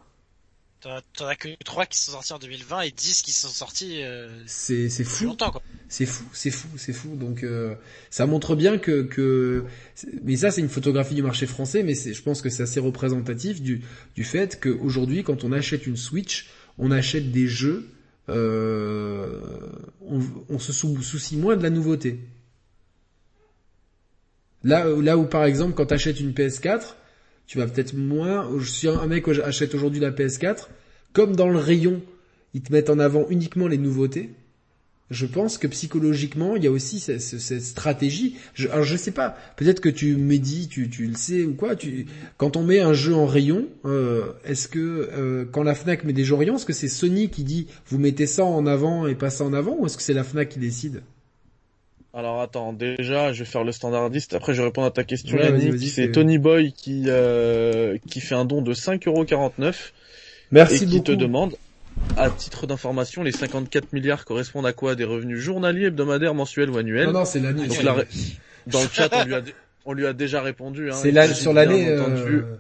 T'en 0.81 1.27
as- 1.27 1.35
que 1.37 1.49
3 1.65 1.87
qui 1.87 1.99
sont 1.99 2.13
sortis 2.13 2.33
en 2.33 2.39
2020 2.39 2.83
et 2.83 2.91
10 2.93 3.23
qui 3.23 3.33
sont 3.33 3.49
sortis 3.49 4.03
euh, 4.03 4.29
C'est 4.47 4.89
c'est 4.89 5.03
fou. 5.05 5.25
longtemps, 5.25 5.51
quoi. 5.51 5.61
C'est 5.89 6.07
fou, 6.07 6.25
c'est 6.33 6.51
fou, 6.53 6.69
c'est 6.77 6.93
fou. 6.93 7.17
Donc 7.17 7.43
euh, 7.43 7.75
ça 8.11 8.27
montre 8.27 8.55
bien 8.55 8.79
que, 8.79 9.03
que 9.03 9.65
mais 10.23 10.37
ça 10.37 10.51
c'est 10.53 10.61
une 10.61 10.69
photographie 10.69 11.15
du 11.17 11.23
marché 11.23 11.47
français, 11.47 11.83
mais 11.83 11.95
c'est, 11.95 12.15
je 12.15 12.23
pense 12.23 12.43
que 12.43 12.49
c'est 12.49 12.63
assez 12.63 12.79
représentatif 12.79 13.61
du, 13.61 13.83
du 14.15 14.23
fait 14.25 14.61
qu'aujourd'hui 14.61 15.25
quand 15.25 15.43
on 15.45 15.51
achète 15.53 15.87
une 15.87 15.97
Switch, 15.97 16.47
on 16.79 16.91
achète 16.93 17.33
des 17.33 17.49
jeux, 17.49 17.89
euh, 18.29 19.41
on, 20.03 20.21
on 20.49 20.59
se 20.61 20.73
sou- 20.73 21.03
soucie 21.03 21.37
moins 21.37 21.57
de 21.57 21.63
la 21.65 21.71
nouveauté. 21.71 22.21
Là, 24.65 24.85
là 25.01 25.17
où 25.17 25.25
par 25.27 25.45
exemple 25.45 25.75
quand 25.75 25.87
tu 25.87 25.95
achètes 25.95 26.21
une 26.21 26.33
PS4, 26.33 26.95
tu 27.49 27.59
vas 27.59 27.67
peut-être 27.67 27.95
moins. 27.95 28.49
Je 28.61 28.71
suis 28.71 28.89
un 28.89 29.07
mec 29.09 29.27
achète 29.27 29.75
aujourd'hui 29.75 29.99
la 29.99 30.13
PS4, 30.13 30.69
comme 31.13 31.35
dans 31.35 31.49
le 31.49 31.59
rayon, 31.59 32.01
ils 32.55 32.63
te 32.63 32.73
mettent 32.73 32.91
en 32.91 33.01
avant 33.01 33.27
uniquement 33.29 33.67
les 33.67 33.79
nouveautés 33.79 34.31
je 35.11 35.27
pense 35.27 35.57
que 35.57 35.67
psychologiquement, 35.67 36.57
il 36.57 36.65
y 36.65 36.67
a 36.67 36.71
aussi 36.71 37.01
cette, 37.01 37.21
stratégie. 37.63 38.37
Je, 38.55 38.69
alors 38.69 38.87
sais 38.87 39.11
pas, 39.11 39.37
peut-être 39.57 39.81
que 39.81 39.89
tu 39.89 40.17
me 40.17 40.37
dis, 40.37 40.69
tu, 40.69 40.87
le 40.87 41.15
sais 41.15 41.45
ou 41.45 41.55
quoi. 41.55 41.75
Quand 42.37 42.57
on 42.57 42.63
met 42.63 42.81
un 42.81 42.93
jeu 42.93 43.15
en 43.15 43.27
rayon, 43.27 43.67
euh, 43.85 44.33
est-ce 44.45 44.69
que 44.69 44.79
euh, 44.79 45.45
quand 45.51 45.63
la 45.63 45.75
Fnac 45.75 46.05
met 46.05 46.13
des 46.13 46.25
jeux 46.25 46.35
en 46.35 46.39
rayon, 46.39 46.57
est-ce 46.57 46.67
que 46.67 46.73
c'est 46.73 46.89
Sony 46.89 47.31
qui 47.31 47.45
dit 47.45 47.69
vous 47.87 47.99
mettez 47.99 48.27
ça 48.27 48.45
en 48.45 48.67
avant 48.67 49.07
et 49.07 49.15
pas 49.15 49.31
ça 49.31 49.45
en 49.45 49.55
avant, 49.55 49.77
ou 49.79 49.87
est-ce 49.87 49.97
que 49.97 50.03
c'est 50.03 50.15
la 50.15 50.25
Fnac 50.25 50.51
qui 50.51 50.59
décide? 50.59 51.03
Alors 52.15 52.41
attends, 52.41 52.73
déjà, 52.73 53.33
je 53.33 53.41
vais 53.41 53.51
faire 53.51 53.65
le 53.65 53.73
standardiste. 53.73 54.35
Après, 54.35 54.55
je 54.55 54.59
vais 54.63 54.67
répondre 54.67 54.87
à 54.87 54.91
ta 54.91 55.05
question, 55.05 55.37
Ouais, 55.37 55.45
Yannick. 55.45 55.89
C'est 55.89 56.11
Tony 56.11 56.39
Boy 56.39 56.73
qui 56.73 57.05
euh, 57.07 57.99
qui 58.09 58.21
fait 58.21 58.35
un 58.35 58.45
don 58.45 58.63
de 58.63 58.73
5,49€ 58.75 59.93
Merci 60.51 60.75
et 60.75 60.79
qui 60.79 60.87
beaucoup. 60.87 61.03
te 61.05 61.13
demande, 61.13 61.55
à 62.17 62.31
titre 62.31 62.67
d'information, 62.67 63.23
les 63.23 63.33
54 63.33 63.93
milliards 63.93 64.25
correspondent 64.25 64.67
à 64.67 64.73
quoi? 64.73 64.95
Des 64.95 65.05
revenus 65.05 65.39
journaliers, 65.39 65.87
hebdomadaires, 65.87 66.35
mensuels 66.35 66.71
ou 66.71 66.79
annuels? 66.79 67.07
Non 67.07 67.13
non, 67.13 67.25
c'est 67.27 67.41
l'année. 67.41 67.69
La 67.85 67.93
ré- 67.93 68.07
Dans 68.67 68.83
le 68.83 68.89
chat, 68.89 69.11
on 69.13 69.25
lui 69.25 69.35
a, 69.35 69.43
on 69.85 69.93
lui 69.93 70.07
a 70.07 70.15
déjà 70.15 70.41
répondu. 70.41 70.91
Hein, 70.91 70.95
C'est 70.95 71.35
sur 71.35 71.53
l'année. 71.53 71.93
entendu 71.95 72.39
euh, 72.39 72.57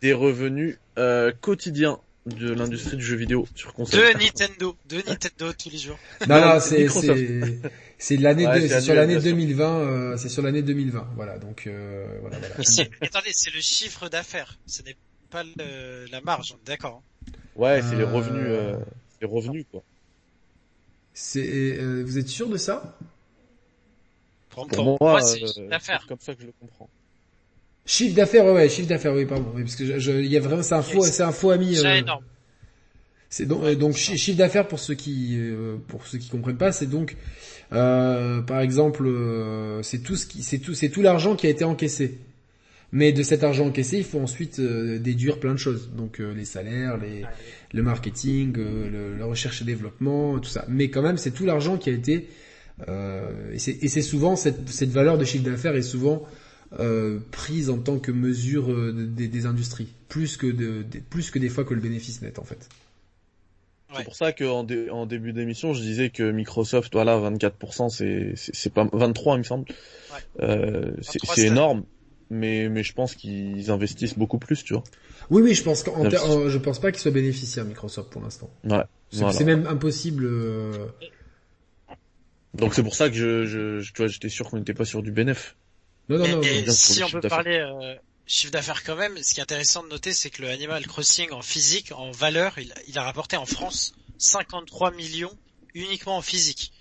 des 0.00 0.12
revenus 0.12 0.78
euh, 0.98 1.32
quotidiens 1.40 1.98
de 2.26 2.52
l'industrie 2.52 2.96
du 2.96 3.04
jeu 3.04 3.16
vidéo 3.16 3.46
sur 3.54 3.72
console. 3.72 4.00
De 4.00 4.18
Nintendo, 4.18 4.76
de 4.86 5.02
Nintendo 5.06 5.52
tous 5.54 5.70
les 5.70 5.78
jours. 5.78 5.98
Non, 6.28 6.40
non, 6.40 6.60
c'est 6.60 6.88
c'est 6.88 7.58
c'est 7.98 8.16
l'année 8.16 8.46
Ouais, 8.46 8.68
c'est 8.68 8.80
sur 8.80 8.94
l'année 8.94 9.14
bien 9.14 9.20
sûr. 9.20 9.30
2020. 9.32 9.78
euh, 9.80 10.16
c'est 10.16 10.28
sur 10.28 10.42
l'année 10.42 10.62
2020. 10.62 11.08
Voilà, 11.16 11.38
donc 11.38 11.66
euh, 11.66 12.06
voilà. 12.20 12.38
voilà. 12.38 12.54
Attendez, 13.00 13.30
c'est 13.32 13.52
le 13.52 13.60
chiffre 13.60 14.08
d'affaires. 14.08 14.56
Ce 14.66 14.82
n'est 14.82 14.96
pas 15.30 15.42
le- 15.42 16.06
la 16.12 16.20
marge, 16.20 16.52
on 16.52 16.58
est 16.60 16.66
d'accord. 16.66 17.02
Ouais, 17.56 17.82
c'est 17.82 17.96
les 17.96 18.02
Euh, 18.02 18.06
revenus, 18.06 18.46
euh, 18.46 18.76
les 19.20 19.26
revenus 19.26 19.64
quoi. 19.70 19.82
C'est 21.14 21.78
euh, 21.78 22.02
vous 22.04 22.18
êtes 22.18 22.28
sûr 22.28 22.48
de 22.48 22.56
ça? 22.56 22.96
Pour, 24.50 24.66
Pour, 24.68 24.98
pour 24.98 24.98
moi, 25.00 25.20
c'est 25.22 25.42
euh, 25.42 25.78
c'est 25.80 26.06
comme 26.06 26.20
ça 26.20 26.34
que 26.34 26.42
je 26.42 26.46
le 26.46 26.52
comprends. 26.60 26.88
Chiffre 27.84 28.14
d'affaires, 28.14 28.46
ouais, 28.46 28.68
chiffre 28.68 28.88
d'affaires, 28.88 29.12
oui, 29.14 29.26
pardon, 29.26 29.46
oui, 29.54 29.62
parce 29.62 29.74
que 29.76 29.98
je, 29.98 30.12
y 30.12 30.36
a 30.36 30.40
vraiment, 30.40 30.62
c'est 30.62 30.74
un 30.74 30.82
faux, 30.82 31.02
c'est 31.02 31.22
un 31.24 31.32
faux 31.32 31.50
ami. 31.50 31.74
C'est 31.76 31.86
euh, 31.86 31.94
énorme. 31.96 32.24
C'est 33.28 33.46
donc, 33.46 33.64
euh, 33.64 33.74
donc 33.74 33.96
chiffre 33.96 34.36
d'affaires 34.38 34.68
pour 34.68 34.78
ceux 34.78 34.94
qui, 34.94 35.36
euh, 35.38 35.76
pour 35.88 36.06
ceux 36.06 36.18
qui 36.18 36.28
comprennent 36.28 36.58
pas, 36.58 36.70
c'est 36.70 36.86
donc, 36.86 37.16
euh, 37.72 38.40
par 38.42 38.60
exemple, 38.60 39.04
euh, 39.06 39.82
c'est 39.82 39.98
tout 39.98 40.14
ce 40.16 40.26
qui, 40.26 40.42
c'est 40.42 40.58
tout, 40.58 40.74
c'est 40.74 40.90
tout 40.90 41.02
l'argent 41.02 41.34
qui 41.34 41.46
a 41.46 41.50
été 41.50 41.64
encaissé. 41.64 42.18
Mais 42.94 43.12
de 43.12 43.22
cet 43.22 43.42
argent 43.42 43.66
encaissé, 43.68 43.96
il 43.96 44.04
faut 44.04 44.20
ensuite 44.20 44.58
euh, 44.58 44.98
déduire 44.98 45.40
plein 45.40 45.52
de 45.52 45.58
choses, 45.58 45.90
donc 45.96 46.20
euh, 46.20 46.34
les 46.34 46.44
salaires, 46.44 46.98
les, 46.98 47.24
le 47.72 47.82
marketing, 47.82 48.54
euh, 48.58 48.90
le, 48.90 49.18
la 49.18 49.24
recherche 49.24 49.62
et 49.62 49.64
développement, 49.64 50.38
tout 50.38 50.50
ça. 50.50 50.66
Mais 50.68 50.90
quand 50.90 51.00
même, 51.00 51.16
c'est 51.16 51.30
tout 51.30 51.46
l'argent 51.46 51.78
qui 51.78 51.88
a 51.88 51.94
été, 51.94 52.28
euh, 52.88 53.50
et 53.54 53.58
c'est 53.58 53.82
et 53.82 53.88
c'est 53.88 54.02
souvent 54.02 54.36
cette, 54.36 54.68
cette 54.68 54.90
valeur 54.90 55.16
de 55.16 55.24
chiffre 55.24 55.44
d'affaires 55.44 55.74
est 55.74 55.80
souvent 55.82 56.22
euh, 56.80 57.18
prise 57.30 57.68
en 57.70 57.78
tant 57.78 57.98
que 57.98 58.10
mesure 58.12 58.70
euh, 58.72 58.92
de- 58.92 59.04
des- 59.04 59.28
des 59.28 59.46
industries, 59.46 59.88
plus 60.08 60.36
que 60.36 60.46
de, 60.46 60.82
des- 60.82 61.00
plus 61.00 61.30
que 61.30 61.38
des 61.38 61.48
fois 61.48 61.64
que 61.64 61.74
le 61.74 61.80
bénéfice 61.80 62.22
net 62.22 62.38
en 62.38 62.44
fait. 62.44 62.68
Ouais. 63.90 63.96
C'est 63.98 64.04
pour 64.04 64.14
ça 64.16 64.32
qu'en 64.32 64.64
dé- 64.64 64.88
en 64.88 65.04
début 65.04 65.34
d'émission, 65.34 65.74
je 65.74 65.82
disais 65.82 66.08
que 66.08 66.30
Microsoft, 66.30 66.94
voilà, 66.94 67.18
24%, 67.18 67.90
c'est 67.90 68.32
c'est 68.36 68.54
c'est 68.54 68.72
pas 68.72 68.88
23, 68.92 69.34
il 69.34 69.38
me 69.38 69.42
semble. 69.42 69.66
Ouais. 69.68 70.18
Euh, 70.42 70.92
c'est 71.02 71.18
23, 71.20 71.34
c'est 71.34 71.40
c'est- 71.42 71.46
énorme, 71.48 71.84
mais 72.30 72.70
mais 72.70 72.82
je 72.82 72.92
pense 72.94 73.14
qu'ils 73.14 73.70
investissent 73.70 74.16
beaucoup 74.16 74.38
plus, 74.38 74.64
tu 74.64 74.72
vois. 74.72 74.82
Oui, 75.28 75.42
oui, 75.42 75.54
je 75.54 75.62
pense 75.62 75.82
qu'en 75.82 76.08
ter- 76.08 76.24
en- 76.24 76.48
je 76.48 76.58
pense 76.58 76.78
pas 76.80 76.90
qu'il 76.90 77.00
soit 77.02 77.10
bénéficiaire 77.10 77.66
Microsoft 77.66 78.10
pour 78.10 78.22
l'instant. 78.22 78.50
Ouais. 78.64 78.82
C'est 79.10 79.18
Voilà. 79.18 79.32
c'est 79.34 79.44
même 79.44 79.66
impossible. 79.66 80.24
euh, 80.24 80.86
Donc 82.54 82.74
c'est 82.74 82.82
pour 82.82 82.94
ça 82.94 83.08
que 83.08 83.14
je, 83.14 83.44
je, 83.46 83.80
je- 83.80 83.92
tu 83.92 83.98
vois, 83.98 84.08
j'étais 84.08 84.28
sûr 84.28 84.48
qu'on 84.50 84.58
n'était 84.58 84.74
pas 84.74 84.84
sur 84.86 85.02
du 85.02 85.10
bénéf. 85.12 85.56
Non, 86.08 86.18
non, 86.18 86.24
Mais- 86.24 86.32
non. 86.32 86.42
et 86.42 86.56
non. 86.58 86.62
bien 86.64 86.72
si 86.72 87.02
on 87.04 87.10
peut 87.10 87.20
parler 87.20 87.56
euh, 87.58 87.94
chiffre 88.26 88.52
d'affaires 88.52 88.82
quand 88.84 88.96
même, 88.96 89.20
ce 89.22 89.34
qui 89.34 89.40
est 89.40 89.42
intéressant 89.42 89.82
de 89.82 89.88
noter, 89.88 90.12
c'est 90.12 90.30
que 90.30 90.42
le 90.42 90.48
Animal 90.50 90.86
Crossing 90.86 91.30
en 91.32 91.42
physique, 91.42 91.92
en 91.92 92.10
valeur, 92.10 92.58
il, 92.58 92.72
il 92.88 92.98
a 92.98 93.02
rapporté 93.02 93.36
en 93.36 93.46
France 93.46 93.94
53 94.18 94.92
millions 94.92 95.36
uniquement 95.74 96.16
en 96.16 96.22
physique. 96.22 96.72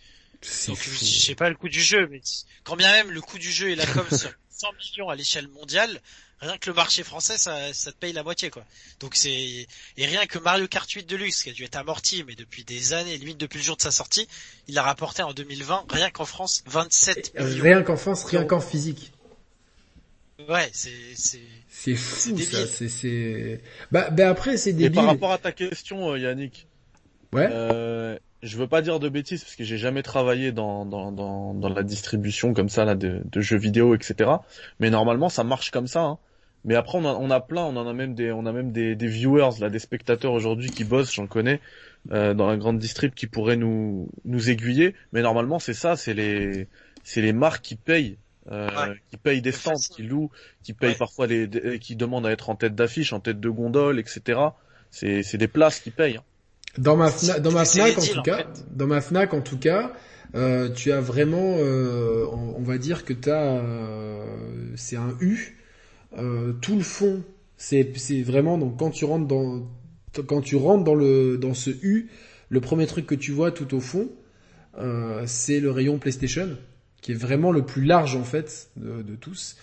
Donc 0.67 0.77
fou. 0.77 0.89
je 1.05 1.05
sais 1.05 1.35
pas 1.35 1.49
le 1.49 1.55
coût 1.55 1.69
du 1.69 1.81
jeu, 1.81 2.07
mais 2.07 2.21
quand 2.63 2.75
bien 2.75 2.91
même 2.91 3.11
le 3.11 3.21
coût 3.21 3.37
du 3.37 3.51
jeu 3.51 3.69
et 3.69 3.75
la 3.75 3.85
com 3.85 4.05
sur 4.17 4.31
100 4.49 4.67
millions 4.73 5.09
à 5.09 5.15
l'échelle 5.15 5.47
mondiale, 5.49 6.01
rien 6.41 6.57
que 6.57 6.69
le 6.69 6.75
marché 6.75 7.03
français, 7.03 7.37
ça, 7.37 7.73
ça 7.73 7.91
te 7.91 7.97
paye 7.97 8.13
la 8.13 8.23
moitié 8.23 8.49
quoi. 8.49 8.63
Donc 8.99 9.15
c'est 9.15 9.29
et 9.29 10.05
rien 10.05 10.25
que 10.25 10.39
Mario 10.39 10.67
Kart 10.67 10.89
8 10.89 11.07
Deluxe 11.07 11.43
qui 11.43 11.49
a 11.49 11.53
dû 11.53 11.63
être 11.63 11.75
amorti, 11.75 12.23
mais 12.27 12.35
depuis 12.35 12.63
des 12.63 12.93
années, 12.93 13.17
limite 13.17 13.37
depuis 13.37 13.57
le 13.57 13.63
jour 13.63 13.77
de 13.77 13.81
sa 13.81 13.91
sortie, 13.91 14.27
il 14.67 14.77
a 14.77 14.83
rapporté 14.83 15.23
en 15.23 15.33
2020 15.33 15.85
rien 15.89 16.09
qu'en 16.09 16.25
France 16.25 16.63
27 16.67 17.39
millions. 17.39 17.63
Rien 17.63 17.83
qu'en 17.83 17.97
France, 17.97 18.25
rien 18.25 18.43
qu'en 18.43 18.59
physique. 18.59 19.11
Ouais, 20.49 20.69
c'est 20.73 20.89
c'est 21.15 21.41
c'est 21.69 21.95
fou 21.95 22.37
ça. 22.39 22.65
C'est 22.67 22.89
c'est 22.89 23.61
bah 23.91 24.09
ben 24.09 24.27
après 24.27 24.57
c'est 24.57 24.73
débile. 24.73 24.91
Et 24.91 24.95
par 24.95 25.05
rapport 25.05 25.31
à 25.31 25.37
ta 25.37 25.51
question, 25.51 26.11
euh, 26.11 26.19
Yannick. 26.19 26.67
Ouais. 27.33 27.47
Euh, 27.49 28.17
je 28.43 28.57
veux 28.57 28.67
pas 28.67 28.81
dire 28.81 28.99
de 28.99 29.07
bêtises 29.07 29.43
parce 29.43 29.55
que 29.55 29.63
j'ai 29.63 29.77
jamais 29.77 30.03
travaillé 30.03 30.51
dans, 30.51 30.85
dans, 30.85 31.11
dans, 31.11 31.53
dans 31.53 31.69
la 31.69 31.83
distribution 31.83 32.53
comme 32.53 32.69
ça 32.69 32.85
là 32.85 32.95
de, 32.95 33.21
de, 33.23 33.41
jeux 33.41 33.57
vidéo 33.57 33.95
etc. 33.95 34.31
Mais 34.79 34.89
normalement 34.89 35.29
ça 35.29 35.43
marche 35.43 35.69
comme 35.71 35.87
ça. 35.87 36.01
Hein. 36.01 36.17
Mais 36.65 36.75
après 36.75 36.97
on 36.97 37.05
a, 37.05 37.13
on 37.13 37.29
a 37.31 37.39
plein, 37.39 37.63
on 37.63 37.75
en 37.75 37.87
a 37.87 37.93
même 37.93 38.13
des 38.13 38.31
on 38.31 38.45
a 38.45 38.51
même 38.51 38.71
des, 38.71 38.95
des 38.95 39.07
viewers 39.07 39.59
là, 39.59 39.69
des 39.69 39.79
spectateurs 39.79 40.33
aujourd'hui 40.33 40.69
qui 40.69 40.83
bossent, 40.83 41.13
j'en 41.13 41.27
connais 41.27 41.59
euh, 42.11 42.33
dans 42.33 42.47
la 42.47 42.57
grande 42.57 42.77
distrib 42.77 43.13
qui 43.13 43.27
pourraient 43.27 43.57
nous 43.57 44.09
nous 44.25 44.49
aiguiller. 44.49 44.95
Mais 45.13 45.21
normalement 45.21 45.59
c'est 45.59 45.73
ça, 45.73 45.95
c'est 45.95 46.13
les 46.13 46.67
c'est 47.03 47.21
les 47.21 47.33
marques 47.33 47.63
qui 47.63 47.75
payent. 47.75 48.17
Euh, 48.51 48.67
qui 49.11 49.17
payent 49.17 49.41
des 49.43 49.51
stands, 49.51 49.75
qui 49.75 50.01
louent, 50.01 50.31
qui 50.63 50.73
payent 50.73 50.95
parfois 50.95 51.27
les, 51.27 51.47
qui 51.79 51.95
demandent 51.95 52.25
à 52.25 52.31
être 52.31 52.49
en 52.49 52.55
tête 52.55 52.73
d'affiche, 52.73 53.13
en 53.13 53.19
tête 53.19 53.39
de 53.39 53.49
gondole, 53.49 53.99
etc. 53.99 54.39
C'est 54.89 55.21
c'est 55.21 55.37
des 55.37 55.47
places 55.47 55.79
qui 55.79 55.91
payent. 55.91 56.17
Hein. 56.17 56.23
Dans 56.77 56.97
ma 56.97 57.11
Fnac, 57.11 57.41
dans 57.41 57.51
ma 57.51 57.65
Fnac 57.65 57.97
en 57.97 58.01
tout 58.01 58.21
cas, 58.23 58.47
dans 58.71 58.87
ma 58.87 58.99
Fnac 59.01 59.33
en 59.33 59.41
tout 59.41 59.59
cas, 59.59 59.93
euh, 60.35 60.69
tu 60.69 60.91
as 60.91 61.01
vraiment, 61.01 61.57
euh, 61.59 62.25
on, 62.31 62.61
va 62.61 62.77
dire 62.77 63.03
que 63.03 63.13
tu 63.13 63.29
as, 63.29 63.57
euh, 63.57 64.23
c'est 64.75 64.95
un 64.95 65.15
U. 65.19 65.57
Euh, 66.17 66.53
tout 66.61 66.75
le 66.75 66.83
fond, 66.83 67.23
c'est 67.57 67.83
vraiment 68.21 68.57
donc 68.57 68.77
quand 68.77 68.91
tu 68.91 69.05
rentres 69.05 69.27
dans 69.27 69.67
quand 70.27 70.41
tu 70.41 70.55
rentres 70.55 70.83
dans 70.83 70.95
le 70.95 71.37
dans 71.37 71.53
ce 71.53 71.69
U, 71.69 72.09
le 72.49 72.59
premier 72.59 72.87
truc 72.87 73.05
que 73.05 73.15
tu 73.15 73.31
vois 73.31 73.51
tout 73.51 73.73
au 73.75 73.79
fond, 73.79 74.09
euh, 74.77 75.23
c'est 75.25 75.59
le 75.59 75.71
rayon 75.71 75.99
PlayStation, 75.99 76.57
qui 77.01 77.13
est 77.13 77.15
vraiment 77.15 77.51
le 77.51 77.65
plus 77.65 77.83
large 77.83 78.15
en 78.15 78.23
fait 78.23 78.69
de, 78.77 79.15
tous. 79.15 79.57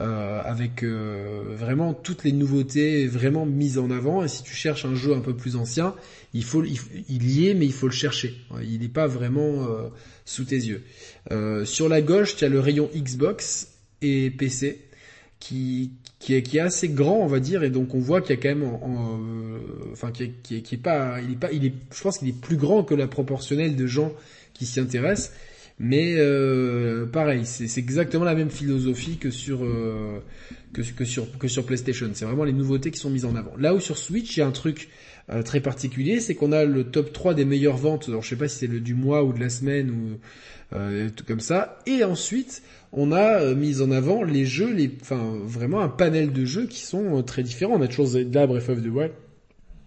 Euh, 0.00 0.40
avec 0.44 0.82
euh, 0.82 1.42
vraiment 1.54 1.92
toutes 1.92 2.24
les 2.24 2.32
nouveautés 2.32 3.06
vraiment 3.06 3.44
mises 3.44 3.76
en 3.76 3.90
avant. 3.90 4.24
Et 4.24 4.28
si 4.28 4.42
tu 4.42 4.54
cherches 4.54 4.84
un 4.84 4.94
jeu 4.94 5.14
un 5.14 5.20
peu 5.20 5.36
plus 5.36 5.56
ancien, 5.56 5.94
il 6.32 6.44
faut, 6.44 6.64
il, 6.64 7.30
y 7.30 7.48
est, 7.48 7.54
mais 7.54 7.66
il 7.66 7.72
faut 7.72 7.86
le 7.86 7.92
chercher. 7.92 8.34
Il 8.62 8.80
n'est 8.80 8.88
pas 8.88 9.06
vraiment 9.06 9.68
euh, 9.68 9.88
sous 10.24 10.44
tes 10.44 10.56
yeux. 10.56 10.82
sur 11.64 11.88
la 11.88 12.00
gauche, 12.02 12.36
tu 12.36 12.44
as 12.44 12.48
le 12.48 12.60
rayon 12.60 12.88
Xbox 12.94 13.68
et 14.00 14.30
PC 14.30 14.80
qui 15.40 15.90
qui 16.20 16.34
est, 16.34 16.42
qui 16.42 16.58
est 16.58 16.60
assez 16.60 16.88
grand, 16.90 17.16
on 17.16 17.26
va 17.26 17.40
dire, 17.40 17.64
et 17.64 17.70
donc 17.70 17.94
on 17.94 17.98
voit 17.98 18.20
qu'il 18.20 18.36
y 18.36 18.38
a 18.38 18.42
quand 18.42 18.50
même, 18.50 18.70
enfin, 19.90 20.12
qui 20.12 20.24
est, 20.24 20.32
qui 20.42 20.56
est, 20.56 20.60
qui 20.60 20.74
est 20.74 20.78
pas, 20.78 21.18
il 21.22 21.32
est 21.32 21.36
pas, 21.36 21.50
il 21.50 21.64
est, 21.64 21.72
je 21.92 22.02
pense 22.02 22.18
qu'il 22.18 22.28
est 22.28 22.38
plus 22.38 22.58
grand 22.58 22.84
que 22.84 22.94
la 22.94 23.08
proportionnelle 23.08 23.74
de 23.74 23.86
gens 23.86 24.12
qui 24.52 24.66
s'y 24.66 24.78
intéressent. 24.80 25.32
Mais 25.82 26.16
euh, 26.18 27.06
pareil, 27.06 27.46
c'est 27.46 27.78
exactement 27.78 28.24
la 28.24 28.34
même 28.34 28.50
philosophie 28.50 29.16
que 29.16 29.30
sur 29.30 29.64
euh, 29.64 30.22
que, 30.74 30.82
sur 30.82 31.38
que 31.38 31.48
sur 31.48 31.64
PlayStation. 31.64 32.10
C'est 32.12 32.26
vraiment 32.26 32.44
les 32.44 32.52
nouveautés 32.52 32.90
qui 32.90 33.00
sont 33.00 33.08
mises 33.08 33.24
en 33.24 33.34
avant. 33.34 33.56
Là 33.56 33.74
où 33.74 33.80
sur 33.80 33.96
Switch, 33.96 34.36
il 34.36 34.40
y 34.40 34.42
a 34.42 34.46
un 34.46 34.50
truc 34.50 34.90
euh, 35.30 35.42
très 35.42 35.60
particulier, 35.60 36.20
c'est 36.20 36.34
qu'on 36.34 36.52
a 36.52 36.66
le 36.66 36.84
top 36.84 37.14
3 37.14 37.32
des 37.32 37.46
meilleures 37.46 37.78
ventes. 37.78 38.10
Alors 38.10 38.22
je 38.22 38.28
sais 38.28 38.36
pas 38.36 38.46
si 38.46 38.58
c'est 38.58 38.66
le 38.66 38.80
du 38.80 38.92
mois 38.92 39.24
ou 39.24 39.32
de 39.32 39.40
la 39.40 39.48
semaine 39.48 39.90
ou 39.90 40.18
euh, 40.72 41.10
tout 41.14 41.24
comme 41.24 41.40
ça. 41.40 41.78
Et 41.86 42.04
ensuite, 42.04 42.62
on 42.92 43.12
a 43.12 43.40
euh, 43.40 43.54
mis 43.54 43.80
en 43.80 43.90
avant 43.90 44.22
les 44.22 44.44
jeux, 44.44 44.72
les, 44.72 44.90
enfin 45.00 45.38
vraiment 45.44 45.80
un 45.80 45.88
panel 45.88 46.32
de 46.32 46.44
jeux 46.44 46.66
qui 46.66 46.80
sont 46.80 47.22
très 47.22 47.42
différents. 47.42 47.74
On 47.74 47.82
a 47.82 47.88
toujours 47.88 48.06
Zelda, 48.06 48.46
Breath 48.46 48.68
of 48.68 48.82
the 48.82 48.86
Wild, 48.86 49.12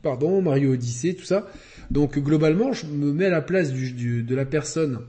pardon, 0.02 0.42
Mario 0.42 0.74
Odyssey, 0.74 1.14
tout 1.14 1.26
ça. 1.26 1.48
Donc 1.92 2.18
globalement, 2.20 2.74
je 2.74 2.86
me 2.86 3.12
mets 3.12 3.26
à 3.26 3.30
la 3.30 3.42
place 3.42 3.72
du, 3.72 3.92
du 3.92 4.24
de 4.24 4.36
la 4.36 4.46
personne 4.46 5.00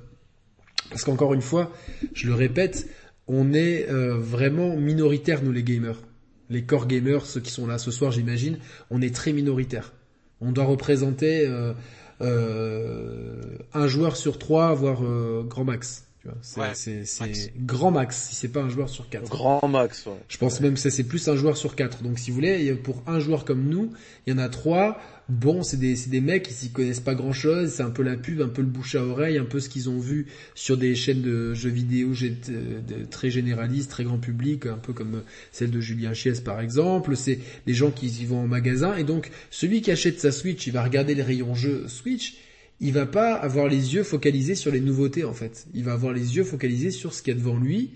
parce 0.90 1.04
qu'encore 1.04 1.34
une 1.34 1.42
fois, 1.42 1.72
je 2.12 2.26
le 2.28 2.34
répète, 2.34 2.88
on 3.26 3.52
est 3.52 3.88
euh, 3.90 4.16
vraiment 4.16 4.76
minoritaire 4.76 5.42
nous 5.42 5.52
les 5.52 5.62
gamers. 5.62 6.00
Les 6.50 6.62
core 6.62 6.86
gamers, 6.86 7.26
ceux 7.26 7.40
qui 7.40 7.50
sont 7.50 7.66
là 7.66 7.78
ce 7.78 7.90
soir, 7.90 8.12
j'imagine, 8.12 8.58
on 8.90 9.00
est 9.00 9.14
très 9.14 9.32
minoritaire. 9.32 9.92
On 10.40 10.52
doit 10.52 10.64
représenter 10.64 11.46
euh, 11.46 11.72
euh, 11.72 11.74
un 12.20 13.86
joueur 13.88 14.16
sur 14.16 14.38
trois, 14.38 14.74
voire 14.74 15.00
grand 15.44 15.64
max. 15.64 16.06
C'est 16.42 17.52
grand 17.58 17.90
max 17.90 18.28
si 18.28 18.34
c'est 18.34 18.48
pas 18.48 18.60
un 18.60 18.68
joueur 18.68 18.88
sur 18.88 19.08
quatre. 19.08 19.28
Grand 19.28 19.66
max. 19.68 20.06
Ouais. 20.06 20.12
Je 20.28 20.38
pense 20.38 20.60
même 20.60 20.74
que 20.74 20.80
c'est 20.80 21.04
plus 21.04 21.28
un 21.28 21.36
joueur 21.36 21.56
sur 21.56 21.76
quatre. 21.76 22.02
Donc 22.02 22.18
si 22.18 22.30
vous 22.30 22.36
voulez, 22.36 22.72
pour 22.74 23.02
un 23.06 23.20
joueur 23.20 23.44
comme 23.44 23.68
nous, 23.68 23.92
il 24.26 24.32
y 24.32 24.36
en 24.36 24.38
a 24.38 24.48
trois 24.48 24.98
bon, 25.28 25.62
c'est 25.62 25.78
des, 25.78 25.94
des 26.06 26.20
mecs 26.20 26.44
qui 26.44 26.52
s'y 26.52 26.70
connaissent 26.70 27.00
pas 27.00 27.14
grand 27.14 27.32
chose, 27.32 27.70
c'est 27.70 27.82
un 27.82 27.90
peu 27.90 28.02
la 28.02 28.16
pub, 28.16 28.40
un 28.40 28.48
peu 28.48 28.62
le 28.62 28.68
bouche 28.68 28.94
à 28.94 29.02
oreille, 29.02 29.38
un 29.38 29.44
peu 29.44 29.60
ce 29.60 29.68
qu'ils 29.68 29.88
ont 29.88 29.98
vu 29.98 30.26
sur 30.54 30.76
des 30.76 30.94
chaînes 30.94 31.22
de 31.22 31.54
jeux 31.54 31.70
vidéo 31.70 32.12
très 33.10 33.30
généralistes, 33.30 33.90
très 33.90 34.04
grand 34.04 34.18
public, 34.18 34.66
un 34.66 34.78
peu 34.78 34.92
comme 34.92 35.22
celle 35.52 35.70
de 35.70 35.80
Julien 35.80 36.14
Chies 36.14 36.42
par 36.44 36.60
exemple, 36.60 37.16
c'est 37.16 37.38
les 37.66 37.74
gens 37.74 37.90
qui 37.90 38.06
y 38.06 38.24
vont 38.26 38.40
en 38.40 38.46
magasin, 38.46 38.96
et 38.96 39.04
donc 39.04 39.30
celui 39.50 39.82
qui 39.82 39.90
achète 39.90 40.20
sa 40.20 40.32
Switch, 40.32 40.66
il 40.66 40.72
va 40.72 40.82
regarder 40.82 41.14
les 41.14 41.22
rayons 41.22 41.54
jeux 41.54 41.88
Switch, 41.88 42.34
il 42.80 42.92
va 42.92 43.06
pas 43.06 43.34
avoir 43.34 43.68
les 43.68 43.94
yeux 43.94 44.02
focalisés 44.02 44.54
sur 44.54 44.72
les 44.72 44.80
nouveautés 44.80 45.24
en 45.24 45.34
fait, 45.34 45.66
il 45.74 45.84
va 45.84 45.92
avoir 45.92 46.12
les 46.12 46.36
yeux 46.36 46.44
focalisés 46.44 46.90
sur 46.90 47.14
ce 47.14 47.22
qu'il 47.22 47.34
y 47.34 47.36
a 47.36 47.38
devant 47.38 47.56
lui, 47.56 47.90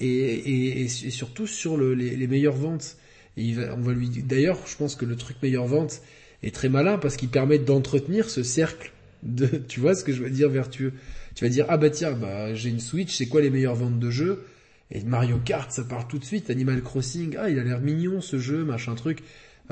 et, 0.00 0.06
et, 0.06 0.82
et, 0.82 0.88
surtout 0.88 1.46
sur 1.46 1.76
le, 1.76 1.94
les, 1.94 2.26
meilleures 2.26 2.56
ventes. 2.56 2.96
Et 3.36 3.42
il 3.42 3.56
va, 3.56 3.74
on 3.76 3.80
va 3.80 3.92
lui, 3.92 4.08
d'ailleurs, 4.08 4.58
je 4.66 4.76
pense 4.76 4.96
que 4.96 5.04
le 5.04 5.16
truc 5.16 5.36
meilleure 5.42 5.66
vente, 5.66 6.02
est 6.46 6.54
très 6.54 6.68
malin 6.68 6.98
parce 6.98 7.16
qu'il 7.16 7.28
permet 7.28 7.58
d'entretenir 7.58 8.30
ce 8.30 8.42
cercle 8.42 8.92
de, 9.22 9.46
tu 9.68 9.80
vois 9.80 9.94
ce 9.94 10.04
que 10.04 10.12
je 10.12 10.22
veux 10.22 10.30
dire, 10.30 10.48
vertueux. 10.48 10.92
Tu 11.34 11.44
vas 11.44 11.50
dire, 11.50 11.66
ah 11.68 11.76
bah 11.76 11.90
tiens, 11.90 12.12
bah, 12.12 12.54
j'ai 12.54 12.70
une 12.70 12.80
Switch, 12.80 13.14
c'est 13.16 13.26
quoi 13.26 13.40
les 13.40 13.50
meilleures 13.50 13.74
ventes 13.74 13.98
de 13.98 14.10
jeux? 14.10 14.44
Et 14.90 15.02
Mario 15.02 15.38
Kart, 15.44 15.72
ça 15.72 15.82
part 15.82 16.06
tout 16.06 16.18
de 16.18 16.24
suite. 16.24 16.50
Animal 16.50 16.82
Crossing, 16.82 17.36
ah, 17.38 17.50
il 17.50 17.58
a 17.58 17.64
l'air 17.64 17.80
mignon 17.80 18.20
ce 18.20 18.38
jeu, 18.38 18.64
machin 18.64 18.94
truc. 18.94 19.20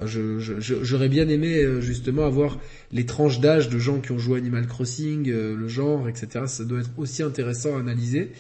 Je, 0.01 0.39
j'aurais 0.59 1.11
bien 1.11 1.29
aimé 1.29 1.59
euh, 1.59 1.81
justement 1.81 2.25
avoir 2.25 2.59
les 2.93 3.05
tranches 3.05 3.41
d'âge 3.41 3.69
de 3.69 3.79
gens 3.79 4.01
qui 4.01 4.13
ont 4.13 4.19
joué 4.19 4.39
Animal 4.39 4.67
Crossing, 4.67 5.29
euh, 5.29 5.55
le 5.55 5.69
genre, 5.69 6.09
etc. 6.09 6.47
Ça 6.47 6.65
doit 6.65 6.81
être 6.81 6.91
aussi 6.97 7.23
intéressant 7.23 7.77
à 7.77 7.81
analyser. 7.81 8.33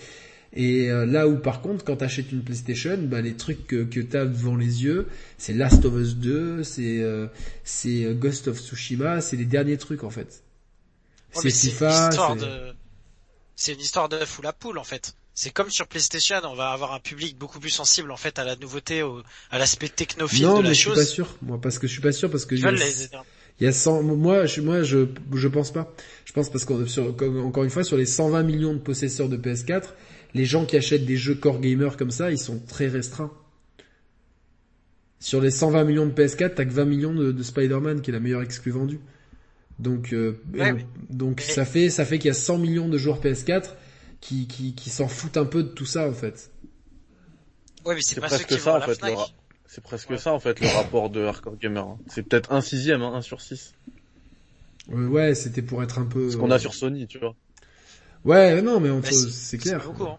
Et 0.55 0.91
euh, 0.91 1.07
là 1.07 1.29
où 1.29 1.37
par 1.37 1.63
contre, 1.63 1.85
quand 1.85 1.97
tu 1.97 2.05
achètes 2.05 2.31
une 2.33 2.43
PlayStation, 2.43 2.99
bah, 3.03 3.21
les 3.23 3.35
trucs 3.35 3.67
que, 3.67 3.85
que 3.85 4.01
tu 4.01 4.17
as 4.17 4.27
devant 4.27 4.57
les 4.57 4.85
yeux, 4.85 5.07
c'est 5.39 5.55
Last 5.55 5.85
of 5.85 5.95
Us 5.95 6.17
2, 6.17 6.63
c'est 6.63 7.01
euh, 7.01 7.27
c'est 7.65 8.15
Ghost 8.15 8.49
of 8.49 8.59
Tsushima, 8.59 9.21
c'est 9.21 9.37
les 9.37 9.47
derniers 9.47 9.79
trucs 9.79 10.05
en 10.05 10.11
fait. 10.11 10.43
c'est 11.33 11.51
FIFA. 11.51 12.11
C'est 13.55 13.75
une 13.75 13.81
histoire 13.81 14.09
de 14.09 14.19
fou 14.25 14.43
la 14.43 14.53
poule 14.53 14.79
en 14.79 14.85
fait. 14.85 15.15
C'est 15.35 15.51
comme 15.51 15.71
sur 15.71 15.87
PlayStation, 15.87 16.37
on 16.45 16.55
va 16.55 16.71
avoir 16.71 16.93
un 16.93 17.01
public 17.01 17.39
beaucoup 17.39 17.59
plus 17.59 17.71
sensible 17.71 18.11
en 18.11 18.17
fait 18.17 18.39
à 18.39 18.45
la 18.45 18.55
nouveauté, 18.57 19.03
au, 19.03 19.23
à 19.51 19.59
l'aspect 19.59 19.89
technophile 19.89 20.43
de 20.43 20.47
la 20.47 20.53
chose. 20.53 20.57
chose. 20.57 20.63
Non, 20.63 20.69
mais 20.69 20.75
je 20.75 20.81
suis 20.81 20.91
pas 20.91 21.05
sûr. 21.05 21.39
Moi, 21.43 21.61
parce 21.61 21.79
que 21.79 21.87
je 21.87 21.93
suis 21.93 22.03
pas 22.03 22.13
sûr 22.13 22.31
parce 22.31 22.45
que. 22.45 22.55
Il 23.61 23.65
y 23.65 23.69
a 23.69 23.73
100, 23.73 24.03
moi, 24.03 24.47
je, 24.47 24.61
moi, 24.61 24.83
je, 24.83 25.07
je 25.35 25.49
pense 25.49 25.73
pas. 25.73 25.95
Je 26.25 26.33
pense 26.33 26.51
parce 26.51 26.65
qu'encore 26.65 27.45
encore 27.45 27.65
une 27.65 27.71
fois, 27.71 27.85
sur 27.85 27.97
les 27.97 28.07
120 28.07 28.43
millions 28.43 28.75
de 28.75 28.79
possesseurs 28.79 29.29
de 29.29 29.37
PS4, 29.37 29.85
les 30.35 30.45
gens 30.45 30.65
qui 30.65 30.77
achètent 30.77 31.07
des 31.07 31.17
jeux 31.17 31.35
core 31.35 31.61
gamer 31.61 31.97
comme 31.97 32.11
ça, 32.11 32.31
ils 32.31 32.39
sont 32.39 32.59
très 32.59 32.89
restreints. 32.89 33.33
Sur 35.21 35.41
les 35.41 35.51
120 35.51 35.85
millions 35.85 36.07
de 36.07 36.13
PS4, 36.13 36.55
t'as 36.55 36.65
que 36.65 36.73
20 36.73 36.85
millions 36.85 37.15
de, 37.15 37.43
Spider-Man 37.43 38.01
qui 38.01 38.11
est 38.11 38.13
la 38.13 38.21
meilleure 38.21 38.43
exclue 38.43 38.73
vendue. 38.73 39.01
Donc, 39.79 40.13
euh, 40.13 40.37
donc 41.09 41.41
ça 41.41 41.65
fait 41.65 41.89
ça 41.91 42.05
fait 42.05 42.19
qu'il 42.19 42.29
y 42.29 42.31
a 42.31 42.35
100 42.35 42.59
millions 42.59 42.89
de 42.89 42.99
joueurs 42.99 43.21
PS4 43.21 43.75
qui 44.23 44.47
qui, 44.47 44.75
qui 44.75 44.89
s'en 44.89 45.09
foutent 45.09 45.37
un 45.37 45.45
peu 45.45 45.63
de 45.63 45.69
tout 45.69 45.85
ça 45.85 46.09
en 46.09 46.15
fait. 46.15 46.51
Ouais, 47.85 47.95
mais 47.95 48.01
c'est 48.01 48.21
presque 48.21 48.59
ça 48.59 48.77
en 48.77 48.81
fait. 48.81 48.99
C'est 49.67 49.83
presque 49.83 50.19
ça 50.19 50.33
en 50.33 50.41
fait 50.41 50.61
le 50.61 50.69
rapport 50.69 51.11
de 51.11 51.25
hardcore 51.25 51.57
gamer. 51.57 51.87
Hein. 51.87 51.99
C'est 52.07 52.23
peut-être 52.23 52.53
un 52.53 52.61
sixième, 52.61 53.03
hein, 53.03 53.15
un 53.15 53.23
sur 53.23 53.41
6. 53.41 53.75
Euh, 54.91 55.07
ouais, 55.09 55.35
c'était 55.35 55.63
pour 55.63 55.83
être 55.83 55.99
un 55.99 56.05
peu. 56.05 56.31
Ce 56.31 56.37
qu'on 56.37 56.51
a 56.51 56.59
sur 56.59 56.75
Sony, 56.75 57.07
tu 57.07 57.19
vois. 57.19 57.35
Ouais, 58.25 58.63
non, 58.63 58.81
mais 58.81 58.91
c'est 59.11 59.59
clair. 59.59 59.83
Beaucoup, 59.85 60.05
hein. 60.05 60.19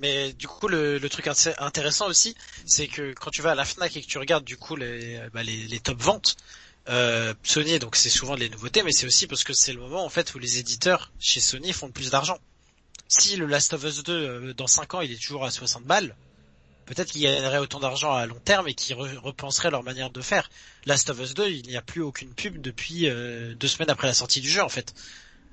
Mais 0.00 0.32
du 0.32 0.46
coup, 0.46 0.68
le, 0.68 0.98
le, 0.98 1.08
truc 1.08 1.28
intéressant 1.58 2.06
aussi, 2.06 2.36
c'est 2.64 2.86
que 2.86 3.14
quand 3.14 3.30
tu 3.30 3.42
vas 3.42 3.50
à 3.52 3.54
la 3.56 3.64
Fnac 3.64 3.96
et 3.96 4.00
que 4.00 4.06
tu 4.06 4.18
regardes 4.18 4.44
du 4.44 4.56
coup 4.56 4.76
les, 4.76 5.20
bah, 5.32 5.42
les, 5.42 5.66
les 5.66 5.80
top 5.80 6.00
ventes, 6.00 6.36
euh, 6.88 7.34
Sony, 7.42 7.78
donc 7.78 7.96
c'est 7.96 8.10
souvent 8.10 8.34
les 8.34 8.48
nouveautés, 8.48 8.82
mais 8.82 8.92
c'est 8.92 9.06
aussi 9.06 9.26
parce 9.26 9.44
que 9.44 9.52
c'est 9.52 9.72
le 9.72 9.80
moment 9.80 10.04
en 10.04 10.08
fait 10.08 10.34
où 10.34 10.38
les 10.38 10.58
éditeurs 10.58 11.12
chez 11.18 11.40
Sony 11.40 11.72
font 11.72 11.86
le 11.86 11.92
plus 11.92 12.10
d'argent. 12.10 12.38
Si 13.08 13.36
le 13.36 13.46
Last 13.46 13.72
of 13.74 13.84
Us 13.84 14.02
2 14.02 14.12
euh, 14.12 14.54
dans 14.54 14.66
5 14.66 14.94
ans 14.94 15.00
il 15.00 15.12
est 15.12 15.22
toujours 15.22 15.44
à 15.44 15.50
60 15.50 15.84
balles, 15.84 16.14
peut-être 16.86 17.10
qu'ils 17.10 17.22
gagneraient 17.22 17.58
autant 17.58 17.80
d'argent 17.80 18.12
à 18.14 18.24
long 18.26 18.40
terme 18.42 18.68
et 18.68 18.74
qu'ils 18.74 18.96
repenseraient 18.96 19.70
leur 19.70 19.82
manière 19.82 20.10
de 20.10 20.20
faire. 20.22 20.50
Last 20.86 21.10
of 21.10 21.20
Us 21.20 21.34
2, 21.34 21.50
il 21.50 21.66
n'y 21.66 21.76
a 21.76 21.82
plus 21.82 22.00
aucune 22.00 22.32
pub 22.32 22.60
depuis 22.60 23.08
euh, 23.08 23.54
deux 23.54 23.68
semaines 23.68 23.90
après 23.90 24.06
la 24.06 24.14
sortie 24.14 24.40
du 24.40 24.48
jeu 24.48 24.62
en 24.62 24.70
fait. 24.70 24.94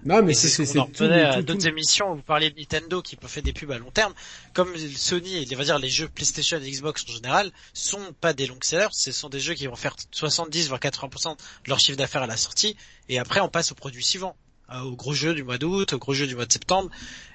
Non, 0.05 0.21
mais 0.21 0.35
c'est 0.35 0.49
ce 0.49 0.73
qu'on 0.73 0.83
revenait 0.85 1.23
à 1.23 1.41
d'autres 1.41 1.65
émissions 1.65 2.11
où 2.11 2.15
vous 2.17 2.21
parliez 2.21 2.51
de 2.51 2.59
Nintendo 2.59 3.01
qui 3.01 3.15
peut 3.15 3.27
faire 3.27 3.41
des 3.41 3.53
pubs 3.53 3.71
à 3.71 3.79
long 3.79 3.89
terme. 3.89 4.13
Comme 4.53 4.69
Sony 4.77 5.37
et 5.37 5.55
va 5.55 5.63
dire 5.63 5.79
les 5.79 5.89
jeux 5.89 6.07
PlayStation 6.07 6.59
et 6.61 6.69
Xbox 6.69 7.03
en 7.09 7.13
général 7.13 7.51
sont 7.73 8.13
pas 8.21 8.33
des 8.33 8.45
longs 8.45 8.59
sellers, 8.61 8.89
ce 8.91 9.11
sont 9.11 9.29
des 9.29 9.39
jeux 9.39 9.55
qui 9.55 9.65
vont 9.65 9.75
faire 9.75 9.95
70 10.11 10.67
voire 10.67 10.79
80% 10.79 11.31
de 11.31 11.37
leur 11.67 11.79
chiffre 11.79 11.97
d'affaires 11.97 12.21
à 12.21 12.27
la 12.27 12.37
sortie 12.37 12.77
et 13.09 13.17
après 13.17 13.39
on 13.39 13.49
passe 13.49 13.71
au 13.71 13.75
produit 13.75 14.03
suivant. 14.03 14.35
au 14.83 14.95
gros 14.95 15.13
jeu 15.13 15.33
du 15.33 15.43
mois 15.43 15.57
d'août, 15.57 15.93
au 15.93 15.97
gros 15.97 16.13
jeu 16.13 16.27
du 16.27 16.35
mois 16.35 16.45
de 16.45 16.53
septembre, 16.53 16.91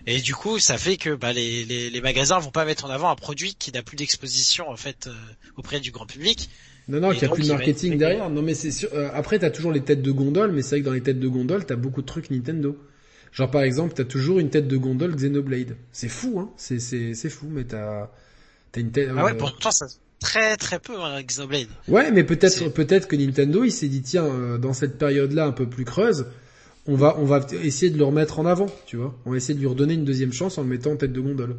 et 0.06 0.20
du 0.20 0.34
coup, 0.34 0.58
ça 0.58 0.78
fait 0.78 0.96
que 0.96 1.14
bah, 1.14 1.32
les, 1.32 1.64
les, 1.64 1.90
les 1.90 2.00
magasins 2.00 2.38
vont 2.38 2.50
pas 2.50 2.64
mettre 2.64 2.84
en 2.84 2.90
avant 2.90 3.10
un 3.10 3.16
produit 3.16 3.54
qui 3.54 3.72
n'a 3.72 3.82
plus 3.82 3.96
d'exposition 3.96 4.68
en 4.68 4.76
fait 4.76 5.06
euh, 5.08 5.14
auprès 5.56 5.80
du 5.80 5.90
grand 5.90 6.06
public. 6.06 6.48
Non, 6.88 7.00
non, 7.00 7.10
qu'il 7.10 7.20
n'y 7.20 7.24
a 7.24 7.34
plus 7.34 7.42
de 7.44 7.52
marketing 7.52 7.98
derrière. 7.98 8.30
Non, 8.30 8.42
mais 8.42 8.54
c'est 8.54 8.70
sûr. 8.70 8.88
Euh, 8.94 9.08
après, 9.14 9.38
t'as 9.38 9.50
toujours 9.50 9.72
les 9.72 9.82
têtes 9.82 10.02
de 10.02 10.10
gondole, 10.10 10.52
mais 10.52 10.62
c'est 10.62 10.76
vrai 10.76 10.80
que 10.80 10.86
dans 10.86 10.92
les 10.92 11.02
têtes 11.02 11.20
de 11.20 11.28
gondole, 11.28 11.64
t'as 11.64 11.76
beaucoup 11.76 12.02
de 12.02 12.06
trucs 12.06 12.30
Nintendo. 12.30 12.76
Genre 13.32 13.50
par 13.50 13.62
exemple, 13.62 13.94
t'as 13.94 14.04
toujours 14.04 14.40
une 14.40 14.50
tête 14.50 14.66
de 14.66 14.76
gondole 14.76 15.14
Xenoblade. 15.14 15.76
C'est 15.92 16.08
fou, 16.08 16.40
hein. 16.40 16.50
C'est 16.56 16.80
c'est 16.80 17.14
c'est 17.14 17.30
fou, 17.30 17.46
mais 17.48 17.64
t'as 17.64 18.10
t'as 18.72 18.80
une 18.80 18.90
tête. 18.90 19.08
Ah 19.16 19.24
ouais, 19.24 19.36
pourtant 19.36 19.70
ça 19.70 19.86
très 20.18 20.56
très 20.56 20.78
peu 20.78 21.00
hein, 21.00 21.22
Xenoblade. 21.22 21.68
Ouais, 21.88 22.10
mais 22.10 22.24
peut-être 22.24 22.68
peut-être 22.68 23.08
que 23.08 23.16
Nintendo 23.16 23.64
il 23.64 23.72
s'est 23.72 23.88
dit 23.88 24.02
tiens 24.02 24.24
euh, 24.24 24.58
dans 24.58 24.72
cette 24.72 24.98
période-là 24.98 25.46
un 25.46 25.52
peu 25.52 25.68
plus 25.68 25.84
creuse, 25.84 26.26
on 26.86 26.96
va 26.96 27.16
on 27.18 27.24
va 27.24 27.46
essayer 27.62 27.90
de 27.90 27.98
le 27.98 28.04
remettre 28.04 28.40
en 28.40 28.46
avant, 28.46 28.66
tu 28.86 28.96
vois. 28.96 29.16
On 29.24 29.30
va 29.30 29.36
essayer 29.36 29.54
de 29.54 29.60
lui 29.60 29.68
redonner 29.68 29.94
une 29.94 30.04
deuxième 30.04 30.32
chance 30.32 30.58
en 30.58 30.62
le 30.62 30.68
mettant 30.68 30.92
en 30.92 30.96
tête 30.96 31.12
de 31.12 31.20
gondole. 31.20 31.56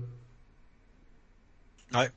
Ouais. 1.93 2.10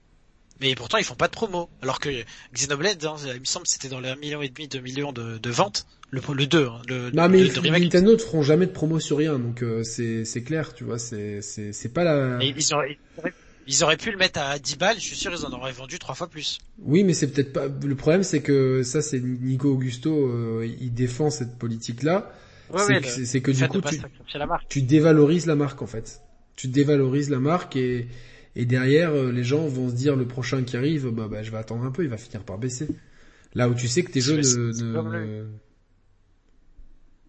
Mais 0.60 0.74
pourtant 0.74 0.98
ils 0.98 1.04
font 1.04 1.14
pas 1.14 1.26
de 1.26 1.32
promo, 1.32 1.68
alors 1.82 1.98
que 1.98 2.08
Xenoblade, 2.54 3.04
hein, 3.04 3.16
il 3.34 3.40
me 3.40 3.44
semble 3.44 3.66
c'était 3.66 3.88
dans 3.88 4.00
les 4.00 4.10
1 4.10 4.16
million 4.16 4.42
et 4.42 4.48
demi, 4.48 4.68
2 4.68 4.80
millions 4.80 5.12
de, 5.12 5.38
de 5.38 5.50
ventes, 5.50 5.86
le, 6.10 6.20
le 6.32 6.46
2, 6.46 6.66
hein, 6.66 6.82
le, 6.88 7.10
non, 7.10 7.28
mais 7.28 7.42
Nintendo 7.80 8.12
ne 8.12 8.18
feront 8.18 8.42
jamais 8.42 8.66
de 8.66 8.72
promo 8.72 9.00
sur 9.00 9.18
rien, 9.18 9.38
donc 9.38 9.62
euh, 9.62 9.82
c'est 9.82 10.24
c'est 10.24 10.42
clair, 10.42 10.74
tu 10.74 10.84
vois, 10.84 10.98
c'est 10.98 11.42
c'est 11.42 11.72
c'est 11.72 11.88
pas 11.88 12.04
la. 12.04 12.38
ils, 12.42 12.74
auraient, 12.74 12.98
ils 13.66 13.82
auraient 13.82 13.96
pu 13.96 14.10
le 14.10 14.16
mettre 14.16 14.40
à 14.40 14.58
10 14.58 14.76
balles, 14.76 14.96
je 14.96 15.04
suis 15.04 15.16
sûr 15.16 15.32
ils 15.32 15.44
en 15.44 15.52
auraient 15.52 15.72
vendu 15.72 15.98
trois 15.98 16.14
fois 16.14 16.28
plus. 16.28 16.58
Oui, 16.78 17.02
mais 17.04 17.14
c'est 17.14 17.28
peut-être 17.28 17.52
pas. 17.52 17.66
Le 17.66 17.94
problème, 17.94 18.22
c'est 18.22 18.40
que 18.40 18.82
ça, 18.82 19.02
c'est 19.02 19.20
Nico 19.20 19.70
Augusto, 19.70 20.28
euh, 20.28 20.68
il 20.80 20.92
défend 20.94 21.30
cette 21.30 21.58
politique-là. 21.58 22.32
Ouais, 22.72 23.02
c'est 23.02 23.40
que 23.40 23.50
du 23.50 23.68
coup, 23.68 23.80
tu, 23.80 24.00
tu 24.68 24.82
dévalorises 24.82 25.46
la 25.46 25.54
marque 25.54 25.82
en 25.82 25.86
fait. 25.86 26.20
Tu 26.56 26.68
dévalorises 26.68 27.30
la 27.30 27.40
marque 27.40 27.76
et 27.76 28.06
et 28.56 28.66
derrière, 28.66 29.10
euh, 29.10 29.32
les 29.32 29.44
gens 29.44 29.66
vont 29.66 29.88
se 29.88 29.94
dire 29.94 30.16
le 30.16 30.26
prochain 30.26 30.62
qui 30.62 30.76
arrive, 30.76 31.08
bah, 31.08 31.28
bah 31.28 31.42
je 31.42 31.50
vais 31.50 31.56
attendre 31.56 31.84
un 31.84 31.90
peu, 31.90 32.04
il 32.04 32.08
va 32.08 32.16
finir 32.16 32.44
par 32.44 32.58
baisser. 32.58 32.88
Là 33.54 33.68
où 33.68 33.74
tu 33.74 33.88
sais 33.88 34.02
que 34.02 34.10
tes 34.10 34.20
jeux 34.20 34.36
ne, 34.36 35.44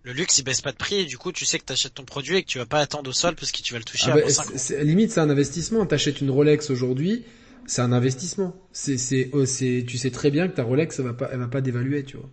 le 0.06 0.14
luxe 0.14 0.38
il 0.38 0.44
baisse 0.44 0.62
pas 0.62 0.72
de 0.72 0.78
prix 0.78 0.98
et 0.98 1.06
du 1.06 1.18
coup 1.18 1.32
tu 1.32 1.46
sais 1.46 1.58
que 1.58 1.66
tu 1.66 1.74
achètes 1.74 1.96
ton 1.96 2.06
produit 2.06 2.38
et 2.38 2.44
que 2.44 2.48
tu 2.48 2.60
vas 2.60 2.68
pas 2.68 2.80
attendre 2.80 3.10
au 3.10 3.14
sol 3.14 3.36
parce 3.36 3.52
que 3.52 3.62
tu 3.64 3.74
vas 3.74 3.80
le 3.80 3.86
toucher 3.86 4.12
ah 4.12 4.14
à 4.14 4.16
bah, 4.18 4.84
limite 4.84 5.12
c'est 5.12 5.20
un 5.20 5.30
investissement. 5.32 5.84
T'achètes 5.86 6.22
une 6.22 6.30
Rolex 6.30 6.70
aujourd'hui 6.70 7.26
c'est 7.66 7.82
un 7.82 7.92
investissement. 7.92 8.56
C'est 8.72 8.98
c'est 8.98 9.30
oh, 9.34 9.46
c'est 9.46 9.84
tu 9.88 9.98
sais 9.98 10.12
très 10.12 10.30
bien 10.30 10.48
que 10.48 10.54
ta 10.54 10.64
Rolex 10.64 11.00
elle 11.00 11.06
va 11.06 11.14
pas 11.14 11.30
elle 11.32 11.40
va 11.40 11.48
pas 11.48 11.62
dévaluer 11.62 12.04
tu 12.04 12.18
vois. 12.18 12.30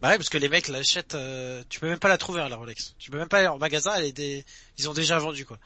Bah 0.00 0.10
ouais 0.10 0.16
parce 0.16 0.28
que 0.28 0.38
les 0.38 0.48
mecs 0.48 0.68
l'achètent 0.68 1.16
euh, 1.16 1.64
tu 1.68 1.80
peux 1.80 1.88
même 1.88 1.98
pas 1.98 2.08
la 2.08 2.18
trouver 2.18 2.40
hein, 2.40 2.48
la 2.48 2.56
Rolex. 2.56 2.94
Tu 2.98 3.10
peux 3.10 3.18
même 3.18 3.28
pas 3.28 3.38
aller 3.38 3.48
en 3.48 3.58
magasin 3.58 3.92
elle 3.96 4.04
est 4.04 4.12
des... 4.12 4.44
ils 4.78 4.88
ont 4.88 4.94
déjà 4.94 5.18
vendu 5.18 5.44
quoi 5.44 5.58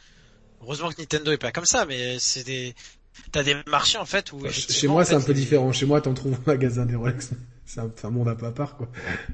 heureusement 0.62 0.90
que 0.90 1.00
Nintendo 1.00 1.32
est 1.32 1.38
pas 1.38 1.52
comme 1.52 1.64
ça 1.64 1.84
mais 1.86 2.18
c'est 2.18 2.44
des 2.44 2.74
t'as 3.30 3.42
des 3.42 3.56
marchés 3.66 3.98
en 3.98 4.04
fait 4.04 4.32
où 4.32 4.38
bah, 4.38 4.50
chez 4.50 4.88
moi 4.88 5.04
c'est 5.04 5.14
un 5.14 5.20
peu 5.20 5.34
différent 5.34 5.72
chez 5.72 5.86
moi 5.86 6.00
t'en 6.00 6.14
trouves 6.14 6.34
au 6.34 6.46
magasin 6.46 6.86
des 6.86 6.94
Rolex 6.94 7.30
c'est 7.64 7.80
un, 7.80 8.10
monde 8.10 8.28
un 8.28 8.32
à 8.32 8.50
part 8.52 8.76
quoi. 8.76 8.88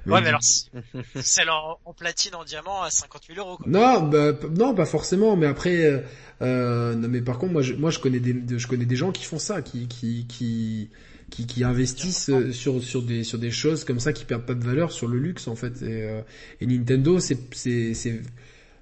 ouais 0.06 0.20
mais 0.20 0.28
alors 0.28 0.42
celle 1.22 1.50
en, 1.50 1.78
en, 1.84 1.92
platine 1.92 2.34
en 2.34 2.44
diamant 2.44 2.82
à 2.82 2.90
50 2.90 3.22
000 3.34 3.40
euros. 3.40 3.56
Quoi. 3.56 3.66
Non 3.68 4.02
bah, 4.02 4.32
non 4.56 4.74
pas 4.74 4.86
forcément 4.86 5.36
mais 5.36 5.46
après 5.46 5.84
euh, 5.84 6.00
euh, 6.42 6.94
non 6.94 7.08
mais 7.08 7.20
par 7.20 7.38
contre 7.38 7.52
moi 7.52 7.62
je, 7.62 7.74
moi 7.74 7.90
je 7.90 7.98
connais 7.98 8.20
des 8.20 8.58
je 8.58 8.66
connais 8.68 8.86
des 8.86 8.96
gens 8.96 9.10
qui 9.10 9.24
font 9.24 9.38
ça 9.38 9.62
qui 9.62 9.88
qui 9.88 10.26
qui 10.28 10.90
qui, 11.30 11.46
qui 11.46 11.64
investissent 11.64 12.30
euh, 12.30 12.52
sur 12.52 12.82
sur 12.82 13.02
des 13.02 13.24
sur 13.24 13.38
des 13.38 13.50
choses 13.50 13.84
comme 13.84 14.00
ça 14.00 14.12
qui 14.12 14.24
perdent 14.24 14.46
pas 14.46 14.54
de 14.54 14.64
valeur 14.64 14.92
sur 14.92 15.08
le 15.08 15.18
luxe 15.18 15.48
en 15.48 15.56
fait 15.56 15.82
et, 15.82 16.04
euh, 16.04 16.20
et 16.60 16.66
Nintendo 16.66 17.18
c'est 17.20 17.38
c'est 17.54 17.94
c'est 17.94 18.20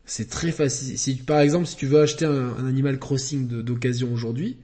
c'est 0.06 0.30
très 0.30 0.52
facile 0.52 0.98
si 0.98 1.16
par 1.16 1.40
exemple 1.40 1.66
si 1.66 1.76
tu 1.76 1.86
veux 1.86 2.00
acheter 2.00 2.24
un, 2.24 2.54
un 2.56 2.66
Animal 2.66 2.98
Crossing 2.98 3.46
d'occasion 3.48 4.12
aujourd'hui 4.12 4.56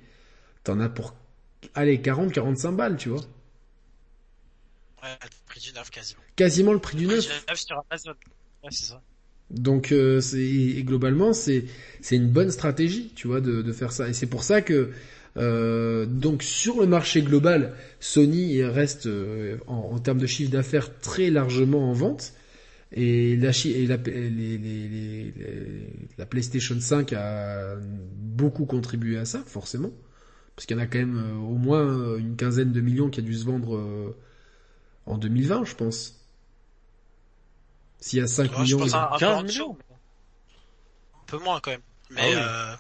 t'en 0.65 0.81
as 0.81 0.89
pour 0.89 1.15
allez 1.75 2.01
40 2.01 2.33
45 2.33 2.73
balles 2.73 2.97
tu 2.97 3.11
vois 3.11 3.23
Ouais, 5.03 5.09
le 5.21 5.29
prix 5.47 5.61
du 5.61 5.73
neuf 5.73 5.91
quasiment. 5.91 6.21
Quasiment 6.37 6.73
le 6.73 6.79
prix 6.79 6.97
du 6.97 7.07
neuf. 7.07 7.27
sur 7.55 7.85
Amazon. 7.91 8.13
Ouais, 8.63 8.71
c'est 8.71 8.85
ça. 8.85 9.03
Donc 9.51 9.93
euh, 9.93 10.21
c'est 10.21 10.83
globalement 10.83 11.33
c'est 11.33 11.65
c'est 12.01 12.17
une 12.17 12.29
bonne 12.29 12.51
stratégie, 12.51 13.13
tu 13.15 13.27
vois, 13.27 13.41
de, 13.41 13.63
de 13.63 13.73
faire 13.73 13.93
ça. 13.93 14.09
Et 14.09 14.13
c'est 14.13 14.27
pour 14.27 14.45
ça 14.45 14.63
que 14.63 14.91
euh, 15.37 16.07
donc 16.07 16.43
sur 16.43 16.81
le 16.81 16.87
marché 16.87 17.23
global, 17.23 17.75
Sony 18.01 18.63
reste 18.63 19.07
euh, 19.07 19.59
en, 19.67 19.91
en, 19.93 19.99
termes 19.99 20.19
de 20.19 20.27
chiffre 20.27 20.51
d'affaires 20.51 21.01
très 21.01 21.31
largement 21.31 21.91
en 21.91 21.93
vente. 21.93 22.33
Et 22.95 23.37
la, 23.37 23.51
et 23.65 23.87
la, 23.87 23.97
les, 23.97 24.29
les, 24.59 24.59
les, 24.59 25.35
la 26.19 26.27
PlayStation 26.27 26.79
5 26.79 27.15
a 27.15 27.77
beaucoup 27.81 28.67
contribué 28.67 29.17
à 29.17 29.25
ça, 29.25 29.43
forcément, 29.47 29.91
parce 30.55 30.67
qu'il 30.67 30.77
y 30.77 30.81
en 30.81 30.83
a 30.83 30.87
quand 30.87 30.99
même 30.99 31.17
euh, 31.17 31.37
au 31.37 31.57
moins 31.57 32.17
une 32.19 32.37
quinzaine 32.37 32.73
de 32.73 32.81
millions 32.83 33.09
qui 33.09 33.21
a 33.21 33.23
dû 33.23 33.35
se 33.35 33.45
vendre 33.45 33.77
euh, 33.77 34.15
en 35.07 35.17
2020, 35.17 35.65
je 35.65 35.75
pense. 35.75 36.21
S'il 37.99 38.19
y 38.19 38.23
a 38.23 38.27
5 38.27 38.59
millions, 38.59 38.79
je 38.79 38.85
pense 38.85 38.95
un, 38.95 39.17
15 39.19 39.45
millions. 39.45 39.79
Un 41.15 41.25
peu 41.27 41.39
moins 41.39 41.61
quand 41.61 41.71
même. 41.71 41.81
Mais 42.11 42.35
ah 42.35 42.73
euh, 42.73 42.77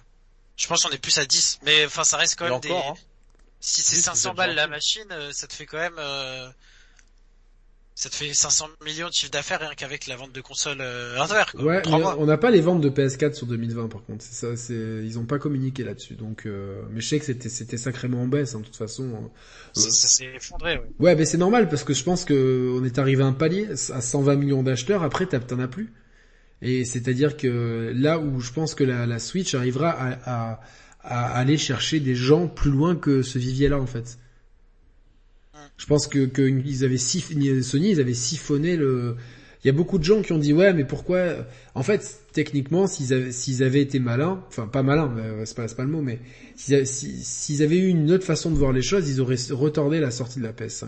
je 0.57 0.69
pense 0.69 0.83
qu'on 0.83 0.91
est 0.91 0.99
plus 0.99 1.17
à 1.17 1.25
10. 1.25 1.61
Mais 1.65 1.87
enfin, 1.87 2.05
ça 2.05 2.19
reste 2.19 2.39
quand 2.39 2.51
même 2.51 2.61
des... 2.61 2.71
Hein. 2.71 2.95
Si 3.61 3.81
c'est 3.81 3.97
500 3.97 4.35
balles 4.35 4.55
la 4.55 4.67
machine, 4.67 5.07
euh, 5.11 5.33
ça 5.33 5.47
te 5.47 5.55
fait 5.55 5.65
quand 5.65 5.79
même... 5.79 5.99
Euh 5.99 6.51
ça 8.03 8.11
te 8.11 8.17
fait 8.17 8.35
500 8.35 8.69
millions 8.85 9.07
de 9.07 9.13
chiffre 9.13 9.31
d'affaires 9.31 9.61
rien 9.61 9.75
qu'avec 9.77 10.09
la 10.09 10.17
vente 10.17 10.33
de 10.33 10.41
consoles 10.41 10.81
euh, 10.81 11.17
hardware. 11.19 11.53
Quoi. 11.53 11.63
Ouais, 11.63 11.83
on 12.19 12.27
n'a 12.27 12.37
pas 12.37 12.51
les 12.51 12.61
ventes 12.61 12.81
de 12.81 12.91
PS4 12.91 13.35
sur 13.35 13.47
2020 13.47 13.87
par 13.87 14.03
contre. 14.03 14.25
C'est 14.25 14.35
ça, 14.35 14.57
c'est 14.57 14.75
ils 14.75 15.21
ont 15.21 15.25
pas 15.25 15.39
communiqué 15.39 15.85
là-dessus. 15.85 16.15
Donc, 16.15 16.45
euh... 16.45 16.83
mais 16.91 17.01
je 17.01 17.07
sais 17.07 17.21
que 17.21 17.25
c'était 17.25 17.49
c'était 17.49 17.77
sacrément 17.77 18.23
en 18.23 18.27
baisse. 18.27 18.57
Hein, 18.57 18.59
de 18.59 18.65
toute 18.65 18.75
façon. 18.75 19.05
Euh, 19.05 19.29
ça, 19.73 19.89
ça 19.93 20.09
s'est 20.09 20.35
effondré. 20.35 20.79
Ouais. 20.79 20.91
ouais, 20.99 21.15
mais 21.15 21.25
c'est 21.25 21.39
normal 21.39 21.69
parce 21.69 21.85
que 21.85 21.95
je 21.95 22.03
pense 22.03 22.25
que 22.25 22.77
on 22.77 22.85
est 22.85 22.99
arrivé 22.99 23.23
à 23.23 23.27
un 23.27 23.33
palier 23.33 23.69
à 23.71 24.01
120 24.01 24.35
millions 24.35 24.65
d'acheteurs. 24.65 25.05
Après, 25.05 25.27
t'en 25.27 25.61
as 25.61 25.69
plus. 25.69 25.93
Et 26.61 26.85
c'est-à-dire 26.85 27.37
que 27.37 27.93
là 27.95 28.19
où 28.19 28.41
je 28.41 28.51
pense 28.51 28.75
que 28.75 28.83
la, 28.83 29.07
la 29.07 29.21
Switch 29.21 29.55
arrivera 29.55 29.91
à, 29.91 30.51
à, 30.53 30.61
à 31.05 31.39
aller 31.39 31.57
chercher 31.57 32.01
des 32.01 32.17
gens 32.17 32.49
plus 32.49 32.73
loin 32.73 32.97
que 32.97 33.23
ce 33.23 33.39
vivier-là 33.39 33.79
en 33.79 33.87
fait. 33.87 34.19
Je 35.83 35.89
pense 35.89 36.07
que, 36.07 36.31
ils 36.65 36.85
avaient 36.85 36.97
Sony, 36.97 37.91
ils 37.91 38.01
avaient 38.01 38.15
siphonné 38.15 38.77
le. 38.77 39.17
Il 39.65 39.67
y 39.67 39.71
a 39.71 39.73
beaucoup 39.73 39.99
de 39.99 40.05
gens 40.05 40.23
qui 40.23 40.33
ont 40.33 40.39
dit 40.39 40.53
ouais, 40.53 40.73
mais 40.73 40.85
pourquoi 40.85 41.45
En 41.75 41.83
fait, 41.83 42.21
techniquement, 42.33 42.87
s'ils 42.87 43.13
avaient, 43.13 43.81
été 43.81 43.99
malins, 43.99 44.45
enfin 44.47 44.69
pas 44.69 44.85
malins, 44.85 45.13
c'est 45.45 45.57
pas, 45.57 45.67
pas 45.67 45.83
le 45.83 45.91
mot, 45.91 46.01
mais 46.01 46.21
s'ils 46.55 47.63
avaient 47.65 47.79
eu 47.79 47.89
une 47.89 48.13
autre 48.13 48.25
façon 48.25 48.53
de 48.53 48.57
voir 48.57 48.71
les 48.71 48.81
choses, 48.81 49.11
ils 49.11 49.21
auraient 49.21 49.35
retardé 49.51 49.99
la 49.99 50.13
sortie 50.13 50.39
de 50.39 50.45
la 50.45 50.53
PS5. 50.53 50.87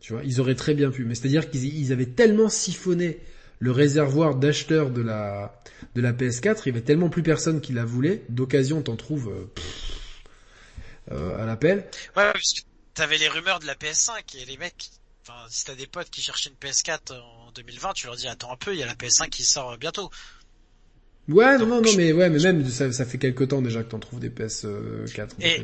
Tu 0.00 0.12
vois, 0.12 0.22
ils 0.24 0.40
auraient 0.40 0.56
très 0.56 0.74
bien 0.74 0.90
pu. 0.90 1.04
Mais 1.04 1.14
c'est-à-dire 1.14 1.50
qu'ils 1.50 1.92
avaient 1.92 2.06
tellement 2.06 2.48
siphonné 2.48 3.18
le 3.60 3.70
réservoir 3.70 4.34
d'acheteurs 4.34 4.90
de 4.90 5.00
la 5.00 5.62
de 5.94 6.00
la 6.00 6.12
PS4, 6.12 6.62
il 6.66 6.70
y 6.70 6.72
avait 6.72 6.80
tellement 6.80 7.08
plus 7.08 7.22
personne 7.22 7.60
qui 7.60 7.72
la 7.72 7.84
voulait. 7.84 8.24
D'occasion, 8.30 8.82
t'en 8.82 8.96
trouves. 8.96 9.28
Euh, 9.28 9.46
euh, 9.58 10.03
à 11.10 11.44
l'appel. 11.44 11.78
Ouais, 12.16 12.32
parce 12.32 12.54
que 12.54 12.60
t'avais 12.94 13.18
les 13.18 13.28
rumeurs 13.28 13.60
de 13.60 13.66
la 13.66 13.74
PS5 13.74 14.36
et 14.40 14.44
les 14.44 14.56
mecs, 14.56 14.90
enfin, 15.22 15.46
si 15.50 15.64
t'as 15.64 15.74
des 15.74 15.86
potes 15.86 16.10
qui 16.10 16.22
cherchaient 16.22 16.50
une 16.50 16.68
PS4 16.68 17.12
en 17.20 17.52
2020, 17.52 17.92
tu 17.94 18.06
leur 18.06 18.16
dis 18.16 18.28
attends 18.28 18.52
un 18.52 18.56
peu, 18.56 18.72
il 18.72 18.78
y 18.78 18.82
a 18.82 18.86
la 18.86 18.94
PS5 18.94 19.28
qui 19.28 19.44
sort 19.44 19.76
bientôt. 19.78 20.10
Ouais, 21.28 21.58
non, 21.58 21.66
non, 21.66 21.80
non, 21.80 21.90
mais 21.96 22.12
ouais, 22.12 22.28
mais 22.28 22.38
même 22.38 22.68
ça, 22.68 22.92
ça 22.92 23.06
fait 23.06 23.18
quelque 23.18 23.44
temps 23.44 23.62
déjà 23.62 23.82
que 23.82 23.88
t'en 23.88 23.98
trouves 23.98 24.20
des 24.20 24.28
PS4. 24.28 25.30
Et, 25.40 25.62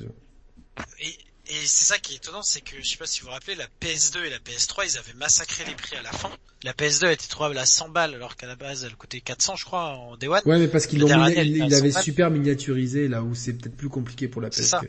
et, 1.00 1.18
et 1.50 1.66
c'est 1.66 1.84
ça 1.84 1.98
qui 1.98 2.14
est 2.14 2.16
étonnant, 2.16 2.42
c'est 2.42 2.60
que 2.60 2.76
je 2.80 2.88
sais 2.88 2.96
pas 2.96 3.06
si 3.06 3.20
vous 3.20 3.26
vous 3.26 3.32
rappelez, 3.32 3.56
la 3.56 3.66
PS2 3.82 4.24
et 4.24 4.30
la 4.30 4.38
PS3, 4.38 4.84
ils 4.86 4.98
avaient 4.98 5.18
massacré 5.18 5.64
les 5.66 5.74
prix 5.74 5.96
à 5.96 6.02
la 6.02 6.12
fin. 6.12 6.30
La 6.62 6.72
PS2 6.72 7.10
était 7.12 7.26
trouvable 7.26 7.58
à 7.58 7.66
100 7.66 7.88
balles 7.88 8.14
alors 8.14 8.36
qu'à 8.36 8.46
la 8.46 8.54
base 8.54 8.84
elle 8.84 8.94
coûtait 8.94 9.20
400 9.20 9.56
je 9.56 9.64
crois 9.64 9.96
en 9.96 10.16
Day 10.16 10.28
One. 10.28 10.40
Ouais, 10.44 10.58
mais 10.58 10.68
parce 10.68 10.86
qu'ils 10.86 11.00
l'ont 11.00 11.08
il, 11.08 11.74
avait 11.74 11.90
super 11.90 12.30
miniaturisé 12.30 13.08
là 13.08 13.22
où 13.22 13.34
c'est 13.34 13.54
peut-être 13.54 13.76
plus 13.76 13.88
compliqué 13.88 14.28
pour 14.28 14.40
la 14.40 14.50
PS4. 14.50 14.82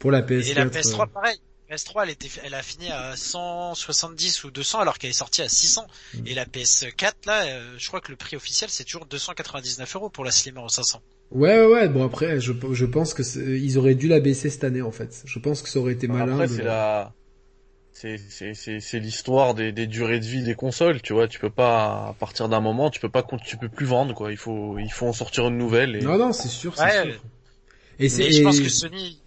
Pour 0.00 0.10
la 0.10 0.22
PS4. 0.22 0.50
Et 0.50 0.54
la 0.54 0.66
PS3 0.66 1.02
euh, 1.02 1.06
pareil. 1.06 1.38
PS3 1.70 2.02
elle 2.02 2.10
était, 2.10 2.28
elle 2.42 2.54
a 2.54 2.62
fini 2.62 2.90
à 2.90 3.14
170 3.14 4.42
ou 4.42 4.50
200 4.50 4.80
alors 4.80 4.98
qu'elle 4.98 5.10
est 5.10 5.12
sortie 5.12 5.42
à 5.42 5.48
600. 5.48 5.86
Mm. 6.14 6.26
Et 6.26 6.34
la 6.34 6.44
PS4 6.46 7.12
là, 7.26 7.44
euh, 7.44 7.74
je 7.78 7.86
crois 7.86 8.00
que 8.00 8.10
le 8.10 8.16
prix 8.16 8.34
officiel 8.34 8.68
c'est 8.70 8.82
toujours 8.82 9.06
299 9.06 9.94
euros 9.94 10.10
pour 10.10 10.24
la 10.24 10.32
Slimmer 10.32 10.58
en 10.58 10.68
500. 10.68 11.00
Ouais 11.30 11.60
ouais 11.60 11.66
ouais. 11.66 11.88
Bon 11.88 12.04
après, 12.04 12.40
je, 12.40 12.52
je 12.72 12.86
pense 12.86 13.14
que 13.14 13.22
ils 13.38 13.78
auraient 13.78 13.94
dû 13.94 14.08
la 14.08 14.18
baisser 14.18 14.50
cette 14.50 14.64
année 14.64 14.82
en 14.82 14.90
fait. 14.90 15.22
Je 15.26 15.38
pense 15.38 15.62
que 15.62 15.68
ça 15.68 15.78
aurait 15.78 15.92
été 15.92 16.08
malin. 16.08 16.32
Après 16.32 16.48
c'est 16.48 16.64
la, 16.64 17.12
c'est 17.92 18.18
c'est 18.18 18.80
c'est 18.80 18.98
l'histoire 18.98 19.54
des, 19.54 19.70
des 19.70 19.86
durées 19.86 20.18
de 20.18 20.24
vie 20.24 20.42
des 20.42 20.54
consoles. 20.54 21.02
Tu 21.02 21.12
vois, 21.12 21.28
tu 21.28 21.38
peux 21.38 21.50
pas 21.50 22.08
à 22.08 22.16
partir 22.18 22.48
d'un 22.48 22.60
moment, 22.60 22.90
tu 22.90 22.98
peux 22.98 23.10
pas, 23.10 23.24
tu 23.44 23.58
peux 23.58 23.68
plus 23.68 23.86
vendre 23.86 24.14
quoi. 24.14 24.32
Il 24.32 24.38
faut 24.38 24.78
il 24.78 24.90
faut 24.90 25.06
en 25.06 25.12
sortir 25.12 25.46
une 25.48 25.58
nouvelle. 25.58 25.94
Et... 25.96 26.00
Non 26.00 26.18
non, 26.18 26.32
c'est 26.32 26.48
sûr, 26.48 26.76
c'est 26.76 27.02
sûr. 27.02 27.22
Et, 28.00 28.08
c'est, 28.08 28.32
je 28.32 28.42
pense 28.42 28.58
que 28.58 28.70
Sony 28.70 29.19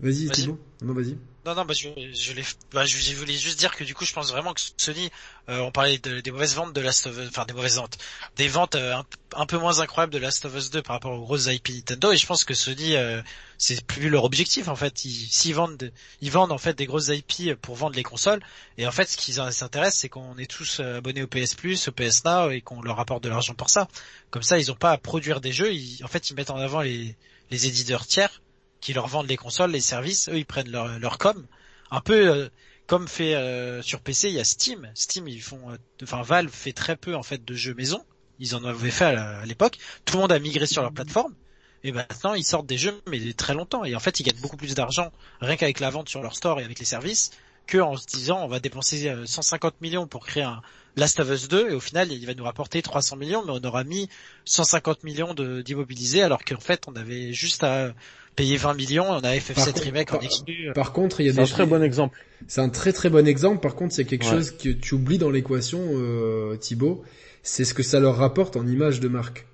Vas-y, 0.00 0.26
Vas-y. 0.26 0.36
Thibaut. 0.36 0.60
Non, 0.82 0.92
vas-y. 0.92 1.16
Non, 1.46 1.54
non, 1.54 1.66
bah, 1.66 1.74
je, 1.74 1.88
je, 2.14 2.32
bah, 2.72 2.86
je, 2.86 2.96
je 2.96 3.14
voulais 3.16 3.34
juste 3.34 3.58
dire 3.58 3.76
que 3.76 3.84
du 3.84 3.94
coup, 3.94 4.06
je 4.06 4.14
pense 4.14 4.30
vraiment 4.30 4.54
que 4.54 4.60
Sony, 4.78 5.10
euh, 5.50 5.60
on 5.60 5.70
parlait 5.70 5.98
de- 5.98 6.20
des 6.20 6.30
mauvaises 6.30 6.54
ventes 6.54 6.72
de 6.72 6.80
Last 6.80 7.06
of 7.06 7.18
Us, 7.18 7.28
enfin 7.28 7.44
des 7.44 7.52
mauvaises 7.52 7.76
ventes, 7.76 7.98
des 8.36 8.48
ventes 8.48 8.76
euh, 8.76 8.94
un, 8.96 9.04
un 9.36 9.44
peu 9.44 9.58
moins 9.58 9.80
incroyables 9.80 10.12
de 10.12 10.18
Last 10.18 10.46
of 10.46 10.54
Us 10.56 10.70
2 10.70 10.80
par 10.80 10.94
rapport 10.96 11.12
aux 11.12 11.20
grosses 11.20 11.46
IP 11.46 11.68
Nintendo, 11.68 12.12
et 12.12 12.16
je 12.16 12.24
pense 12.26 12.44
que 12.44 12.54
Sony, 12.54 12.96
euh, 12.96 13.20
c'est 13.58 13.84
plus 13.84 14.08
leur 14.08 14.24
objectif 14.24 14.68
en 14.68 14.74
fait. 14.74 15.04
Ils, 15.04 15.10
s'ils 15.30 15.54
vendent, 15.54 15.76
de- 15.76 15.92
ils 16.22 16.30
vendent 16.30 16.50
en 16.52 16.56
fait 16.58 16.72
des 16.78 16.86
grosses 16.86 17.08
IP 17.08 17.54
pour 17.60 17.74
vendre 17.76 17.94
les 17.94 18.02
consoles, 18.02 18.40
et 18.78 18.86
en 18.86 18.92
fait, 18.92 19.06
ce 19.10 19.18
qui 19.18 19.34
s'intéresse, 19.34 19.96
c'est 19.96 20.08
qu'on 20.08 20.38
est 20.38 20.50
tous 20.50 20.80
euh, 20.80 20.96
abonnés 20.96 21.22
au 21.22 21.26
PS 21.26 21.54
Plus, 21.56 21.88
au 21.88 21.92
PS 21.92 22.24
Now, 22.24 22.50
et 22.52 22.62
qu'on 22.62 22.80
leur 22.80 22.98
apporte 23.00 23.22
de 23.22 23.28
l'argent 23.28 23.52
pour 23.54 23.68
ça. 23.68 23.86
Comme 24.30 24.42
ça, 24.42 24.58
ils 24.58 24.72
ont 24.72 24.76
pas 24.76 24.92
à 24.92 24.98
produire 24.98 25.42
des 25.42 25.52
jeux, 25.52 25.74
ils, 25.74 26.02
en 26.02 26.08
fait, 26.08 26.30
ils 26.30 26.34
mettent 26.36 26.50
en 26.50 26.56
avant 26.58 26.80
les, 26.80 27.14
les 27.50 27.66
éditeurs 27.66 28.06
tiers 28.06 28.40
qui 28.84 28.92
leur 28.92 29.06
vendent 29.06 29.28
les 29.28 29.38
consoles, 29.38 29.70
les 29.70 29.80
services, 29.80 30.28
eux 30.28 30.36
ils 30.36 30.44
prennent 30.44 30.70
leur, 30.70 30.98
leur 30.98 31.16
com. 31.16 31.46
Un 31.90 32.02
peu 32.02 32.28
euh, 32.28 32.48
comme 32.86 33.08
fait 33.08 33.34
euh, 33.34 33.80
sur 33.80 34.00
PC, 34.00 34.28
il 34.28 34.34
y 34.34 34.40
a 34.40 34.44
Steam. 34.44 34.90
Steam, 34.94 35.26
ils 35.26 35.40
font, 35.40 35.70
euh, 35.70 35.76
enfin 36.02 36.20
Valve 36.20 36.52
fait 36.52 36.74
très 36.74 36.94
peu 36.94 37.14
en 37.14 37.22
fait 37.22 37.42
de 37.42 37.54
jeux 37.54 37.72
maison. 37.72 38.04
Ils 38.40 38.54
en 38.54 38.62
avaient 38.62 38.90
fait 38.90 39.06
à 39.06 39.46
l'époque. 39.46 39.78
Tout 40.04 40.16
le 40.16 40.20
monde 40.20 40.32
a 40.32 40.38
migré 40.38 40.66
sur 40.66 40.82
leur 40.82 40.92
plateforme. 40.92 41.34
Et 41.82 41.92
maintenant, 41.92 42.34
ils 42.34 42.44
sortent 42.44 42.66
des 42.66 42.76
jeux, 42.76 43.00
mais 43.06 43.32
très 43.32 43.54
longtemps. 43.54 43.84
Et 43.84 43.96
en 43.96 44.00
fait, 44.00 44.20
ils 44.20 44.22
gagnent 44.22 44.40
beaucoup 44.40 44.58
plus 44.58 44.74
d'argent 44.74 45.10
rien 45.40 45.56
qu'avec 45.56 45.80
la 45.80 45.88
vente 45.88 46.10
sur 46.10 46.20
leur 46.22 46.36
store 46.36 46.60
et 46.60 46.64
avec 46.64 46.78
les 46.78 46.84
services, 46.84 47.30
que 47.66 47.78
en 47.78 47.96
se 47.96 48.06
disant 48.06 48.44
on 48.44 48.48
va 48.48 48.60
dépenser 48.60 49.08
euh, 49.08 49.24
150 49.24 49.80
millions 49.80 50.06
pour 50.06 50.26
créer 50.26 50.42
un 50.42 50.60
Last 50.96 51.18
of 51.20 51.30
Us 51.30 51.48
2 51.48 51.70
et 51.70 51.74
au 51.74 51.80
final, 51.80 52.12
il 52.12 52.24
va 52.26 52.34
nous 52.34 52.44
rapporter 52.44 52.82
300 52.82 53.16
millions, 53.16 53.44
mais 53.44 53.52
on 53.52 53.66
aura 53.66 53.82
mis 53.82 54.08
150 54.44 55.02
millions 55.04 55.34
d'immobilisés 55.34 56.22
alors 56.22 56.44
qu'en 56.44 56.60
fait, 56.60 56.84
on 56.86 56.94
avait 56.94 57.32
juste 57.32 57.64
à 57.64 57.94
payer 58.36 58.56
20 58.56 58.74
millions, 58.74 59.06
on 59.08 59.16
a 59.18 59.20
Par 59.22 59.32
FF7 59.32 59.64
contre- 59.72 59.82
remake 59.82 60.12
en 60.12 60.16
par- 60.16 60.24
exclu. 60.24 60.72
Par 60.74 60.92
contre, 60.92 61.20
il 61.20 61.26
y 61.26 61.30
a 61.30 61.32
C'est 61.32 61.38
un 61.40 61.44
des 61.44 61.50
très 61.50 61.66
bon 61.66 61.82
exemple. 61.82 62.18
C'est 62.48 62.60
un 62.60 62.68
très 62.68 62.92
très 62.92 63.08
bon 63.10 63.26
exemple. 63.26 63.60
Par 63.60 63.74
contre, 63.74 63.94
il 63.96 63.98
y 64.02 64.06
a 64.06 64.08
quelque 64.08 64.24
Ouais. 64.24 64.30
chose 64.30 64.50
que 64.56 64.68
tu 64.70 64.94
oublies 64.94 65.18
dans 65.18 65.30
l'équation, 65.30 65.80
euh, 65.92 66.56
Thibaut. 66.56 67.02
C'est 67.42 67.64
ce 67.64 67.74
que 67.74 67.82
ça 67.82 68.00
leur 68.00 68.16
rapporte 68.16 68.56
en 68.56 68.66
image 68.66 69.00
de 69.00 69.08
marque. 69.08 69.46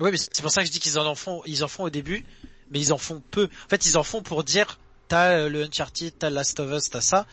Oui, 0.00 0.10
mais 0.10 0.16
c'est 0.16 0.40
pour 0.42 0.50
ça 0.50 0.62
que 0.62 0.66
je 0.66 0.72
dis 0.72 0.80
qu'ils 0.80 0.98
en 0.98 1.14
font, 1.14 1.42
ils 1.46 1.62
en 1.64 1.68
font 1.68 1.84
au 1.84 1.90
début, 1.90 2.24
mais 2.70 2.80
ils 2.80 2.92
en 2.92 2.98
font 2.98 3.22
peu. 3.30 3.44
En 3.66 3.68
fait, 3.68 3.86
ils 3.86 3.96
en 3.96 4.02
font 4.02 4.22
pour 4.22 4.42
dire, 4.44 4.78
t'as 5.08 5.32
euh, 5.32 5.48
le 5.48 5.62
Uncharted, 5.64 6.12
t'as 6.18 6.30
Last 6.30 6.58
of 6.60 6.70
Us, 6.72 6.90
t'as 6.90 7.00
ça. 7.00 7.26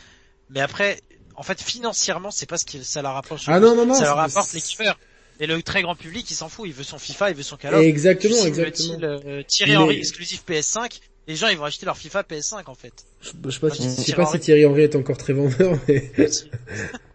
Mais 0.50 0.60
après, 0.60 1.02
en 1.36 1.44
fait, 1.44 1.60
financièrement, 1.62 2.30
c'est 2.30 2.46
pas 2.48 2.58
ce 2.58 2.66
que 2.66 2.84
ça 2.84 3.02
leur 3.02 3.14
rapporte. 3.14 3.44
Ah 3.48 3.60
non 3.60 3.76
non 3.76 3.86
non. 3.86 3.94
ça 3.96 4.02
leur 4.06 4.16
c'est- 4.16 4.20
rapporte 4.22 4.54
les 4.54 4.62
kiffeurs. 4.62 5.00
Et 5.42 5.48
le 5.48 5.62
très 5.64 5.82
grand 5.82 5.96
public, 5.96 6.30
il 6.32 6.36
s'en 6.36 6.48
fout, 6.50 6.68
il 6.68 6.74
veut 6.74 6.84
son 6.84 7.00
FIFA, 7.00 7.32
il 7.32 7.36
veut 7.36 7.44
son 7.44 7.58
Call 7.58 7.74
of. 7.76 7.82
Exactement, 7.82 8.46
exactement. 8.46 8.98
euh, 9.04 9.42
Thierry 9.48 9.72
Mais- 9.72 9.78
Henry 9.78 9.98
exclusif 9.98 10.44
PS5, 10.48 11.00
les 11.28 11.36
gens 11.36 11.48
ils 11.50 11.58
vont 11.58 11.66
acheter 11.66 11.86
leur 11.86 11.98
FIFA 11.98 12.22
PS5 12.24 12.64
en 12.70 12.76
fait. 12.76 12.94
Je, 13.22 13.30
je 13.46 13.50
sais 13.50 13.60
pas, 13.60 13.70
si, 13.72 13.78
Quand 13.80 13.84
je 13.84 13.90
sais 13.90 14.04
Thierry 14.04 14.18
pas 14.18 14.26
si 14.26 14.30
Henry- 14.36 14.40
Thierry 14.40 14.66
Henry 14.66 14.82
est 14.84 14.96
encore 14.96 15.18
très 15.18 15.34
vendeur, 15.34 15.78
mais 15.88 16.12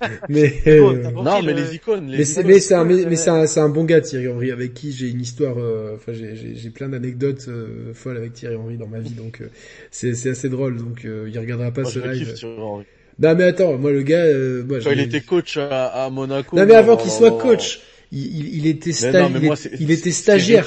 mais 0.28 0.62
euh, 0.66 1.10
Non, 1.12 1.42
mais 1.42 1.52
le- 1.54 1.62
les 1.62 1.74
icônes, 1.76 2.10
les 2.10 2.18
mais 2.18 2.24
c'est 2.24 2.40
icônes. 2.40 2.52
mais 2.52 2.60
c'est 2.60 2.74
un 2.74 2.84
mais, 2.84 3.04
mais 3.06 3.16
c'est 3.16 3.30
un 3.30 3.46
c'est 3.46 3.60
un 3.60 3.68
bon 3.68 3.84
gars 3.84 4.00
Thierry 4.00 4.28
Henry 4.28 4.50
avec 4.50 4.74
qui 4.74 4.92
j'ai 4.92 5.08
une 5.08 5.20
histoire. 5.20 5.56
euh, 5.58 5.94
Enfin, 5.96 6.12
j'ai 6.12 6.70
plein 6.70 6.88
d'anecdotes 6.88 7.46
euh, 7.48 7.92
folles 7.94 8.16
avec 8.16 8.34
Thierry 8.34 8.56
Henry 8.56 8.76
dans 8.76 8.86
ma 8.88 8.98
vie, 8.98 9.10
donc 9.10 9.40
euh, 9.40 9.48
c'est 9.90 10.10
assez 10.28 10.48
drôle. 10.48 10.76
Donc 10.76 11.04
euh, 11.04 11.28
il 11.32 11.38
regardera 11.38 11.70
pas 11.70 11.82
Moi, 11.82 11.90
ce 11.90 11.98
live. 12.00 12.26
kiffe, 12.26 12.34
Thierry 12.34 12.58
Henry. 12.60 12.84
Non 13.18 13.34
mais 13.34 13.44
attends, 13.44 13.78
moi 13.78 13.92
le 13.92 14.02
gars, 14.02 14.24
euh, 14.24 14.62
moi 14.64 14.78
Quand 14.82 14.90
il 14.90 15.00
était 15.00 15.22
coach 15.22 15.56
à, 15.56 16.04
à 16.04 16.10
Monaco. 16.10 16.54
Non 16.56 16.66
mais 16.66 16.74
avant 16.74 16.96
qu'il 16.98 17.10
soit 17.10 17.30
coach, 17.38 17.80
il, 18.12 18.38
il, 18.38 18.56
il 18.58 18.66
était 18.66 18.90
Mais 18.90 18.94
sta- 19.12 19.20
non, 19.22 19.30
mais 19.30 19.38
il, 19.40 19.44
moi, 19.46 19.54
est- 19.54 19.56
c'est- 19.58 19.72
il 19.80 19.90
était 19.90 20.10
stagiaire. 20.12 20.66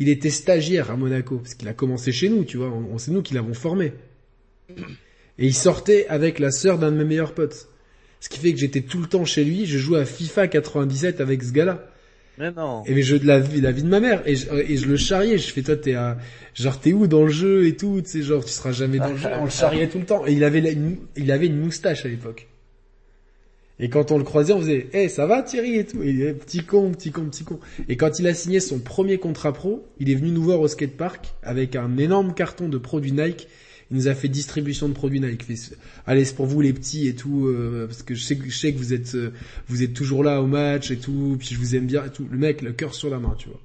Il 0.00 0.08
était 0.08 0.30
stagiaire 0.30 0.90
à 0.90 0.96
Monaco 0.96 1.36
parce 1.38 1.54
qu'il 1.54 1.68
a 1.68 1.72
commencé 1.72 2.10
chez 2.10 2.28
nous, 2.28 2.44
tu 2.44 2.56
vois. 2.56 2.68
On, 2.70 2.94
on- 2.94 2.98
c'est 2.98 3.10
nous 3.12 3.22
qui 3.22 3.34
l'avons 3.34 3.54
formé. 3.54 3.92
Et 5.38 5.46
il 5.46 5.54
sortait 5.54 6.06
avec 6.08 6.38
la 6.38 6.50
sœur 6.50 6.78
d'un 6.78 6.90
de 6.92 6.96
mes 6.96 7.04
meilleurs 7.04 7.34
potes. 7.34 7.68
Ce 8.20 8.28
qui 8.28 8.38
fait 8.38 8.52
que 8.52 8.58
j'étais 8.58 8.80
tout 8.80 9.00
le 9.00 9.06
temps 9.06 9.24
chez 9.24 9.44
lui. 9.44 9.66
Je 9.66 9.78
jouais 9.78 10.00
à 10.00 10.04
FIFA 10.04 10.48
97 10.48 11.20
avec 11.20 11.42
ce 11.42 11.52
gars-là. 11.52 11.90
Mais 12.38 12.50
non. 12.50 12.82
Et 12.86 12.94
mais 12.94 13.02
je 13.02 13.14
de 13.16 13.26
la 13.26 13.38
vie, 13.38 13.60
la 13.60 13.70
vie 13.70 13.82
de 13.82 13.88
ma 13.88 14.00
mère. 14.00 14.22
Et 14.26 14.34
je, 14.34 14.46
et 14.52 14.76
je 14.76 14.86
le 14.86 14.96
charriais. 14.96 15.38
Je 15.38 15.52
fais 15.52 15.62
toi 15.62 15.76
t'es 15.76 15.94
à, 15.94 16.18
genre 16.54 16.80
t'es 16.80 16.92
où 16.92 17.06
dans 17.06 17.24
le 17.24 17.30
jeu 17.30 17.66
et 17.66 17.76
tout. 17.76 18.00
Tu 18.02 18.10
sais 18.10 18.22
genre 18.22 18.44
tu 18.44 18.50
seras 18.50 18.72
jamais 18.72 18.98
dans 18.98 19.10
le 19.10 19.16
jeu. 19.16 19.28
On 19.40 19.44
le 19.44 19.50
charriait 19.50 19.88
tout 19.88 19.98
le 19.98 20.06
temps. 20.06 20.26
Et 20.26 20.32
il 20.32 20.42
avait 20.42 20.60
la- 20.60 20.70
une, 20.70 20.96
il 21.16 21.30
avait 21.30 21.46
une 21.46 21.58
moustache 21.60 22.04
à 22.04 22.08
l'époque. 22.08 22.48
Et 23.80 23.88
quand 23.88 24.12
on 24.12 24.18
le 24.18 24.24
croisait, 24.24 24.52
on 24.52 24.60
faisait, 24.60 24.88
eh, 24.92 25.08
ça 25.08 25.26
va 25.26 25.42
Thierry 25.42 25.76
et 25.78 25.84
tout? 25.84 26.00
Et 26.02 26.10
il 26.10 26.22
est 26.22 26.32
petit 26.34 26.64
con, 26.64 26.92
petit 26.92 27.10
con, 27.10 27.24
petit 27.24 27.42
con. 27.44 27.58
Et 27.88 27.96
quand 27.96 28.18
il 28.20 28.26
a 28.28 28.34
signé 28.34 28.60
son 28.60 28.78
premier 28.78 29.18
contrat 29.18 29.52
pro, 29.52 29.84
il 29.98 30.10
est 30.10 30.14
venu 30.14 30.30
nous 30.30 30.42
voir 30.44 30.60
au 30.60 30.68
skatepark 30.68 31.34
avec 31.42 31.74
un 31.74 31.96
énorme 31.96 32.34
carton 32.34 32.68
de 32.68 32.78
produits 32.78 33.10
Nike. 33.12 33.48
Il 33.90 33.96
nous 33.98 34.08
a 34.08 34.14
fait 34.14 34.28
distribution 34.28 34.88
de 34.88 34.94
produits 34.94 35.20
Nike. 35.20 35.44
Il 35.48 35.56
fait, 35.56 35.76
Allez, 36.06 36.24
c'est 36.24 36.34
pour 36.36 36.46
vous 36.46 36.60
les 36.60 36.72
petits 36.72 37.08
et 37.08 37.14
tout, 37.14 37.48
euh, 37.48 37.86
parce 37.88 38.02
que 38.04 38.14
je 38.14 38.22
sais, 38.22 38.36
que- 38.36 38.48
je 38.48 38.56
sais 38.56 38.72
que 38.72 38.78
vous 38.78 38.92
êtes, 38.94 39.14
euh, 39.16 39.32
vous 39.68 39.82
êtes 39.82 39.92
toujours 39.92 40.22
là 40.22 40.40
au 40.40 40.46
match 40.46 40.90
et 40.92 40.96
tout, 40.96 41.36
puis 41.38 41.48
je 41.52 41.58
vous 41.58 41.74
aime 41.74 41.86
bien 41.86 42.04
et 42.04 42.10
tout. 42.10 42.26
Le 42.30 42.38
mec, 42.38 42.62
le 42.62 42.72
cœur 42.72 42.94
sur 42.94 43.10
la 43.10 43.18
main, 43.18 43.34
tu 43.36 43.48
vois. 43.48 43.60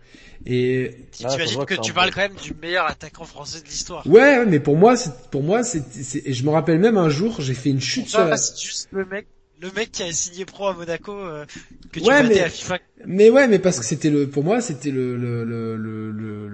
Et 0.45 0.91
Ah, 0.91 1.03
T'imagines 1.11 1.53
voit 1.55 1.65
que 1.65 1.75
tu 1.75 1.93
parles 1.93 2.11
quand 2.11 2.21
même 2.21 2.35
du 2.41 2.53
meilleur 2.61 2.85
attaquant 2.87 3.25
français 3.25 3.61
de 3.61 3.65
l'histoire. 3.67 4.07
ouais, 4.07 4.45
mais 4.45 4.59
pour 4.59 4.75
moi, 4.75 4.95
c'est, 4.97 5.11
pour 5.31 5.43
moi, 5.43 5.63
c'est, 5.63 5.83
c'est- 5.91 6.25
et 6.27 6.33
je 6.33 6.43
me 6.43 6.49
rappelle 6.49 6.79
même 6.79 6.97
un 6.97 7.09
jour, 7.09 7.39
j'ai 7.41 7.53
fait 7.53 7.69
une 7.69 7.81
chute 7.81 8.07
sur 8.07 8.19
la, 8.25 8.37
c'est 8.37 8.59
juste 8.59 8.87
le 8.91 9.05
mec, 9.05 9.27
le 9.61 9.69
mec 9.75 9.91
qui 9.91 10.03
a 10.03 10.11
signé 10.11 10.45
pro 10.45 10.67
à 10.67 10.73
Monaco, 10.73 11.11
euh, 11.11 11.45
que 11.91 11.99
tu 11.99 12.05
Ouais, 12.05 12.23
mais- 12.23 12.39
à 12.39 12.49
FIFA. 12.49 12.79
Mais 13.05 13.29
ouais, 13.29 13.47
mais 13.47 13.59
parce 13.59 13.79
que 13.79 13.85
c'était 13.85 14.09
le, 14.09 14.27
pour 14.27 14.43
moi, 14.43 14.61
c'était 14.61 14.91
le, 14.91 15.15
le, 15.17 15.43
le, 15.43 15.75
le, 15.77 16.11
le, 16.11 16.47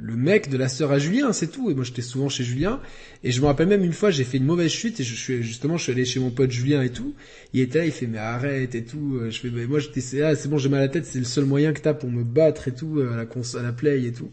le, 0.00 0.16
mec 0.16 0.48
de 0.48 0.56
la 0.56 0.68
sœur 0.68 0.90
à 0.92 0.98
Julien, 0.98 1.32
c'est 1.32 1.48
tout. 1.48 1.70
Et 1.70 1.74
moi, 1.74 1.84
j'étais 1.84 2.02
souvent 2.02 2.28
chez 2.28 2.44
Julien. 2.44 2.80
Et 3.24 3.30
je 3.30 3.40
me 3.40 3.46
rappelle 3.46 3.68
même 3.68 3.84
une 3.84 3.92
fois, 3.92 4.10
j'ai 4.10 4.24
fait 4.24 4.38
une 4.38 4.44
mauvaise 4.46 4.70
chute 4.70 5.00
et 5.00 5.04
je 5.04 5.14
suis, 5.14 5.42
justement, 5.42 5.76
je 5.76 5.82
suis 5.84 5.92
allé 5.92 6.04
chez 6.04 6.18
mon 6.20 6.30
pote 6.30 6.50
Julien 6.50 6.82
et 6.82 6.90
tout. 6.90 7.14
Il 7.52 7.60
était 7.60 7.78
là, 7.80 7.84
il 7.86 7.92
fait, 7.92 8.06
mais 8.06 8.18
arrête 8.18 8.74
et 8.74 8.84
tout. 8.84 9.20
Je 9.28 9.38
fais, 9.38 9.50
mais 9.50 9.66
moi, 9.66 9.78
j'étais, 9.78 10.22
ah, 10.22 10.34
c'est 10.34 10.48
bon, 10.48 10.58
j'ai 10.58 10.68
mal 10.70 10.80
à 10.80 10.84
la 10.84 10.88
tête, 10.88 11.04
c'est 11.06 11.18
le 11.18 11.24
seul 11.24 11.44
moyen 11.44 11.72
que 11.72 11.80
t'as 11.80 11.94
pour 11.94 12.10
me 12.10 12.24
battre 12.24 12.68
et 12.68 12.74
tout, 12.74 13.00
à 13.00 13.16
la 13.16 13.26
cons, 13.26 13.42
à 13.56 13.62
la 13.62 13.72
play 13.72 14.02
et 14.04 14.12
tout. 14.12 14.30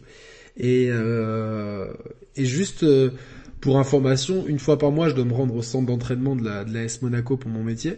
Et, 0.56 0.88
euh, 0.90 1.92
et 2.36 2.44
juste, 2.46 2.84
euh, 2.84 3.10
pour 3.64 3.78
information, 3.78 4.46
une 4.46 4.58
fois 4.58 4.76
par 4.76 4.92
mois, 4.92 5.08
je 5.08 5.14
dois 5.14 5.24
me 5.24 5.32
rendre 5.32 5.56
au 5.56 5.62
centre 5.62 5.86
d'entraînement 5.86 6.36
de 6.36 6.44
la, 6.44 6.84
S 6.84 7.00
Monaco 7.00 7.38
pour 7.38 7.50
mon 7.50 7.64
métier. 7.64 7.96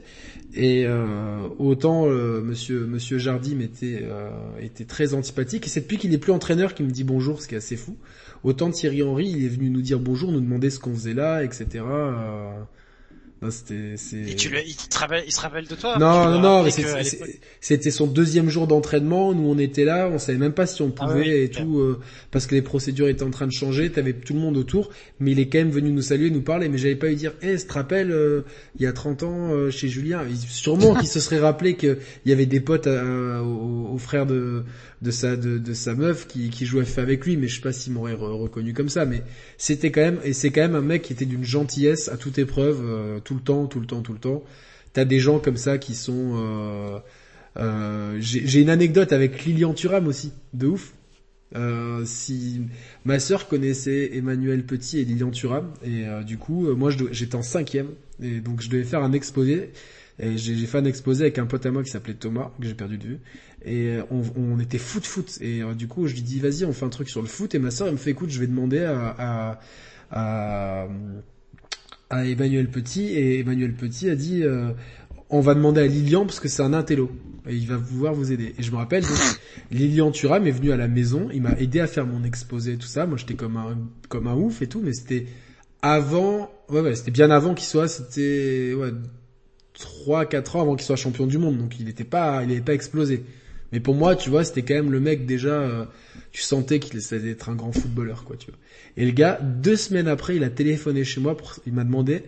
Et 0.54 0.86
euh, 0.86 1.48
autant 1.58 2.06
euh, 2.06 2.40
Monsieur 2.40 2.86
Monsieur 2.86 3.18
Jardim 3.18 3.58
était 3.58 3.98
euh, 4.04 4.30
était 4.60 4.84
très 4.84 5.12
antipathique. 5.12 5.66
Et 5.66 5.68
c'est 5.68 5.80
depuis 5.80 5.98
qu'il 5.98 6.14
est 6.14 6.18
plus 6.18 6.30
entraîneur 6.30 6.72
qu'il 6.72 6.86
me 6.86 6.92
dit 6.92 7.02
bonjour, 7.02 7.42
ce 7.42 7.48
qui 7.48 7.56
est 7.56 7.58
assez 7.58 7.74
fou. 7.74 7.96
Autant 8.44 8.70
Thierry 8.70 9.02
Henry, 9.02 9.26
il 9.26 9.44
est 9.44 9.48
venu 9.48 9.68
nous 9.68 9.82
dire 9.82 9.98
bonjour, 9.98 10.30
nous 10.30 10.40
demander 10.40 10.70
ce 10.70 10.78
qu'on 10.78 10.94
faisait 10.94 11.14
là, 11.14 11.42
etc. 11.42 11.82
Non, 13.42 13.50
c'était 13.50 13.96
c'est. 13.98 14.16
Et 14.30 14.34
tu 14.34 14.48
le, 14.48 14.60
il 14.66 14.72
se 14.72 14.98
rappelle, 14.98 15.24
il 15.26 15.32
se 15.32 15.40
rappelle 15.40 15.66
de 15.66 15.74
toi. 15.74 15.98
Non, 15.98 16.22
Tu 16.24 16.28
non, 16.30 16.40
non, 16.40 16.62
mais 16.62 16.70
c'est- 16.70 16.82
c'est- 17.04 17.20
l'époque- 17.20 17.40
c'était 17.60 17.90
son 17.90 18.06
deuxième 18.06 18.48
jour 18.48 18.66
d'entraînement. 18.66 19.34
Nous, 19.34 19.46
on 19.46 19.58
était 19.58 19.84
là, 19.84 20.08
on 20.10 20.18
savait 20.18 20.38
même 20.38 20.54
pas 20.54 20.66
si 20.66 20.80
on 20.80 20.90
Ah 20.98 21.04
pouvait 21.06 21.20
oui, 21.20 21.30
et 21.42 21.50
tout, 21.50 21.78
euh, 21.78 22.00
parce 22.30 22.46
que 22.46 22.54
les 22.54 22.62
procédures 22.62 23.08
étaient 23.08 23.24
en 23.24 23.30
train 23.30 23.46
de 23.46 23.52
changer. 23.52 23.90
T'avais 23.92 24.14
tout 24.14 24.32
le 24.32 24.40
monde 24.40 24.56
autour, 24.56 24.88
mais 25.20 25.32
il 25.32 25.38
est 25.38 25.48
quand 25.48 25.58
même 25.58 25.70
venu 25.70 25.90
nous 25.90 26.00
saluer, 26.00 26.30
nous 26.30 26.40
parler. 26.40 26.70
Mais 26.70 26.78
j'avais 26.78 26.96
pas 26.96 27.10
eu 27.10 27.14
dire, 27.14 27.34
eh, 27.42 27.58
je 27.58 27.66
te 27.66 27.74
rappelle, 27.74 28.10
euh, 28.10 28.40
il 28.78 28.82
y 28.82 28.86
a 28.86 28.92
30 28.94 29.22
ans 29.22 29.50
euh, 29.52 29.70
chez 29.70 29.88
Julien? 29.88 30.22
Il- 30.26 30.36
Sûrement 30.38 30.94
qu'il 31.04 31.08
se 31.08 31.20
serait 31.20 31.38
rappelé 31.38 31.76
qu'il 31.76 31.98
y 32.24 32.32
avait 32.32 32.46
des 32.46 32.60
potes 32.60 32.86
euh, 32.86 33.40
au, 33.40 33.90
au 33.92 33.98
frère 33.98 34.24
de 34.24 34.64
de 35.06 35.10
sa 35.12 35.36
de, 35.36 35.72
sa 35.74 35.94
meuf 35.94 36.26
qui 36.26 36.50
qui 36.50 36.66
jouait 36.66 36.84
avec 36.98 37.24
lui, 37.26 37.36
mais 37.36 37.48
je 37.48 37.56
sais 37.56 37.60
pas 37.62 37.72
s'il 37.72 37.92
m'aurait 37.94 38.14
re- 38.14 38.36
reconnu 38.42 38.72
comme 38.74 38.88
ça. 38.90 39.06
Mais 39.06 39.22
c'était 39.58 39.90
quand 39.92 40.02
même 40.02 40.20
et 40.24 40.32
c'est 40.32 40.50
quand 40.50 40.62
même 40.62 40.74
un 40.74 40.80
mec 40.82 41.02
qui 41.02 41.12
était 41.14 41.26
d'une 41.26 41.44
gentillesse 41.44 42.08
à 42.08 42.16
toute 42.16 42.38
épreuve, 42.38 42.80
euh, 42.84 43.20
tout 43.20 43.34
le 43.34 43.40
temps, 43.40 43.66
tout 43.66 43.80
le 43.80 43.86
temps, 43.86 44.02
tout 44.02 44.12
le 44.12 44.18
temps. 44.18 44.44
T'as 44.92 45.04
des 45.04 45.20
gens 45.20 45.38
comme 45.38 45.56
ça 45.56 45.78
qui 45.78 45.94
sont. 45.94 46.32
euh, 46.36 46.98
euh, 47.58 48.16
J'ai 48.20 48.60
une 48.60 48.70
anecdote 48.70 49.12
avec 49.12 49.44
Lilian 49.44 49.74
Thuram 49.74 50.06
aussi, 50.08 50.32
de 50.54 50.66
ouf. 50.68 50.94
Si 52.04 52.60
ma 53.04 53.18
sœur 53.18 53.48
connaissait 53.48 54.10
Emmanuel 54.16 54.64
Petit 54.64 54.98
et 55.00 55.04
Lilian 55.04 55.30
Thuram 55.30 55.72
et 55.84 56.04
du 56.24 56.38
coup 56.38 56.66
moi 56.74 56.90
j'étais 57.12 57.34
en 57.34 57.42
cinquième 57.42 57.88
et 58.22 58.40
donc 58.40 58.60
je 58.62 58.68
devais 58.68 58.84
faire 58.84 59.02
un 59.02 59.12
exposé 59.12 59.70
et 60.18 60.36
j'ai 60.38 60.54
fait 60.66 60.78
un 60.78 60.84
exposé 60.84 61.24
avec 61.24 61.38
un 61.38 61.46
pote 61.46 61.64
à 61.66 61.70
moi 61.70 61.82
qui 61.82 61.90
s'appelait 61.90 62.14
Thomas 62.14 62.50
que 62.60 62.66
j'ai 62.66 62.74
perdu 62.74 62.98
de 62.98 63.04
vue 63.04 63.18
et 63.66 63.88
euh, 63.88 64.02
on, 64.10 64.22
on 64.36 64.58
était 64.58 64.78
foot 64.78 65.04
foot. 65.04 65.38
Et 65.42 65.62
euh, 65.62 65.74
du 65.74 65.88
coup 65.88 66.06
je 66.06 66.14
lui 66.14 66.22
dis 66.22 66.40
vas-y 66.40 66.64
on 66.64 66.72
fait 66.72 66.86
un 66.86 66.88
truc 66.88 67.10
sur 67.10 67.20
le 67.20 67.28
foot. 67.28 67.54
Et 67.54 67.58
ma 67.58 67.70
sœur 67.70 67.88
elle 67.88 67.94
me 67.94 67.98
fait 67.98 68.12
écoute 68.12 68.30
je 68.30 68.40
vais 68.40 68.46
demander 68.46 68.78
à, 68.80 69.14
à, 69.18 69.60
à, 70.10 70.88
à 72.08 72.24
Emmanuel 72.24 72.70
Petit. 72.70 73.08
Et 73.08 73.40
Emmanuel 73.40 73.74
Petit 73.74 74.08
a 74.08 74.14
dit 74.14 74.42
euh, 74.42 74.70
on 75.28 75.40
va 75.40 75.54
demander 75.54 75.82
à 75.82 75.86
Lilian 75.86 76.24
parce 76.24 76.40
que 76.40 76.48
c'est 76.48 76.62
un 76.62 76.72
intello. 76.72 77.10
Et 77.48 77.54
il 77.54 77.68
va 77.68 77.78
pouvoir 77.78 78.12
vous 78.12 78.32
aider. 78.32 78.54
Et 78.58 78.62
je 78.64 78.72
me 78.72 78.76
rappelle, 78.76 79.04
donc, 79.04 79.18
Lilian 79.70 80.10
Thuram 80.10 80.48
est 80.48 80.50
venu 80.50 80.72
à 80.72 80.76
la 80.76 80.88
maison, 80.88 81.28
il 81.32 81.42
m'a 81.42 81.52
aidé 81.52 81.78
à 81.78 81.86
faire 81.86 82.04
mon 82.04 82.24
exposé 82.24 82.72
et 82.72 82.76
tout 82.76 82.88
ça. 82.88 83.06
Moi, 83.06 83.18
j'étais 83.18 83.34
comme 83.34 83.56
un 83.56 83.78
comme 84.08 84.26
un 84.26 84.34
ouf 84.34 84.62
et 84.62 84.66
tout, 84.66 84.80
mais 84.82 84.92
c'était 84.92 85.26
avant, 85.80 86.50
ouais, 86.70 86.80
ouais, 86.80 86.96
c'était 86.96 87.12
bien 87.12 87.30
avant 87.30 87.54
qu'il 87.54 87.68
soit, 87.68 87.86
c'était 87.86 88.74
ouais, 88.74 88.90
trois, 89.74 90.26
quatre 90.26 90.56
ans 90.56 90.62
avant 90.62 90.74
qu'il 90.74 90.84
soit 90.84 90.96
champion 90.96 91.28
du 91.28 91.38
monde, 91.38 91.58
donc 91.58 91.78
il 91.78 91.88
était 91.88 92.02
pas, 92.02 92.42
il 92.42 92.50
avait 92.50 92.60
pas 92.60 92.74
explosé. 92.74 93.24
Mais 93.72 93.80
pour 93.80 93.94
moi, 93.94 94.16
tu 94.16 94.30
vois, 94.30 94.44
c'était 94.44 94.62
quand 94.62 94.74
même 94.74 94.92
le 94.92 95.00
mec 95.00 95.26
déjà, 95.26 95.60
euh, 95.60 95.84
tu 96.32 96.42
sentais 96.42 96.78
qu'il 96.78 96.96
essayait 96.96 97.22
d'être 97.22 97.48
un 97.48 97.54
grand 97.54 97.72
footballeur, 97.72 98.24
quoi, 98.24 98.36
tu 98.36 98.46
vois. 98.46 98.58
Et 98.96 99.04
le 99.04 99.12
gars, 99.12 99.40
deux 99.42 99.76
semaines 99.76 100.08
après, 100.08 100.36
il 100.36 100.44
a 100.44 100.50
téléphoné 100.50 101.04
chez 101.04 101.20
moi, 101.20 101.36
pour, 101.36 101.56
il 101.66 101.72
m'a 101.72 101.84
demandé 101.84 102.22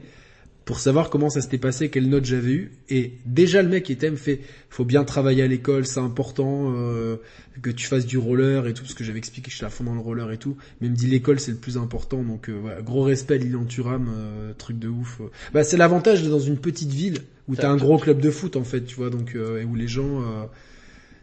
pour 0.69 0.81
savoir 0.81 1.09
comment 1.09 1.31
ça 1.31 1.41
s'était 1.41 1.57
passé, 1.57 1.89
quelle 1.89 2.11
note 2.11 2.27
j'avais 2.27 2.53
eu. 2.53 2.73
Et 2.91 3.15
déjà 3.25 3.63
le 3.63 3.71
mec 3.71 3.89
était 3.89 4.11
me 4.11 4.17
fait, 4.17 4.41
faut 4.69 4.85
bien 4.85 5.03
travailler 5.03 5.43
à 5.43 5.47
l'école, 5.47 5.87
c'est 5.87 5.99
important 5.99 6.75
euh, 6.77 7.17
que 7.63 7.71
tu 7.71 7.87
fasses 7.87 8.05
du 8.05 8.19
roller 8.19 8.67
et 8.67 8.75
tout, 8.75 8.83
parce 8.83 8.93
que 8.93 9.03
j'avais 9.03 9.17
expliqué 9.17 9.47
que 9.47 9.51
je 9.51 9.57
suis 9.57 9.65
à 9.65 9.71
fond 9.71 9.85
dans 9.85 9.95
le 9.95 10.01
roller 10.01 10.31
et 10.31 10.37
tout. 10.37 10.59
Mais 10.83 10.89
il 10.89 10.91
me 10.91 10.97
dit 10.97 11.07
l'école 11.07 11.41
c'est 11.41 11.53
le 11.53 11.57
plus 11.57 11.79
important, 11.79 12.23
donc 12.23 12.51
euh, 12.51 12.59
voilà, 12.61 12.83
gros 12.83 13.03
respect 13.03 13.37
à 13.37 13.39
Lilian 13.39 13.65
Thuram, 13.65 14.11
euh, 14.15 14.53
truc 14.59 14.79
de 14.79 14.89
ouf. 14.89 15.23
Bah 15.55 15.65
c'est 15.65 15.79
l'avantage 15.79 16.21
d'être 16.21 16.31
dans 16.31 16.39
une 16.39 16.59
petite 16.59 16.91
ville 16.93 17.21
où 17.49 17.57
t'as 17.57 17.71
un 17.71 17.79
gros 17.79 17.97
club 17.97 18.21
de 18.21 18.31
foot 18.31 18.55
en 18.57 18.65
fait, 18.65 18.83
tu 18.83 18.95
vois, 18.95 19.09
donc 19.09 19.35
et 19.37 19.65
où 19.65 19.75
les 19.75 19.89
gens, 19.89 20.23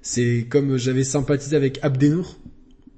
c'est 0.05 0.45
comme 0.47 0.77
j'avais 0.77 1.03
sympathisé 1.03 1.55
avec 1.55 1.79
Abdenour. 1.81 2.37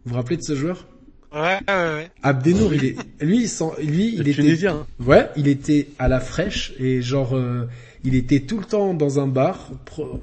Vous 0.04 0.12
vous 0.12 0.16
rappelez 0.16 0.36
de 0.36 0.42
ce 0.42 0.56
joueur? 0.56 0.86
Ouais, 1.34 1.60
ouais, 1.68 1.74
ouais. 1.74 2.12
Abdenour, 2.22 2.74
il 2.74 2.84
est, 2.84 2.96
lui, 3.22 3.44
il 3.44 3.48
sent, 3.48 3.72
lui, 3.82 4.14
il 4.14 4.28
était, 4.28 4.34
Tunisien. 4.42 4.86
ouais, 5.06 5.30
il 5.38 5.48
était 5.48 5.88
à 6.00 6.10
la 6.10 6.20
fraîche 6.20 6.74
et 6.80 7.02
genre, 7.02 7.34
euh, 7.34 7.66
il 8.04 8.14
était 8.14 8.42
tout 8.42 8.58
le 8.60 8.66
temps 8.66 8.94
dans 8.94 9.22
un 9.22 9.28
bar, 9.28 9.72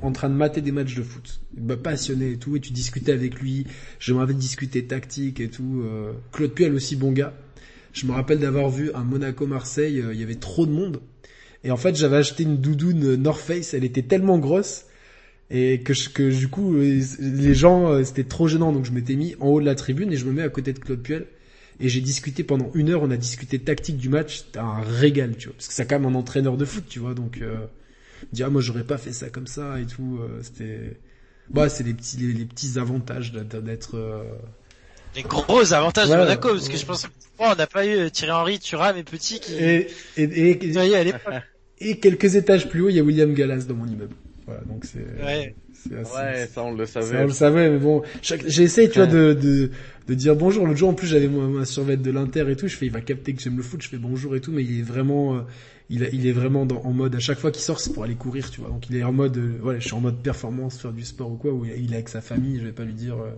en 0.03 0.13
train 0.13 0.29
de 0.29 0.35
mater 0.35 0.61
des 0.61 0.73
matchs 0.73 0.95
de 0.95 1.03
foot, 1.03 1.41
bah, 1.57 1.77
passionné 1.79 2.33
et 2.33 2.37
tout, 2.37 2.55
et 2.57 2.61
tu 2.61 2.73
discutais 2.73 3.13
avec 3.13 3.41
lui. 3.41 3.67
Je 3.99 4.13
m'avais 4.13 4.35
discuté 4.35 4.85
tactique 4.85 5.41
et 5.41 5.49
tout. 5.49 5.83
euh, 5.85 6.13
Claude 6.33 6.53
Puel 6.53 6.75
aussi 6.75 6.97
bon 6.97 7.13
gars. 7.13 7.33
Je 7.95 8.07
me 8.07 8.13
rappelle 8.13 8.41
d'avoir 8.41 8.69
vu 8.69 8.91
un 8.95 9.05
Monaco-Marseille, 9.05 10.01
euh, 10.01 10.13
il 10.13 10.21
y 10.21 10.23
avait 10.23 10.35
trop 10.35 10.67
de 10.67 10.73
monde. 10.73 11.01
Et 11.63 11.71
en 11.71 11.79
fait, 11.79 11.97
j'avais 11.97 12.19
acheté 12.19 12.43
une 12.43 12.59
doudoune 12.59 13.15
North 13.17 13.41
Face, 13.41 13.73
elle 13.73 13.85
était 13.85 14.03
tellement 14.03 14.39
grosse 14.39 14.85
et 15.51 15.81
que, 15.83 15.93
je- 15.95 16.09
que 16.11 16.31
du 16.31 16.49
coup 16.49 16.77
euh, 16.77 17.01
les 17.21 17.55
gens 17.55 17.93
euh, 17.93 18.05
c'était 18.05 18.25
trop 18.25 18.49
gênant. 18.49 18.73
Donc 18.73 18.85
je 18.85 18.93
m'étais 18.93 19.15
mis 19.15 19.35
en 19.41 19.49
haut 19.49 19.61
de 19.61 19.67
la 19.67 19.75
tribune 19.75 20.13
et 20.13 20.17
je 20.17 20.25
me 20.27 20.33
mets 20.33 20.43
à 20.43 20.49
côté 20.49 20.73
de 20.73 20.79
Claude 20.79 21.03
Puel. 21.03 21.27
Et 21.81 21.89
j'ai 21.89 22.01
discuté 22.01 22.45
pendant 22.45 22.71
une 22.75 22.89
heure. 22.91 23.03
On 23.03 23.11
a 23.11 23.17
discuté 23.17 23.59
tactique 23.59 23.97
du 23.97 24.09
match. 24.09 24.45
C'était 24.47 24.61
un 24.61 24.81
régal 24.81 25.37
tu 25.37 25.49
vois. 25.49 25.57
Parce 25.57 25.69
que 25.69 25.75
c'est 25.75 25.87
quand 25.87 25.99
même 25.99 26.13
un 26.13 26.19
entraîneur 26.19 26.57
de 26.57 26.65
foot 26.65 26.85
tu 26.89 26.99
vois. 27.01 27.15
Donc 27.15 27.39
euh, 27.43 27.57
dire 28.33 28.47
ah, 28.47 28.51
moi 28.51 28.61
j'aurais 28.63 28.85
pas 28.85 28.99
fait 28.99 29.13
ça 29.13 29.29
comme 29.29 29.47
ça 29.47 29.81
et 29.81 29.87
tout. 29.87 30.19
Euh, 30.23 30.41
c'était 30.43 30.99
bah 31.51 31.69
c'est 31.69 31.85
les 31.85 31.93
petits 31.95 32.17
les, 32.17 32.33
les 32.33 32.45
petits 32.47 32.79
avantages 32.79 33.33
d'être 33.33 33.97
euh, 33.97 34.23
Les 35.15 35.23
gros 35.23 35.73
avantages 35.75 36.09
Ouais, 36.09 36.17
de 36.17 36.21
Monaco, 36.23 36.49
parce 36.49 36.69
que 36.71 36.77
je 36.79 36.87
pense 36.87 37.03
que 37.03 37.09
oh, 37.39 37.45
on 37.53 37.55
n'a 37.55 37.67
pas 37.67 37.87
eu 37.87 38.11
Thierry 38.11 38.33
Henry, 38.33 38.59
Thuram 38.59 38.97
et 38.97 39.05
Petit 39.05 39.41
qui 39.41 39.53
et, 39.55 39.89
et, 40.17 40.23
et, 40.23 41.13
et 41.81 41.99
quelques 42.01 42.37
étages 42.37 42.69
plus 42.69 42.81
haut 42.81 42.89
il 42.89 42.97
y 42.97 43.01
a 43.01 43.03
William 43.03 43.35
Gallas 43.35 43.65
dans 43.69 43.75
mon 43.75 43.87
immeuble 43.87 44.15
voilà 44.47 44.61
donc 44.63 44.85
c'est 44.85 44.99
Ouais. 45.23 45.55
c'est 45.73 45.97
assez- 45.97 46.15
Ouais, 46.15 46.47
ça 46.53 46.63
on 46.65 46.75
le 46.75 46.87
Ça, 46.87 47.03
savait. 47.03 47.23
on 47.23 47.27
le 47.27 47.33
savait, 47.33 47.71
mais 47.71 47.79
bon, 47.79 48.03
chaque... 48.23 48.47
j'ai 48.47 48.63
essayé, 48.65 48.89
tu 48.89 48.99
vois, 48.99 49.07
de, 49.07 49.33
de, 49.35 49.71
de 50.09 50.15
dire 50.15 50.37
bonjour. 50.37 50.67
L'autre 50.67 50.79
jour, 50.79 50.89
en 50.91 50.95
plus, 50.95 51.07
j'avais 51.07 51.29
ma, 51.29 51.47
ma 51.47 51.65
survette 51.65 52.03
de 52.03 52.11
l'Inter 52.11 52.45
et 52.51 52.57
tout. 52.57 52.69
Je 52.69 52.77
fais, 52.77 52.87
il 52.87 52.93
va 52.93 53.01
capter 53.01 53.35
que 53.35 53.43
j'aime 53.43 53.57
le 53.57 53.63
foot. 53.63 53.83
Je 53.83 53.89
fais 53.89 53.97
bonjour 53.99 54.37
et 54.37 54.41
tout, 54.41 54.53
mais 54.53 54.63
il 54.63 54.81
est 54.81 54.83
vraiment, 54.83 55.35
euh, 55.37 55.41
il, 55.91 56.05
a- 56.05 56.09
il 56.11 56.27
est 56.27 56.33
vraiment 56.33 56.65
dans, 56.67 56.83
en 56.85 56.93
mode, 56.93 57.15
à 57.15 57.19
chaque 57.21 57.39
fois 57.39 57.51
qu'il 57.51 57.63
sort, 57.63 57.81
c'est 57.81 57.93
pour 57.93 58.05
aller 58.05 58.15
courir, 58.15 58.51
tu 58.51 58.61
vois. 58.61 58.71
Donc, 58.71 58.89
il 58.91 58.97
est 58.97 59.03
en 59.03 59.13
mode, 59.13 59.37
euh, 59.37 59.59
voilà, 59.61 59.79
je 59.79 59.87
suis 59.87 59.95
en 59.95 60.01
mode 60.01 60.19
performance, 60.23 60.79
faire 60.81 60.93
du 60.93 61.05
sport 61.05 61.31
ou 61.33 61.37
quoi, 61.37 61.53
où 61.53 61.65
il 61.65 61.71
est- 61.73 61.81
il 61.81 61.93
est 61.93 61.97
avec 61.97 62.09
sa 62.09 62.21
famille. 62.21 62.59
Je 62.61 62.65
vais 62.67 62.73
pas 62.73 62.85
lui 62.85 62.95
dire, 62.95 63.17
euh, 63.17 63.31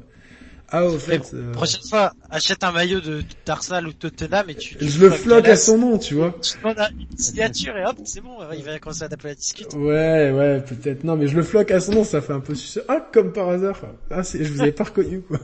ah, 0.68 0.84
au 0.84 0.98
fait, 0.98 1.32
euh, 1.34 1.52
Prochaine 1.52 1.82
fois, 1.88 2.12
achète 2.30 2.64
un 2.64 2.72
maillot 2.72 3.00
de 3.00 3.22
d'Arsenal 3.44 3.86
ou 3.86 3.92
de 3.92 3.96
Tottenham 3.96 4.50
et 4.50 4.54
tu, 4.56 4.76
tu 4.76 4.88
je 4.88 5.00
le 5.00 5.10
floque 5.10 5.48
à 5.48 5.56
son 5.56 5.78
nom, 5.78 5.98
tu 5.98 6.14
vois. 6.14 6.34
Tu 6.42 6.58
demandes 6.58 6.78
une 6.98 7.18
signature 7.18 7.76
et 7.76 7.84
hop, 7.84 7.96
c'est 8.04 8.20
bon, 8.20 8.38
il 8.52 8.64
va 8.64 8.78
commencer 8.80 9.04
à 9.04 9.08
taper 9.08 9.28
la 9.28 9.34
discute. 9.36 9.72
Ouais, 9.74 10.32
ouais, 10.32 10.60
peut-être. 10.62 11.04
Non, 11.04 11.16
mais 11.16 11.28
je 11.28 11.36
le 11.36 11.42
floque 11.44 11.70
à 11.70 11.80
son 11.80 11.92
nom, 11.92 12.04
ça 12.04 12.20
fait 12.20 12.32
un 12.32 12.40
peu 12.40 12.54
suceur. 12.54 12.84
Ah, 12.88 13.00
comme 13.12 13.32
par 13.32 13.48
hasard. 13.48 13.80
Ah, 14.10 14.22
c'est, 14.24 14.42
je 14.44 14.52
vous 14.52 14.60
avais 14.60 14.72
pas 14.72 14.84
reconnu, 14.84 15.20
quoi. 15.22 15.38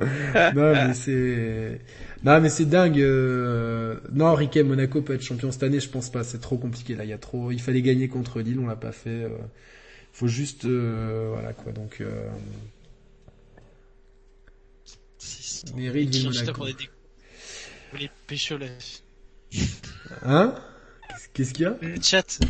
non, 0.00 0.72
mais 0.72 0.94
c'est, 0.94 1.80
non, 2.24 2.40
mais 2.40 2.48
c'est 2.50 2.64
dingue. 2.66 3.00
euh, 3.00 3.96
Non, 4.12 4.34
Riquet, 4.34 4.62
Monaco 4.62 5.02
peut 5.02 5.14
être 5.14 5.22
champion 5.22 5.50
cette 5.52 5.62
année, 5.62 5.80
je 5.80 5.88
pense 5.88 6.10
pas. 6.10 6.24
C'est 6.24 6.40
trop 6.40 6.58
compliqué, 6.58 6.94
là. 6.96 7.04
Il 7.04 7.10
y 7.10 7.12
a 7.12 7.18
trop, 7.18 7.50
il 7.50 7.60
fallait 7.60 7.82
gagner 7.82 8.08
contre 8.08 8.40
Lille, 8.40 8.58
on 8.58 8.66
l'a 8.66 8.76
pas 8.76 8.92
fait. 8.92 9.10
euh, 9.24 9.28
Faut 10.12 10.28
juste, 10.28 10.64
euh, 10.64 11.30
voilà, 11.32 11.52
quoi. 11.52 11.72
Donc, 11.72 11.98
euh... 12.00 12.28
Mairie 15.76 16.06
de 16.06 16.24
Monaco. 16.24 16.64
les. 16.66 16.74
Hein? 20.22 20.54
Qu'est-ce- 21.32 21.52
qu'il 21.52 21.62
y 21.62 21.66
a? 21.66 21.76
Le 21.80 22.00
chat. 22.02 22.40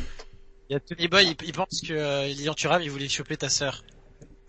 Il 0.70 0.72
y 0.72 0.76
a 0.76 0.80
Tony 0.80 1.08
Boy, 1.08 1.26
il, 1.40 1.46
il 1.46 1.52
pense 1.52 1.82
que 1.86 1.92
euh, 1.92 2.26
Lilian 2.26 2.54
Thuram, 2.54 2.82
il 2.82 2.90
voulait 2.90 3.08
choper 3.08 3.36
ta 3.36 3.48
sœur. 3.48 3.84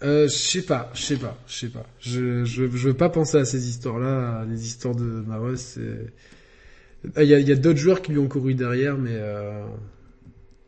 Euh, 0.04 0.28
je 0.28 0.34
sais 0.36 0.62
pas, 0.62 0.92
je 0.94 1.02
sais 1.02 1.18
pas, 1.18 1.38
je 1.48 1.54
sais 1.54 1.70
pas. 1.70 1.86
Je, 2.00 2.44
je, 2.46 2.64
je 2.70 2.88
veux 2.88 2.94
pas 2.94 3.10
penser 3.10 3.38
à 3.38 3.46
ces 3.46 3.68
histoires-là, 3.70 4.46
les 4.46 4.66
histoires 4.68 4.96
de 4.96 5.04
Maros. 5.04 5.56
Ah, 7.16 7.24
Il 7.24 7.30
y 7.30 7.34
a, 7.34 7.40
y 7.40 7.52
a 7.52 7.56
d'autres 7.56 7.80
joueurs 7.80 8.02
qui 8.02 8.12
lui 8.12 8.20
ont 8.20 8.28
couru 8.28 8.56
derrière, 8.56 8.98
mais 8.98 9.14
euh... 9.14 9.66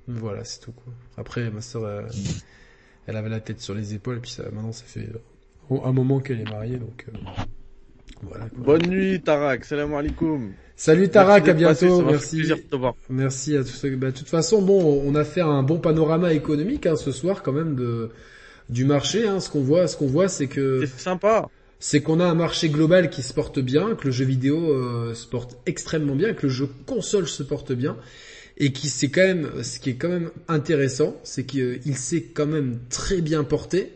voilà, 0.08 0.44
c'est 0.44 0.60
tout 0.60 0.72
quoi. 0.72 0.94
Après, 1.18 1.50
ma 1.50 1.62
sœur, 1.62 1.84
euh, 1.84 2.04
elle 3.06 3.16
avait 3.18 3.30
la 3.30 3.40
tête 3.40 3.60
sur 3.62 3.74
les 3.74 3.94
épaules, 3.94 4.18
et 4.18 4.22
puis 4.22 4.32
ça, 4.32 4.44
maintenant, 4.52 4.72
ça 4.72 4.84
fait 4.86 5.10
euh, 5.72 5.78
un 5.84 5.92
moment 5.94 6.20
qu'elle 6.20 6.42
est 6.42 6.50
mariée, 6.50 6.78
donc 6.78 7.06
euh, 7.10 7.18
voilà. 8.24 8.46
Bonne 8.56 8.88
nuit, 8.88 9.22
Tarak. 9.22 9.66
Salam 9.66 9.94
alaikum. 9.94 10.54
Salut 10.76 11.10
Tarak, 11.10 11.48
à 11.48 11.54
bientôt, 11.54 12.04
merci. 12.04 12.38
plaisir 12.38 12.58
de 12.58 12.62
te 12.62 12.76
voir. 12.76 12.94
Merci 13.10 13.58
à 13.58 13.62
tous 13.64 13.70
ceux. 13.70 13.96
Bah, 13.96 14.12
de 14.12 14.16
toute 14.18 14.30
façon, 14.30 14.62
bon, 14.62 15.02
on 15.04 15.16
a 15.16 15.24
fait 15.24 15.42
un 15.42 15.64
bon 15.64 15.80
panorama 15.80 16.34
économique 16.34 16.86
hein, 16.86 16.96
ce 16.96 17.12
soir 17.12 17.42
quand 17.42 17.52
même 17.52 17.76
de 17.76 18.12
du 18.70 18.86
marché. 18.86 19.28
Hein. 19.28 19.40
Ce 19.40 19.50
qu'on 19.50 19.62
voit, 19.62 19.88
ce 19.88 19.98
qu'on 19.98 20.08
voit, 20.08 20.28
c'est 20.28 20.48
que 20.48 20.86
C'est 20.86 21.00
sympa. 21.00 21.50
c'est 21.80 22.02
qu'on 22.02 22.20
a 22.20 22.26
un 22.26 22.36
marché 22.36 22.70
global 22.70 23.10
qui 23.10 23.24
se 23.24 23.34
porte 23.34 23.60
bien, 23.60 23.96
que 23.96 24.06
le 24.06 24.12
jeu 24.12 24.26
vidéo 24.26 24.72
euh, 24.72 25.14
se 25.14 25.26
porte 25.26 25.58
extrêmement 25.66 26.16
bien, 26.16 26.34
que 26.34 26.44
le 26.48 26.52
jeu 26.52 26.70
console 26.86 27.28
se 27.28 27.44
porte 27.44 27.72
bien, 27.72 27.98
et 28.58 28.72
qui 28.72 28.88
c'est 28.90 29.10
quand 29.10 29.22
même, 29.22 29.64
ce 29.64 29.80
qui 29.80 29.92
est 29.92 29.96
quand 29.96 30.10
même 30.10 30.30
intéressant, 30.48 31.16
c'est 31.24 31.46
qu'il 31.46 31.98
s'est 31.98 32.24
quand 32.34 32.48
même 32.48 32.80
très 32.90 33.22
bien 33.22 33.44
porté 33.44 33.94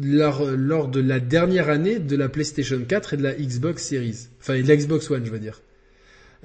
lors, 0.00 0.44
lors 0.50 0.88
de 0.88 1.00
la 1.00 1.20
dernière 1.20 1.68
année 1.68 1.98
de 1.98 2.16
la 2.16 2.28
PlayStation 2.28 2.80
4 2.86 3.14
et 3.14 3.16
de 3.16 3.22
la 3.22 3.34
Xbox 3.34 3.84
Series, 3.86 4.28
enfin 4.40 4.54
et 4.54 4.62
de 4.62 4.68
la 4.68 4.76
Xbox 4.76 5.10
One, 5.10 5.24
je 5.24 5.30
veux 5.30 5.38
dire. 5.38 5.60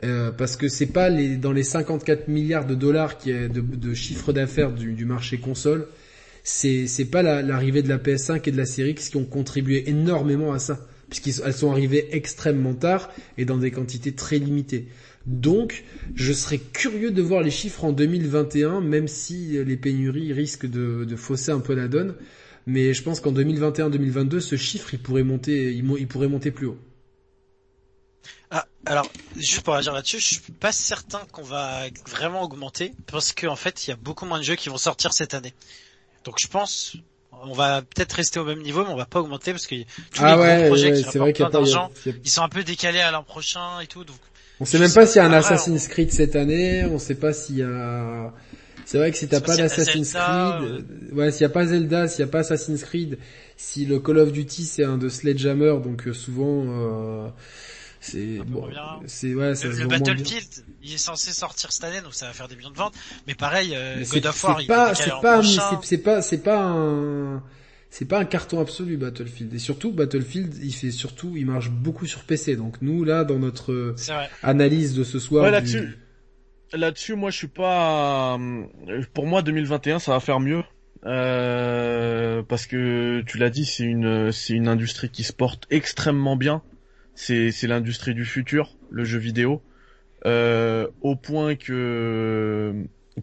Euh, 0.04 0.32
parce 0.32 0.56
que 0.56 0.70
c'est 0.70 0.86
pas 0.86 1.10
les, 1.10 1.36
dans 1.36 1.52
les 1.52 1.64
54 1.64 2.30
milliards 2.30 2.66
de 2.66 2.76
dollars 2.76 3.18
qui 3.18 3.32
est 3.32 3.50
de, 3.50 3.94
chiffre 3.94 4.32
d'affaires 4.32 4.72
du, 4.72 5.06
marché 5.06 5.40
console, 5.40 5.88
c'est 6.44 6.88
c'est 6.88 7.06
pas 7.06 7.22
la- 7.22 7.42
l'arrivée 7.42 7.82
de 7.82 7.90
la 7.90 7.98
PS5 7.98 8.48
et 8.48 8.52
de 8.52 8.58
la 8.58 8.66
Series 8.66 8.92
X 8.92 9.10
qui 9.10 9.18
ont 9.18 9.26
contribué 9.26 9.90
énormément 9.90 10.54
à 10.54 10.60
ça, 10.60 10.88
puisqu'elles 11.10 11.54
sont 11.54 11.72
arrivées 11.72 12.08
extrêmement 12.16 12.74
tard 12.76 13.12
et 13.38 13.44
dans 13.44 13.58
des 13.58 13.72
quantités 13.72 14.14
très 14.14 14.38
limitées. 14.38 14.88
Donc, 15.26 15.84
je 16.16 16.32
serais 16.32 16.60
curieux 16.60 17.12
de 17.12 17.22
voir 17.22 17.42
les 17.44 17.52
chiffres 17.52 17.84
en 17.84 17.92
2021, 17.92 18.80
même 18.80 19.10
si 19.10 19.62
les 19.66 19.76
pénuries 19.76 20.32
risquent 20.32 20.70
de, 20.70 21.04
de 21.04 21.16
fausser 21.18 21.52
un 21.52 21.60
peu 21.60 21.74
la 21.76 21.90
donne. 21.90 22.16
Mais 22.70 22.94
je 22.94 23.02
pense 23.02 23.20
qu'en 23.20 23.34
2021-2022, 23.34 24.40
ce 24.41 24.56
chiffre, 24.56 24.94
il 24.94 25.00
pourrait 25.00 25.24
monter, 25.24 25.74
il, 25.74 26.08
pourrait 26.08 26.28
monter 26.28 26.52
plus 26.52 26.68
haut. 26.68 26.78
Ah, 28.52 28.68
alors, 28.86 29.12
juste 29.36 29.62
pour 29.62 29.74
réagir 29.74 29.91
là-dessus, 29.91 30.20
je 30.20 30.26
suis 30.26 30.52
pas 30.60 30.72
certain 30.72 31.22
qu'on 31.32 31.41
va 31.41 31.82
vraiment 32.08 32.44
augmenter, 32.44 32.94
parce 33.08 33.34
qu'en 33.34 33.56
fait, 33.56 33.88
il 33.88 33.90
y 33.90 33.94
a 33.94 33.96
beaucoup 33.96 34.26
moins 34.26 34.38
de 34.38 34.44
jeux 34.44 34.56
qui 34.56 34.70
vont 34.70 34.78
sortir 34.78 35.14
cette 35.14 35.34
année. 35.34 35.54
Donc 36.26 36.36
je 36.40 36.48
pense, 36.48 36.96
on 37.32 37.54
va 37.54 37.82
peut-être 37.82 38.14
rester 38.14 38.40
au 38.40 38.46
même 38.46 38.62
niveau, 38.62 38.84
mais 38.84 38.91
on 38.91 38.98
va 38.98 39.06
pas 39.06 39.20
augmenter, 39.20 39.52
parce 39.52 39.66
que 39.66 39.76
tous 40.14 40.22
ah 40.22 40.36
les 40.36 40.41
ouais, 40.41 40.58
gros 40.60 40.68
projets 40.68 40.91
ouais, 41.20 41.34
qui 41.34 41.41
plein 41.41 41.50
d'argent, 41.50 41.91
a- 42.06 42.10
ils 42.24 42.30
sont 42.30 42.44
un 42.44 42.50
peu 42.50 42.64
décalés 42.64 43.00
à 43.00 43.10
l'an 43.10 43.24
prochain 43.24 43.80
et 43.80 43.88
tout, 43.88 44.04
donc 44.04 44.18
On 44.60 44.66
sait 44.66 44.78
même 44.78 44.94
pas 44.94 45.08
s'il 45.08 45.18
y 45.18 45.26
a 45.26 45.26
un 45.26 45.34
Assassin's 45.34 45.88
Creed 45.88 46.12
cette 46.12 46.36
année, 46.36 46.86
on 46.86 47.00
sait 47.00 47.16
pas 47.16 47.34
s'il 47.34 47.58
y 47.58 47.64
a... 47.64 48.32
C'est 48.90 48.98
vrai 48.98 49.11
que 49.11 49.18
si 49.20 49.28
t'as 49.28 49.40
pas 49.40 49.56
d'Assassin's 49.56 50.14
Creed, 50.14 50.24
euh, 50.24 50.82
ouais, 51.11 51.32
s'il 51.32 51.41
y 51.41 51.45
a 51.45 51.49
pas 51.49 51.68
Zelda, 51.68 52.07
s'il 52.07 52.22
y 52.22 52.24
a 52.24 52.28
pas 52.28 52.40
Assassin's 52.40 52.84
Creed, 52.84 53.20
si 53.56 53.86
le 53.86 53.99
Call 53.99 54.18
of 54.18 54.32
Duty 54.32 54.66
c'est 54.66 54.84
un 54.84 54.98
de 54.98 55.10
Sledgehammer, 55.10 55.76
donc 55.84 56.07
euh, 56.07 56.14
souvent, 56.14 56.66
euh, 56.68 57.30
c'est 58.02 58.40
bon, 58.48 58.68
c'est 59.06 59.36
ouais, 59.36 59.53
ça 59.53 59.68
le, 59.68 59.76
se 59.76 59.82
le. 59.82 59.88
Battlefield, 59.90 60.48
il 60.82 60.95
est 60.95 60.98
censé 60.98 61.34
sortir 61.34 61.72
cette 61.72 61.84
année, 61.84 62.02
donc 62.02 62.16
ça 62.16 62.26
va 62.26 62.34
faire 62.34 62.48
des 62.48 62.56
millions 62.56 62.72
de 62.72 62.78
ventes. 62.78 62.95
Mais 63.28 63.36
pareil, 63.36 63.76
euh, 63.76 63.98
Mais 63.99 64.06
God 64.06 64.26
of 64.26 64.44
War, 64.44 64.56
c'est 64.57 64.64
il 64.64 64.68
pas, 64.68 64.95
c'est 64.95 65.11
pas, 65.22 65.44
c'est 65.84 65.98
pas, 65.99 66.22
c'est 66.24 66.38
pas 66.44 66.60
un, 66.60 67.44
c'est 67.91 68.06
pas 68.06 68.18
un 68.18 68.26
carton 68.26 68.60
absolu 68.60 68.98
Battlefield. 68.98 69.53
Et 69.53 69.60
surtout 69.60 69.91
Battlefield, 69.91 70.56
il 70.64 70.74
fait 70.74 70.90
surtout, 70.90 71.34
il 71.38 71.45
marche 71.45 71.70
beaucoup 71.70 72.07
sur 72.07 72.24
PC. 72.24 72.56
Donc 72.56 72.82
nous 72.82 73.03
là, 73.03 73.24
dans 73.24 73.38
notre 73.38 73.94
analyse 74.41 74.95
de 74.95 75.03
ce 75.03 75.20
soir, 75.20 75.44
Ouais, 75.44 75.61
du- 75.61 75.95
là-dessus. 76.74 77.16
Moi, 77.16 77.30
je 77.32 77.38
suis 77.38 77.48
pas. 77.48 78.38
euh, 78.38 79.02
Pour 79.14 79.28
moi, 79.28 79.41
2021, 79.41 80.00
ça 80.00 80.14
va 80.14 80.20
faire 80.20 80.40
mieux. 80.40 80.64
Euh, 81.06 82.44
parce 82.44 82.68
que 82.68 83.22
tu 83.26 83.38
l'as 83.38 83.50
dit, 83.50 83.66
c'est 83.66 83.86
une 83.86 84.32
c'est 84.34 84.54
une 84.54 84.68
industrie 84.68 85.10
qui 85.10 85.24
se 85.24 85.32
porte 85.32 85.66
extrêmement 85.70 86.36
bien. 86.36 86.62
C'est 87.16 87.52
c'est 87.52 87.68
l'industrie 87.68 88.14
du 88.14 88.26
futur, 88.26 88.76
le 88.91 89.06
jeu 89.06 89.18
vidéo, 89.18 89.62
euh, 90.26 90.88
au 91.02 91.16
point 91.16 91.56
que, 91.56 92.74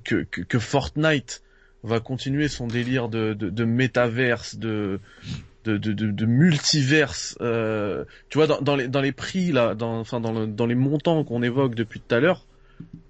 que 0.04 0.24
que 0.24 0.58
Fortnite 0.58 1.42
va 1.82 2.00
continuer 2.00 2.48
son 2.48 2.66
délire 2.66 3.08
de, 3.08 3.34
de, 3.34 3.50
de 3.50 3.64
métaverse, 3.64 4.56
de, 4.56 4.98
de, 5.64 5.76
de, 5.76 5.92
de, 5.92 6.26
multiverse. 6.26 7.36
Euh, 7.40 8.04
tu 8.28 8.38
vois, 8.38 8.46
dans, 8.46 8.60
dans, 8.60 8.74
les, 8.76 8.88
dans 8.88 9.00
les 9.00 9.12
prix 9.12 9.52
là, 9.52 9.74
dans, 9.74 10.00
enfin 10.00 10.20
dans, 10.20 10.46
dans 10.46 10.66
les 10.66 10.74
montants 10.74 11.22
qu'on 11.24 11.42
évoque 11.42 11.74
depuis 11.74 12.00
tout 12.00 12.14
à 12.14 12.20
l'heure, 12.20 12.46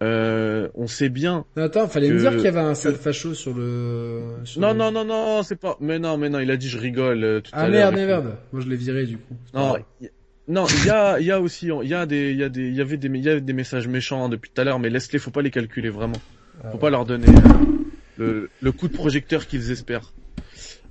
euh, 0.02 0.68
on 0.74 0.86
sait 0.86 1.08
bien. 1.08 1.44
Attends, 1.56 1.88
fallait 1.88 2.10
me 2.10 2.18
dire 2.18 2.32
qu'il 2.32 2.42
y 2.42 2.48
avait 2.48 2.60
un 2.60 2.74
sale 2.74 2.96
facho 2.96 3.34
sur 3.34 3.54
le. 3.54 4.20
non, 4.58 4.74
non, 4.74 4.92
non, 4.92 5.04
non, 5.04 5.42
c'est 5.42 5.56
pas. 5.56 5.76
Mais 5.80 5.98
non, 5.98 6.18
mais 6.18 6.28
non, 6.28 6.38
il 6.40 6.50
a 6.50 6.56
dit 6.56 6.68
je 6.68 6.78
rigole. 6.78 7.24
Euh, 7.24 7.40
tout 7.40 7.50
ah 7.54 7.62
à 7.62 7.68
merde, 7.68 7.94
merde. 7.94 8.36
Moi 8.52 8.62
je 8.62 8.68
l'ai 8.68 8.76
viré 8.76 9.06
du 9.06 9.16
coup. 9.16 9.34
Non, 9.54 9.76
non, 10.48 10.66
il 10.66 10.86
y 10.86 10.90
a, 10.90 11.18
il 11.18 11.26
y 11.26 11.32
a 11.32 11.40
aussi, 11.40 11.68
il 11.82 11.88
y 11.88 11.94
a 11.94 12.06
des, 12.06 12.30
il 12.30 12.36
y 12.36 12.44
a 12.44 12.48
des, 12.48 12.68
il 12.68 12.74
y 12.74 12.80
avait 12.80 12.96
des, 12.96 13.08
il 13.08 13.26
y 13.26 13.40
des 13.40 13.52
messages 13.52 13.88
méchants 13.88 14.24
hein, 14.24 14.28
depuis 14.28 14.50
tout 14.54 14.60
à 14.60 14.64
l'heure, 14.64 14.78
mais 14.78 14.90
laisse-les, 14.90 15.18
faut 15.18 15.32
pas 15.32 15.42
les 15.42 15.50
calculer 15.50 15.88
vraiment. 15.88 16.20
Ah 16.62 16.70
faut 16.70 16.78
pas 16.78 16.90
leur 16.90 17.04
donner 17.04 17.26
le, 18.16 18.48
le 18.60 18.72
coup 18.72 18.88
de 18.88 18.94
projecteur 18.94 19.46
qu'ils 19.46 19.70
espèrent. 19.72 20.12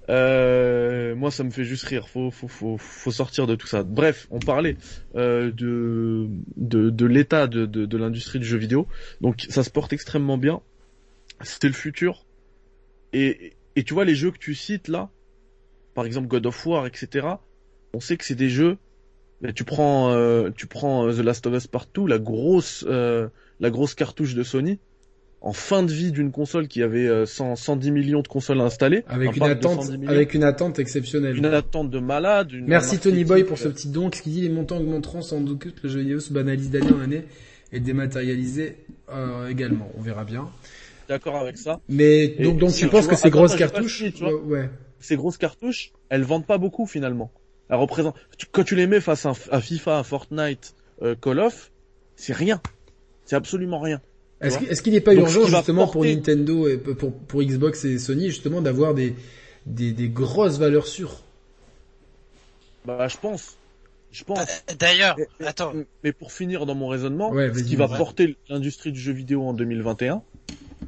Euh, 0.10 1.16
moi, 1.16 1.32
ça 1.32 1.44
me 1.44 1.50
fait 1.50 1.64
juste 1.64 1.84
rire. 1.86 2.08
Faut, 2.08 2.32
faut, 2.32 2.48
faut, 2.48 2.78
faut 2.78 3.12
sortir 3.12 3.48
de 3.48 3.56
tout 3.56 3.68
ça. 3.68 3.84
Bref, 3.84 4.28
on 4.30 4.40
parlait 4.40 4.78
euh, 5.16 5.52
de, 5.52 6.28
de, 6.58 6.90
de 6.90 7.06
l'état 7.06 7.48
de, 7.48 7.66
de, 7.66 7.86
de 7.86 7.98
l'industrie 7.98 8.40
du 8.40 8.46
jeu 8.46 8.58
vidéo. 8.58 8.88
Donc, 9.22 9.46
ça 9.50 9.64
se 9.64 9.70
porte 9.70 9.94
extrêmement 9.94 10.38
bien. 10.38 10.62
C'était 11.42 11.68
le 11.68 11.74
futur. 11.74 12.26
Et, 13.14 13.54
et 13.76 13.84
tu 13.84 13.94
vois 13.94 14.06
les 14.06 14.16
jeux 14.16 14.32
que 14.32 14.38
tu 14.38 14.56
cites 14.56 14.88
là, 14.88 15.10
par 15.94 16.06
exemple 16.06 16.28
God 16.28 16.46
of 16.46 16.66
War, 16.66 16.86
etc. 16.86 17.28
On 17.94 18.00
sait 18.00 18.18
que 18.18 18.26
c'est 18.26 18.36
des 18.36 18.50
jeux. 18.50 18.78
Mais 19.42 19.54
tu 19.54 19.64
prends, 19.64 20.12
euh, 20.12 20.50
tu 20.56 20.66
prends 20.66 21.12
The 21.12 21.20
Last 21.20 21.46
of 21.46 21.56
Us 21.56 21.68
Partout, 21.68 22.08
la 22.08 22.20
grosse, 22.20 22.86
euh, 22.88 23.28
la 23.60 23.70
grosse 23.70 23.94
cartouche 23.94 24.34
de 24.34 24.44
Sony 24.44 24.80
en 25.46 25.54
fin 25.54 25.84
de 25.84 25.92
vie 25.92 26.12
d'une 26.12 26.32
console 26.32 26.68
qui 26.68 26.82
avait 26.82 27.26
100, 27.26 27.52
euh, 27.52 27.56
110 27.56 27.92
millions 27.92 28.22
de 28.22 28.28
consoles 28.28 28.60
installées. 28.62 29.04
Avec 29.08 29.38
une 29.38 29.44
attente, 29.44 29.92
avec 30.08 30.34
une 30.34 30.44
attente 30.44 30.80
exceptionnelle. 30.80 31.38
Une 31.38 31.46
attente 31.46 31.92
de 31.92 32.00
malade. 32.00 32.50
Merci 32.66 32.98
Tony 32.98 33.24
Boy 33.24 33.44
pour 33.44 33.60
ce 33.60 33.68
petit 33.68 33.88
don 33.88 34.10
qui 34.10 34.28
dit 34.32 34.42
les 34.42 34.50
montants 34.50 34.78
augmenteront 34.78 35.22
sans 35.22 35.40
doute 35.40 35.60
que 35.60 35.70
le 35.84 35.90
jeu 35.90 36.00
vidéo 36.00 36.20
se 36.20 36.34
banalise 36.34 36.72
d'année 36.72 36.92
en 36.92 37.00
année 37.00 37.26
et 37.72 37.80
dématérialisé 37.80 38.78
euh, 39.14 39.48
également. 39.48 39.88
On 39.96 40.02
verra 40.02 40.26
bien. 40.26 40.50
D'accord 41.08 41.36
avec 41.36 41.60
ça. 41.60 41.80
Mais 41.90 42.28
donc, 42.28 42.58
donc 42.58 42.74
tu 42.74 42.88
penses 42.88 43.06
que 43.06 43.16
ces 43.16 43.30
grosses 43.30 43.56
cartouches, 43.56 44.04
ouais. 44.46 44.72
Ces 45.00 45.16
grosses 45.16 45.38
cartouches, 45.38 45.92
elles 46.10 46.24
vendent 46.24 46.48
pas 46.48 46.58
beaucoup 46.58 46.88
finalement. 46.88 47.32
Elles 47.70 47.78
représentent, 47.78 48.16
quand 48.52 48.64
tu 48.64 48.76
les 48.76 48.88
mets 48.88 49.00
face 49.00 49.28
à, 49.28 49.62
FIFA, 49.62 50.00
à 50.00 50.04
Fortnite, 50.04 50.74
euh, 51.04 51.14
Call 51.14 51.40
of, 51.40 51.72
c'est 52.16 52.34
rien. 52.34 52.60
C'est 53.26 53.36
absolument 53.36 53.80
rien. 53.80 54.02
Est-ce 54.42 54.82
qu'il 54.82 54.94
n'est 54.94 55.02
pas 55.02 55.14
urgent 55.14 55.46
justement 55.46 55.88
pour 55.88 56.04
Nintendo 56.04 56.68
et 56.68 56.78
pour, 56.78 57.14
pour 57.14 57.42
Xbox 57.42 57.86
et 57.86 57.98
Sony 57.98 58.28
justement 58.28 58.62
d'avoir 58.62 58.94
des, 58.94 59.16
des, 59.66 59.92
des 59.92 60.10
grosses 60.10 60.58
valeurs 60.58 60.88
sûres? 60.88 61.22
Bah 62.86 63.08
je 63.08 63.18
pense. 63.18 63.58
Je 64.12 64.24
pense. 64.24 64.40
Euh, 64.40 64.76
d'ailleurs, 64.80 65.18
attends. 65.44 65.74
Mais 66.04 66.14
pour 66.14 66.32
finir 66.32 66.66
dans 66.66 66.76
mon 66.76 66.88
raisonnement, 66.88 67.34
ce 67.34 67.64
qui 67.64 67.76
va 67.76 67.88
porter 67.88 68.38
l'industrie 68.48 68.92
du 68.92 69.00
jeu 69.00 69.12
vidéo 69.12 69.44
en 69.44 69.54
2021, 69.54 70.22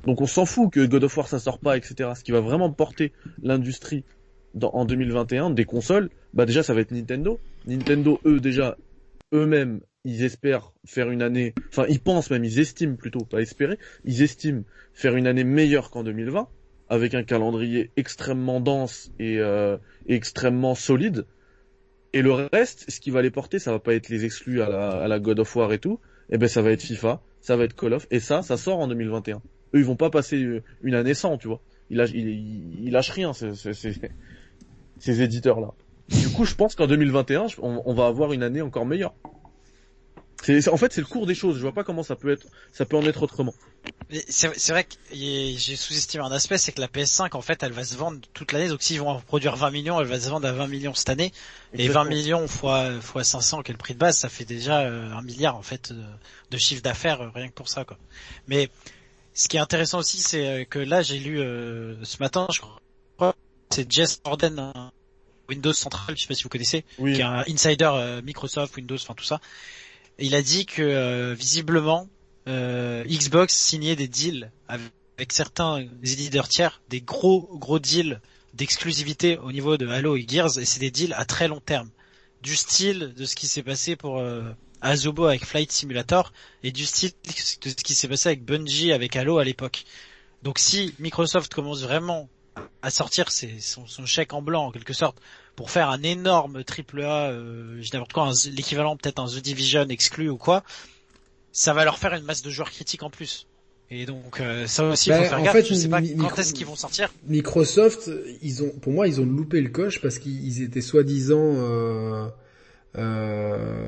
donc 0.06 0.22
on 0.22 0.28
s'en 0.28 0.46
fout 0.46 0.72
que 0.72 0.86
God 0.86 1.04
of 1.04 1.18
War 1.18 1.28
ça 1.28 1.40
sort 1.40 1.60
pas, 1.60 1.76
etc. 1.76 2.12
Ce 2.16 2.24
qui 2.24 2.32
va 2.32 2.40
vraiment 2.40 2.72
porter 2.72 3.12
l'industrie 3.42 4.04
en 4.62 4.86
2021 4.86 5.50
des 5.50 5.66
consoles, 5.66 6.10
bah 6.34 6.46
déjà 6.46 6.64
ça 6.64 6.74
va 6.74 6.82
être 6.82 6.92
Nintendo. 6.92 7.40
Nintendo 7.66 8.20
eux 8.26 8.40
déjà 8.40 8.78
eux-mêmes 9.34 9.82
ils 10.08 10.24
espèrent 10.24 10.72
faire 10.86 11.12
une 11.12 11.22
année, 11.22 11.54
enfin 11.70 11.86
ils 11.90 12.00
pensent 12.00 12.32
même, 12.32 12.46
ils 12.46 12.60
estiment 12.60 12.96
plutôt, 12.96 13.26
pas 13.26 13.42
espérer, 13.42 13.78
ils 14.06 14.22
estiment 14.22 14.64
faire 14.94 15.18
une 15.18 15.28
année 15.28 15.44
meilleure 15.44 15.92
qu'en 15.92 16.04
2020, 16.04 16.48
avec 16.88 17.14
un 17.14 17.24
calendrier 17.24 17.92
extrêmement 17.98 18.62
dense 18.62 19.12
et, 19.20 19.40
euh, 19.40 19.78
extrêmement 20.08 20.76
solide. 20.76 21.26
Et 22.14 22.22
le 22.22 22.32
reste, 22.32 22.90
ce 22.90 23.02
qui 23.02 23.12
va 23.12 23.22
les 23.22 23.32
porter, 23.32 23.60
ça 23.60 23.72
va 23.72 23.80
pas 23.80 23.94
être 23.94 24.08
les 24.08 24.24
exclus 24.24 24.62
à 24.62 24.70
la, 24.70 24.90
à 24.92 25.08
la 25.10 25.20
God 25.20 25.40
of 25.40 25.54
War 25.58 25.74
et 25.74 25.80
tout, 25.80 26.00
et 26.30 26.36
eh 26.36 26.38
ben 26.38 26.48
ça 26.48 26.62
va 26.62 26.72
être 26.72 26.82
FIFA, 26.82 27.22
ça 27.42 27.58
va 27.58 27.66
être 27.66 27.76
Call 27.76 27.94
of, 27.94 28.08
et 28.10 28.22
ça, 28.22 28.42
ça 28.42 28.56
sort 28.56 28.80
en 28.80 28.88
2021. 28.88 29.36
Eux, 29.74 29.80
ils 29.80 29.86
vont 29.86 29.98
pas 29.98 30.10
passer 30.10 30.42
euh, 30.42 30.64
une 30.82 30.96
année 30.96 31.14
sans, 31.14 31.38
tu 31.38 31.50
vois. 31.50 31.62
Ils 31.90 31.98
lâchent, 31.98 32.14
ils, 32.14 32.92
lâchent 32.92 33.12
rien, 33.12 33.34
ces, 33.34 33.54
ces, 33.56 35.22
éditeurs-là. 35.22 35.74
Du 36.10 36.30
coup, 36.30 36.46
je 36.46 36.56
pense 36.56 36.76
qu'en 36.76 36.88
2021, 36.88 37.48
on 37.62 37.94
va 37.94 38.08
avoir 38.08 38.32
une 38.32 38.44
année 38.44 38.62
encore 38.62 38.86
meilleure. 38.86 39.14
C'est, 40.44 40.70
en 40.70 40.78
fait, 40.78 40.94
c'est 40.94 41.02
le 41.02 41.08
cours 41.08 41.26
des 41.26 41.36
choses. 41.36 41.58
Je 41.58 41.62
vois 41.62 41.74
pas 41.74 41.84
comment 41.84 42.04
ça 42.04 42.16
peut 42.16 42.32
être, 42.32 42.46
ça 42.72 42.86
peut 42.86 42.96
en 42.96 43.06
être 43.06 43.24
autrement. 43.24 43.54
C'est, 44.30 44.70
vrai 44.70 44.84
que 44.84 44.96
j'ai 45.12 45.76
sous-estimé 45.76 46.24
un 46.24 46.32
aspect, 46.32 46.58
c'est 46.58 46.72
que 46.72 46.80
la 46.80 46.88
PS5, 46.88 47.36
en 47.36 47.42
fait, 47.42 47.64
elle 47.64 47.72
va 47.72 47.84
se 47.84 47.96
vendre 47.96 48.20
toute 48.34 48.52
l'année. 48.52 48.70
Donc, 48.70 48.82
s'ils 48.82 49.00
vont 49.00 49.10
en 49.10 49.20
produire 49.20 49.56
20 49.56 49.72
millions, 49.72 50.00
elle 50.00 50.08
va 50.08 50.20
se 50.20 50.30
vendre 50.30 50.48
à 50.48 50.52
20 50.52 50.68
millions 50.68 50.94
cette 50.94 51.10
année. 51.10 51.34
Et 51.74 51.88
20 51.90 52.06
millions 52.06 52.48
fois, 52.48 53.02
fois 53.02 53.24
500, 53.24 53.64
qui 53.64 53.72
est 53.72 53.74
le 53.74 53.78
prix 53.78 53.94
de 53.94 54.00
base, 54.00 54.18
ça 54.18 54.30
fait 54.30 54.46
déjà 54.46 54.82
euh, 54.82 55.12
un 55.12 55.22
milliard, 55.22 55.56
en 55.56 55.62
fait, 55.62 55.94
de 56.52 56.58
chiffre 56.58 56.82
d'affaires, 56.82 57.22
euh, 57.22 57.30
rien 57.34 57.50
que 57.50 57.54
pour 57.54 57.68
ça, 57.68 57.84
quoi. 57.84 57.98
Mais, 58.48 58.70
ce 59.34 59.48
qui 59.48 59.58
est 59.58 59.60
intéressant 59.60 60.00
aussi, 60.00 60.18
c'est 60.18 60.48
euh, 60.48 60.66
que 60.66 60.80
là, 60.80 61.02
j'ai 61.02 61.20
lu, 61.20 61.38
ce 61.40 62.18
matin, 62.20 62.48
je 62.54 62.62
crois, 62.62 63.36
c'est 63.70 63.92
Jess 63.92 64.22
Orden, 64.24 64.74
Windows 65.50 65.74
Central, 65.74 66.16
je 66.16 66.22
sais 66.22 66.28
pas 66.28 66.34
si 66.34 66.44
vous 66.44 66.50
connaissez, 66.50 66.86
qui 66.98 67.20
est 67.20 67.22
un 67.22 67.44
insider 67.48 68.22
Microsoft, 68.24 68.76
Windows, 68.78 68.96
enfin 68.96 69.14
tout 69.14 69.26
ça 69.26 69.42
il 70.20 70.36
a 70.36 70.42
dit 70.42 70.66
que 70.66 70.82
euh, 70.82 71.34
visiblement 71.34 72.08
euh, 72.48 73.04
Xbox 73.06 73.54
signait 73.54 73.96
des 73.96 74.08
deals 74.08 74.52
avec, 74.68 75.32
certains 75.32 75.86
éditeurs 76.04 76.48
tiers, 76.48 76.82
des 76.90 77.02
gros 77.02 77.50
gros 77.58 77.80
deals 77.80 78.22
d'exclusivité 78.54 79.38
au 79.38 79.52
niveau 79.52 79.78
de 79.78 79.88
Halo 79.88 80.16
et 80.16 80.26
Gears, 80.28 80.60
et 80.60 80.66
c'est 80.66 80.80
des 80.80 80.92
deals 80.92 81.14
à 81.14 81.26
très 81.26 81.48
long 81.48 81.60
terme, 81.60 81.90
du 82.42 82.56
style 82.56 83.14
de 83.16 83.26
ce 83.26 83.36
qui 83.36 83.48
s'est 83.48 83.64
passé 83.64 83.96
pour 83.96 84.20
euh, 84.20 84.44
avec 84.82 85.46
Flight 85.46 85.72
Simulator 85.72 86.32
et 86.64 86.72
du 86.72 86.86
style 86.86 87.12
de 87.62 87.70
ce 87.70 87.76
qui 87.76 87.96
s'est 87.96 88.08
passé 88.08 88.30
avec 88.30 88.46
Bungie 88.46 88.94
avec 88.94 89.16
Halo 89.16 89.40
à 89.40 89.44
l'époque. 89.44 89.86
Donc 90.44 90.60
si 90.60 90.94
Microsoft 91.00 91.54
commence 91.54 91.82
vraiment 91.82 92.30
à 92.82 92.90
sortir 92.90 93.28
son, 93.32 94.06
chèque 94.06 94.34
en 94.34 94.42
blanc 94.42 94.68
en 94.68 94.72
quelque 94.72 94.94
sorte 94.94 95.20
pour 95.58 95.72
faire 95.72 95.90
un 95.90 96.04
énorme 96.04 96.64
triple 96.64 97.02
A, 97.02 97.32
euh, 97.32 97.82
n'importe 97.92 98.14
quoi, 98.14 98.32
l'équivalent 98.52 98.96
peut-être 98.96 99.20
un 99.20 99.26
The 99.26 99.42
Division 99.42 99.88
exclu 99.90 100.30
ou 100.30 100.38
quoi, 100.38 100.64
ça 101.52 101.74
va 101.74 101.84
leur 101.84 101.98
faire 101.98 102.14
une 102.14 102.24
masse 102.24 102.44
de 102.44 102.52
joueurs 102.52 102.70
critiques 102.70 103.02
en 103.02 103.10
plus. 103.10 103.48
Et 103.90 104.06
donc 104.06 104.40
euh, 104.40 104.68
ça 104.68 104.84
aussi, 104.86 105.10
faut 105.10 105.18
ben, 105.18 105.30
faire 105.30 105.42
gaffe. 105.42 105.66
je 105.66 105.74
sais 105.74 105.90
pas 105.90 106.02
quand 106.02 106.38
est-ce 106.38 106.54
qu'ils 106.54 106.68
vont 106.68 106.76
sortir. 106.76 107.12
Microsoft, 107.26 108.12
ils 108.44 108.62
ont, 108.62 108.70
pour 108.70 108.94
moi, 108.94 109.08
ils 109.08 109.20
ont 109.20 109.26
loupé 109.26 109.60
le 109.60 109.70
coche 109.70 110.00
parce 110.00 110.20
qu'ils 110.20 110.62
étaient 110.62 110.82
soi-disant, 110.82 111.56
euh, 111.56 112.28
euh, 112.98 113.88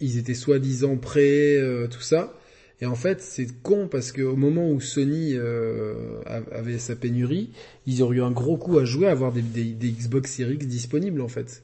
ils 0.00 0.18
étaient 0.18 0.34
soi-disant 0.34 0.96
prêts, 0.96 1.56
euh, 1.56 1.88
tout 1.88 2.02
ça. 2.02 2.34
Et 2.80 2.86
en 2.86 2.94
fait, 2.94 3.20
c'est 3.20 3.46
con 3.62 3.88
parce 3.88 4.12
qu'au 4.12 4.36
moment 4.36 4.68
où 4.68 4.80
Sony 4.80 5.34
euh, 5.34 6.20
avait 6.50 6.78
sa 6.78 6.96
pénurie, 6.96 7.50
ils 7.86 8.02
auraient 8.02 8.16
eu 8.16 8.22
un 8.22 8.32
gros 8.32 8.56
coup 8.56 8.78
à 8.78 8.84
jouer 8.84 9.06
à 9.06 9.12
avoir 9.12 9.32
des, 9.32 9.42
des, 9.42 9.90
Xbox 9.90 10.32
Series 10.32 10.54
X 10.54 10.66
disponibles 10.66 11.20
en 11.20 11.28
fait. 11.28 11.62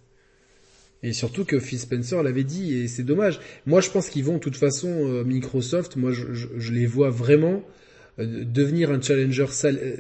Et 1.02 1.12
surtout 1.12 1.44
que 1.44 1.58
Phil 1.58 1.78
Spencer 1.78 2.22
l'avait 2.22 2.44
dit, 2.44 2.74
et 2.74 2.88
c'est 2.88 3.02
dommage. 3.02 3.40
Moi, 3.66 3.80
je 3.80 3.90
pense 3.90 4.10
qu'ils 4.10 4.22
vont, 4.22 4.34
de 4.34 4.38
toute 4.38 4.56
façon, 4.56 4.88
euh, 4.88 5.24
Microsoft, 5.24 5.96
moi, 5.96 6.12
je, 6.12 6.26
je, 6.32 6.72
les 6.72 6.86
vois 6.86 7.08
vraiment 7.08 7.62
euh, 8.18 8.44
devenir 8.44 8.90
un 8.90 9.00
challenger 9.00 9.46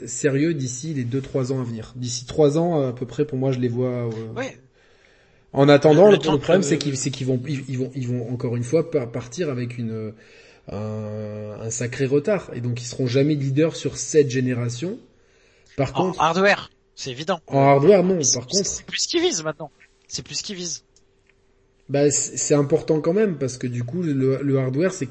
sérieux 0.06 0.52
d'ici 0.52 0.92
les 0.92 1.04
2-3 1.04 1.52
ans 1.52 1.60
à 1.60 1.64
venir. 1.64 1.94
D'ici 1.96 2.26
3 2.26 2.58
ans, 2.58 2.86
à 2.86 2.92
peu 2.92 3.06
près, 3.06 3.24
pour 3.24 3.38
moi, 3.38 3.50
je 3.50 3.60
les 3.60 3.68
vois... 3.68 4.08
Ouais. 4.36 4.58
En 5.52 5.68
attendant, 5.68 6.10
le, 6.10 6.18
problème, 6.18 6.62
c'est 6.62 6.78
qu'ils 6.78 7.26
vont, 7.26 7.40
ils 7.48 7.78
vont, 7.78 7.90
ils 7.96 8.06
vont 8.06 8.30
encore 8.30 8.54
une 8.54 8.62
fois 8.62 8.88
partir 8.90 9.48
avec 9.48 9.78
une 9.78 10.12
un, 10.68 11.70
sacré 11.70 12.06
retard. 12.06 12.50
Et 12.54 12.60
donc 12.60 12.80
ils 12.82 12.86
seront 12.86 13.06
jamais 13.06 13.34
leaders 13.34 13.76
sur 13.76 13.96
cette 13.96 14.30
génération. 14.30 14.98
Par 15.76 15.90
en 15.98 16.06
contre, 16.06 16.20
hardware, 16.20 16.70
c'est 16.94 17.10
évident. 17.10 17.40
En 17.46 17.60
hardware, 17.60 18.02
non. 18.02 18.18
Par 18.34 18.46
contre, 18.46 18.66
c'est 18.66 18.84
plus 18.84 18.98
ce 18.98 19.08
qu'ils 19.08 19.22
visent 19.22 19.42
maintenant. 19.42 19.70
C'est 20.08 20.22
plus 20.22 20.36
ce 20.36 20.42
qu'ils 20.42 20.56
visent. 20.56 20.84
Bah, 21.88 22.08
c'est 22.12 22.54
important 22.54 23.00
quand 23.00 23.12
même 23.12 23.36
parce 23.36 23.58
que 23.58 23.66
du 23.66 23.82
coup, 23.82 24.02
le, 24.02 24.58
hardware, 24.58 24.92
c'est 24.92 25.08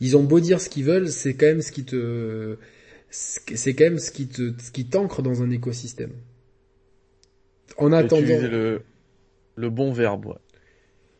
ils 0.00 0.16
ont 0.16 0.24
beau 0.24 0.40
dire 0.40 0.60
ce 0.60 0.68
qu'ils 0.68 0.84
veulent, 0.84 1.10
c'est 1.10 1.34
quand 1.34 1.46
même 1.46 1.62
ce 1.62 1.70
qui 1.70 1.84
te, 1.84 2.56
c'est 3.10 3.74
quand 3.74 3.84
même 3.84 3.98
ce 4.00 4.10
qui 4.10 4.26
te, 4.26 4.52
ce 4.60 4.72
qui 4.72 4.86
t'ancre 4.86 5.22
dans 5.22 5.42
un 5.42 5.50
écosystème. 5.50 6.12
En 7.76 7.92
attendant, 7.92 8.26
le, 8.26 8.82
le 9.54 9.70
bon 9.70 9.92
verbe. 9.92 10.26
Ouais. 10.26 10.34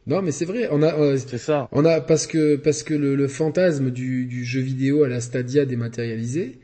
Non, 0.08 0.22
mais 0.22 0.32
c'est 0.32 0.46
vrai. 0.46 0.68
On 0.70 0.82
a, 0.82 0.94
euh, 0.98 1.18
c'est 1.18 1.38
ça. 1.38 1.68
On 1.70 1.84
a 1.84 2.00
parce 2.00 2.26
que 2.26 2.56
parce 2.56 2.82
que 2.82 2.94
le, 2.94 3.28
fantasme 3.28 3.90
du, 3.90 4.24
du, 4.24 4.44
jeu 4.44 4.60
vidéo 4.60 5.04
à 5.04 5.08
la 5.08 5.20
Stadia 5.20 5.66
dématérialisé, 5.66 6.58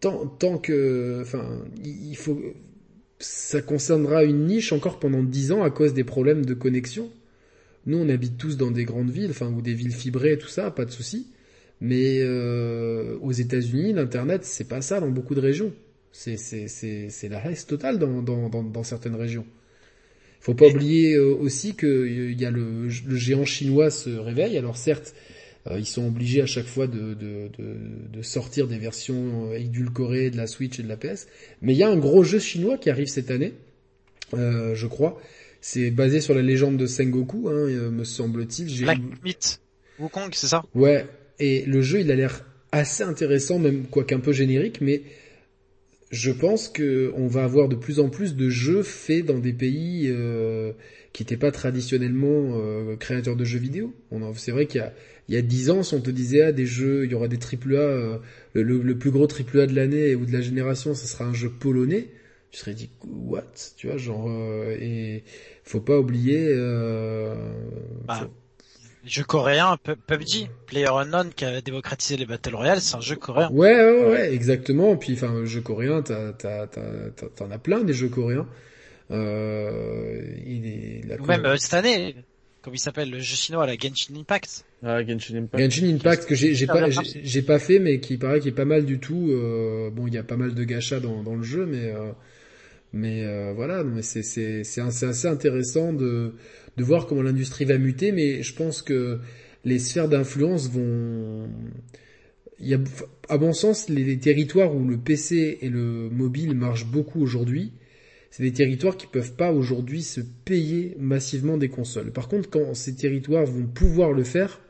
tant 0.00 0.26
tant 0.26 0.58
que, 0.58 1.20
enfin, 1.22 1.64
il 1.84 2.16
faut, 2.16 2.42
ça 3.20 3.62
concernera 3.62 4.24
une 4.24 4.46
niche 4.46 4.72
encore 4.72 4.98
pendant 4.98 5.22
dix 5.22 5.52
ans 5.52 5.62
à 5.62 5.70
cause 5.70 5.94
des 5.94 6.04
problèmes 6.04 6.44
de 6.44 6.54
connexion. 6.54 7.10
Nous, 7.86 7.98
on 7.98 8.08
habite 8.08 8.36
tous 8.36 8.56
dans 8.56 8.70
des 8.72 8.84
grandes 8.84 9.10
villes, 9.10 9.30
enfin, 9.30 9.48
ou 9.52 9.62
des 9.62 9.74
villes 9.74 9.92
fibrées, 9.92 10.38
tout 10.38 10.48
ça, 10.48 10.70
pas 10.70 10.84
de 10.84 10.90
souci. 10.90 11.28
Mais 11.80 12.20
euh, 12.20 13.16
aux 13.22 13.32
États-Unis, 13.32 13.92
l'internet, 13.92 14.44
c'est 14.44 14.68
pas 14.68 14.82
ça 14.82 15.00
dans 15.00 15.10
beaucoup 15.10 15.34
de 15.34 15.40
régions. 15.40 15.72
C'est 16.12 16.36
c'est 16.36 16.68
c'est 16.68 17.08
c'est 17.10 17.28
la 17.28 17.44
haisse 17.50 17.66
totale 17.66 17.98
dans 17.98 18.22
dans 18.22 18.48
dans, 18.48 18.62
dans 18.64 18.82
certaines 18.82 19.14
régions. 19.16 19.46
Faut 20.42 20.54
pas 20.54 20.66
oublier 20.66 21.14
euh, 21.14 21.36
aussi 21.36 21.76
que 21.76 22.08
il 22.08 22.40
y 22.40 22.44
a 22.44 22.50
le, 22.50 22.88
le 22.88 23.16
géant 23.16 23.44
chinois 23.44 23.90
se 23.90 24.10
réveille. 24.10 24.58
Alors 24.58 24.76
certes, 24.76 25.14
euh, 25.68 25.78
ils 25.78 25.86
sont 25.86 26.04
obligés 26.04 26.42
à 26.42 26.46
chaque 26.46 26.66
fois 26.66 26.88
de, 26.88 27.14
de, 27.14 27.48
de, 27.56 27.76
de, 28.12 28.22
sortir 28.22 28.66
des 28.66 28.78
versions 28.78 29.52
édulcorées 29.54 30.30
de 30.30 30.36
la 30.36 30.48
Switch 30.48 30.80
et 30.80 30.82
de 30.82 30.88
la 30.88 30.96
PS. 30.96 31.28
Mais 31.60 31.74
il 31.74 31.78
y 31.78 31.84
a 31.84 31.88
un 31.88 31.96
gros 31.96 32.24
jeu 32.24 32.40
chinois 32.40 32.76
qui 32.76 32.90
arrive 32.90 33.06
cette 33.06 33.30
année, 33.30 33.54
euh, 34.34 34.74
je 34.74 34.88
crois. 34.88 35.20
C'est 35.60 35.92
basé 35.92 36.20
sur 36.20 36.34
la 36.34 36.42
légende 36.42 36.76
de 36.76 36.86
Sengoku, 36.86 37.48
hein, 37.48 37.68
me 37.92 38.02
semble-t-il. 38.02 38.82
Black 38.82 38.98
Myth, 39.22 39.60
Wukong, 40.00 40.30
c'est 40.32 40.48
ça? 40.48 40.64
Ouais. 40.74 41.06
Et 41.38 41.64
le 41.66 41.82
jeu, 41.82 42.00
il 42.00 42.10
a 42.10 42.16
l'air 42.16 42.44
assez 42.72 43.04
intéressant, 43.04 43.60
même 43.60 43.84
quoi 43.86 44.02
qu'un 44.02 44.18
peu 44.18 44.32
générique, 44.32 44.80
mais 44.80 45.02
je 46.12 46.30
pense 46.30 46.68
que 46.68 47.12
on 47.16 47.26
va 47.26 47.42
avoir 47.42 47.68
de 47.68 47.74
plus 47.74 47.98
en 47.98 48.08
plus 48.08 48.36
de 48.36 48.48
jeux 48.48 48.82
faits 48.82 49.26
dans 49.26 49.38
des 49.38 49.52
pays 49.52 50.08
euh, 50.08 50.72
qui 51.12 51.22
n'étaient 51.22 51.36
pas 51.36 51.50
traditionnellement 51.50 52.58
euh, 52.58 52.96
créateurs 52.96 53.34
de 53.34 53.44
jeux 53.44 53.58
vidéo. 53.58 53.94
C'est 54.36 54.52
vrai 54.52 54.66
qu'il 54.66 54.80
y 54.80 54.84
a 54.84 54.92
il 55.28 55.34
y 55.34 55.38
a 55.38 55.42
dix 55.42 55.70
ans, 55.70 55.82
si 55.82 55.94
on 55.94 56.00
te 56.00 56.10
disait 56.10 56.42
ah, 56.42 56.52
des 56.52 56.66
jeux, 56.66 57.04
il 57.04 57.12
y 57.12 57.14
aura 57.14 57.28
des 57.28 57.38
triple 57.38 57.76
A, 57.76 57.80
euh, 57.80 58.18
le, 58.54 58.82
le, 58.82 58.98
plus 58.98 59.10
gros 59.10 59.26
triple 59.26 59.60
A 59.60 59.66
de 59.66 59.74
l'année 59.74 60.14
ou 60.14 60.26
de 60.26 60.32
la 60.32 60.40
génération, 60.40 60.94
ce 60.94 61.06
sera 61.06 61.24
un 61.24 61.32
jeu 61.32 61.48
polonais, 61.48 62.08
tu 62.50 62.58
serais 62.58 62.74
dit 62.74 62.90
what, 63.06 63.52
tu 63.76 63.86
vois, 63.86 63.96
genre 63.96 64.26
euh, 64.28 64.76
et 64.78 65.22
faut 65.64 65.80
pas 65.80 65.98
oublier. 65.98 66.48
Euh, 66.48 67.34
bah, 68.06 68.28
Jeu 69.04 69.24
coréen, 69.24 69.76
PUBG, 70.06 70.48
PlayerUnknown 70.66 71.30
qui 71.34 71.44
a 71.44 71.60
démocratisé 71.60 72.16
les 72.16 72.26
Battle 72.26 72.54
Royale, 72.54 72.80
c'est 72.80 72.94
un 72.94 73.00
jeu 73.00 73.16
coréen. 73.16 73.50
Ouais, 73.50 73.74
ouais, 73.74 74.10
ouais, 74.10 74.34
exactement. 74.34 74.96
Puis, 74.96 75.14
enfin, 75.14 75.44
jeu 75.44 75.60
coréen, 75.60 76.02
t'as, 76.02 76.32
t'as, 76.32 76.66
t'as, 76.68 77.10
t'en 77.34 77.50
as 77.50 77.58
plein 77.58 77.82
des 77.82 77.94
jeux 77.94 78.08
coréens. 78.08 78.46
Euh, 79.10 80.22
il 80.46 80.66
est, 80.66 81.06
la 81.06 81.16
Ou 81.16 81.26
même 81.26 81.44
euh, 81.44 81.56
cette 81.56 81.74
année, 81.74 82.14
comme 82.62 82.74
il 82.74 82.78
s'appelle, 82.78 83.10
le 83.10 83.18
jeu 83.18 83.34
chinois, 83.34 83.66
la 83.66 83.76
Genshin 83.76 84.14
Impact. 84.16 84.64
Ah, 84.84 85.04
Genshin 85.04 85.36
Impact. 85.36 85.64
Genshin 85.64 85.94
Impact 85.94 86.26
que 86.26 86.36
j'ai, 86.36 86.54
j'ai 86.54 86.66
pas, 86.66 86.88
j'ai, 86.90 87.42
pas 87.42 87.58
fait, 87.58 87.80
mais 87.80 87.98
qui 87.98 88.16
paraît 88.18 88.38
qu'il 88.38 88.50
est 88.50 88.54
pas 88.54 88.64
mal 88.64 88.84
du 88.84 89.00
tout. 89.00 89.30
Euh, 89.30 89.90
bon, 89.90 90.06
il 90.06 90.14
y 90.14 90.18
a 90.18 90.22
pas 90.22 90.36
mal 90.36 90.54
de 90.54 90.64
gachas 90.64 91.00
dans, 91.00 91.22
dans 91.24 91.34
le 91.34 91.42
jeu, 91.42 91.66
mais 91.66 91.90
euh, 91.90 92.12
mais 92.92 93.24
euh, 93.24 93.52
voilà, 93.54 93.84
mais 93.84 94.02
c'est 94.02 94.22
c'est 94.22 94.64
c'est 94.64 94.80
assez 94.80 95.26
intéressant 95.26 95.92
de 95.92 96.34
de 96.76 96.84
voir 96.84 97.06
comment 97.06 97.22
l'industrie 97.22 97.64
va 97.64 97.78
muter, 97.78 98.12
mais 98.12 98.42
je 98.42 98.54
pense 98.54 98.82
que 98.82 99.18
les 99.64 99.78
sphères 99.78 100.08
d'influence 100.08 100.70
vont 100.70 101.48
il 102.62 102.68
y 102.68 102.74
a, 102.74 102.78
à 103.28 103.38
mon 103.38 103.52
sens, 103.52 103.88
les, 103.88 104.18
territoires 104.18 104.74
où 104.74 104.86
le 104.86 104.96
PC 104.96 105.58
et 105.60 105.68
le 105.68 106.08
mobile 106.10 106.54
marchent 106.54 106.86
beaucoup 106.86 107.20
aujourd'hui, 107.20 107.72
c'est 108.30 108.44
des 108.44 108.52
territoires 108.52 108.96
qui 108.96 109.06
peuvent 109.06 109.34
pas 109.34 109.52
aujourd'hui 109.52 110.02
se 110.02 110.20
payer 110.20 110.96
massivement 110.98 111.58
des 111.58 111.68
consoles. 111.68 112.12
Par 112.12 112.28
contre, 112.28 112.48
quand 112.48 112.74
ces 112.74 112.94
territoires 112.94 113.44
vont 113.44 113.66
pouvoir 113.66 114.12
le 114.12 114.22
faire, 114.22 114.60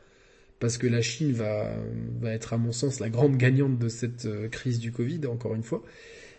parce 0.59 0.77
que 0.77 0.87
la 0.87 1.01
Chine 1.01 1.33
va, 1.33 1.75
va 2.19 2.33
être 2.33 2.53
à 2.53 2.57
mon 2.57 2.71
sens 2.71 2.99
la 2.99 3.09
grande 3.09 3.37
gagnante 3.37 3.77
de 3.77 3.89
cette 3.89 4.25
euh, 4.25 4.47
crise 4.47 4.79
du 4.79 4.91
Covid, 4.91 5.21
encore 5.27 5.55
une 5.55 5.63
fois, 5.63 5.83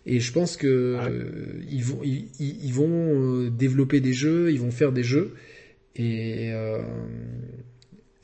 et 0.07 0.21
je 0.21 0.33
pense 0.33 0.57
que 0.57 0.67
euh, 0.67 1.63
ils 1.71 1.85
vont 1.85 2.01
ils, 2.03 2.29
ils 2.39 2.73
vont 2.73 2.89
euh, 2.91 3.51
développer 3.51 4.01
des 4.01 4.13
jeux, 4.13 4.53
ils 4.53 4.61
vont 4.61 4.71
faire 4.71 4.93
des 4.93 5.03
jeux. 5.03 5.35
Et, 5.97 6.51
euh, 6.53 6.83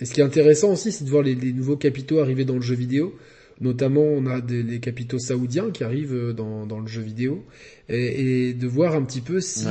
et 0.01 0.05
ce 0.05 0.13
qui 0.13 0.21
est 0.21 0.25
intéressant 0.25 0.73
aussi, 0.73 0.93
c'est 0.93 1.05
de 1.05 1.11
voir 1.11 1.23
les, 1.23 1.35
les, 1.35 1.53
nouveaux 1.53 1.77
capitaux 1.77 2.21
arriver 2.21 2.45
dans 2.45 2.57
le 2.57 2.63
jeu 2.63 2.75
vidéo. 2.75 3.15
Notamment, 3.61 4.03
on 4.03 4.27
a 4.27 4.41
des, 4.41 4.81
capitaux 4.81 5.19
saoudiens 5.19 5.71
qui 5.71 5.85
arrivent 5.85 6.33
dans, 6.35 6.65
dans 6.67 6.81
le 6.81 6.87
jeu 6.87 7.03
vidéo, 7.03 7.45
et, 7.91 8.49
et, 8.49 8.55
de 8.55 8.67
voir 8.67 8.95
un 8.95 9.03
petit 9.03 9.21
peu 9.21 9.41
si 9.41 9.67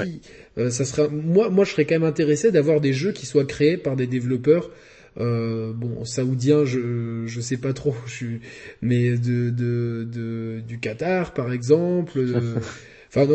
ça 0.56 0.86
serait. 0.86 1.10
Moi, 1.10 1.50
moi, 1.50 1.66
je 1.66 1.72
serais 1.72 1.86
quand 1.86 1.96
même 1.96 2.04
intéressé 2.04 2.52
d'avoir 2.52 2.82
des 2.82 2.94
jeux 2.94 3.14
qui 3.14 3.26
soient 3.26 3.46
créés 3.46 3.78
par 3.78 3.96
des 3.96 4.06
développeurs 4.06 4.70
euh, 5.20 5.74
bon, 5.74 6.06
saoudien, 6.06 6.66
je 6.66 7.24
je 7.26 7.42
sais 7.42 7.58
pas 7.58 7.74
trop, 7.74 7.96
je 8.06 8.12
suis, 8.12 8.40
mais 8.82 9.18
de 9.18 9.50
de, 9.50 10.08
de 10.10 10.62
du 10.66 10.80
Qatar 10.80 11.34
par 11.34 11.52
exemple. 11.52 12.20
Enfin, 13.12 13.26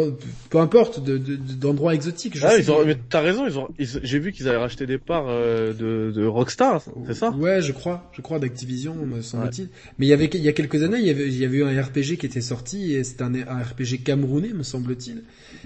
peu 0.50 0.58
importe, 0.58 1.02
d'endroits 1.02 1.90
de, 1.90 1.96
exotiques. 1.96 2.38
Je 2.38 2.46
ah, 2.46 2.56
ils 2.56 2.70
ont, 2.70 2.84
mais 2.86 2.96
t'as 3.08 3.20
raison, 3.20 3.44
ils 3.48 3.58
ont, 3.58 3.68
j'ai 3.76 4.20
vu 4.20 4.30
qu'ils 4.30 4.48
avaient 4.48 4.58
racheté 4.58 4.86
des 4.86 4.98
parts 4.98 5.26
euh, 5.28 5.72
de, 5.72 6.12
de 6.12 6.24
Rockstar, 6.24 6.80
c'est 7.08 7.14
ça? 7.14 7.30
Ouais, 7.30 7.60
je 7.60 7.72
crois, 7.72 8.08
je 8.12 8.22
crois 8.22 8.38
d'Activision, 8.38 8.94
me 8.94 9.20
semble-t-il. 9.20 9.70
Mais 9.98 10.06
il 10.06 10.08
y 10.08 10.12
avait, 10.12 10.26
il 10.26 10.42
y 10.42 10.48
a 10.48 10.52
quelques 10.52 10.84
années, 10.84 10.98
il 10.98 11.06
y 11.06 11.10
avait, 11.10 11.26
il 11.26 11.36
y 11.36 11.44
avait 11.44 11.56
eu 11.58 11.64
un 11.64 11.82
RPG 11.82 12.18
qui 12.18 12.26
était 12.26 12.40
sorti 12.40 12.94
et 12.94 13.02
c'était 13.02 13.24
un, 13.24 13.34
un, 13.34 13.62
RPG 13.62 14.04
camerounais, 14.04 14.52
me 14.52 14.62
semble-t-il, 14.62 15.24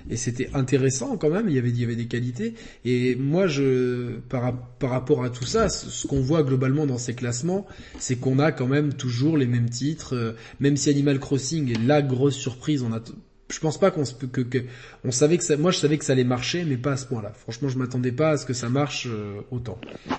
et 0.09 0.17
c'était 0.17 0.49
intéressant 0.55 1.19
quand 1.19 1.29
même. 1.29 1.51
Il 1.51 1.55
y 1.55 1.59
avait, 1.59 1.69
il 1.69 1.79
y 1.79 1.85
avait 1.85 1.97
des 1.97 2.07
qualités. 2.07 2.55
Et 2.87 3.15
moi, 3.15 3.47
je, 3.47 4.17
par, 4.31 4.57
par 4.79 4.89
rapport 4.89 5.23
à 5.23 5.29
tout 5.29 5.45
ça, 5.45 5.69
ce, 5.69 6.07
qu'on 6.07 6.21
voit 6.21 6.43
globalement 6.43 6.87
dans 6.87 6.99
ces 6.99 7.13
classements, 7.13 7.67
c'est 7.99 8.17
qu'on 8.17 8.39
a 8.39 8.53
quand 8.53 8.69
même 8.69 8.95
toujours 8.95 9.37
les 9.37 9.47
mêmes 9.47 9.69
titres, 9.69 10.15
euh, 10.15 10.33
même 10.61 10.79
si 10.79 10.89
Animal 10.89 11.19
Crossing 11.19 11.71
est 11.71 11.87
la 11.87 12.01
grosse 12.01 12.37
surprise, 12.37 12.83
on 12.83 12.93
a 12.95 13.01
je 13.51 13.61
pense 13.61 13.79
pas 13.79 13.91
qu'on 13.91 14.05
se 14.05 14.15
que, 14.15 14.41
que 14.41 14.59
on 15.05 15.11
savait 15.11 15.39
que 15.39 15.45
ça, 15.45 15.57
moi 15.57 15.71
je 15.71 15.79
savais 15.79 15.99
que 15.99 16.05
ça 16.05 16.13
allait 16.13 16.25
marcher, 16.25 16.65
mais 16.65 16.77
pas 16.77 16.93
à 16.93 16.97
ce 16.97 17.07
point-là. 17.07 17.33
Franchement, 17.33 17.69
je 17.69 17.79
m'attendais 17.79 18.13
pas 18.13 18.31
à 18.31 18.37
ce 18.37 18.47
que 18.47 18.53
ça 18.53 18.69
marche 18.69 19.07
euh, 19.09 19.41
autant. 19.51 19.79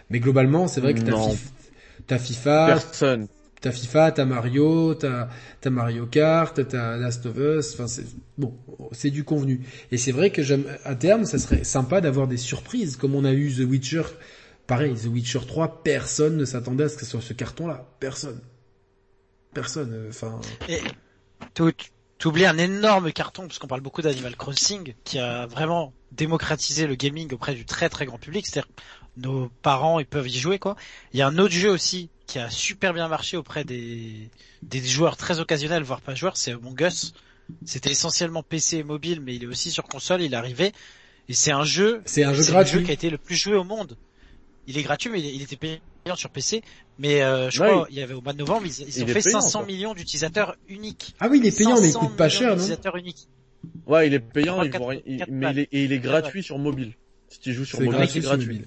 Mais 0.09 0.19
globalement, 0.19 0.67
c'est 0.67 0.81
vrai 0.81 0.93
que 0.93 1.01
t'as 2.07 2.17
FIFA, 2.17 2.65
personne, 2.67 3.27
t'as 3.61 3.71
FIFA, 3.71 4.11
t'as 4.11 4.25
Mario, 4.25 4.95
t'as 4.95 5.29
as 5.63 5.69
Mario 5.69 6.05
Kart, 6.07 6.67
t'as 6.67 6.97
Last 6.97 7.25
of 7.25 7.37
Us. 7.37 7.73
Enfin, 7.73 7.87
c'est 7.87 8.05
bon, 8.37 8.53
c'est 8.91 9.11
du 9.11 9.23
convenu. 9.23 9.61
Et 9.91 9.97
c'est 9.97 10.11
vrai 10.11 10.31
que 10.31 10.41
j'aime 10.41 10.65
à 10.83 10.95
terme, 10.95 11.25
ça 11.25 11.37
serait 11.37 11.63
sympa 11.63 12.01
d'avoir 12.01 12.27
des 12.27 12.37
surprises, 12.37 12.95
comme 12.95 13.15
on 13.15 13.25
a 13.25 13.33
eu 13.33 13.53
The 13.53 13.69
Witcher. 13.69 14.03
Pareil, 14.65 14.93
The 14.93 15.07
Witcher 15.07 15.39
3, 15.47 15.83
personne 15.83 16.37
ne 16.37 16.45
s'attendait 16.45 16.85
à 16.85 16.89
ce 16.89 16.95
que 16.95 17.05
ce 17.05 17.11
soit 17.11 17.21
ce 17.21 17.33
carton-là. 17.33 17.87
Personne. 17.99 18.39
Personne. 19.53 19.93
Euh, 19.93 20.09
enfin. 20.09 20.39
Et 20.67 20.79
tout, 21.55 21.71
oublies 22.27 22.45
un 22.45 22.57
énorme 22.57 23.11
carton, 23.11 23.47
parce 23.47 23.59
qu'on 23.59 23.67
parle 23.67 23.81
beaucoup 23.81 24.01
d'Animal 24.01 24.35
Crossing, 24.35 24.93
qui 25.03 25.19
a 25.19 25.45
vraiment 25.45 25.93
démocratisé 26.11 26.87
le 26.87 26.95
gaming 26.95 27.31
auprès 27.33 27.53
du 27.53 27.65
très 27.65 27.89
très 27.89 28.05
grand 28.05 28.17
public, 28.17 28.45
c'est-à-dire 28.45 28.71
nos 29.17 29.49
parents 29.61 29.99
ils 29.99 30.05
peuvent 30.05 30.27
y 30.27 30.37
jouer 30.37 30.59
quoi. 30.59 30.75
Il 31.13 31.19
y 31.19 31.21
a 31.21 31.27
un 31.27 31.37
autre 31.37 31.53
jeu 31.53 31.69
aussi 31.69 32.09
qui 32.25 32.39
a 32.39 32.49
super 32.49 32.93
bien 32.93 33.07
marché 33.07 33.37
auprès 33.37 33.63
des, 33.63 34.29
des 34.61 34.85
joueurs 34.85 35.17
très 35.17 35.39
occasionnels, 35.39 35.83
voire 35.83 36.01
pas 36.01 36.15
joueurs, 36.15 36.37
c'est 36.37 36.51
Among 36.51 36.79
Us. 36.81 37.13
C'était 37.65 37.91
essentiellement 37.91 38.43
PC 38.43 38.77
et 38.77 38.83
mobile, 38.83 39.21
mais 39.21 39.35
il 39.35 39.43
est 39.43 39.47
aussi 39.47 39.71
sur 39.71 39.85
console, 39.85 40.21
il 40.21 40.33
est 40.33 40.37
arrivé. 40.37 40.71
Et 41.27 41.33
c'est 41.33 41.51
un 41.51 41.63
jeu, 41.63 42.01
c'est 42.05 42.23
un 42.23 42.33
jeu 42.33 42.43
gratuit, 42.43 42.79
jeu 42.79 42.85
qui 42.85 42.91
a 42.91 42.93
été 42.93 43.09
le 43.09 43.17
plus 43.17 43.35
joué 43.35 43.55
au 43.55 43.63
monde. 43.63 43.97
Il 44.67 44.77
est 44.77 44.83
gratuit, 44.83 45.09
mais 45.09 45.19
il, 45.19 45.41
était 45.41 45.81
payant 46.09 46.15
sur 46.15 46.29
PC. 46.29 46.61
Mais 46.97 47.21
euh, 47.21 47.49
je 47.49 47.61
crois, 47.61 47.87
il 47.89 47.97
y 47.97 48.01
avait 48.01 48.13
au 48.13 48.21
mois 48.21 48.33
de 48.33 48.39
novembre, 48.39 48.65
ils, 48.65 49.03
ont 49.03 49.07
fait 49.07 49.21
500 49.21 49.65
millions 49.65 49.93
d'utilisateurs 49.93 50.57
uniques. 50.67 51.15
Ah 51.19 51.27
oui, 51.29 51.39
il 51.41 51.47
est 51.47 51.57
payant, 51.57 51.79
mais 51.79 51.89
il 51.89 51.93
coûte 51.93 52.15
pas 52.15 52.29
cher, 52.29 52.55
non 52.57 52.65
uniques. 52.95 53.27
Ouais, 53.85 54.07
il 54.07 54.13
est 54.13 54.19
payant, 54.19 54.63
il 54.63 54.71
mais 55.29 55.51
il 55.51 55.59
est, 55.59 55.69
et 55.71 55.83
il 55.83 55.91
est 55.91 55.99
gratuit 55.99 56.43
sur 56.43 56.57
mobile. 56.57 56.93
Si 57.27 57.39
tu 57.39 57.53
joues 57.53 57.65
sur 57.65 57.81
mobile, 57.81 58.07
c'est 58.09 58.19
gratuit. 58.21 58.63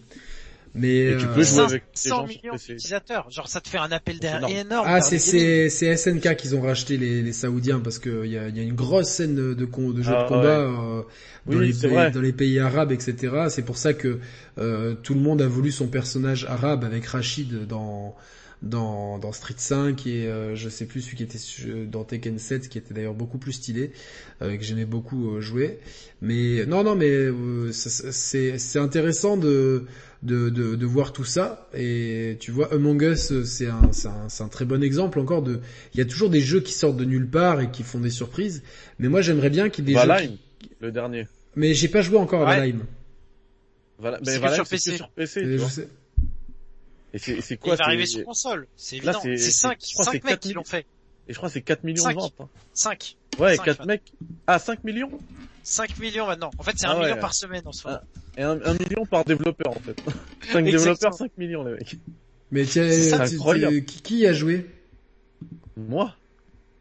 Mais 0.74 1.12
et 1.12 1.16
tu 1.18 1.26
peux 1.26 1.42
jouer 1.42 1.60
avec 1.60 1.84
100 1.92 2.26
millions 2.26 2.52
d'utilisateurs. 2.54 3.30
Genre 3.30 3.48
ça 3.48 3.60
te 3.60 3.68
fait 3.68 3.78
un 3.78 3.92
appel 3.92 4.18
d'air 4.18 4.46
énorme. 4.48 4.86
Ah 4.88 5.00
c'est 5.02 5.18
c'est 5.18 5.68
c'est 5.68 5.96
SNK 5.96 6.36
qu'ils 6.36 6.56
ont 6.56 6.62
racheté 6.62 6.96
les, 6.96 7.20
les 7.20 7.32
Saoudiens 7.32 7.80
parce 7.80 7.98
que 7.98 8.24
il 8.24 8.32
y 8.32 8.38
a, 8.38 8.48
y 8.48 8.60
a 8.60 8.62
une 8.62 8.74
grosse 8.74 9.08
scène 9.08 9.34
de 9.34 9.54
de, 9.54 9.66
de 9.66 10.02
jeux 10.02 10.12
de 10.12 10.16
ah, 10.16 10.26
combat 10.28 10.60
euh, 10.60 11.02
dans 11.46 11.58
les 11.58 11.72
pays, 11.72 12.10
dans 12.12 12.20
les 12.20 12.32
pays 12.32 12.58
arabes 12.58 12.92
etc. 12.92 13.46
C'est 13.50 13.64
pour 13.64 13.76
ça 13.76 13.92
que 13.92 14.18
euh, 14.58 14.94
tout 15.02 15.14
le 15.14 15.20
monde 15.20 15.42
a 15.42 15.46
voulu 15.46 15.70
son 15.70 15.88
personnage 15.88 16.46
arabe 16.46 16.84
avec 16.84 17.04
Rachid 17.04 17.66
dans 17.66 18.14
dans, 18.62 19.18
dans 19.18 19.32
Street 19.32 19.54
5 19.56 20.06
et 20.06 20.26
euh, 20.26 20.54
je 20.54 20.68
sais 20.68 20.86
plus 20.86 21.00
celui 21.02 21.16
qui 21.16 21.22
était 21.24 21.38
dans 21.86 22.04
Tekken 22.04 22.38
7 22.38 22.68
qui 22.68 22.78
était 22.78 22.94
d'ailleurs 22.94 23.14
beaucoup 23.14 23.38
plus 23.38 23.52
stylé 23.52 23.90
euh, 24.40 24.56
que 24.56 24.62
j'aimais 24.62 24.84
beaucoup 24.84 25.34
euh, 25.34 25.40
jouer. 25.40 25.78
Mais 26.20 26.64
non 26.66 26.84
non 26.84 26.94
mais 26.94 27.10
euh, 27.10 27.72
c'est 27.72 28.58
c'est 28.58 28.78
intéressant 28.78 29.36
de, 29.36 29.86
de 30.22 30.48
de, 30.48 30.76
de 30.76 30.86
voir 30.86 31.12
tout 31.12 31.24
ça. 31.24 31.68
Et 31.74 32.36
tu 32.40 32.52
vois 32.52 32.72
Among 32.72 33.02
Us 33.02 33.42
c'est 33.44 33.66
un 33.66 33.90
c'est 33.92 34.08
un, 34.08 34.28
un 34.38 34.48
très 34.48 34.64
bon 34.64 34.82
exemple 34.82 35.18
encore 35.18 35.42
de 35.42 35.60
il 35.94 35.98
y 35.98 36.00
a 36.00 36.06
toujours 36.06 36.30
des 36.30 36.40
jeux 36.40 36.60
qui 36.60 36.72
sortent 36.72 36.96
de 36.96 37.04
nulle 37.04 37.28
part 37.28 37.60
et 37.60 37.70
qui 37.70 37.82
font 37.82 38.00
des 38.00 38.10
surprises. 38.10 38.62
Mais 39.00 39.08
moi 39.08 39.22
j'aimerais 39.22 39.50
bien 39.50 39.68
qu'il 39.70 39.88
y 39.88 39.90
ait 39.90 39.94
des 39.94 40.06
Valheim, 40.06 40.36
le 40.80 40.92
dernier. 40.92 41.26
Mais 41.56 41.74
j'ai 41.74 41.88
pas 41.88 42.02
joué 42.02 42.16
encore 42.16 42.42
à 42.42 42.56
Valheim. 42.56 42.80
Valheim, 43.98 44.20
mais 44.24 44.38
Valheim 44.38 44.54
sur 44.54 44.68
PC, 44.68 44.96
sur 44.96 45.10
PC 45.10 45.58
je 45.58 45.64
sais. 45.64 45.88
Et 47.14 47.18
c'est 47.18 47.56
quoi 47.56 47.74
Il 47.74 47.78
va 47.78 47.84
arriver 47.84 48.06
sur 48.06 48.24
console, 48.24 48.66
c'est 48.76 48.96
évident. 48.96 49.20
C'est 49.22 49.36
5, 49.36 49.78
5 49.80 50.24
mecs 50.24 50.40
qui 50.40 50.52
l'ont 50.52 50.64
fait. 50.64 50.86
Et 51.28 51.32
je 51.32 51.36
crois 51.36 51.48
que 51.48 51.52
c'est 51.54 51.62
4 51.62 51.84
millions 51.84 52.02
5. 52.02 52.10
de 52.10 52.20
ventes. 52.20 52.34
Hein. 52.40 52.48
5. 52.74 53.16
Ouais, 53.38 53.56
5, 53.56 53.64
4 53.64 53.86
mecs. 53.86 54.12
Ah, 54.46 54.58
5 54.58 54.82
millions 54.84 55.10
5 55.62 55.98
millions 55.98 56.26
maintenant. 56.26 56.50
En 56.58 56.62
fait, 56.64 56.72
c'est 56.76 56.86
ah 56.86 56.96
1 56.96 57.00
million 57.00 57.16
par 57.18 57.34
semaine 57.34 57.62
en 57.66 57.72
soi. 57.72 58.02
Ah, 58.02 58.40
et 58.40 58.42
1, 58.42 58.56
million 58.74 59.06
par 59.06 59.24
développeur 59.24 59.76
en 59.76 59.80
fait. 59.80 59.96
5 60.52 60.64
développeurs, 60.64 61.14
5 61.14 61.30
millions 61.38 61.62
les 61.64 61.72
mecs. 61.74 61.96
Mais 62.50 62.64
tiens, 62.64 62.88
qui, 63.86 64.02
qui 64.02 64.26
a 64.26 64.32
joué? 64.32 64.68
Moi? 65.76 66.14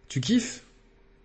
Tu 0.08 0.20
kiffes? 0.20 0.64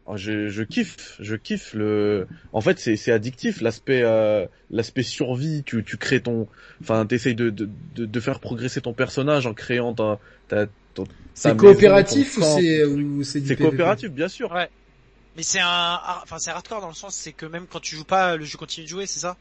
Oh, 0.08 0.16
je, 0.16 0.48
je 0.48 0.62
kiffe, 0.62 1.16
je 1.20 1.34
kiffe 1.36 1.74
le. 1.74 2.28
En 2.52 2.60
fait, 2.60 2.78
c'est 2.78 2.96
c'est 2.96 3.10
addictif 3.12 3.60
l'aspect 3.60 4.02
euh, 4.04 4.46
l'aspect 4.70 5.02
survie. 5.02 5.64
Tu 5.64 5.84
tu 5.84 5.96
crées 5.98 6.22
ton, 6.22 6.48
enfin, 6.80 7.06
t'essayes 7.06 7.34
de, 7.34 7.50
de 7.50 7.66
de 7.68 8.06
de 8.06 8.20
faire 8.20 8.38
progresser 8.40 8.80
ton 8.80 8.94
personnage 8.94 9.46
en 9.46 9.54
créant 9.54 9.94
ta 9.94 10.20
ta. 10.48 10.66
ton- 10.94 11.04
ta 11.42 11.54
C'est 11.54 11.54
maison, 11.54 11.84
coopératif 11.84 12.38
ton 12.38 12.58
ou 12.60 12.64
c'est 12.64 12.84
ou 12.84 13.22
c'est 13.22 13.40
du 13.40 13.52
C'est 13.52 13.54
PvP? 13.54 13.96
coopératif, 13.96 14.10
bien 14.10 14.28
sûr. 14.28 14.52
Ouais. 14.52 14.70
Mais 15.36 15.42
c'est 15.44 15.60
un, 15.60 16.00
enfin 16.22 16.38
c'est 16.40 16.50
hardcore 16.50 16.80
dans 16.82 16.88
le 16.88 16.94
sens 16.94 17.16
c'est 17.16 17.34
que 17.34 17.46
même 17.46 17.68
quand 17.68 17.80
tu 17.80 17.96
joues 17.96 18.04
pas, 18.06 18.36
le 18.36 18.44
jeu 18.46 18.58
continue 18.58 18.86
de 18.86 18.90
jouer, 18.90 19.06
c'est 19.06 19.20
ça? 19.20 19.38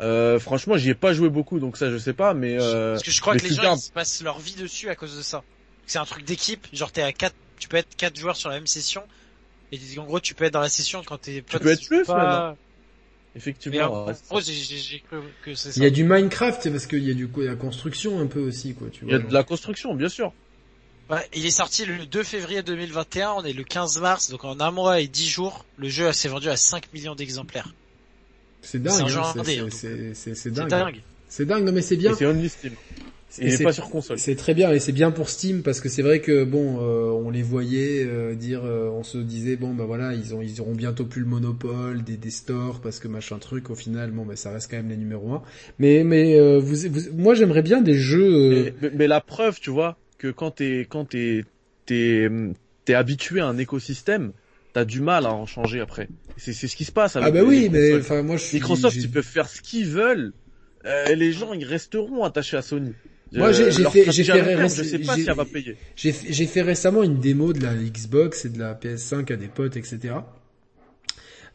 Euh, 0.00 0.38
franchement, 0.38 0.76
j'y 0.78 0.90
ai 0.90 0.94
pas 0.94 1.12
joué 1.12 1.28
beaucoup, 1.28 1.60
donc 1.60 1.76
ça 1.76 1.90
je 1.90 1.98
sais 1.98 2.14
pas, 2.14 2.32
mais 2.34 2.56
euh, 2.56 3.00
Parce 3.00 3.02
que 3.04 3.10
je 3.10 3.20
crois 3.20 3.34
mais 3.34 3.38
que 3.38 3.44
les 3.44 3.50
gens 3.52 3.64
ils 3.64 3.76
se 3.78 3.90
passent 3.90 4.20
leur 4.22 4.38
vie 4.38 4.54
dessus 4.54 4.88
à 4.90 4.96
cause 4.96 5.16
de 5.16 5.22
ça. 5.22 5.44
C'est 5.86 5.98
un 5.98 6.04
truc 6.04 6.24
d'équipe, 6.24 6.66
genre 6.72 6.92
t'es 6.92 7.02
à 7.02 7.12
quatre, 7.12 7.36
tu 7.58 7.68
peux 7.68 7.76
être 7.76 7.94
quatre 7.96 8.16
joueurs 8.18 8.36
sur 8.36 8.48
la 8.48 8.56
même 8.56 8.66
session. 8.66 9.06
Et 9.72 9.98
en 9.98 10.04
gros 10.04 10.20
tu 10.20 10.34
peux 10.34 10.44
être 10.44 10.52
dans 10.54 10.60
la 10.60 10.68
session 10.68 11.02
quand 11.04 11.18
t'es 11.18 11.42
potes 11.42 11.62
peux 11.62 11.70
être 11.70 11.86
plus, 11.86 12.04
pas. 12.04 12.56
Mais 12.56 13.38
en 13.38 13.38
effectivement. 13.38 14.06
ouais, 14.06 14.14
gros 14.28 14.40
j'ai- 14.40 15.00
cru 15.00 15.18
que 15.44 15.54
c'est 15.54 15.70
ça. 15.72 15.80
Il 15.80 15.84
y 15.84 15.86
a 15.86 15.90
du 15.90 16.02
Minecraft 16.04 16.68
parce 16.70 16.86
qu'il 16.86 17.04
y 17.04 17.10
a 17.10 17.14
du 17.14 17.28
il 17.36 17.44
y 17.44 17.46
a 17.46 17.50
la 17.50 17.56
construction 17.56 18.18
un 18.18 18.26
peu 18.26 18.40
aussi 18.40 18.74
quoi, 18.74 18.88
tu 18.90 19.04
il 19.04 19.08
y 19.08 19.10
vois. 19.10 19.20
a 19.24 19.28
de 19.28 19.32
la 19.32 19.44
construction, 19.44 19.94
bien 19.94 20.08
sûr. 20.08 20.32
Ouais, 21.08 21.26
il 21.34 21.44
est 21.44 21.50
sorti 21.50 21.84
le 21.84 22.06
2 22.06 22.22
février 22.22 22.62
2021, 22.62 23.32
on 23.32 23.44
est 23.44 23.52
le 23.52 23.64
15 23.64 23.98
mars, 24.00 24.30
donc 24.30 24.44
en 24.44 24.60
un 24.60 24.70
mois 24.70 25.00
et 25.00 25.08
10 25.08 25.28
jours, 25.28 25.64
le 25.76 25.88
jeu 25.88 26.12
s'est 26.12 26.28
vendu 26.28 26.48
à 26.48 26.56
5 26.56 26.92
millions 26.92 27.14
d'exemplaires. 27.16 27.68
C'est 28.62 28.72
C'est 28.72 28.78
dingue, 28.78 29.00
hein, 29.00 29.22
hein, 29.36 29.42
c'est- 29.44 29.70
c'est 29.70 29.70
c'est 29.70 30.14
c'est 30.14 30.34
C'est 30.34 30.50
dingue. 30.50 31.02
C'est 31.28 31.46
dingue, 31.46 31.64
non 31.64 31.72
mais 31.72 31.82
c'est 31.82 31.96
bien. 31.96 32.14
C'est. 32.14 32.26
Et 33.38 33.50
c'est- 33.50 33.62
pas 33.64 33.72
sur 33.72 33.88
console. 33.90 34.18
C'est 34.18 34.34
très 34.34 34.54
bien 34.54 34.72
et 34.72 34.80
c'est 34.80 34.90
bien 34.92 35.12
pour 35.12 35.28
Steam 35.28 35.62
parce 35.62 35.80
que 35.80 35.88
c'est 35.88 36.02
vrai 36.02 36.20
que 36.20 36.42
bon, 36.42 36.78
euh, 36.80 37.10
on 37.10 37.30
les 37.30 37.42
voyait 37.42 38.04
euh, 38.04 38.34
dire, 38.34 38.62
euh, 38.64 38.88
on 38.90 39.04
se 39.04 39.18
disait 39.18 39.54
bon 39.56 39.72
bah 39.72 39.84
voilà, 39.84 40.14
ils 40.14 40.34
ont 40.34 40.42
ils 40.42 40.60
auront 40.60 40.74
bientôt 40.74 41.04
plus 41.04 41.20
le 41.20 41.28
monopole 41.28 42.02
des, 42.02 42.16
des 42.16 42.30
stores 42.30 42.80
parce 42.80 42.98
que 42.98 43.06
machin 43.08 43.38
truc. 43.38 43.70
Au 43.70 43.76
final, 43.76 44.10
bon 44.10 44.24
bah 44.24 44.34
ça 44.34 44.50
reste 44.50 44.68
quand 44.70 44.78
même 44.78 44.88
les 44.88 44.96
numéros 44.96 45.32
un. 45.32 45.42
Mais 45.78 46.02
mais 46.02 46.38
euh, 46.40 46.58
vous, 46.58 46.74
vous- 46.90 47.12
moi 47.16 47.34
j'aimerais 47.34 47.62
bien 47.62 47.80
des 47.82 47.94
jeux. 47.94 48.34
euh, 48.34 48.70
Mais, 48.82 48.90
mais- 48.96 49.06
la 49.06 49.20
preuve, 49.20 49.60
tu 49.60 49.70
vois, 49.70 49.96
que 50.18 50.28
quand 50.28 50.50
t'es 50.50 50.86
quand 50.88 51.04
t'es 51.04 51.44
t'es 51.86 52.28
t'es 52.84 52.94
habitué 52.94 53.38
à 53.40 53.46
un 53.46 53.58
écosystème, 53.58 54.32
t'as 54.72 54.84
du 54.84 55.00
mal 55.00 55.24
à 55.26 55.32
en 55.32 55.46
changer 55.46 55.78
après. 55.80 56.08
C'est 56.36 56.52
c'est 56.52 56.66
ce 56.66 56.74
qui 56.74 56.84
se 56.84 56.92
passe 56.92 57.14
avec 57.14 57.28
Ah 57.28 57.30
bah 57.30 57.40
les 57.42 57.46
oui, 57.46 57.68
mais 57.70 57.94
enfin 58.00 58.22
moi 58.22 58.36
je 58.36 58.42
suis. 58.42 58.56
Microsoft, 58.56 58.96
ils 58.96 59.10
peuvent 59.10 59.22
faire 59.24 59.48
ce 59.48 59.60
qu'ils 59.60 59.86
veulent. 59.86 60.32
Euh, 60.86 61.14
les 61.14 61.30
gens, 61.32 61.52
ils 61.52 61.64
resteront 61.66 62.24
attachés 62.24 62.56
à 62.56 62.62
Sony. 62.62 62.92
Moi, 63.32 63.52
j'ai- 63.52 63.70
fait- 63.70 64.10
j'ai 64.10 64.24
fait 64.24 64.38
long 64.38 64.44
terme, 64.44 64.60
rester- 64.60 64.82
je 64.84 64.88
sais 64.88 64.98
pas 64.98 65.14
j'ai- 65.16 65.22
si 65.22 65.28
elle 65.30 65.36
va 65.36 65.44
payer. 65.44 65.76
J'ai 65.96 66.12
fait, 66.12 66.32
j'ai 66.32 66.46
fait 66.46 66.62
récemment 66.62 67.02
une 67.02 67.20
démo 67.20 67.52
de 67.52 67.62
la 67.62 67.74
Xbox 67.74 68.44
et 68.44 68.48
de 68.48 68.58
la 68.58 68.74
PS5 68.74 69.30
à 69.30 69.36
des 69.36 69.46
potes, 69.46 69.76
etc. 69.76 70.14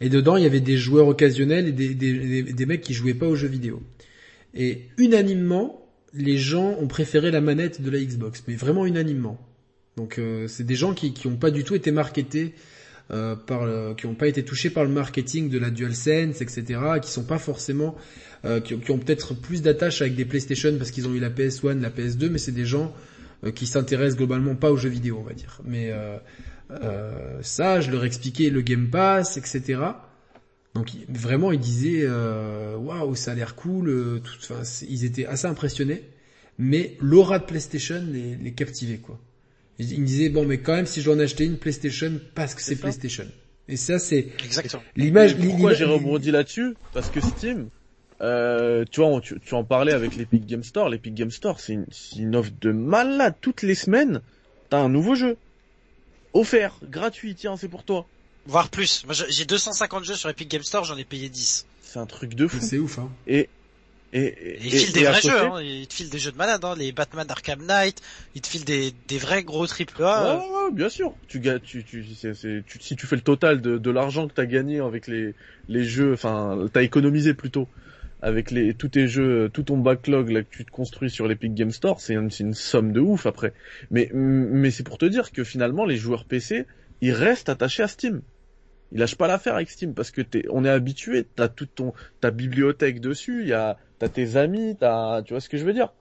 Et 0.02 0.10
dedans, 0.10 0.36
il 0.38 0.44
y 0.44 0.46
avait 0.46 0.60
des 0.62 0.78
joueurs 0.78 1.08
occasionnels 1.08 1.68
et 1.68 1.72
des, 1.72 1.94
des, 1.94 2.14
des, 2.14 2.44
des 2.54 2.66
mecs 2.66 2.82
qui 2.82 2.94
jouaient 2.94 3.14
pas 3.14 3.28
aux 3.28 3.36
jeux 3.36 3.48
vidéo. 3.48 3.82
Et 4.54 4.84
unanimement, 4.98 5.86
les 6.14 6.38
gens 6.38 6.76
ont 6.80 6.88
préféré 6.88 7.32
la 7.32 7.42
manette 7.42 7.82
de 7.82 7.90
la 7.90 8.00
Xbox, 8.00 8.44
mais 8.48 8.56
vraiment 8.56 8.86
unanimement. 8.86 9.38
Donc 9.98 10.18
euh, 10.18 10.48
c'est 10.48 10.66
des 10.66 10.76
gens 10.76 10.94
qui 10.94 11.14
qui 11.14 11.28
ont 11.28 11.38
pas 11.38 11.52
du 11.52 11.64
tout 11.64 11.76
été 11.76 11.92
marketés 11.92 12.54
euh, 13.12 13.36
par 13.36 13.66
le- 13.66 13.94
qui 13.96 14.06
ont 14.08 14.16
pas 14.16 14.28
été 14.28 14.44
touchés 14.44 14.70
par 14.70 14.84
le 14.84 14.90
marketing 14.90 15.50
de 15.50 15.58
la 15.60 15.70
DualSense, 15.70 16.42
etc. 16.42 16.64
Qui 17.02 17.12
sont 17.12 17.24
pas 17.24 17.38
forcément 17.38 17.96
euh, 18.46 18.60
qui, 18.60 18.74
ont- 18.92 18.98
peut-être 19.00 19.34
plus 19.34 19.62
d'attache 19.62 20.02
avec 20.02 20.16
des 20.16 20.26
PlayStation 20.26 20.76
parce 20.78 20.92
qu'ils 20.92 21.08
ont 21.08 21.14
eu 21.14 21.20
la 21.20 21.30
PS1, 21.30 21.80
la 21.82 21.90
PS2, 21.90 22.30
mais 22.30 22.38
c'est 22.40 22.52
des 22.52 22.66
gens 22.66 22.94
euh, 23.44 23.52
qui 23.52 23.68
s'intéressent 23.68 24.18
globalement 24.18 24.56
pas 24.56 24.72
aux 24.72 24.78
jeux 24.78 24.90
vidéo, 24.90 25.18
on 25.20 25.24
va 25.24 25.34
dire. 25.34 25.62
Mais 25.66 25.92
euh, 25.92 26.18
euh, 26.72 27.40
ça, 27.42 27.80
je 27.82 27.92
leur 27.92 28.06
expliquais 28.06 28.50
le 28.50 28.62
Game 28.62 28.90
Pass, 28.90 29.38
etc. 29.38 29.80
Donc 30.74 30.90
vraiment, 31.08 31.52
ils 31.52 31.60
disaient 31.60 32.08
waouh, 32.08 33.16
ça 33.16 33.32
a 33.32 33.36
l'air 33.36 33.56
cool. 33.56 34.22
tout, 34.24 34.54
ils 34.90 35.06
étaient 35.06 35.26
assez 35.26 35.46
impressionnés, 35.48 36.04
mais 36.58 36.98
l'aura 37.00 37.40
de 37.40 37.46
PlayStation 37.46 38.04
les, 38.12 38.36
les 38.36 38.52
captivait 38.54 38.98
quoi. 38.98 39.20
Ils 39.80 40.02
me 40.02 40.06
disaient 40.06 40.30
bon, 40.30 40.46
mais 40.46 40.60
quand 40.60 40.74
même, 40.76 40.86
si 40.86 41.02
je 41.02 41.06
dois 41.06 41.16
en 41.16 41.20
acheter 41.20 41.46
une 41.46 41.58
PlayStation 41.58 42.20
parce 42.34 42.56
que 42.56 42.62
c'est. 42.62 42.76
PlayStation. 42.78 43.28
Et 43.68 43.78
ça, 43.78 44.00
c'est 44.00 44.28
Exactement. 44.44 44.84
l'image. 44.96 45.36
Pourquoi 45.38 45.74
j'ai 45.74 45.86
rebondi 45.86 46.32
là-dessus? 46.32 46.76
Parce 46.94 47.10
que 47.10 47.20
Steam, 47.20 47.70
euh, 48.22 48.86
tu 48.90 49.00
vois, 49.02 49.10
on- 49.10 49.20
tu, 49.20 49.40
tu 49.40 49.54
en 49.56 49.64
parlais 49.64 49.92
avec 49.92 50.16
l'Epic 50.16 50.46
Game 50.46 50.64
Store. 50.64 50.88
L'Epic 50.90 51.14
Game 51.14 51.32
Store, 51.32 51.60
c'est 51.60 51.74
une, 51.74 51.86
une 52.18 52.36
offre 52.36 52.52
de 52.62 52.72
malade. 52.72 53.36
Toutes 53.42 53.64
les 53.64 53.76
semaines, 53.76 54.22
t'as 54.70 54.80
un 54.80 54.90
nouveau 54.90 55.16
jeu. 55.16 55.38
Offert, 56.34 56.80
gratuit, 56.84 57.34
tiens, 57.36 57.58
c'est 57.58 57.70
pour 57.70 57.84
toi. 57.84 58.08
Voire 58.46 58.70
plus. 58.70 59.04
Moi 59.06 59.16
j'ai 59.30 59.46
250 59.46 60.04
jeux 60.04 60.16
sur 60.16 60.30
Epic 60.30 60.50
Game 60.50 60.64
Store, 60.64 60.84
j'en 60.84 60.98
ai 60.98 61.06
payé 61.06 61.30
10. 61.30 61.66
C'est 61.82 62.00
un 62.00 62.06
truc 62.06 62.36
de 62.36 62.46
fou. 62.48 62.58
C'est 62.62 62.78
ouf, 62.78 63.00
hein. 63.00 63.10
Et, 63.26 63.50
et, 64.18 64.58
il 64.64 64.72
te 64.72 64.76
file 64.78 64.94
des 64.94 65.04
vrais 65.04 65.22
côté- 65.22 65.30
jeux, 65.30 65.42
hein. 65.42 65.62
il 65.62 65.88
te 65.88 65.94
file 65.94 66.10
des 66.10 66.20
jeux 66.20 66.32
de 66.32 66.38
malade, 66.38 66.64
hein. 66.64 66.76
les 66.78 66.92
Batman 66.92 67.26
Arkham 67.30 67.66
Knight, 67.66 68.02
il 68.34 68.42
te 68.42 68.48
file 68.48 68.64
des, 68.64 68.94
des 69.08 69.18
vrais 69.18 69.44
gros 69.44 69.68
triple 69.68 70.02
A. 70.04 70.38
ouais, 70.38 70.42
ouais, 70.42 70.72
bien 70.72 70.90
sûr. 70.90 71.14
Tu, 71.28 71.42
tu, 71.64 71.84
tu- 71.84 72.04
si 72.80 72.96
tu 72.96 73.08
fais 73.08 73.16
le 73.16 73.22
total 73.22 73.62
de, 73.62 73.78
de 73.78 73.92
l'argent 73.92 74.28
que 74.28 74.34
t'as 74.34 74.46
gagné 74.46 74.80
avec 74.80 75.08
les, 75.08 75.34
les 75.68 75.84
jeux, 75.84 76.14
enfin, 76.14 76.68
t'as 76.72 76.84
économisé 76.84 77.34
plutôt 77.34 77.68
avec 78.22 78.50
les, 78.52 78.74
tous 78.74 78.88
tes 78.90 79.08
jeux, 79.08 79.50
tout 79.54 79.64
ton 79.64 79.78
backlog 79.78 80.30
là 80.30 80.42
que 80.44 80.50
tu 80.50 80.66
te 80.66 80.72
construis 80.72 81.10
sur 81.12 81.28
l'Epic 81.28 81.54
Game 81.54 81.72
Store, 81.72 82.00
c'est 82.00 82.14
une, 82.16 82.30
une 82.40 82.54
somme 82.54 82.92
de 82.94 83.00
ouf 83.02 83.26
après. 83.26 83.54
Mais, 83.92 84.10
mais 84.14 84.72
c'est 84.72 84.84
pour 84.84 84.98
te 84.98 85.06
dire 85.06 85.32
que 85.32 85.44
finalement, 85.44 85.86
les 85.86 85.98
joueurs 85.98 86.26
PC, 86.26 86.66
ils 87.02 87.12
restent 87.12 87.50
attachés 87.50 87.84
à 87.84 87.88
Steam. 87.88 88.22
Ils 88.92 89.00
lâchent 89.00 89.16
pas 89.18 89.28
l'affaire 89.28 89.56
avec 89.56 89.70
Steam 89.70 89.94
parce 89.94 90.12
que 90.12 90.22
t'es, 90.22 90.44
on 90.50 90.64
est 90.64 90.70
habitué, 90.70 91.28
t'as 91.36 91.50
toute 91.50 91.76
ton, 91.76 91.94
ta 92.22 92.32
bibliothèque 92.32 93.02
dessus, 93.02 93.42
il 93.42 93.50
y 93.50 93.54
a, 93.54 93.78
t'as 94.00 94.10
tes 94.10 94.36
amis, 94.38 94.76
t'as, 94.80 95.22
tu 95.24 95.34
vois 95.34 95.42
ce 95.42 95.50
que 95.50 95.58
je 95.58 95.66
veux 95.66 95.74
dire? 95.74 95.94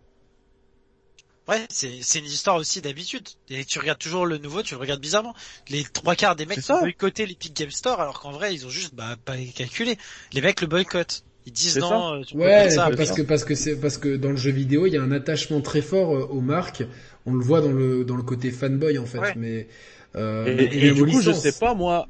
Ouais, 1.46 1.66
c'est 1.68 2.00
c'est 2.02 2.20
une 2.20 2.24
histoire 2.24 2.56
aussi 2.56 2.80
d'habitude. 2.80 3.28
Et 3.50 3.64
tu 3.66 3.78
regardes 3.78 3.98
toujours 3.98 4.24
le 4.24 4.38
nouveau, 4.38 4.62
tu 4.62 4.74
le 4.74 4.80
regardes 4.80 5.00
bizarrement. 5.00 5.34
Les 5.68 5.84
trois 5.84 6.14
quarts 6.16 6.36
des 6.36 6.46
mecs 6.46 6.60
qui 6.60 6.72
boycottaient 6.72 7.26
l'Epic 7.26 7.54
Game 7.54 7.70
Store, 7.70 8.00
alors 8.00 8.18
qu'en 8.20 8.32
vrai 8.32 8.54
ils 8.54 8.64
ont 8.66 8.70
juste 8.70 8.94
bah 8.94 9.16
pas 9.26 9.36
calculé. 9.54 9.98
Les 10.32 10.40
mecs 10.40 10.60
le 10.62 10.66
boycottent. 10.66 11.22
Ils 11.46 11.52
disent 11.52 11.78
non, 11.78 12.14
euh, 12.14 12.22
tu 12.22 12.34
Ouais, 12.38 12.70
ça, 12.70 12.90
parce 12.96 13.12
que 13.12 13.20
parce 13.22 13.44
que 13.44 13.54
c'est 13.54 13.78
parce 13.78 13.98
que 13.98 14.16
dans 14.16 14.30
le 14.30 14.36
jeu 14.36 14.50
vidéo, 14.50 14.86
il 14.86 14.94
y 14.94 14.96
a 14.96 15.02
un 15.02 15.12
attachement 15.12 15.60
très 15.60 15.82
fort 15.82 16.16
euh, 16.16 16.26
aux 16.26 16.40
marques. 16.40 16.82
On 17.26 17.34
le 17.34 17.44
voit 17.44 17.60
dans 17.60 17.72
le 17.72 18.04
dans 18.04 18.16
le 18.16 18.22
côté 18.22 18.50
fanboy 18.50 18.96
en 18.98 19.04
fait, 19.06 19.20
Ouais. 19.20 19.34
mais 19.36 19.68
euh, 20.16 20.46
Et, 20.46 20.54
mais- 20.54 20.64
et 20.72 20.80
mais 20.80 20.90
du 20.90 21.04
coup, 21.04 21.20
je 21.20 21.32
sais 21.32 21.52
pas 21.52 21.74
moi, 21.74 22.08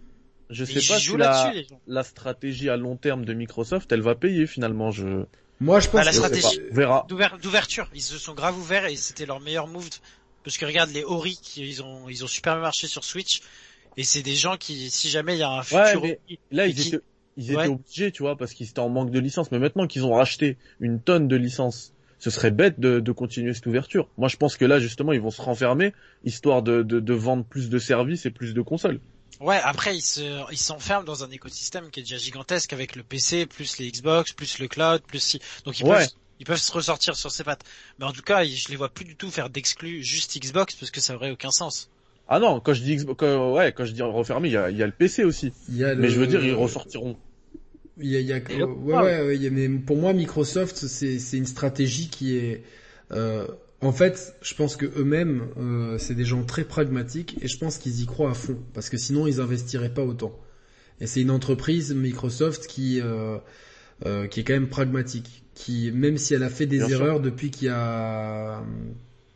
je 0.51 0.65
sais 0.65 0.83
pas 0.83 1.01
si 1.01 1.17
la, 1.17 1.53
la 1.87 2.03
stratégie 2.05 2.69
à 2.71 2.77
long 2.77 2.97
terme 2.97 3.25
de 3.25 3.35
Microsoft, 3.35 3.91
elle 3.93 4.03
va 4.03 4.15
payer 4.15 4.47
finalement. 4.47 4.91
Je, 4.91 5.25
Moi, 5.61 5.81
je 5.81 5.87
pense 5.87 5.95
Bah, 5.95 6.05
la 6.05 6.11
que- 6.11 6.17
stratégie- 6.17 6.61
D'ouverture, 7.43 7.89
ils 7.95 8.03
se 8.03 8.19
sont 8.19 8.35
grave 8.35 8.59
ouverts 8.59 8.87
et 8.87 8.97
c'était 8.97 9.27
leur 9.27 9.41
meilleur 9.41 9.67
move. 9.69 9.89
Parce 10.43 10.59
que 10.59 10.67
regarde 10.67 10.91
les 10.91 11.05
Ori, 11.05 11.39
qui, 11.41 11.67
ils 11.67 11.83
ont 11.83 12.09
ils 12.09 12.23
ont 12.25 12.27
super 12.27 12.55
bien 12.55 12.63
marché 12.63 12.87
sur 12.87 13.03
Switch. 13.05 13.41
Et 13.97 14.05
c'est 14.05 14.23
des 14.23 14.35
gens 14.35 14.57
qui, 14.57 14.91
si 14.91 15.09
jamais 15.09 15.37
il 15.37 15.39
y 15.39 15.43
a 15.43 15.51
un 15.51 15.63
futur 15.63 16.03
mais 16.03 16.19
Là, 16.51 16.67
ils 16.67 16.75
qui- 16.75 16.89
étaient, 16.89 17.01
ils 17.37 17.45
étaient 17.51 17.57
Ouais. 17.57 17.69
obligés, 17.69 18.11
tu 18.13 18.23
vois, 18.25 18.37
parce 18.37 18.53
qu'ils 18.53 18.69
étaient 18.69 18.81
en 18.81 18.89
manque 18.91 19.11
de 19.11 19.19
licences. 19.21 19.51
Mais 19.53 19.59
maintenant 19.59 19.87
qu'ils 19.87 20.05
ont 20.05 20.15
racheté 20.15 20.59
une 20.81 21.01
tonne 21.01 21.29
de 21.29 21.37
licences, 21.37 21.93
ce 22.19 22.29
serait 22.31 22.51
bête 22.51 22.79
de, 22.81 23.01
de 23.01 23.13
continuer 23.13 23.55
cette 23.55 23.67
ouverture. 23.67 24.09
Moi, 24.19 24.29
je 24.29 24.37
pense 24.37 24.57
que 24.57 24.65
là, 24.65 24.81
justement, 24.81 25.13
ils 25.13 25.21
vont 25.21 25.31
se 25.31 25.41
renfermer, 25.41 25.93
histoire 26.25 26.63
de, 26.63 26.83
de, 26.83 26.99
de 27.01 27.15
vendre 27.15 27.45
plus 27.45 27.71
de 27.71 27.79
services 27.79 28.27
et 28.27 28.31
plus 28.31 28.53
de 28.53 28.61
consoles. 28.61 29.01
Ouais, 29.41 29.59
après 29.63 29.97
ils 29.97 30.03
se, 30.03 30.51
ils 30.53 30.59
s'enferment 30.59 31.05
dans 31.05 31.25
un 31.25 31.31
écosystème 31.31 31.91
qui 31.91 32.01
est 32.01 32.03
déjà 32.05 32.17
gigantesque 32.17 32.73
avec 32.73 32.97
le 32.97 33.03
PC, 33.03 33.47
plus 33.47 33.79
les 33.79 33.91
Xbox, 33.91 34.33
plus 34.33 34.59
le 34.59 34.69
cloud, 34.69 35.03
plus 35.03 35.21
si, 35.23 35.41
donc 35.65 35.79
ils 35.81 35.85
Ouais. 35.85 35.99
peuvent, 35.99 36.09
ils 36.41 36.47
peuvent 36.47 36.59
se 36.61 36.73
ressortir 36.73 37.17
sur 37.17 37.31
ses 37.31 37.45
pattes. 37.45 37.65
Mais 37.99 38.05
en 38.07 38.13
tout 38.13 38.23
cas, 38.23 38.45
je 38.45 38.69
les 38.69 38.77
vois 38.77 38.89
plus 38.89 39.05
du 39.05 39.17
tout 39.17 39.31
faire 39.31 39.51
d'exclus 39.51 40.03
juste 40.03 40.39
Xbox 40.39 40.75
parce 40.77 40.91
que 40.91 41.01
ça 41.01 41.15
aurait 41.15 41.31
aucun 41.31 41.51
sens. 41.51 41.89
Ah 42.29 42.39
non, 42.39 42.61
quand 42.61 42.73
je 42.75 42.83
dis 42.83 42.97
Xbox, 42.97 43.19
quand- 43.19 43.53
ouais, 43.55 43.73
quand 43.73 43.85
je 43.85 43.93
dis 43.93 44.03
refermer, 44.03 44.49
il 44.49 44.53
y 44.53 44.57
a, 44.57 44.71
il 44.71 44.77
y 44.79 44.83
a 44.83 44.87
le 44.87 44.93
PC 44.93 45.25
aussi. 45.25 45.53
il 45.69 45.77
y 45.77 45.85
a 45.85 45.95
Mais 45.95 46.03
le- 46.07 46.09
je 46.09 46.21
veux 46.21 46.27
dire, 46.27 46.45
ils 46.45 46.55
ressortiront. 46.55 47.17
Il 47.99 48.11
y 48.11 48.17
a, 48.17 48.21
il 48.21 48.27
y 48.27 48.33
a- 48.33 48.39
ouais, 48.67 48.95
ouais, 48.95 49.39
ouais, 49.39 49.51
mais 49.51 49.69
pour 49.69 49.97
moi, 49.97 50.13
Microsoft, 50.13 50.77
c'est 50.87 51.19
c'est 51.19 51.37
une 51.37 51.47
stratégie 51.47 52.09
qui 52.09 52.37
est, 52.37 52.63
euh, 53.13 53.47
en 53.85 53.93
fait, 53.93 54.35
je 54.43 54.55
pense 54.55 54.77
que 54.77 54.87
eux-mêmes, 54.99 55.49
euh, 55.59 55.99
c'est 55.99 56.15
des 56.15 56.25
gens 56.25 56.45
très 56.45 56.65
pragmatiques 56.65 57.37
et 57.43 57.49
je 57.49 57.59
pense 57.59 57.79
qu'ils 57.79 58.01
y 58.03 58.07
croient 58.07 58.31
à 58.31 58.35
fond 58.35 58.59
parce 58.73 58.89
que 58.89 58.97
sinon 58.97 59.27
ils 59.27 59.41
investiraient 59.41 59.93
pas 59.93 60.03
autant. 60.05 60.39
Et 61.01 61.07
c'est 61.07 61.21
une 61.21 61.31
entreprise 61.31 61.93
Microsoft 61.95 62.67
qui 62.67 63.01
euh, 63.01 63.39
euh, 64.07 64.27
qui 64.27 64.41
est 64.41 64.45
quand 64.45 64.53
même 64.55 64.69
pragmatique, 64.69 65.45
qui 65.55 65.91
même 65.93 66.19
si 66.19 66.35
elle 66.35 66.43
a 66.45 66.51
fait 66.51 66.67
des 66.67 66.79
Bien 66.79 66.89
sûr. 66.89 67.01
erreurs 67.01 67.21
depuis 67.21 67.51
qu'il 67.51 67.67
y 67.67 67.71
a 67.71 68.63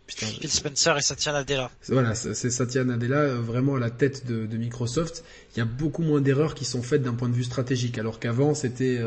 putain, 0.06 0.26
Phil 0.26 0.50
Spencer 0.50 0.96
et 0.96 1.02
Satya 1.02 1.32
Nadella. 1.32 1.70
voilà, 1.88 2.14
c'est 2.14 2.50
Satya 2.50 2.84
Nadella 2.84 3.34
vraiment 3.34 3.74
à 3.74 3.80
la 3.80 3.90
tête 3.90 4.26
de, 4.26 4.46
de 4.46 4.56
Microsoft. 4.56 5.24
Il 5.54 5.58
y 5.58 5.62
a 5.62 5.66
beaucoup 5.66 6.02
moins 6.02 6.20
d'erreurs 6.20 6.54
qui 6.54 6.64
sont 6.64 6.82
faites 6.82 7.02
d'un 7.02 7.14
point 7.14 7.28
de 7.28 7.34
vue 7.34 7.44
stratégique, 7.44 7.98
alors 7.98 8.20
qu'avant 8.20 8.54
c'était 8.54 9.00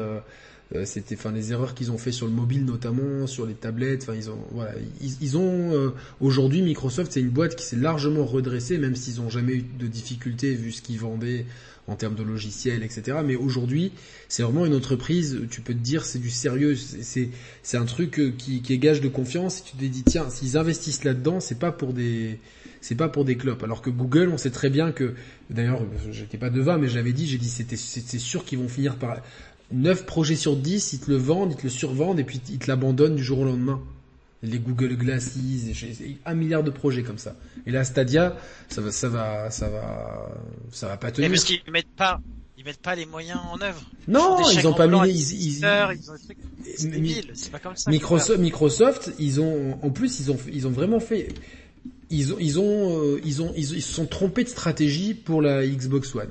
euh, 0.75 0.85
c'était, 0.85 1.15
enfin, 1.15 1.31
les 1.31 1.51
erreurs 1.51 1.73
qu'ils 1.73 1.91
ont 1.91 1.97
fait 1.97 2.11
sur 2.11 2.27
le 2.27 2.33
mobile 2.33 2.63
notamment, 2.65 3.27
sur 3.27 3.45
les 3.45 3.53
tablettes. 3.53 4.03
Enfin, 4.03 4.15
ils 4.15 4.29
ont, 4.29 4.37
voilà, 4.51 4.71
ils, 5.01 5.37
ont 5.37 5.73
euh, 5.73 5.89
aujourd'hui 6.21 6.61
Microsoft, 6.61 7.11
c'est 7.11 7.21
une 7.21 7.29
boîte 7.29 7.55
qui 7.55 7.65
s'est 7.65 7.75
largement 7.75 8.25
redressée, 8.25 8.77
même 8.77 8.95
s'ils 8.95 9.19
ont 9.19 9.29
jamais 9.29 9.53
eu 9.53 9.65
de 9.79 9.87
difficultés 9.87 10.53
vu 10.53 10.71
ce 10.71 10.81
qu'ils 10.81 10.99
vendaient 10.99 11.45
en 11.87 11.95
termes 11.95 12.15
de 12.15 12.23
logiciels, 12.23 12.83
etc. 12.83 13.17
Mais 13.25 13.35
aujourd'hui, 13.35 13.91
c'est 14.29 14.43
vraiment 14.43 14.65
une 14.65 14.75
entreprise. 14.75 15.41
Tu 15.49 15.61
peux 15.61 15.73
te 15.73 15.79
dire, 15.79 16.05
c'est 16.05 16.19
du 16.19 16.29
sérieux. 16.29 16.75
C'est 16.75 17.29
c'est 17.63 17.77
un 17.77 17.85
truc 17.85 18.19
euh, 18.19 18.31
qui, 18.37 18.61
qui 18.61 18.73
est 18.73 18.77
gage 18.77 19.01
de 19.01 19.09
confiance. 19.09 19.59
Et 19.59 19.63
tu 19.63 19.75
te 19.75 19.85
dis, 19.85 20.03
tiens, 20.03 20.29
s'ils 20.29 20.57
investissent 20.57 21.03
là-dedans, 21.03 21.39
c'est 21.39 21.59
pas 21.59 21.71
pour 21.71 21.93
des 21.93 22.39
c'est 22.81 22.95
pas 22.95 23.09
pour 23.09 23.25
des 23.25 23.37
clopes. 23.37 23.63
Alors 23.63 23.81
que 23.81 23.89
Google, 23.89 24.29
on 24.33 24.37
sait 24.37 24.49
très 24.49 24.69
bien 24.69 24.91
que, 24.91 25.13
d'ailleurs, 25.49 25.81
j'étais 26.11 26.39
pas 26.39 26.49
devin, 26.49 26.79
mais 26.79 26.87
j'avais 26.87 27.13
dit, 27.13 27.27
j'ai 27.27 27.37
dit, 27.37 27.47
c'était, 27.47 27.77
c'est 27.77 28.19
sûr 28.19 28.43
qu'ils 28.43 28.57
vont 28.57 28.67
finir 28.67 28.95
par 28.95 29.21
9 29.71 30.05
projets 30.05 30.35
sur 30.35 30.55
10, 30.55 30.93
ils 30.93 30.99
te 30.99 31.11
le 31.11 31.17
vendent, 31.17 31.51
ils 31.51 31.57
te 31.57 31.63
le 31.63 31.69
survendent 31.69 32.19
et 32.19 32.23
puis 32.23 32.41
ils 32.49 32.59
te 32.59 32.67
l'abandonnent 32.67 33.15
du 33.15 33.23
jour 33.23 33.39
au 33.39 33.45
lendemain. 33.45 33.81
Les 34.43 34.57
Google 34.57 34.95
Glasses, 34.95 35.37
un 36.25 36.33
milliard 36.33 36.63
de 36.63 36.71
projets 36.71 37.03
comme 37.03 37.19
ça. 37.19 37.35
Et 37.67 37.71
là, 37.71 37.83
Stadia, 37.83 38.35
ça 38.69 38.81
va, 38.81 38.91
ça 38.91 39.07
va, 39.07 39.51
ça 39.51 39.69
va, 39.69 40.31
ça 40.71 40.87
va 40.87 40.97
pas 40.97 41.11
tenir. 41.11 41.29
Mais 41.29 41.35
parce 41.35 41.45
qu'ils 41.45 41.61
mettent 41.71 41.95
pas, 41.95 42.19
ils 42.57 42.65
mettent 42.65 42.81
pas 42.81 42.95
les 42.95 43.05
moyens 43.05 43.39
en 43.51 43.61
œuvre. 43.61 43.81
Non, 44.07 44.37
ils, 44.49 44.67
ont 44.67 44.73
pas 44.73 44.87
mis, 44.87 45.09
ils, 45.09 45.59
ils, 45.59 45.65
c'est 46.75 46.89
débile, 46.89 47.31
c'est 47.33 47.51
pas 47.51 47.59
comme 47.59 47.75
ça. 47.75 47.89
Microsoft, 47.91 48.39
Microsoft, 48.39 49.11
ils 49.19 49.41
ont, 49.41 49.79
en 49.81 49.89
plus, 49.89 50.19
ils 50.19 50.31
ont, 50.31 50.37
ils 50.51 50.67
ont 50.67 50.71
vraiment 50.71 50.99
fait, 50.99 51.29
ils 52.11 52.33
ont, 52.33 52.37
ils 52.39 52.59
ont, 52.59 52.99
euh, 52.99 53.21
ils 53.23 53.41
ont, 53.41 53.53
ils, 53.55 53.65
se 53.65 53.93
sont 53.93 54.05
trompés 54.05 54.43
de 54.43 54.49
stratégie 54.49 55.13
pour 55.13 55.41
la 55.41 55.65
Xbox 55.65 56.13
One. 56.13 56.29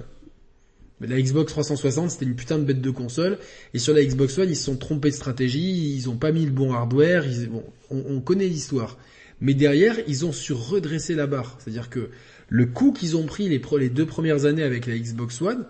La 1.00 1.20
Xbox 1.20 1.52
360, 1.52 2.10
c'était 2.10 2.26
une 2.26 2.36
putain 2.36 2.58
de 2.58 2.64
bête 2.64 2.82
de 2.82 2.90
console. 2.90 3.38
Et 3.72 3.78
sur 3.78 3.94
la 3.94 4.04
Xbox 4.04 4.36
One, 4.36 4.50
ils 4.50 4.56
se 4.56 4.64
sont 4.64 4.76
trompés 4.76 5.10
de 5.10 5.14
stratégie. 5.14 5.94
Ils 5.94 6.10
ont 6.10 6.16
pas 6.16 6.30
mis 6.30 6.44
le 6.44 6.50
bon 6.50 6.72
hardware. 6.74 7.24
Bon, 7.50 7.64
on, 7.90 8.04
on 8.08 8.20
connaît 8.20 8.46
l'histoire. 8.46 8.98
Mais 9.40 9.54
derrière, 9.54 9.96
ils 10.06 10.26
ont 10.26 10.32
su 10.32 10.52
redresser 10.52 11.14
la 11.14 11.26
barre. 11.26 11.56
C'est-à-dire 11.58 11.88
que 11.88 12.10
le 12.48 12.66
coup 12.66 12.92
qu'ils 12.92 13.16
ont 13.16 13.24
pris 13.24 13.48
les, 13.48 13.62
les 13.78 13.88
deux 13.88 14.06
premières 14.06 14.44
années 14.44 14.62
avec 14.62 14.86
la 14.86 14.98
Xbox 14.98 15.40
One, 15.40 15.64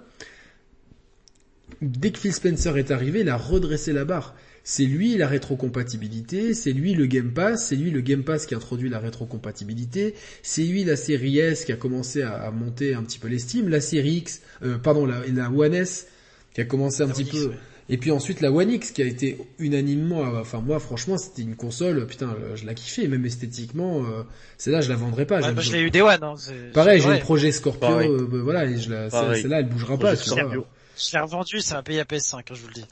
dès 1.80 2.10
que 2.10 2.18
Phil 2.18 2.32
Spencer 2.32 2.76
est 2.76 2.90
arrivé, 2.90 3.20
il 3.20 3.28
a 3.28 3.36
redressé 3.36 3.92
la 3.92 4.04
barre. 4.04 4.34
C'est 4.62 4.84
lui 4.84 5.16
la 5.16 5.26
rétrocompatibilité, 5.26 6.54
c'est 6.54 6.72
lui 6.72 6.94
le 6.94 7.06
Game 7.06 7.32
Pass, 7.32 7.66
c'est 7.68 7.76
lui 7.76 7.90
le 7.90 8.00
Game 8.00 8.22
Pass 8.22 8.46
qui 8.46 8.54
a 8.54 8.58
introduit 8.58 8.88
la 8.90 8.98
rétrocompatibilité, 8.98 10.14
c'est 10.42 10.62
lui 10.62 10.84
la 10.84 10.96
série 10.96 11.38
S 11.38 11.64
qui 11.64 11.72
a 11.72 11.76
commencé 11.76 12.22
à, 12.22 12.34
à 12.34 12.50
monter 12.50 12.94
un 12.94 13.02
petit 13.02 13.18
peu 13.18 13.28
l'estime, 13.28 13.68
la 13.68 13.80
série 13.80 14.16
X, 14.16 14.42
euh, 14.62 14.78
pardon, 14.78 15.06
la, 15.06 15.22
la, 15.32 15.50
One 15.50 15.74
S 15.74 16.08
qui 16.54 16.60
a 16.60 16.64
commencé 16.64 17.02
un 17.02 17.06
La 17.06 17.14
petit 17.14 17.24
peu, 17.24 17.46
ouais. 17.46 17.54
et 17.88 17.96
puis 17.96 18.10
ensuite 18.10 18.40
la 18.40 18.52
One 18.52 18.70
X 18.70 18.90
qui 18.90 19.02
a 19.02 19.06
été 19.06 19.38
unanimement, 19.58 20.20
euh, 20.20 20.40
enfin 20.40 20.60
moi 20.60 20.78
franchement 20.78 21.16
c'était 21.16 21.42
une 21.42 21.56
console, 21.56 22.06
putain 22.06 22.36
je 22.54 22.66
la 22.66 22.74
kiffais, 22.74 23.08
même 23.08 23.24
esthétiquement, 23.24 24.02
euh, 24.04 24.22
c'est 24.58 24.70
là 24.70 24.82
je 24.82 24.90
la 24.90 24.96
vendrais 24.96 25.26
pas. 25.26 25.40
Ouais, 25.40 25.52
bah, 25.52 25.62
je 25.62 25.72
l'ai 25.72 25.80
eu 25.80 25.90
Day 25.90 26.02
One, 26.02 26.22
hein. 26.22 26.34
Pareil, 26.74 27.00
j'ai 27.00 27.08
le 27.14 27.18
projet 27.20 27.50
Scorpio, 27.50 27.88
euh, 27.88 28.28
bah, 28.30 28.38
voilà, 28.42 28.66
et 28.66 28.78
je 28.78 28.90
la, 28.90 29.10
celle-là 29.10 29.60
elle 29.60 29.68
bougera 29.68 29.96
Projet 29.96 30.16
pas, 30.16 30.22
tu 30.22 30.30
vois. 30.30 30.66
Je 31.00 31.12
l'ai 31.16 31.20
revendu, 31.22 31.60
ça 31.60 31.76
m'a 31.76 31.82
payé 31.82 32.00
à 32.00 32.04
PS5, 32.04 32.38
hein, 32.38 32.42
je 32.54 32.60
vous 32.60 32.68
le 32.68 32.74
dis. 32.74 32.84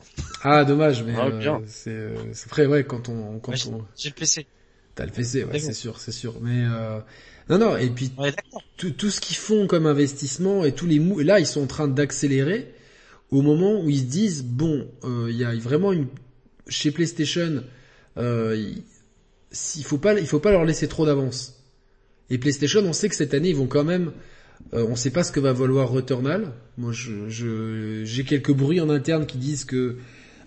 Ah 0.43 0.65
dommage, 0.65 1.03
mais 1.03 1.15
Ah, 1.17 1.27
euh, 1.27 1.39
bien. 1.39 1.63
c'est 1.67 1.91
euh, 1.91 2.15
c'est 2.33 2.49
vrai, 2.49 2.67
ouais, 2.67 2.85
quand 2.85 3.09
on 3.09 3.39
quand 3.39 3.53
Ouais, 3.53 3.59
j'ai- 3.59 3.71
on 3.71 3.85
J'ai 3.97 4.09
le 4.09 4.15
PC. 4.15 4.47
T'as 4.95 5.05
le 5.05 5.13
PC, 5.13 5.45
ouais, 5.45 5.59
c'est 5.59 5.75
sûr, 5.75 6.01
c'est 6.01 6.13
sûr. 6.13 6.35
Mais 6.41 6.65
euh, 6.65 7.01
non, 7.51 7.59
non. 7.59 7.77
Et 7.77 7.91
puis 7.91 8.09
d'accord. 8.09 8.63
tout, 8.77 8.91
tout 8.91 9.11
ce 9.11 9.21
qu'ils 9.21 9.37
font 9.37 9.67
comme 9.67 9.87
investissement 9.87 10.65
et 10.65 10.73
tous 10.73 10.87
les 10.87 10.99
mou- 10.99 11.19
là 11.21 11.39
ils 11.39 11.47
sont 11.47 11.63
en 11.63 11.67
train 11.67 11.87
d'accélérer 11.89 12.73
au 13.31 13.43
moment 13.43 13.81
où 13.81 13.91
ils 13.91 13.99
se 14.01 14.05
disent 14.05 14.43
bon, 14.45 14.89
euh, 15.05 15.27
il 15.31 15.37
y 15.37 15.45
a 15.45 15.55
vraiment 15.55 15.93
une 15.93 16.07
chez 16.69 16.91
PlayStation, 16.91 17.63
euh, 18.17 18.57
il 18.57 18.83
il 19.77 19.85
faut 19.85 19.99
pas 19.99 20.19
il 20.19 20.27
faut 20.27 20.41
pas 20.41 20.51
leur 20.51 20.65
laisser 20.65 20.89
trop 20.89 21.07
d'avance. 21.07 21.55
Et 22.31 22.39
PlayStation, 22.39 22.81
on 22.81 22.93
sait 22.93 23.09
que 23.09 23.15
cette 23.15 23.35
année 23.35 23.51
ils 23.51 23.57
vont 23.57 23.67
quand 23.67 23.85
même 23.85 24.13
euh, 24.75 24.85
on 24.89 24.97
sait 24.97 25.11
pas 25.11 25.23
ce 25.25 25.33
que 25.33 25.41
va 25.41 25.53
valoir 25.53 25.89
Returnal. 25.91 26.53
Moi, 26.77 26.93
je, 26.93 27.29
je, 27.29 28.03
j'ai 28.05 28.25
quelques 28.25 28.53
bruits 28.53 28.81
en 28.81 28.91
interne 28.91 29.27
qui 29.27 29.39
disent 29.39 29.65
que 29.65 29.97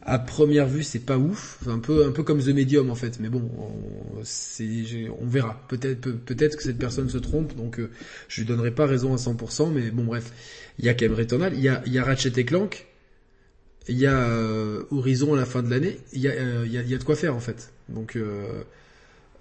à 0.03 0.17
première 0.17 0.67
vue, 0.67 0.81
c'est 0.83 0.99
pas 1.05 1.17
ouf. 1.17 1.59
Enfin, 1.61 1.73
un 1.75 1.79
peu, 1.79 2.05
un 2.05 2.11
peu 2.11 2.23
comme 2.23 2.39
The 2.41 2.47
Medium 2.49 2.89
en 2.89 2.95
fait. 2.95 3.19
Mais 3.19 3.29
bon, 3.29 3.49
on, 3.57 4.21
c'est, 4.23 4.83
j'ai- 4.83 5.09
on 5.21 5.27
verra. 5.27 5.61
Peut-être, 5.67 6.01
peut, 6.01 6.13
peut-être 6.15 6.57
que 6.57 6.63
cette 6.63 6.77
personne 6.79 7.09
se 7.09 7.17
trompe. 7.19 7.55
Donc, 7.55 7.79
euh, 7.79 7.89
je 8.27 8.41
lui 8.41 8.47
donnerai 8.47 8.71
pas 8.71 8.85
raison 8.87 9.13
à 9.13 9.17
100%. 9.17 9.71
Mais 9.71 9.91
bon, 9.91 10.03
bref, 10.03 10.31
il 10.79 10.85
y 10.85 10.89
a 10.89 10.93
quand 10.95 11.05
même 11.05 11.15
Returnal. 11.17 11.53
Il 11.55 11.61
y 11.61 11.69
a, 11.69 11.83
il 11.85 11.93
y 11.93 11.99
a 11.99 12.03
Ratchet 12.03 12.33
et 12.37 12.45
Clank. 12.45 12.87
Il 13.87 13.97
y 13.97 14.05
a 14.07 14.15
euh, 14.29 14.83
Horizon 14.91 15.33
à 15.33 15.37
la 15.37 15.45
fin 15.45 15.61
de 15.63 15.69
l'année. 15.69 15.99
Il 16.13 16.21
y 16.21 16.27
a, 16.27 16.31
euh, 16.31 16.63
il 16.65 16.71
y 16.71 16.77
a, 16.77 16.81
y 16.81 16.93
a 16.93 16.97
de 16.97 17.03
quoi 17.03 17.15
faire 17.15 17.35
en 17.35 17.39
fait. 17.39 17.71
Donc, 17.89 18.15
euh, 18.15 18.63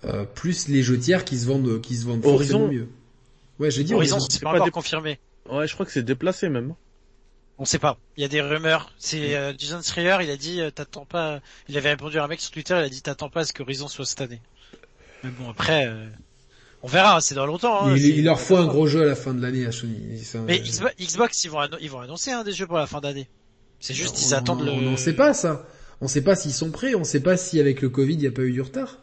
euh, 0.05 0.25
plus 0.25 0.69
les 0.69 0.83
jeux 0.83 0.99
tiers 0.99 1.25
qui 1.25 1.39
se 1.39 1.47
vendent, 1.47 1.81
qui 1.81 1.95
se 1.97 2.07
vendent 2.07 2.25
Horizon 2.25 2.39
forcément 2.59 2.69
mieux. 2.69 2.87
Ouais, 3.61 3.71
j'ai 3.71 3.85
dit 3.85 3.95
Horizon, 3.95 4.17
Horizon. 4.17 4.29
c'est 4.31 4.43
pas 4.43 4.51
encore 4.55 4.71
confirmé. 4.73 5.19
Ouais, 5.49 5.69
je 5.69 5.75
crois 5.75 5.87
que 5.87 5.93
c'est 5.93 6.03
déplacé 6.03 6.49
même. 6.49 6.75
On 7.59 7.65
sait 7.67 7.79
pas. 7.79 7.99
Il 8.17 8.23
y 8.23 8.25
a 8.25 8.29
des 8.29 8.41
rumeurs. 8.41 8.91
C'est 8.99 9.37
euh, 9.37 9.53
Jason 9.57 9.83
Schreier, 9.83 10.17
il 10.23 10.31
a 10.31 10.37
dit 10.37 10.61
euh, 10.63 10.71
t'attends 10.71 11.05
pas. 11.05 11.41
Il 11.69 11.77
avait 11.77 11.91
répondu 11.91 12.19
à 12.19 12.25
un 12.25 12.27
mec 12.27 12.41
sur 12.41 12.51
Twitter, 12.51 12.75
il 12.79 12.85
a 12.85 12.89
dit 12.89 13.03
t'attends 13.03 13.29
pas 13.29 13.41
à 13.41 13.45
ce 13.45 13.53
que 13.53 13.63
Horizon 13.63 13.87
soit 13.87 14.07
cette 14.07 14.23
année. 14.23 14.41
Mais 15.23 15.31
bon 15.31 15.51
après, 15.51 15.87
euh, 15.87 16.07
on 16.83 16.89
verra. 16.89 17.21
C'est 17.21 17.35
dans 17.35 17.45
longtemps. 17.45 17.85
hein, 17.87 17.95
il, 17.97 18.03
il 18.19 18.25
leur 18.25 18.41
faut 18.41 18.57
un 18.57 18.67
gros 18.67 18.87
jeu 18.87 19.03
à 19.03 19.05
la 19.05 19.15
fin 19.15 19.35
de 19.35 19.43
l'année 19.43 19.67
à 19.67 19.73
Sony. 19.73 20.19
Ça, 20.25 20.39
Mais 20.41 20.61
Xbox, 20.99 21.45
ils 21.45 21.51
vont 21.51 21.61
ils 21.83 21.91
vont 21.91 22.01
annoncer 22.01 22.31
hein, 22.31 22.45
des 22.45 22.53
jeux 22.53 22.67
pour 22.67 22.79
la 22.79 22.87
fin 22.87 23.01
d'année. 23.03 23.29
C'est 23.79 23.93
juste 23.95 24.17
on- 24.17 24.27
ils 24.27 24.35
attendent 24.35 24.63
on, 24.63 24.65
le. 24.65 24.71
On 24.73 24.81
n'en 24.81 24.97
sait 24.97 25.15
pas 25.15 25.35
ça. 25.35 25.67
On 26.01 26.09
sait 26.09 26.23
pas 26.23 26.35
s'ils 26.37 26.55
sont 26.55 26.71
prêts. 26.71 26.95
On 26.95 27.05
sait 27.05 27.21
pas 27.21 27.37
si 27.37 27.61
avec 27.61 27.83
le 27.83 27.91
Covid 27.91 28.15
il 28.15 28.21
n'y 28.21 28.27
a 28.27 28.31
pas 28.33 28.41
eu 28.43 28.53
du 28.53 28.63
retard. 28.63 28.97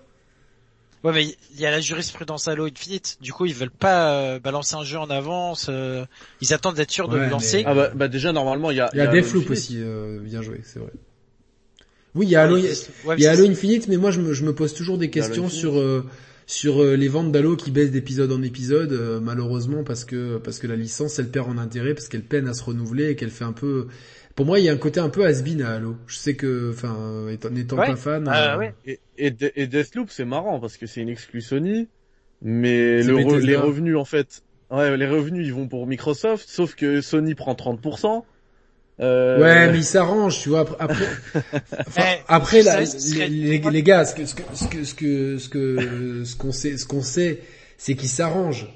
Ouais 1.04 1.14
mais 1.14 1.26
il 1.54 1.60
y 1.62 1.66
a 1.66 1.72
la 1.72 1.80
jurisprudence 1.80 2.48
Halo 2.48 2.66
Infinite. 2.66 3.18
Du 3.22 3.32
coup 3.32 3.46
ils 3.46 3.54
veulent 3.54 3.70
pas 3.70 4.12
euh, 4.14 4.40
balancer 4.40 4.76
un 4.76 4.84
jeu 4.84 4.98
en 4.98 5.10
avance. 5.10 5.68
euh, 5.70 6.06
ils 6.42 6.54
attendent 6.54 6.76
d'être 6.76 6.92
sûrs 6.92 7.08
de 7.08 7.18
le 7.18 7.28
lancer. 7.30 7.58
mais- 7.58 7.64
Ah 7.68 7.74
bah, 7.76 7.92
bah 7.94 8.08
déjà 8.08 8.32
normalement 8.34 8.72
il 8.72 8.78
y 8.78 8.82
a. 8.82 8.90
Il 8.94 8.98
y 8.98 9.02
a 9.02 9.08
Deathloop 9.08 9.50
aussi. 9.52 9.76
euh, 9.80 10.20
bien 10.20 10.42
joué, 10.42 10.62
c'est 10.64 10.80
vrai. 10.80 10.92
Oui, 12.16 12.26
il 12.26 12.30
y 12.32 12.36
a 12.36 12.42
Halo, 12.44 12.56
Ouais, 12.56 12.62
il 12.62 12.66
y 12.66 12.68
a- 12.68 13.08
ouais, 13.10 13.16
il 13.20 13.22
y 13.24 13.28
a 13.28 13.32
mais 13.34 13.38
Halo 13.40 13.50
Infinite, 13.52 13.88
mais 13.88 13.98
moi 13.98 14.10
je 14.12 14.20
me, 14.22 14.34
je 14.34 14.44
me 14.44 14.54
pose 14.56 14.74
toujours 14.74 14.98
des 14.98 15.10
questions 15.12 15.50
sur 15.50 15.78
euh, 15.78 16.04
sur 16.48 16.82
euh, 16.82 16.96
les 16.96 17.10
ventes 17.10 17.32
d'Halo 17.32 17.56
qui 17.56 17.70
baissent 17.72 17.92
d'épisode 17.92 18.32
en 18.32 18.42
épisode, 18.42 18.92
euh, 18.94 19.20
malheureusement 19.20 19.84
parce 19.84 20.04
que 20.04 20.38
parce 20.38 20.58
que 20.60 20.66
la 20.66 20.76
licence 20.76 21.20
elle 21.20 21.30
perd 21.30 21.48
en 21.50 21.58
intérêt 21.60 21.94
parce 21.94 22.08
qu'elle 22.08 22.24
peine 22.24 22.48
à 22.48 22.54
se 22.54 22.64
renouveler 22.64 23.10
et 23.12 23.16
qu'elle 23.16 23.30
fait 23.32 23.44
un 23.44 23.52
peu. 23.54 23.88
Pour 24.38 24.46
moi, 24.46 24.60
il 24.60 24.66
y 24.66 24.70
a 24.70 24.72
un 24.72 24.78
côté 24.78 25.00
un 25.02 25.10
peu 25.10 25.26
has-been 25.26 25.62
à 25.64 25.72
Halo. 25.74 25.98
Je 26.08 26.16
sais 26.16 26.36
que, 26.36 26.72
enfin, 26.72 27.28
étant 27.30 27.50
n'étant 27.50 27.76
Ouais. 27.78 27.88
pas 27.88 27.96
fan. 27.98 28.26
Ah, 28.32 28.54
euh, 28.54 28.58
ouais. 28.60 28.74
Et, 28.86 29.00
et, 29.18 29.32
De- 29.32 29.52
et 29.56 29.68
Deathloop 29.68 30.10
c'est 30.12 30.26
marrant 30.26 30.60
parce 30.62 30.78
que 30.78 30.86
c'est 30.88 31.02
une 31.02 31.10
exclu 31.10 31.42
Sony, 31.42 31.90
mais 32.44 33.02
le 33.04 33.16
re- 33.16 33.40
les 33.40 33.56
revenus 33.58 33.98
en 33.98 34.06
fait, 34.06 34.44
ouais 34.72 34.96
les 34.96 35.08
revenus 35.08 35.46
ils 35.46 35.54
vont 35.54 35.68
pour 35.68 35.88
Microsoft, 35.88 36.48
sauf 36.48 36.76
que 36.76 37.02
Sony 37.02 37.34
prend 37.36 37.56
30%. 37.56 38.24
Euh, 39.00 39.40
Ouais, 39.42 39.72
mais 39.72 39.78
il 39.80 39.84
s'arrange, 39.84 40.40
tu 40.40 40.50
vois. 40.50 40.62
Après, 40.62 40.78
après, 40.80 41.06
enfin, 41.88 42.02
Eh, 42.16 42.22
après 42.28 42.64
là, 42.64 42.80
les, 42.82 43.28
les, 43.28 43.60
les 43.60 43.84
gars, 43.84 44.06
ce 44.06 44.16
que 44.16 44.26
ce 44.26 44.34
que 44.36 44.44
ce 44.54 44.66
que 44.68 44.84
ce 44.86 44.94
que 44.96 45.38
ce 45.40 45.50
que 45.50 46.24
ce 46.26 46.36
qu'on 46.36 46.52
sait, 46.52 46.78
ce 46.78 46.86
qu'on 46.86 47.02
sait, 47.02 47.40
c'est 47.78 47.96
qu'il 47.96 48.10
s'arrange. 48.10 48.68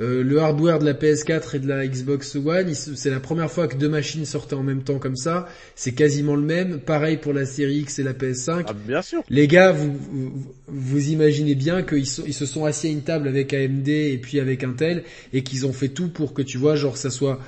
Euh, 0.00 0.22
le 0.22 0.38
hardware 0.40 0.78
de 0.78 0.86
la 0.86 0.94
PS4 0.94 1.56
et 1.56 1.58
de 1.58 1.68
la 1.68 1.86
Xbox 1.86 2.34
One, 2.36 2.72
c'est 2.74 3.10
la 3.10 3.20
première 3.20 3.50
fois 3.50 3.68
que 3.68 3.76
deux 3.76 3.88
machines 3.88 4.24
sortaient 4.24 4.54
en 4.54 4.62
même 4.62 4.82
temps 4.82 4.98
comme 4.98 5.16
ça. 5.16 5.46
C'est 5.74 5.92
quasiment 5.92 6.36
le 6.36 6.42
même. 6.42 6.80
Pareil 6.80 7.18
pour 7.18 7.32
la 7.34 7.44
série 7.44 7.80
X 7.80 7.98
et 7.98 8.02
la 8.02 8.14
PS5. 8.14 8.64
Ah, 8.66 8.72
bien 8.72 9.02
sûr. 9.02 9.22
Les 9.28 9.46
gars, 9.46 9.72
vous, 9.72 9.92
vous, 10.10 10.32
vous 10.68 11.08
imaginez 11.10 11.54
bien 11.54 11.82
qu'ils 11.82 12.06
ils 12.26 12.32
se 12.34 12.46
sont 12.46 12.64
assis 12.64 12.86
à 12.86 12.90
une 12.90 13.02
table 13.02 13.28
avec 13.28 13.52
AMD 13.52 13.88
et 13.88 14.16
puis 14.18 14.40
avec 14.40 14.64
Intel 14.64 15.04
et 15.34 15.42
qu'ils 15.42 15.66
ont 15.66 15.72
fait 15.74 15.88
tout 15.88 16.08
pour 16.08 16.32
que 16.32 16.40
tu 16.42 16.56
vois, 16.56 16.76
genre, 16.76 16.96
ça 16.96 17.10
soit 17.10 17.38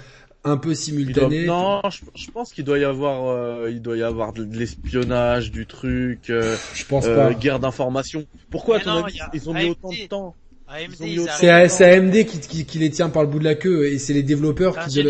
un 0.45 0.57
peu 0.57 0.71
doit- 0.71 0.75
simultané. 0.75 1.47
non, 1.47 1.81
je, 1.89 2.01
je 2.17 2.31
pense 2.33 2.53
qu'il 2.53 2.65
doit 2.65 2.79
y 2.79 2.85
avoir, 2.85 3.29
euh, 3.29 3.71
il 3.71 3.81
doit 3.81 3.97
y 3.97 4.03
avoir 4.03 4.33
de, 4.33 4.45
de 4.45 4.59
l'espionnage, 4.59 5.53
du 5.53 5.67
truc, 5.67 6.29
euh, 6.31 6.57
Je 6.75 6.85
pense 6.85 7.07
euh, 7.07 7.15
pas. 7.29 7.33
guerre 7.35 7.61
d'information. 7.61 8.27
Pourquoi 8.51 8.77
à 8.77 8.81
ton 8.81 8.91
non, 8.91 9.05
avis, 9.05 9.21
a 9.21 9.31
ils 9.33 9.49
ont 9.49 9.55
mis 9.55 9.61
AMD. 9.61 9.71
autant 9.71 9.91
de 9.91 10.09
temps 10.09 10.37
C'est 10.94 11.51
AMD 11.51 12.25
qui, 12.25 12.41
qui, 12.41 12.67
qui 12.67 12.78
les 12.78 12.91
tient 12.91 13.10
par 13.10 13.23
le 13.23 13.28
bout 13.28 13.39
de 13.39 13.44
la 13.44 13.55
queue 13.55 13.86
et 13.86 13.99
c'est 13.99 14.12
les 14.12 14.23
développeurs 14.23 14.78
qui... 14.86 15.02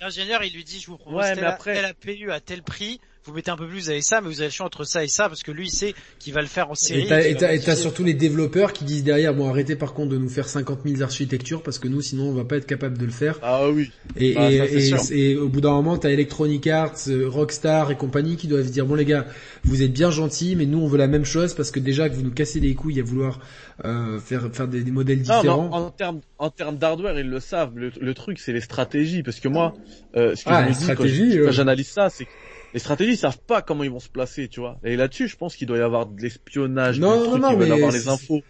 L'ingénieur, 0.00 0.42
il, 0.42 0.54
lui 0.54 0.64
dit, 0.64 0.80
je 0.80 0.86
vous 0.86 0.96
propose 0.96 1.18
Ouais, 1.20 1.34
tel, 1.34 1.44
mais 1.44 1.46
après- 1.46 1.74
tel 1.74 1.84
APU 1.84 2.32
à 2.32 2.40
tel 2.40 2.62
prix, 2.62 3.00
vous 3.26 3.32
mettez 3.34 3.50
un 3.50 3.56
peu 3.56 3.66
plus, 3.66 3.80
vous 3.80 3.90
avez 3.90 4.00
ça, 4.02 4.20
mais 4.20 4.28
vous 4.28 4.40
avez 4.40 4.48
le 4.48 4.52
choix 4.52 4.66
entre 4.66 4.84
ça 4.84 5.04
et 5.04 5.08
ça, 5.08 5.28
parce 5.28 5.42
que 5.42 5.52
lui, 5.52 5.66
il 5.66 5.70
sait 5.70 5.94
qu'il 6.18 6.32
va 6.32 6.40
le 6.40 6.46
faire 6.46 6.70
en 6.70 6.74
série. 6.74 7.02
Et 7.02 7.06
t'as, 7.06 7.20
qu'il 7.20 7.30
et 7.30 7.34
va 7.34 7.38
t'as- 7.40 7.46
et 7.54 7.58
t'as 7.58 7.66
modifier. 7.66 7.74
surtout 7.76 8.04
les 8.04 8.14
développeurs 8.14 8.72
qui 8.72 8.84
disent 8.84 9.04
derrière, 9.04 9.34
bon 9.34 9.48
arrêtez 9.48 9.76
par 9.76 9.92
contre 9.92 10.10
de 10.10 10.16
nous 10.18 10.28
faire 10.28 10.48
50 10.48 10.80
000 10.86 11.02
architectures 11.02 11.62
parce 11.62 11.78
que 11.78 11.86
nous 11.88 12.00
sinon 12.00 12.30
on 12.30 12.32
va 12.34 12.44
pas 12.44 12.56
être 12.56 12.66
capable 12.66 12.96
de 12.96 13.04
le 13.04 13.10
faire. 13.12 13.38
Ah 13.42 13.68
oui. 13.68 13.90
Et, 14.16 14.34
Bah, 14.34 14.50
et, 14.50 14.80
ça, 14.80 14.96
et- 15.14 15.32
et 15.32 15.36
au 15.36 15.48
bout 15.48 15.60
d'un 15.60 15.72
moment, 15.72 15.98
t'as 15.98 16.08
Electronic 16.10 16.66
Arts, 16.66 16.94
euh, 17.08 17.28
Rockstar 17.28 17.90
et 17.90 17.96
compagnie 17.96 18.36
qui 18.36 18.48
doivent 18.48 18.66
se 18.66 18.72
dire 18.72 18.86
bon 18.86 18.94
les 18.94 19.04
gars, 19.04 19.26
vous 19.64 19.82
êtes 19.82 19.92
bien 19.92 20.10
gentils, 20.10 20.56
mais 20.56 20.64
nous 20.66 20.78
on 20.78 20.86
veut 20.86 20.98
la 20.98 21.06
même 21.08 21.24
chose 21.26 21.52
parce 21.54 21.70
que 21.70 21.78
déjà 21.80 22.08
que 22.08 22.14
vous 22.14 22.22
nous 22.22 22.30
cassez 22.32 22.58
les 22.60 22.74
couilles 22.74 23.00
à 23.00 23.02
vouloir 23.04 23.40
euh, 23.84 24.18
faire 24.18 24.48
faire 24.52 24.68
des, 24.68 24.82
des 24.82 24.90
modèles 24.90 25.18
Non, 25.26 25.36
différents. 25.40 25.68
en, 25.72 25.82
en 25.86 25.90
termes 25.90 26.20
en 26.38 26.50
termes 26.50 26.76
d'hardware, 26.78 27.18
ils 27.18 27.28
le 27.28 27.40
savent. 27.40 27.72
Le, 27.76 27.92
le 28.00 28.14
truc, 28.14 28.38
c'est 28.38 28.52
les 28.52 28.60
stratégies, 28.60 29.22
parce 29.22 29.40
que 29.40 29.48
moi, 29.48 29.74
euh, 30.16 30.34
ce 30.36 30.44
que 30.44 30.50
Ah, 30.50 30.64
je 30.64 30.68
me 30.68 30.74
dis 30.74 30.86
quand, 30.96 31.04
euh. 31.04 31.44
quand 31.46 31.52
j'analyse 31.52 31.88
ça, 31.88 32.08
c'est 32.10 32.24
que 32.24 32.30
les 32.74 32.80
stratégies 32.80 33.12
ils 33.12 33.16
savent 33.16 33.38
pas 33.46 33.62
comment 33.62 33.84
ils 33.84 33.90
vont 33.90 34.00
se 34.00 34.08
placer, 34.08 34.48
tu 34.48 34.60
vois. 34.60 34.78
Et 34.84 34.96
là-dessus, 34.96 35.28
je 35.28 35.36
pense 35.36 35.56
qu'il 35.56 35.66
doit 35.66 35.78
y 35.78 35.82
avoir 35.82 36.06
de 36.06 36.20
l'espionnage, 36.20 36.98
Non, 37.00 37.24
non, 37.24 37.38
non, 37.38 37.56
mais 37.56 37.70
avoir 37.70 37.90
les 37.92 38.08
infos. 38.08 38.42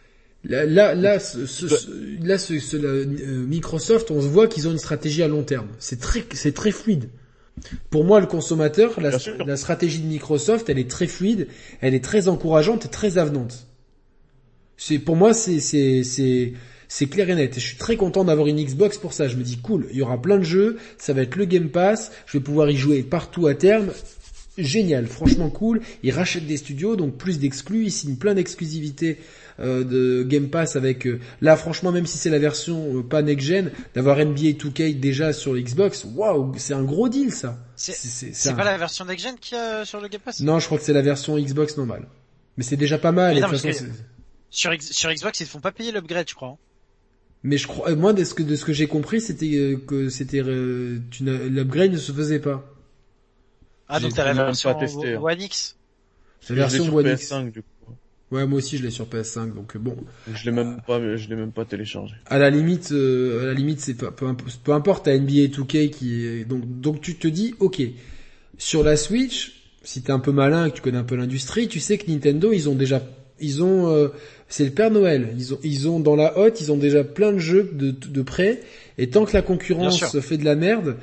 Là, 0.45 0.65
là, 0.65 0.95
là, 0.95 1.19
ce, 1.21 1.45
ce- 1.45 1.69
ce- 1.69 1.91
là, 2.23 2.39
ce- 2.39 2.59
ce- 2.59 2.77
la- 2.79 2.89
euh, 2.89 3.47
Microsoft, 3.47 4.11
on 4.11 4.23
se 4.23 4.27
voit 4.27 4.49
qu'ils 4.49 4.69
ont 4.69 4.73
une 4.73 4.79
stratégie 4.79 5.23
à 5.23 5.29
long 5.29 5.43
terme. 5.43 5.69
C'est 5.79 6.01
très, 6.01 6.25
c'est 6.33 6.53
très 6.53 6.71
fluide. 6.71 7.11
Pour 7.91 8.05
moi, 8.05 8.21
le 8.21 8.27
consommateur, 8.27 8.99
la, 9.03 9.11
la 9.47 9.57
stratégie 9.59 9.99
de 9.99 10.07
Microsoft, 10.07 10.71
elle 10.71 10.79
est 10.79 10.91
très 10.91 11.07
fluide, 11.07 11.47
elle 11.83 11.93
est 11.95 12.03
très 12.03 12.29
encourageante 12.29 12.87
et 12.87 12.89
très 12.89 13.19
avenante. 13.19 13.67
C'est, 14.79 14.99
pour 14.99 15.15
moi, 15.15 15.35
c'est, 15.35 15.61
c'est, 15.61 16.03
c'est, 16.05 16.55
c'est 16.93 17.07
clair 17.07 17.31
et 17.31 17.35
net. 17.37 17.57
Et 17.57 17.61
je 17.61 17.67
suis 17.67 17.77
très 17.79 17.97
content 17.97 18.25
d'avoir 18.25 18.49
une 18.49 18.63
Xbox 18.63 18.99
pour 18.99 19.13
ça. 19.13 19.29
Je 19.29 19.37
me 19.37 19.43
dis, 19.45 19.59
cool, 19.59 19.87
il 19.93 19.97
y 19.97 20.03
aura 20.03 20.21
plein 20.21 20.39
de 20.39 20.45
jeux, 20.45 20.77
ça 20.99 21.13
va 21.15 21.23
être 21.23 21.37
le 21.37 21.45
Game 21.47 21.69
Pass, 21.71 22.11
je 22.27 22.37
vais 22.37 22.43
pouvoir 22.45 22.69
y 22.69 22.77
jouer 22.77 23.03
partout 23.05 23.47
à 23.47 23.55
terme. 23.55 23.91
Génial, 24.59 25.07
franchement 25.07 25.49
cool. 25.49 25.81
Ils 26.03 26.11
rachètent 26.11 26.47
des 26.47 26.57
studios, 26.57 26.97
donc 26.97 27.17
plus 27.17 27.39
d'exclus, 27.39 27.85
ils 27.85 27.93
signent 27.93 28.17
plein 28.17 28.35
d'exclusivités 28.35 29.19
euh, 29.61 29.85
de 29.85 30.23
Game 30.25 30.49
Pass 30.49 30.75
avec 30.75 31.07
euh, 31.07 31.21
là 31.41 31.57
franchement 31.57 31.93
même 31.93 32.07
si 32.07 32.19
c'est 32.19 32.31
la 32.31 32.39
version 32.39 32.97
euh, 32.99 33.03
pas 33.03 33.23
next 33.23 33.47
gen 33.47 33.71
d'avoir 33.95 34.17
NBA 34.19 34.53
2K 34.59 34.99
déjà 34.99 35.33
sur 35.35 35.55
Xbox 35.55 36.07
waouh 36.15 36.53
c'est 36.57 36.73
un 36.73 36.83
gros 36.83 37.09
deal 37.11 37.31
ça 37.31 37.59
C'est- 37.77 38.49
un- 38.49 38.55
pas 38.55 38.65
la 38.65 38.79
version 38.79 39.05
next 39.05 39.23
gen 39.25 39.35
qui 39.39 39.55
a 39.55 39.85
sur 39.85 40.01
le 40.01 40.09
Game 40.09 40.21
Pass? 40.23 40.41
Non 40.41 40.59
je 40.61 40.65
crois 40.67 40.79
que 40.79 40.85
c'est 40.85 40.95
la 40.95 41.03
version 41.03 41.39
Xbox 41.39 41.77
normale 41.77 42.07
mais 42.57 42.65
c'est 42.65 42.77
déjà 42.79 42.97
pas 42.99 43.13
mal 43.13 43.37
et 43.37 43.41
non, 43.43 43.49
façon, 43.49 43.71
sur, 44.51 44.73
sur 44.81 45.13
Xbox, 45.13 45.41
ils 45.41 45.45
te 45.47 45.51
font 45.51 45.61
pas 45.61 45.73
payer 45.73 45.93
l'upgrade, 45.93 46.27
je 46.29 46.35
crois. 46.35 46.57
Mais 47.43 47.57
je 47.57 47.67
crois 47.67 47.91
euh, 47.91 47.97
moi 47.97 48.13
de 48.13 48.25
ce 48.25 48.35
que 48.35 48.43
de 48.43 48.55
ce 48.57 48.65
que 48.65 48.73
j'ai 48.73 48.87
compris 48.87 49.21
c'était 49.21 49.55
euh, 49.57 49.77
que 49.77 50.09
c'était 50.09 50.43
euh, 50.45 50.99
l'upgrade 51.21 51.93
ne 51.93 51.97
se 51.99 52.13
faisait 52.13 52.39
pas 52.41 52.65
Ah, 53.89 53.99
donc 54.01 54.15
t'as 54.15 54.25
la 54.25 54.35
version 54.35 54.75
testé, 54.75 55.15
hein. 55.15 55.21
One 55.23 55.41
X? 55.41 55.77
la 56.43 56.47
Je 56.49 56.55
l'ai 56.55 56.61
version 56.61 56.85
sur 56.85 56.95
One 56.95 57.07
X 57.09 57.31
PS5 57.31 57.51
du 57.53 57.63
coup. 57.63 57.69
ouais 58.31 58.47
moi 58.47 58.59
aussi 58.59 58.77
je 58.79 58.83
l'ai 58.83 58.91
sur 58.91 59.07
PS5 59.07 59.55
donc 59.55 59.77
bon 59.77 59.97
Je 60.33 60.45
l'ai 60.45 60.53
même 60.53 60.81
pas, 60.87 61.01
je 61.17 61.29
l'ai 61.29 61.37
même 61.37 61.53
pas 61.53 61.65
téléchargé. 61.65 62.15
à 62.27 62.39
la 62.39 62.51
limite, 62.51 62.93
euh, 62.93 63.43
à 63.43 63.47
la 63.47 63.55
limite, 63.55 63.81
c'est 63.81 63.95
pas, 63.95 64.11
peu, 64.13 64.27
peu 64.65 64.73
importe, 64.73 65.07
t'as 65.07 65.17
NBA 65.19 65.49
2K 65.49 65.91
qui 65.91 66.25
est, 66.27 66.45
donc, 66.45 66.63
donc 66.81 67.01
tu 67.01 67.17
te 67.17 67.27
dis, 67.29 67.55
ok, 67.59 67.83
sur 68.59 68.83
la 68.85 68.97
Switch, 68.97 69.65
si 69.83 70.03
t'es 70.03 70.13
un 70.13 70.19
peu 70.21 70.31
malin 70.33 70.67
et 70.67 70.71
que 70.71 70.77
tu 70.77 70.83
connais 70.83 70.99
un 70.99 71.05
peu 71.05 71.17
l'industrie, 71.17 71.67
tu 71.69 71.81
sais 71.81 71.97
que 71.99 72.11
Nintendo, 72.11 72.53
ils 72.53 72.69
ont 72.69 72.75
déjà, 72.75 73.03
ils 73.41 73.63
ont, 73.63 73.89
euh, 73.89 74.09
c'est 74.51 74.65
le 74.65 74.71
Père 74.73 74.91
Noël, 74.91 75.33
ils 75.39 75.55
ont, 75.55 75.59
ils 75.63 75.89
ont 75.89 75.99
dans 76.01 76.17
la 76.17 76.37
hotte, 76.39 76.61
ils 76.61 76.71
ont 76.71 76.77
déjà 76.77 77.03
plein 77.05 77.33
de 77.33 77.39
jeux 77.39 77.71
de, 77.73 77.91
de 77.93 78.23
prêt, 78.23 78.61
et 78.99 79.09
tant 79.09 79.25
que 79.25 79.33
la 79.33 79.41
concurrence 79.43 80.19
fait 80.21 80.37
de 80.37 80.45
la 80.45 80.57
merde, 80.57 80.97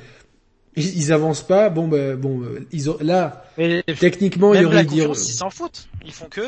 ils, 0.76 0.96
ils 0.96 1.12
avancent 1.12 1.42
pas, 1.46 1.70
bon, 1.70 1.88
ben, 1.88 2.14
bon, 2.16 2.42
euh, 2.42 2.64
ils 2.72 2.88
ont, 2.90 2.98
là, 3.00 3.44
techniquement, 3.98 4.54
il 4.54 4.62
y 4.62 4.64
aurait 4.64 4.76
la 4.76 4.84
dire, 4.84 5.10
ils 5.10 5.16
s'en 5.16 5.50
foutent. 5.50 5.88
Ils 6.04 6.12
font 6.12 6.28
que, 6.28 6.42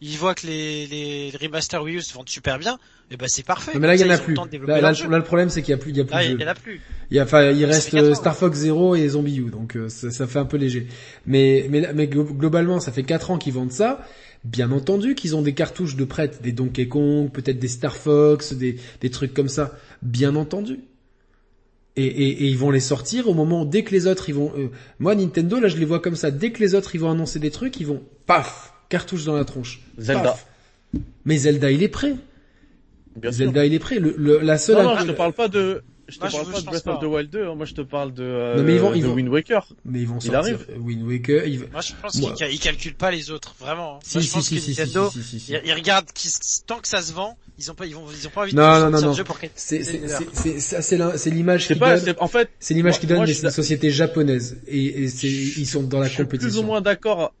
ils 0.00 0.16
voient 0.18 0.34
que 0.34 0.46
les, 0.46 0.86
les 0.86 1.32
remaster 1.40 1.82
Wii 1.82 1.96
U 1.96 2.00
se 2.02 2.12
vendent 2.14 2.28
super 2.28 2.58
bien, 2.58 2.78
et 3.10 3.16
ben 3.16 3.28
c'est 3.28 3.44
parfait. 3.44 3.72
Non, 3.74 3.80
mais 3.80 3.86
là, 3.86 3.94
il 3.94 4.00
y 4.00 4.04
en 4.04 4.10
a 4.10 4.18
plus. 4.18 4.34
le 4.34 4.66
Là, 4.66 4.88
le- 4.90 4.94
jeu. 4.96 5.08
là, 5.08 5.18
le 5.18 5.24
problème, 5.24 5.48
c'est 5.50 5.62
qu'il 5.62 5.70
y 5.70 5.74
a 5.74 5.78
plus, 5.78 5.90
il 5.90 5.96
y 5.96 6.00
a 6.00 6.04
plus 6.04 6.12
Là, 6.14 6.22
de 6.24 6.24
il 6.28 6.32
jeux. 6.32 6.40
y 6.40 6.44
en 6.44 6.48
a 6.48 6.54
plus. 6.54 6.80
Il 7.10 7.16
y 7.16 7.20
a, 7.20 7.22
enfin, 7.22 7.50
il 7.50 7.64
reste 7.64 7.94
euh, 7.94 8.14
Star 8.14 8.34
Fox 8.36 8.58
Zero 8.58 8.94
et 8.96 9.08
Zombie 9.08 9.36
U, 9.38 9.50
donc 9.50 9.76
euh, 9.76 9.88
ça, 9.88 10.10
ça 10.10 10.26
fait 10.26 10.38
un 10.40 10.44
peu 10.44 10.56
léger. 10.56 10.88
Mais, 11.26 11.66
mais, 11.70 11.88
mais 11.94 12.06
glo- 12.06 12.24
globalement, 12.36 12.80
ça 12.80 12.92
fait 12.92 13.04
4 13.04 13.30
ans 13.30 13.38
qu'ils 13.38 13.52
vendent 13.52 13.72
ça. 13.72 14.04
Bien 14.46 14.70
entendu 14.70 15.14
qu'ils 15.16 15.34
ont 15.34 15.42
des 15.42 15.54
cartouches 15.54 15.96
de 15.96 16.04
prêt, 16.04 16.30
des 16.42 16.52
Donkey 16.52 16.86
Kong, 16.86 17.30
peut-être 17.32 17.58
des 17.58 17.66
Star 17.68 17.96
Fox, 17.96 18.52
des, 18.52 18.76
des 19.00 19.10
trucs 19.10 19.34
comme 19.34 19.48
ça. 19.48 19.76
Bien 20.02 20.36
entendu. 20.36 20.78
Et, 21.96 22.04
et, 22.06 22.28
et 22.44 22.46
ils 22.46 22.56
vont 22.58 22.70
les 22.70 22.80
sortir 22.80 23.28
au 23.28 23.34
moment 23.34 23.64
dès 23.64 23.82
que 23.82 23.90
les 23.92 24.06
autres 24.06 24.28
ils 24.28 24.34
vont. 24.34 24.52
euh, 24.56 24.68
moi 24.98 25.14
Nintendo 25.14 25.58
là 25.58 25.66
je 25.68 25.78
les 25.78 25.84
vois 25.86 25.98
comme 26.00 26.14
ça. 26.14 26.30
Dès 26.30 26.52
que 26.52 26.60
les 26.60 26.74
autres 26.74 26.94
ils 26.94 27.00
vont 27.00 27.10
annoncer 27.10 27.38
des 27.40 27.50
trucs, 27.50 27.80
ils 27.80 27.86
vont 27.86 28.02
paf 28.26 28.72
cartouche 28.88 29.24
dans 29.24 29.34
la 29.34 29.44
tronche. 29.44 29.80
Zelda. 29.98 30.22
Paf. 30.22 30.46
Mais 31.24 31.38
Zelda 31.38 31.70
il 31.70 31.82
est 31.82 31.88
prêt. 31.88 32.14
Bien 33.16 33.32
sûr. 33.32 33.46
Zelda 33.46 33.64
il 33.66 33.72
est 33.74 33.78
prêt. 33.78 33.98
Le, 33.98 34.14
le- 34.16 34.38
la 34.40 34.58
seule. 34.58 34.76
Non, 34.76 34.94
non, 34.94 35.00
je 35.00 35.06
te 35.06 35.12
parle 35.12 35.32
pas 35.32 35.48
de, 35.48 35.82
je 36.08 36.14
te 36.16 36.20
Moi, 36.20 36.30
parle 36.30 36.46
je 36.46 36.52
pas 36.52 36.60
de 36.60 36.64
Breath 36.66 36.84
pas, 36.84 36.94
of 36.94 37.00
the 37.00 37.04
hein. 37.04 37.06
Wild 37.08 37.30
2, 37.30 37.46
hein. 37.48 37.54
moi 37.56 37.66
je 37.66 37.74
te 37.74 37.80
parle 37.80 38.14
de, 38.14 38.22
euh, 38.22 38.56
Non, 38.58 38.62
mais 38.62 38.74
ils 38.74 38.80
vont- 38.80 38.94
ils 38.94 39.02
de 39.02 39.06
vont- 39.08 39.14
Wind 39.14 39.28
Waker. 39.28 39.72
Mais 39.84 40.00
ils 40.00 40.06
vont 40.06 40.18
Il 40.18 40.22
sortir 40.30 40.38
arrive. 40.38 40.66
Wind 40.78 41.02
Waker. 41.02 41.46
ils- 41.46 41.58
Moi, 41.70 41.80
je 41.80 41.92
pense 42.00 42.14
Moi- 42.20 42.32
qu'ils 42.34 42.46
ils 42.52 42.60
calculent 42.60 42.94
pas 42.94 43.10
les 43.10 43.30
autres, 43.30 43.54
vraiment. 43.58 43.98
Si, 44.04 44.16
Moi, 44.16 44.22
je 44.22 44.26
si, 44.28 44.32
pense 44.34 44.44
si, 44.46 44.54
que 44.54 44.60
si, 44.60 44.74
si, 44.74 44.80
Nintendo, 44.80 45.10
si, 45.10 45.22
si, 45.22 45.40
si. 45.40 45.52
Ils, 45.52 45.60
ils 45.64 45.72
regardent 45.72 46.06
tant 46.66 46.78
que 46.78 46.88
ça 46.88 47.02
se 47.02 47.12
vend, 47.12 47.36
ils 47.58 47.70
ont 47.70 47.74
pas, 47.74 47.86
ils 47.86 47.94
vont, 47.94 48.04
ils 48.12 48.26
ont 48.26 48.30
pas 48.30 48.42
envie 48.42 48.54
Non, 48.54 48.62
de 48.62 48.66
non, 48.66 48.72
sortir 48.72 48.90
non, 48.90 48.98
le 49.00 49.06
non. 49.06 49.12
jeu 49.14 49.24
pour 49.24 49.38
C'est 49.56 49.82
c'est 49.82 51.30
l'image 51.30 51.66
qui 51.66 51.74
pas, 51.74 51.96
donne. 51.96 52.04
c'est, 52.04 52.18
en 52.20 52.28
fait, 52.28 52.50
C'est 52.58 52.74
l'image 52.74 53.00
qui 53.00 53.06
donne 53.06 53.26
suis- 53.26 53.50
sociétés 53.50 53.90
japonaises 53.90 54.58
et, 54.66 55.04
et 55.04 55.08
c'est 55.08 55.28
ils 55.28 55.66
sont 55.66 55.82
dans 55.82 56.00
la 56.00 56.06
je 56.08 56.14
suis 56.14 56.22
compétition. 56.22 56.48
plus 56.50 56.58
ou 56.58 56.62
moins 56.62 56.80
d'accord, 56.80 57.32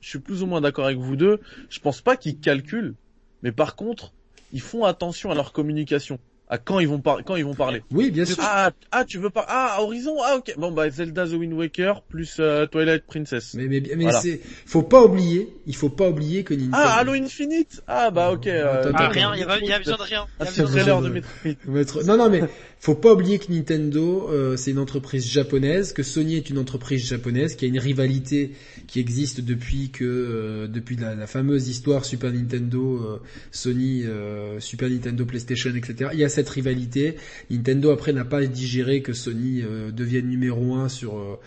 je 0.00 0.08
suis 0.08 0.18
plus 0.18 0.42
ou 0.42 0.46
moins 0.46 0.60
d'accord 0.60 0.86
avec 0.86 0.98
vous 0.98 1.16
deux. 1.16 1.40
Je 1.70 1.80
pense 1.80 2.00
pas 2.00 2.16
qu'ils 2.16 2.38
calculent, 2.38 2.94
mais 3.42 3.52
par 3.52 3.76
contre, 3.76 4.12
ils 4.52 4.60
font 4.60 4.84
attention 4.84 5.30
à 5.30 5.34
leur 5.34 5.52
communication, 5.52 6.18
à 6.52 6.58
quand 6.58 6.78
ils 6.80 6.86
vont 6.88 7.00
par, 7.00 7.24
quand 7.24 7.36
ils 7.36 7.44
vont 7.44 7.54
parler. 7.54 7.82
Oui, 7.90 8.10
bien 8.10 8.26
sûr. 8.26 8.36
Ah, 8.40 8.70
ah, 8.90 9.04
tu 9.06 9.16
veux 9.18 9.30
pas, 9.30 9.46
ah, 9.48 9.78
Horizon, 9.80 10.16
ah, 10.22 10.36
ok. 10.36 10.54
Bon, 10.58 10.70
bah, 10.70 10.90
Zelda 10.90 11.26
The 11.26 11.32
Wind 11.32 11.54
Waker 11.54 12.02
plus 12.02 12.36
euh, 12.40 12.66
Twilight 12.66 13.04
Princess. 13.06 13.54
Mais 13.54 13.66
mais 13.68 13.82
mais 13.96 14.04
Voilà. 14.04 14.20
c'est 14.20 14.40
faut 14.66 14.82
pas 14.82 15.02
oublier, 15.02 15.48
il 15.66 15.74
faut 15.74 15.88
pas 15.88 16.10
oublier 16.10 16.44
que 16.44 16.52
Nintendo 16.52 16.76
Ah, 16.78 16.98
Halo 16.98 17.12
Infinite? 17.12 17.82
Ah, 17.86 18.10
bah, 18.10 18.30
ok. 18.32 18.46
euh, 18.48 18.92
Ah, 18.94 19.08
rien, 19.08 19.32
il 19.34 19.40
y 19.40 19.44
a, 19.44 19.58
il 19.58 19.66
y 19.66 19.72
a 19.72 19.78
besoin 19.78 19.96
de 19.96 20.02
rien. 20.02 20.26
Il 20.40 20.44
y 20.44 20.46
Un 20.46 20.50
a 20.50 20.52
petit 20.52 20.60
besoin 20.60 20.64
de 20.64 20.80
trailer 20.82 21.00
besoin 21.00 21.10
de 21.10 22.02
de- 22.02 22.06
Non, 22.06 22.16
non, 22.18 22.28
mais 22.28 22.42
faut 22.78 22.94
pas 22.96 23.12
oublier 23.14 23.38
que 23.38 23.50
Nintendo, 23.50 24.28
euh, 24.30 24.56
c'est 24.58 24.72
une 24.72 24.78
entreprise 24.78 25.26
japonaise, 25.26 25.94
que 25.94 26.02
Sony 26.02 26.36
est 26.36 26.50
une 26.50 26.58
entreprise 26.58 27.06
japonaise, 27.06 27.56
qui 27.56 27.64
a 27.64 27.68
une 27.68 27.78
rivalité 27.78 28.52
qui 28.88 29.00
existe 29.00 29.40
depuis 29.40 29.90
que 29.90 30.04
euh, 30.04 30.66
depuis 30.68 30.96
la, 30.96 31.14
la 31.14 31.26
fameuse 31.26 31.68
histoire 31.68 32.04
Super 32.04 32.30
Nintendo, 32.32 32.96
euh, 33.02 33.18
Sony, 33.52 34.02
euh, 34.04 34.60
Super 34.60 34.90
Nintendo, 34.90 35.24
PlayStation, 35.24 35.70
etc. 35.74 36.10
Il 36.12 36.18
y 36.18 36.24
a 36.24 36.28
cette 36.28 36.41
rivalité. 36.48 37.16
Nintendo 37.50 37.90
après 37.90 38.12
n'a 38.12 38.24
pas 38.24 38.44
digéré 38.44 39.02
que 39.02 39.12
Sony 39.12 39.62
euh, 39.62 39.90
devienne 39.90 40.28
numéro 40.28 40.74
un 40.74 40.88
sur 40.88 41.18
euh, 41.18 41.38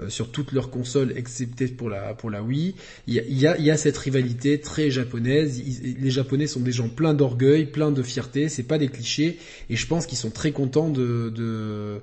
euh, 0.00 0.08
sur 0.08 0.30
toutes 0.32 0.50
leurs 0.52 0.70
consoles, 0.70 1.12
excepté 1.16 1.68
pour 1.68 1.88
la 1.88 2.14
pour 2.14 2.28
la 2.30 2.42
Wii. 2.42 2.74
Il 3.06 3.14
y 3.14 3.20
a, 3.20 3.22
il 3.28 3.38
y 3.38 3.46
a, 3.46 3.56
il 3.58 3.64
y 3.64 3.70
a 3.70 3.76
cette 3.76 3.96
rivalité 3.96 4.60
très 4.60 4.90
japonaise. 4.90 5.58
Ils- 5.58 6.00
les 6.00 6.10
Japonais 6.10 6.46
sont 6.48 6.60
des 6.60 6.72
gens 6.72 6.88
pleins 6.88 7.14
d'orgueil, 7.14 7.66
pleins 7.66 7.92
de 7.92 8.02
fierté. 8.02 8.48
C'est 8.48 8.64
pas 8.64 8.78
des 8.78 8.88
clichés. 8.88 9.38
Et 9.70 9.76
je 9.76 9.86
pense 9.86 10.06
qu'ils 10.06 10.18
sont 10.18 10.30
très 10.30 10.50
contents 10.52 10.88
de 10.90 11.30
de 11.34 12.00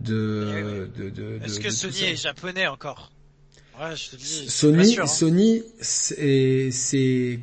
de 0.00 0.88
de, 0.98 1.04
de, 1.04 1.10
de- 1.10 1.44
Est-ce 1.44 1.60
que 1.60 1.70
Sony 1.70 2.02
est 2.02 2.16
japonais 2.16 2.66
encore? 2.66 3.12
Ouais, 3.80 3.96
je 3.96 4.10
te 4.10 4.16
dis. 4.16 4.44
Sony, 4.48 4.92
sûr, 4.92 5.04
hein. 5.04 5.06
Sony, 5.06 5.62
c'est 5.80 7.38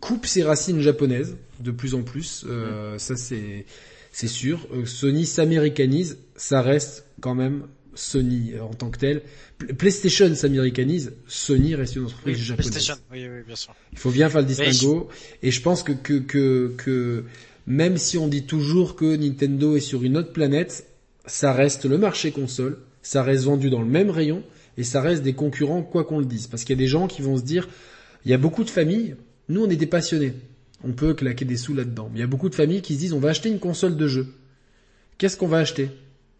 coupe 0.00 0.26
ses 0.26 0.42
racines 0.42 0.80
japonaises 0.80 1.36
de 1.60 1.70
plus 1.70 1.94
en 1.94 2.02
plus. 2.02 2.44
Euh, 2.48 2.98
Ça 2.98 3.16
c'est 3.16 3.64
c'est 4.12 4.28
sûr. 4.28 4.66
Euh, 4.72 4.86
Sony 4.86 5.26
s'américanise, 5.26 6.18
ça 6.36 6.62
reste 6.62 7.04
quand 7.20 7.34
même 7.34 7.64
Sony 7.94 8.52
euh, 8.54 8.62
en 8.62 8.72
tant 8.74 8.90
que 8.90 8.98
tel. 8.98 9.22
Pl- 9.58 9.74
PlayStation 9.74 10.34
s'américanise, 10.34 11.12
Sony 11.26 11.74
reste 11.74 11.96
une 11.96 12.04
entreprise 12.04 12.36
Oui, 12.38 12.42
japonaise. 12.42 12.70
PlayStation. 12.70 13.02
Oui, 13.12 13.26
oui, 13.28 13.42
bien 13.46 13.56
sûr. 13.56 13.74
Il 13.92 13.98
faut 13.98 14.10
bien 14.10 14.28
faire 14.30 14.40
le 14.40 14.46
distinguo. 14.46 15.08
Et 15.42 15.50
je 15.50 15.60
pense 15.60 15.82
que, 15.82 15.92
que, 15.92 16.18
que, 16.18 16.72
que 16.78 17.24
même 17.66 17.96
si 17.98 18.16
on 18.16 18.28
dit 18.28 18.44
toujours 18.44 18.96
que 18.96 19.16
Nintendo 19.16 19.76
est 19.76 19.80
sur 19.80 20.02
une 20.02 20.16
autre 20.16 20.32
planète, 20.32 20.86
ça 21.26 21.52
reste 21.52 21.84
le 21.84 21.98
marché 21.98 22.30
console, 22.32 22.78
ça 23.02 23.22
reste 23.22 23.44
vendu 23.44 23.68
dans 23.70 23.80
le 23.82 23.88
même 23.88 24.10
rayon, 24.10 24.42
et 24.78 24.84
ça 24.84 25.00
reste 25.00 25.22
des 25.22 25.32
concurrents 25.34 25.82
quoi 25.82 26.04
qu'on 26.04 26.18
le 26.20 26.26
dise. 26.26 26.46
Parce 26.46 26.64
qu'il 26.64 26.74
y 26.76 26.78
a 26.78 26.82
des 26.82 26.86
gens 26.88 27.06
qui 27.06 27.20
vont 27.22 27.36
se 27.36 27.42
dire, 27.42 27.68
il 28.24 28.30
y 28.30 28.34
a 28.34 28.38
beaucoup 28.38 28.62
de 28.64 28.70
familles, 28.70 29.16
nous 29.48 29.64
on 29.64 29.70
est 29.70 29.76
des 29.76 29.86
passionnés, 29.86 30.34
on 30.84 30.92
peut 30.92 31.14
claquer 31.14 31.44
des 31.44 31.56
sous 31.56 31.74
là-dedans. 31.74 32.08
Mais 32.12 32.18
il 32.18 32.20
y 32.20 32.24
a 32.24 32.28
beaucoup 32.28 32.48
de 32.48 32.54
familles 32.54 32.82
qui 32.82 32.94
se 32.94 32.98
disent, 33.00 33.12
on 33.12 33.18
va 33.20 33.30
acheter 33.30 33.48
une 33.48 33.58
console 33.58 33.96
de 33.96 34.06
jeu. 34.08 34.26
Qu'est-ce 35.18 35.36
qu'on 35.36 35.48
va 35.48 35.58
acheter? 35.58 35.90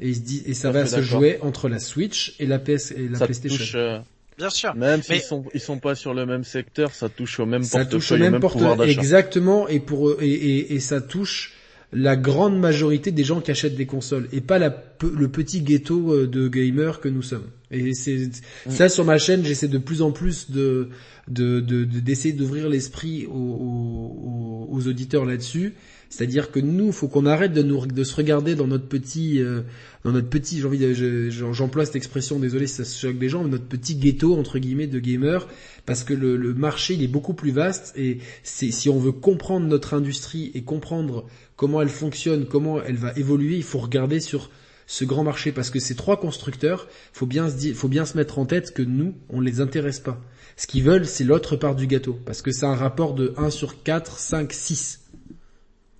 Et, 0.01 0.09
il 0.10 0.15
se 0.15 0.20
dit, 0.20 0.43
et 0.47 0.52
ça 0.55 0.70
va 0.70 0.85
se 0.86 1.01
jouer 1.01 1.39
entre 1.41 1.68
la 1.68 1.78
Switch 1.78 2.35
et 2.39 2.47
la 2.47 2.59
PS 2.59 2.91
et 2.93 3.09
la 3.09 3.18
ça 3.18 3.25
PlayStation. 3.25 3.57
touche, 3.57 3.73
euh, 3.76 3.99
Bien 4.36 4.51
sûr. 4.51 4.75
même 4.75 5.01
Mais- 5.09 5.15
s'ils 5.18 5.23
sont, 5.26 5.44
ils 5.55 5.60
sont 5.60 5.78
pas 5.78 5.94
sur 5.94 6.12
le 6.12 6.26
même 6.26 6.44
secteur, 6.44 6.94
ça 6.94 7.09
touche 7.09 7.41
au 7.41 7.47
même 7.47 7.62
ça 7.62 7.78
portefeuille, 7.78 7.99
touche 8.01 8.12
au 8.12 8.18
même 8.18 8.39
portefeuille 8.41 8.91
exactement 8.91 9.67
et 9.68 9.81
pour 9.81 10.10
eux- 10.10 10.18
et, 10.20 10.28
et, 10.31 10.75
et 10.75 10.81
ça 10.81 11.01
touche 11.01 11.55
la 11.92 12.16
grande 12.16 12.58
majorité 12.58 13.12
des 13.12 13.24
gens 13.24 13.40
qui 13.40 13.50
achètent 13.50 13.76
des 13.76 13.86
consoles 13.86 14.28
et 14.32 14.40
pas 14.40 14.58
la, 14.58 14.74
le 15.02 15.28
petit 15.28 15.60
ghetto 15.62 16.12
euh, 16.12 16.26
de 16.26 16.48
gamers 16.48 17.00
que 17.00 17.08
nous 17.08 17.23
sommes. 17.23 17.47
Et 17.70 17.94
c'est 17.94 18.31
ça 18.68 18.89
sur 18.89 19.05
ma 19.05 19.18
chaîne, 19.18 19.44
j'essaie 19.44 19.68
de 19.68 19.78
plus 19.78 20.02
en 20.02 20.12
plus 20.12 20.50
de 20.50 20.89
de 21.28 21.60
de- 21.60 21.84
de- 21.84 22.00
d'essayer 22.00 22.32
d'ouvrir 22.34 22.68
l'esprit 22.68 23.26
aux, 23.26 23.32
aux, 23.32 24.68
aux- 24.70 24.76
aux 24.76 24.89
auditeurs 24.89 25.24
là-dessus. 25.24 25.74
C'est-à-dire 26.08 26.52
que 26.52 26.60
nous, 26.60 26.92
faut 26.92 27.08
qu'on 27.08 27.26
arrête 27.26 27.52
de 27.52 27.62
nous 27.62 27.84
de 27.86 28.05
se 28.05 28.15
regarder 28.15 28.55
dans 28.55 28.68
notre 28.68 28.86
petit 28.86 29.40
euh, 29.40 29.62
dans 30.07 30.12
notre 30.12 30.28
petit, 30.28 30.60
j'ai 30.60 30.65
envie 30.67 30.78
de, 30.78 30.94
je- 30.94 31.31
je- 31.31 31.52
j'emploie 31.52 31.85
cette 31.85 31.97
expression, 31.97 32.39
désolé 32.39 32.67
si 32.68 32.75
ça 32.75 32.85
se 32.85 32.99
choque 32.99 33.18
des 33.18 33.28
gens, 33.28 33.43
mais 33.43 33.51
notre 33.51 33.67
petit 33.67 33.97
ghetto 33.97 34.39
entre 34.39 34.59
guillemets 34.59 34.86
de 34.86 35.01
gamers, 35.01 35.49
parce 35.85 36.05
que 36.05 36.15
le, 36.15 36.36
le 36.36 36.55
marché 36.55 36.94
il 36.94 37.02
est 37.02 37.09
beaucoup 37.09 37.35
plus 37.35 37.51
vaste 37.51 37.93
et 37.97 38.18
c'est 38.44 38.70
si 38.70 38.89
on 38.89 38.99
veut 39.01 39.12
comprendre 39.12 39.67
notre 39.67 39.94
industrie 39.94 40.52
et 40.55 40.62
comprendre 40.62 41.26
comment 41.57 41.83
elle 41.83 41.89
fonctionne, 41.89 42.47
comment 42.47 42.81
elle 42.83 42.97
va 42.97 43.12
évoluer, 43.17 43.57
il 43.57 43.62
faut 43.65 43.78
regarder 43.81 44.20
sur 44.20 44.51
ce 44.86 45.05
grand 45.05 45.25
marché 45.25 45.51
parce 45.51 45.70
que 45.70 45.81
ces 45.81 45.97
trois 45.97 46.20
constructeurs, 46.20 46.86
faut 47.12 47.26
bien 47.26 47.51
se 47.51 47.57
dire, 47.57 47.75
faut 47.75 47.89
bien 47.89 48.05
se 48.05 48.17
mettre 48.17 48.39
en 48.39 48.47
tête 48.47 48.73
que 48.73 48.83
nous, 48.83 49.15
on 49.28 49.41
les 49.41 49.60
intéresse 49.60 49.99
pas. 49.99 50.20
Ce 50.57 50.68
qu'ils 50.68 50.85
veulent, 50.85 51.05
c'est 51.07 51.25
l'autre 51.25 51.57
part 51.57 51.75
du 51.75 51.89
gâteau 51.89 52.17
parce 52.25 52.41
que 52.43 52.52
c'est 52.52 52.65
un 52.67 52.76
rapport 52.76 53.15
de 53.15 53.35
1 53.36 53.51
sur 53.51 53.83
4, 53.83 54.18
5, 54.20 54.52
6. 54.52 55.01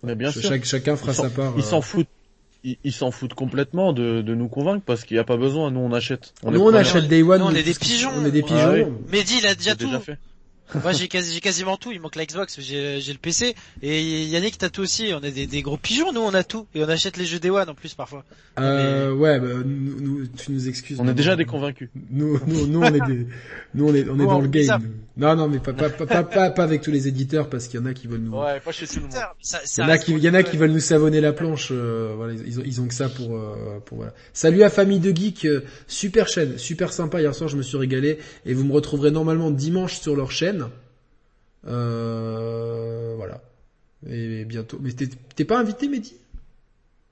Mais 0.05 0.15
bien 0.15 0.31
sûr. 0.31 0.43
Chaque- 0.43 0.65
chacun 0.65 0.95
fera 0.95 1.13
sa 1.13 1.29
part. 1.31 1.55
Ils 1.57 1.61
euh. 1.65 1.67
s'en 1.67 1.81
foutent. 1.81 2.07
Ils 2.65 2.77
ils 2.85 2.93
s'en 2.93 3.11
foutent 3.11 3.35
complètement 3.35 3.93
de, 3.93 4.23
de 4.23 4.35
nous 4.35 4.49
convaincre 4.49 4.83
parce 4.85 5.05
qu'il 5.05 5.17
n'y 5.17 5.21
a 5.21 5.25
pas 5.25 5.37
besoin. 5.37 5.71
Nous, 5.71 5.81
on 5.81 5.93
achète. 5.93 6.35
Nous, 6.45 6.55
est 6.55 6.59
on 6.59 6.75
achète 6.75 7.07
Day 7.09 7.23
One. 7.23 7.41
Nous, 7.41 7.47
on 7.47 7.55
est 7.55 7.63
des 7.63 7.75
pigeons. 7.75 8.11
On 8.17 8.25
est 8.25 8.31
des 8.31 8.43
Ah 8.45 8.47
pigeons. 8.47 8.73
oui. 8.73 8.85
Mehdi, 9.13 9.39
il 9.39 9.47
a 9.47 9.55
déjà 9.55 9.75
tout. 9.77 9.87
déjà 9.87 10.01
fait. 10.01 10.19
Moi, 10.83 10.93
j'ai 10.93 11.09
quasi, 11.09 11.33
j'ai 11.35 11.41
quasiment 11.41 11.77
tout. 11.77 11.93
Il 11.93 12.01
manque 12.01 12.17
la 12.17 12.27
Xbox, 12.27 12.61
j'ai, 12.61 13.01
j'ai 13.01 13.13
le 13.13 13.19
PC. 13.19 13.55
Et 13.83 14.25
Yannick, 14.25 14.59
t'as 14.59 14.69
tout 14.69 14.83
aussi. 14.83 15.13
On 15.15 15.21
est 15.23 15.31
des, 15.31 15.47
des 15.47 15.63
gros 15.63 15.77
pigeons, 15.77 16.13
nous, 16.13 16.21
on 16.21 16.35
a 16.35 16.43
tout. 16.45 16.67
Et 16.75 16.83
on 16.85 16.89
achète 16.89 17.17
les 17.17 17.25
jeux 17.25 17.39
Day 17.39 17.51
One 17.51 17.69
en 17.69 17.75
plus 17.75 17.95
parfois. 17.95 18.25
Euh, 18.59 19.13
ouais, 19.13 19.39
bah, 19.39 19.49
nous, 19.65 20.01
nous- 20.01 20.27
tu 20.27 20.53
nous 20.53 20.69
excuses. 20.69 20.99
On 21.01 21.07
est 21.09 21.15
déjà 21.15 21.37
des 21.37 21.45
convaincus. 21.45 21.89
Nous, 22.11 22.41
nous, 22.47 22.67
nous, 22.67 22.81
on 22.81 22.85
est 22.95 23.07
des, 23.07 23.27
nous, 23.75 23.89
on 23.89 23.95
est, 23.95 24.09
on 24.09 24.19
est 24.19 24.27
dans 24.27 24.41
le 24.41 24.49
game. 24.49 24.83
Non, 25.19 25.35
non, 25.35 25.49
mais 25.49 25.59
pas, 25.61 25.73
pas, 25.73 25.89
pas, 25.89 26.05
pas, 26.05 26.25
pas, 26.25 26.51
pas 26.51 26.63
avec 26.65 26.83
tous 26.83 26.91
les 26.91 27.09
éditeurs 27.09 27.49
parce 27.49 27.69
qu'il 27.69 27.81
y 27.81 27.83
en 27.83 27.87
a 27.87 27.95
qui 27.95 28.07
veulent 28.07 28.21
nous, 28.21 28.37
Ouais, 28.37 28.61
pas 28.61 28.71
chez 28.73 28.87
tout 28.87 28.97
le 28.97 29.03
monde. 29.03 29.13
Ça, 29.41 29.61
il 29.65 29.81
y 29.81 29.83
en 29.83 29.89
a 29.89 29.97
qui, 29.99 30.11
pour 30.13 30.19
il 30.19 30.25
y 30.25 30.29
en 30.29 30.35
a 30.35 30.43
qui 30.43 30.57
veulent 30.59 30.73
nous 30.73 30.81
savonner 30.81 31.21
la 31.23 31.33
planche. 31.33 31.69
euh, 31.71 32.13
voilà, 32.17 32.35
ils 32.35 32.59
ont, 32.61 32.63
ils 32.67 32.81
ont 32.83 32.87
que 32.89 32.93
ça 32.95 33.09
pour, 33.09 33.35
euh, 33.37 33.79
pour 33.87 33.97
voilà. 33.99 34.13
Salut 34.35 34.63
à 34.63 34.69
famille 34.69 35.01
de 35.01 35.17
geeks, 35.17 35.47
euh, 35.47 35.65
super 35.87 36.29
chaîne, 36.29 36.59
super 36.59 36.93
sympa. 36.93 37.21
Hier 37.21 37.35
soir, 37.35 37.49
je 37.49 37.57
me 37.57 37.63
suis 37.63 37.79
régalé 37.79 38.19
et 38.45 38.53
vous 38.53 38.65
me 38.65 38.73
retrouverez 38.73 39.11
normalement 39.11 39.51
dimanche 39.51 39.99
sur 40.01 40.17
leur 40.17 40.31
chaîne. 40.33 40.56
Euh, 41.67 43.15
voilà. 43.17 43.41
Et 44.09 44.45
bientôt. 44.45 44.79
Mais 44.81 44.93
t'es, 44.93 45.45
pas 45.45 45.59
invité, 45.59 45.89
Mehdi? 45.89 46.15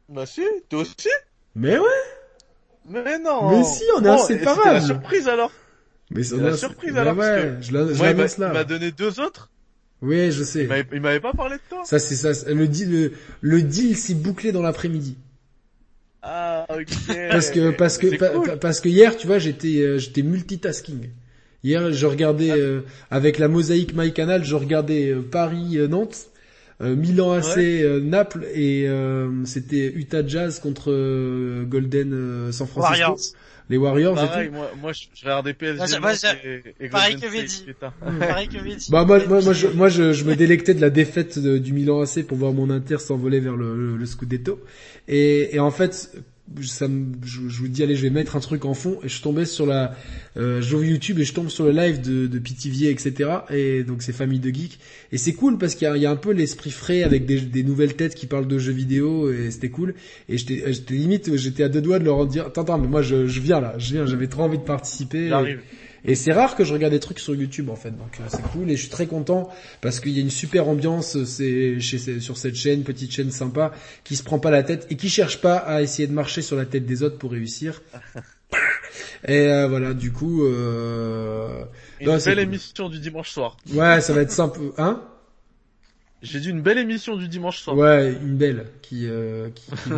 Bah 0.08 0.26
si, 0.26 0.42
toi 0.68 0.80
aussi. 0.80 1.08
Mais 1.54 1.78
ouais. 1.78 1.88
Mais 2.88 3.18
non. 3.18 3.50
Mais 3.50 3.64
si, 3.64 3.82
on 3.96 4.00
est 4.00 4.04
Bon, 4.04 4.12
inséparables. 4.22 4.60
C'était 4.62 4.74
la 4.74 4.80
surprise 4.80 5.28
alors. 5.28 5.50
Mais 6.10 6.22
c'est 6.22 6.36
la 6.36 6.56
surprise, 6.56 6.96
alors, 6.96 7.16
parce 7.16 7.28
ouais, 7.28 7.56
je 7.62 7.72
la- 7.72 7.92
je 7.92 7.94
Moi, 7.94 7.94
il 7.94 7.98
m'a 7.98 8.06
l'annonce 8.12 8.34
il 8.36 8.40
m'a 8.42 8.52
là. 8.52 8.64
donné 8.64 8.90
deux 8.92 9.20
autres. 9.20 9.50
Oui, 10.02 10.30
je 10.30 10.44
sais. 10.44 10.68
Il 10.92 11.00
m'avait- 11.00 11.20
pas 11.20 11.32
parlé 11.32 11.56
de 11.56 11.62
toi. 11.70 11.82
Ça 11.86 11.98
c'est 11.98 12.14
ça. 12.14 12.52
Le 12.52 12.68
deal, 12.68 12.90
le, 12.92 13.12
le 13.40 13.62
deal 13.62 13.96
s'est 13.96 14.14
bouclé 14.14 14.52
dans 14.52 14.60
l'après-midi. 14.60 15.16
Ah, 16.22 16.66
ok. 16.68 16.86
Parce 17.30 17.50
que 17.50 17.70
parce 17.70 17.98
que 17.98 18.16
pa- 18.16 18.28
cool. 18.30 18.58
parce 18.58 18.80
que 18.80 18.88
hier, 18.88 19.16
tu 19.16 19.26
vois, 19.26 19.38
j'étais 19.38 19.78
euh, 19.80 19.98
j'étais 19.98 20.22
multitasking. 20.22 21.08
Hier, 21.64 21.92
je 21.92 22.06
regardais 22.06 22.50
Ah. 22.50 22.56
euh, 22.56 22.80
avec 23.10 23.38
la 23.38 23.48
mosaïque 23.48 23.94
MyCanal, 23.96 24.44
je 24.44 24.54
regardais 24.54 25.10
euh, 25.10 25.22
Paris 25.22 25.78
euh, 25.78 25.88
Nantes, 25.88 26.26
Milan 26.80 27.32
AC 27.32 27.56
euh, 27.58 28.00
Naples 28.00 28.44
et 28.52 28.86
euh, 28.88 29.44
c'était 29.46 29.92
Utah 29.94 30.26
Jazz 30.26 30.58
contre 30.60 30.90
euh, 30.92 31.64
Golden 31.64 32.12
euh, 32.12 32.52
San 32.52 32.66
Francisco. 32.66 33.00
Warriors. 33.00 33.18
Les 33.70 33.78
Warriors 33.78 34.18
et 34.22 34.26
Pareil, 34.26 34.48
tout. 34.48 34.54
moi, 34.56 34.70
moi, 34.78 34.92
je 34.92 35.04
je 35.14 35.22
regardais 35.24 35.54
PSG. 35.54 35.98
Moi, 35.98 36.12
et- 36.80 36.88
pareil 36.90 37.16
que 37.16 37.64
putain. 37.64 37.94
Pareil 38.20 38.48
que. 38.48 38.90
Bah 38.90 39.06
moi, 39.06 39.20
moi, 39.26 39.40
moi, 39.40 39.52
je, 39.54 39.66
moi 39.68 39.88
je, 39.88 40.12
je 40.12 40.24
me 40.24 40.34
délectais 40.36 40.74
de 40.74 40.82
la 40.82 40.90
défaite 40.90 41.38
de- 41.38 41.56
du 41.56 41.72
Milan 41.72 42.02
AC 42.02 42.26
pour 42.26 42.36
voir 42.36 42.52
mon 42.52 42.68
Inter 42.68 42.98
s'envoler 42.98 43.40
vers 43.40 43.56
le, 43.56 43.74
le, 43.74 43.96
le 43.96 44.04
Scudetto. 44.06 44.60
Et, 45.08 45.54
et 45.56 45.60
en 45.60 45.70
fait, 45.70 46.10
ça 46.62 46.88
me, 46.88 47.06
je, 47.24 47.48
je 47.48 47.58
vous 47.58 47.68
dis 47.68 47.82
allez, 47.82 47.96
je 47.96 48.02
vais 48.02 48.10
mettre 48.10 48.36
un 48.36 48.40
truc 48.40 48.64
en 48.64 48.74
fond 48.74 48.98
et 49.02 49.08
je 49.08 49.20
tombais 49.22 49.44
sur 49.44 49.66
la, 49.66 49.96
euh, 50.36 50.60
j'ouvre 50.60 50.84
YouTube 50.84 51.18
et 51.18 51.24
je 51.24 51.32
tombe 51.32 51.48
sur 51.48 51.64
le 51.64 51.72
live 51.72 52.00
de, 52.00 52.26
de 52.26 52.38
Pithiviers, 52.38 52.90
etc. 52.90 53.30
Et 53.50 53.82
donc 53.82 54.02
c'est 54.02 54.12
famille 54.12 54.40
de 54.40 54.50
geeks. 54.50 54.78
Et 55.12 55.18
c'est 55.18 55.32
cool 55.32 55.58
parce 55.58 55.74
qu'il 55.74 55.90
y 55.96 56.00
y 56.00 56.06
a 56.06 56.10
un 56.10 56.16
peu 56.16 56.32
l'esprit 56.32 56.70
frais 56.70 57.02
avec 57.02 57.24
des, 57.26 57.40
des 57.40 57.62
nouvelles 57.62 57.94
têtes 57.94 58.14
qui 58.14 58.26
parlent 58.26 58.46
de 58.46 58.58
jeux 58.58 58.72
vidéo 58.72 59.32
et 59.32 59.50
c'était 59.50 59.70
cool. 59.70 59.94
Et 60.28 60.36
j'étais, 60.38 60.70
limite, 60.90 61.34
j'étais 61.36 61.62
à 61.62 61.68
deux 61.68 61.80
doigts 61.80 61.98
de 61.98 62.04
leur 62.04 62.26
dire, 62.26 62.46
attends, 62.46 62.78
mais 62.78 62.88
moi 62.88 63.02
je, 63.02 63.26
je 63.26 63.40
viens 63.40 63.60
là, 63.60 63.74
je 63.78 63.94
viens, 63.94 64.06
j'avais 64.06 64.28
trop 64.28 64.42
envie 64.42 64.58
de 64.58 64.64
participer. 64.64 65.30
Et 66.06 66.14
c'est 66.14 66.32
rare 66.32 66.54
que 66.54 66.64
je 66.64 66.72
regarde 66.74 66.92
des 66.92 67.00
trucs 67.00 67.18
sur 67.18 67.34
YouTube 67.34 67.70
en 67.70 67.76
fait, 67.76 67.90
donc 67.90 68.18
euh, 68.20 68.24
c'est 68.28 68.42
cool 68.52 68.70
et 68.70 68.76
je 68.76 68.82
suis 68.82 68.90
très 68.90 69.06
content 69.06 69.48
parce 69.80 70.00
qu'il 70.00 70.12
y 70.12 70.18
a 70.18 70.20
une 70.20 70.28
super 70.30 70.68
ambiance 70.68 71.16
euh, 71.16 71.24
c'est 71.24 71.80
chez 71.80 71.96
ces- 71.98 72.20
sur 72.20 72.36
cette 72.36 72.56
chaîne, 72.56 72.82
petite 72.82 73.10
chaîne 73.10 73.30
sympa, 73.30 73.72
qui 74.04 74.14
se 74.16 74.22
prend 74.22 74.38
pas 74.38 74.50
la 74.50 74.62
tête 74.62 74.86
et 74.90 74.96
qui 74.96 75.08
cherche 75.08 75.40
pas 75.40 75.56
à 75.56 75.80
essayer 75.80 76.06
de 76.06 76.12
marcher 76.12 76.42
sur 76.42 76.56
la 76.56 76.66
tête 76.66 76.84
des 76.84 77.02
autres 77.02 77.16
pour 77.16 77.30
réussir. 77.32 77.80
Et 79.26 79.48
euh, 79.48 79.66
voilà, 79.68 79.94
du 79.94 80.12
coup, 80.12 80.44
euh... 80.44 81.64
Une 82.00 82.08
non, 82.08 82.16
belle 82.18 82.34
cool. 82.34 82.38
émission 82.42 82.88
du 82.90 82.98
dimanche 82.98 83.30
soir. 83.30 83.56
ouais, 83.72 84.00
ça 84.02 84.12
va 84.12 84.20
être 84.20 84.30
simple, 84.30 84.60
hein? 84.76 85.02
J'ai 86.22 86.40
dit 86.40 86.50
une 86.50 86.60
belle 86.62 86.78
émission 86.78 87.16
du 87.16 87.28
dimanche 87.28 87.58
soir. 87.60 87.76
Ouais, 87.76 88.12
une 88.22 88.36
belle 88.36 88.66
qui 88.82 89.06
euh, 89.08 89.48
qui, 89.54 89.70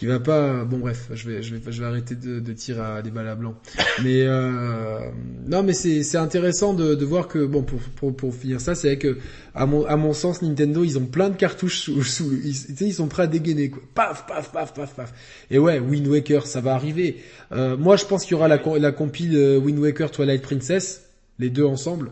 qui 0.00 0.06
va 0.06 0.18
pas. 0.18 0.64
Bon 0.64 0.78
bref, 0.78 1.10
je 1.12 1.28
vais 1.28 1.42
je 1.42 1.54
vais 1.54 1.60
je 1.70 1.78
vais 1.78 1.86
arrêter 1.86 2.14
de, 2.14 2.40
de 2.40 2.52
tirer 2.54 2.80
à 2.80 3.02
des 3.02 3.10
balles 3.10 3.28
à 3.28 3.34
blanc. 3.34 3.54
Mais 4.02 4.22
euh, 4.22 4.98
non, 5.46 5.62
mais 5.62 5.74
c'est 5.74 6.02
c'est 6.04 6.16
intéressant 6.16 6.72
de, 6.72 6.94
de 6.94 7.04
voir 7.04 7.28
que 7.28 7.44
bon 7.44 7.62
pour 7.62 7.80
pour 7.96 8.16
pour 8.16 8.34
finir 8.34 8.62
ça, 8.62 8.74
c'est 8.74 8.96
que 8.96 9.18
à 9.54 9.66
mon 9.66 9.84
à 9.84 9.96
mon 9.96 10.14
sens 10.14 10.40
Nintendo 10.40 10.84
ils 10.84 10.96
ont 10.96 11.04
plein 11.04 11.28
de 11.28 11.36
cartouches 11.36 11.80
sous 11.80 12.02
sous 12.16 12.32
ils, 12.32 12.54
tu 12.54 12.76
sais, 12.76 12.86
ils 12.86 12.94
sont 12.94 13.08
prêts 13.08 13.24
à 13.24 13.26
dégainer 13.26 13.68
quoi. 13.68 13.82
Paf 13.94 14.26
paf 14.26 14.50
paf 14.52 14.72
paf 14.72 14.94
paf. 14.94 15.12
Et 15.50 15.58
ouais, 15.58 15.78
Wind 15.80 16.06
Waker 16.06 16.46
ça 16.46 16.62
va 16.62 16.72
arriver. 16.74 17.18
Euh, 17.52 17.76
moi 17.76 17.96
je 17.96 18.06
pense 18.06 18.22
qu'il 18.22 18.32
y 18.32 18.34
aura 18.36 18.48
la 18.48 18.58
la 18.78 18.92
compile 18.92 19.36
euh, 19.36 19.58
Wind 19.58 19.78
Waker 19.78 20.10
Twilight 20.10 20.40
Princess, 20.40 21.02
les 21.38 21.50
deux 21.50 21.66
ensemble. 21.66 22.10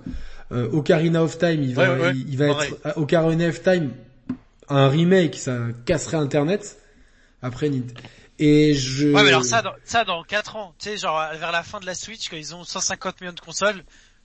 Euh, 0.52 0.68
Ocarina 0.72 1.24
of 1.24 1.38
Time, 1.38 1.62
il 1.62 1.74
va, 1.74 1.94
Ouais, 1.94 2.00
ouais, 2.02 2.12
il, 2.14 2.28
il 2.32 2.36
va 2.36 2.48
pareil. 2.48 2.70
être 2.70 2.98
euh, 2.98 3.00
Ocarina 3.00 3.48
of 3.48 3.62
Time, 3.62 3.92
un 4.68 4.88
remake, 4.88 5.36
ça 5.36 5.58
casserait 5.86 6.18
Internet. 6.18 6.76
Après, 7.42 7.68
Nint- 7.70 7.94
et 8.40 8.74
je. 8.74 9.08
Ouais, 9.08 9.22
mais 9.22 9.28
alors 9.30 9.44
ça, 9.44 9.62
dans, 9.62 9.72
ça 9.84 10.04
dans 10.04 10.22
4 10.22 10.56
ans, 10.56 10.74
tu 10.78 10.90
sais, 10.90 10.96
genre 10.96 11.20
vers 11.38 11.50
la 11.52 11.62
fin 11.62 11.80
de 11.80 11.86
la 11.86 11.94
Switch, 11.94 12.28
quand 12.28 12.36
ils 12.36 12.54
ont 12.54 12.62
150 12.64 13.20
millions 13.20 13.32
de 13.32 13.40
consoles, 13.40 13.82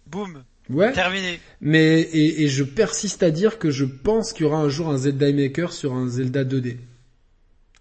boum, 0.08 0.44
Ouais. 0.70 0.92
terminé. 0.94 1.40
Mais 1.62 2.02
et, 2.02 2.44
et 2.44 2.48
je 2.48 2.64
persiste 2.64 3.22
à 3.24 3.32
dire 3.32 3.58
que 3.60 3.70
je 3.72 3.86
pense 3.86 4.32
qu'il 4.34 4.44
y 4.44 4.46
aura 4.46 4.60
un 4.60 4.70
jour 4.70 4.90
un 4.90 4.98
Zelda 4.98 5.32
Maker 5.34 5.74
sur 5.74 5.94
un 5.94 6.08
Zelda 6.08 6.44
2D. 6.46 6.78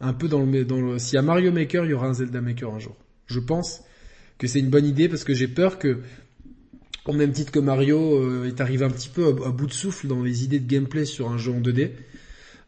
Un 0.00 0.12
peu 0.14 0.26
dans 0.28 0.42
le 0.42 0.64
dans 0.64 0.80
le. 0.80 0.98
S'il 0.98 1.14
y 1.14 1.18
a 1.18 1.22
Mario 1.22 1.52
Maker, 1.52 1.84
il 1.84 1.90
y 1.90 1.94
aura 1.94 2.08
un 2.08 2.14
Zelda 2.14 2.40
Maker 2.40 2.72
un 2.74 2.78
jour. 2.78 2.96
Je 3.26 3.38
pense 3.38 3.82
que 4.38 4.46
c'est 4.46 4.58
une 4.58 4.70
bonne 4.70 4.86
idée 4.86 5.08
parce 5.08 5.22
que 5.24 5.32
j'ai 5.34 5.48
peur 5.48 5.78
que 5.78 6.00
au 7.04 7.12
même 7.12 7.32
titre 7.32 7.52
que 7.52 7.58
Mario 7.60 8.16
euh, 8.18 8.48
est 8.48 8.60
arrivé 8.60 8.84
un 8.84 8.90
petit 8.90 9.08
peu 9.08 9.26
à, 9.26 9.28
à 9.48 9.50
bout 9.50 9.66
de 9.66 9.72
souffle 9.72 10.06
dans 10.08 10.22
les 10.22 10.44
idées 10.44 10.60
de 10.60 10.66
gameplay 10.68 11.04
sur 11.04 11.30
un 11.30 11.36
jeu 11.38 11.52
en 11.52 11.60
2D. 11.60 11.90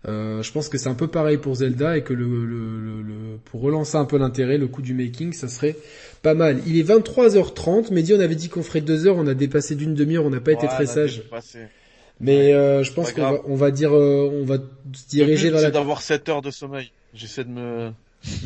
Euh, 0.07 0.43
je 0.43 0.53
pense 0.53 0.69
que 0.69 0.77
c'est 0.77 0.89
un 0.89 0.95
peu 0.95 1.07
pareil 1.09 1.39
pour 1.39 1.55
Zelda 1.57 1.97
et 1.97 2.03
que 2.03 2.13
le, 2.13 2.25
le, 2.45 2.79
le- 2.81 3.03
le- 3.03 3.39
pour 3.47 3.63
relancer 3.63 3.97
un 3.97 4.05
peu 4.05 4.19
l'intérêt, 4.19 4.59
le 4.59 4.67
coup 4.67 4.83
du 4.83 4.93
making, 4.93 5.33
ça 5.33 5.49
serait 5.49 5.77
pas 6.23 6.35
mal. 6.35 6.61
Il 6.67 6.79
est 6.79 6.83
23h30, 6.83 7.89
mais 7.91 8.03
dit 8.03 8.13
on 8.13 8.21
avait 8.21 8.35
dit 8.35 8.49
qu'on 8.49 8.63
ferait 8.63 8.83
deux 8.83 9.07
heures, 9.07 9.17
on 9.17 9.27
a 9.27 9.35
dépassé 9.35 9.75
d'une 9.75 9.95
demi-heure, 9.95 10.25
on 10.25 10.31
n'a 10.31 10.41
pas 10.41 10.53
été 10.53 10.67
très 10.67 10.87
sage. 10.87 11.23
Mais 12.21 12.53
euh, 12.55 12.83
je 12.85 12.93
pense 12.93 13.13
qu'on 13.13 13.23
va, 13.23 13.41
on 13.47 13.55
va 13.57 13.71
dire, 13.71 13.95
euh, 13.95 14.31
on 14.33 14.45
va 14.45 14.57
se 14.93 15.09
diriger 15.09 15.51
vers 15.51 15.63
la. 15.63 15.71
d'avoir 15.71 16.01
7 16.01 16.29
heures 16.29 16.43
de 16.43 16.51
sommeil. 16.51 16.91
J'essaie 17.15 17.45
de 17.45 17.51
me, 17.51 17.93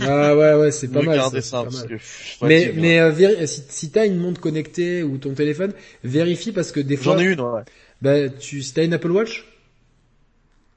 Ah 0.00 0.36
ouais 0.36 0.54
ouais, 0.54 0.70
c'est 0.70 0.88
pas 0.92 1.02
mal. 1.02 1.16
garder 1.16 1.40
Ça, 1.40 1.50
ça, 1.50 1.50
c'est 1.50 1.50
pas 1.50 1.62
parce 1.64 1.76
mal. 1.76 1.88
que 1.88 1.94
pff, 1.94 2.38
Mais 2.76 3.00
euh, 3.00 3.46
si, 3.46 3.62
si 3.68 3.90
t'as 3.90 4.06
une 4.06 4.16
montre 4.16 4.40
connectée 4.40 5.02
ou 5.02 5.18
ton 5.18 5.34
téléphone, 5.34 5.72
vérifie 6.04 6.52
parce 6.52 6.72
que 6.72 6.80
des 6.80 6.96
fois, 6.96 7.14
J'en 7.14 7.20
ai 7.20 7.24
une, 7.24 7.40
ouais. 7.40 7.62
bah 8.02 8.28
tu, 8.28 8.62
si 8.62 8.72
t'as 8.74 8.84
une 8.84 8.94
Apple 8.94 9.10
Watch, 9.10 9.44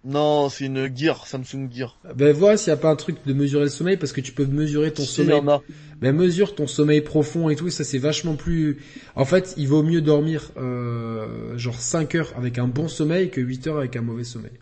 Non, 0.03 0.49
c'est 0.49 0.65
une 0.65 0.89
Gear, 0.97 1.27
Samsung 1.27 1.69
Gear. 1.71 1.95
ben 2.15 2.33
vois 2.33 2.57
s'il 2.57 2.69
y 2.69 2.73
a 2.73 2.77
pas 2.77 2.89
un 2.89 2.95
truc 2.95 3.17
de 3.25 3.33
mesurer 3.33 3.65
le 3.65 3.69
sommeil 3.69 3.97
parce 3.97 4.13
que 4.13 4.21
tu 4.21 4.31
peux 4.31 4.45
mesurer 4.47 4.91
ton 4.91 5.03
Si, 5.03 5.21
il 5.21 5.25
y 5.25 5.27
sommeil. 5.27 5.39
en 5.41 5.47
a. 5.47 5.61
Ben 6.01 6.15
mesure 6.15 6.55
ton 6.55 6.65
sommeil 6.65 7.01
profond 7.01 7.49
et 7.49 7.55
tout, 7.55 7.69
ça 7.69 7.83
c'est 7.83 7.99
vachement 7.99 8.33
plus. 8.35 8.77
En 9.15 9.25
fait, 9.25 9.53
il 9.57 9.67
vaut 9.67 9.83
mieux 9.83 10.01
dormir 10.01 10.51
euh, 10.57 11.55
genre 11.57 11.79
5 11.79 12.15
heures 12.15 12.33
avec 12.35 12.57
un 12.57 12.67
bon 12.67 12.87
sommeil 12.87 13.29
que 13.29 13.39
8 13.41 13.67
heures 13.67 13.77
avec 13.77 13.95
un 13.95 14.01
mauvais 14.01 14.23
sommeil. 14.23 14.53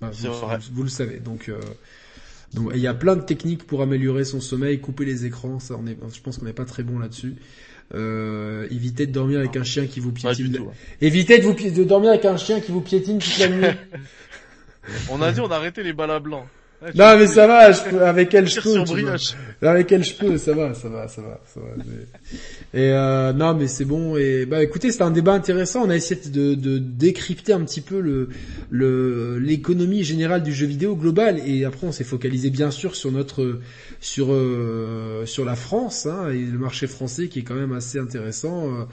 Enfin, 0.00 0.12
vous, 0.30 0.46
vrai. 0.46 0.56
vous- 0.56 0.74
vous 0.76 0.82
le 0.82 0.88
savez. 0.88 1.18
Donc, 1.18 1.50
euh, 1.50 1.60
donc 2.54 2.70
il 2.74 2.80
y 2.80 2.86
a 2.86 2.94
plein 2.94 3.16
de 3.16 3.22
techniques 3.22 3.66
pour 3.66 3.82
améliorer 3.82 4.24
son 4.24 4.40
sommeil, 4.40 4.80
couper 4.80 5.04
les 5.04 5.26
écrans. 5.26 5.60
Ça, 5.60 5.76
on 5.78 5.86
est, 5.86 5.98
je 6.14 6.20
pense 6.22 6.38
qu'on 6.38 6.46
n'est 6.46 6.54
pas 6.54 6.64
très 6.64 6.82
bon 6.84 6.98
là-dessus. 6.98 7.36
Euh, 7.94 8.66
évitez 8.70 9.06
de 9.06 9.12
dormir 9.12 9.40
avec 9.40 9.56
un 9.56 9.64
chien 9.64 9.86
qui 9.86 10.00
vous 10.00 10.12
piétine. 10.12 10.52
tout. 10.52 10.62
ouais. 10.62 10.72
Évitez 11.02 11.38
de 11.38 11.42
vous 11.44 11.52
de 11.52 11.84
dormir 11.84 12.10
avec 12.10 12.24
un 12.24 12.38
chien 12.38 12.60
qui 12.60 12.72
vous 12.72 12.80
piétine 12.80 13.18
toute 13.18 13.38
la 13.38 13.48
nuit. 13.48 13.66
On 15.10 15.20
a 15.22 15.32
dit 15.32 15.40
on 15.40 15.50
a 15.50 15.56
arrêté 15.56 15.82
les 15.82 15.92
balles 15.92 16.10
à 16.10 16.20
blanc. 16.20 16.46
Ouais, 16.82 16.88
non 16.94 17.12
tu- 17.12 17.18
mais 17.20 17.26
ça 17.26 17.46
va, 17.46 17.72
je 17.72 17.82
peux, 17.82 18.02
avec 18.06 18.32
elle 18.32 18.48
je 18.48 18.58
peux. 18.58 18.70
Avec 19.60 19.92
elle 19.92 20.02
je 20.02 20.14
peux, 20.14 20.38
ça 20.38 20.54
va, 20.54 20.72
ça 20.72 20.88
va, 20.88 21.08
ça 21.08 21.20
va, 21.20 21.38
ça 21.46 21.60
va. 21.60 21.66
c'est- 21.76 22.38
Et 22.78 22.90
euh, 22.94 23.34
non, 23.34 23.52
mais 23.54 23.66
c'est 23.68 23.84
bon. 23.84 24.16
Et 24.16 24.46
bah 24.46 24.62
écoutez, 24.62 24.90
c'était 24.90 25.04
un 25.04 25.10
débat 25.10 25.34
intéressant. 25.34 25.82
On 25.84 25.90
a 25.90 25.96
essayé 25.96 26.18
de, 26.30 26.54
de 26.54 26.78
décrypter 26.78 27.52
un 27.52 27.60
petit 27.64 27.82
peu 27.82 28.00
le 28.00 28.30
le 28.70 29.38
l'économie 29.38 30.04
générale 30.04 30.42
du 30.42 30.54
jeu 30.54 30.64
vidéo 30.64 30.96
global. 30.96 31.38
Et 31.46 31.66
après, 31.66 31.86
on 31.86 31.92
s'est 31.92 32.02
focalisé 32.04 32.48
bien 32.48 32.70
sûr 32.70 32.96
sur 32.96 33.12
notre 33.12 33.60
sur 34.00 34.28
euh, 34.30 35.26
sur 35.26 35.44
la 35.44 35.56
France 35.56 36.06
hein, 36.06 36.30
et 36.30 36.38
le 36.38 36.58
marché 36.58 36.86
français 36.86 37.28
qui 37.28 37.40
est 37.40 37.42
quand 37.42 37.56
même 37.56 37.72
assez 37.74 37.98
intéressant. 37.98 38.68
euh, 38.68 38.84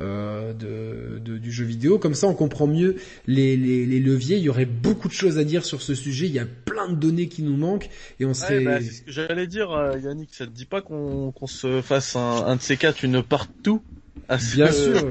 euh, 0.00 0.52
de, 0.52 1.18
de- 1.18 1.38
du 1.38 1.52
jeu 1.52 1.64
vidéo. 1.64 1.98
Comme 1.98 2.14
ça, 2.14 2.26
on 2.26 2.34
comprend 2.34 2.66
mieux 2.66 2.96
les, 3.26 3.56
les, 3.56 3.86
les 3.86 4.00
leviers. 4.00 4.36
Il 4.36 4.42
y 4.42 4.48
aurait 4.48 4.64
beaucoup 4.64 5.08
de 5.08 5.12
choses 5.12 5.38
à 5.38 5.44
dire 5.44 5.64
sur 5.64 5.82
ce 5.82 5.94
sujet. 5.94 6.26
Il 6.26 6.32
y 6.32 6.38
a 6.38 6.46
plein 6.46 6.88
de 6.88 6.94
données 6.96 7.28
qui 7.28 7.42
nous 7.42 7.56
manque 7.56 7.90
et 8.20 8.24
on 8.24 8.34
serait. 8.34 8.58
Ouais, 8.58 8.80
bah, 8.80 8.86
j'allais 9.06 9.46
dire, 9.46 9.70
euh, 9.70 9.98
Yannick. 9.98 10.30
Ça 10.32 10.46
te 10.46 10.50
dit 10.50 10.66
pas 10.66 10.80
qu'on 10.82 11.32
qu'on 11.32 11.46
se 11.46 11.80
fasse 11.82 12.16
un, 12.16 12.44
un 12.46 12.56
de 12.56 12.60
ces 12.62 12.76
quatre, 12.76 13.04
une 13.04 13.22
partout 13.22 13.82
à 14.28 14.38
ce, 14.38 14.56
Bien 14.56 14.72
sûr. 14.72 15.06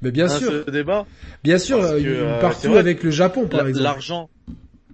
Mais 0.00 0.12
bien 0.12 0.28
sûr, 0.28 0.62
ce 0.64 0.70
débat? 0.70 1.06
bien 1.42 1.58
sûr, 1.58 1.80
que, 1.80 1.98
une 1.98 2.06
euh, 2.06 2.40
partout 2.40 2.76
avec 2.76 3.02
le 3.02 3.10
Japon 3.10 3.48
par 3.48 3.66
exemple. 3.66 3.82
L'argent 3.84 4.30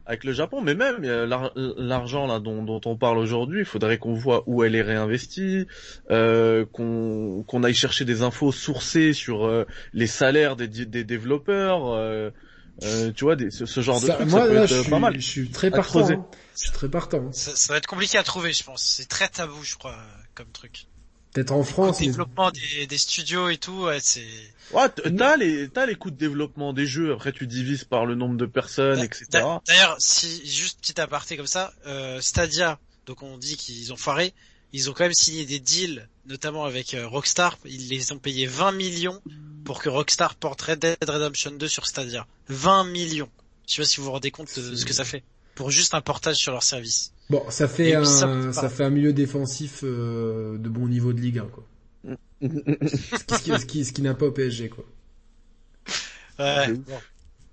avec 0.06 0.24
le 0.24 0.32
Japon, 0.32 0.60
mais 0.60 0.74
même 0.74 1.02
l'ar- 1.02 1.52
l'argent 1.54 2.26
là 2.26 2.38
dont, 2.40 2.62
dont 2.62 2.80
on 2.84 2.96
parle 2.96 3.18
aujourd'hui, 3.18 3.60
il 3.60 3.64
faudrait 3.64 3.98
qu'on 3.98 4.14
voit 4.14 4.42
où 4.46 4.62
elle 4.64 4.74
est 4.74 4.82
réinvestie, 4.82 5.66
euh, 6.10 6.64
qu'on 6.66 7.62
aille 7.62 7.74
chercher 7.74 8.04
des 8.04 8.22
infos 8.22 8.52
sourcées 8.52 9.12
sur 9.12 9.46
euh, 9.46 9.64
les 9.92 10.06
salaires 10.06 10.56
des, 10.56 10.68
des 10.68 11.04
développeurs, 11.04 11.86
euh, 11.88 12.30
euh, 12.82 13.12
tu 13.12 13.24
vois, 13.24 13.36
des, 13.36 13.50
ce, 13.50 13.66
ce 13.66 13.80
genre 13.80 14.00
de 14.00 14.08
trucs, 14.08 14.28
moi 14.28 14.40
ça 14.40 14.46
peut 14.48 14.54
là, 14.54 14.62
être 14.64 14.68
je 14.70 14.74
euh, 14.74 14.82
suis, 14.82 14.90
pas 14.90 14.98
mal. 14.98 15.14
je 15.14 15.20
suis 15.20 15.48
très 15.50 15.70
partant. 15.70 16.06
hein. 16.10 16.26
Je 16.54 16.60
suis 16.60 16.70
très 16.72 16.88
partant. 16.88 17.32
Ça, 17.32 17.56
ça 17.56 17.72
va 17.72 17.78
être 17.78 17.86
compliqué 17.86 18.18
à 18.18 18.22
trouver, 18.22 18.52
je 18.52 18.62
pense. 18.64 18.82
C'est 18.82 19.08
très 19.08 19.28
tabou, 19.28 19.62
je 19.62 19.76
crois, 19.76 19.96
comme 20.34 20.50
truc. 20.52 20.86
Peut-être 21.34 21.52
en 21.52 21.62
France. 21.64 21.98
le 22.00 22.06
mais- 22.06 22.12
développement 22.12 22.50
des, 22.50 22.86
des 22.86 22.98
studios 22.98 23.48
et 23.50 23.58
tout, 23.58 23.82
ouais, 23.84 23.98
c'est. 24.00 24.24
Ouais, 24.72 24.88
t'as 24.88 25.36
les 25.36 25.68
t'as 25.68 25.84
les 25.84 25.94
coûts 25.96 26.10
de 26.10 26.16
développement 26.16 26.72
des 26.72 26.86
jeux. 26.86 27.12
Après, 27.12 27.32
tu 27.32 27.46
divises 27.46 27.84
par 27.84 28.06
le 28.06 28.14
nombre 28.14 28.36
de 28.36 28.46
personnes, 28.46 29.00
etc. 29.00 29.26
D'a- 29.30 29.60
D'ailleurs, 29.66 29.96
si 29.98 30.46
juste 30.48 30.78
petit 30.80 30.98
aparté 31.00 31.36
comme 31.36 31.46
ça, 31.46 31.74
euh, 31.86 32.20
Stadia, 32.22 32.78
donc 33.06 33.22
on 33.22 33.36
dit 33.36 33.56
qu'ils 33.56 33.92
ont 33.92 33.96
foiré, 33.96 34.32
ils 34.72 34.88
ont 34.88 34.92
quand 34.94 35.04
même 35.04 35.12
signé 35.12 35.44
des 35.44 35.58
deals, 35.60 36.08
notamment 36.26 36.64
avec 36.64 36.94
euh, 36.94 37.06
Rockstar. 37.06 37.58
Ils 37.66 37.88
les 37.88 38.12
ont 38.12 38.18
payé 38.18 38.46
20 38.46 38.72
millions 38.72 39.20
pour 39.64 39.82
que 39.82 39.88
Rockstar 39.88 40.34
porte 40.36 40.62
Red 40.62 40.78
Dead 40.78 40.96
Redemption 41.06 41.50
2 41.50 41.68
sur 41.68 41.86
Stadia. 41.86 42.26
20 42.48 42.84
millions. 42.84 43.28
Je 43.66 43.74
sais 43.74 43.82
pas 43.82 43.86
si 43.86 43.96
vous 43.98 44.04
vous 44.04 44.12
rendez 44.12 44.30
compte 44.30 44.58
de 44.58 44.76
ce 44.76 44.84
que 44.84 44.92
ça 44.92 45.04
fait 45.04 45.22
pour 45.54 45.70
juste 45.70 45.94
un 45.94 46.00
portage 46.00 46.36
sur 46.36 46.52
leur 46.52 46.62
service. 46.62 47.12
Bon, 47.30 47.42
ça 47.48 47.68
fait 47.68 47.90
Et 47.90 47.94
un, 47.94 48.00
Ubisoft, 48.00 48.52
ça 48.52 48.68
fait 48.68 48.84
un 48.84 48.90
milieu 48.90 49.12
défensif 49.12 49.80
euh, 49.82 50.58
de 50.58 50.68
bon 50.68 50.88
niveau 50.88 51.12
de 51.12 51.20
Ligue 51.20 51.38
1, 51.38 51.46
quoi. 51.46 51.64
ce 52.42 53.42
qui, 53.42 53.58
ce 53.58 53.66
qui, 53.66 53.84
ce 53.84 53.92
qui 53.92 54.02
n'a 54.02 54.14
pas 54.14 54.26
au 54.26 54.32
PSG, 54.32 54.68
quoi. 54.68 54.84
Ouais, 56.38 56.72
bon. 56.72 56.98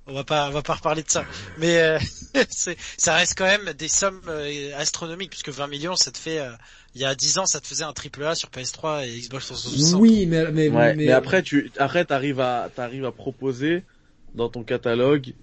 On 0.08 0.14
va 0.14 0.24
pas, 0.24 0.50
on 0.50 0.52
va 0.52 0.62
pas 0.64 0.74
reparler 0.74 1.04
de 1.04 1.10
ça. 1.10 1.26
Mais 1.60 1.80
euh, 1.80 2.00
c'est, 2.50 2.76
ça 2.98 3.16
reste 3.16 3.38
quand 3.38 3.46
même 3.46 3.74
des 3.74 3.88
sommes 3.88 4.22
euh, 4.28 4.72
astronomiques 4.78 5.30
puisque 5.30 5.50
20 5.50 5.68
millions, 5.68 5.96
ça 5.96 6.12
te 6.12 6.18
fait, 6.18 6.40
euh, 6.40 6.52
il 6.96 7.02
y 7.02 7.06
a 7.06 7.14
10 7.14 7.38
ans, 7.38 7.46
ça 7.46 7.60
te 7.60 7.68
faisait 7.68 7.84
un 7.84 7.94
triple 7.94 8.24
A 8.24 8.36
sur 8.36 8.50
PS3 8.50 9.08
et 9.08 9.20
Xbox 9.20 9.46
360. 9.46 10.02
Oui, 10.02 10.26
mais, 10.26 10.52
mais, 10.52 10.70
Ouais, 10.70 10.96
mais, 10.96 11.06
mais, 11.06 11.12
après, 11.12 11.44
tu 11.44 11.72
après 11.78 12.04
t'arrives 12.04 12.40
à 12.40 12.70
t'arrives 12.76 13.06
à 13.06 13.12
proposer 13.12 13.84
dans 14.34 14.50
ton 14.50 14.64
catalogue 14.64 15.34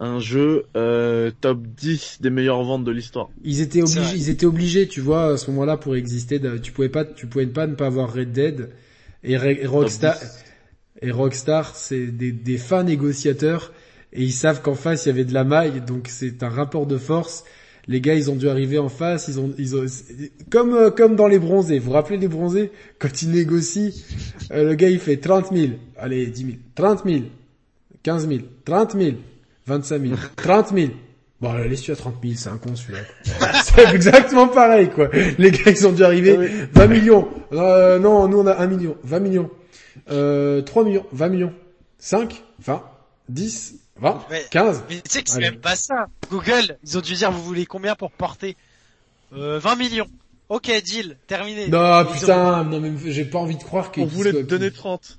un 0.00 0.20
jeu 0.20 0.64
euh, 0.76 1.30
top 1.40 1.60
10 1.76 2.18
des 2.20 2.30
meilleures 2.30 2.62
ventes 2.62 2.84
de 2.84 2.92
l'histoire. 2.92 3.30
ils 3.42 3.60
étaient 3.60 3.82
obligés, 3.82 4.16
ils 4.16 4.28
étaient 4.30 4.46
obligés, 4.46 4.86
tu 4.88 5.00
vois, 5.00 5.32
à 5.32 5.36
ce 5.36 5.50
moment-là, 5.50 5.76
pour 5.76 5.96
exister, 5.96 6.38
de- 6.38 6.58
tu 6.58 6.70
pouvais 6.72 6.88
pas, 6.88 7.04
tu 7.04 7.26
pouvais 7.26 7.46
pas 7.46 7.66
ne 7.66 7.74
pas 7.74 7.86
avoir 7.86 8.12
Red 8.12 8.32
Dead 8.32 8.70
et, 9.24 9.36
Re- 9.36 9.58
et 9.60 9.66
Rockstar. 9.66 10.18
Top 10.18 10.28
10. 10.28 10.44
Et 11.02 11.10
Rockstar, 11.10 11.74
c'est 11.76 12.06
des, 12.06 12.32
des 12.32 12.58
fins 12.58 12.82
négociateurs 12.84 13.72
et 14.12 14.22
ils 14.22 14.32
savent 14.32 14.62
qu'en 14.62 14.74
face 14.74 15.04
il 15.06 15.08
y 15.08 15.12
avait 15.12 15.24
de 15.24 15.34
la 15.34 15.44
maille, 15.44 15.80
donc 15.80 16.08
c'est 16.08 16.42
un 16.42 16.48
rapport 16.48 16.86
de 16.86 16.96
force. 16.96 17.44
Les 17.88 18.00
gars, 18.02 18.14
ils 18.14 18.30
ont 18.30 18.36
dû 18.36 18.48
arriver 18.48 18.78
en 18.78 18.88
face, 18.90 19.28
ils 19.28 19.40
ont, 19.40 19.52
ils 19.58 19.74
ont, 19.74 19.84
comme 20.50 20.74
euh, 20.74 20.90
comme 20.90 21.16
dans 21.16 21.26
les 21.26 21.38
bronzés. 21.38 21.78
Vous 21.78 21.86
vous 21.86 21.92
rappelez 21.92 22.18
les 22.18 22.28
bronzés? 22.28 22.70
Quand 22.98 23.22
ils 23.22 23.30
négocient, 23.30 23.90
euh, 24.52 24.64
le 24.68 24.74
gars 24.74 24.90
il 24.90 24.98
fait 24.98 25.16
30 25.16 25.46
000, 25.54 25.72
allez 25.96 26.26
10 26.26 26.40
000, 26.42 26.52
30 26.74 27.04
000, 27.06 27.20
15 28.02 28.28
000, 28.28 28.40
30 28.64 28.92
000, 28.96 29.10
25 29.68 30.02
000, 30.02 30.14
30 30.36 30.68
000. 30.74 30.88
Bon, 31.40 31.50
allez, 31.52 31.68
laisse-tu 31.68 31.92
à 31.92 31.96
30 31.96 32.16
000, 32.22 32.34
c'est 32.36 32.48
un 32.48 32.56
con 32.56 32.74
celui-là. 32.74 33.00
c'est 33.64 33.94
exactement 33.94 34.48
pareil, 34.48 34.90
quoi. 34.90 35.08
Les 35.38 35.50
gars, 35.52 35.70
ils 35.70 35.86
ont 35.86 35.92
dû 35.92 36.02
arriver, 36.02 36.34
Ah 36.36 36.40
oui. 36.40 36.48
20 36.72 36.86
millions. 36.88 37.28
Euh, 37.52 37.98
non, 38.00 38.26
nous 38.26 38.38
on 38.40 38.46
a 38.46 38.54
1 38.56 38.66
million, 38.66 38.96
20 39.04 39.20
millions. 39.20 39.50
Euh, 40.10 40.62
3 40.62 40.84
millions, 40.84 41.06
20 41.12 41.28
millions, 41.28 41.52
5, 41.98 42.42
20, 42.60 42.82
10, 43.28 43.74
20, 44.00 44.24
Ouais. 44.30 44.44
15. 44.50 44.84
Mais 44.88 44.96
tu 44.96 45.02
sais 45.10 45.22
que 45.22 45.30
c'est 45.30 45.36
Allez. 45.36 45.50
même 45.50 45.60
pas 45.60 45.76
ça. 45.76 46.06
Google, 46.30 46.76
ils 46.82 46.98
ont 46.98 47.00
dû 47.02 47.14
dire 47.14 47.30
vous 47.30 47.42
voulez 47.44 47.66
combien 47.66 47.94
pour 47.94 48.10
porter 48.10 48.56
euh, 49.36 49.58
20 49.60 49.76
millions. 49.76 50.08
Ok, 50.48 50.70
deal, 50.82 51.18
terminé. 51.26 51.68
Non, 51.68 52.00
Ils 52.04 52.18
putain, 52.18 52.64
non 52.64 52.80
mais 52.80 52.90
j'ai 53.12 53.26
pas 53.26 53.38
envie 53.38 53.56
de 53.56 53.62
croire 53.62 53.92
qu'ils 53.92 54.04
On 54.04 54.06
voulait 54.06 54.32
te 54.32 54.38
donner 54.38 54.70
30. 54.70 55.18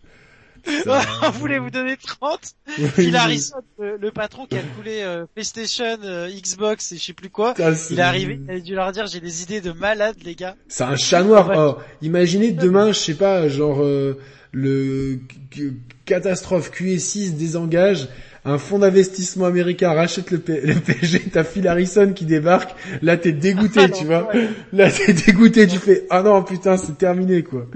On 1.24 1.30
voulait 1.32 1.60
vous 1.60 1.70
donner 1.70 1.98
30. 1.98 2.40
Oui, 2.78 2.88
Phil. 2.96 3.16
Harrison, 3.16 3.58
le, 3.80 3.98
le 3.98 4.12
patron 4.12 4.46
qui 4.46 4.58
a 4.58 4.62
coulé 4.78 5.02
euh, 5.02 5.26
PlayStation, 5.34 5.98
euh, 6.04 6.30
Xbox 6.30 6.92
et 6.92 6.98
je 6.98 7.04
sais 7.04 7.14
plus 7.14 7.30
quoi. 7.30 7.54
Il 7.90 8.00
est 8.00 8.02
arrivé, 8.02 8.40
il 8.48 8.52
a 8.56 8.60
dû 8.60 8.76
leur 8.76 8.92
dire 8.92 9.08
j'ai 9.08 9.20
des 9.20 9.44
idées 9.44 9.62
de 9.62 9.72
malade 9.72 10.16
les 10.24 10.36
gars. 10.36 10.56
C'est 10.68 10.84
un 10.84 10.96
chat 10.96 11.24
noir. 11.24 11.52
Oh, 11.56 11.82
imaginez 12.02 12.52
demain, 12.52 12.92
je 12.92 13.00
sais 13.00 13.16
pas, 13.16 13.48
genre 13.50 13.82
euh, 13.84 14.20
le 14.52 15.20
catastrophe 16.06 16.72
QE6 16.72 17.36
désengage, 17.36 18.08
un 18.46 18.58
fonds 18.58 18.80
d'investissement 18.80 19.46
américain 19.46 19.92
rachète 19.94 20.32
le, 20.32 20.40
P- 20.40 20.62
le 20.62 20.76
PSG, 20.76 21.20
t'as 21.32 21.44
Phil 21.44 21.68
Harrison 21.68 22.14
qui 22.14 22.26
débarque, 22.26 22.74
là 23.02 23.18
t'es 23.18 23.32
dégoûté, 23.34 23.82
Ah, 23.84 23.90
tu 23.90 24.04
non, 24.04 24.08
vois. 24.10 24.34
ouais. 24.34 24.48
Là 24.74 24.90
t'es 24.90 25.12
dégoûté, 25.14 25.68
tu 25.68 25.78
fais 25.78 26.06
ah 26.10 26.22
non 26.24 26.42
putain 26.44 26.78
c'est 26.78 26.98
terminé 26.98 27.44
quoi. 27.44 27.68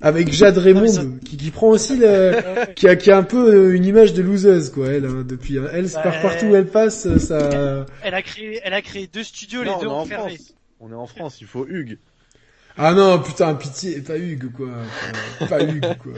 Avec 0.00 0.32
Jade 0.32 0.58
Raymond 0.58 0.80
Non, 0.80 0.86
mais 0.86 0.92
ça- 0.92 1.04
qui, 1.24 1.36
qui 1.36 1.50
prend 1.50 1.68
aussi 1.68 1.96
le, 1.96 2.36
qui 2.74 2.88
a 2.88 2.96
qui 2.96 3.10
a 3.10 3.16
un 3.16 3.22
peu 3.22 3.54
euh, 3.54 3.74
une 3.76 3.84
image 3.84 4.12
de 4.12 4.22
loseuse 4.22 4.70
quoi 4.70 4.88
elle 4.88 5.04
hein, 5.06 5.24
depuis 5.26 5.58
hein. 5.58 5.68
elle 5.72 5.86
Bah, 5.88 6.00
par 6.02 6.20
partout 6.20 6.46
où 6.46 6.56
elle 6.56 6.66
passe 6.66 7.06
euh, 7.06 7.18
ça 7.18 7.86
Elle 8.02 8.14
a 8.14 8.22
créé, 8.22 8.60
elle 8.64 8.74
a 8.74 8.82
créé 8.82 9.06
deux 9.12 9.22
studios, 9.24 9.64
Non, 9.64 9.76
les 9.76 9.80
deux 9.82 9.86
on 9.88 9.90
est 9.90 9.94
en 10.02 10.04
fermé. 10.04 10.34
France. 10.36 10.54
On 10.80 10.90
est 10.90 10.94
en 10.94 11.06
France, 11.06 11.38
il 11.40 11.46
faut 11.46 11.66
Hugues. 11.68 11.98
ah 12.76 12.92
non 12.92 13.20
putain 13.20 13.54
pitié 13.54 14.00
pas 14.00 14.18
Hugues 14.18 14.50
quoi 14.52 14.68
pas 15.48 15.62
Hugues 15.62 15.96
quoi 16.02 16.12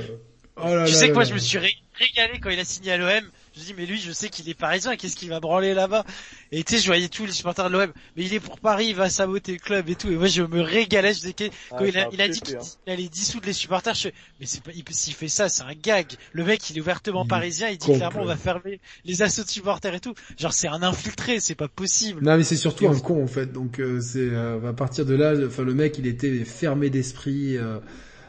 oh 0.57 0.75
là 0.75 0.85
Tu 0.87 0.93
là 0.93 0.99
sais 0.99 1.05
que 1.05 1.09
là 1.09 1.15
moi 1.15 1.23
là. 1.25 1.29
je 1.29 1.35
me 1.35 1.39
suis 1.39 1.59
ré- 1.59 1.75
régalé 1.95 2.39
quand 2.41 2.51
il 2.51 2.59
a 2.61 2.65
signé 2.65 2.93
à 2.93 2.97
l'OM. 2.97 3.25
Je 3.53 3.61
me 3.61 3.65
dis 3.65 3.75
mais 3.75 3.85
lui 3.87 3.99
je 4.01 4.12
sais 4.12 4.29
qu'il 4.29 4.49
est 4.49 4.55
parisien, 4.55 4.97
qu'est-ce 4.97 5.17
qu'il 5.17 5.29
va 5.29 5.41
branler 5.41 5.75
là-bas? 5.75 6.05
Et 6.53 6.62
tu 6.62 6.77
sais 6.77 6.81
je 6.81 6.87
voyais 6.87 7.09
tous 7.09 7.27
les 7.27 7.33
supporters 7.33 7.69
de 7.69 7.73
l'OM, 7.77 7.93
mais 8.15 8.25
il 8.25 8.33
est 8.33 8.39
pour 8.41 8.61
Paris, 8.61 8.87
il 8.91 8.95
va 8.95 9.11
saboter 9.11 9.53
le 9.53 9.59
club 9.59 9.89
et 9.89 9.97
tout. 9.97 10.09
Et 10.09 10.17
moi 10.17 10.29
je 10.29 10.43
me 10.43 10.61
régalais, 10.61 11.12
je 11.15 11.20
disais 11.20 11.33
que- 11.33 11.45
quand 11.77 11.85
Ah, 11.85 11.87
il 11.87 11.93
ça 11.93 12.01
a, 12.03 12.03
a 12.05 12.09
il 12.12 12.20
a 12.23 12.29
dit 12.29 12.41
qu'il 12.41 12.57
hein. 12.57 12.61
il 12.87 12.93
allait 12.93 13.09
dissoudre 13.09 13.47
les 13.47 13.53
supporters, 13.53 13.95
je 13.95 14.03
fais, 14.03 14.15
mais 14.39 14.47
c'est 14.47 14.62
pas, 14.62 14.70
il 14.75 14.85
peut- 14.85 14.93
s'il 14.93 15.15
fait 15.15 15.29
ça 15.29 15.49
c'est 15.49 15.62
un 15.62 15.75
gag. 15.75 16.07
Le 16.33 16.45
mec 16.45 16.70
il 16.70 16.79
est 16.79 16.81
ouvertement 16.81 17.25
Il 17.25 17.27
est 17.27 17.29
parisien, 17.29 17.69
il 17.70 17.79
dit 17.79 17.91
clairement 17.91 18.20
on 18.23 18.25
va 18.25 18.37
fermer 18.37 18.81
les 19.05 19.23
assauts 19.23 19.43
de 19.45 19.49
supporters 19.51 19.95
et 19.95 20.01
tout. 20.01 20.15
Genre 20.39 20.53
c'est 20.53 20.69
un 20.69 20.83
infiltré, 20.85 21.41
c'est 21.41 21.57
pas 21.57 21.69
possible. 21.69 22.23
Non 22.25 22.37
mais 22.37 22.45
c'est 22.45 22.57
surtout 22.57 22.87
un 22.89 22.99
con 23.01 23.23
en 23.23 23.27
fait. 23.27 23.53
Donc 23.53 23.81
euh, 23.81 24.01
c'est 24.01 24.19
euh, 24.20 24.69
à 24.69 24.73
partir 24.73 25.05
de 25.05 25.15
là, 25.15 25.35
enfin 25.47 25.65
le 25.65 25.75
mec 25.75 25.99
il 25.99 26.07
était 26.07 26.45
fermé 26.45 26.89
d'esprit. 26.89 27.57
euh, 27.57 27.79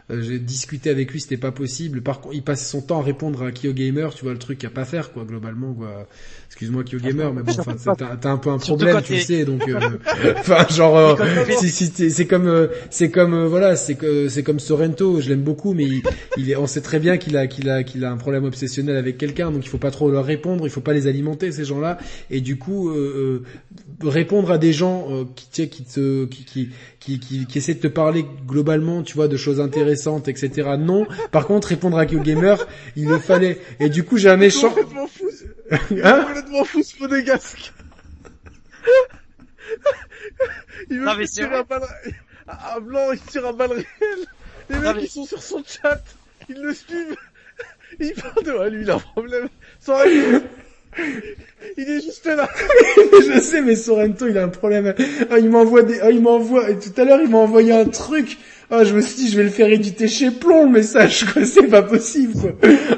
J'ai 0.09 0.39
discuté 0.39 0.89
avec 0.89 1.11
lui, 1.11 1.21
c'était 1.21 1.38
pas 1.38 1.51
possible. 1.51 2.01
Par 2.01 2.19
contre, 2.21 2.35
il 2.35 2.43
passait 2.43 2.65
son 2.65 2.81
temps 2.81 2.99
à 2.99 3.03
répondre 3.03 3.43
à 3.43 3.51
Kyo 3.51 3.73
Gamer, 3.73 4.13
tu 4.13 4.23
vois 4.23 4.33
le 4.33 4.39
truc 4.39 4.63
à 4.63 4.69
pas 4.69 4.85
faire 4.85 5.13
quoi 5.13 5.23
globalement 5.25 5.73
quoi. 5.73 6.07
Excuse-moi 6.51 6.83
Kyo 6.83 6.99
Gamer, 6.99 7.33
mais 7.33 7.43
bon, 7.43 7.53
enfin 7.57 7.75
c'est- 7.77 7.89
t'as 7.97 8.17
t'as 8.17 8.30
un 8.30 8.38
peu 8.38 8.49
un 8.49 8.57
problème, 8.75 8.95
tu 9.01 9.13
le 9.13 9.19
sais. 9.25 9.45
Donc, 9.45 9.67
euh, 9.69 9.80
enfin 10.38 10.67
genre, 10.69 10.97
euh, 10.97 11.15
si, 11.57 11.69
si, 11.69 12.11
c'est 12.11 12.25
comme, 12.27 12.45
euh, 12.45 12.67
c'est 12.89 13.09
comme 13.09 13.33
euh, 13.33 13.47
voilà, 13.47 13.77
c'est 13.77 13.95
que 13.95 14.27
c'est 14.27 14.43
comme 14.43 14.59
Sorrento. 14.59 15.21
Je 15.21 15.30
l'aime 15.30 15.41
beaucoup, 15.43 15.73
mais 15.73 15.85
il, 15.85 16.03
il 16.38 16.51
est, 16.51 16.57
on 16.57 16.67
sait 16.67 16.81
très 16.81 16.99
bien 16.99 17.15
qu'il 17.17 17.38
a 17.38 17.47
qu'il 17.47 17.69
a 17.69 17.83
qu'il 17.83 18.03
a 18.03 18.11
un 18.11 18.17
problème 18.17 18.43
obsessionnel 18.43 18.97
avec 18.97 19.17
quelqu'un, 19.17 19.49
donc 19.49 19.65
il 19.65 19.69
faut 19.69 19.77
pas 19.77 19.91
trop 19.91 20.11
leur 20.11 20.25
répondre, 20.25 20.65
il 20.67 20.69
faut 20.69 20.81
pas 20.81 20.93
les 20.93 21.07
alimenter 21.07 21.53
ces 21.53 21.63
gens-là. 21.63 21.97
Et 22.30 22.41
du 22.41 22.57
coup, 22.57 22.89
euh, 22.89 23.43
euh, 24.03 24.09
répondre 24.09 24.51
à 24.51 24.57
des 24.57 24.73
gens 24.73 25.07
euh, 25.09 25.23
qui, 25.35 25.47
tu 25.49 25.61
sais, 25.63 25.67
qui 25.69 25.83
te, 25.83 26.25
qui, 26.25 26.43
qui, 26.43 26.69
qui, 26.99 27.19
qui, 27.19 27.45
qui 27.47 27.57
essaient 27.57 27.75
de 27.75 27.80
te 27.80 27.88
parler 27.88 28.25
globalement, 28.45 29.03
tu 29.03 29.13
vois, 29.15 29.30
de 29.30 29.38
choses 29.38 29.61
intéressantes, 29.61 30.27
etc. 30.27 30.71
Non. 30.77 31.07
Par 31.31 31.47
contre, 31.47 31.69
répondre 31.69 31.97
à 31.97 32.05
Gamer, 32.05 32.67
il 32.97 33.07
le 33.07 33.19
fallait. 33.19 33.57
Et 33.80 33.88
du 33.89 34.03
coup, 34.03 34.17
j'ai 34.17 34.30
un 34.30 34.38
méchant. 34.38 34.75
Hein 35.72 36.24
complètement 36.27 36.64
fou 36.66 36.83
ce 36.83 37.00
monégasque. 37.00 37.72
il 40.90 41.00
veut 41.00 41.06
Non, 41.06 41.16
mais 41.17 41.27
tirer 41.27 41.56
un 41.56 41.64
balle... 41.64 41.83
À 42.48 42.80
blanc, 42.80 43.11
il 43.14 43.19
tire 43.22 43.48
un 43.48 43.53
balle 43.53 43.72
réel. 43.72 43.85
Les 44.69 44.75
Non, 44.75 44.82
mecs, 44.82 44.95
mais- 44.98 45.03
ils 45.03 45.09
sont 45.09 45.25
sur 45.25 45.41
son 45.41 45.64
chat. 45.66 46.01
Ils 46.50 46.61
le 46.61 46.74
suivent. 46.74 47.16
Il 48.00 48.14
parle 48.14 48.43
de... 48.43 48.51
Ouais, 48.51 48.69
lui, 48.69 48.82
il 48.83 48.91
a 48.91 48.95
un 48.95 49.00
problème. 49.00 49.50
Rien. 49.85 50.41
Il 51.77 51.90
est 51.90 52.01
juste 52.01 52.25
là. 52.25 52.50
je 52.98 53.40
sais, 53.40 53.61
mais 53.61 53.75
Sorrento, 53.75 54.27
il 54.27 54.38
a 54.38 54.43
un 54.43 54.50
problème. 54.50 54.93
Ah, 55.30 55.40
il 55.40 55.50
m'envoie 55.50 55.83
des, 55.83 56.00
ah, 56.00 56.09
il 56.09 56.22
m'envoie, 56.22 56.69
et 56.69 56.80
tout 56.80 57.00
à 57.00 57.03
l'heure, 57.03 57.22
il 57.22 57.30
m'a 57.30 57.38
envoyé 57.38 57.74
un 57.74 57.85
truc. 57.85 58.38
Ah, 58.74 58.85
je 58.85 58.95
me 58.95 59.01
suis 59.01 59.16
dit, 59.17 59.30
je 59.30 59.35
vais 59.35 59.43
le 59.43 59.50
faire 59.50 59.67
éditer 59.67 60.08
chez 60.08 60.32
Plomb, 60.32 60.64
le 60.64 60.72
message, 60.72 61.25
quoi. 61.33 61.43
C'est 61.43 61.67
pas 61.67 61.82
possible, 61.82 62.40
quoi. 62.40 62.51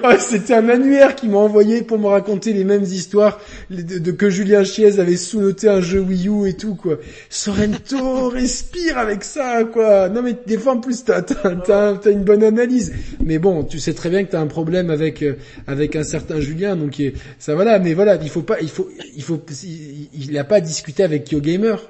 Ah, 0.04 0.20
c'était 0.20 0.54
un 0.54 0.70
annuaire 0.70 1.16
qui 1.16 1.28
m'a 1.28 1.40
envoyé 1.40 1.82
pour 1.82 1.98
me 1.98 2.06
raconter 2.06 2.54
les 2.54 2.64
mêmes 2.64 2.84
histoires 2.84 3.42
de, 3.72 4.12
que 4.12 4.30
Julien 4.30 4.64
Chiez 4.64 5.00
avait 5.00 5.18
sous-noté 5.18 5.70
un 5.70 5.82
jeu 5.82 6.00
Wii 6.00 6.28
U 6.28 6.48
et 6.48 6.54
tout, 6.54 6.76
quoi. 6.76 7.00
Sorrento, 7.28 8.30
respire 8.30 9.00
avec 9.00 9.24
ça, 9.24 9.64
quoi. 9.64 10.10
Non, 10.10 10.22
mais 10.22 10.36
des 10.46 10.60
fois, 10.60 10.74
en 10.74 10.80
plus, 10.80 11.06
t'as, 11.06 11.24
t'as, 11.24 12.12
une 12.12 12.24
bonne 12.24 12.44
analyse. 12.44 12.94
Mais 13.20 13.40
bon, 13.40 13.64
tu 13.64 13.80
sais 13.80 13.94
très 13.94 14.12
bien 14.12 14.24
que 14.24 14.30
t'as 14.30 14.42
un 14.42 14.48
problème 14.48 14.92
avec, 14.92 15.24
euh, 15.24 15.38
avec 15.66 15.96
un 15.96 16.04
certain 16.04 16.40
Julien, 16.40 16.76
donc, 16.76 17.02
ça 17.40 17.56
voilà, 17.56 17.80
mais 17.80 17.96
voilà, 17.96 18.20
il 18.22 18.30
faut 18.30 18.44
pas, 18.44 18.62
il 18.62 18.70
faut, 18.70 18.90
il 19.16 19.24
faut, 19.24 19.44
il, 20.14 20.38
a 20.38 20.44
pas 20.44 20.62
discuté 20.62 21.02
avec 21.02 21.28
Kyo 21.28 21.42
Gamer. 21.42 21.82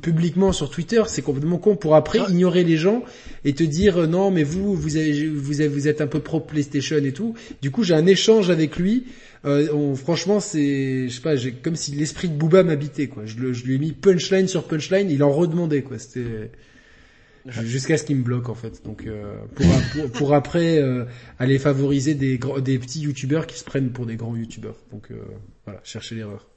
Publiquement 0.00 0.52
sur 0.52 0.70
Twitter, 0.70 1.02
c'est 1.06 1.22
complètement 1.22 1.58
con 1.58 1.76
pour 1.76 1.94
après 1.96 2.18
Ah. 2.20 2.26
ignorer 2.30 2.64
les 2.64 2.76
gens 2.76 3.04
et 3.44 3.52
te 3.52 3.62
dire 3.62 3.98
euh, 3.98 4.06
non 4.06 4.30
mais 4.30 4.42
vous 4.42 4.74
vous 4.74 4.96
avez, 4.96 5.28
vous 5.28 5.60
avez- 5.60 5.68
vous 5.68 5.88
êtes 5.88 6.00
un 6.00 6.06
peu 6.06 6.20
pro 6.20 6.40
PlayStation 6.40 6.96
et 6.96 7.12
tout. 7.12 7.34
Du 7.60 7.70
coup, 7.70 7.82
j'ai 7.84 7.94
un 7.94 8.06
échange 8.06 8.48
avec 8.50 8.76
lui. 8.78 9.04
Euh, 9.44 9.68
on- 9.74 9.94
franchement, 9.96 10.40
c'est 10.40 11.08
je 11.08 11.14
sais 11.14 11.20
pas, 11.20 11.36
j'ai 11.36 11.52
comme 11.52 11.76
si 11.76 11.90
l'esprit 11.92 12.28
de 12.28 12.34
Booba 12.34 12.62
m'habitait 12.62 13.08
quoi. 13.08 13.26
Je, 13.26 13.36
le- 13.38 13.52
je 13.52 13.64
lui 13.66 13.74
ai 13.74 13.78
mis 13.78 13.92
punchline 13.92 14.48
sur 14.48 14.64
punchline, 14.64 15.10
il 15.10 15.22
en 15.22 15.30
redemandait 15.32 15.82
quoi. 15.82 15.98
C'était 15.98 16.50
jusqu'à 17.64 17.96
ce 17.98 18.04
qu'il 18.04 18.16
me 18.16 18.22
bloque 18.22 18.48
en 18.48 18.54
fait. 18.54 18.84
Donc 18.84 19.04
euh, 19.06 19.34
pour, 19.56 19.66
pour, 19.92 20.10
pour 20.12 20.34
après 20.34 20.78
euh, 20.78 21.04
aller 21.40 21.58
favoriser 21.58 22.14
des 22.14 22.38
grands- 22.38 22.60
des 22.60 22.78
petits 22.78 23.00
youtubeurs 23.00 23.46
qui 23.48 23.58
se 23.58 23.64
prennent 23.64 23.90
pour 23.90 24.06
des 24.06 24.16
grands 24.16 24.36
youtubeurs. 24.36 24.76
Donc 24.92 25.10
euh, 25.10 25.16
voilà, 25.64 25.80
chercher 25.84 26.14
l'erreur. 26.14 26.48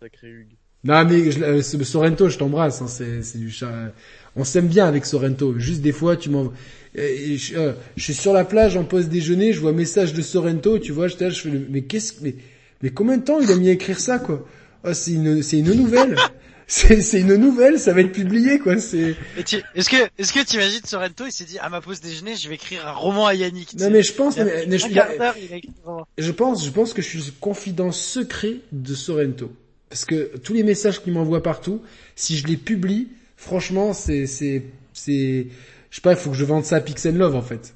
Sacré 0.00 0.28
Hugues. 0.30 0.56
Non 0.84 1.04
mais 1.04 1.30
je- 1.30 1.42
euh, 1.42 1.62
Sorrento, 1.62 2.28
je 2.28 2.38
t'embrasse. 2.38 2.80
Hein, 2.82 2.86
c'est 2.88 3.22
c'est 3.22 3.38
du 3.38 3.50
chat. 3.50 3.92
On 4.36 4.44
s'aime 4.44 4.68
bien 4.68 4.86
avec 4.86 5.06
Sorrento. 5.06 5.58
Juste 5.58 5.80
des 5.80 5.92
fois, 5.92 6.16
tu 6.16 6.30
m'en. 6.30 6.52
Et 6.94 7.36
Je, 7.36 7.56
euh, 7.56 7.72
je 7.96 8.04
suis 8.04 8.14
sur 8.14 8.32
la 8.32 8.44
plage 8.44 8.76
en 8.76 8.84
pause 8.84 9.08
déjeuner, 9.08 9.52
je 9.52 9.60
vois 9.60 9.70
un 9.70 9.74
message 9.74 10.14
de 10.14 10.22
Sorrento, 10.22 10.78
tu 10.78 10.92
vois, 10.92 11.08
je, 11.08 11.16
je 11.18 11.40
fais 11.40 11.50
le- 11.50 11.66
mais 11.70 11.82
qu'est-ce 11.82 12.14
mais 12.22 12.36
mais 12.82 12.90
combien 12.90 13.16
de 13.18 13.22
temps 13.24 13.40
il 13.40 13.50
a 13.50 13.56
mis 13.56 13.68
à 13.68 13.72
écrire 13.72 13.98
ça 14.00 14.18
quoi? 14.18 14.46
Ah, 14.84 14.94
c'est 14.94 15.12
une 15.12 15.42
c'est 15.42 15.58
une 15.58 15.72
nouvelle. 15.74 16.14
c'est 16.68 17.00
c'est 17.02 17.20
une 17.20 17.36
nouvelle, 17.36 17.78
ça 17.78 17.92
va 17.92 18.00
être 18.00 18.12
publié 18.12 18.58
quoi. 18.58 18.78
C'est 18.78 19.14
Est-ce 19.36 19.88
que, 19.90 19.96
est-ce 20.18 20.32
que 20.32 20.44
tu 20.44 20.56
imagines 20.56 20.80
Sorrento, 20.84 21.24
il 21.26 21.32
s'est 21.32 21.44
dit, 21.44 21.58
à 21.58 21.68
ma 21.68 21.80
pause 21.80 22.00
déjeuner, 22.00 22.34
je 22.36 22.48
vais 22.48 22.54
écrire 22.56 22.86
un 22.86 22.92
roman 22.92 23.26
à 23.26 23.34
Yannick. 23.34 23.78
non 23.78 23.90
mais 23.90 24.02
je 24.02 24.12
pense 24.12 24.36
mais, 24.36 24.66
je, 24.70 24.78
je 26.18 26.30
pense 26.32 26.64
je 26.64 26.70
pense 26.70 26.92
que 26.92 27.02
je 27.02 27.06
suis 27.08 27.18
le 27.18 27.32
confident 27.40 27.92
secret 27.92 28.56
de 28.72 28.94
Sorrento 28.94 29.50
parce 29.88 30.04
que 30.04 30.36
tous 30.38 30.52
les 30.52 30.62
messages 30.62 31.02
qu'il 31.02 31.12
m'envoie 31.12 31.42
partout, 31.42 31.82
si 32.14 32.36
je 32.36 32.46
les 32.46 32.56
publie, 32.56 33.08
franchement 33.36 33.92
c'est 33.92 34.26
c'est 34.26 34.64
c'est 34.92 35.46
je 35.90 35.96
sais 35.96 36.02
pas, 36.02 36.12
il 36.12 36.18
faut 36.18 36.30
que 36.30 36.36
je 36.36 36.44
vende 36.44 36.64
ça 36.64 36.76
à 36.76 36.80
Pixel 36.80 37.16
Love 37.16 37.36
en 37.36 37.42
fait. 37.42 37.74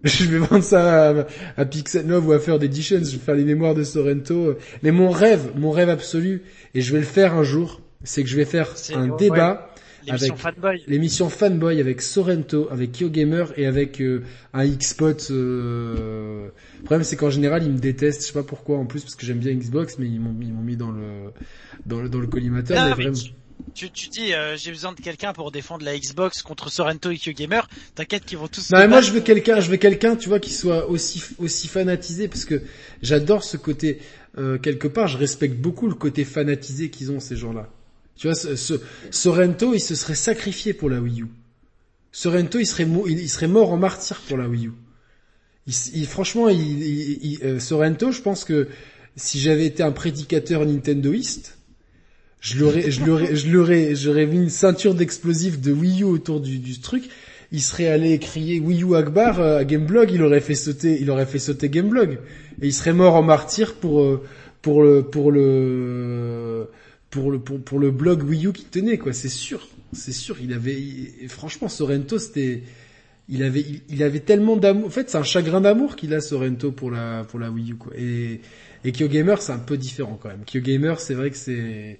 Je 0.04 0.26
vais 0.26 0.38
vendre 0.38 0.62
ça 0.62 1.10
à, 1.10 1.26
à 1.56 1.64
Pixel 1.64 2.06
Love 2.06 2.28
ou 2.28 2.32
à 2.32 2.38
Third 2.38 2.62
Editions, 2.62 3.00
je 3.02 3.16
vais 3.16 3.18
faire 3.18 3.34
les 3.34 3.42
mémoires 3.42 3.74
de 3.74 3.82
Sorrento. 3.82 4.54
Mais 4.84 4.92
mon 4.92 5.10
rêve, 5.10 5.50
mon 5.56 5.72
rêve 5.72 5.88
absolu, 5.88 6.42
et 6.74 6.82
je 6.82 6.92
vais 6.92 7.00
le 7.00 7.04
faire 7.04 7.34
un 7.34 7.42
jour, 7.42 7.80
c'est 8.04 8.22
que 8.22 8.28
je 8.28 8.36
vais 8.36 8.44
faire 8.44 8.72
un 8.94 9.08
débat 9.16 9.67
L'émission 10.08 10.36
Fanboy. 10.36 10.82
l'émission 10.86 11.28
Fanboy 11.28 11.80
avec 11.80 12.02
Sorrento, 12.02 12.68
avec 12.70 12.92
KyoGamer 12.92 13.44
et 13.56 13.66
avec 13.66 14.00
euh, 14.00 14.22
un 14.52 14.66
Xbox. 14.66 15.28
Euh... 15.30 16.48
Le 16.78 16.84
problème 16.84 17.04
c'est 17.04 17.16
qu'en 17.16 17.30
général 17.30 17.62
ils 17.64 17.72
me 17.72 17.78
détestent, 17.78 18.22
je 18.22 18.26
sais 18.28 18.32
pas 18.32 18.42
pourquoi 18.42 18.78
en 18.78 18.86
plus 18.86 19.02
parce 19.02 19.14
que 19.14 19.24
j'aime 19.26 19.38
bien 19.38 19.52
Xbox, 19.54 19.98
mais 19.98 20.06
ils 20.06 20.20
m'ont 20.20 20.34
ils 20.40 20.52
m'ont 20.52 20.62
mis 20.62 20.76
dans 20.76 20.90
le 20.90 21.32
dans 21.86 22.00
le 22.00 22.08
dans 22.08 22.20
le 22.20 22.26
collimateur. 22.26 22.76
Non, 22.76 22.84
mais 22.84 22.94
mais 22.96 23.02
vraiment... 23.04 23.18
tu, 23.74 23.90
tu, 23.90 24.08
dis, 24.08 24.32
euh, 24.34 24.56
j'ai 24.56 24.70
besoin 24.70 24.92
de 24.92 25.00
quelqu'un 25.00 25.32
pour 25.32 25.50
défendre 25.50 25.84
la 25.84 25.98
Xbox 25.98 26.42
contre 26.42 26.70
Sorrento 26.70 27.10
et 27.10 27.18
Q-Gamer. 27.18 27.68
T'inquiète 27.94 28.24
qu'ils 28.24 28.38
vont 28.38 28.48
tous. 28.48 28.70
Non 28.70 28.78
mais 28.78 28.88
moi 28.88 29.00
je 29.00 29.12
veux 29.12 29.20
quelqu'un, 29.20 29.60
je 29.60 29.70
veux 29.70 29.76
quelqu'un, 29.76 30.16
tu 30.16 30.28
vois, 30.28 30.40
qui 30.40 30.52
soit 30.52 30.88
aussi 30.88 31.22
aussi 31.38 31.68
fanatisé 31.68 32.28
parce 32.28 32.44
que 32.44 32.62
j'adore 33.02 33.44
ce 33.44 33.56
côté. 33.56 33.98
euh, 34.38 34.58
quelque 34.58 34.88
part, 34.88 35.08
je 35.08 35.18
respecte 35.18 35.56
beaucoup 35.56 35.88
le 35.88 35.94
côté 35.94 36.24
fanatisé 36.24 36.90
qu'ils 36.90 37.10
ont 37.10 37.20
ces 37.20 37.36
gens-là. 37.36 37.68
Tu 38.18 38.26
vois, 38.26 38.34
ce, 38.34 38.56
ce- 38.56 38.74
Sorrento, 39.12 39.72
il 39.74 39.80
se 39.80 39.94
serait 39.94 40.16
sacrifié 40.16 40.72
pour 40.74 40.90
la 40.90 41.00
Wii 41.00 41.22
U. 41.22 41.26
Sorrento, 42.10 42.58
il 42.58 42.66
serait 42.66 42.86
il, 43.06 43.28
serait 43.30 43.46
mort 43.46 43.72
en 43.72 43.76
martyr 43.76 44.20
pour 44.26 44.36
la 44.36 44.48
Wii 44.48 44.66
U. 44.66 44.72
Il, 45.68 45.72
il- 45.94 46.06
franchement, 46.06 46.48
il, 46.48 47.38
euh, 47.44 47.60
Sorrento, 47.60 48.10
je 48.10 48.20
pense 48.20 48.44
que 48.44 48.68
si 49.14 49.38
j'avais 49.38 49.66
été 49.66 49.82
un 49.84 49.92
prédicateur 49.92 50.66
Nintendoiste, 50.66 51.58
je 52.40 52.58
l'aurais, 52.58 52.90
je 52.90 53.04
l'aurais, 53.04 53.36
je 53.36 53.48
l'aurais, 53.50 53.94
j'aurais 53.94 54.26
mis 54.26 54.38
une 54.38 54.50
ceinture 54.50 54.94
d'explosifs 54.94 55.60
de 55.60 55.72
Wii 55.72 56.00
U 56.02 56.04
autour 56.04 56.40
du, 56.40 56.58
du 56.58 56.80
truc. 56.80 57.04
Il 57.52 57.62
serait 57.62 57.86
allé 57.88 58.18
crier 58.18 58.58
Wii 58.60 58.82
U 58.82 58.94
Akbar 58.96 59.40
euh, 59.40 59.58
à 59.58 59.64
Gameblog, 59.64 60.10
il 60.10 60.22
aurait 60.22 60.40
fait 60.40 60.54
sauter, 60.56 60.98
il 61.00 61.08
aurait 61.10 61.24
fait 61.26 61.38
sauter 61.38 61.68
Gameblog, 61.68 62.18
et 62.60 62.66
il 62.66 62.72
serait 62.74 62.92
mort 62.92 63.14
en 63.14 63.22
martyr 63.22 63.74
pour 63.74 64.00
euh, 64.02 64.22
pour 64.60 64.82
le 64.82 65.02
pour 65.02 65.30
le 65.32 66.68
pour 67.10 67.30
le 67.30 67.38
pour, 67.38 67.60
pour 67.60 67.78
le 67.78 67.90
blog 67.90 68.22
Wii 68.22 68.46
U 68.46 68.52
qui 68.52 68.64
tenait 68.64 68.98
quoi. 68.98 69.12
C'est 69.12 69.28
sûr, 69.28 69.66
c'est 69.92 70.12
sûr. 70.12 70.36
Il 70.40 70.52
avait, 70.52 70.78
franchement, 71.28 71.68
Sorrento, 71.68 72.18
c'était, 72.18 72.62
il 73.28 73.42
avait, 73.42 73.64
il, 73.88 74.02
avait 74.02 74.20
tellement 74.20 74.56
d'amour. 74.56 74.86
En 74.86 74.90
fait, 74.90 75.10
c'est 75.10 75.18
un 75.18 75.22
chagrin 75.22 75.60
d'amour 75.60 75.96
qu'il 75.96 76.14
a 76.14 76.20
Sorrento 76.20 76.72
pour 76.72 76.90
la 76.90 77.24
pour 77.24 77.38
la 77.38 77.50
Wii 77.50 77.72
U 77.72 77.76
quoi. 77.76 77.92
Et 77.96 78.40
et 78.84 78.92
KyoGamer, 78.92 79.36
c'est 79.40 79.52
un 79.52 79.58
peu 79.58 79.76
différent 79.76 80.18
quand 80.20 80.28
même. 80.28 80.44
KyoGamer, 80.44 80.94
c'est 80.98 81.14
vrai 81.14 81.30
que 81.30 81.36
c'est 81.36 81.98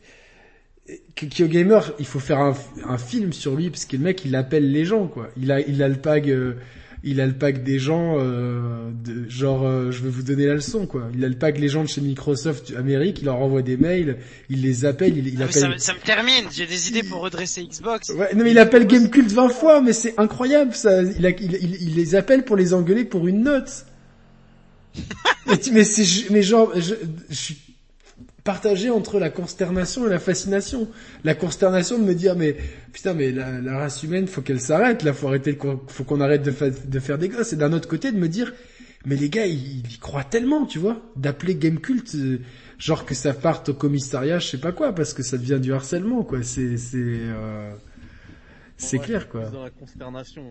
KyoGamer, 1.14 1.80
il 1.98 2.06
faut 2.06 2.20
faire 2.20 2.38
un, 2.38 2.54
un 2.84 2.98
film 2.98 3.32
sur 3.32 3.56
lui 3.56 3.68
parce 3.70 3.84
que 3.84 3.96
le 3.96 4.02
mec, 4.04 4.24
il 4.24 4.34
appelle 4.36 4.70
les 4.70 4.84
gens 4.84 5.06
quoi. 5.06 5.30
Il 5.36 5.50
a 5.52 5.60
il 5.60 5.82
a 5.82 5.88
le 5.88 5.96
pag 5.96 6.30
euh, 6.30 6.54
il 7.04 7.20
a 7.20 7.26
le 7.26 7.32
pack 7.32 7.62
des 7.64 7.78
gens 7.78 8.16
euh, 8.18 8.90
de, 9.04 9.28
genre 9.28 9.66
euh, 9.66 9.90
je 9.92 10.02
vais 10.02 10.08
vous 10.10 10.22
donner 10.22 10.46
la 10.46 10.54
leçon 10.54 10.86
quoi. 10.86 11.08
Il 11.14 11.24
a 11.24 11.28
le 11.28 11.36
pack 11.36 11.58
les 11.58 11.68
gens 11.68 11.82
de 11.84 11.88
chez 11.88 12.00
Microsoft 12.00 12.72
Amérique, 12.76 13.18
il 13.20 13.26
leur 13.26 13.36
envoie 13.36 13.62
des 13.62 13.76
mails, 13.76 14.16
il 14.50 14.62
les 14.62 14.84
appelle, 14.84 15.16
il, 15.16 15.28
il 15.28 15.40
Ah, 15.40 15.44
appelle 15.44 15.54
ça, 15.62 15.68
me- 15.68 15.78
ça 15.78 15.94
me 15.94 16.00
termine. 16.00 16.44
J'ai 16.52 16.66
des 16.66 16.88
idées 16.88 17.02
pour 17.02 17.20
redresser 17.22 17.64
Xbox. 17.64 18.08
Ouais, 18.10 18.34
non 18.34 18.44
mais 18.44 18.50
il 18.50 18.58
appelle 18.58 18.86
Gamecult 18.86 19.30
20 19.30 19.48
fois, 19.50 19.80
mais 19.80 19.92
c'est 19.92 20.18
incroyable 20.18 20.74
ça. 20.74 21.02
Il, 21.02 21.24
a- 21.26 21.30
il, 21.30 21.54
il, 21.62 21.74
il 21.82 21.94
les 21.94 22.14
appelle 22.14 22.44
pour 22.44 22.56
les 22.56 22.74
engueuler 22.74 23.04
pour 23.04 23.26
une 23.28 23.42
note. 23.42 23.86
mais 25.46 25.54
mais 25.72 25.84
c'est 25.84 26.30
mais 26.30 26.42
genre 26.42 26.72
je, 26.74 26.94
je 27.30 27.34
suis 27.34 27.56
partagé 28.52 28.88
entre 28.88 29.18
la 29.20 29.30
consternation 29.40 30.06
et 30.06 30.10
la 30.10 30.18
fascination. 30.18 30.88
La 31.22 31.34
consternation 31.34 31.98
de 31.98 32.04
me 32.04 32.14
dire 32.14 32.34
mais 32.34 32.56
putain 32.94 33.12
mais 33.12 33.30
la, 33.30 33.60
la 33.60 33.74
race 33.78 34.02
humaine 34.04 34.26
faut 34.26 34.40
qu'elle 34.46 34.60
s'arrête 34.68 35.02
là, 35.02 35.12
faut 35.12 35.28
arrêter 35.28 35.56
faut 35.88 36.04
qu'on 36.04 36.20
arrête 36.26 36.42
de, 36.42 36.50
fa- 36.50 36.70
de 36.94 36.98
faire 37.06 37.18
des 37.18 37.28
gosses. 37.28 37.52
Et 37.52 37.56
d'un 37.56 37.72
autre 37.74 37.88
côté 37.88 38.10
de 38.10 38.16
me 38.18 38.28
dire 38.28 38.54
mais 39.04 39.16
les 39.16 39.28
gars 39.28 39.46
ils, 39.46 39.80
ils 39.80 39.92
y 39.94 39.98
croient 39.98 40.24
tellement 40.24 40.64
tu 40.66 40.78
vois 40.78 40.96
d'appeler 41.24 41.54
Gamecult 41.56 42.08
euh, 42.14 42.38
genre 42.78 43.04
que 43.04 43.14
ça 43.14 43.34
parte 43.34 43.68
au 43.68 43.74
commissariat 43.74 44.38
je 44.38 44.46
sais 44.52 44.58
pas 44.66 44.72
quoi 44.72 44.94
parce 44.94 45.12
que 45.12 45.22
ça 45.22 45.36
devient 45.36 45.60
du 45.60 45.72
harcèlement 45.74 46.22
quoi. 46.24 46.42
C'est 46.42 46.78
c'est 46.78 46.96
euh, 46.98 47.70
c'est 48.78 48.98
clair 48.98 49.28
quoi. 49.28 49.44
Dans 49.50 49.64
la 49.64 49.70
consternation. 49.70 50.42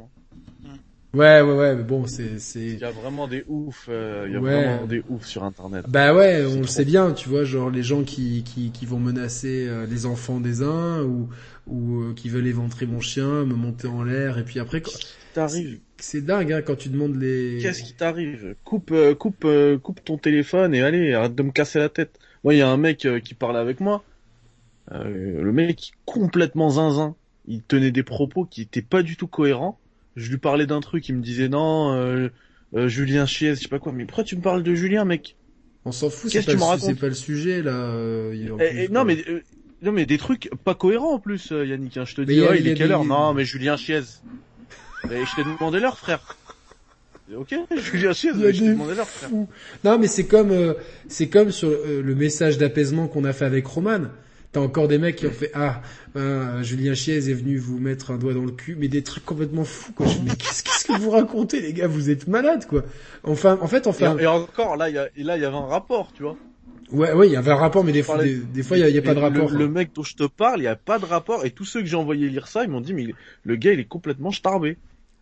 hein. 0.66 0.78
Ouais, 1.14 1.42
ouais, 1.42 1.54
ouais, 1.54 1.76
mais 1.76 1.84
bon, 1.84 2.06
c'est, 2.06 2.40
Il 2.72 2.78
c'est, 2.78 2.82
y 2.82 2.86
a 2.86 2.92
vraiment 2.92 3.28
des 3.28 3.44
oufs, 3.48 3.88
euh, 3.90 4.26
il 4.28 4.34
y 4.34 4.36
a 4.38 4.40
Ouais. 4.40 4.42
vraiment 4.42 4.88
des 4.88 5.04
oufs 5.08 5.26
sur 5.26 5.44
internet. 5.44 5.86
bah 5.88 6.14
ouais, 6.16 6.46
on 6.46 6.62
le 6.62 6.68
sait 6.68 6.86
bien, 6.86 7.14
tu 7.14 7.30
vois, 7.30 7.44
genre 7.46 7.70
les 7.70 7.84
gens 7.84 8.04
qui, 8.04 8.44
qui, 8.44 8.72
qui 8.72 8.86
vont 8.86 9.00
menacer 9.00 9.68
euh, 9.68 9.86
les 9.86 10.06
enfants 10.06 10.40
des 10.42 10.62
uns 10.64 11.04
ou, 11.04 11.30
ou 11.68 12.02
euh, 12.02 12.14
qui 12.14 12.30
veulent 12.30 12.48
éventrer 12.48 12.86
mon 12.86 13.00
chien, 13.00 13.46
me 13.46 13.56
monter 13.56 13.88
en 13.88 14.04
l'air, 14.04 14.38
et 14.38 14.44
puis 14.46 14.60
après, 14.60 14.82
qui 14.82 15.00
t'arrive? 15.34 15.80
C'est 16.00 16.22
dingue, 16.22 16.52
hein, 16.54 16.62
quand 16.62 16.76
tu 16.76 16.90
demandes 16.90 17.16
les. 17.16 17.62
Qu'est-ce 17.62 17.84
qui 17.84 17.94
t'arrive? 17.96 18.56
Coupe, 18.64 18.94
coupe, 19.20 19.48
coupe 19.84 20.04
ton 20.04 20.18
téléphone 20.18 20.76
et 20.76 20.82
allez, 20.82 21.14
arrête 21.14 21.36
de 21.36 21.44
me 21.44 21.52
casser 21.52 21.80
la 21.80 21.90
tête. 21.90 22.20
Moi, 22.44 22.54
il 22.54 22.58
y 22.58 22.62
a 22.62 22.70
un 22.70 22.78
mec 22.78 23.08
qui 23.24 23.34
parlait 23.34 23.60
avec 23.60 23.80
moi. 23.80 24.06
Euh, 24.92 25.42
le 25.44 25.52
mec 25.54 25.92
complètement 26.06 26.70
zinzin. 26.70 27.18
Il 27.46 27.64
tenait 27.64 27.92
des 27.92 28.04
propos 28.04 28.46
qui 28.46 28.62
étaient 28.64 28.82
pas 28.82 29.04
du 29.04 29.18
tout 29.18 29.28
cohérents. 29.28 29.82
Je 30.18 30.30
lui 30.32 30.38
parlais 30.40 30.66
d'un 30.66 30.80
truc, 30.82 31.08
il 31.10 31.16
me 31.16 31.22
disait 31.22 31.48
non, 31.48 31.94
euh, 31.94 32.30
euh, 32.76 32.88
Julien 32.88 33.26
Chiez, 33.28 33.56
je 33.56 33.62
sais 33.62 33.68
pas 33.68 33.78
quoi. 33.80 33.92
Mais 33.94 34.06
pourquoi 34.06 34.24
tu 34.24 34.36
me 34.36 34.42
parles 34.42 34.64
de 34.64 34.74
Julien, 34.74 35.06
mec 35.06 35.38
On 35.86 35.92
s'en 35.92 36.10
fout, 36.10 36.32
c'est 36.32 36.44
pas, 36.44 36.54
le 36.54 36.58
pas 36.96 37.14
sujet, 37.14 37.62
là. 37.62 37.72
euh, 37.72 38.34
il 38.36 38.52
Eh, 38.60 38.86
eh. 38.86 38.88
Non, 38.90 39.06
mais 39.06 39.24
euh, 39.30 39.42
non, 39.84 39.92
mais 39.92 40.06
des 40.08 40.18
trucs 40.18 40.50
pas 40.64 40.74
cohérents 40.74 41.14
en 41.14 41.20
plus, 41.20 41.52
Yannick. 41.52 41.98
hein. 41.98 42.04
Je 42.06 42.16
te 42.16 42.22
dis, 42.22 42.42
a- 42.42 42.50
ouais, 42.50 42.60
il 42.60 42.68
est 42.68 42.74
quelle 42.74 42.88
des- 42.88 42.94
heure 42.94 43.06
Non, 43.06 43.34
mais 43.36 43.46
Julien 43.46 43.78
Chiez. 43.78 44.02
Et 45.12 45.24
je 45.26 45.36
t'ai 45.36 45.44
demandé 45.44 45.80
l'heure, 45.80 45.98
frère. 46.00 46.36
Ok, 47.36 47.54
Julien 47.92 48.14
Chiez, 48.14 48.32
mais 48.34 48.54
je 48.54 48.64
t'ai 48.64 48.70
demandé 48.72 48.96
l'heure, 48.96 49.08
frère. 49.08 49.30
Non, 49.84 50.00
mais 50.00 50.08
c'est 50.08 50.26
comme, 50.26 50.52
euh, 50.52 50.74
c'est 51.08 51.30
comme 51.30 51.52
sur 51.52 51.70
le 51.70 52.16
message 52.16 52.58
d'apaisement 52.58 53.08
qu'on 53.08 53.24
a 53.24 53.34
fait 53.34 53.46
avec 53.46 53.68
Roman. 53.68 54.06
T'as 54.54 54.62
encore 54.62 54.88
des 54.88 54.98
mecs 54.98 55.18
qui 55.18 55.28
ont 55.28 55.32
fait 55.32 55.52
ah 55.54 55.82
euh, 56.16 56.64
Julien 56.64 56.94
Chiez 56.94 57.18
est 57.18 57.34
venu 57.34 57.58
vous 57.58 57.80
mettre 57.80 58.12
un 58.12 58.18
doigt 58.18 58.34
dans 58.34 58.46
le 58.46 58.52
cul, 58.52 58.76
mais 58.80 58.88
des 58.88 59.04
trucs 59.04 59.26
complètement 59.26 59.66
fous 59.66 59.92
quoi. 59.92 60.08
Je 60.08 60.14
dis, 60.14 60.22
mais 60.24 60.36
qu'est-ce 60.36 60.64
qu'est-ce 60.64 60.86
que 60.86 60.94
vous 61.00 61.12
racontez 61.12 61.60
les 61.62 61.74
gars? 61.74 61.88
Vous 61.88 62.10
êtes 62.10 62.28
malades 62.28 62.66
quoi. 62.66 62.84
Enfin, 63.24 63.60
en 63.62 63.68
fait, 63.68 63.88
enfin, 63.88 64.18
Et, 64.18 64.24
et 64.24 64.28
encore, 64.28 64.78
là, 64.78 64.90
il 64.90 64.96
y 64.96 64.98
a, 64.98 65.10
là, 65.18 65.36
il 65.36 65.42
y 65.42 65.46
avait 65.46 65.56
un 65.56 65.66
rapport, 65.66 66.12
tu 66.16 66.24
vois. 66.24 66.38
ouais, 66.92 67.12
ouais, 67.12 67.28
il 67.28 67.34
y 67.34 67.36
avait 67.36 67.52
un 67.52 67.56
rapport, 67.58 67.84
mais 67.84 67.92
des 67.92 68.04
fois, 68.04 68.16
parlais- 68.16 68.36
des, 68.36 68.40
des 68.40 68.64
fois, 68.64 68.78
il 68.78 68.80
y 68.80 68.84
a, 68.84 68.90
il 68.90 68.96
y 68.96 69.00
a 69.00 69.02
pas 69.02 69.14
de 69.14 69.20
rapport. 69.20 69.50
Le, 69.52 69.68
mec 69.68 69.92
dont 69.94 70.04
je 70.04 70.16
te 70.16 70.24
parle, 70.24 70.62
il 70.62 70.64
y 70.64 70.68
a 70.68 70.78
pas 70.78 70.98
de 70.98 71.06
rapport. 71.06 71.46
Et 71.46 71.52
tous 71.52 71.66
ceux 71.66 71.82
que 71.82 71.86
j'ai 71.86 71.98
envoyé 71.98 72.30
lire 72.30 72.48
ça, 72.48 72.64
ils 72.64 72.70
m'ont 72.70 72.82
dit, 72.82 72.94
mais 72.94 73.14
le 73.44 73.56
gars, 73.58 73.74
il 73.74 73.80
est 73.82 73.86
complètement 73.86 74.32
starbé. 74.32 74.78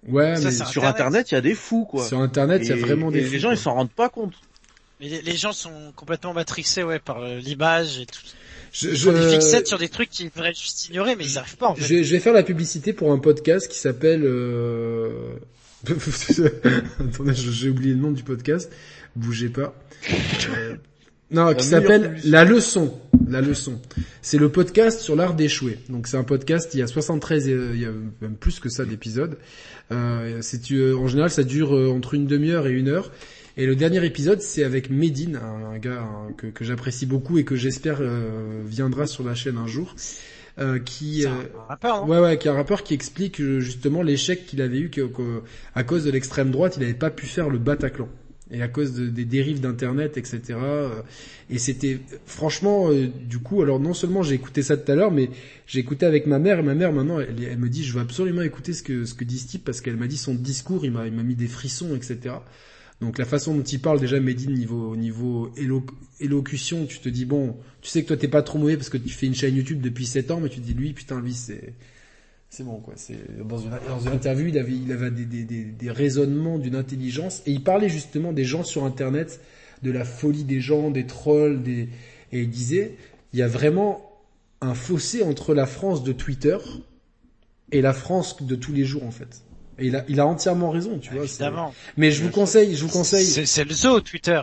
Ouais, 0.08 0.36
Ça, 0.36 0.46
mais 0.46 0.52
Sur 0.52 0.84
Internet. 0.84 0.86
Internet, 0.94 1.32
il 1.32 1.34
y 1.34 1.38
a 1.38 1.42
des 1.42 1.56
fous, 1.56 1.86
quoi. 1.86 2.06
sur 2.06 2.20
Internet, 2.20 2.62
il 2.64 2.70
y 2.70 2.74
a 2.74 2.76
vraiment 2.76 3.10
des. 3.10 3.20
et 3.20 3.24
fous, 3.24 3.32
les 3.34 3.40
gens, 3.40 3.48
quoi. 3.48 3.56
ils 3.56 3.60
s'en 3.60 3.74
rendent 3.74 3.90
pas 3.92 4.10
compte. 4.10 4.34
Mais 5.00 5.10
les, 5.10 5.22
les 5.24 5.36
gens 5.36 5.52
sont 5.52 5.92
complètement 5.96 6.34
matrixés, 6.34 6.84
ouais, 6.84 7.00
par 7.00 7.22
euh, 7.22 7.40
l'image 7.40 8.00
et 8.00 8.06
tout. 8.06 8.22
Je, 8.78 8.94
je- 8.94 9.30
fixettes 9.30 9.68
sur 9.68 9.78
des 9.78 9.88
trucs 9.90 10.10
qu'ils 10.10 10.30
devraient 10.30 10.54
juste 10.54 10.90
ignorer, 10.90 11.16
mais 11.16 11.24
ils 11.26 11.38
arrivent 11.38 11.56
pas, 11.58 11.68
en 11.68 11.76
fait. 11.76 11.84
Je 11.84 11.96
vais, 11.96 12.04
je 12.04 12.12
vais 12.12 12.20
faire 12.20 12.34
la 12.34 12.44
publicité 12.44 12.92
pour 12.94 13.12
un 13.14 13.20
podcast 13.20 13.68
qui 13.70 13.78
s'appelle. 13.80 14.24
Euh... 14.26 15.10
Attendez, 17.00 17.34
je- 17.36 17.52
j'ai 17.52 17.70
oublié 17.70 17.94
le 17.94 18.00
nom 18.00 18.12
du 18.12 18.24
podcast. 18.24 18.72
Bougez 19.16 19.50
pas. 19.50 19.74
Euh, 20.58 20.76
Non, 21.32 21.54
qui 21.54 21.66
s'appelle. 21.66 22.18
La 22.26 22.44
leçon. 22.44 23.00
la 23.30 23.42
leçon. 23.42 23.80
C'est 24.22 24.38
le 24.38 24.50
podcast 24.50 25.00
sur 25.00 25.16
l'art 25.16 25.36
d'échouer. 25.36 25.78
Donc 25.90 26.08
c'est 26.08 26.18
un 26.18 26.24
podcast, 26.24 26.74
il 26.74 26.80
y 26.80 26.84
a 26.84 26.88
73, 26.88 27.48
euh, 27.50 27.72
il 27.76 27.82
y 27.82 27.86
a 27.86 27.92
même 28.22 28.36
plus 28.36 28.60
que 28.60 28.70
ça 28.70 28.84
d'épisodes. 28.86 29.38
Euh, 29.92 30.40
c'est 30.42 30.72
euh, 30.72 30.96
en 30.98 31.08
général 31.08 31.30
ça 31.30 31.44
dure 31.44 31.72
entre 31.72 32.14
une 32.16 32.26
demi-heure 32.28 32.68
et 32.68 32.72
une 32.72 32.88
heure. 32.90 33.12
Et 33.58 33.66
le 33.66 33.76
dernier 33.76 34.06
épisode, 34.06 34.42
c'est 34.42 34.64
avec 34.64 34.90
Medine, 34.90 35.38
un, 35.38 35.78
gars 35.78 36.08
que, 36.38 36.48
que 36.48 36.66
j'apprécie 36.66 37.06
beaucoup 37.06 37.38
et 37.38 37.46
que 37.46 37.56
j'espère 37.56 38.02
viendra 38.66 39.08
sur 39.08 39.24
la 39.24 39.34
chaîne 39.34 39.58
un 39.58 39.68
jour. 39.68 39.96
Euh, 40.58 40.80
qui 40.80 41.26
un 41.26 41.50
rappeur, 41.68 42.08
ouais 42.08 42.18
ouais 42.18 42.38
qui 42.38 42.48
est 42.48 42.52
un 42.52 42.54
rappeur 42.54 42.84
qui 42.84 42.94
explique 42.94 43.42
justement 43.60 44.02
l'échec 44.02 44.46
qu'il 44.46 44.62
avait 44.62 44.80
eu 44.80 44.90
que, 44.90 45.02
à 45.74 45.84
cause 45.84 46.06
de 46.06 46.12
l'extrême 46.12 46.50
droite 46.50 46.76
il 46.78 46.80
n'avait 46.80 46.94
pas 46.94 47.10
pu 47.10 47.26
faire 47.26 47.50
le 47.50 47.58
Bataclan 47.58 48.08
et 48.52 48.62
à 48.62 48.68
cause 48.68 48.94
de, 48.94 49.08
des 49.08 49.26
dérives 49.26 49.60
d'internet, 49.60 50.18
etc. 50.18 50.42
Euh, 50.54 51.02
et 51.50 51.58
c'était 51.58 52.00
franchement, 52.26 52.90
euh, 52.90 53.08
du 53.08 53.40
coup, 53.40 53.62
alors 53.62 53.80
non 53.80 53.94
seulement 53.94 54.22
j'ai 54.22 54.36
écouté 54.36 54.62
ça 54.62 54.78
tout 54.78 54.90
à 54.92 54.96
l'heure, 54.96 55.12
mais 55.12 55.30
j'ai 55.66 55.80
écouté 55.80 56.06
avec 56.06 56.28
ma 56.28 56.40
mère. 56.40 56.60
Et 56.60 56.62
ma 56.62 56.76
mère 56.76 56.94
maintenant, 56.94 57.20
elle, 57.20 57.36
elle, 57.44 57.58
me 57.58 57.70
dit, 57.70 57.84
je 57.84 57.94
veux 57.94 58.02
absolument 58.02 58.44
écouter 58.44 58.74
ce 58.74 58.84
que 58.84 59.06
ce 59.06 59.14
que 59.14 59.24
dit 59.24 59.40
ce 59.40 59.48
type 59.48 59.66
parce 59.66 59.82
qu'elle 59.82 59.98
m'a 59.98 60.08
dit 60.08 60.18
son 60.18 60.36
discours, 60.36 60.86
il 60.86 60.92
m'a 60.92 61.08
il 61.08 61.14
m'a 61.14 61.24
mis 61.24 61.36
des 61.36 61.48
frissons, 61.48 61.96
etc. 61.96 62.36
Donc 63.02 63.18
la 63.18 63.26
façon 63.26 63.56
dont 63.56 63.64
il 63.64 63.80
parle 63.82 64.00
déjà, 64.00 64.20
Medine 64.20 64.54
niveau 64.54 64.96
niveau 64.96 65.52
élocution, 66.20 66.86
tu 66.86 67.00
te 67.00 67.10
dis 67.10 67.26
bon, 67.26 67.58
tu 67.82 67.90
sais 67.90 68.04
que 68.04 68.08
toi 68.08 68.18
t'es 68.18 68.28
pas 68.28 68.42
trop 68.42 68.58
mauvais 68.58 68.78
parce 68.78 68.90
que 68.90 68.98
tu 68.98 69.10
fais 69.10 69.26
une 69.26 69.36
chaîne 69.36 69.56
YouTube 69.56 69.82
depuis 69.82 70.06
7 70.06 70.32
ans, 70.32 70.40
mais 70.40 70.50
tu 70.50 70.60
te 70.60 70.66
dis 70.66 70.74
lui, 70.74 70.94
putain, 70.94 71.22
lui 71.22 71.34
c'est 71.34 71.74
c'est 72.50 72.64
bon 72.64 72.80
quoi. 72.80 72.94
C'est 72.96 73.18
dans 73.46 73.58
une, 73.58 73.72
dans 73.88 74.00
une 74.00 74.14
interview, 74.14 74.48
il 74.48 74.58
avait, 74.58 74.72
il 74.72 74.92
avait 74.92 75.12
des, 75.12 75.26
des, 75.26 75.44
des, 75.44 75.66
des 75.66 75.92
raisonnements 75.92 76.58
d'une 76.58 76.76
intelligence 76.76 77.42
et 77.46 77.52
il 77.52 77.64
parlait 77.64 77.90
justement 77.90 78.32
des 78.32 78.46
gens 78.46 78.64
sur 78.64 78.86
Internet, 78.86 79.42
de 79.84 79.92
la 79.92 80.06
folie 80.06 80.46
des 80.46 80.62
gens, 80.62 80.90
des 80.90 81.06
trolls, 81.06 81.64
des 81.64 81.90
et 82.32 82.42
il 82.42 82.50
disait 82.50 82.96
il 83.34 83.40
y 83.40 83.42
a 83.42 83.48
vraiment 83.48 84.10
un 84.62 84.74
fossé 84.74 85.22
entre 85.22 85.54
la 85.54 85.66
France 85.66 86.04
de 86.04 86.14
Twitter 86.14 86.58
et 87.72 87.82
la 87.82 87.94
France 87.94 88.42
de 88.42 88.56
tous 88.56 88.72
les 88.72 88.86
jours 88.86 89.04
en 89.04 89.12
fait. 89.12 89.44
Et 89.80 89.88
il 89.88 89.96
a, 89.96 90.06
il 90.08 90.20
a 90.20 90.26
entièrement 90.26 90.70
raison, 90.72 91.00
tu 91.00 91.14
vois. 91.14 91.24
Évidemment. 91.24 91.74
Mais 91.98 92.12
je 92.12 92.24
vous 92.24 92.30
conseille, 92.30 92.76
je 92.76 92.84
vous 92.84 92.92
conseille. 92.92 93.26
C'est 93.26 93.64
le 93.64 93.74
zoo 93.74 94.00
Twitter. 94.00 94.42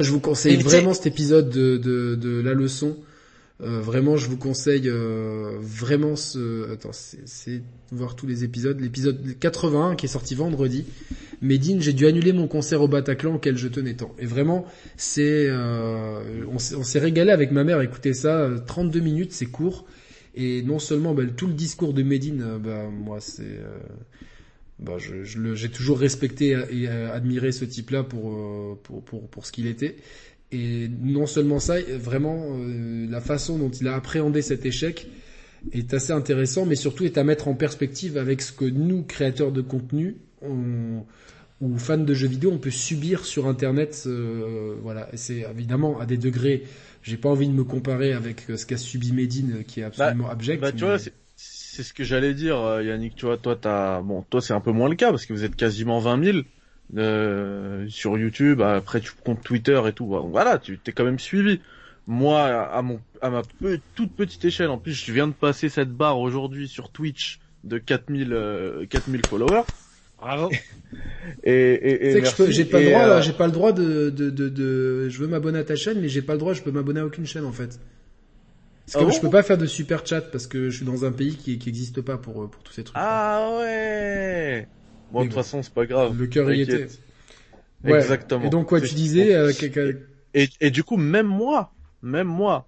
Je 0.00 0.10
vous 0.10 0.20
conseille 0.20 0.56
vraiment 0.56 0.92
cet 0.92 1.06
épisode 1.06 1.50
de, 1.50 1.76
de, 1.76 2.14
de 2.14 2.40
la 2.40 2.54
leçon. 2.54 2.96
Euh, 3.62 3.80
vraiment, 3.80 4.16
je 4.16 4.28
vous 4.28 4.36
conseille 4.36 4.88
euh, 4.88 5.56
vraiment 5.60 6.16
ce. 6.16 6.72
Attends, 6.72 6.90
c'est 6.92 7.62
voir 7.92 8.16
tous 8.16 8.26
les 8.26 8.42
épisodes. 8.42 8.80
L'épisode 8.80 9.38
81 9.38 9.94
qui 9.94 10.06
est 10.06 10.08
sorti 10.08 10.34
vendredi. 10.34 10.84
Medine, 11.40 11.80
j'ai 11.80 11.92
dû 11.92 12.06
annuler 12.06 12.32
mon 12.32 12.48
concert 12.48 12.82
au 12.82 12.88
Bataclan 12.88 13.36
auquel 13.36 13.56
je 13.56 13.68
tenais 13.68 13.94
tant. 13.94 14.12
Et 14.18 14.26
vraiment, 14.26 14.66
c'est. 14.96 15.46
Euh, 15.48 16.20
on 16.52 16.58
s'est 16.58 16.98
régalé 16.98 17.30
avec 17.30 17.52
ma 17.52 17.62
mère. 17.62 17.80
Écoutez 17.80 18.12
ça, 18.12 18.50
32 18.66 18.98
minutes, 18.98 19.32
c'est 19.32 19.46
court. 19.46 19.84
Et 20.34 20.62
non 20.62 20.78
seulement 20.78 21.14
bah, 21.14 21.22
tout 21.36 21.46
le 21.46 21.54
discours 21.54 21.94
de 21.94 22.02
Medine, 22.02 22.58
bah, 22.62 22.88
moi 22.90 23.20
c'est. 23.20 23.60
Bah, 24.80 24.96
je, 24.98 25.22
j'ai 25.54 25.68
toujours 25.70 25.98
respecté 25.98 26.56
et 26.70 26.88
admiré 26.88 27.52
ce 27.52 27.64
type-là 27.64 28.02
pour, 28.02 28.78
pour, 28.82 29.02
pour, 29.04 29.28
pour 29.28 29.46
ce 29.46 29.52
qu'il 29.52 29.66
était. 29.66 29.96
Et 30.54 30.88
non 31.02 31.26
seulement 31.26 31.58
ça, 31.58 31.80
vraiment 31.80 32.56
euh, 32.58 33.06
la 33.10 33.20
façon 33.20 33.58
dont 33.58 33.70
il 33.70 33.88
a 33.88 33.96
appréhendé 33.96 34.40
cet 34.40 34.64
échec 34.64 35.08
est 35.72 35.92
assez 35.94 36.12
intéressant, 36.12 36.64
mais 36.64 36.76
surtout 36.76 37.04
est 37.04 37.18
à 37.18 37.24
mettre 37.24 37.48
en 37.48 37.54
perspective 37.54 38.16
avec 38.18 38.40
ce 38.40 38.52
que 38.52 38.64
nous, 38.64 39.02
créateurs 39.02 39.50
de 39.50 39.62
contenu, 39.62 40.16
ou 40.42 41.78
fans 41.78 41.96
de 41.96 42.14
jeux 42.14 42.28
vidéo, 42.28 42.52
on 42.52 42.58
peut 42.58 42.70
subir 42.70 43.24
sur 43.24 43.48
Internet. 43.48 44.04
Euh, 44.06 44.76
voilà, 44.82 45.08
c'est 45.14 45.44
évidemment 45.50 45.98
à 45.98 46.06
des 46.06 46.18
degrés. 46.18 46.64
J'ai 47.04 47.18
pas 47.18 47.28
envie 47.28 47.48
de 47.48 47.52
me 47.52 47.64
comparer 47.64 48.14
avec 48.14 48.46
ce 48.56 48.64
qu'a 48.64 48.78
subi 48.78 49.12
Medine, 49.12 49.62
qui 49.64 49.80
est 49.80 49.84
absolument 49.84 50.24
bah, 50.24 50.32
abject. 50.32 50.60
Bah, 50.62 50.72
tu 50.72 50.84
vois, 50.84 50.96
c'est 51.36 51.82
ce 51.82 51.92
que 51.92 52.02
j'allais 52.02 52.32
dire, 52.32 52.58
euh, 52.58 52.82
Yannick. 52.82 53.14
Tu 53.14 53.26
vois, 53.26 53.36
toi, 53.36 53.56
t'as, 53.56 54.00
bon, 54.00 54.22
toi, 54.22 54.40
c'est 54.40 54.54
un 54.54 54.60
peu 54.60 54.72
moins 54.72 54.88
le 54.88 54.96
cas 54.96 55.10
parce 55.10 55.26
que 55.26 55.34
vous 55.34 55.44
êtes 55.44 55.54
quasiment 55.54 55.98
20 55.98 56.24
000 56.24 56.38
euh, 56.96 57.86
sur 57.88 58.16
YouTube, 58.16 58.62
après 58.62 59.00
tu 59.00 59.12
comptes 59.12 59.42
Twitter 59.42 59.80
et 59.86 59.92
tout. 59.92 60.06
Voilà, 60.06 60.58
tu 60.58 60.78
t'es 60.78 60.92
quand 60.92 61.04
même 61.04 61.18
suivi. 61.18 61.60
Moi, 62.06 62.42
à 62.42 62.80
mon 62.80 63.00
à 63.20 63.28
ma 63.28 63.42
toute 63.94 64.14
petite 64.14 64.44
échelle, 64.46 64.70
en 64.70 64.78
plus, 64.78 64.92
je 64.92 65.12
viens 65.12 65.28
de 65.28 65.32
passer 65.32 65.68
cette 65.68 65.90
barre 65.90 66.18
aujourd'hui 66.18 66.68
sur 66.68 66.90
Twitch 66.90 67.38
de 67.64 67.76
4000 67.76 68.32
euh, 68.32 68.86
4000 68.86 69.22
followers. 69.24 69.64
Bravo. 70.24 70.50
et 71.44 71.52
et, 71.52 72.16
et 72.16 72.22
que 72.22 72.50
j'ai 72.50 72.64
pas 72.64 72.80
le 72.80 72.86
droit, 72.86 73.02
euh, 73.02 73.22
j'ai 73.22 73.32
pas 73.32 73.46
le 73.46 73.52
droit 73.52 73.72
de 73.72 74.08
de, 74.10 74.30
de, 74.30 74.48
de 74.48 75.08
je 75.10 75.18
veux 75.18 75.26
m'abonner 75.26 75.58
à 75.58 75.64
ta 75.64 75.76
chaîne, 75.76 76.00
mais 76.00 76.08
j'ai 76.08 76.22
pas 76.22 76.32
le 76.32 76.38
droit, 76.38 76.54
je 76.54 76.62
peux 76.62 76.70
m'abonner 76.70 77.00
à 77.00 77.06
aucune 77.06 77.26
chaîne 77.26 77.44
en 77.44 77.52
fait. 77.52 77.78
Parce 78.86 79.04
que 79.04 79.10
ah 79.10 79.14
je 79.14 79.20
peux 79.20 79.30
pas 79.30 79.42
faire 79.42 79.58
de 79.58 79.66
super 79.66 80.06
chat 80.06 80.22
parce 80.22 80.46
que 80.46 80.70
je 80.70 80.76
suis 80.76 80.86
dans 80.86 81.04
un 81.04 81.12
pays 81.12 81.36
qui 81.36 81.58
qui 81.58 81.68
existe 81.68 82.00
pas 82.00 82.16
pour 82.16 82.48
pour 82.50 82.62
tous 82.62 82.72
ces 82.72 82.84
trucs. 82.84 82.96
Ah 82.98 83.58
ouais. 83.60 84.66
Bon, 85.12 85.20
de 85.20 85.26
toute 85.26 85.34
façon, 85.34 85.62
c'est 85.62 85.72
pas 85.72 85.86
grave. 85.86 86.18
Le 86.18 86.26
cœur 86.26 86.52
y 86.52 86.62
était. 86.62 86.88
Exactement. 87.84 88.46
Et 88.46 88.50
donc, 88.50 88.66
quoi, 88.66 88.80
tu 88.80 88.94
disais 88.94 89.34
euh, 89.34 89.52
et, 90.32 90.48
et 90.60 90.70
du 90.70 90.82
coup, 90.82 90.96
même 90.96 91.26
moi, 91.26 91.72
même 92.02 92.26
moi, 92.26 92.66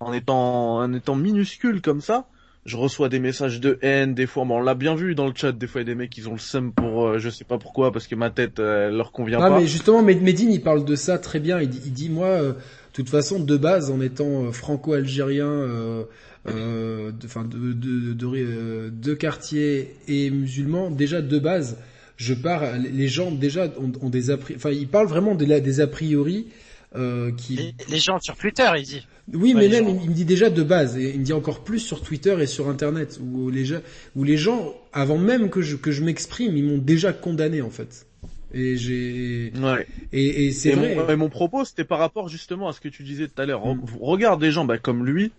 en 0.00 0.12
étant, 0.12 0.76
en 0.76 0.92
étant 0.92 1.16
minuscule 1.16 1.80
comme 1.80 2.00
ça, 2.00 2.28
je 2.66 2.76
reçois 2.76 3.08
des 3.08 3.18
messages 3.18 3.60
de 3.60 3.78
haine 3.82 4.14
des 4.14 4.26
fois. 4.26 4.44
Bon, 4.44 4.58
on 4.58 4.62
l'a 4.62 4.74
bien 4.74 4.94
vu 4.94 5.14
dans 5.14 5.26
le 5.26 5.32
chat. 5.34 5.52
Des 5.52 5.66
fois, 5.66 5.82
il 5.82 5.88
y 5.88 5.90
a 5.90 5.94
des 5.94 5.98
mecs 5.98 6.10
qui 6.10 6.26
ont 6.26 6.32
le 6.32 6.38
seum 6.38 6.72
pour, 6.72 7.06
euh, 7.06 7.18
je 7.18 7.28
sais 7.28 7.44
pas 7.44 7.58
pourquoi, 7.58 7.92
parce 7.92 8.06
que 8.06 8.14
ma 8.14 8.30
tête 8.30 8.58
euh, 8.58 8.90
leur 8.90 9.12
convient 9.12 9.38
ah, 9.40 9.50
pas. 9.50 9.60
mais 9.60 9.66
justement, 9.66 10.02
Medine, 10.02 10.50
il 10.50 10.62
parle 10.62 10.84
de 10.84 10.96
ça 10.96 11.18
très 11.18 11.40
bien. 11.40 11.60
Il 11.60 11.68
dit, 11.68 11.80
il 11.84 11.92
dit 11.92 12.08
moi, 12.08 12.26
euh, 12.26 12.52
de 12.52 12.56
toute 12.92 13.08
façon, 13.10 13.38
de 13.38 13.56
base, 13.56 13.90
en 13.90 14.00
étant 14.00 14.50
franco-algérien, 14.52 16.04
euh, 16.46 17.10
de, 17.10 17.24
enfin 17.24 17.44
de, 17.44 17.72
de, 17.72 18.12
de, 18.12 18.26
euh, 18.26 18.90
de, 18.92 19.14
quartiers 19.14 19.96
et 20.08 20.28
musulmans, 20.28 20.90
déjà 20.90 21.22
de 21.22 21.38
base, 21.38 21.78
je 22.18 22.34
pars. 22.34 22.64
Les 22.76 23.08
gens 23.08 23.30
déjà 23.30 23.72
ont, 23.78 23.92
ont 24.02 24.10
des 24.10 24.30
a 24.30 24.36
enfin 24.54 24.70
ils 24.70 24.86
parlent 24.86 25.06
vraiment 25.06 25.34
des, 25.34 25.60
des 25.62 25.80
a 25.80 25.86
priori. 25.86 26.48
Euh, 26.96 27.32
qui... 27.32 27.74
Les, 27.88 27.98
gens 27.98 28.20
sur 28.20 28.36
Twitter, 28.36 28.70
il 28.76 28.84
dit. 28.84 29.06
Oui, 29.32 29.54
mais 29.54 29.68
même 29.68 29.88
il 29.88 30.10
me 30.10 30.14
dit 30.14 30.24
déjà 30.24 30.50
de 30.50 30.62
base, 30.62 30.96
et 30.96 31.10
il 31.14 31.20
me 31.20 31.24
dit 31.24 31.32
encore 31.32 31.64
plus 31.64 31.80
sur 31.80 32.02
Twitter 32.02 32.36
et 32.40 32.46
sur 32.46 32.68
Internet, 32.68 33.18
où 33.20 33.50
les 33.50 33.64
gens, 33.64 33.80
où 34.14 34.22
les 34.22 34.36
gens, 34.36 34.74
avant 34.92 35.18
même 35.18 35.50
que 35.50 35.62
je 35.62 35.76
que 35.76 35.90
je 35.90 36.04
m'exprime, 36.04 36.56
ils 36.56 36.64
m'ont 36.64 36.78
déjà 36.78 37.12
condamné 37.12 37.62
en 37.62 37.70
fait. 37.70 38.06
Et 38.52 38.76
j'ai. 38.76 39.52
Ouais. 39.60 39.86
Et, 40.12 40.46
et 40.46 40.52
c'est 40.52 40.72
vrai. 40.72 40.94
Mon, 40.94 41.08
et 41.08 41.16
mon 41.16 41.28
propos, 41.28 41.64
c'était 41.64 41.84
par 41.84 41.98
rapport 41.98 42.28
justement 42.28 42.68
à 42.68 42.72
ce 42.72 42.80
que 42.80 42.88
tu 42.88 43.02
disais 43.02 43.26
tout 43.26 43.42
à 43.42 43.46
l'heure. 43.46 43.66
Mm. 43.66 43.80
Regarde 44.00 44.40
des 44.40 44.52
gens, 44.52 44.64
bah, 44.64 44.78
comme 44.78 45.04
lui, 45.04 45.32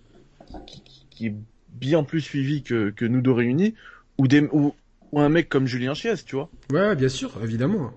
qui, 0.67 0.83
qui 1.09 1.27
est 1.27 1.35
bien 1.69 2.03
plus 2.03 2.21
suivi 2.21 2.61
que, 2.61 2.89
que 2.89 3.05
nous 3.05 3.21
deux 3.21 3.31
réunis, 3.31 3.73
ou, 4.17 4.27
des, 4.27 4.41
ou, 4.51 4.73
ou 5.11 5.19
un 5.19 5.29
mec 5.29 5.47
comme 5.47 5.67
Julien 5.67 5.93
Chies, 5.93 6.23
tu 6.25 6.35
vois. 6.35 6.49
Ouais, 6.71 6.95
bien 6.95 7.09
sûr, 7.09 7.31
évidemment. 7.41 7.91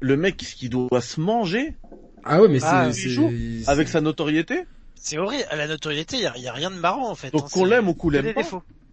Le 0.00 0.16
mec 0.16 0.38
qui 0.38 0.70
doit 0.70 1.02
se 1.02 1.20
manger. 1.20 1.74
Ah 2.24 2.40
ouais, 2.40 2.48
mais 2.48 2.58
ah, 2.62 2.92
c'est, 2.92 3.68
avec 3.68 3.88
sa 3.88 4.00
notoriété. 4.00 4.64
C'est 4.94 5.18
horrible. 5.18 5.44
À 5.50 5.56
la 5.56 5.66
notoriété, 5.66 6.16
il 6.16 6.22
y 6.22 6.26
a, 6.26 6.36
y 6.36 6.48
a, 6.48 6.52
rien 6.52 6.70
de 6.70 6.76
marrant 6.76 7.10
en 7.10 7.14
fait. 7.14 7.30
Donc 7.30 7.44
hein, 7.44 7.48
qu'on 7.52 7.64
l'aime 7.64 7.88
ou 7.88 7.94
qu'on 7.94 8.10
l'aime 8.10 8.34
pas, 8.34 8.42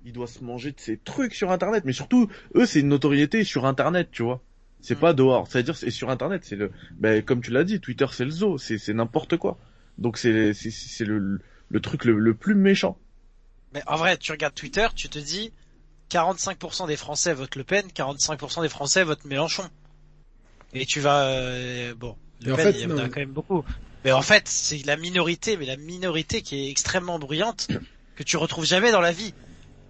il 0.06 0.14
doit 0.14 0.28
se 0.28 0.44
manger 0.44 0.72
de 0.72 0.80
ces 0.80 0.98
trucs 0.98 1.34
sur 1.34 1.52
Internet. 1.52 1.84
Mais 1.86 1.94
surtout, 1.94 2.30
eux, 2.56 2.66
c'est 2.66 2.80
une 2.80 2.88
notoriété 2.88 3.44
sur 3.44 3.66
Internet, 3.66 4.10
tu 4.12 4.24
vois. 4.24 4.42
C'est 4.80 4.96
mm. 4.96 5.00
pas 5.00 5.14
dehors. 5.14 5.48
C'est-à-dire, 5.50 5.76
c'est 5.76 5.92
sur 5.92 6.10
Internet. 6.10 6.44
C'est 6.46 6.56
le, 6.56 6.72
ben, 6.92 7.22
comme 7.22 7.42
tu 7.42 7.52
l'as 7.52 7.64
dit, 7.64 7.82
Twitter, 7.82 8.06
c'est 8.12 8.26
le 8.26 8.32
zoo. 8.32 8.58
C'est, 8.58 8.78
c'est 8.78 8.94
n'importe 8.94 9.38
quoi. 9.38 9.58
Donc 9.98 10.18
c'est, 10.18 10.54
c'est, 10.54 10.72
c'est 10.72 11.06
le, 11.06 11.40
le 11.70 11.80
truc 11.82 12.06
le, 12.06 12.18
le 12.18 12.34
plus 12.34 12.56
méchant. 12.56 12.98
Mais 13.74 13.82
en 13.88 13.98
vrai, 13.98 14.18
tu 14.18 14.32
regardes 14.32 14.54
Twitter, 14.54 14.88
tu 14.96 15.10
te 15.10 15.20
dis 15.20 15.52
45% 16.10 16.88
des 16.88 16.96
Français 16.96 17.34
votent 17.34 17.56
Le 17.56 17.64
Pen, 17.64 17.86
45% 17.88 18.62
des 18.62 18.70
Français 18.70 19.04
votent 19.04 19.26
Mélenchon. 19.26 19.70
Et 20.74 20.86
tu 20.86 21.00
vas 21.00 21.24
euh, 21.24 21.94
bon, 21.96 22.16
Le 22.44 22.56
Pen, 22.56 22.74
il 22.76 22.82
y 22.82 22.86
en 22.86 22.98
a 22.98 23.10
quand 23.10 23.20
même 23.20 23.32
beaucoup. 23.32 23.64
Mais 24.06 24.12
en 24.12 24.22
fait, 24.22 24.48
c'est 24.48 24.86
la 24.86 24.96
minorité, 24.96 25.58
mais 25.58 25.66
la 25.66 25.78
minorité 25.78 26.42
qui 26.42 26.56
est 26.56 26.70
extrêmement 26.70 27.20
bruyante 27.20 27.68
que 28.16 28.24
tu 28.24 28.38
retrouves 28.38 28.66
jamais 28.66 28.92
dans 28.92 29.02
la 29.02 29.12
vie. 29.12 29.34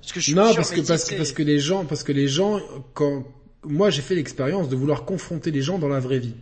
Parce 0.02 0.14
que 0.14 0.20
je 0.20 0.26
suis 0.26 0.34
non, 0.34 0.54
parce 0.56 0.72
que 0.72 0.82
parce 0.82 1.04
que 1.06 1.16
parce 1.16 1.32
que 1.34 1.44
les 1.44 1.60
gens, 1.60 1.86
parce 1.86 2.04
que 2.04 2.12
les 2.12 2.28
gens, 2.28 2.60
quand 2.94 3.26
moi 3.64 3.90
j'ai 3.90 4.02
fait 4.02 4.16
l'expérience 4.16 4.70
de 4.70 4.76
vouloir 4.76 5.04
confronter 5.04 5.52
les 5.52 5.62
gens 5.62 5.80
dans 5.80 5.90
la 5.90 6.00
vraie 6.00 6.20
vie. 6.20 6.36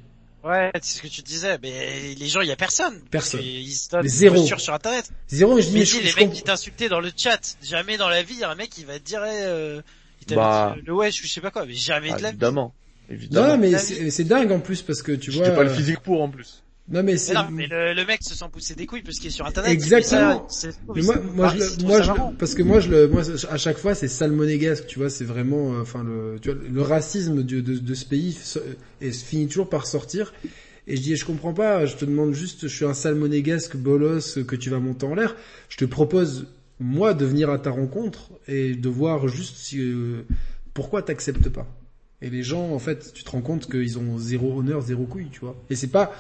Ouais, 0.44 0.70
c'est 0.76 0.98
ce 0.98 1.02
que 1.02 1.08
tu 1.08 1.24
disais, 1.24 1.58
mais 1.64 2.14
les 2.14 2.28
gens, 2.28 2.42
il 2.42 2.48
y 2.48 2.52
a 2.52 2.56
personne. 2.56 3.02
Personne. 3.10 3.42
Ils 3.42 3.72
se 3.72 3.90
donnent 3.90 4.08
zéro. 4.08 4.46
sur 4.46 4.74
internet. 4.74 5.10
Zéro, 5.28 5.60
je 5.60 5.68
dis, 5.70 5.74
mais 5.74 6.04
les 6.04 6.14
mecs 6.14 6.34
qui 6.34 6.44
t'insultaient 6.44 6.88
dans 6.88 7.00
le 7.00 7.10
chat, 7.18 7.58
jamais 7.64 7.98
dans 7.98 8.10
la 8.10 8.22
vie, 8.22 8.36
il 8.38 8.44
un 8.44 8.54
mec 8.54 8.70
qui 8.70 8.84
va 8.84 9.00
te 9.00 9.04
dire, 9.04 9.22
euh, 9.26 9.82
il 10.28 10.36
bah... 10.36 10.76
le 10.86 10.94
wesh 10.94 11.24
je 11.24 11.28
sais 11.28 11.42
pas 11.42 11.50
quoi, 11.50 11.66
mais 11.66 11.74
jamais 11.74 12.10
de 12.10 12.22
la 12.22 12.30
vie. 12.30 12.36
Évidemment. 12.36 12.76
Évidemment. 13.10 13.50
Non, 13.50 13.58
mais 13.58 13.78
c'est 13.78 14.24
dingue 14.24 14.52
en 14.52 14.60
plus 14.60 14.82
parce 14.82 15.02
que 15.02 15.12
tu 15.12 15.32
vois. 15.32 15.46
J'ai 15.46 15.56
pas 15.56 15.64
le 15.64 15.70
euh, 15.70 15.74
physique 15.74 16.00
pour 16.00 16.22
en 16.22 16.30
plus. 16.30 16.64
Non 16.88 17.02
mais 17.02 17.18
c'est. 17.18 17.34
Mais, 17.52 17.68
le, 17.68 18.06
mec 18.06 18.22
se 18.22 18.36
sent 18.36 18.46
pousser 18.52 18.76
des 18.76 18.86
couilles 18.86 19.02
parce 19.02 19.18
qu'il 19.18 19.28
est 19.28 19.32
sur 19.32 19.46
internet. 19.46 19.72
Exactement. 19.72 20.48
mais 20.96 21.02
moi, 21.02 21.16
moi, 21.34 21.54
je, 21.56 21.84
moi, 21.84 22.02
je, 22.02 22.12
parce 22.38 22.54
que 22.54 22.62
moi, 22.62 22.80
je 22.80 22.90
le, 22.90 23.08
moi, 23.08 23.24
à 23.50 23.58
chaque 23.58 23.78
fois, 23.78 23.96
c'est 23.96 24.08
salmonégasque, 24.08 24.86
tu 24.86 25.00
vois, 25.00 25.10
c'est 25.10 25.24
vraiment, 25.24 25.74
euh, 25.74 25.82
enfin, 25.82 26.04
le, 26.04 26.38
tu 26.40 26.52
vois, 26.52 26.62
le 26.72 26.82
racisme 26.82 27.44
de, 27.44 27.60
de, 27.60 27.80
de 27.80 27.94
ce 27.96 28.06
pays 28.06 28.38
est, 29.02 29.12
finit 29.12 29.48
toujours 29.48 29.70
par 29.70 29.88
sortir. 29.88 30.32
Et 30.88 30.96
je 30.96 31.02
dis, 31.02 31.16
je 31.16 31.26
comprends 31.26 31.54
pas, 31.54 31.88
je 31.88 31.96
te 31.96 32.06
demande 32.06 32.34
juste, 32.34 32.68
je 32.68 32.76
suis 32.76 32.86
un 32.86 32.94
sale 32.94 33.16
monégasque 33.16 33.76
bolos 33.76 34.40
que 34.48 34.56
tu 34.56 34.70
vas 34.70 34.80
monter 34.80 35.08
en 35.08 35.16
l'air. 35.16 35.36
Je 35.70 35.78
te 35.78 35.86
propose, 35.86 36.46
moi, 36.80 37.16
de 37.16 37.26
venir 37.26 37.50
à 37.50 37.58
ta 37.58 37.72
rencontre 37.72 38.30
et 38.48 38.76
de 38.76 38.90
voir 38.90 39.28
juste 39.28 39.58
si, 39.58 39.80
euh, 39.80 40.22
pourquoi 40.76 41.02
t'acceptes 41.02 41.50
pas. 41.50 41.68
Et 42.22 42.30
les 42.30 42.44
gens, 42.44 42.72
en 42.72 42.80
fait, 42.80 43.14
tu 43.14 43.24
te 43.24 43.30
rends 43.30 43.42
compte 43.42 43.70
qu'ils 43.70 44.00
ont 44.00 44.18
zéro 44.18 44.60
honneur, 44.60 44.82
zéro 44.82 45.06
couille, 45.06 45.30
tu 45.32 45.42
vois. 45.42 45.56
Et 45.70 45.76
c'est 45.76 45.88
pas, 45.88 46.14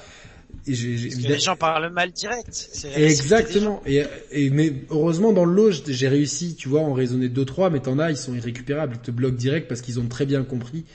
et 0.68 0.74
j'ai, 0.74 0.98
j'ai, 0.98 1.10
les 1.10 1.40
gens 1.40 1.56
parlent 1.56 1.92
mal 1.92 2.12
direct. 2.12 2.70
Exactement. 2.96 3.82
Et, 3.86 4.04
et, 4.32 4.50
mais 4.50 4.74
heureusement 4.90 5.32
dans 5.32 5.46
le 5.46 5.54
lot, 5.54 5.72
j'ai 5.88 6.08
réussi, 6.08 6.56
tu 6.56 6.70
vois, 6.70 6.82
en 6.82 6.94
raisonner 6.94 7.30
deux 7.30 7.46
trois, 7.46 7.70
mais 7.70 7.80
t'en 7.80 8.00
as, 8.00 8.12
ils 8.12 8.18
sont 8.18 8.34
irrécupérables, 8.34 8.96
ils 8.96 9.06
te 9.06 9.12
bloquent 9.12 9.38
direct 9.38 9.68
parce 9.68 9.82
qu'ils 9.82 10.00
ont 10.00 10.08
très 10.08 10.26
bien 10.26 10.44
compris 10.44 10.86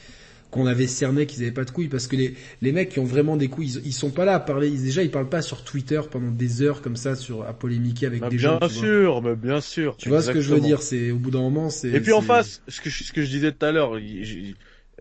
qu'on 0.51 0.67
avait 0.67 0.87
cerné 0.87 1.27
qu'ils 1.27 1.43
avaient 1.43 1.53
pas 1.53 1.65
de 1.65 1.71
couilles 1.71 1.89
parce 1.89 2.09
que 2.09 2.17
les 2.17 2.35
les 2.61 2.73
mecs 2.73 2.89
qui 2.89 2.99
ont 2.99 3.05
vraiment 3.05 3.37
des 3.37 3.47
couilles 3.47 3.81
ils, 3.85 3.93
sont 3.93 4.11
pas 4.11 4.25
là 4.25 4.35
à 4.35 4.41
parler 4.41 4.69
déjà 4.71 5.03
ils 5.03 5.11
parlent 5.11 5.29
pas 5.29 5.43
sur 5.43 5.63
Twitter 5.63 6.01
pendant 6.11 6.33
des 6.33 6.63
heures 6.63 6.83
comme 6.83 6.97
ça 6.97 7.15
sur 7.15 7.45
à 7.45 7.53
polémiquer 7.53 8.07
avec 8.07 8.21
bah, 8.21 8.29
des 8.29 8.39
gens 8.39 8.59
bien 8.59 8.69
sûr 8.69 9.23
mais 9.23 9.37
bien 9.37 9.61
sûr 9.61 9.97
tu 9.97 10.09
vois 10.09 10.23
ce 10.23 10.33
que 10.33 10.41
je 10.41 10.53
veux 10.53 10.61
dire 10.61 10.83
c'est 10.83 11.13
au 11.13 11.19
bout 11.19 11.31
d'un 11.31 11.41
moment 11.41 11.71
c'est 11.71 11.91
et 11.91 12.01
puis 12.01 12.13
en 12.13 12.21
face 12.21 12.63
ce 12.67 12.81
que 12.81 12.91
ce 12.91 13.13
que 13.13 13.23
je 13.23 13.31
disais 13.31 13.53
tout 13.53 13.65
à 13.65 13.71
l'heure 13.71 13.93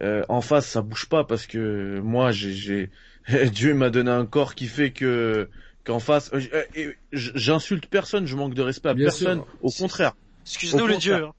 euh, 0.01 0.23
en 0.29 0.41
face 0.41 0.67
ça 0.67 0.81
bouge 0.81 1.07
pas 1.07 1.23
parce 1.23 1.45
que 1.47 1.99
moi 1.99 2.31
j'ai 2.31 2.89
Dieu 3.51 3.73
m'a 3.73 3.89
donné 3.89 4.11
un 4.11 4.25
corps 4.25 4.55
qui 4.55 4.67
fait 4.67 4.91
que 4.91 5.49
qu'en 5.83 5.99
face 5.99 6.31
euh, 6.33 6.41
euh, 6.77 6.93
j'insulte 7.11 7.87
personne 7.87 8.25
je 8.25 8.35
manque 8.35 8.53
de 8.53 8.61
respect 8.61 8.89
à 8.89 8.95
personne 8.95 9.43
au 9.61 9.71
contraire 9.71 10.13
excuse-nous 10.45 10.87
le 10.87 10.97
Dieu 10.97 11.25
hein. 11.25 11.31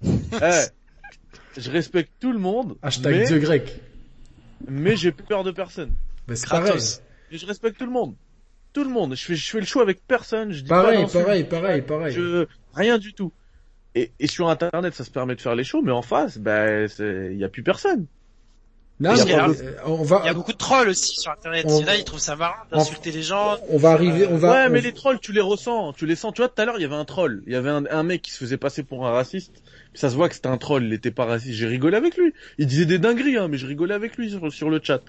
eh, 0.43 1.61
je 1.61 1.71
respecte 1.71 2.13
tout 2.21 2.33
le 2.33 2.39
monde 2.39 2.77
hashtag 2.83 3.15
mais... 3.17 3.27
Dieu 3.27 3.39
grec 3.39 3.81
mais 4.69 4.97
j'ai 4.97 5.13
peur 5.13 5.45
de 5.45 5.51
personne. 5.51 5.93
Mais 6.29 6.37
c'est 6.37 6.49
pareil. 6.49 6.81
Je 7.31 7.47
respecte 7.47 7.79
tout 7.79 7.87
le 7.87 7.93
monde. 7.93 8.15
Tout 8.73 8.85
le 8.85 8.91
monde. 8.91 9.15
Je 9.17 9.25
fais, 9.25 9.35
je 9.35 9.51
fais 9.51 9.61
le 9.61 9.67
choix 9.67 9.83
avec 9.83 10.07
personne. 10.07 10.53
Je 10.53 10.63
dis 10.63 10.69
pareil, 10.69 11.07
pareil, 11.13 11.45
pareil, 11.45 11.83
pareil. 11.83 12.15
Je, 12.15 12.47
rien 12.75 12.99
du 12.99 13.15
tout. 13.15 13.33
Et, 13.95 14.13
et 14.21 14.27
sur 14.27 14.49
Internet, 14.49 14.95
ça 14.95 15.05
se 15.05 15.11
permet 15.11 15.35
de 15.35 15.41
faire 15.41 15.57
les 15.57 15.65
shows, 15.65 15.83
mais 15.83 15.93
en 15.93 16.03
face, 16.03 16.39
ben, 16.39 16.89
il 16.99 17.37
y 17.37 17.45
a 17.45 17.49
plus 17.49 17.63
personne. 17.63 18.07
Non, 19.01 19.15
il 19.15 19.31
y, 19.31 19.33
a, 19.33 19.49
on 19.87 20.03
va... 20.03 20.21
il 20.25 20.27
y 20.27 20.29
a 20.29 20.35
beaucoup 20.35 20.53
de 20.53 20.59
trolls 20.59 20.91
aussi 20.91 21.17
sur 21.17 21.33
Internet. 21.33 21.65
On... 21.69 21.83
Là, 21.83 21.97
ils 21.97 22.05
trouvent 22.05 22.21
ça 22.21 22.37
marrant 22.37 22.63
d'insulter 22.71 23.11
les 23.11 23.23
gens. 23.23 23.57
On 23.71 23.79
va 23.79 23.93
arriver, 23.93 24.27
on 24.27 24.37
va. 24.37 24.51
Ouais, 24.51 24.69
mais 24.69 24.83
les 24.83 24.93
trolls, 24.93 25.19
tu 25.21 25.33
les 25.33 25.41
ressens, 25.41 25.95
tu 25.95 26.05
les 26.05 26.17
sens. 26.17 26.35
Tu 26.35 26.43
vois, 26.43 26.49
tout 26.49 26.61
à 26.61 26.67
l'heure, 26.67 26.77
il 26.77 26.83
y 26.83 26.85
avait 26.85 26.95
un 26.95 27.07
troll. 27.07 27.43
Il 27.47 27.53
y 27.55 27.57
avait 27.57 27.71
un, 27.71 27.87
un 27.87 28.03
mec 28.03 28.21
qui 28.21 28.31
se 28.31 28.37
faisait 28.37 28.59
passer 28.59 28.83
pour 28.83 29.07
un 29.07 29.11
raciste 29.11 29.63
ça 29.95 30.11
se 30.11 30.15
voit 30.15 30.29
que 30.29 30.35
c'était 30.35 30.49
un 30.49 30.59
troll, 30.59 30.85
il 30.85 30.93
était 30.93 31.11
pas 31.11 31.25
raciste. 31.25 31.55
J'ai 31.55 31.67
rigolé 31.67 31.97
avec 31.97 32.17
lui. 32.17 32.33
Il 32.59 32.67
disait 32.67 32.87
des 32.87 32.99
dingueries, 32.99 33.37
hein, 33.37 33.49
mais 33.49 33.59
je 33.59 33.67
rigolais 33.67 33.95
avec 33.95 34.17
lui 34.17 34.31
sur, 34.51 34.71
le 34.71 34.81
chat. 34.83 35.03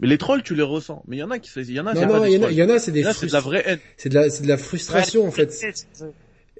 Mais 0.00 0.06
les 0.06 0.18
trolls, 0.18 0.42
tu 0.42 0.54
les 0.54 0.62
ressens. 0.62 1.02
Mais 1.08 1.16
il 1.16 1.20
y 1.20 1.22
en 1.22 1.30
a 1.30 1.38
qui, 1.38 1.50
il 1.56 1.72
y 1.72 1.80
en 1.80 1.86
a, 1.86 1.94
non, 1.94 2.06
non, 2.06 2.24
il 2.24 2.32
y, 2.32 2.38
en 2.38 2.42
a, 2.44 2.50
il 2.50 2.56
y 2.56 2.62
en 2.62 2.68
a, 2.68 2.78
c'est 2.78 2.92
des, 2.92 3.04
c'est 3.12 3.26
de 3.26 3.32
la 3.32 3.40
vraie 3.40 3.62
haine. 3.66 3.78
C'est 3.96 4.08
de 4.10 4.14
la, 4.14 4.30
c'est 4.30 4.42
de 4.42 4.48
la 4.48 4.58
frustration, 4.58 5.26
en 5.26 5.30
fait. 5.30 5.52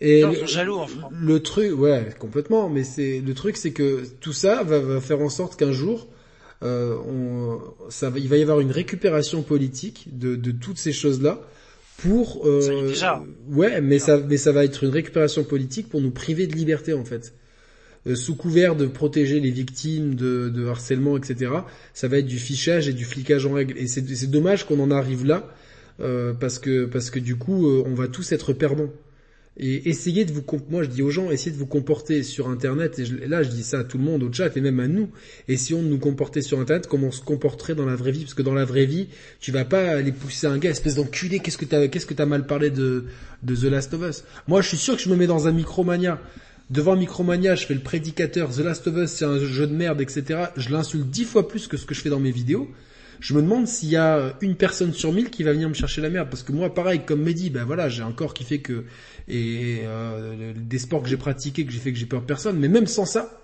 Et 0.00 0.22
le, 0.22 0.46
jaloux, 0.46 0.76
en 0.76 0.86
France. 0.86 1.12
le 1.20 1.40
truc, 1.40 1.78
ouais, 1.78 2.08
complètement. 2.18 2.68
Mais 2.68 2.84
c'est 2.84 3.20
le 3.24 3.34
truc, 3.34 3.56
c'est 3.56 3.72
que 3.72 4.04
tout 4.20 4.32
ça 4.32 4.62
va, 4.62 4.78
va 4.78 5.00
faire 5.00 5.20
en 5.20 5.28
sorte 5.28 5.56
qu'un 5.56 5.72
jour, 5.72 6.06
euh, 6.62 6.96
on, 7.06 7.60
ça, 7.90 8.12
il 8.16 8.28
va 8.28 8.36
y 8.36 8.42
avoir 8.42 8.60
une 8.60 8.72
récupération 8.72 9.42
politique 9.42 10.08
de, 10.12 10.36
de 10.36 10.50
toutes 10.50 10.78
ces 10.78 10.92
choses-là 10.92 11.40
pour. 11.98 12.46
Euh, 12.46 12.88
déjà. 12.88 13.22
Ouais, 13.50 13.80
mais 13.80 13.98
ça, 13.98 14.18
mais 14.18 14.36
ça 14.36 14.52
va 14.52 14.64
être 14.64 14.84
une 14.84 14.90
récupération 14.90 15.44
politique 15.44 15.88
pour 15.88 16.00
nous 16.00 16.10
priver 16.10 16.46
de 16.46 16.54
liberté, 16.54 16.92
en 16.92 17.04
fait. 17.04 17.32
Euh, 18.06 18.14
sous 18.14 18.36
couvert 18.36 18.76
de 18.76 18.86
protéger 18.86 19.40
les 19.40 19.50
victimes 19.50 20.14
de, 20.14 20.48
de, 20.48 20.66
harcèlement, 20.66 21.16
etc. 21.16 21.52
Ça 21.94 22.08
va 22.08 22.18
être 22.18 22.26
du 22.26 22.38
fichage 22.38 22.88
et 22.88 22.92
du 22.92 23.04
flicage 23.04 23.44
en 23.44 23.52
règle. 23.52 23.76
Et 23.76 23.86
c'est 23.86 24.30
dommage 24.30 24.64
qu'on 24.66 24.80
en 24.80 24.90
arrive 24.90 25.26
là, 25.26 25.52
euh, 26.00 26.32
parce 26.32 26.58
que 26.58 26.86
parce 26.86 27.10
que 27.10 27.18
du 27.18 27.36
coup, 27.36 27.66
euh, 27.66 27.82
on 27.86 27.94
va 27.94 28.08
tous 28.08 28.32
être 28.32 28.52
perdants. 28.52 28.90
Et 29.58 29.88
essayez 29.88 30.24
de 30.24 30.32
vous, 30.32 30.42
moi 30.70 30.84
je 30.84 30.88
dis 30.88 31.02
aux 31.02 31.10
gens, 31.10 31.30
essayez 31.30 31.50
de 31.50 31.56
vous 31.56 31.66
comporter 31.66 32.22
sur 32.22 32.48
Internet. 32.48 32.98
Et 32.98 33.26
là, 33.26 33.42
je 33.42 33.48
dis 33.48 33.62
ça 33.62 33.80
à 33.80 33.84
tout 33.84 33.98
le 33.98 34.04
monde, 34.04 34.22
au 34.22 34.32
chat 34.32 34.56
et 34.56 34.60
même 34.60 34.78
à 34.80 34.86
nous. 34.86 35.10
Essayons 35.48 35.82
de 35.82 35.88
nous 35.88 35.98
comporter 35.98 36.42
sur 36.42 36.60
Internet 36.60 36.86
comme 36.86 37.04
on 37.04 37.10
se 37.10 37.22
comporterait 37.22 37.74
dans 37.74 37.86
la 37.86 37.96
vraie 37.96 38.12
vie, 38.12 38.20
parce 38.20 38.34
que 38.34 38.42
dans 38.42 38.54
la 38.54 38.64
vraie 38.64 38.86
vie, 38.86 39.08
tu 39.40 39.50
vas 39.50 39.64
pas 39.64 39.96
aller 39.96 40.12
pousser 40.12 40.46
un 40.46 40.58
gars, 40.58 40.70
espèce 40.70 40.94
d'enculé. 40.94 41.40
Qu'est-ce 41.40 41.58
que 41.58 41.64
t'as, 41.64 41.88
qu'est-ce 41.88 42.06
que 42.06 42.14
t'as 42.14 42.26
mal 42.26 42.46
parlé 42.46 42.70
de 42.70 43.06
de 43.42 43.54
The 43.54 43.64
Last 43.64 43.94
of 43.94 44.02
Us? 44.08 44.24
Moi, 44.46 44.62
je 44.62 44.68
suis 44.68 44.76
sûr 44.76 44.96
que 44.96 45.02
je 45.02 45.08
me 45.08 45.16
mets 45.16 45.26
dans 45.26 45.48
un 45.48 45.52
micromania 45.52 46.20
devant 46.70 46.96
Micromania, 46.96 47.54
je 47.54 47.66
fais 47.66 47.74
le 47.74 47.80
prédicateur, 47.80 48.50
The 48.50 48.58
Last 48.58 48.86
of 48.86 48.96
Us 48.96 49.10
c'est 49.10 49.24
un 49.24 49.38
jeu 49.38 49.66
de 49.66 49.74
merde, 49.74 50.00
etc. 50.00 50.50
Je 50.56 50.70
l'insulte 50.70 51.08
dix 51.08 51.24
fois 51.24 51.48
plus 51.48 51.66
que 51.66 51.76
ce 51.76 51.86
que 51.86 51.94
je 51.94 52.00
fais 52.00 52.10
dans 52.10 52.20
mes 52.20 52.30
vidéos. 52.30 52.68
Je 53.20 53.34
me 53.34 53.42
demande 53.42 53.66
s'il 53.66 53.88
y 53.88 53.96
a 53.96 54.36
une 54.40 54.54
personne 54.54 54.92
sur 54.92 55.12
mille 55.12 55.30
qui 55.30 55.42
va 55.42 55.52
venir 55.52 55.68
me 55.68 55.74
chercher 55.74 56.00
la 56.00 56.10
merde, 56.10 56.28
parce 56.30 56.42
que 56.42 56.52
moi, 56.52 56.72
pareil, 56.72 57.02
comme 57.04 57.22
Mehdi, 57.22 57.50
ben 57.50 57.64
voilà, 57.64 57.88
j'ai 57.88 58.02
un 58.02 58.12
corps 58.12 58.34
qui 58.34 58.44
fait 58.44 58.60
que 58.60 58.84
et 59.26 59.80
euh, 59.82 60.52
des 60.56 60.78
sports 60.78 61.02
que 61.02 61.08
j'ai 61.08 61.16
pratiqués, 61.16 61.66
que 61.66 61.72
j'ai 61.72 61.80
fait 61.80 61.92
que 61.92 61.98
j'ai 61.98 62.06
peur 62.06 62.20
de 62.20 62.26
personne, 62.26 62.58
mais 62.58 62.68
même 62.68 62.86
sans 62.86 63.04
ça, 63.04 63.42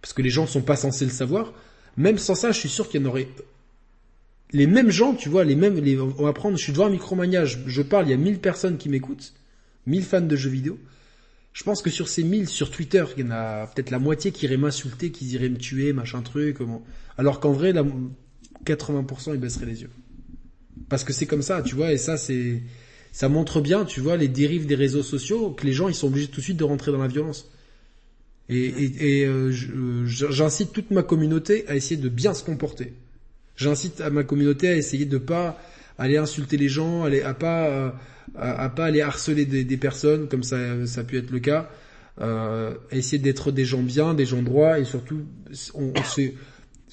parce 0.00 0.12
que 0.12 0.22
les 0.22 0.30
gens 0.30 0.46
sont 0.46 0.62
pas 0.62 0.76
censés 0.76 1.04
le 1.04 1.10
savoir, 1.10 1.52
même 1.96 2.18
sans 2.18 2.34
ça, 2.34 2.50
je 2.50 2.58
suis 2.58 2.68
sûr 2.68 2.88
qu'il 2.88 3.02
y 3.02 3.04
en 3.04 3.08
aurait 3.08 3.28
les 4.52 4.66
mêmes 4.66 4.90
gens, 4.90 5.14
tu 5.14 5.28
vois, 5.28 5.44
les 5.44 5.56
mêmes, 5.56 5.80
on 6.18 6.24
va 6.24 6.32
prendre, 6.32 6.56
je 6.56 6.62
suis 6.62 6.72
devant 6.72 6.86
un 6.86 6.90
Micromania, 6.90 7.44
je, 7.44 7.58
je 7.66 7.82
parle, 7.82 8.06
il 8.06 8.10
y 8.10 8.14
a 8.14 8.16
mille 8.16 8.38
personnes 8.38 8.78
qui 8.78 8.88
m'écoutent, 8.88 9.34
mille 9.86 10.04
fans 10.04 10.20
de 10.20 10.36
jeux 10.36 10.50
vidéo. 10.50 10.78
Je 11.52 11.62
pense 11.62 11.82
que 11.82 11.90
sur 11.90 12.08
ces 12.08 12.24
1000 12.24 12.48
sur 12.48 12.70
Twitter, 12.70 13.04
il 13.16 13.24
y 13.24 13.28
en 13.28 13.30
a 13.30 13.68
peut-être 13.68 13.90
la 13.90 14.00
moitié 14.00 14.32
qui 14.32 14.44
iraient 14.46 14.56
m'insulter, 14.56 15.12
qui 15.12 15.26
iraient 15.26 15.48
me 15.48 15.56
tuer, 15.56 15.92
machin 15.92 16.20
truc. 16.20 16.58
Alors 17.16 17.38
qu'en 17.38 17.52
vrai, 17.52 17.72
la 17.72 17.84
80% 18.64 19.34
ils 19.34 19.40
baisseraient 19.40 19.66
les 19.66 19.82
yeux. 19.82 19.90
Parce 20.88 21.04
que 21.04 21.12
c'est 21.12 21.26
comme 21.26 21.42
ça, 21.42 21.62
tu 21.62 21.74
vois, 21.74 21.92
et 21.92 21.98
ça 21.98 22.16
c'est 22.16 22.62
ça 23.12 23.28
montre 23.28 23.60
bien, 23.60 23.84
tu 23.84 24.00
vois, 24.00 24.16
les 24.16 24.28
dérives 24.28 24.66
des 24.66 24.74
réseaux 24.74 25.04
sociaux, 25.04 25.50
que 25.50 25.64
les 25.64 25.72
gens 25.72 25.88
ils 25.88 25.94
sont 25.94 26.08
obligés 26.08 26.26
tout 26.26 26.40
de 26.40 26.44
suite 26.44 26.56
de 26.56 26.64
rentrer 26.64 26.90
dans 26.90 26.98
la 26.98 27.08
violence. 27.08 27.50
Et, 28.48 28.66
et, 28.66 29.20
et 29.20 29.26
euh, 29.26 29.52
j'incite 30.04 30.72
toute 30.72 30.90
ma 30.90 31.02
communauté 31.02 31.64
à 31.68 31.76
essayer 31.76 31.96
de 31.96 32.08
bien 32.08 32.34
se 32.34 32.42
comporter. 32.42 32.92
J'incite 33.56 34.00
à 34.00 34.10
ma 34.10 34.24
communauté 34.24 34.68
à 34.68 34.76
essayer 34.76 35.06
de 35.06 35.18
pas 35.18 35.58
aller 35.96 36.16
insulter 36.16 36.56
les 36.56 36.68
gens, 36.68 37.04
aller 37.04 37.22
à 37.22 37.34
pas 37.34 37.68
euh, 37.68 37.90
à, 38.36 38.68
pas 38.68 38.86
aller 38.86 39.00
harceler 39.00 39.44
des, 39.46 39.76
personnes 39.76 40.28
comme 40.28 40.42
ça, 40.42 40.58
ça 40.86 41.02
a 41.02 41.04
pu 41.04 41.18
être 41.18 41.30
le 41.30 41.38
cas, 41.38 41.70
euh, 42.20 42.74
essayer 42.90 43.18
d'être 43.18 43.52
des 43.52 43.64
gens 43.64 43.82
bien, 43.82 44.14
des 44.14 44.26
gens 44.26 44.42
droits 44.42 44.78
et 44.78 44.84
surtout, 44.84 45.22
on, 45.74 45.92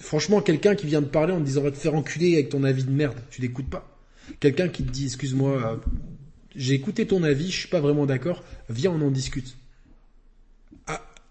franchement, 0.02 0.42
quelqu'un 0.42 0.76
qui 0.76 0.88
vient 0.88 1.02
de 1.02 1.08
parler 1.08 1.34
en 1.34 1.40
te 1.40 1.46
disant 1.46 1.62
va 1.62 1.72
te 1.72 1.78
faire 1.78 1.96
enculer 1.96 2.34
avec 2.34 2.50
ton 2.50 2.64
avis 2.64 2.84
de 2.84 2.92
merde, 2.92 3.18
tu 3.30 3.42
l'écoutes 3.42 3.70
pas. 3.70 3.88
Quelqu'un 4.40 4.68
qui 4.68 4.84
te 4.84 4.92
dit 4.92 5.06
excuse-moi, 5.06 5.52
euh, 5.52 5.76
j'ai 6.56 6.74
écouté 6.74 7.08
ton 7.08 7.24
avis, 7.24 7.52
je 7.52 7.60
suis 7.60 7.70
pas 7.70 7.80
vraiment 7.80 8.06
d'accord, 8.06 8.44
viens 8.70 8.92
on 8.92 9.02
en 9.02 9.12
discute. 9.12 9.58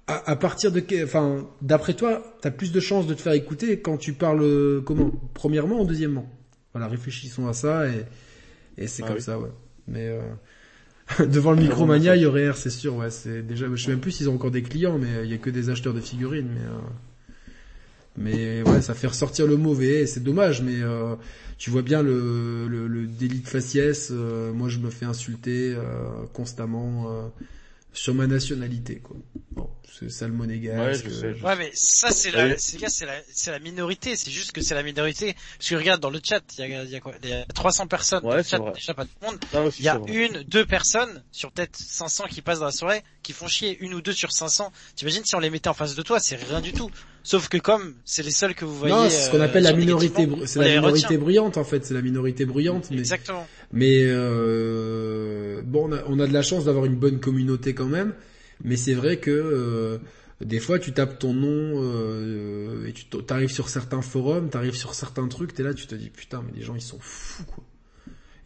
À, 0.06 0.34
partir 0.34 0.72
de, 0.72 0.82
enfin, 1.04 1.48
d'après 1.62 1.94
toi, 1.94 2.36
t'as 2.40 2.50
plus 2.50 2.72
de 2.72 2.80
chances 2.80 3.06
de 3.06 3.14
te 3.14 3.22
faire 3.22 3.32
écouter 3.32 3.78
quand 3.78 3.96
tu 3.96 4.12
parles 4.12 4.82
comment? 4.84 5.12
Premièrement 5.34 5.82
ou 5.82 5.86
deuxièmement? 5.86 6.28
Voilà, 6.72 6.88
réfléchissons 6.88 7.46
à 7.46 7.52
ça 7.52 7.86
et, 7.86 8.06
et 8.76 8.88
c'est 8.88 9.04
ah 9.04 9.06
comme 9.06 9.20
ça, 9.20 9.38
ouais. 9.38 9.50
Mais 9.86 10.08
euh, 10.08 10.20
devant 11.26 11.52
le 11.52 11.60
Micromania, 11.60 12.16
il 12.16 12.22
y 12.22 12.26
aurait 12.26 12.50
R, 12.50 12.56
c'est 12.56 12.70
sûr. 12.70 12.96
Ouais, 12.96 13.10
c'est 13.10 13.42
déjà. 13.42 13.66
Je 13.74 13.84
sais 13.84 13.90
même 13.90 14.00
plus 14.00 14.12
s'ils 14.12 14.28
ont 14.28 14.34
encore 14.34 14.50
des 14.50 14.62
clients, 14.62 14.98
mais 14.98 15.24
il 15.24 15.30
y 15.30 15.34
a 15.34 15.38
que 15.38 15.50
des 15.50 15.70
acheteurs 15.70 15.94
de 15.94 16.00
figurines. 16.00 16.48
Mais 16.54 16.64
euh, 16.64 16.78
mais 18.16 18.62
ouais, 18.62 18.82
ça 18.82 18.94
fait 18.94 19.06
ressortir 19.06 19.46
le 19.46 19.56
mauvais. 19.56 20.06
C'est 20.06 20.22
dommage, 20.22 20.62
mais 20.62 20.80
euh, 20.80 21.14
tu 21.58 21.70
vois 21.70 21.82
bien 21.82 22.02
le, 22.02 22.66
le, 22.68 22.86
le 22.86 23.06
délit 23.06 23.40
de 23.40 23.48
faciès. 23.48 24.10
moi, 24.10 24.68
je 24.68 24.78
me 24.78 24.90
fais 24.90 25.06
insulter 25.06 25.76
constamment 26.32 27.30
sur 27.92 28.14
ma 28.14 28.26
nationalité, 28.26 28.96
quoi. 28.96 29.16
Bon, 29.52 29.68
c'est 29.98 30.10
sale 30.10 30.32
monégasque. 30.32 31.04
Ouais, 31.04 31.10
je 31.10 31.14
sais, 31.14 31.42
ouais, 31.42 31.56
mais 31.56 31.70
ça, 31.74 32.10
c'est 32.10 32.30
la, 32.30 32.56
c'est 32.58 32.78
la, 32.80 33.14
c'est 33.32 33.50
la 33.50 33.58
minorité. 33.58 34.16
C'est 34.16 34.30
juste 34.30 34.52
que 34.52 34.60
c'est 34.60 34.74
la 34.74 34.82
minorité. 34.82 35.34
Parce 35.58 35.70
que 35.70 35.74
regarde, 35.74 36.00
dans 36.00 36.10
le 36.10 36.20
chat, 36.22 36.42
il 36.58 36.68
y 36.68 36.74
a, 36.74 36.84
il 36.84 36.90
y 36.90 36.96
a 36.96 37.00
quoi? 37.00 37.12
Il 37.22 37.28
y 37.28 37.32
a 37.32 37.44
300 37.46 37.86
personnes 37.86 38.24
ouais, 38.24 38.30
dans 38.30 38.36
le 38.36 38.42
chat, 38.42 38.58
déjà 38.74 38.94
pas 38.94 39.04
tout 39.04 39.10
le 39.20 39.26
monde. 39.26 39.72
il 39.78 39.84
y 39.84 39.88
a 39.88 40.00
une, 40.06 40.42
deux 40.44 40.64
personnes 40.64 41.22
sur 41.32 41.50
peut-être 41.52 41.76
500 41.76 42.24
qui 42.30 42.42
passent 42.42 42.60
dans 42.60 42.66
la 42.66 42.72
soirée, 42.72 43.02
qui 43.22 43.32
font 43.32 43.48
chier 43.48 43.76
une 43.80 43.94
ou 43.94 44.00
deux 44.00 44.12
sur 44.12 44.32
500. 44.32 44.72
T'imagines 44.96 45.24
si 45.24 45.34
on 45.34 45.40
les 45.40 45.50
mettait 45.50 45.68
en 45.68 45.74
face 45.74 45.94
de 45.94 46.02
toi, 46.02 46.20
c'est 46.20 46.36
rien 46.36 46.60
du 46.60 46.72
tout. 46.72 46.90
Sauf 47.22 47.48
que 47.48 47.58
comme 47.58 47.94
c'est 48.04 48.22
les 48.22 48.30
seuls 48.30 48.54
que 48.54 48.64
vous 48.64 48.74
voyez. 48.76 48.94
Non, 48.94 49.10
c'est 49.10 49.26
ce 49.26 49.30
qu'on 49.30 49.40
appelle 49.40 49.64
la 49.64 49.72
minorité, 49.72 50.28
c'est 50.46 50.60
la 50.60 50.76
minorité 50.76 51.18
bruyante 51.18 51.56
en 51.58 51.64
fait, 51.64 51.84
c'est 51.84 51.94
la 51.94 52.02
minorité 52.02 52.46
bruyante. 52.46 52.90
Mais, 52.90 52.98
Exactement. 52.98 53.46
Mais 53.72 54.04
euh, 54.04 55.60
bon, 55.64 55.90
on 55.90 55.92
a, 55.92 56.02
on 56.06 56.18
a 56.18 56.26
de 56.26 56.32
la 56.32 56.42
chance 56.42 56.64
d'avoir 56.64 56.86
une 56.86 56.96
bonne 56.96 57.20
communauté 57.20 57.74
quand 57.74 57.86
même. 57.86 58.14
Mais 58.64 58.76
c'est 58.76 58.94
vrai 58.94 59.18
que 59.18 59.30
euh, 59.30 59.98
des 60.40 60.60
fois 60.60 60.78
tu 60.78 60.92
tapes 60.92 61.18
ton 61.18 61.32
nom 61.32 61.82
euh, 61.82 62.86
et 62.86 62.92
tu 62.92 63.04
t'arrives 63.06 63.50
sur 63.50 63.68
certains 63.68 64.02
forums, 64.02 64.50
t'arrives 64.50 64.74
sur 64.74 64.94
certains 64.94 65.28
trucs, 65.28 65.54
t'es 65.54 65.62
là, 65.62 65.74
tu 65.74 65.86
te 65.86 65.94
dis 65.94 66.10
putain 66.10 66.42
mais 66.44 66.58
les 66.58 66.64
gens 66.64 66.74
ils 66.74 66.82
sont 66.82 66.98
fous 67.00 67.44
quoi. 67.44 67.64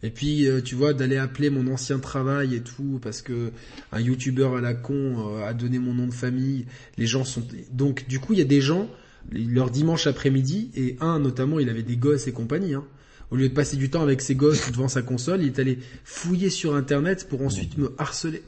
Et 0.03 0.11
puis 0.11 0.47
euh, 0.47 0.61
tu 0.61 0.75
vois 0.75 0.93
d'aller 0.93 1.17
appeler 1.17 1.49
mon 1.49 1.67
ancien 1.71 1.99
travail 1.99 2.55
et 2.55 2.61
tout 2.61 2.99
parce 3.01 3.21
que 3.21 3.51
un 3.91 3.99
youtubeur 3.99 4.55
à 4.55 4.61
la 4.61 4.73
con 4.73 5.37
a 5.43 5.53
donné 5.53 5.79
mon 5.79 5.93
nom 5.93 6.07
de 6.07 6.13
famille, 6.13 6.65
les 6.97 7.07
gens 7.07 7.23
sont 7.23 7.43
donc 7.71 8.07
du 8.07 8.19
coup 8.19 8.33
il 8.33 8.39
y 8.39 8.43
a 8.43 8.45
des 8.45 8.61
gens 8.61 8.89
leur 9.31 9.71
dimanche 9.71 10.07
après-midi 10.07 10.71
et 10.75 10.97
un 10.99 11.19
notamment 11.19 11.59
il 11.59 11.69
avait 11.69 11.83
des 11.83 11.97
gosses 11.97 12.27
et 12.27 12.31
compagnie 12.31 12.75
hein, 12.75 12.85
Au 13.31 13.35
lieu 13.35 13.49
de 13.49 13.53
passer 13.53 13.77
du 13.77 13.89
temps 13.89 14.03
avec 14.03 14.21
ses 14.21 14.35
gosses 14.35 14.71
devant 14.71 14.87
sa 14.87 15.01
console, 15.01 15.41
il 15.41 15.47
est 15.47 15.59
allé 15.59 15.79
fouiller 16.03 16.49
sur 16.49 16.75
internet 16.75 17.27
pour 17.27 17.41
ensuite 17.41 17.77
me 17.77 17.93
harceler. 17.97 18.43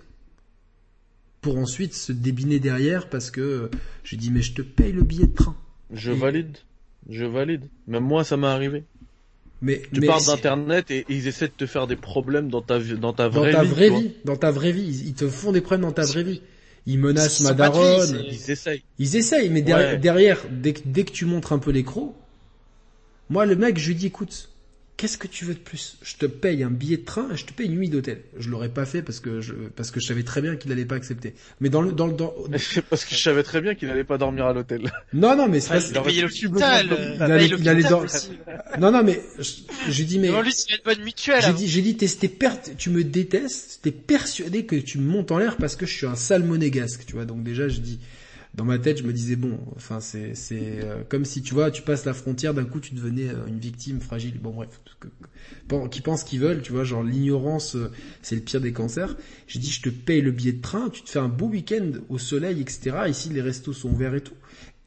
Pour 1.41 1.57
ensuite 1.57 1.93
se 1.93 2.11
débiner 2.11 2.59
derrière 2.59 3.09
parce 3.09 3.31
que 3.31 3.69
je 4.03 4.11
lui 4.11 4.17
dis 4.17 4.31
mais 4.31 4.41
je 4.41 4.53
te 4.53 4.61
paye 4.61 4.91
le 4.91 5.03
billet 5.03 5.27
de 5.27 5.33
train. 5.35 5.55
Je 5.93 6.11
valide. 6.11 6.57
Je 7.09 7.25
valide. 7.25 7.61
Même 7.87 8.03
moi, 8.03 8.23
ça 8.23 8.35
m'est 8.37 8.47
arrivé. 8.47 8.83
Mais 9.61 9.81
tu 9.93 10.01
mais 10.01 10.07
parles 10.07 10.25
d'internet 10.25 10.91
et 10.91 11.05
ils 11.09 11.27
essaient 11.27 11.47
de 11.47 11.53
te 11.53 11.65
faire 11.65 11.87
des 11.87 11.95
problèmes 11.95 12.49
dans 12.49 12.61
ta 12.61 12.77
vie, 12.77 12.97
dans 12.97 13.13
ta 13.13 13.29
dans 13.29 13.39
vraie 13.39 13.51
ta 13.53 13.63
vie. 13.63 13.69
vraie 13.69 13.89
vie, 13.89 14.11
dans 14.25 14.35
ta 14.35 14.51
vraie 14.51 14.71
vie, 14.71 14.83
ils 14.83 15.07
ils 15.07 15.13
te 15.13 15.27
font 15.27 15.51
des 15.51 15.61
problèmes 15.61 15.81
dans 15.81 15.91
ta 15.93 16.05
vraie 16.05 16.23
vie. 16.23 16.41
Ils 16.85 16.99
menacent 16.99 17.41
ma 17.41 17.53
daronne. 17.53 18.23
Ils 18.29 18.51
essayent. 18.51 18.83
Ils 18.99 19.15
essayent, 19.15 19.49
mais 19.49 19.61
derrière, 19.61 19.93
Ouais. 19.93 19.97
derrière, 19.97 20.39
dès, 20.51 20.73
que- 20.73 20.81
dès 20.85 21.03
que 21.05 21.11
tu 21.11 21.25
montres 21.25 21.53
un 21.53 21.59
peu 21.59 21.71
l'écran, 21.71 22.15
moi 23.29 23.45
le 23.45 23.55
mec, 23.55 23.77
je 23.77 23.87
lui 23.87 23.95
dis 23.95 24.07
écoute, 24.07 24.49
qu'est-ce 24.97 25.17
que 25.17 25.27
tu 25.27 25.45
veux 25.45 25.53
de 25.53 25.59
plus? 25.59 25.97
Je 26.01 26.15
te 26.15 26.25
paye 26.25 26.63
un 26.63 26.71
billet 26.71 26.97
de 26.97 27.05
train 27.05 27.27
et 27.31 27.37
je 27.37 27.45
te 27.45 27.53
paye 27.53 27.67
une 27.67 27.75
nuit 27.77 27.89
d'hôtel. 27.89 28.21
Je 28.37 28.49
l'aurais 28.49 28.69
pas 28.69 28.85
fait 28.85 29.01
parce 29.01 29.19
que 29.19 29.41
je 29.41 29.53
parce 29.75 29.91
que 29.91 29.99
je 29.99 30.07
savais 30.07 30.23
très 30.23 30.41
bien 30.41 30.55
qu'il 30.55 30.71
allait 30.71 30.85
pas 30.85 30.95
accepter. 30.95 31.33
Mais 31.61 31.69
dans 31.69 31.81
le 31.81 31.91
dans 31.91 32.07
le 32.07 32.13
dans 32.13 32.33
Parce 32.89 33.05
que 33.05 33.15
je 33.15 33.21
savais 33.21 33.43
très 33.43 33.61
bien 33.61 33.75
qu'il 33.75 33.89
allait 33.89 34.03
pas 34.03 34.17
dormir 34.17 34.45
à 34.47 34.53
l'hôtel. 34.53 34.91
non 35.13 35.35
non 35.35 35.47
mais 35.47 35.59
c'est 35.59 35.73
Ouais, 35.73 36.01
pas 36.03 36.09
il 36.09 36.21
l'hôpital. 36.21 36.87
Il 37.15 37.21
allait- 37.21 37.47
paye 37.49 37.55
il 37.59 37.69
allait 37.69 37.93
aussi. 37.93 38.29
non 38.79 38.91
non 38.91 39.03
mais 39.03 39.21
je, 39.39 39.51
je 39.89 39.97
lui 39.99 40.05
dis 40.05 40.19
mais 40.19 40.29
lui, 40.41 40.51
c'est 40.51 40.71
une 40.73 40.79
bonne 40.83 41.03
mutuelle. 41.03 41.41
J'ai 41.41 41.47
avant. 41.47 41.57
dit, 41.57 41.67
j'ai 41.67 41.81
dit, 41.81 41.95
t'es, 41.97 42.07
t'es 42.07 42.27
per- 42.27 42.49
tu 42.77 42.89
me 42.89 43.03
détestes, 43.03 43.79
t'es 43.83 43.91
persuadé 43.91 44.65
que 44.65 44.75
tu 44.75 44.97
me 44.97 45.09
montes 45.09 45.31
en 45.31 45.37
l'air 45.37 45.57
parce 45.57 45.75
que 45.75 45.85
je 45.85 45.93
suis 45.93 46.05
un 46.07 46.15
sale 46.15 46.43
monégasque, 46.43 47.05
tu 47.05 47.13
vois. 47.13 47.25
Donc 47.25 47.43
déjà, 47.43 47.67
je 47.67 47.79
dis, 47.79 47.99
dans 48.57 48.65
ma 48.65 48.79
tête, 48.79 48.97
je 48.97 49.03
me 49.03 49.13
disais 49.13 49.35
bon, 49.35 49.59
enfin 49.75 49.99
c'est, 49.99 50.33
c'est 50.33 50.79
euh, 50.83 51.03
comme 51.07 51.25
si 51.25 51.43
tu 51.43 51.53
vois, 51.53 51.69
tu 51.69 51.83
passes 51.83 52.05
la 52.05 52.13
frontière, 52.15 52.55
d'un 52.55 52.65
coup, 52.65 52.79
tu 52.79 52.95
devenais 52.95 53.29
euh, 53.29 53.45
une 53.47 53.59
victime 53.59 54.01
fragile. 54.01 54.39
Bon 54.41 54.51
bref, 54.51 54.81
que- 54.99 55.87
qui 55.89 56.01
pensent 56.01 56.23
qu'ils 56.23 56.39
veulent, 56.39 56.63
tu 56.63 56.71
vois, 56.71 56.83
genre 56.83 57.03
l'ignorance, 57.03 57.75
euh, 57.75 57.91
c'est 58.23 58.35
le 58.35 58.41
pire 58.41 58.59
des 58.59 58.73
cancers. 58.73 59.15
J'ai 59.47 59.59
dit, 59.59 59.69
je 59.69 59.81
te 59.83 59.89
paye 59.89 60.21
le 60.21 60.31
billet 60.31 60.53
de 60.53 60.61
train, 60.61 60.89
tu 60.89 61.03
te 61.03 61.09
fais 61.09 61.19
un 61.19 61.27
beau 61.29 61.45
week-end 61.47 61.91
au 62.09 62.17
soleil, 62.17 62.59
etc. 62.59 62.97
Ici, 63.07 63.29
les 63.29 63.41
restos 63.41 63.73
sont 63.73 63.89
ouverts 63.91 64.15
et 64.15 64.21
tout. 64.21 64.33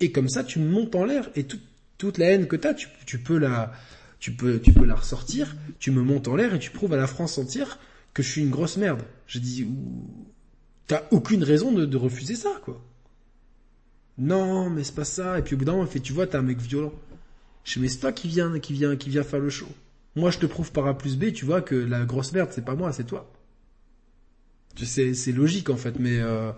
Et 0.01 0.11
comme 0.11 0.29
ça, 0.29 0.43
tu 0.43 0.59
montes 0.59 0.95
en 0.97 1.05
l'air 1.05 1.31
et 1.37 1.45
toute 1.45 1.63
toute 1.97 2.17
la 2.17 2.29
haine 2.31 2.47
que 2.49 2.57
t'as, 2.57 2.73
tu, 2.73 2.89
tu 3.05 3.19
peux 3.19 3.37
la, 3.39 3.73
tu 4.21 4.33
peux, 4.33 4.59
tu 4.59 4.73
peux 4.73 4.87
la 4.87 4.95
ressortir, 4.95 5.55
tu 5.79 5.91
me 5.91 6.01
montes 6.01 6.29
en 6.29 6.35
l'air 6.35 6.55
et 6.55 6.59
tu 6.59 6.71
prouves 6.71 6.95
à 6.95 6.97
la 6.97 7.07
France 7.07 7.37
entière 7.37 7.79
que 8.15 8.23
je 8.23 8.31
suis 8.31 8.41
une 8.41 8.49
grosse 8.51 8.79
merde. 8.79 9.03
J'ai 9.27 9.39
dit, 9.41 9.67
t'as 10.87 11.03
aucune 11.11 11.45
raison 11.45 11.73
de, 11.73 11.85
de 11.85 11.97
refuser 11.97 12.35
ça, 12.35 12.59
quoi. 12.65 12.83
Non, 14.19 14.71
mais 14.71 14.85
c'est 14.85 14.95
pas 14.95 15.05
ça. 15.05 15.39
Et 15.39 15.43
puis 15.43 15.55
au 15.55 15.59
bout 15.59 15.65
d'un 15.65 15.73
moment, 15.73 15.85
il 15.85 15.91
fait, 15.91 16.01
tu 16.01 16.13
vois, 16.13 16.27
t'es 16.27 16.37
un 16.37 16.43
mec 16.43 16.59
violent. 16.59 16.93
Je 17.65 17.75
fais, 17.75 17.81
mais 17.81 17.89
c'est 17.89 17.99
toi 17.99 18.13
qui 18.13 18.29
viens, 18.29 18.59
qui 18.61 18.73
vient, 18.73 18.97
qui 18.97 19.11
vient 19.11 19.23
faire 19.23 19.41
le 19.41 19.51
show. 19.51 19.69
Moi, 20.17 20.31
je 20.31 20.39
te 20.39 20.47
prouve 20.47 20.73
par 20.73 20.87
A 20.87 20.97
plus 20.99 21.17
B, 21.17 21.33
tu 21.33 21.45
vois, 21.45 21.63
que 21.63 21.75
la 21.75 22.05
grosse 22.05 22.33
merde, 22.33 22.51
c'est 22.53 22.65
pas 22.65 22.75
moi, 22.75 22.93
c'est 22.93 23.05
toi. 23.05 23.31
Tu 24.75 24.87
sais, 24.87 25.15
c'est 25.15 25.33
logique, 25.33 25.71
en 25.71 25.77
fait, 25.77 25.99
mais, 25.99 26.19
euh, 26.21 26.53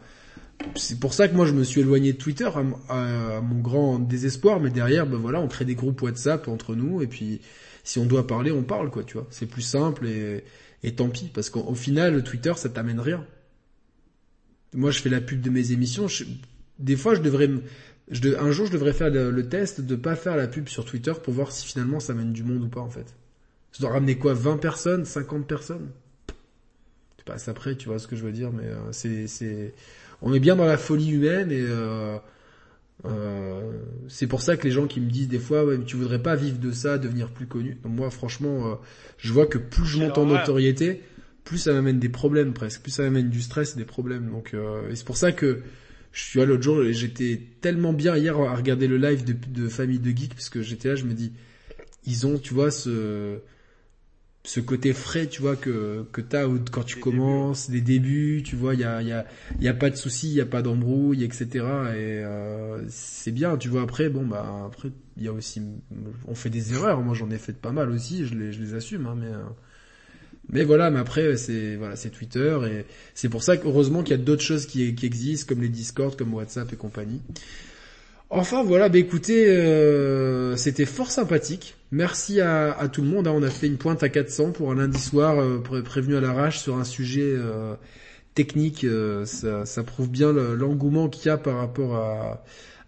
c'est 0.76 1.00
pour 1.00 1.14
ça 1.14 1.28
que 1.28 1.34
moi 1.34 1.46
je 1.46 1.52
me 1.52 1.64
suis 1.64 1.80
éloigné 1.80 2.12
de 2.12 2.18
Twitter 2.18 2.48
à, 2.88 3.40
mon 3.40 3.60
grand 3.60 3.98
désespoir, 3.98 4.60
mais 4.60 4.70
derrière, 4.70 5.06
ben 5.06 5.18
voilà, 5.18 5.40
on 5.40 5.48
crée 5.48 5.64
des 5.64 5.74
groupes 5.74 6.00
WhatsApp 6.02 6.48
entre 6.48 6.74
nous 6.74 7.02
et 7.02 7.06
puis 7.06 7.40
si 7.84 7.98
on 7.98 8.06
doit 8.06 8.26
parler, 8.26 8.52
on 8.52 8.62
parle 8.62 8.90
quoi, 8.90 9.04
tu 9.04 9.14
vois. 9.14 9.26
C'est 9.30 9.46
plus 9.46 9.62
simple 9.62 10.06
et, 10.06 10.44
et 10.82 10.94
tant 10.94 11.08
pis 11.08 11.30
parce 11.32 11.50
qu'au 11.50 11.62
au 11.62 11.74
final, 11.74 12.22
Twitter 12.24 12.52
ça 12.56 12.68
t'amène 12.68 13.00
rien. 13.00 13.24
Moi 14.74 14.90
je 14.90 15.00
fais 15.00 15.08
la 15.10 15.20
pub 15.20 15.40
de 15.40 15.50
mes 15.50 15.72
émissions, 15.72 16.08
je- 16.08 16.24
des 16.82 16.96
fois 16.96 17.14
je 17.14 17.20
devrais, 17.22 17.48
je 18.10 18.20
de- 18.20 18.36
un 18.36 18.50
jour 18.50 18.66
je 18.66 18.72
devrais 18.72 18.92
faire 18.92 19.10
le, 19.10 19.30
le 19.30 19.48
test 19.48 19.80
de 19.80 19.96
pas 19.96 20.16
faire 20.16 20.36
la 20.36 20.48
pub 20.48 20.68
sur 20.68 20.84
Twitter 20.84 21.12
pour 21.22 21.32
voir 21.34 21.52
si 21.52 21.66
finalement 21.66 22.00
ça 22.00 22.14
mène 22.14 22.32
du 22.32 22.44
monde 22.44 22.64
ou 22.64 22.68
pas 22.68 22.80
en 22.80 22.90
fait. 22.90 23.14
Ça 23.72 23.80
doit 23.82 23.90
ramener 23.92 24.16
quoi 24.18 24.34
20 24.34 24.58
personnes, 24.58 25.04
50 25.06 25.46
personnes? 25.46 25.88
Tu 27.16 27.24
passes 27.24 27.48
après, 27.48 27.76
tu 27.76 27.88
vois 27.88 27.98
ce 27.98 28.06
que 28.08 28.16
je 28.16 28.22
veux 28.24 28.32
dire, 28.32 28.50
mais 28.52 28.64
euh, 28.66 28.90
c'est 28.92 29.26
c'est 29.28 29.74
on 30.22 30.34
est 30.34 30.40
bien 30.40 30.56
dans 30.56 30.66
la 30.66 30.76
folie 30.78 31.10
humaine 31.10 31.50
et 31.52 31.60
euh, 31.62 32.18
euh, 33.04 33.72
c'est 34.08 34.26
pour 34.26 34.42
ça 34.42 34.56
que 34.56 34.64
les 34.64 34.70
gens 34.70 34.86
qui 34.86 35.00
me 35.00 35.10
disent 35.10 35.28
des 35.28 35.38
fois 35.38 35.64
ouais, 35.64 35.76
mais 35.78 35.84
tu 35.84 35.96
voudrais 35.96 36.22
pas 36.22 36.36
vivre 36.36 36.58
de 36.58 36.70
ça, 36.72 36.98
devenir 36.98 37.30
plus 37.30 37.46
connu? 37.46 37.78
Donc 37.82 37.92
moi 37.92 38.10
franchement, 38.10 38.72
euh, 38.72 38.74
je 39.18 39.32
vois 39.32 39.46
que 39.46 39.58
plus 39.58 39.86
je 39.86 39.98
monte 39.98 40.18
en 40.18 40.26
notoriété, 40.26 41.02
plus 41.44 41.58
ça 41.58 41.72
m'amène 41.72 41.98
des 41.98 42.08
problèmes 42.08 42.52
presque, 42.54 42.82
plus 42.82 42.92
ça 42.92 43.02
m'amène 43.04 43.28
du 43.30 43.40
stress 43.42 43.74
et 43.74 43.78
des 43.78 43.84
problèmes. 43.84 44.30
Donc 44.30 44.54
euh, 44.54 44.88
et 44.90 44.96
c'est 44.96 45.04
pour 45.06 45.16
ça 45.16 45.32
que 45.32 45.62
je 46.12 46.22
suis 46.22 46.38
là 46.38 46.44
l'autre 46.44 46.62
jour, 46.62 46.82
et 46.82 46.92
j'étais 46.92 47.40
tellement 47.60 47.92
bien 47.92 48.16
hier 48.16 48.38
à 48.38 48.54
regarder 48.54 48.86
le 48.86 48.98
live 48.98 49.24
de, 49.24 49.32
de 49.32 49.68
Famille 49.68 49.98
de 49.98 50.10
Geek 50.10 50.34
parce 50.34 50.50
que 50.50 50.62
j'étais 50.62 50.88
là, 50.88 50.94
je 50.96 51.04
me 51.04 51.14
dis 51.14 51.32
ils 52.04 52.26
ont, 52.26 52.38
tu 52.38 52.54
vois, 52.54 52.70
ce 52.70 53.38
ce 54.44 54.58
côté 54.58 54.92
frais, 54.92 55.28
tu 55.28 55.40
vois, 55.40 55.54
que, 55.54 56.04
que 56.10 56.20
t'as 56.20 56.48
quand 56.72 56.82
tu 56.82 56.96
Les 56.96 57.00
commences, 57.00 57.68
les 57.68 57.80
débuts, 57.80 58.42
tu 58.44 58.56
vois, 58.56 58.74
il 58.74 58.80
y 58.80 58.84
a, 58.84 59.00
il 59.00 59.06
y, 59.06 59.12
a, 59.12 59.24
il 59.58 59.62
y 59.62 59.68
a 59.68 59.74
pas 59.74 59.88
de 59.88 59.94
soucis, 59.94 60.28
il 60.28 60.34
y 60.34 60.40
a 60.40 60.46
pas 60.46 60.62
d'embrouille, 60.62 61.22
etc. 61.22 61.46
Et 61.52 61.58
euh, 61.60 62.82
c'est 62.88 63.30
bien, 63.30 63.56
tu 63.56 63.68
vois, 63.68 63.82
après, 63.82 64.08
bon, 64.08 64.26
bah, 64.26 64.64
après, 64.66 64.90
il 65.16 65.22
y 65.22 65.28
a 65.28 65.32
aussi, 65.32 65.62
on 66.26 66.34
fait 66.34 66.50
des 66.50 66.72
erreurs, 66.72 67.02
moi 67.02 67.14
j'en 67.14 67.30
ai 67.30 67.38
fait 67.38 67.52
pas 67.52 67.70
mal 67.70 67.90
aussi, 67.90 68.26
je 68.26 68.34
les, 68.34 68.52
je 68.52 68.60
les 68.60 68.74
assume, 68.74 69.06
hein, 69.06 69.16
mais... 69.16 69.30
euh, 70.52 70.56
mais 70.58 70.64
voilà, 70.64 70.90
mais 70.90 70.98
après 71.00 71.36
c'est 71.36 71.76
voilà, 71.76 71.96
c'est 71.96 72.10
Twitter 72.10 72.58
et 72.70 72.84
c'est 73.14 73.28
pour 73.28 73.42
ça 73.42 73.56
qu'heureusement 73.56 74.02
qu'il 74.02 74.16
y 74.16 74.20
a 74.20 74.22
d'autres 74.22 74.42
choses 74.42 74.66
qui, 74.66 74.94
qui 74.94 75.06
existent 75.06 75.48
comme 75.54 75.62
les 75.62 75.68
Discord, 75.68 76.16
comme 76.16 76.34
WhatsApp 76.34 76.72
et 76.72 76.76
compagnie. 76.76 77.20
Enfin 78.34 78.62
voilà, 78.64 78.88
bah 78.88 78.96
écoutez, 78.98 79.46
euh, 79.46 80.56
c'était 80.56 80.86
fort 80.86 81.10
sympathique. 81.10 81.74
Merci 81.90 82.40
à, 82.40 82.72
à 82.72 82.88
tout 82.88 83.02
le 83.02 83.08
monde. 83.08 83.26
hein. 83.28 83.32
On 83.34 83.42
a 83.42 83.50
fait 83.50 83.66
une 83.66 83.76
pointe 83.76 84.02
à 84.02 84.08
400 84.08 84.52
pour 84.52 84.72
un 84.72 84.76
lundi 84.76 84.98
soir 84.98 85.38
euh, 85.38 85.58
pré- 85.58 85.82
prévenu 85.82 86.16
à 86.16 86.20
l'arrache 86.22 86.58
sur 86.58 86.76
un 86.78 86.84
sujet 86.84 87.34
euh, 87.36 87.74
technique. 88.34 88.84
euh, 88.84 89.26
ça, 89.26 89.66
ça 89.66 89.82
prouve 89.82 90.08
bien 90.10 90.32
le- 90.32 90.54
l'engouement 90.54 91.10
qu'il 91.10 91.26
y 91.26 91.28
a 91.28 91.36
par 91.36 91.58
rapport 91.58 91.94
à, 91.96 92.42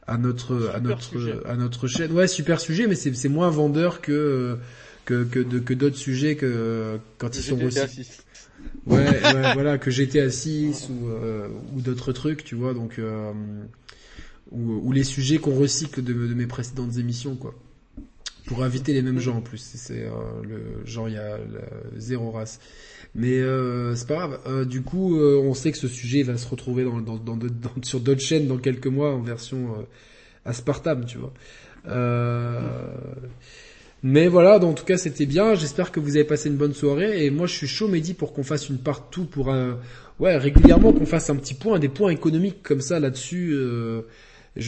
à 0.07 0.17
notre 0.17 0.71
à 0.75 0.81
notre 0.81 1.03
sujet. 1.03 1.35
à 1.45 1.57
notre 1.57 1.89
chaîne. 1.89 2.11
Ouais, 2.13 2.27
super 2.27 2.59
sujet, 2.59 2.87
mais 2.87 2.95
c'est 2.95 3.29
moins 3.29 3.51
vendeur 3.51 4.01
que 4.01 4.57
que 5.05 5.25
que 5.25 5.39
de- 5.41 5.59
que 5.59 5.75
d'autres 5.75 5.97
sujets 5.97 6.37
que 6.37 6.99
quand 7.19 7.29
ils 7.37 7.43
sont 7.51 7.59
aussi 7.67 7.79
ouais, 8.87 9.33
ouais, 9.35 9.53
voilà, 9.55 9.79
que 9.79 9.91
j'étais 9.91 10.31
6 10.31 10.89
ou, 10.91 11.09
euh, 11.09 11.49
ou 11.75 11.81
d'autres 11.81 12.13
trucs, 12.13 12.45
tu 12.45 12.55
vois, 12.55 12.75
donc 12.75 12.99
euh, 12.99 13.33
ou, 14.51 14.81
ou 14.89 14.93
les 14.93 15.05
sujets 15.05 15.39
qu'on 15.39 15.55
recycle 15.55 16.03
de, 16.03 16.13
de 16.13 16.35
mes 16.35 16.47
précédentes 16.47 16.97
émissions, 16.99 17.35
quoi. 17.37 17.55
Pour 18.47 18.63
inviter 18.63 18.93
les 18.93 19.01
mêmes 19.01 19.19
gens 19.21 19.37
en 19.39 19.41
plus, 19.41 19.57
c'est 19.75 20.03
euh, 20.05 20.11
le 20.43 20.85
genre 20.85 21.09
il 21.09 21.15
y 21.15 21.19
a 21.19 21.39
la- 21.39 21.99
zéro 21.99 22.31
race. 22.31 22.61
Mais 23.15 23.39
euh, 23.41 23.95
c'est 23.95 24.07
pas 24.07 24.17
grave. 24.17 24.41
Euh, 24.47 24.65
du 24.67 24.83
coup, 24.83 25.17
euh, 25.19 25.39
on 25.43 25.55
sait 25.55 25.73
que 25.73 25.79
ce 25.79 25.89
sujet 25.89 26.23
va 26.23 26.37
se 26.37 26.47
retrouver 26.47 26.85
dans, 26.85 27.01
dans, 27.01 27.17
dans, 27.17 27.37
dans- 27.37 27.49
sur 27.83 28.01
d'autres 28.01 28.21
chaînes 28.21 28.47
dans 28.47 28.59
quelques 28.59 28.87
mois 28.89 29.15
en 29.15 29.23
version 29.23 29.77
euh, 29.79 29.83
aspartame, 30.45 31.07
tu 31.07 31.17
vois. 31.19 31.33
Mais 34.07 34.29
voilà, 34.29 34.59
donc, 34.59 34.71
en 34.73 34.75
tout 34.75 34.85
cas 34.85 34.99
c'était 34.99 35.25
bien. 35.25 35.55
J'espère 35.55 35.91
que 35.91 35.99
vous 35.99 36.15
avez 36.17 36.25
passé 36.27 36.51
une 36.51 36.57
bonne 36.57 36.75
soirée. 36.75 37.25
Et 37.25 37.31
moi 37.31 37.47
je 37.47 37.55
suis 37.55 37.67
chaud, 37.67 37.89
Mehdi, 37.89 38.13
pour 38.13 38.35
qu'on 38.35 38.43
fasse 38.45 38.69
une 38.69 38.77
partout 38.77 39.25
pour 39.25 39.51
un, 39.51 39.79
ouais, 40.21 40.37
régulièrement 40.37 40.93
qu'on 40.93 41.07
fasse 41.07 41.31
un 41.31 41.37
petit 41.37 41.55
point, 41.55 41.79
des 41.79 41.89
points 41.89 42.11
économiques 42.11 42.63
comme 42.63 42.83
ça 42.83 43.01
là-dessus. 43.01 43.53
Euh, 43.55 44.03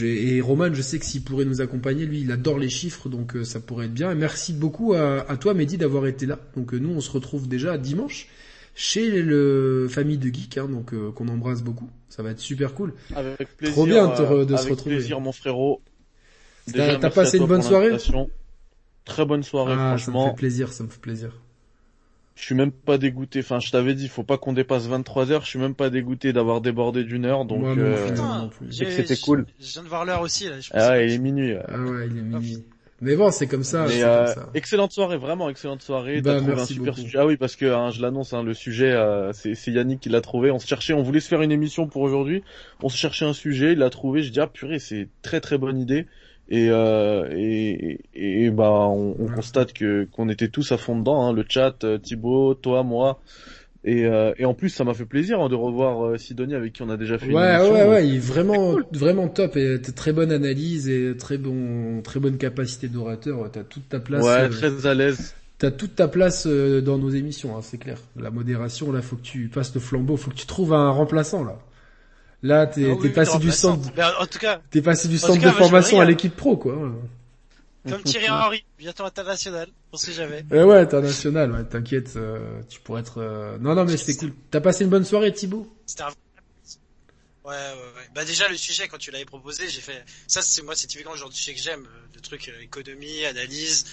et 0.03 0.41
Roman, 0.41 0.73
je 0.73 0.81
sais 0.81 0.99
que 0.99 1.05
s'il 1.05 1.23
pourrait 1.23 1.45
nous 1.45 1.61
accompagner, 1.61 2.07
lui, 2.07 2.23
il 2.23 2.33
adore 2.33 2.59
les 2.59 2.71
chiffres, 2.71 3.09
donc 3.11 3.37
euh, 3.37 3.45
ça 3.45 3.61
pourrait 3.61 3.85
être 3.87 3.93
bien. 3.95 4.11
Et 4.11 4.15
merci 4.15 4.53
beaucoup 4.55 4.95
à, 4.95 5.31
à 5.31 5.37
toi, 5.37 5.53
Mehdi, 5.53 5.77
d'avoir 5.77 6.07
été 6.07 6.25
là. 6.25 6.39
Donc 6.57 6.73
euh, 6.73 6.79
nous, 6.79 6.91
on 6.91 7.01
se 7.01 7.11
retrouve 7.11 7.47
déjà 7.47 7.77
dimanche 7.77 8.29
chez 8.75 9.23
le 9.23 9.87
famille 9.91 10.19
de 10.19 10.29
geek, 10.35 10.57
hein, 10.59 10.69
donc 10.69 10.93
euh, 10.95 11.11
qu'on 11.13 11.29
embrasse 11.29 11.63
beaucoup. 11.63 11.91
Ça 12.09 12.23
va 12.23 12.31
être 12.31 12.41
super 12.41 12.73
cool. 12.73 12.95
Avec 13.15 13.55
plaisir. 13.57 13.75
Trop 13.75 13.85
bien 13.87 14.09
de 14.09 14.17
te 14.17 14.23
euh, 14.23 14.47
se 14.49 14.53
avec 14.55 14.71
retrouver. 14.71 14.97
plaisir, 14.97 15.21
mon 15.21 15.33
frérot. 15.33 15.83
T'as- 16.73 17.11
passé 17.11 17.37
une 17.37 17.47
bonne 17.47 17.63
soirée. 17.63 17.91
Très 19.07 19.25
bonne 19.25 19.43
soirée, 19.43 19.73
Ah, 19.75 19.77
ça 19.77 19.93
me 19.93 19.99
franchement. 19.99 20.31
fait 20.31 20.37
plaisir, 20.37 20.73
ça 20.73 20.85
me 20.85 20.89
fait 20.91 21.01
plaisir. 21.01 21.31
Je 22.35 22.43
suis 22.43 22.55
même 22.55 22.71
pas 22.73 22.99
dégoûté. 22.99 23.39
Enfin, 23.41 23.61
je 23.61 23.71
t'avais 23.71 23.95
dit, 23.95 24.09
faut 24.09 24.23
pas 24.25 24.37
qu'on 24.37 24.53
dépasse 24.53 24.87
23 24.87 25.33
heures. 25.33 25.43
Je 25.43 25.47
suis 25.49 25.59
même 25.59 25.75
pas 25.75 25.89
dégoûté 25.89 26.35
d'avoir 26.35 26.61
débordé 26.61 27.03
d'une 27.05 27.25
heure. 27.25 27.47
Donc, 27.47 27.63
non 27.63 27.75
euh. 27.79 28.09
Putain, 28.09 28.51
que 28.61 28.67
j'ai- 28.69 28.91
c'était 28.91 29.15
je- 29.15 29.23
cool. 29.23 29.47
Je 29.59 29.73
viens 29.73 29.83
de 29.85 29.89
voir 29.89 30.05
l'heure 30.05 30.21
aussi, 30.21 30.49
là. 30.51 30.61
Je 30.61 30.69
ah, 30.75 31.01
il 31.01 31.13
est 31.13 31.19
minuit. 31.19 31.55
ouais. 31.55 31.63
Ah 31.67 31.79
ouais, 31.81 32.07
il 32.11 32.19
est 32.19 32.21
minuit. 32.21 32.65
Mais 33.01 33.15
bon, 33.15 33.31
c'est 33.31 33.47
comme 33.47 33.63
ça. 33.63 33.85
Mais, 33.85 33.91
c'est 33.93 34.05
euh, 34.05 34.25
comme 34.25 34.35
ça. 34.35 34.51
excellente 34.55 34.91
soirée, 34.93 35.17
vraiment 35.19 35.49
excellente 35.51 35.83
soirée. 35.83 36.21
Bah, 36.21 36.37
trouvé 36.37 36.55
un 36.61 36.65
super 36.67 36.97
sujet. 36.99 37.19
Ah 37.19 37.27
oui, 37.27 37.37
parce 37.37 37.55
que 37.57 37.67
hein, 37.67 37.91
je 37.91 38.01
l'annonce, 38.03 38.33
hein, 38.33 38.43
le 38.43 38.55
sujet, 38.55 38.91
euh, 38.91 39.33
c'est 39.33 39.55
c'est 39.55 39.71
Yannick 39.71 40.01
qui 40.01 40.09
l'a 40.09 40.21
trouvé. 40.23 40.51
On 40.51 40.59
se 40.59 40.67
cherchait, 40.67 40.95
on 40.95 41.03
voulait 41.03 41.21
se 41.21 41.29
faire 41.29 41.43
une 41.43 41.53
émission 41.53 41.87
pour 41.87 42.03
aujourd'hui. 42.03 42.43
On 42.83 42.89
se 42.89 42.97
cherchait 42.97 43.25
un 43.27 43.35
sujet, 43.35 43.73
il 43.73 43.79
l'a 43.79 43.91
trouvé. 43.91 44.23
Je 44.23 44.31
dis 44.33 44.41
ah 44.41 44.47
purée, 44.47 44.79
c'est 44.79 45.09
très 45.23 45.41
très 45.41 45.59
bonne 45.59 45.79
idée. 45.79 46.07
Et 46.49 46.69
euh, 46.71 47.29
et, 47.33 47.99
et, 48.15 48.51
bah 48.51 48.71
on, 48.71 49.17
on 49.19 49.27
constate 49.27 49.73
que 49.73 50.07
qu'on 50.13 50.29
était 50.29 50.49
tous 50.49 50.71
à 50.73 50.77
fond 50.77 50.97
dedans, 50.99 51.27
hein, 51.27 51.33
le 51.33 51.45
chat, 51.49 51.83
euh, 51.85 51.99
Thibaut, 51.99 52.55
toi, 52.55 52.83
moi. 52.85 53.21
Et, 53.85 54.05
euh, 54.07 54.33
et 54.39 54.45
en 54.45 54.55
plus, 54.55 54.71
ça 54.71 54.83
m'a 54.85 54.95
fait 54.95 55.05
plaisir 55.05 55.41
hein, 55.41 55.49
de 55.49 55.55
revoir 55.55 56.05
euh, 56.07 56.19
Sidonie 56.19 56.55
avec 56.55 56.73
qui 56.73 56.83
on 56.83 56.91
a 56.91 56.97
déjà 56.97 57.19
fait 57.19 57.27
une 57.27 57.37
Ouais, 57.37 57.55
émission. 57.57 57.73
ouais, 57.75 57.81
donc- 57.83 57.91
ouais, 57.91 58.09
il 58.09 58.17
est 58.17 58.19
vraiment, 58.19 58.77
vraiment 58.93 59.29
top 59.29 59.57
et 59.57 59.81
t'as 59.81 59.93
très 59.93 60.13
bonne 60.13 60.33
analyse 60.33 60.89
et 60.89 61.17
très 61.17 61.39
bon, 61.39 62.01
très 62.03 62.19
bonne 62.21 62.37
capacité 62.37 62.89
d'orateur. 62.89 63.49
T'as 63.53 63.63
toute 63.65 63.89
ta 63.89 64.01
place. 64.01 64.25
Ouais, 64.25 64.31
euh, 64.43 64.49
très 64.49 64.87
à 64.87 64.95
l'aise. 64.95 65.35
t'as 65.59 65.71
toute 65.71 65.95
ta 65.97 66.09
place 66.09 66.47
dans 66.49 66.99
nos 66.99 67.11
émissions, 67.11 67.57
hein, 67.57 67.61
c'est 67.63 67.79
clair. 67.79 67.99
La 68.17 68.31
modération, 68.31 68.91
là, 68.93 69.03
faut 69.03 69.17
que 69.17 69.23
tu 69.23 69.49
passes 69.49 69.73
le 69.75 69.81
flambeau, 69.81 70.17
faut 70.17 70.31
que 70.31 70.37
tu 70.37 70.47
trouves 70.47 70.73
un 70.75 70.91
remplaçant 70.91 71.45
là. 71.45 71.59
Là, 72.43 72.67
t'es 72.67 72.91
Ah 72.91 72.95
oui, 72.95 73.09
passé 73.11 73.39
du 73.39 73.51
centre, 73.51 73.89
en, 74.21 74.27
tout 74.27 74.39
cas, 74.39 74.61
t'es 74.71 74.83
passé 74.83 75.09
du 75.09 75.19
centre 75.19 75.41
cas, 75.41 75.49
de 75.49 75.55
formation 75.55 76.01
à 76.01 76.05
l'équipe 76.05 76.35
pro, 76.37 76.57
quoi. 76.57 76.75
comme 77.89 78.03
Thierry 78.03 78.29
Henry, 78.29 78.65
bientôt 78.79 79.05
international, 79.05 79.69
on 79.93 79.97
sait 79.97 80.13
jamais. 80.13 80.45
Eh 80.53 80.63
ouais, 80.63 80.79
international, 80.79 81.53
ouais, 81.53 81.65
t'inquiète, 81.65 82.15
euh, 82.17 82.61
tu 82.69 82.81
pourrais 82.81 83.01
être. 83.01 83.19
euh, 83.23 83.59
Non, 83.59 83.75
non, 83.75 83.85
mais 83.85 83.97
c'était 83.97 84.19
cool. 84.19 84.35
T'as 84.51 84.61
passé 84.61 84.85
une 84.85 84.91
bonne 84.91 85.05
soirée, 85.05 85.33
Thibaut? 85.33 85.67
C'était 85.87 86.03
un... 86.03 86.09
Ouais, 87.47 87.53
ouais, 87.53 87.93
ouais. 87.97 88.09
Bah 88.13 88.25
déjà 88.25 88.49
le 88.49 88.57
sujet 88.57 88.89
quand 88.89 88.99
tu 88.99 89.13
l'avais 89.13 89.25
proposé, 89.25 89.69
j'ai 89.69 89.81
fait 89.81 90.05
ça 90.27 90.43
c'est 90.43 90.63
moi 90.63 90.75
c'est 90.75 90.89
typiquement 90.89 91.13
le 91.13 91.19
genre 91.19 91.29
de 91.29 91.35
sujet 91.35 91.55
que 91.55 91.61
j'aime, 91.61 91.87
euh, 91.87 92.07
le 92.17 92.21
truc 92.21 92.49
euh, 92.49 92.61
économie, 92.61 93.25
analyse. 93.25 93.85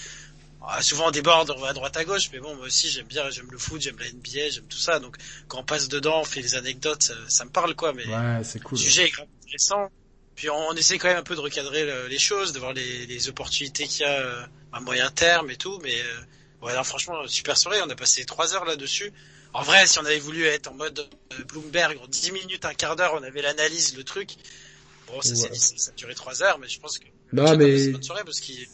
Ah, 0.65 0.81
souvent 0.81 1.07
on 1.07 1.11
déborde, 1.11 1.51
on 1.51 1.59
va 1.59 1.69
à 1.69 1.73
droite 1.73 1.97
à 1.97 2.05
gauche, 2.05 2.29
mais 2.31 2.39
bon 2.39 2.55
moi 2.55 2.67
aussi 2.67 2.89
j'aime 2.89 3.05
bien, 3.07 3.29
j'aime 3.29 3.49
le 3.51 3.57
foot, 3.57 3.81
j'aime 3.81 3.97
la 3.99 4.05
NBA, 4.09 4.49
j'aime 4.49 4.65
tout 4.69 4.77
ça. 4.77 4.99
Donc 4.99 5.17
quand 5.49 5.59
on 5.59 5.63
passe 5.63 5.89
dedans, 5.89 6.21
on 6.21 6.23
fait 6.23 6.41
des 6.41 6.55
anecdotes, 6.55 7.03
ça, 7.03 7.13
ça 7.27 7.43
me 7.43 7.49
parle 7.49 7.75
quoi. 7.75 7.91
Mais 7.93 8.05
Ouais, 8.07 8.43
c'est 8.43 8.61
cool. 8.63 8.77
le 8.77 8.83
sujet 8.83 9.05
est 9.07 9.09
grave 9.09 9.27
intéressant. 9.43 9.91
Puis 10.35 10.49
on, 10.49 10.55
on 10.69 10.73
essaie 10.73 10.97
quand 10.97 11.09
même 11.09 11.17
un 11.17 11.23
peu 11.23 11.35
de 11.35 11.41
recadrer 11.41 11.85
le- 11.85 12.07
les 12.07 12.17
choses, 12.17 12.53
de 12.53 12.59
voir 12.59 12.71
les, 12.73 13.05
les 13.05 13.27
opportunités 13.27 13.87
qu'il 13.87 14.01
y 14.01 14.05
a 14.05 14.19
euh, 14.19 14.45
à 14.71 14.79
moyen 14.79 15.11
terme 15.11 15.51
et 15.51 15.57
tout. 15.57 15.79
Mais 15.83 15.95
euh, 16.65 16.83
franchement, 16.83 17.27
super 17.27 17.57
soirée. 17.57 17.81
On 17.85 17.89
a 17.89 17.95
passé 17.95 18.23
trois 18.25 18.55
heures 18.55 18.65
là-dessus. 18.65 19.11
En 19.53 19.61
vrai, 19.61 19.85
si 19.85 19.99
on 19.99 20.05
avait 20.05 20.17
voulu 20.19 20.45
être 20.45 20.69
en 20.69 20.73
mode 20.73 20.97
euh, 21.33 21.43
Bloomberg, 21.43 21.99
en 22.01 22.07
10 22.07 22.31
minutes, 22.31 22.65
un 22.65 22.73
quart 22.73 22.95
d'heure, 22.95 23.13
on 23.15 23.21
avait 23.21 23.41
l'analyse, 23.43 23.95
le 23.95 24.03
truc. 24.03 24.31
Bon, 25.07 25.21
ça, 25.21 25.35
s'est 25.35 25.43
Ouais. 25.43 25.49
dit, 25.51 25.59
ça, 25.59 25.73
ça 25.77 25.91
a 25.91 25.93
duré 25.95 26.15
trois 26.15 26.41
heures, 26.41 26.57
mais 26.57 26.67
je 26.69 26.79
pense 26.79 26.97
que 26.97 27.05
Non, 27.33 27.55
mais- 27.57 27.89
bonne 27.89 28.01
soirée 28.01 28.23
parce 28.23 28.39
qu'il 28.39 28.61
est 28.61 28.69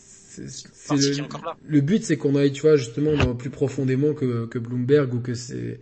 C'est- 0.48 0.69
c'est 0.74 0.88
parti 1.22 1.48
le- 1.68 1.82
but, 1.82 2.03
c'est 2.03 2.18
qu'on 2.18 2.35
aille, 2.35 2.51
tu 2.51 2.61
vois, 2.61 2.76
justement, 2.77 3.16
dans- 3.16 3.35
plus 3.35 3.50
profondément 3.50 4.14
que, 4.14 4.45
que 4.45 4.59
Bloomberg 4.59 5.14
ou 5.14 5.19
que 5.19 5.34
c'est 5.34 5.80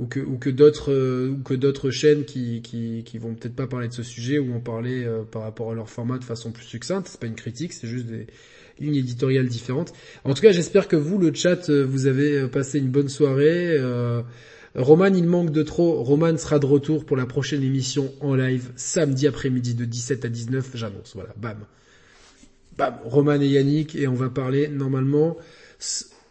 ou 0.00 0.06
que 0.06 0.20
ou 0.20 0.38
que 0.38 0.48
d'autres 0.50 0.92
euh, 0.92 1.30
ou 1.30 1.42
que 1.42 1.54
d'autres 1.54 1.90
chaînes 1.90 2.24
qui 2.24 2.62
qui 2.62 3.02
qui 3.04 3.18
vont 3.18 3.34
peut-être 3.34 3.56
pas 3.56 3.66
parler 3.66 3.88
de 3.88 3.92
ce 3.92 4.04
sujet 4.04 4.38
ou 4.38 4.54
en 4.54 4.60
parler 4.60 5.04
euh, 5.04 5.24
par 5.24 5.42
rapport 5.42 5.72
à 5.72 5.74
leur 5.74 5.90
format 5.90 6.18
de 6.18 6.24
façon 6.24 6.52
plus 6.52 6.64
succincte. 6.64 7.08
C'est 7.08 7.18
pas 7.20 7.26
une 7.26 7.34
critique, 7.34 7.72
c'est 7.72 7.88
juste 7.88 8.06
des 8.06 8.26
lignes 8.78 8.94
éditoriales 8.94 9.48
différentes. 9.48 9.92
En 10.24 10.34
tout 10.34 10.42
cas, 10.42 10.52
j'espère 10.52 10.86
que 10.86 10.94
vous, 10.94 11.18
le 11.18 11.34
chat, 11.34 11.68
euh, 11.68 11.84
vous 11.84 12.06
avez 12.06 12.46
passé 12.46 12.78
une 12.78 12.90
bonne 12.90 13.08
soirée. 13.08 13.76
Euh, 13.76 14.22
Roman, 14.76 15.06
il 15.06 15.24
manque 15.26 15.50
de 15.50 15.64
trop. 15.64 16.00
Roman 16.04 16.36
sera 16.36 16.60
de 16.60 16.66
retour 16.66 17.04
pour 17.04 17.16
la 17.16 17.26
prochaine 17.26 17.64
émission 17.64 18.12
en 18.20 18.36
live 18.36 18.70
samedi 18.76 19.26
après-midi 19.26 19.74
de 19.74 19.84
17 19.84 20.24
à 20.24 20.28
19. 20.28 20.70
J'annonce, 20.74 21.12
voilà, 21.16 21.34
bam. 21.36 21.58
Bam, 22.78 22.98
Roman 23.04 23.40
et 23.40 23.48
Yannick, 23.48 23.96
et 23.96 24.06
on 24.08 24.14
va 24.14 24.28
parler 24.30 24.68
normalement... 24.68 25.36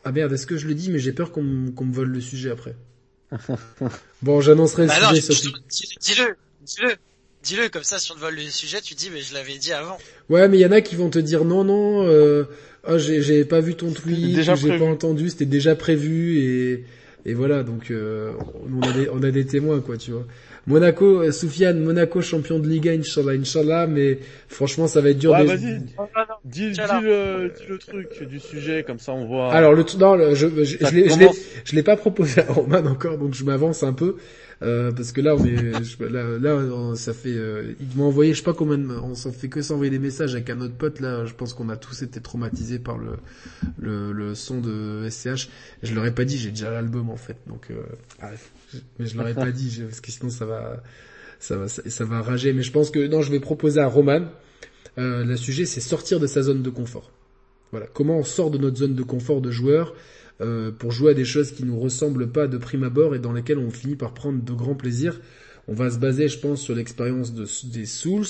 Ah 0.04 0.12
merde, 0.14 0.32
est-ce 0.32 0.48
que 0.48 0.58
je 0.58 0.68
le 0.68 0.74
dis, 0.74 0.90
mais 0.90 1.00
j'ai 1.00 1.12
peur 1.12 1.32
qu'on 1.34 1.44
me- 1.44 1.72
qu'on 1.72 1.86
me 1.86 1.94
vole 1.94 2.10
le 2.10 2.22
sujet 2.22 2.50
après. 2.50 2.76
Bon, 4.22 4.40
j'annoncerai 4.42 4.84
le 4.84 4.88
Bah 4.88 5.14
sujet, 5.14 5.22
dis-le, 6.00 6.36
dis-le, 6.62 6.96
dis-le, 7.44 7.70
comme 7.70 7.84
ça, 7.84 8.00
si 8.00 8.12
on 8.12 8.16
te 8.16 8.20
vole 8.22 8.36
le 8.36 8.42
sujet, 8.50 8.82
tu 8.82 8.94
dis, 8.96 9.10
mais 9.12 9.22
je 9.22 9.34
l'avais 9.34 9.58
dit 9.58 9.74
avant. 9.74 9.98
Ouais, 10.30 10.48
mais 10.48 10.58
il 10.58 10.62
y 10.62 10.66
en 10.66 10.72
a 10.72 10.82
qui 10.82 10.96
vont 10.96 11.10
te 11.10 11.20
dire 11.20 11.44
non, 11.46 11.64
non, 11.64 12.08
euh, 12.08 12.46
ah, 12.86 12.98
j'ai 12.98 13.22
j'ai 13.22 13.44
pas 13.46 13.60
vu 13.60 13.76
ton 13.76 13.92
tweet, 13.92 14.42
j'ai 14.42 14.78
pas 14.78 14.86
entendu, 14.86 15.30
c'était 15.30 15.46
déjà 15.46 15.76
prévu, 15.76 16.40
et, 16.40 16.86
et 17.26 17.34
voilà, 17.34 17.64
donc 17.64 17.92
euh, 17.92 18.32
on, 18.74 18.82
a 18.82 18.94
des, 18.94 19.10
on 19.10 19.22
a 19.24 19.32
des 19.32 19.46
témoins, 19.46 19.82
quoi, 19.82 19.98
tu 19.98 20.12
vois. 20.12 20.26
Monaco, 20.68 21.22
euh, 21.22 21.32
Soufiane, 21.32 21.80
Monaco 21.80 22.22
champion 22.22 22.60
de 22.60 22.68
Liga, 22.68 22.92
Inch'Allah, 22.92 23.32
Inch'Allah, 23.34 23.88
mais 23.88 24.20
franchement, 24.50 24.88
ça 24.88 25.00
va 25.02 25.10
être 25.12 25.18
dur 25.18 25.32
Ouais, 25.32 25.46
vas-y, 25.46 25.80
dis, 25.80 26.70
dis, 26.70 26.72
Tiens 26.74 26.88
là. 26.88 27.02
le, 27.02 27.54
dis 27.58 27.64
le 27.70 27.78
truc 27.78 28.24
du 28.28 28.40
sujet, 28.40 28.84
comme 28.86 29.00
ça 29.00 29.14
on 29.14 29.26
voit. 29.26 29.54
Alors 29.54 29.74
le 29.74 29.86
non, 29.98 30.16
le- 30.16 30.36
je 30.36 30.48
je, 30.50 30.64
je 30.64 30.94
l'ai 30.94 31.10
je 31.10 31.18
l'ai 31.18 31.26
commence. 31.26 31.38
je 31.64 31.76
l'ai 31.76 31.84
pas 31.84 31.96
proposé 31.98 32.42
à 32.42 32.52
Roman 32.52 32.86
encore, 32.86 33.18
donc 33.18 33.34
je 33.34 33.44
m'avance 33.46 33.82
un 33.84 33.94
peu 33.94 34.18
euh, 34.64 34.92
parce 34.92 35.12
que 35.12 35.22
là 35.22 35.36
on 35.36 35.46
est 35.46 35.84
je- 35.84 36.04
là, 36.04 36.38
là 36.40 36.56
on- 36.56 36.96
ça 36.96 37.14
fait 37.14 37.30
euh, 37.36 37.74
il 37.80 37.98
m'a 37.98 38.04
envoyé 38.06 38.34
je 38.34 38.40
sais 38.40 38.44
pas 38.44 38.54
combien 38.54 38.78
de, 38.78 38.88
on 38.92 39.14
s'en 39.16 39.32
fait 39.32 39.48
que 39.48 39.62
s'envoyer 39.62 39.92
des 39.92 40.00
messages 40.00 40.34
avec 40.34 40.50
un 40.50 40.60
autre 40.62 40.74
pote 40.74 41.00
là, 41.00 41.26
je 41.26 41.34
pense 41.34 41.54
qu'on 41.54 41.70
a 41.70 41.78
tous 41.78 42.02
été 42.02 42.20
traumatisés 42.20 42.80
par 42.80 42.98
le 42.98 43.12
le, 43.80 44.12
le 44.12 44.36
son 44.36 44.60
de 44.60 45.08
SCH. 45.10 45.48
Je 45.84 45.94
leur 45.96 46.06
ai 46.06 46.12
pas 46.12 46.26
dit, 46.26 46.38
j'ai 46.38 46.50
déjà 46.50 46.72
l'album 46.72 47.10
en 47.10 47.18
fait, 47.18 47.38
donc 47.48 47.68
euh, 47.72 47.76
ah, 48.22 48.32
je- 48.34 48.38
mais 49.00 49.06
je 49.06 49.18
leur 49.18 49.28
ai 49.28 49.34
pas 49.34 49.52
dit 49.52 49.82
parce 49.84 50.02
que 50.02 50.12
sinon 50.12 50.30
ça 50.30 50.46
va 50.46 50.84
ça 51.40 51.58
va 51.58 51.68
ça, 51.68 52.06
va 52.06 52.22
rager. 52.22 52.54
Mais 52.54 52.64
je 52.64 52.72
pense 52.72 52.90
que 52.90 53.06
non, 53.08 53.22
je 53.22 53.32
vais 53.32 53.40
proposer 53.40 53.80
à 53.80 53.88
Roman. 53.88 54.26
Euh, 54.98 55.24
le 55.24 55.38
sujet 55.38 55.66
c'est 55.66 55.82
sortir 55.82 56.20
de 56.20 56.28
sa 56.28 56.42
zone 56.42 56.64
de 56.64 56.70
confort. 56.70 57.12
Voilà, 57.72 57.88
comment 57.88 58.18
on 58.18 58.24
sort 58.24 58.50
de 58.50 58.58
notre 58.58 58.78
zone 58.78 58.96
de 58.96 59.04
confort 59.04 59.42
de 59.42 59.52
joueur 59.52 59.94
euh, 60.40 60.72
pour 60.72 60.92
jouer 60.92 61.12
à 61.12 61.14
des 61.14 61.26
choses 61.26 61.52
qui 61.52 61.66
nous 61.66 61.80
ressemblent 61.80 62.32
pas 62.32 62.48
de 62.48 62.58
prime 62.58 62.84
abord 62.84 63.16
et 63.16 63.20
dans 63.20 63.34
lesquelles 63.34 63.58
on 63.58 63.72
finit 63.72 63.96
par 63.96 64.14
prendre 64.14 64.42
de 64.44 64.54
grands 64.54 64.76
plaisirs. 64.76 65.20
On 65.68 65.74
va 65.74 65.90
se 65.90 65.98
baser, 65.98 66.30
je 66.30 66.40
pense, 66.40 66.62
sur 66.62 66.76
l'expérience 66.76 67.34
de, 67.34 67.46
des 67.74 67.86
Souls, 67.86 68.26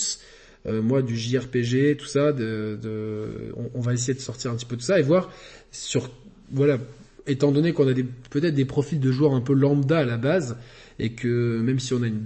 euh, 0.66 0.82
moi 0.82 1.03
du 1.03 1.16
JRPG, 1.16 1.98
tout 1.98 2.07
ça. 2.07 2.33
De, 2.33 2.80
de, 2.82 3.53
on, 3.56 3.69
on 3.75 3.80
va 3.80 3.93
essayer 3.93 4.16
de 4.16 4.19
sortir 4.19 4.51
un 4.51 4.56
petit 4.56 4.66
peu 4.66 4.75
de 4.75 4.82
ça 4.82 4.99
et 4.99 5.03
voir 5.03 5.30
sur, 5.72 6.09
voilà, 6.51 6.80
étant 7.27 7.51
donné 7.51 7.73
qu'on 7.73 7.88
a 7.88 7.93
peut-être 8.30 8.56
des 8.56 8.65
profils 8.65 8.99
de 8.99 9.11
joueurs 9.11 9.33
un 9.33 9.41
peu 9.41 9.53
lambda 9.53 9.99
à 9.99 10.06
la 10.06 10.17
base 10.17 10.57
et 10.99 11.14
que 11.14 11.61
même 11.61 11.80
si 11.80 11.93
on 11.93 12.01
a 12.01 12.07
une 12.07 12.25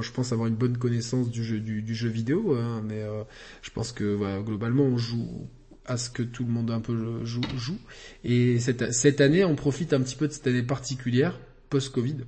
je 0.00 0.12
pense 0.12 0.32
avoir 0.32 0.48
une 0.48 0.54
bonne 0.54 0.78
connaissance 0.78 1.30
du 1.30 1.44
jeu 1.44 1.58
du, 1.58 1.94
jeu 1.94 2.08
vidéo, 2.08 2.54
hein, 2.54 2.82
mais 2.86 3.02
euh, 3.02 3.24
je 3.62 3.70
pense 3.70 3.92
que 3.92 4.04
voilà, 4.04 4.40
globalement 4.40 4.84
on 4.84 4.96
joue 4.96 5.48
à 5.86 5.96
ce 5.96 6.10
que 6.10 6.22
tout 6.22 6.44
le 6.44 6.50
monde 6.50 6.70
un 6.70 6.80
peu 6.80 7.24
joue. 7.24 7.40
joue. 7.56 7.78
Et 8.22 8.60
cette, 8.60 9.20
année, 9.20 9.44
on 9.44 9.56
profite 9.56 9.92
un 9.92 10.00
petit 10.00 10.14
peu 10.14 10.28
de 10.28 10.32
cette 10.32 10.46
année 10.46 10.62
particulière, 10.62 11.40
post-Covid, 11.68 12.18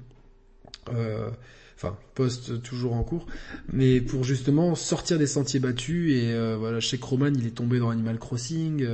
euh, 0.93 1.31
enfin 1.77 1.97
post 2.15 2.63
toujours 2.63 2.95
en 2.95 3.05
cours, 3.05 3.27
mais 3.73 4.01
pour 4.01 4.25
justement 4.25 4.75
sortir 4.75 5.19
des 5.19 5.29
sentiers 5.29 5.61
battus. 5.61 6.13
Et 6.13 6.33
euh, 6.33 6.57
voilà, 6.59 6.81
chez 6.81 6.99
Roman, 7.01 7.33
il 7.33 7.47
est 7.47 7.55
tombé 7.55 7.79
dans 7.79 7.91
Animal 7.91 8.19
Crossing. 8.19 8.85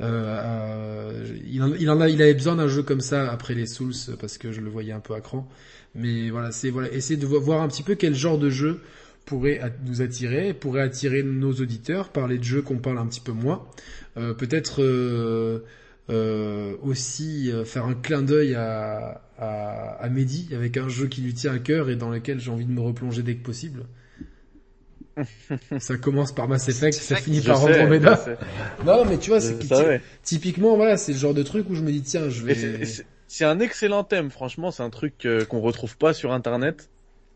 Euh, 0.00 0.04
euh, 0.06 1.38
il, 1.48 1.62
en, 1.62 2.00
a, 2.00 2.08
il 2.08 2.20
avait 2.22 2.34
besoin 2.34 2.56
d'un 2.56 2.68
jeu 2.68 2.82
comme 2.82 3.00
ça 3.00 3.30
après 3.30 3.54
les 3.54 3.66
Souls 3.66 3.92
parce 4.20 4.38
que 4.38 4.52
je 4.52 4.60
le 4.60 4.68
voyais 4.70 4.92
un 4.92 5.00
peu 5.00 5.14
à 5.14 5.20
cran. 5.20 5.48
Mais 5.94 6.30
voilà, 6.30 6.50
c'est 6.52 6.70
voilà, 6.70 6.92
essayer 6.92 7.16
de 7.18 7.26
vo- 7.26 7.40
voir 7.40 7.62
un 7.62 7.68
petit 7.68 7.82
peu 7.84 7.94
quel 7.94 8.14
genre 8.14 8.38
de 8.38 8.50
jeu 8.50 8.80
pourrait 9.24 9.60
nous 9.86 10.02
attirer, 10.02 10.52
pourrait 10.54 10.82
attirer 10.82 11.22
nos 11.22 11.52
auditeurs, 11.52 12.10
parler 12.10 12.38
de 12.38 12.44
jeux 12.44 12.62
qu'on 12.62 12.78
parle 12.78 12.98
un 12.98 13.06
petit 13.06 13.20
peu 13.20 13.32
moins. 13.32 13.64
Euh, 14.16 14.34
Peut-être 14.34 14.82
aussi 16.82 17.52
faire 17.64 17.86
un 17.86 17.94
clin 17.94 18.22
d'œil 18.22 18.54
à, 18.54 19.22
à, 19.38 19.96
à 20.00 20.08
Mehdi 20.08 20.48
avec 20.54 20.76
un 20.76 20.88
jeu 20.88 21.06
qui 21.06 21.22
lui 21.22 21.34
tient 21.34 21.52
à 21.52 21.58
cœur 21.58 21.90
et 21.90 21.96
dans 21.96 22.10
lequel 22.10 22.40
j'ai 22.40 22.50
envie 22.50 22.66
de 22.66 22.72
me 22.72 22.80
replonger 22.80 23.22
dès 23.22 23.36
que 23.36 23.42
possible. 23.44 23.84
ça 25.78 25.96
commence 25.96 26.32
par 26.32 26.48
Mass 26.48 26.68
Effect, 26.68 26.94
ça 26.94 27.16
finit 27.16 27.40
par 27.40 27.58
sais, 27.58 27.64
Andromeda. 27.80 28.24
Non, 28.84 29.04
mais 29.04 29.18
tu 29.18 29.30
vois, 29.30 29.40
c'est 29.40 29.58
typiquement, 30.22 30.76
voilà, 30.76 30.96
c'est 30.96 31.12
le 31.12 31.18
genre 31.18 31.34
de 31.34 31.42
truc 31.42 31.68
où 31.70 31.74
je 31.74 31.82
me 31.82 31.90
dis 31.92 32.02
tiens, 32.02 32.28
je 32.28 32.42
vais. 32.44 32.54
c'est- 33.28 33.44
un 33.44 33.58
excellent 33.60 34.04
thème, 34.04 34.30
franchement, 34.30 34.70
c'est 34.70 34.82
un 34.82 34.90
truc 34.90 35.24
euh, 35.26 35.44
qu'on 35.44 35.60
retrouve 35.60 35.96
pas 35.96 36.12
sur 36.12 36.32
internet. 36.32 36.88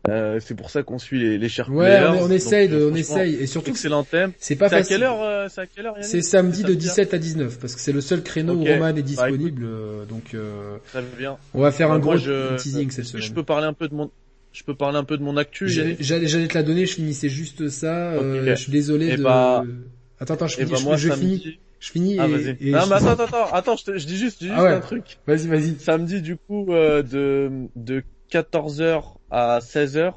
Euh, 0.07 0.39
c'est 0.39 0.55
pour 0.55 0.69
ça 0.69 0.81
qu'on 0.81 0.97
suit 0.97 1.19
les, 1.19 1.37
les 1.37 1.49
chers 1.49 1.69
Ouais, 1.69 1.87
players. 1.97 2.05
on, 2.07 2.17
on 2.19 2.21
Donc, 2.27 2.31
essaye, 2.31 2.69
de, 2.69 2.89
on 2.89 2.95
essaye, 2.95 3.35
et 3.35 3.45
surtout 3.47 3.71
que 3.71 3.75
Excellent 3.75 4.05
thème. 4.05 4.31
c'est 4.39 4.55
pas 4.55 4.69
C'est 4.69 4.75
à 4.75 4.77
facile. 4.77 4.95
quelle 4.95 5.03
heure, 5.03 5.21
euh, 5.21 5.47
c'est 5.49 5.59
à 5.61 5.65
quelle 5.67 5.85
heure, 5.87 5.95
C'est 5.99 6.21
samedi 6.21 6.61
de 6.63 6.67
samedi, 6.69 6.77
17 6.87 7.13
à 7.13 7.17
19 7.17 7.59
parce 7.59 7.75
que 7.75 7.81
c'est 7.81 7.91
le 7.91 7.99
seul 7.99 8.23
créneau 8.23 8.53
où 8.53 8.63
Roman 8.63 8.87
est 8.87 8.93
Bah, 8.93 9.01
disponible. 9.01 9.65
donc 10.07 10.33
euh, 10.35 10.77
Très 10.87 11.01
bien. 11.17 11.37
on 11.53 11.59
va 11.61 11.71
faire 11.73 11.91
un 11.91 11.99
Moi, 11.99 12.15
gros 12.15 12.17
je- 12.17 12.55
teasing 12.55 12.89
cette 12.91 13.11
que 13.11 13.17
je 13.17 13.23
semaine. 13.23 13.33
peux 13.35 13.43
parler 13.43 13.67
un 13.67 13.73
peu 13.73 13.89
de 13.89 13.93
mon, 13.93 14.09
je 14.51 14.63
peux 14.63 14.75
parler 14.75 14.97
un 14.97 15.03
peu 15.03 15.17
de 15.17 15.23
mon 15.23 15.37
actu, 15.37 15.69
J'allais 15.69 15.95
te 15.95 16.53
la 16.53 16.63
donner, 16.63 16.85
je 16.85 16.93
finissais 16.95 17.29
juste 17.29 17.69
ça. 17.69 18.11
euh, 18.13 18.55
je 18.55 18.61
suis 18.61 18.71
désolé 18.71 19.09
Eh 19.13 19.17
de. 19.17 19.23
bah- 19.23 19.63
Attends, 20.19 20.33
attends, 20.33 20.47
je 20.47 20.55
Et 20.55 20.65
finis. 20.65 20.71
bah 20.71 20.77
je, 20.79 20.83
moi 20.85 20.97
je 20.97 21.09
samedi. 21.09 21.39
finis. 21.39 21.59
Je 21.79 21.91
finis. 21.91 22.17
Ah 22.19 22.27
et- 22.27 22.57
et 22.67 22.71
Non 22.71 22.81
je- 22.81 22.89
mais 22.89 22.95
attends, 22.95 23.07
attends, 23.11 23.23
attends, 23.23 23.53
attends, 23.53 23.75
je, 23.77 23.83
te- 23.85 23.97
je 23.97 24.05
dis 24.05 24.17
juste, 24.17 24.39
je 24.41 24.45
dis 24.47 24.51
juste 24.51 24.59
Ah 24.59 24.63
ouais. 24.63 24.73
un 24.73 24.79
truc. 24.81 25.17
Vas-y, 25.27 25.47
vas-y. 25.47 25.75
Samedi 25.79 26.21
du 26.21 26.35
coup 26.35 26.73
euh, 26.73 27.03
de 27.03 27.49
de 27.77 28.03
14h 28.29 29.15
à 29.31 29.59
16h, 29.61 30.13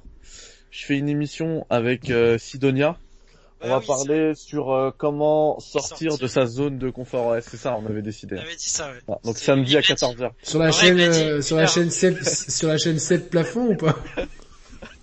je 0.71 0.85
fais 0.85 0.99
une 0.99 1.09
émission 1.09 1.65
avec 1.71 2.11
euh, 2.11 2.37
Sidonia. 2.39 2.99
On 3.63 3.67
Ah 3.67 3.69
va 3.69 3.79
oui, 3.79 3.87
parler 3.87 4.33
sur 4.35 4.73
euh, 4.73 4.91
comment 4.97 5.59
sortir, 5.61 6.11
Sortir. 6.11 6.19
de 6.19 6.27
sa 6.27 6.47
zone 6.47 6.79
de 6.79 6.91
confort. 6.91 7.29
Ouais, 7.29 7.41
c'est 7.43 7.57
ça, 7.57 7.77
on 7.81 7.87
avait 7.89 8.03
décidé. 8.03 8.37
On 8.37 8.41
avait 8.43 8.57
dit 8.57 8.69
ça, 8.69 8.89
ouais. 8.91 8.99
Ah, 9.09 9.19
donc 9.25 9.39
samedi 9.39 9.77
à 9.77 9.81
il 9.81 9.83
m'a 9.83 9.97
dit- 9.97 10.05
14h. 10.05 10.31
Sur 10.43 10.59
la 10.59 10.67
Ouais, 10.67 10.73
chaîne, 10.73 10.99
euh, 11.01 11.43
sur 11.43 11.57
la 11.57 11.67
chaîne 11.67 11.87
heure. 11.87 11.93
7, 11.93 12.51
sur 12.51 12.69
la 12.69 12.79
chaîne 12.79 12.99
7 12.99 13.31
plafond 13.31 13.69
ou 13.73 13.77
pas? 13.77 13.97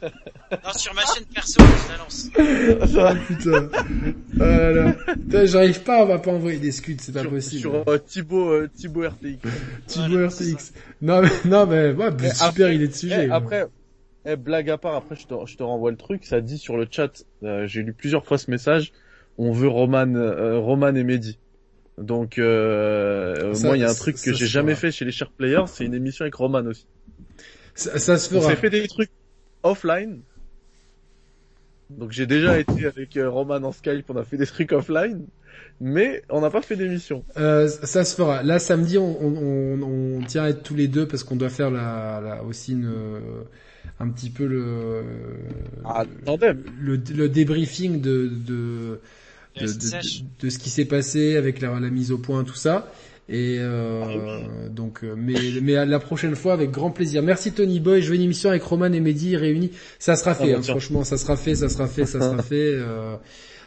Non, 0.01 0.73
sur 0.75 0.93
ma 0.93 1.01
chaîne 1.01 1.25
perso, 1.33 1.57
je 1.59 1.91
la 1.91 1.97
lance. 1.97 2.29
Ah 2.97 3.13
putain. 3.27 3.69
Ah 4.39 4.43
là 4.45 4.71
là. 4.71 4.95
Putain, 5.13 5.45
J'arrive 5.45 5.83
pas, 5.83 6.03
on 6.03 6.07
va 6.07 6.19
pas 6.19 6.31
envoyer 6.31 6.57
des 6.57 6.71
scuds, 6.71 6.97
c'est 6.99 7.11
pas 7.11 7.21
Sur, 7.21 7.29
possible. 7.29 7.61
sur 7.61 7.83
euh, 7.87 7.97
Thibaut 7.97 8.49
euh, 8.49 8.69
Thibaut 8.75 9.03
RTX. 9.07 9.37
Thibaut 9.87 10.07
Voilà, 10.09 10.27
RTX. 10.27 10.73
Non 11.01 11.21
mais, 11.21 11.29
non 11.45 11.65
mais, 11.67 11.91
ouais, 11.91 12.09
Eh, 12.23 12.29
super 12.29 12.47
après- 12.47 12.75
il 12.75 12.81
est 12.81 12.87
de 12.87 12.93
sujet. 12.93 13.25
Eh, 13.27 13.31
après, 13.31 13.67
eh, 14.31 14.35
blague 14.35 14.69
à 14.69 14.77
part, 14.77 14.95
après 14.95 15.15
je 15.15 15.25
te, 15.27 15.33
je 15.45 15.55
te 15.57 15.63
renvoie 15.63 15.91
le 15.91 15.97
truc. 15.97 16.25
Ça 16.25 16.41
dit 16.41 16.57
sur 16.57 16.77
le 16.77 16.87
chat, 16.89 17.23
euh, 17.43 17.67
j'ai 17.67 17.81
lu 17.83 17.93
plusieurs 17.93 18.25
fois 18.25 18.37
ce 18.37 18.49
message. 18.51 18.91
On 19.37 19.51
veut 19.51 19.67
Roman, 19.69 20.13
euh, 20.15 20.57
Roman 20.59 20.93
et 20.95 21.03
Mehdi. 21.03 21.37
Donc 21.97 22.37
euh, 22.39 23.53
Ça- 23.53 23.67
moi, 23.67 23.77
il 23.77 23.81
y 23.81 23.83
a 23.83 23.89
un 23.89 23.93
truc 23.93 24.15
que 24.21 24.33
j'ai 24.33 24.47
jamais 24.47 24.75
fait 24.75 24.91
chez 24.91 25.05
les 25.05 25.11
chers 25.11 25.31
players, 25.31 25.65
c'est 25.67 25.85
une 25.85 25.93
émission 25.93 26.23
avec 26.23 26.35
Roman 26.35 26.65
aussi. 26.65 26.85
Ça, 27.75 27.99
ça 27.99 28.17
se 28.17 28.33
On 28.35 28.39
fera. 28.41 28.51
s'est 28.51 28.55
fait 28.57 28.69
des 28.69 28.87
trucs 28.87 29.11
offline. 29.63 30.21
Donc 31.89 32.11
j'ai 32.11 32.25
déjà 32.27 32.59
été 32.59 32.85
avec 32.85 33.17
euh, 33.17 33.29
Roman 33.29 33.55
en 33.55 33.71
Skype, 33.71 34.05
on 34.09 34.15
a 34.17 34.23
fait 34.23 34.37
des 34.37 34.45
trucs 34.45 34.71
offline, 34.73 35.25
mais 35.81 36.21
on 36.29 36.41
n'a 36.41 36.49
pas 36.51 36.61
fait 36.61 36.75
d'émission. 36.75 37.25
Euh, 37.37 37.67
ça 37.67 38.05
se 38.05 38.15
fera. 38.15 38.43
Là, 38.43 38.59
samedi, 38.59 38.97
on, 38.99 39.17
on, 39.19 39.35
on, 39.81 40.17
on 40.19 40.21
tient 40.23 40.43
à 40.43 40.49
être 40.49 40.61
tous 40.61 40.75
les 40.75 40.87
deux 40.87 41.07
parce 41.07 41.23
qu'on 41.23 41.35
doit 41.35 41.49
faire 41.49 41.71
la, 41.71 42.21
la 42.23 42.43
aussi 42.43 42.73
une, 42.73 42.85
euh, 42.85 43.19
un 43.99 44.09
petit 44.09 44.29
peu 44.29 44.45
le, 44.45 45.03
Ah, 45.85 46.05
le, 46.81 46.99
le 47.15 47.29
débriefing 47.29 48.01
de, 48.01 48.27
de, 48.47 48.99
de, 49.59 49.65
de, 50.41 50.49
ce 50.49 50.57
qui 50.59 50.69
s'est 50.69 50.85
passé 50.85 51.35
avec 51.35 51.59
la, 51.61 51.79
la 51.79 51.89
mise 51.89 52.11
au 52.11 52.17
point, 52.17 52.43
tout 52.43 52.55
ça. 52.55 52.91
Et 53.31 53.57
euh, 53.59 54.01
Ah 54.03 54.69
donc, 54.69 55.03
euh, 55.03 55.13
mais, 55.15 55.35
mais 55.61 55.75
à 55.75 55.85
la 55.85 55.99
prochaine 55.99 56.35
fois 56.35 56.53
avec 56.53 56.71
grand 56.71 56.89
plaisir. 56.91 57.21
Merci 57.21 57.51
Tony 57.51 57.79
Boy. 57.79 58.01
Je 58.01 58.09
veux 58.09 58.15
une 58.15 58.23
émission 58.23 58.49
avec 58.49 58.63
Roman 58.63 58.91
et 58.91 58.99
Mehdi 58.99 59.35
réunis. 59.37 59.71
Ça 59.99 60.15
sera 60.15 60.33
fait. 60.33 60.53
bah, 60.53 60.59
hein, 60.59 60.61
franchement, 60.63 61.03
ça 61.03 61.17
sera 61.17 61.37
fait, 61.37 61.55
ça 61.55 61.69
sera 61.69 61.87
fait, 61.87 62.05
ça 62.05 62.19
sera 62.21 62.41
fait. 62.41 62.55
euh, 62.73 63.15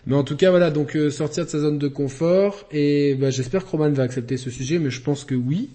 mais 0.07 0.17
en 0.17 0.25
tout 0.25 0.35
cas, 0.35 0.51
voilà. 0.51 0.71
Donc 0.73 0.97
euh, 0.97 1.11
sortir 1.11 1.45
de 1.45 1.51
sa 1.51 1.61
zone 1.61 1.79
de 1.79 1.87
confort. 1.89 2.67
Et 2.73 3.15
bah, 3.15 3.31
j'espère 3.31 3.65
que 3.65 3.71
Roman 3.71 3.91
va 3.91 4.03
accepter 4.03 4.37
ce 4.37 4.51
sujet, 4.51 4.81
mais 4.81 4.91
je 4.91 5.01
pense 5.01 5.25
que 5.25 5.37
oui. 5.37 5.71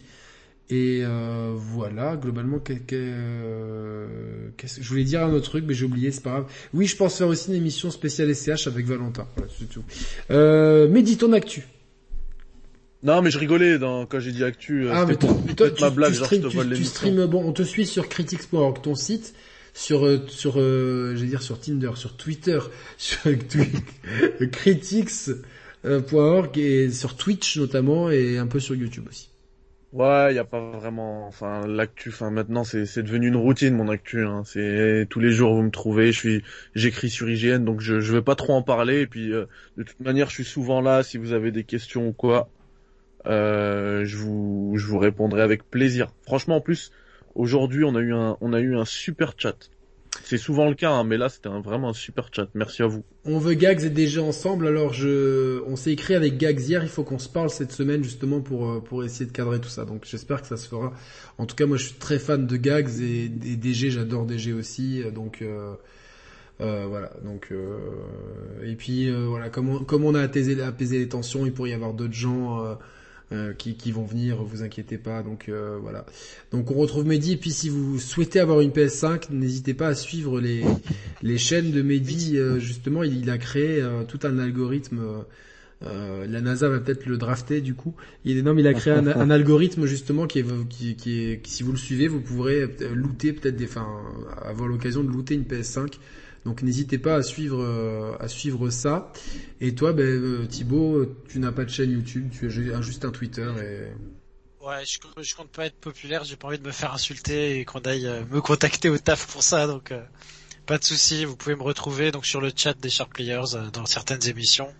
Et 0.69 1.01
euh, 1.05 1.53
voilà, 1.55 2.17
globalement, 2.17 2.59
que, 2.59 2.73
que- 2.73 2.95
euh, 2.95 4.49
qu'est-ce- 4.57 4.81
je 4.81 4.89
voulais 4.89 5.05
dire 5.05 5.23
un 5.23 5.31
autre 5.31 5.49
truc, 5.49 5.63
mais 5.65 5.73
j'ai 5.73 5.85
oublié, 5.85 6.11
c'est 6.11 6.21
pas 6.23 6.31
grave. 6.31 6.45
Oui, 6.73 6.87
je 6.87 6.97
pense 6.97 7.17
faire 7.17 7.27
aussi 7.29 7.47
une 7.49 7.55
émission 7.55 7.89
spéciale 7.89 8.29
SCH 8.35 8.67
avec 8.67 8.85
Valentin. 8.85 9.27
Voilà, 9.37 9.49
c'est 9.57 9.69
tout. 9.69 9.83
Euh, 10.29 10.89
Mehdi, 10.89 11.15
ton 11.17 11.31
actu. 11.31 11.63
Non, 13.03 13.21
mais 13.21 13.31
je 13.31 13.37
rigolais 13.39 13.79
dans, 13.79 14.05
quand 14.05 14.19
j'ai 14.19 14.33
dit 14.33 14.43
actu. 14.43 14.87
euh, 14.87 14.91
Ah, 14.93 15.05
mais 15.05 15.15
toi, 15.15 15.29
pour 15.29 15.45
toi, 15.45 15.55
peut-être 15.55 15.75
tu, 15.75 15.81
ma 15.83 15.89
blague, 15.89 16.11
tu 16.11 16.17
genre 16.17 16.25
stream- 16.27 16.41
je 16.41 16.47
te 16.47 16.51
tu- 16.75 16.83
tu 16.83 17.27
bon, 17.27 17.43
on 17.45 17.53
te 17.53 17.63
suit 17.63 17.85
sur 17.85 18.09
critics.org, 18.09 18.81
ton 18.81 18.95
site, 18.95 19.35
sur, 19.73 20.05
euh, 20.05 20.19
sur, 20.27 20.55
euh, 20.57 21.13
j'allais 21.15 21.29
dire 21.29 21.43
sur 21.43 21.61
Tinder, 21.61 21.91
sur 21.95 22.17
Twitter, 22.17 22.59
sur 22.97 23.19
critics.org 24.51 26.57
et 26.57 26.91
sur 26.91 27.15
Twitch 27.15 27.57
notamment 27.57 28.09
et 28.09 28.37
un 28.37 28.47
peu 28.47 28.59
sur 28.59 28.75
YouTube 28.75 29.05
aussi. 29.09 29.29
Ouais, 29.93 30.33
y 30.35 30.37
a 30.37 30.43
pas 30.43 30.59
vraiment, 30.71 31.25
enfin, 31.27 31.65
l'actu, 31.65 32.09
enfin, 32.09 32.29
maintenant, 32.29 32.63
c'est, 32.65 32.83
devenu 33.01 33.27
une 33.29 33.37
routine, 33.37 33.73
mon 33.73 33.87
actu, 33.87 34.25
hein. 34.25 34.43
C'est, 34.45 35.07
tous 35.09 35.21
les 35.21 35.31
jours, 35.31 35.53
vous 35.55 35.61
me 35.63 35.71
trouvez, 35.71 36.11
je 36.11 36.19
suis, 36.19 36.43
j'écris 36.75 37.09
sur 37.09 37.29
IGN, 37.29 37.63
donc 37.63 37.79
je, 37.79 38.01
je 38.01 38.13
vais 38.13 38.21
pas 38.21 38.35
trop 38.35 38.53
en 38.53 38.61
parler, 38.63 38.99
et 39.01 39.07
puis, 39.07 39.31
euh, 39.31 39.45
de 39.77 39.83
toute 39.83 39.99
manière, 40.01 40.29
je 40.29 40.35
suis 40.35 40.43
souvent 40.43 40.81
là, 40.81 41.03
si 41.03 41.17
vous 41.17 41.31
avez 41.31 41.51
des 41.51 41.63
questions 41.63 42.07
ou 42.09 42.13
quoi, 42.13 42.49
euh, 43.27 44.05
je 44.05 44.17
vous, 44.17 44.73
je 44.77 44.95
répondrai 44.95 45.41
avec 45.43 45.69
plaisir. 45.69 46.13
Franchement, 46.23 46.57
en 46.57 46.61
plus, 46.61 46.91
aujourd'hui, 47.35 47.83
on 47.85 47.95
a 47.95 48.01
eu 48.01 48.13
un, 48.13 48.37
on 48.41 48.53
a 48.53 48.59
eu 48.61 48.75
un 48.77 48.85
super 48.85 49.33
chat. 49.37 49.71
C'est 50.23 50.37
souvent 50.37 50.67
le 50.67 50.75
cas, 50.75 50.91
hein, 50.91 51.03
mais 51.03 51.17
là, 51.17 51.29
c'était 51.29 51.49
un- 51.49 51.61
vraiment 51.61 51.89
un 51.89 51.93
super 51.93 52.29
chat. 52.33 52.47
Merci 52.53 52.83
à 52.83 52.87
vous. 52.87 53.03
On 53.25 53.39
veut 53.39 53.53
Gags 53.53 53.83
et 53.83 53.89
déjà 53.89 54.21
ensemble, 54.21 54.67
alors 54.67 54.93
je, 54.93 55.61
on 55.67 55.75
s'est 55.75 55.91
écrit 55.91 56.15
avec 56.15 56.37
Gags 56.37 56.59
hier, 56.59 56.83
il 56.83 56.89
faut 56.89 57.03
qu'on 57.03 57.19
se 57.19 57.29
parle 57.29 57.49
cette 57.49 57.71
semaine 57.71 58.03
justement 58.03 58.41
pour, 58.41 58.69
euh, 58.69 58.79
pour 58.81 59.03
essayer 59.03 59.25
de 59.25 59.31
cadrer 59.31 59.59
tout 59.59 59.69
ça. 59.69 59.85
Donc 59.85 60.05
j'espère 60.05 60.41
que 60.41 60.47
ça 60.47 60.57
se 60.57 60.67
fera. 60.67 60.93
En 61.37 61.45
tout 61.45 61.55
cas, 61.55 61.65
moi 61.65 61.77
je 61.77 61.85
suis 61.85 61.95
très 61.95 62.19
fan 62.19 62.45
de 62.47 62.57
Gags 62.57 62.89
et 63.01 63.29
des 63.29 63.55
DG, 63.55 63.89
j'adore 63.91 64.25
DG 64.25 64.53
aussi, 64.53 65.01
euh, 65.03 65.11
donc 65.11 65.41
euh, 65.41 65.73
euh, 66.61 66.85
voilà. 66.87 67.11
Donc 67.23 67.49
euh, 67.51 67.77
et 68.63 68.75
puis 68.75 69.09
euh, 69.09 69.25
voilà, 69.27 69.49
comme 69.49 69.69
on, 69.69 70.15
a 70.15 70.21
apaisé, 70.21 70.61
apaisé 70.61 70.97
les 70.99 71.09
tensions, 71.09 71.45
il 71.45 71.53
pourrait 71.53 71.71
y 71.71 71.73
avoir 71.73 71.93
d'autres 71.93 72.13
gens 72.13 72.77
euh, 73.33 73.53
qui, 73.53 73.75
qui 73.75 73.91
vont 73.91 74.05
venir, 74.05 74.41
vous 74.43 74.63
inquiétez 74.63 74.97
pas. 74.97 75.21
Donc 75.23 75.49
euh, 75.49 75.77
voilà. 75.81 76.05
Donc 76.51 76.71
on 76.71 76.75
retrouve 76.75 77.05
Mehdi. 77.05 77.33
Et 77.33 77.37
puis 77.37 77.51
si 77.51 77.69
vous 77.69 77.99
souhaitez 77.99 78.39
avoir 78.39 78.61
une 78.61 78.71
PS5, 78.71 79.31
n'hésitez 79.31 79.73
pas 79.73 79.87
à 79.89 79.95
suivre 79.95 80.39
les 80.39 80.63
les 81.21 81.37
chaînes 81.37 81.71
de 81.71 81.81
Mehdi. 81.81 82.37
euh, 82.37 82.59
justement, 82.59 83.03
il, 83.03 83.19
il 83.19 83.29
a 83.29 83.37
créé 83.37 83.81
euh, 83.81 84.03
tout 84.03 84.19
un 84.23 84.37
algorithme. 84.39 84.99
euh, 84.99 85.21
euh, 85.83 86.25
la 86.27 86.41
NASA 86.41 86.69
va 86.69 86.79
peut-être 86.79 87.05
le 87.05 87.17
drafter 87.17 87.61
du 87.61 87.75
coup. 87.75 87.93
Il 88.25 88.37
est 88.37 88.41
non, 88.41 88.53
mais 88.55 88.61
il 88.61 88.67
a 88.67 88.73
créé 88.73 88.93
un, 88.93 89.05
un 89.07 89.29
algorithme 89.29 89.85
justement 89.85 90.25
qui 90.25 90.39
est, 90.39 90.45
qui, 90.69 90.95
qui 90.95 91.19
est, 91.21 91.45
si 91.45 91.61
vous 91.63 91.71
le 91.71 91.77
suivez, 91.77 92.07
vous 92.07 92.19
pourrez 92.19 92.67
looter 92.93 93.31
peut-être 93.33 93.55
des, 93.55 93.65
enfin, 93.65 93.87
avoir 94.43 94.67
l'occasion 94.67 95.03
de 95.03 95.09
looter 95.09 95.35
une 95.35 95.43
PS5. 95.43 95.93
Donc 96.47 96.61
n'hésitez 96.61 96.97
pas 96.97 97.15
à 97.15 97.23
suivre, 97.23 97.61
euh, 97.61 98.15
à 98.21 98.29
suivre 98.29 98.69
ça. 98.69 99.11
Et 99.59 99.75
toi, 99.75 99.91
ben, 99.91 100.05
euh, 100.05 100.45
Thibaut, 100.45 101.05
tu 101.27 101.39
n'as 101.39 101.51
pas 101.51 101.65
de 101.65 101.69
chaîne 101.69 101.91
YouTube, 101.91 102.29
tu 102.31 102.45
as 102.45 102.49
ju- 102.49 102.71
juste 102.81 103.03
un 103.03 103.11
Twitter 103.11 103.51
et 103.61 104.65
Ouais, 104.65 104.85
je, 104.85 104.97
je 105.21 105.35
compte 105.35 105.49
pas 105.49 105.65
être 105.65 105.75
populaire, 105.75 106.23
j'ai 106.23 106.37
pas 106.37 106.47
envie 106.47 106.57
de 106.57 106.65
me 106.65 106.71
faire 106.71 106.93
insulter 106.93 107.59
et 107.59 107.65
qu'on 107.65 107.79
aille 107.81 108.07
euh, 108.07 108.21
me 108.31 108.39
contacter 108.39 108.87
au 108.87 108.97
taf 108.97 109.27
pour 109.27 109.43
ça, 109.43 109.67
donc 109.67 109.91
euh, 109.91 110.01
pas 110.65 110.77
de 110.77 110.85
souci. 110.85 111.25
Vous 111.25 111.35
pouvez 111.35 111.55
me 111.55 111.63
retrouver 111.63 112.13
donc 112.13 112.25
sur 112.25 112.39
le 112.39 112.49
chat 112.55 112.73
des 112.79 112.89
Sharp 112.89 113.13
Players 113.13 113.55
euh, 113.55 113.69
dans 113.71 113.85
certaines 113.85 114.25
émissions, 114.29 114.73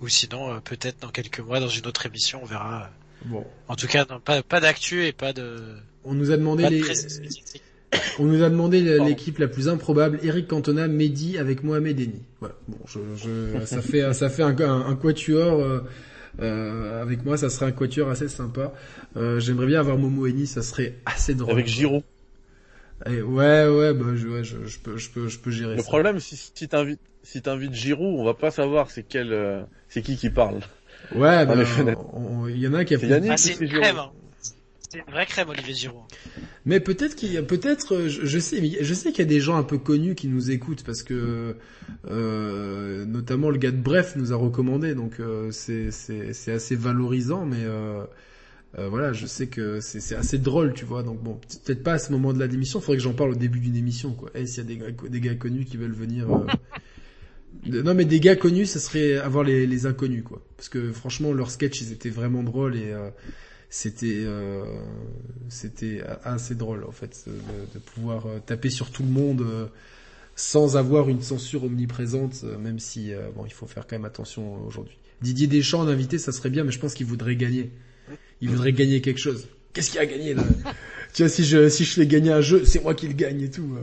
ou 0.00 0.08
sinon 0.08 0.54
euh, 0.54 0.60
peut-être 0.60 0.98
dans 1.02 1.10
quelques 1.10 1.40
mois 1.40 1.60
dans 1.60 1.68
une 1.68 1.86
autre 1.86 2.06
émission, 2.06 2.40
on 2.42 2.46
verra. 2.46 2.90
bon. 3.26 3.44
En 3.68 3.76
tout 3.76 3.86
cas, 3.86 4.06
non, 4.08 4.18
pas 4.18 4.42
pas 4.42 4.60
d'actu 4.60 5.04
et 5.04 5.12
pas 5.12 5.34
de 5.34 5.76
On 6.04 6.14
nous 6.14 6.30
a 6.30 6.38
demandé 6.38 6.68
les. 6.70 6.82
On 8.18 8.24
nous 8.24 8.42
a 8.42 8.48
demandé 8.50 8.80
l'équipe 8.80 9.38
la 9.38 9.48
plus 9.48 9.68
improbable, 9.68 10.18
Eric 10.22 10.48
Cantona, 10.48 10.88
Mehdi 10.88 11.38
avec 11.38 11.62
Mohamed 11.62 11.98
Eni. 12.00 12.22
Voilà. 12.40 12.54
Bon, 12.68 12.78
je, 12.86 12.98
je, 13.16 13.64
ça 13.66 13.82
fait, 13.82 14.12
ça 14.14 14.28
fait 14.30 14.42
un, 14.42 14.58
un, 14.58 14.86
un 14.86 14.94
quatuor. 14.96 15.60
euh, 15.60 15.80
euh, 16.40 17.02
avec 17.02 17.24
moi, 17.26 17.36
ça 17.36 17.50
serait 17.50 17.66
un 17.66 17.72
quatuor 17.72 18.08
assez 18.08 18.28
sympa. 18.28 18.72
Euh, 19.16 19.38
J'aimerais 19.40 19.66
bien 19.66 19.80
avoir 19.80 19.98
Momo 19.98 20.26
Eni, 20.26 20.46
ça 20.46 20.62
serait 20.62 20.94
assez 21.04 21.34
drôle. 21.34 21.52
Avec 21.52 21.66
Giroud. 21.66 22.02
Et 23.06 23.20
ouais, 23.20 23.66
ouais, 23.68 23.92
bah, 23.94 24.06
je, 24.14 24.28
ouais, 24.28 24.44
je, 24.44 24.56
je 24.64 24.78
peux, 24.78 24.96
je 24.96 25.10
peux, 25.10 25.28
je 25.28 25.38
peux 25.38 25.50
gérer 25.50 25.74
Le 25.76 25.82
ça. 25.82 25.88
problème, 25.88 26.20
si, 26.20 26.36
si 26.54 26.68
t'invites, 26.68 27.00
si 27.22 27.42
t'invites 27.42 27.74
Giroud, 27.74 28.18
on 28.18 28.24
va 28.24 28.34
pas 28.34 28.50
savoir 28.50 28.90
c'est 28.90 29.02
quel, 29.02 29.32
euh, 29.32 29.62
c'est 29.88 30.02
qui 30.02 30.16
qui 30.16 30.30
parle. 30.30 30.60
Ouais, 31.14 31.44
bah, 31.44 31.54
il 32.48 32.58
y 32.58 32.66
en 32.68 32.74
a 32.74 32.84
qui 32.84 32.94
a 32.94 32.98
C'est 32.98 33.06
fait- 33.06 33.12
Yannick. 33.12 33.32
Ah, 33.32 33.48
une 33.60 33.66
Giroud. 33.68 33.82
crème. 33.82 33.96
Hein. 33.98 34.10
C'est 34.92 34.98
une 34.98 35.10
vraie 35.10 35.24
crème, 35.24 35.48
Olivier 35.48 35.72
Giroud. 35.72 36.02
Mais 36.66 36.78
peut-être 36.78 37.16
qu'il 37.16 37.32
y 37.32 37.38
a, 37.38 37.42
peut-être, 37.42 37.94
euh, 37.94 38.08
je, 38.08 38.26
je 38.26 38.38
sais, 38.38 38.62
je 38.82 38.92
sais 38.92 39.10
qu'il 39.10 39.20
y 39.20 39.22
a 39.22 39.30
des 39.30 39.40
gens 39.40 39.56
un 39.56 39.62
peu 39.62 39.78
connus 39.78 40.14
qui 40.14 40.28
nous 40.28 40.50
écoutent 40.50 40.84
parce 40.84 41.02
que, 41.02 41.56
euh, 42.10 43.06
notamment 43.06 43.48
le 43.48 43.56
gars 43.56 43.70
de 43.70 43.80
Bref 43.80 44.16
nous 44.16 44.34
a 44.34 44.36
recommandé, 44.36 44.94
donc 44.94 45.18
euh, 45.18 45.50
c'est 45.50 45.90
c'est 45.90 46.34
c'est 46.34 46.52
assez 46.52 46.76
valorisant, 46.76 47.46
mais 47.46 47.64
euh, 47.64 48.04
euh, 48.78 48.90
voilà, 48.90 49.14
je 49.14 49.24
sais 49.24 49.46
que 49.46 49.80
c'est 49.80 50.00
c'est 50.00 50.14
assez 50.14 50.36
drôle, 50.36 50.74
tu 50.74 50.84
vois. 50.84 51.02
Donc 51.02 51.22
bon, 51.22 51.40
peut-être 51.64 51.82
pas 51.82 51.94
à 51.94 51.98
ce 51.98 52.12
moment 52.12 52.34
de 52.34 52.38
la 52.38 52.46
démission, 52.48 52.78
faudrait 52.82 52.98
que 52.98 53.02
j'en 53.02 53.14
parle 53.14 53.30
au 53.30 53.34
début 53.34 53.60
d'une 53.60 53.76
émission, 53.76 54.12
quoi. 54.12 54.30
Et 54.34 54.44
s'il 54.44 54.58
y 54.58 54.60
a 54.60 54.68
des 54.68 54.76
gars, 54.76 55.08
des 55.08 55.20
gars 55.20 55.34
connus 55.36 55.64
qui 55.64 55.78
veulent 55.78 55.92
venir. 55.92 56.30
euh, 56.30 56.46
non 57.82 57.94
mais 57.94 58.04
des 58.04 58.20
gars 58.20 58.36
connus, 58.36 58.66
ça 58.66 58.78
serait 58.78 59.14
avoir 59.16 59.42
les, 59.42 59.66
les 59.66 59.86
inconnus, 59.86 60.22
quoi. 60.22 60.42
Parce 60.58 60.68
que 60.68 60.92
franchement, 60.92 61.32
leurs 61.32 61.50
sketchs, 61.50 61.80
ils 61.80 61.92
étaient 61.92 62.10
vraiment 62.10 62.42
drôles 62.42 62.76
et 62.76 62.92
euh, 62.92 63.08
c'était 63.74 64.20
euh, 64.26 64.64
c'était 65.48 66.02
assez 66.24 66.54
drôle 66.54 66.84
en 66.84 66.92
fait 66.92 67.24
de, 67.26 67.32
de 67.72 67.78
pouvoir 67.78 68.26
euh, 68.26 68.38
taper 68.44 68.68
sur 68.68 68.90
tout 68.90 69.02
le 69.02 69.08
monde 69.08 69.40
euh, 69.40 69.66
sans 70.36 70.76
avoir 70.76 71.08
une 71.08 71.22
censure 71.22 71.64
omniprésente, 71.64 72.42
euh, 72.44 72.58
même 72.58 72.78
si 72.78 73.14
euh, 73.14 73.30
bon 73.34 73.46
il 73.46 73.52
faut 73.52 73.66
faire 73.66 73.86
quand 73.86 73.96
même 73.96 74.04
attention 74.04 74.62
aujourd'hui. 74.66 74.98
Didier 75.22 75.46
Deschamps 75.46 75.80
en 75.80 75.88
invité, 75.88 76.18
ça 76.18 76.32
serait 76.32 76.50
bien, 76.50 76.64
mais 76.64 76.70
je 76.70 76.80
pense 76.80 76.92
qu'il 76.92 77.06
voudrait 77.06 77.34
gagner. 77.34 77.70
Il 78.42 78.50
voudrait 78.50 78.74
gagner 78.74 79.00
quelque 79.00 79.20
chose. 79.20 79.48
Qu'est-ce 79.72 79.92
qu'il 79.92 80.00
a 80.00 80.06
gagné 80.06 80.34
là? 80.34 80.42
Tu 81.14 81.22
vois, 81.22 81.30
si 81.30 81.42
je 81.42 81.70
si 81.70 81.84
je 81.84 81.92
fais 81.94 82.06
gagner 82.06 82.30
un 82.30 82.42
jeu, 82.42 82.66
c'est 82.66 82.82
moi 82.82 82.94
qui 82.94 83.08
le 83.08 83.14
gagne 83.14 83.40
et 83.40 83.50
tout. 83.50 83.74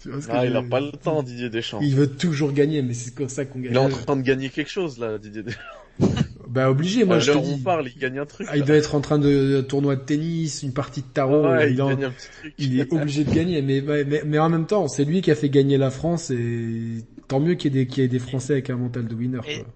Tu 0.00 0.08
vois 0.08 0.20
Ah, 0.28 0.46
il 0.46 0.54
a 0.54 0.62
pas 0.62 0.80
le 0.80 0.92
temps, 0.92 1.24
Didier 1.24 1.50
Deschamps. 1.50 1.80
Il 1.80 1.96
veut 1.96 2.08
toujours 2.08 2.52
gagner, 2.52 2.80
mais 2.82 2.94
c'est 2.94 3.12
comme 3.12 3.28
ça 3.28 3.44
qu'on 3.44 3.58
gagne. 3.58 3.72
Il 3.72 3.76
est 3.76 3.80
en 3.80 3.88
train 3.88 4.14
de 4.14 4.22
gagner 4.22 4.50
quelque 4.50 4.70
chose, 4.70 4.98
là, 4.98 5.18
Didier 5.18 5.42
Deschamps. 5.42 5.60
Bah 6.52 6.70
obligé, 6.70 7.04
moi 7.04 7.16
à 7.16 7.18
je 7.18 7.32
te 7.32 7.38
on 7.38 7.40
dis. 7.56 7.62
parle, 7.62 7.88
il 7.88 7.98
gagne 7.98 8.18
un 8.18 8.26
truc. 8.26 8.46
Ah, 8.50 8.56
il 8.58 8.64
doit 8.64 8.76
être 8.76 8.94
en 8.94 9.00
train 9.00 9.18
de, 9.18 9.26
de 9.56 9.60
tournoi 9.62 9.96
de 9.96 10.02
tennis, 10.02 10.62
une 10.62 10.74
partie 10.74 11.00
de 11.00 11.06
tarot. 11.06 11.44
Ouais, 11.48 11.70
il 11.70 11.74
il 11.76 11.82
en- 11.82 11.88
gagne 11.88 12.04
un 12.04 12.10
petit 12.10 12.28
truc. 12.40 12.54
Il 12.58 12.78
est 12.78 12.92
obligé 12.92 13.24
de 13.24 13.32
gagner, 13.32 13.62
mais, 13.62 13.80
mais, 13.80 14.04
mais, 14.04 14.22
mais 14.26 14.38
en 14.38 14.50
même 14.50 14.66
temps, 14.66 14.86
c'est 14.86 15.04
lui 15.06 15.22
qui 15.22 15.30
a 15.30 15.34
fait 15.34 15.48
gagner 15.48 15.78
la 15.78 15.90
France 15.90 16.30
et 16.30 17.04
tant 17.28 17.40
mieux 17.40 17.54
qu'il 17.54 17.74
y 17.74 17.78
ait 17.80 17.84
des, 17.84 17.90
qu'il 17.90 18.02
y 18.02 18.04
ait 18.04 18.08
des 18.08 18.18
Français 18.18 18.52
avec 18.52 18.68
un 18.70 18.76
mental 18.76 19.08
de 19.08 19.14
winner. 19.14 19.40
Et- 19.48 19.54
Quoi. 19.60 19.66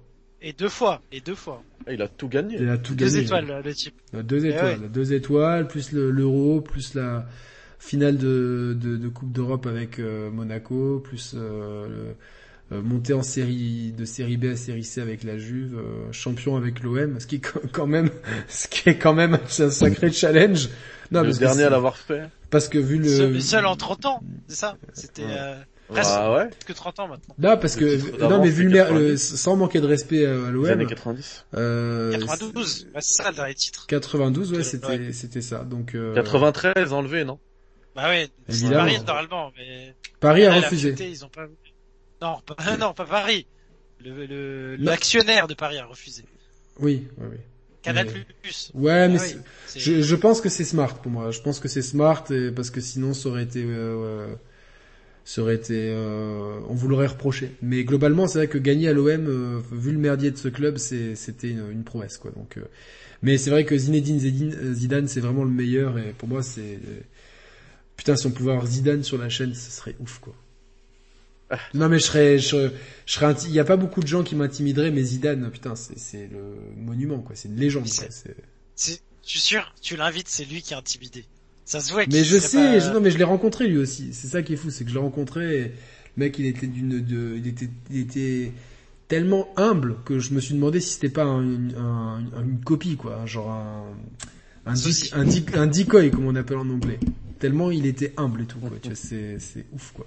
Et 0.42 0.52
deux 0.52 0.68
fois, 0.68 1.00
et 1.10 1.20
deux 1.20 1.34
fois. 1.34 1.62
Ah, 1.86 1.92
il 1.94 2.02
a 2.02 2.08
tout 2.08 2.28
gagné. 2.28 2.58
Il 2.60 2.68
a 2.68 2.76
tout 2.78 2.94
Deux 2.94 3.06
gagné. 3.06 3.20
étoiles, 3.22 3.62
le 3.64 3.74
type. 3.74 3.94
Euh, 4.14 4.22
Deux 4.22 4.44
Eh 4.44 4.50
étoiles, 4.50 4.90
deux 4.92 5.12
étoiles, 5.14 5.66
plus 5.66 5.92
le- 5.92 6.10
l'euro, 6.10 6.60
plus 6.60 6.94
la 6.94 7.26
finale 7.78 8.18
de, 8.18 8.76
de, 8.80 8.96
de 8.96 9.08
Coupe 9.08 9.32
d'Europe 9.32 9.66
avec 9.66 9.98
euh, 9.98 10.30
Monaco, 10.30 11.00
plus 11.00 11.32
euh, 11.34 11.88
le, 11.88 12.14
euh, 12.72 12.82
montée 12.82 13.12
en 13.12 13.22
série 13.22 13.92
de 13.96 14.04
série 14.04 14.36
B 14.36 14.46
à 14.46 14.56
série 14.56 14.84
C 14.84 15.00
avec 15.00 15.22
la 15.24 15.38
Juve, 15.38 15.76
euh, 15.78 16.10
champion 16.12 16.56
avec 16.56 16.82
l'OM, 16.82 17.20
ce 17.20 17.26
qui 17.26 17.36
est 17.36 17.40
quand- 17.72 17.86
même, 17.86 18.10
ce 18.48 18.66
qui 18.68 18.88
est 18.88 18.96
quand 18.98 19.14
même 19.14 19.34
un 19.58 19.70
sacré 19.70 20.10
challenge. 20.12 20.68
Non, 21.12 21.20
le 21.20 21.26
parce 21.28 21.38
dernier 21.38 21.62
à 21.64 21.70
l'avoir 21.70 21.96
fait. 21.96 22.22
parce 22.50 22.68
que 22.68 22.78
vu 22.78 22.98
le 22.98 23.08
Seul, 23.08 23.40
seul 23.42 23.66
en 23.66 23.76
30 23.76 24.06
ans, 24.06 24.20
c'est 24.48 24.56
ça? 24.56 24.76
C'était... 24.92 25.24
Ouais. 25.24 25.36
euh, 25.38 25.54
Presque. 25.88 26.10
Ah 26.16 26.34
ouais? 26.34 26.50
que 26.66 26.72
30 26.72 26.98
ans 26.98 27.06
maintenant. 27.06 27.34
Non, 27.38 27.56
parce 27.56 27.76
que 27.76 28.18
non 28.28 28.42
mais 28.42 28.48
vu 28.50 28.64
le, 28.68 28.72
90. 28.78 28.98
le- 28.98 29.16
sans 29.16 29.54
manquer 29.54 29.80
de 29.80 29.86
respect 29.86 30.26
à 30.26 30.32
Les 30.34 30.50
l'OM, 30.50 30.66
années 30.66 30.84
90. 30.84 31.44
euh, 31.54 32.10
92, 32.18 32.88
ouais, 32.92 33.00
c'est 33.00 33.22
ça 33.22 33.30
le 33.30 33.36
dernier 33.36 33.54
titre. 33.54 33.86
92, 33.86 34.50
ouais, 34.50 34.56
Ouais. 34.58 34.64
c'était 34.64 35.12
c'était 35.12 35.42
ça. 35.42 35.58
Donc 35.62 35.94
euh, 35.94 36.12
93 36.16 36.92
enlevé, 36.92 37.24
non? 37.24 37.38
Bah 37.94 38.08
ouais. 38.08 38.28
Paris 38.48 38.98
normalement, 39.06 39.52
mais 39.56 39.94
Paris 40.18 40.44
a 40.44 40.48
la 40.50 40.56
refusé. 40.56 40.90
vérité, 40.90 41.08
ils 41.08 41.24
ont 41.24 41.28
pas. 41.28 41.46
Non, 42.22 42.40
pas, 42.46 42.56
non, 42.78 42.94
pas 42.94 43.04
Paris. 43.06 43.46
Le, 44.04 44.76
l'actionnaire 44.76 45.48
de 45.48 45.54
Paris 45.54 45.78
a 45.78 45.86
refusé. 45.86 46.24
Oui, 46.78 47.08
oui, 47.18 47.26
oui. 47.32 47.36
Canal 47.82 48.06
Mais- 48.12 48.26
Plus. 48.42 48.70
Ouais, 48.74 49.08
mais 49.08 49.18
Ah 49.20 49.22
oui, 49.24 49.40
je, 49.76 50.02
je 50.02 50.14
pense 50.16 50.40
que 50.40 50.48
c'est 50.48 50.64
smart 50.64 50.94
pour 51.00 51.10
moi. 51.10 51.30
Je 51.30 51.40
pense 51.40 51.60
que 51.60 51.68
c'est 51.68 51.82
smart 51.82 52.24
et- 52.30 52.50
parce 52.50 52.70
que 52.70 52.80
sinon 52.80 53.14
ça 53.14 53.28
aurait 53.28 53.44
été, 53.44 53.64
euh, 53.64 54.34
ça 55.24 55.42
aurait 55.42 55.54
été, 55.54 55.74
euh, 55.90 56.58
on 56.68 56.74
vous 56.74 56.88
l'aurait 56.88 57.06
reproché. 57.06 57.52
Mais 57.62 57.84
globalement, 57.84 58.26
c'est 58.26 58.38
vrai 58.38 58.48
que 58.48 58.58
gagner 58.58 58.88
à 58.88 58.92
l'OM, 58.92 59.26
euh, 59.28 59.60
vu 59.72 59.92
le 59.92 59.98
merdier 59.98 60.30
de 60.32 60.36
ce 60.36 60.48
club, 60.48 60.78
c'était 60.78 61.48
une, 61.50 61.70
une 61.70 61.84
prouesse 61.84 62.18
quoi. 62.18 62.32
Donc, 62.32 62.58
mais 63.22 63.38
c'est 63.38 63.50
vrai 63.50 63.64
que 63.64 63.76
Zinedine 63.78 64.18
Zidane, 64.74 65.08
c'est 65.08 65.20
vraiment 65.20 65.44
le 65.44 65.50
meilleur 65.50 65.96
et 65.98 66.12
pour 66.18 66.28
moi 66.28 66.42
c'est, 66.42 66.78
putain, 67.96 68.16
si 68.16 68.26
on 68.26 68.30
pouvait 68.30 68.50
avoir 68.52 68.66
Zidane 68.66 69.02
sur 69.04 69.16
la 69.16 69.28
chaîne, 69.28 69.54
ce 69.54 69.70
serait 69.70 69.94
ouf 70.00 70.18
quoi. 70.18 70.34
Non 71.74 71.88
mais 71.88 71.98
je 71.98 72.04
serais, 72.04 72.38
je, 72.38 72.46
serais- 72.48 72.72
je 73.06 73.12
serais, 73.12 73.26
inti- 73.32 73.46
il 73.48 73.54
y 73.54 73.60
a 73.60 73.64
pas 73.64 73.76
beaucoup 73.76 74.00
de 74.00 74.06
gens 74.06 74.22
qui 74.24 74.34
m'intimideraient, 74.34 74.90
mais 74.90 75.02
Zidane, 75.02 75.48
putain, 75.50 75.76
c'est, 75.76 75.98
c'est 75.98 76.28
le 76.32 76.56
monument 76.76 77.20
quoi. 77.20 77.36
C'est 77.36 77.48
une 77.48 77.56
légende. 77.56 77.84
Quoi. 77.84 77.92
c'est- 78.74 79.00
je 79.24 79.30
suis 79.30 79.40
sûr, 79.40 79.72
tu 79.82 79.96
l'invites, 79.96 80.28
c'est 80.28 80.44
lui 80.44 80.62
qui 80.62 80.72
est 80.74 80.76
intimidé. 80.76 81.24
Ça 81.64 81.80
se 81.80 81.92
voit 81.92 82.04
Mais 82.10 82.22
je 82.24 82.38
sais, 82.38 82.56
pas- 82.56 82.78
je- 82.80 82.92
non 82.92 83.00
mais 83.00 83.10
je 83.10 83.18
l'ai 83.18 83.24
rencontré 83.24 83.66
lui 83.66 83.78
aussi. 83.78 84.12
C'est 84.12 84.28
ça 84.28 84.42
qui 84.42 84.52
est 84.52 84.56
fou, 84.56 84.70
c'est 84.70 84.84
que 84.84 84.90
je 84.90 84.94
l'ai 84.94 85.00
rencontré. 85.00 85.56
Et 85.56 85.62
le 85.64 85.72
mec, 86.16 86.38
il 86.38 86.46
était 86.46 86.66
d'une, 86.68 87.00
de, 87.04 87.36
il 87.36 87.46
était, 87.48 87.68
il 87.90 87.98
était 88.00 88.52
tellement 89.08 89.48
humble 89.56 89.96
que 90.04 90.18
je 90.20 90.32
me 90.32 90.40
suis 90.40 90.54
demandé 90.54 90.80
si 90.80 90.94
c'était 90.94 91.08
pas 91.08 91.24
un- 91.24 91.70
un- 91.76 92.20
une 92.44 92.60
copie 92.64 92.96
quoi, 92.96 93.24
genre 93.26 93.50
un, 93.50 93.84
un, 94.66 94.74
dic- 94.74 95.12
un, 95.12 95.24
dic- 95.24 95.56
un 95.56 95.66
decoy 95.66 96.10
comme 96.10 96.26
on 96.26 96.34
appelle 96.36 96.58
en 96.58 96.68
anglais. 96.70 96.98
Tellement 97.38 97.70
il 97.70 97.86
était 97.86 98.12
humble 98.16 98.42
et 98.42 98.46
tout 98.46 98.58
quoi. 98.58 98.70
Tu 98.80 98.88
vois, 98.88 98.96
c'est, 98.96 99.38
c'est 99.40 99.64
ouf 99.72 99.92
quoi. 99.92 100.06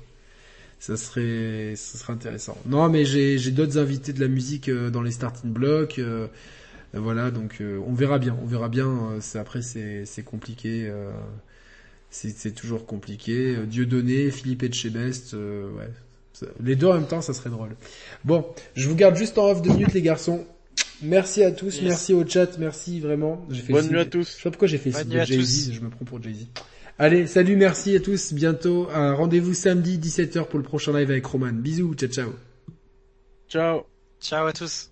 Ça 0.79 0.95
serait, 0.95 1.73
ça 1.75 1.97
serait 1.97 2.13
intéressant. 2.13 2.57
Non 2.65 2.87
mais 2.89 3.03
j'ai, 3.05 3.37
j'ai 3.37 3.51
d'autres 3.51 3.77
invités 3.77 4.13
de 4.13 4.21
la 4.21 4.27
musique 4.29 4.69
euh, 4.69 4.89
dans 4.89 5.01
les 5.01 5.11
starting 5.11 5.51
blocks. 5.51 5.99
euh, 5.99 6.27
euh, 6.95 6.99
voilà, 6.99 7.31
donc 7.31 7.57
euh, 7.61 7.79
on 7.85 7.93
verra 7.93 8.17
bien, 8.17 8.35
on 8.41 8.45
verra 8.45 8.69
bien. 8.69 8.87
euh, 8.87 9.17
c'est 9.19 9.37
après 9.39 9.61
c'est 9.61 10.05
c'est 10.05 10.23
compliqué, 10.23 10.87
euh, 10.89 11.11
c'est 12.09 12.29
c'est 12.29 12.51
toujours 12.51 12.85
compliqué. 12.85 13.55
Euh, 13.57 13.65
Dieudonné, 13.65 14.31
Philippe 14.31 14.63
Etchebest, 14.63 15.33
euh, 15.33 15.69
ouais, 15.73 15.89
Ça- 16.33 16.47
les 16.63 16.75
deux 16.75 16.87
en 16.87 16.93
même 16.95 17.07
temps, 17.07 17.21
ça 17.21 17.33
serait 17.33 17.49
drôle. 17.49 17.75
Bon, 18.23 18.45
je 18.75 18.87
vous 18.87 18.95
garde 18.95 19.15
juste 19.17 19.37
en 19.37 19.49
off 19.51 19.61
deux 19.61 19.71
minutes 19.73 19.93
les 19.93 20.01
garçons. 20.01 20.45
Merci 21.01 21.43
à 21.43 21.51
tous, 21.51 21.75
Yes. 21.75 21.83
merci 21.83 22.13
au 22.13 22.25
chat, 22.27 22.57
merci 22.57 22.99
vraiment. 22.99 23.45
J'ai 23.49 23.61
fait 23.61 23.73
Bonne 23.73 23.87
nuit 23.89 23.99
à 23.99 24.03
Je 24.03 24.09
tous. 24.09 24.23
sais 24.27 24.43
pas 24.43 24.49
pourquoi 24.51 24.67
j'ai 24.67 24.77
fait 24.77 24.91
Bonne 24.91 25.07
nuit 25.09 25.19
de 25.19 25.23
Jay-Z, 25.25 25.71
je 25.73 25.79
me 25.81 25.89
prends 25.89 26.05
pour 26.05 26.21
Jay-Z. 26.23 26.47
Allez, 27.01 27.27
salut, 27.27 27.55
merci 27.55 27.95
à 27.95 28.01
tous, 28.01 28.33
bientôt. 28.33 28.89
Un 28.93 29.13
rendez-vous 29.13 29.53
samedi 29.53 29.97
17h 29.97 30.47
pour 30.47 30.59
le 30.59 30.65
prochain 30.65 30.91
live 30.91 31.09
avec 31.09 31.25
Roman. 31.25 31.53
Bisous, 31.53 31.95
ciao 31.95 32.09
ciao. 32.09 32.33
Ciao. 33.47 33.85
Ciao 34.19 34.45
à 34.45 34.51
tous. 34.51 34.89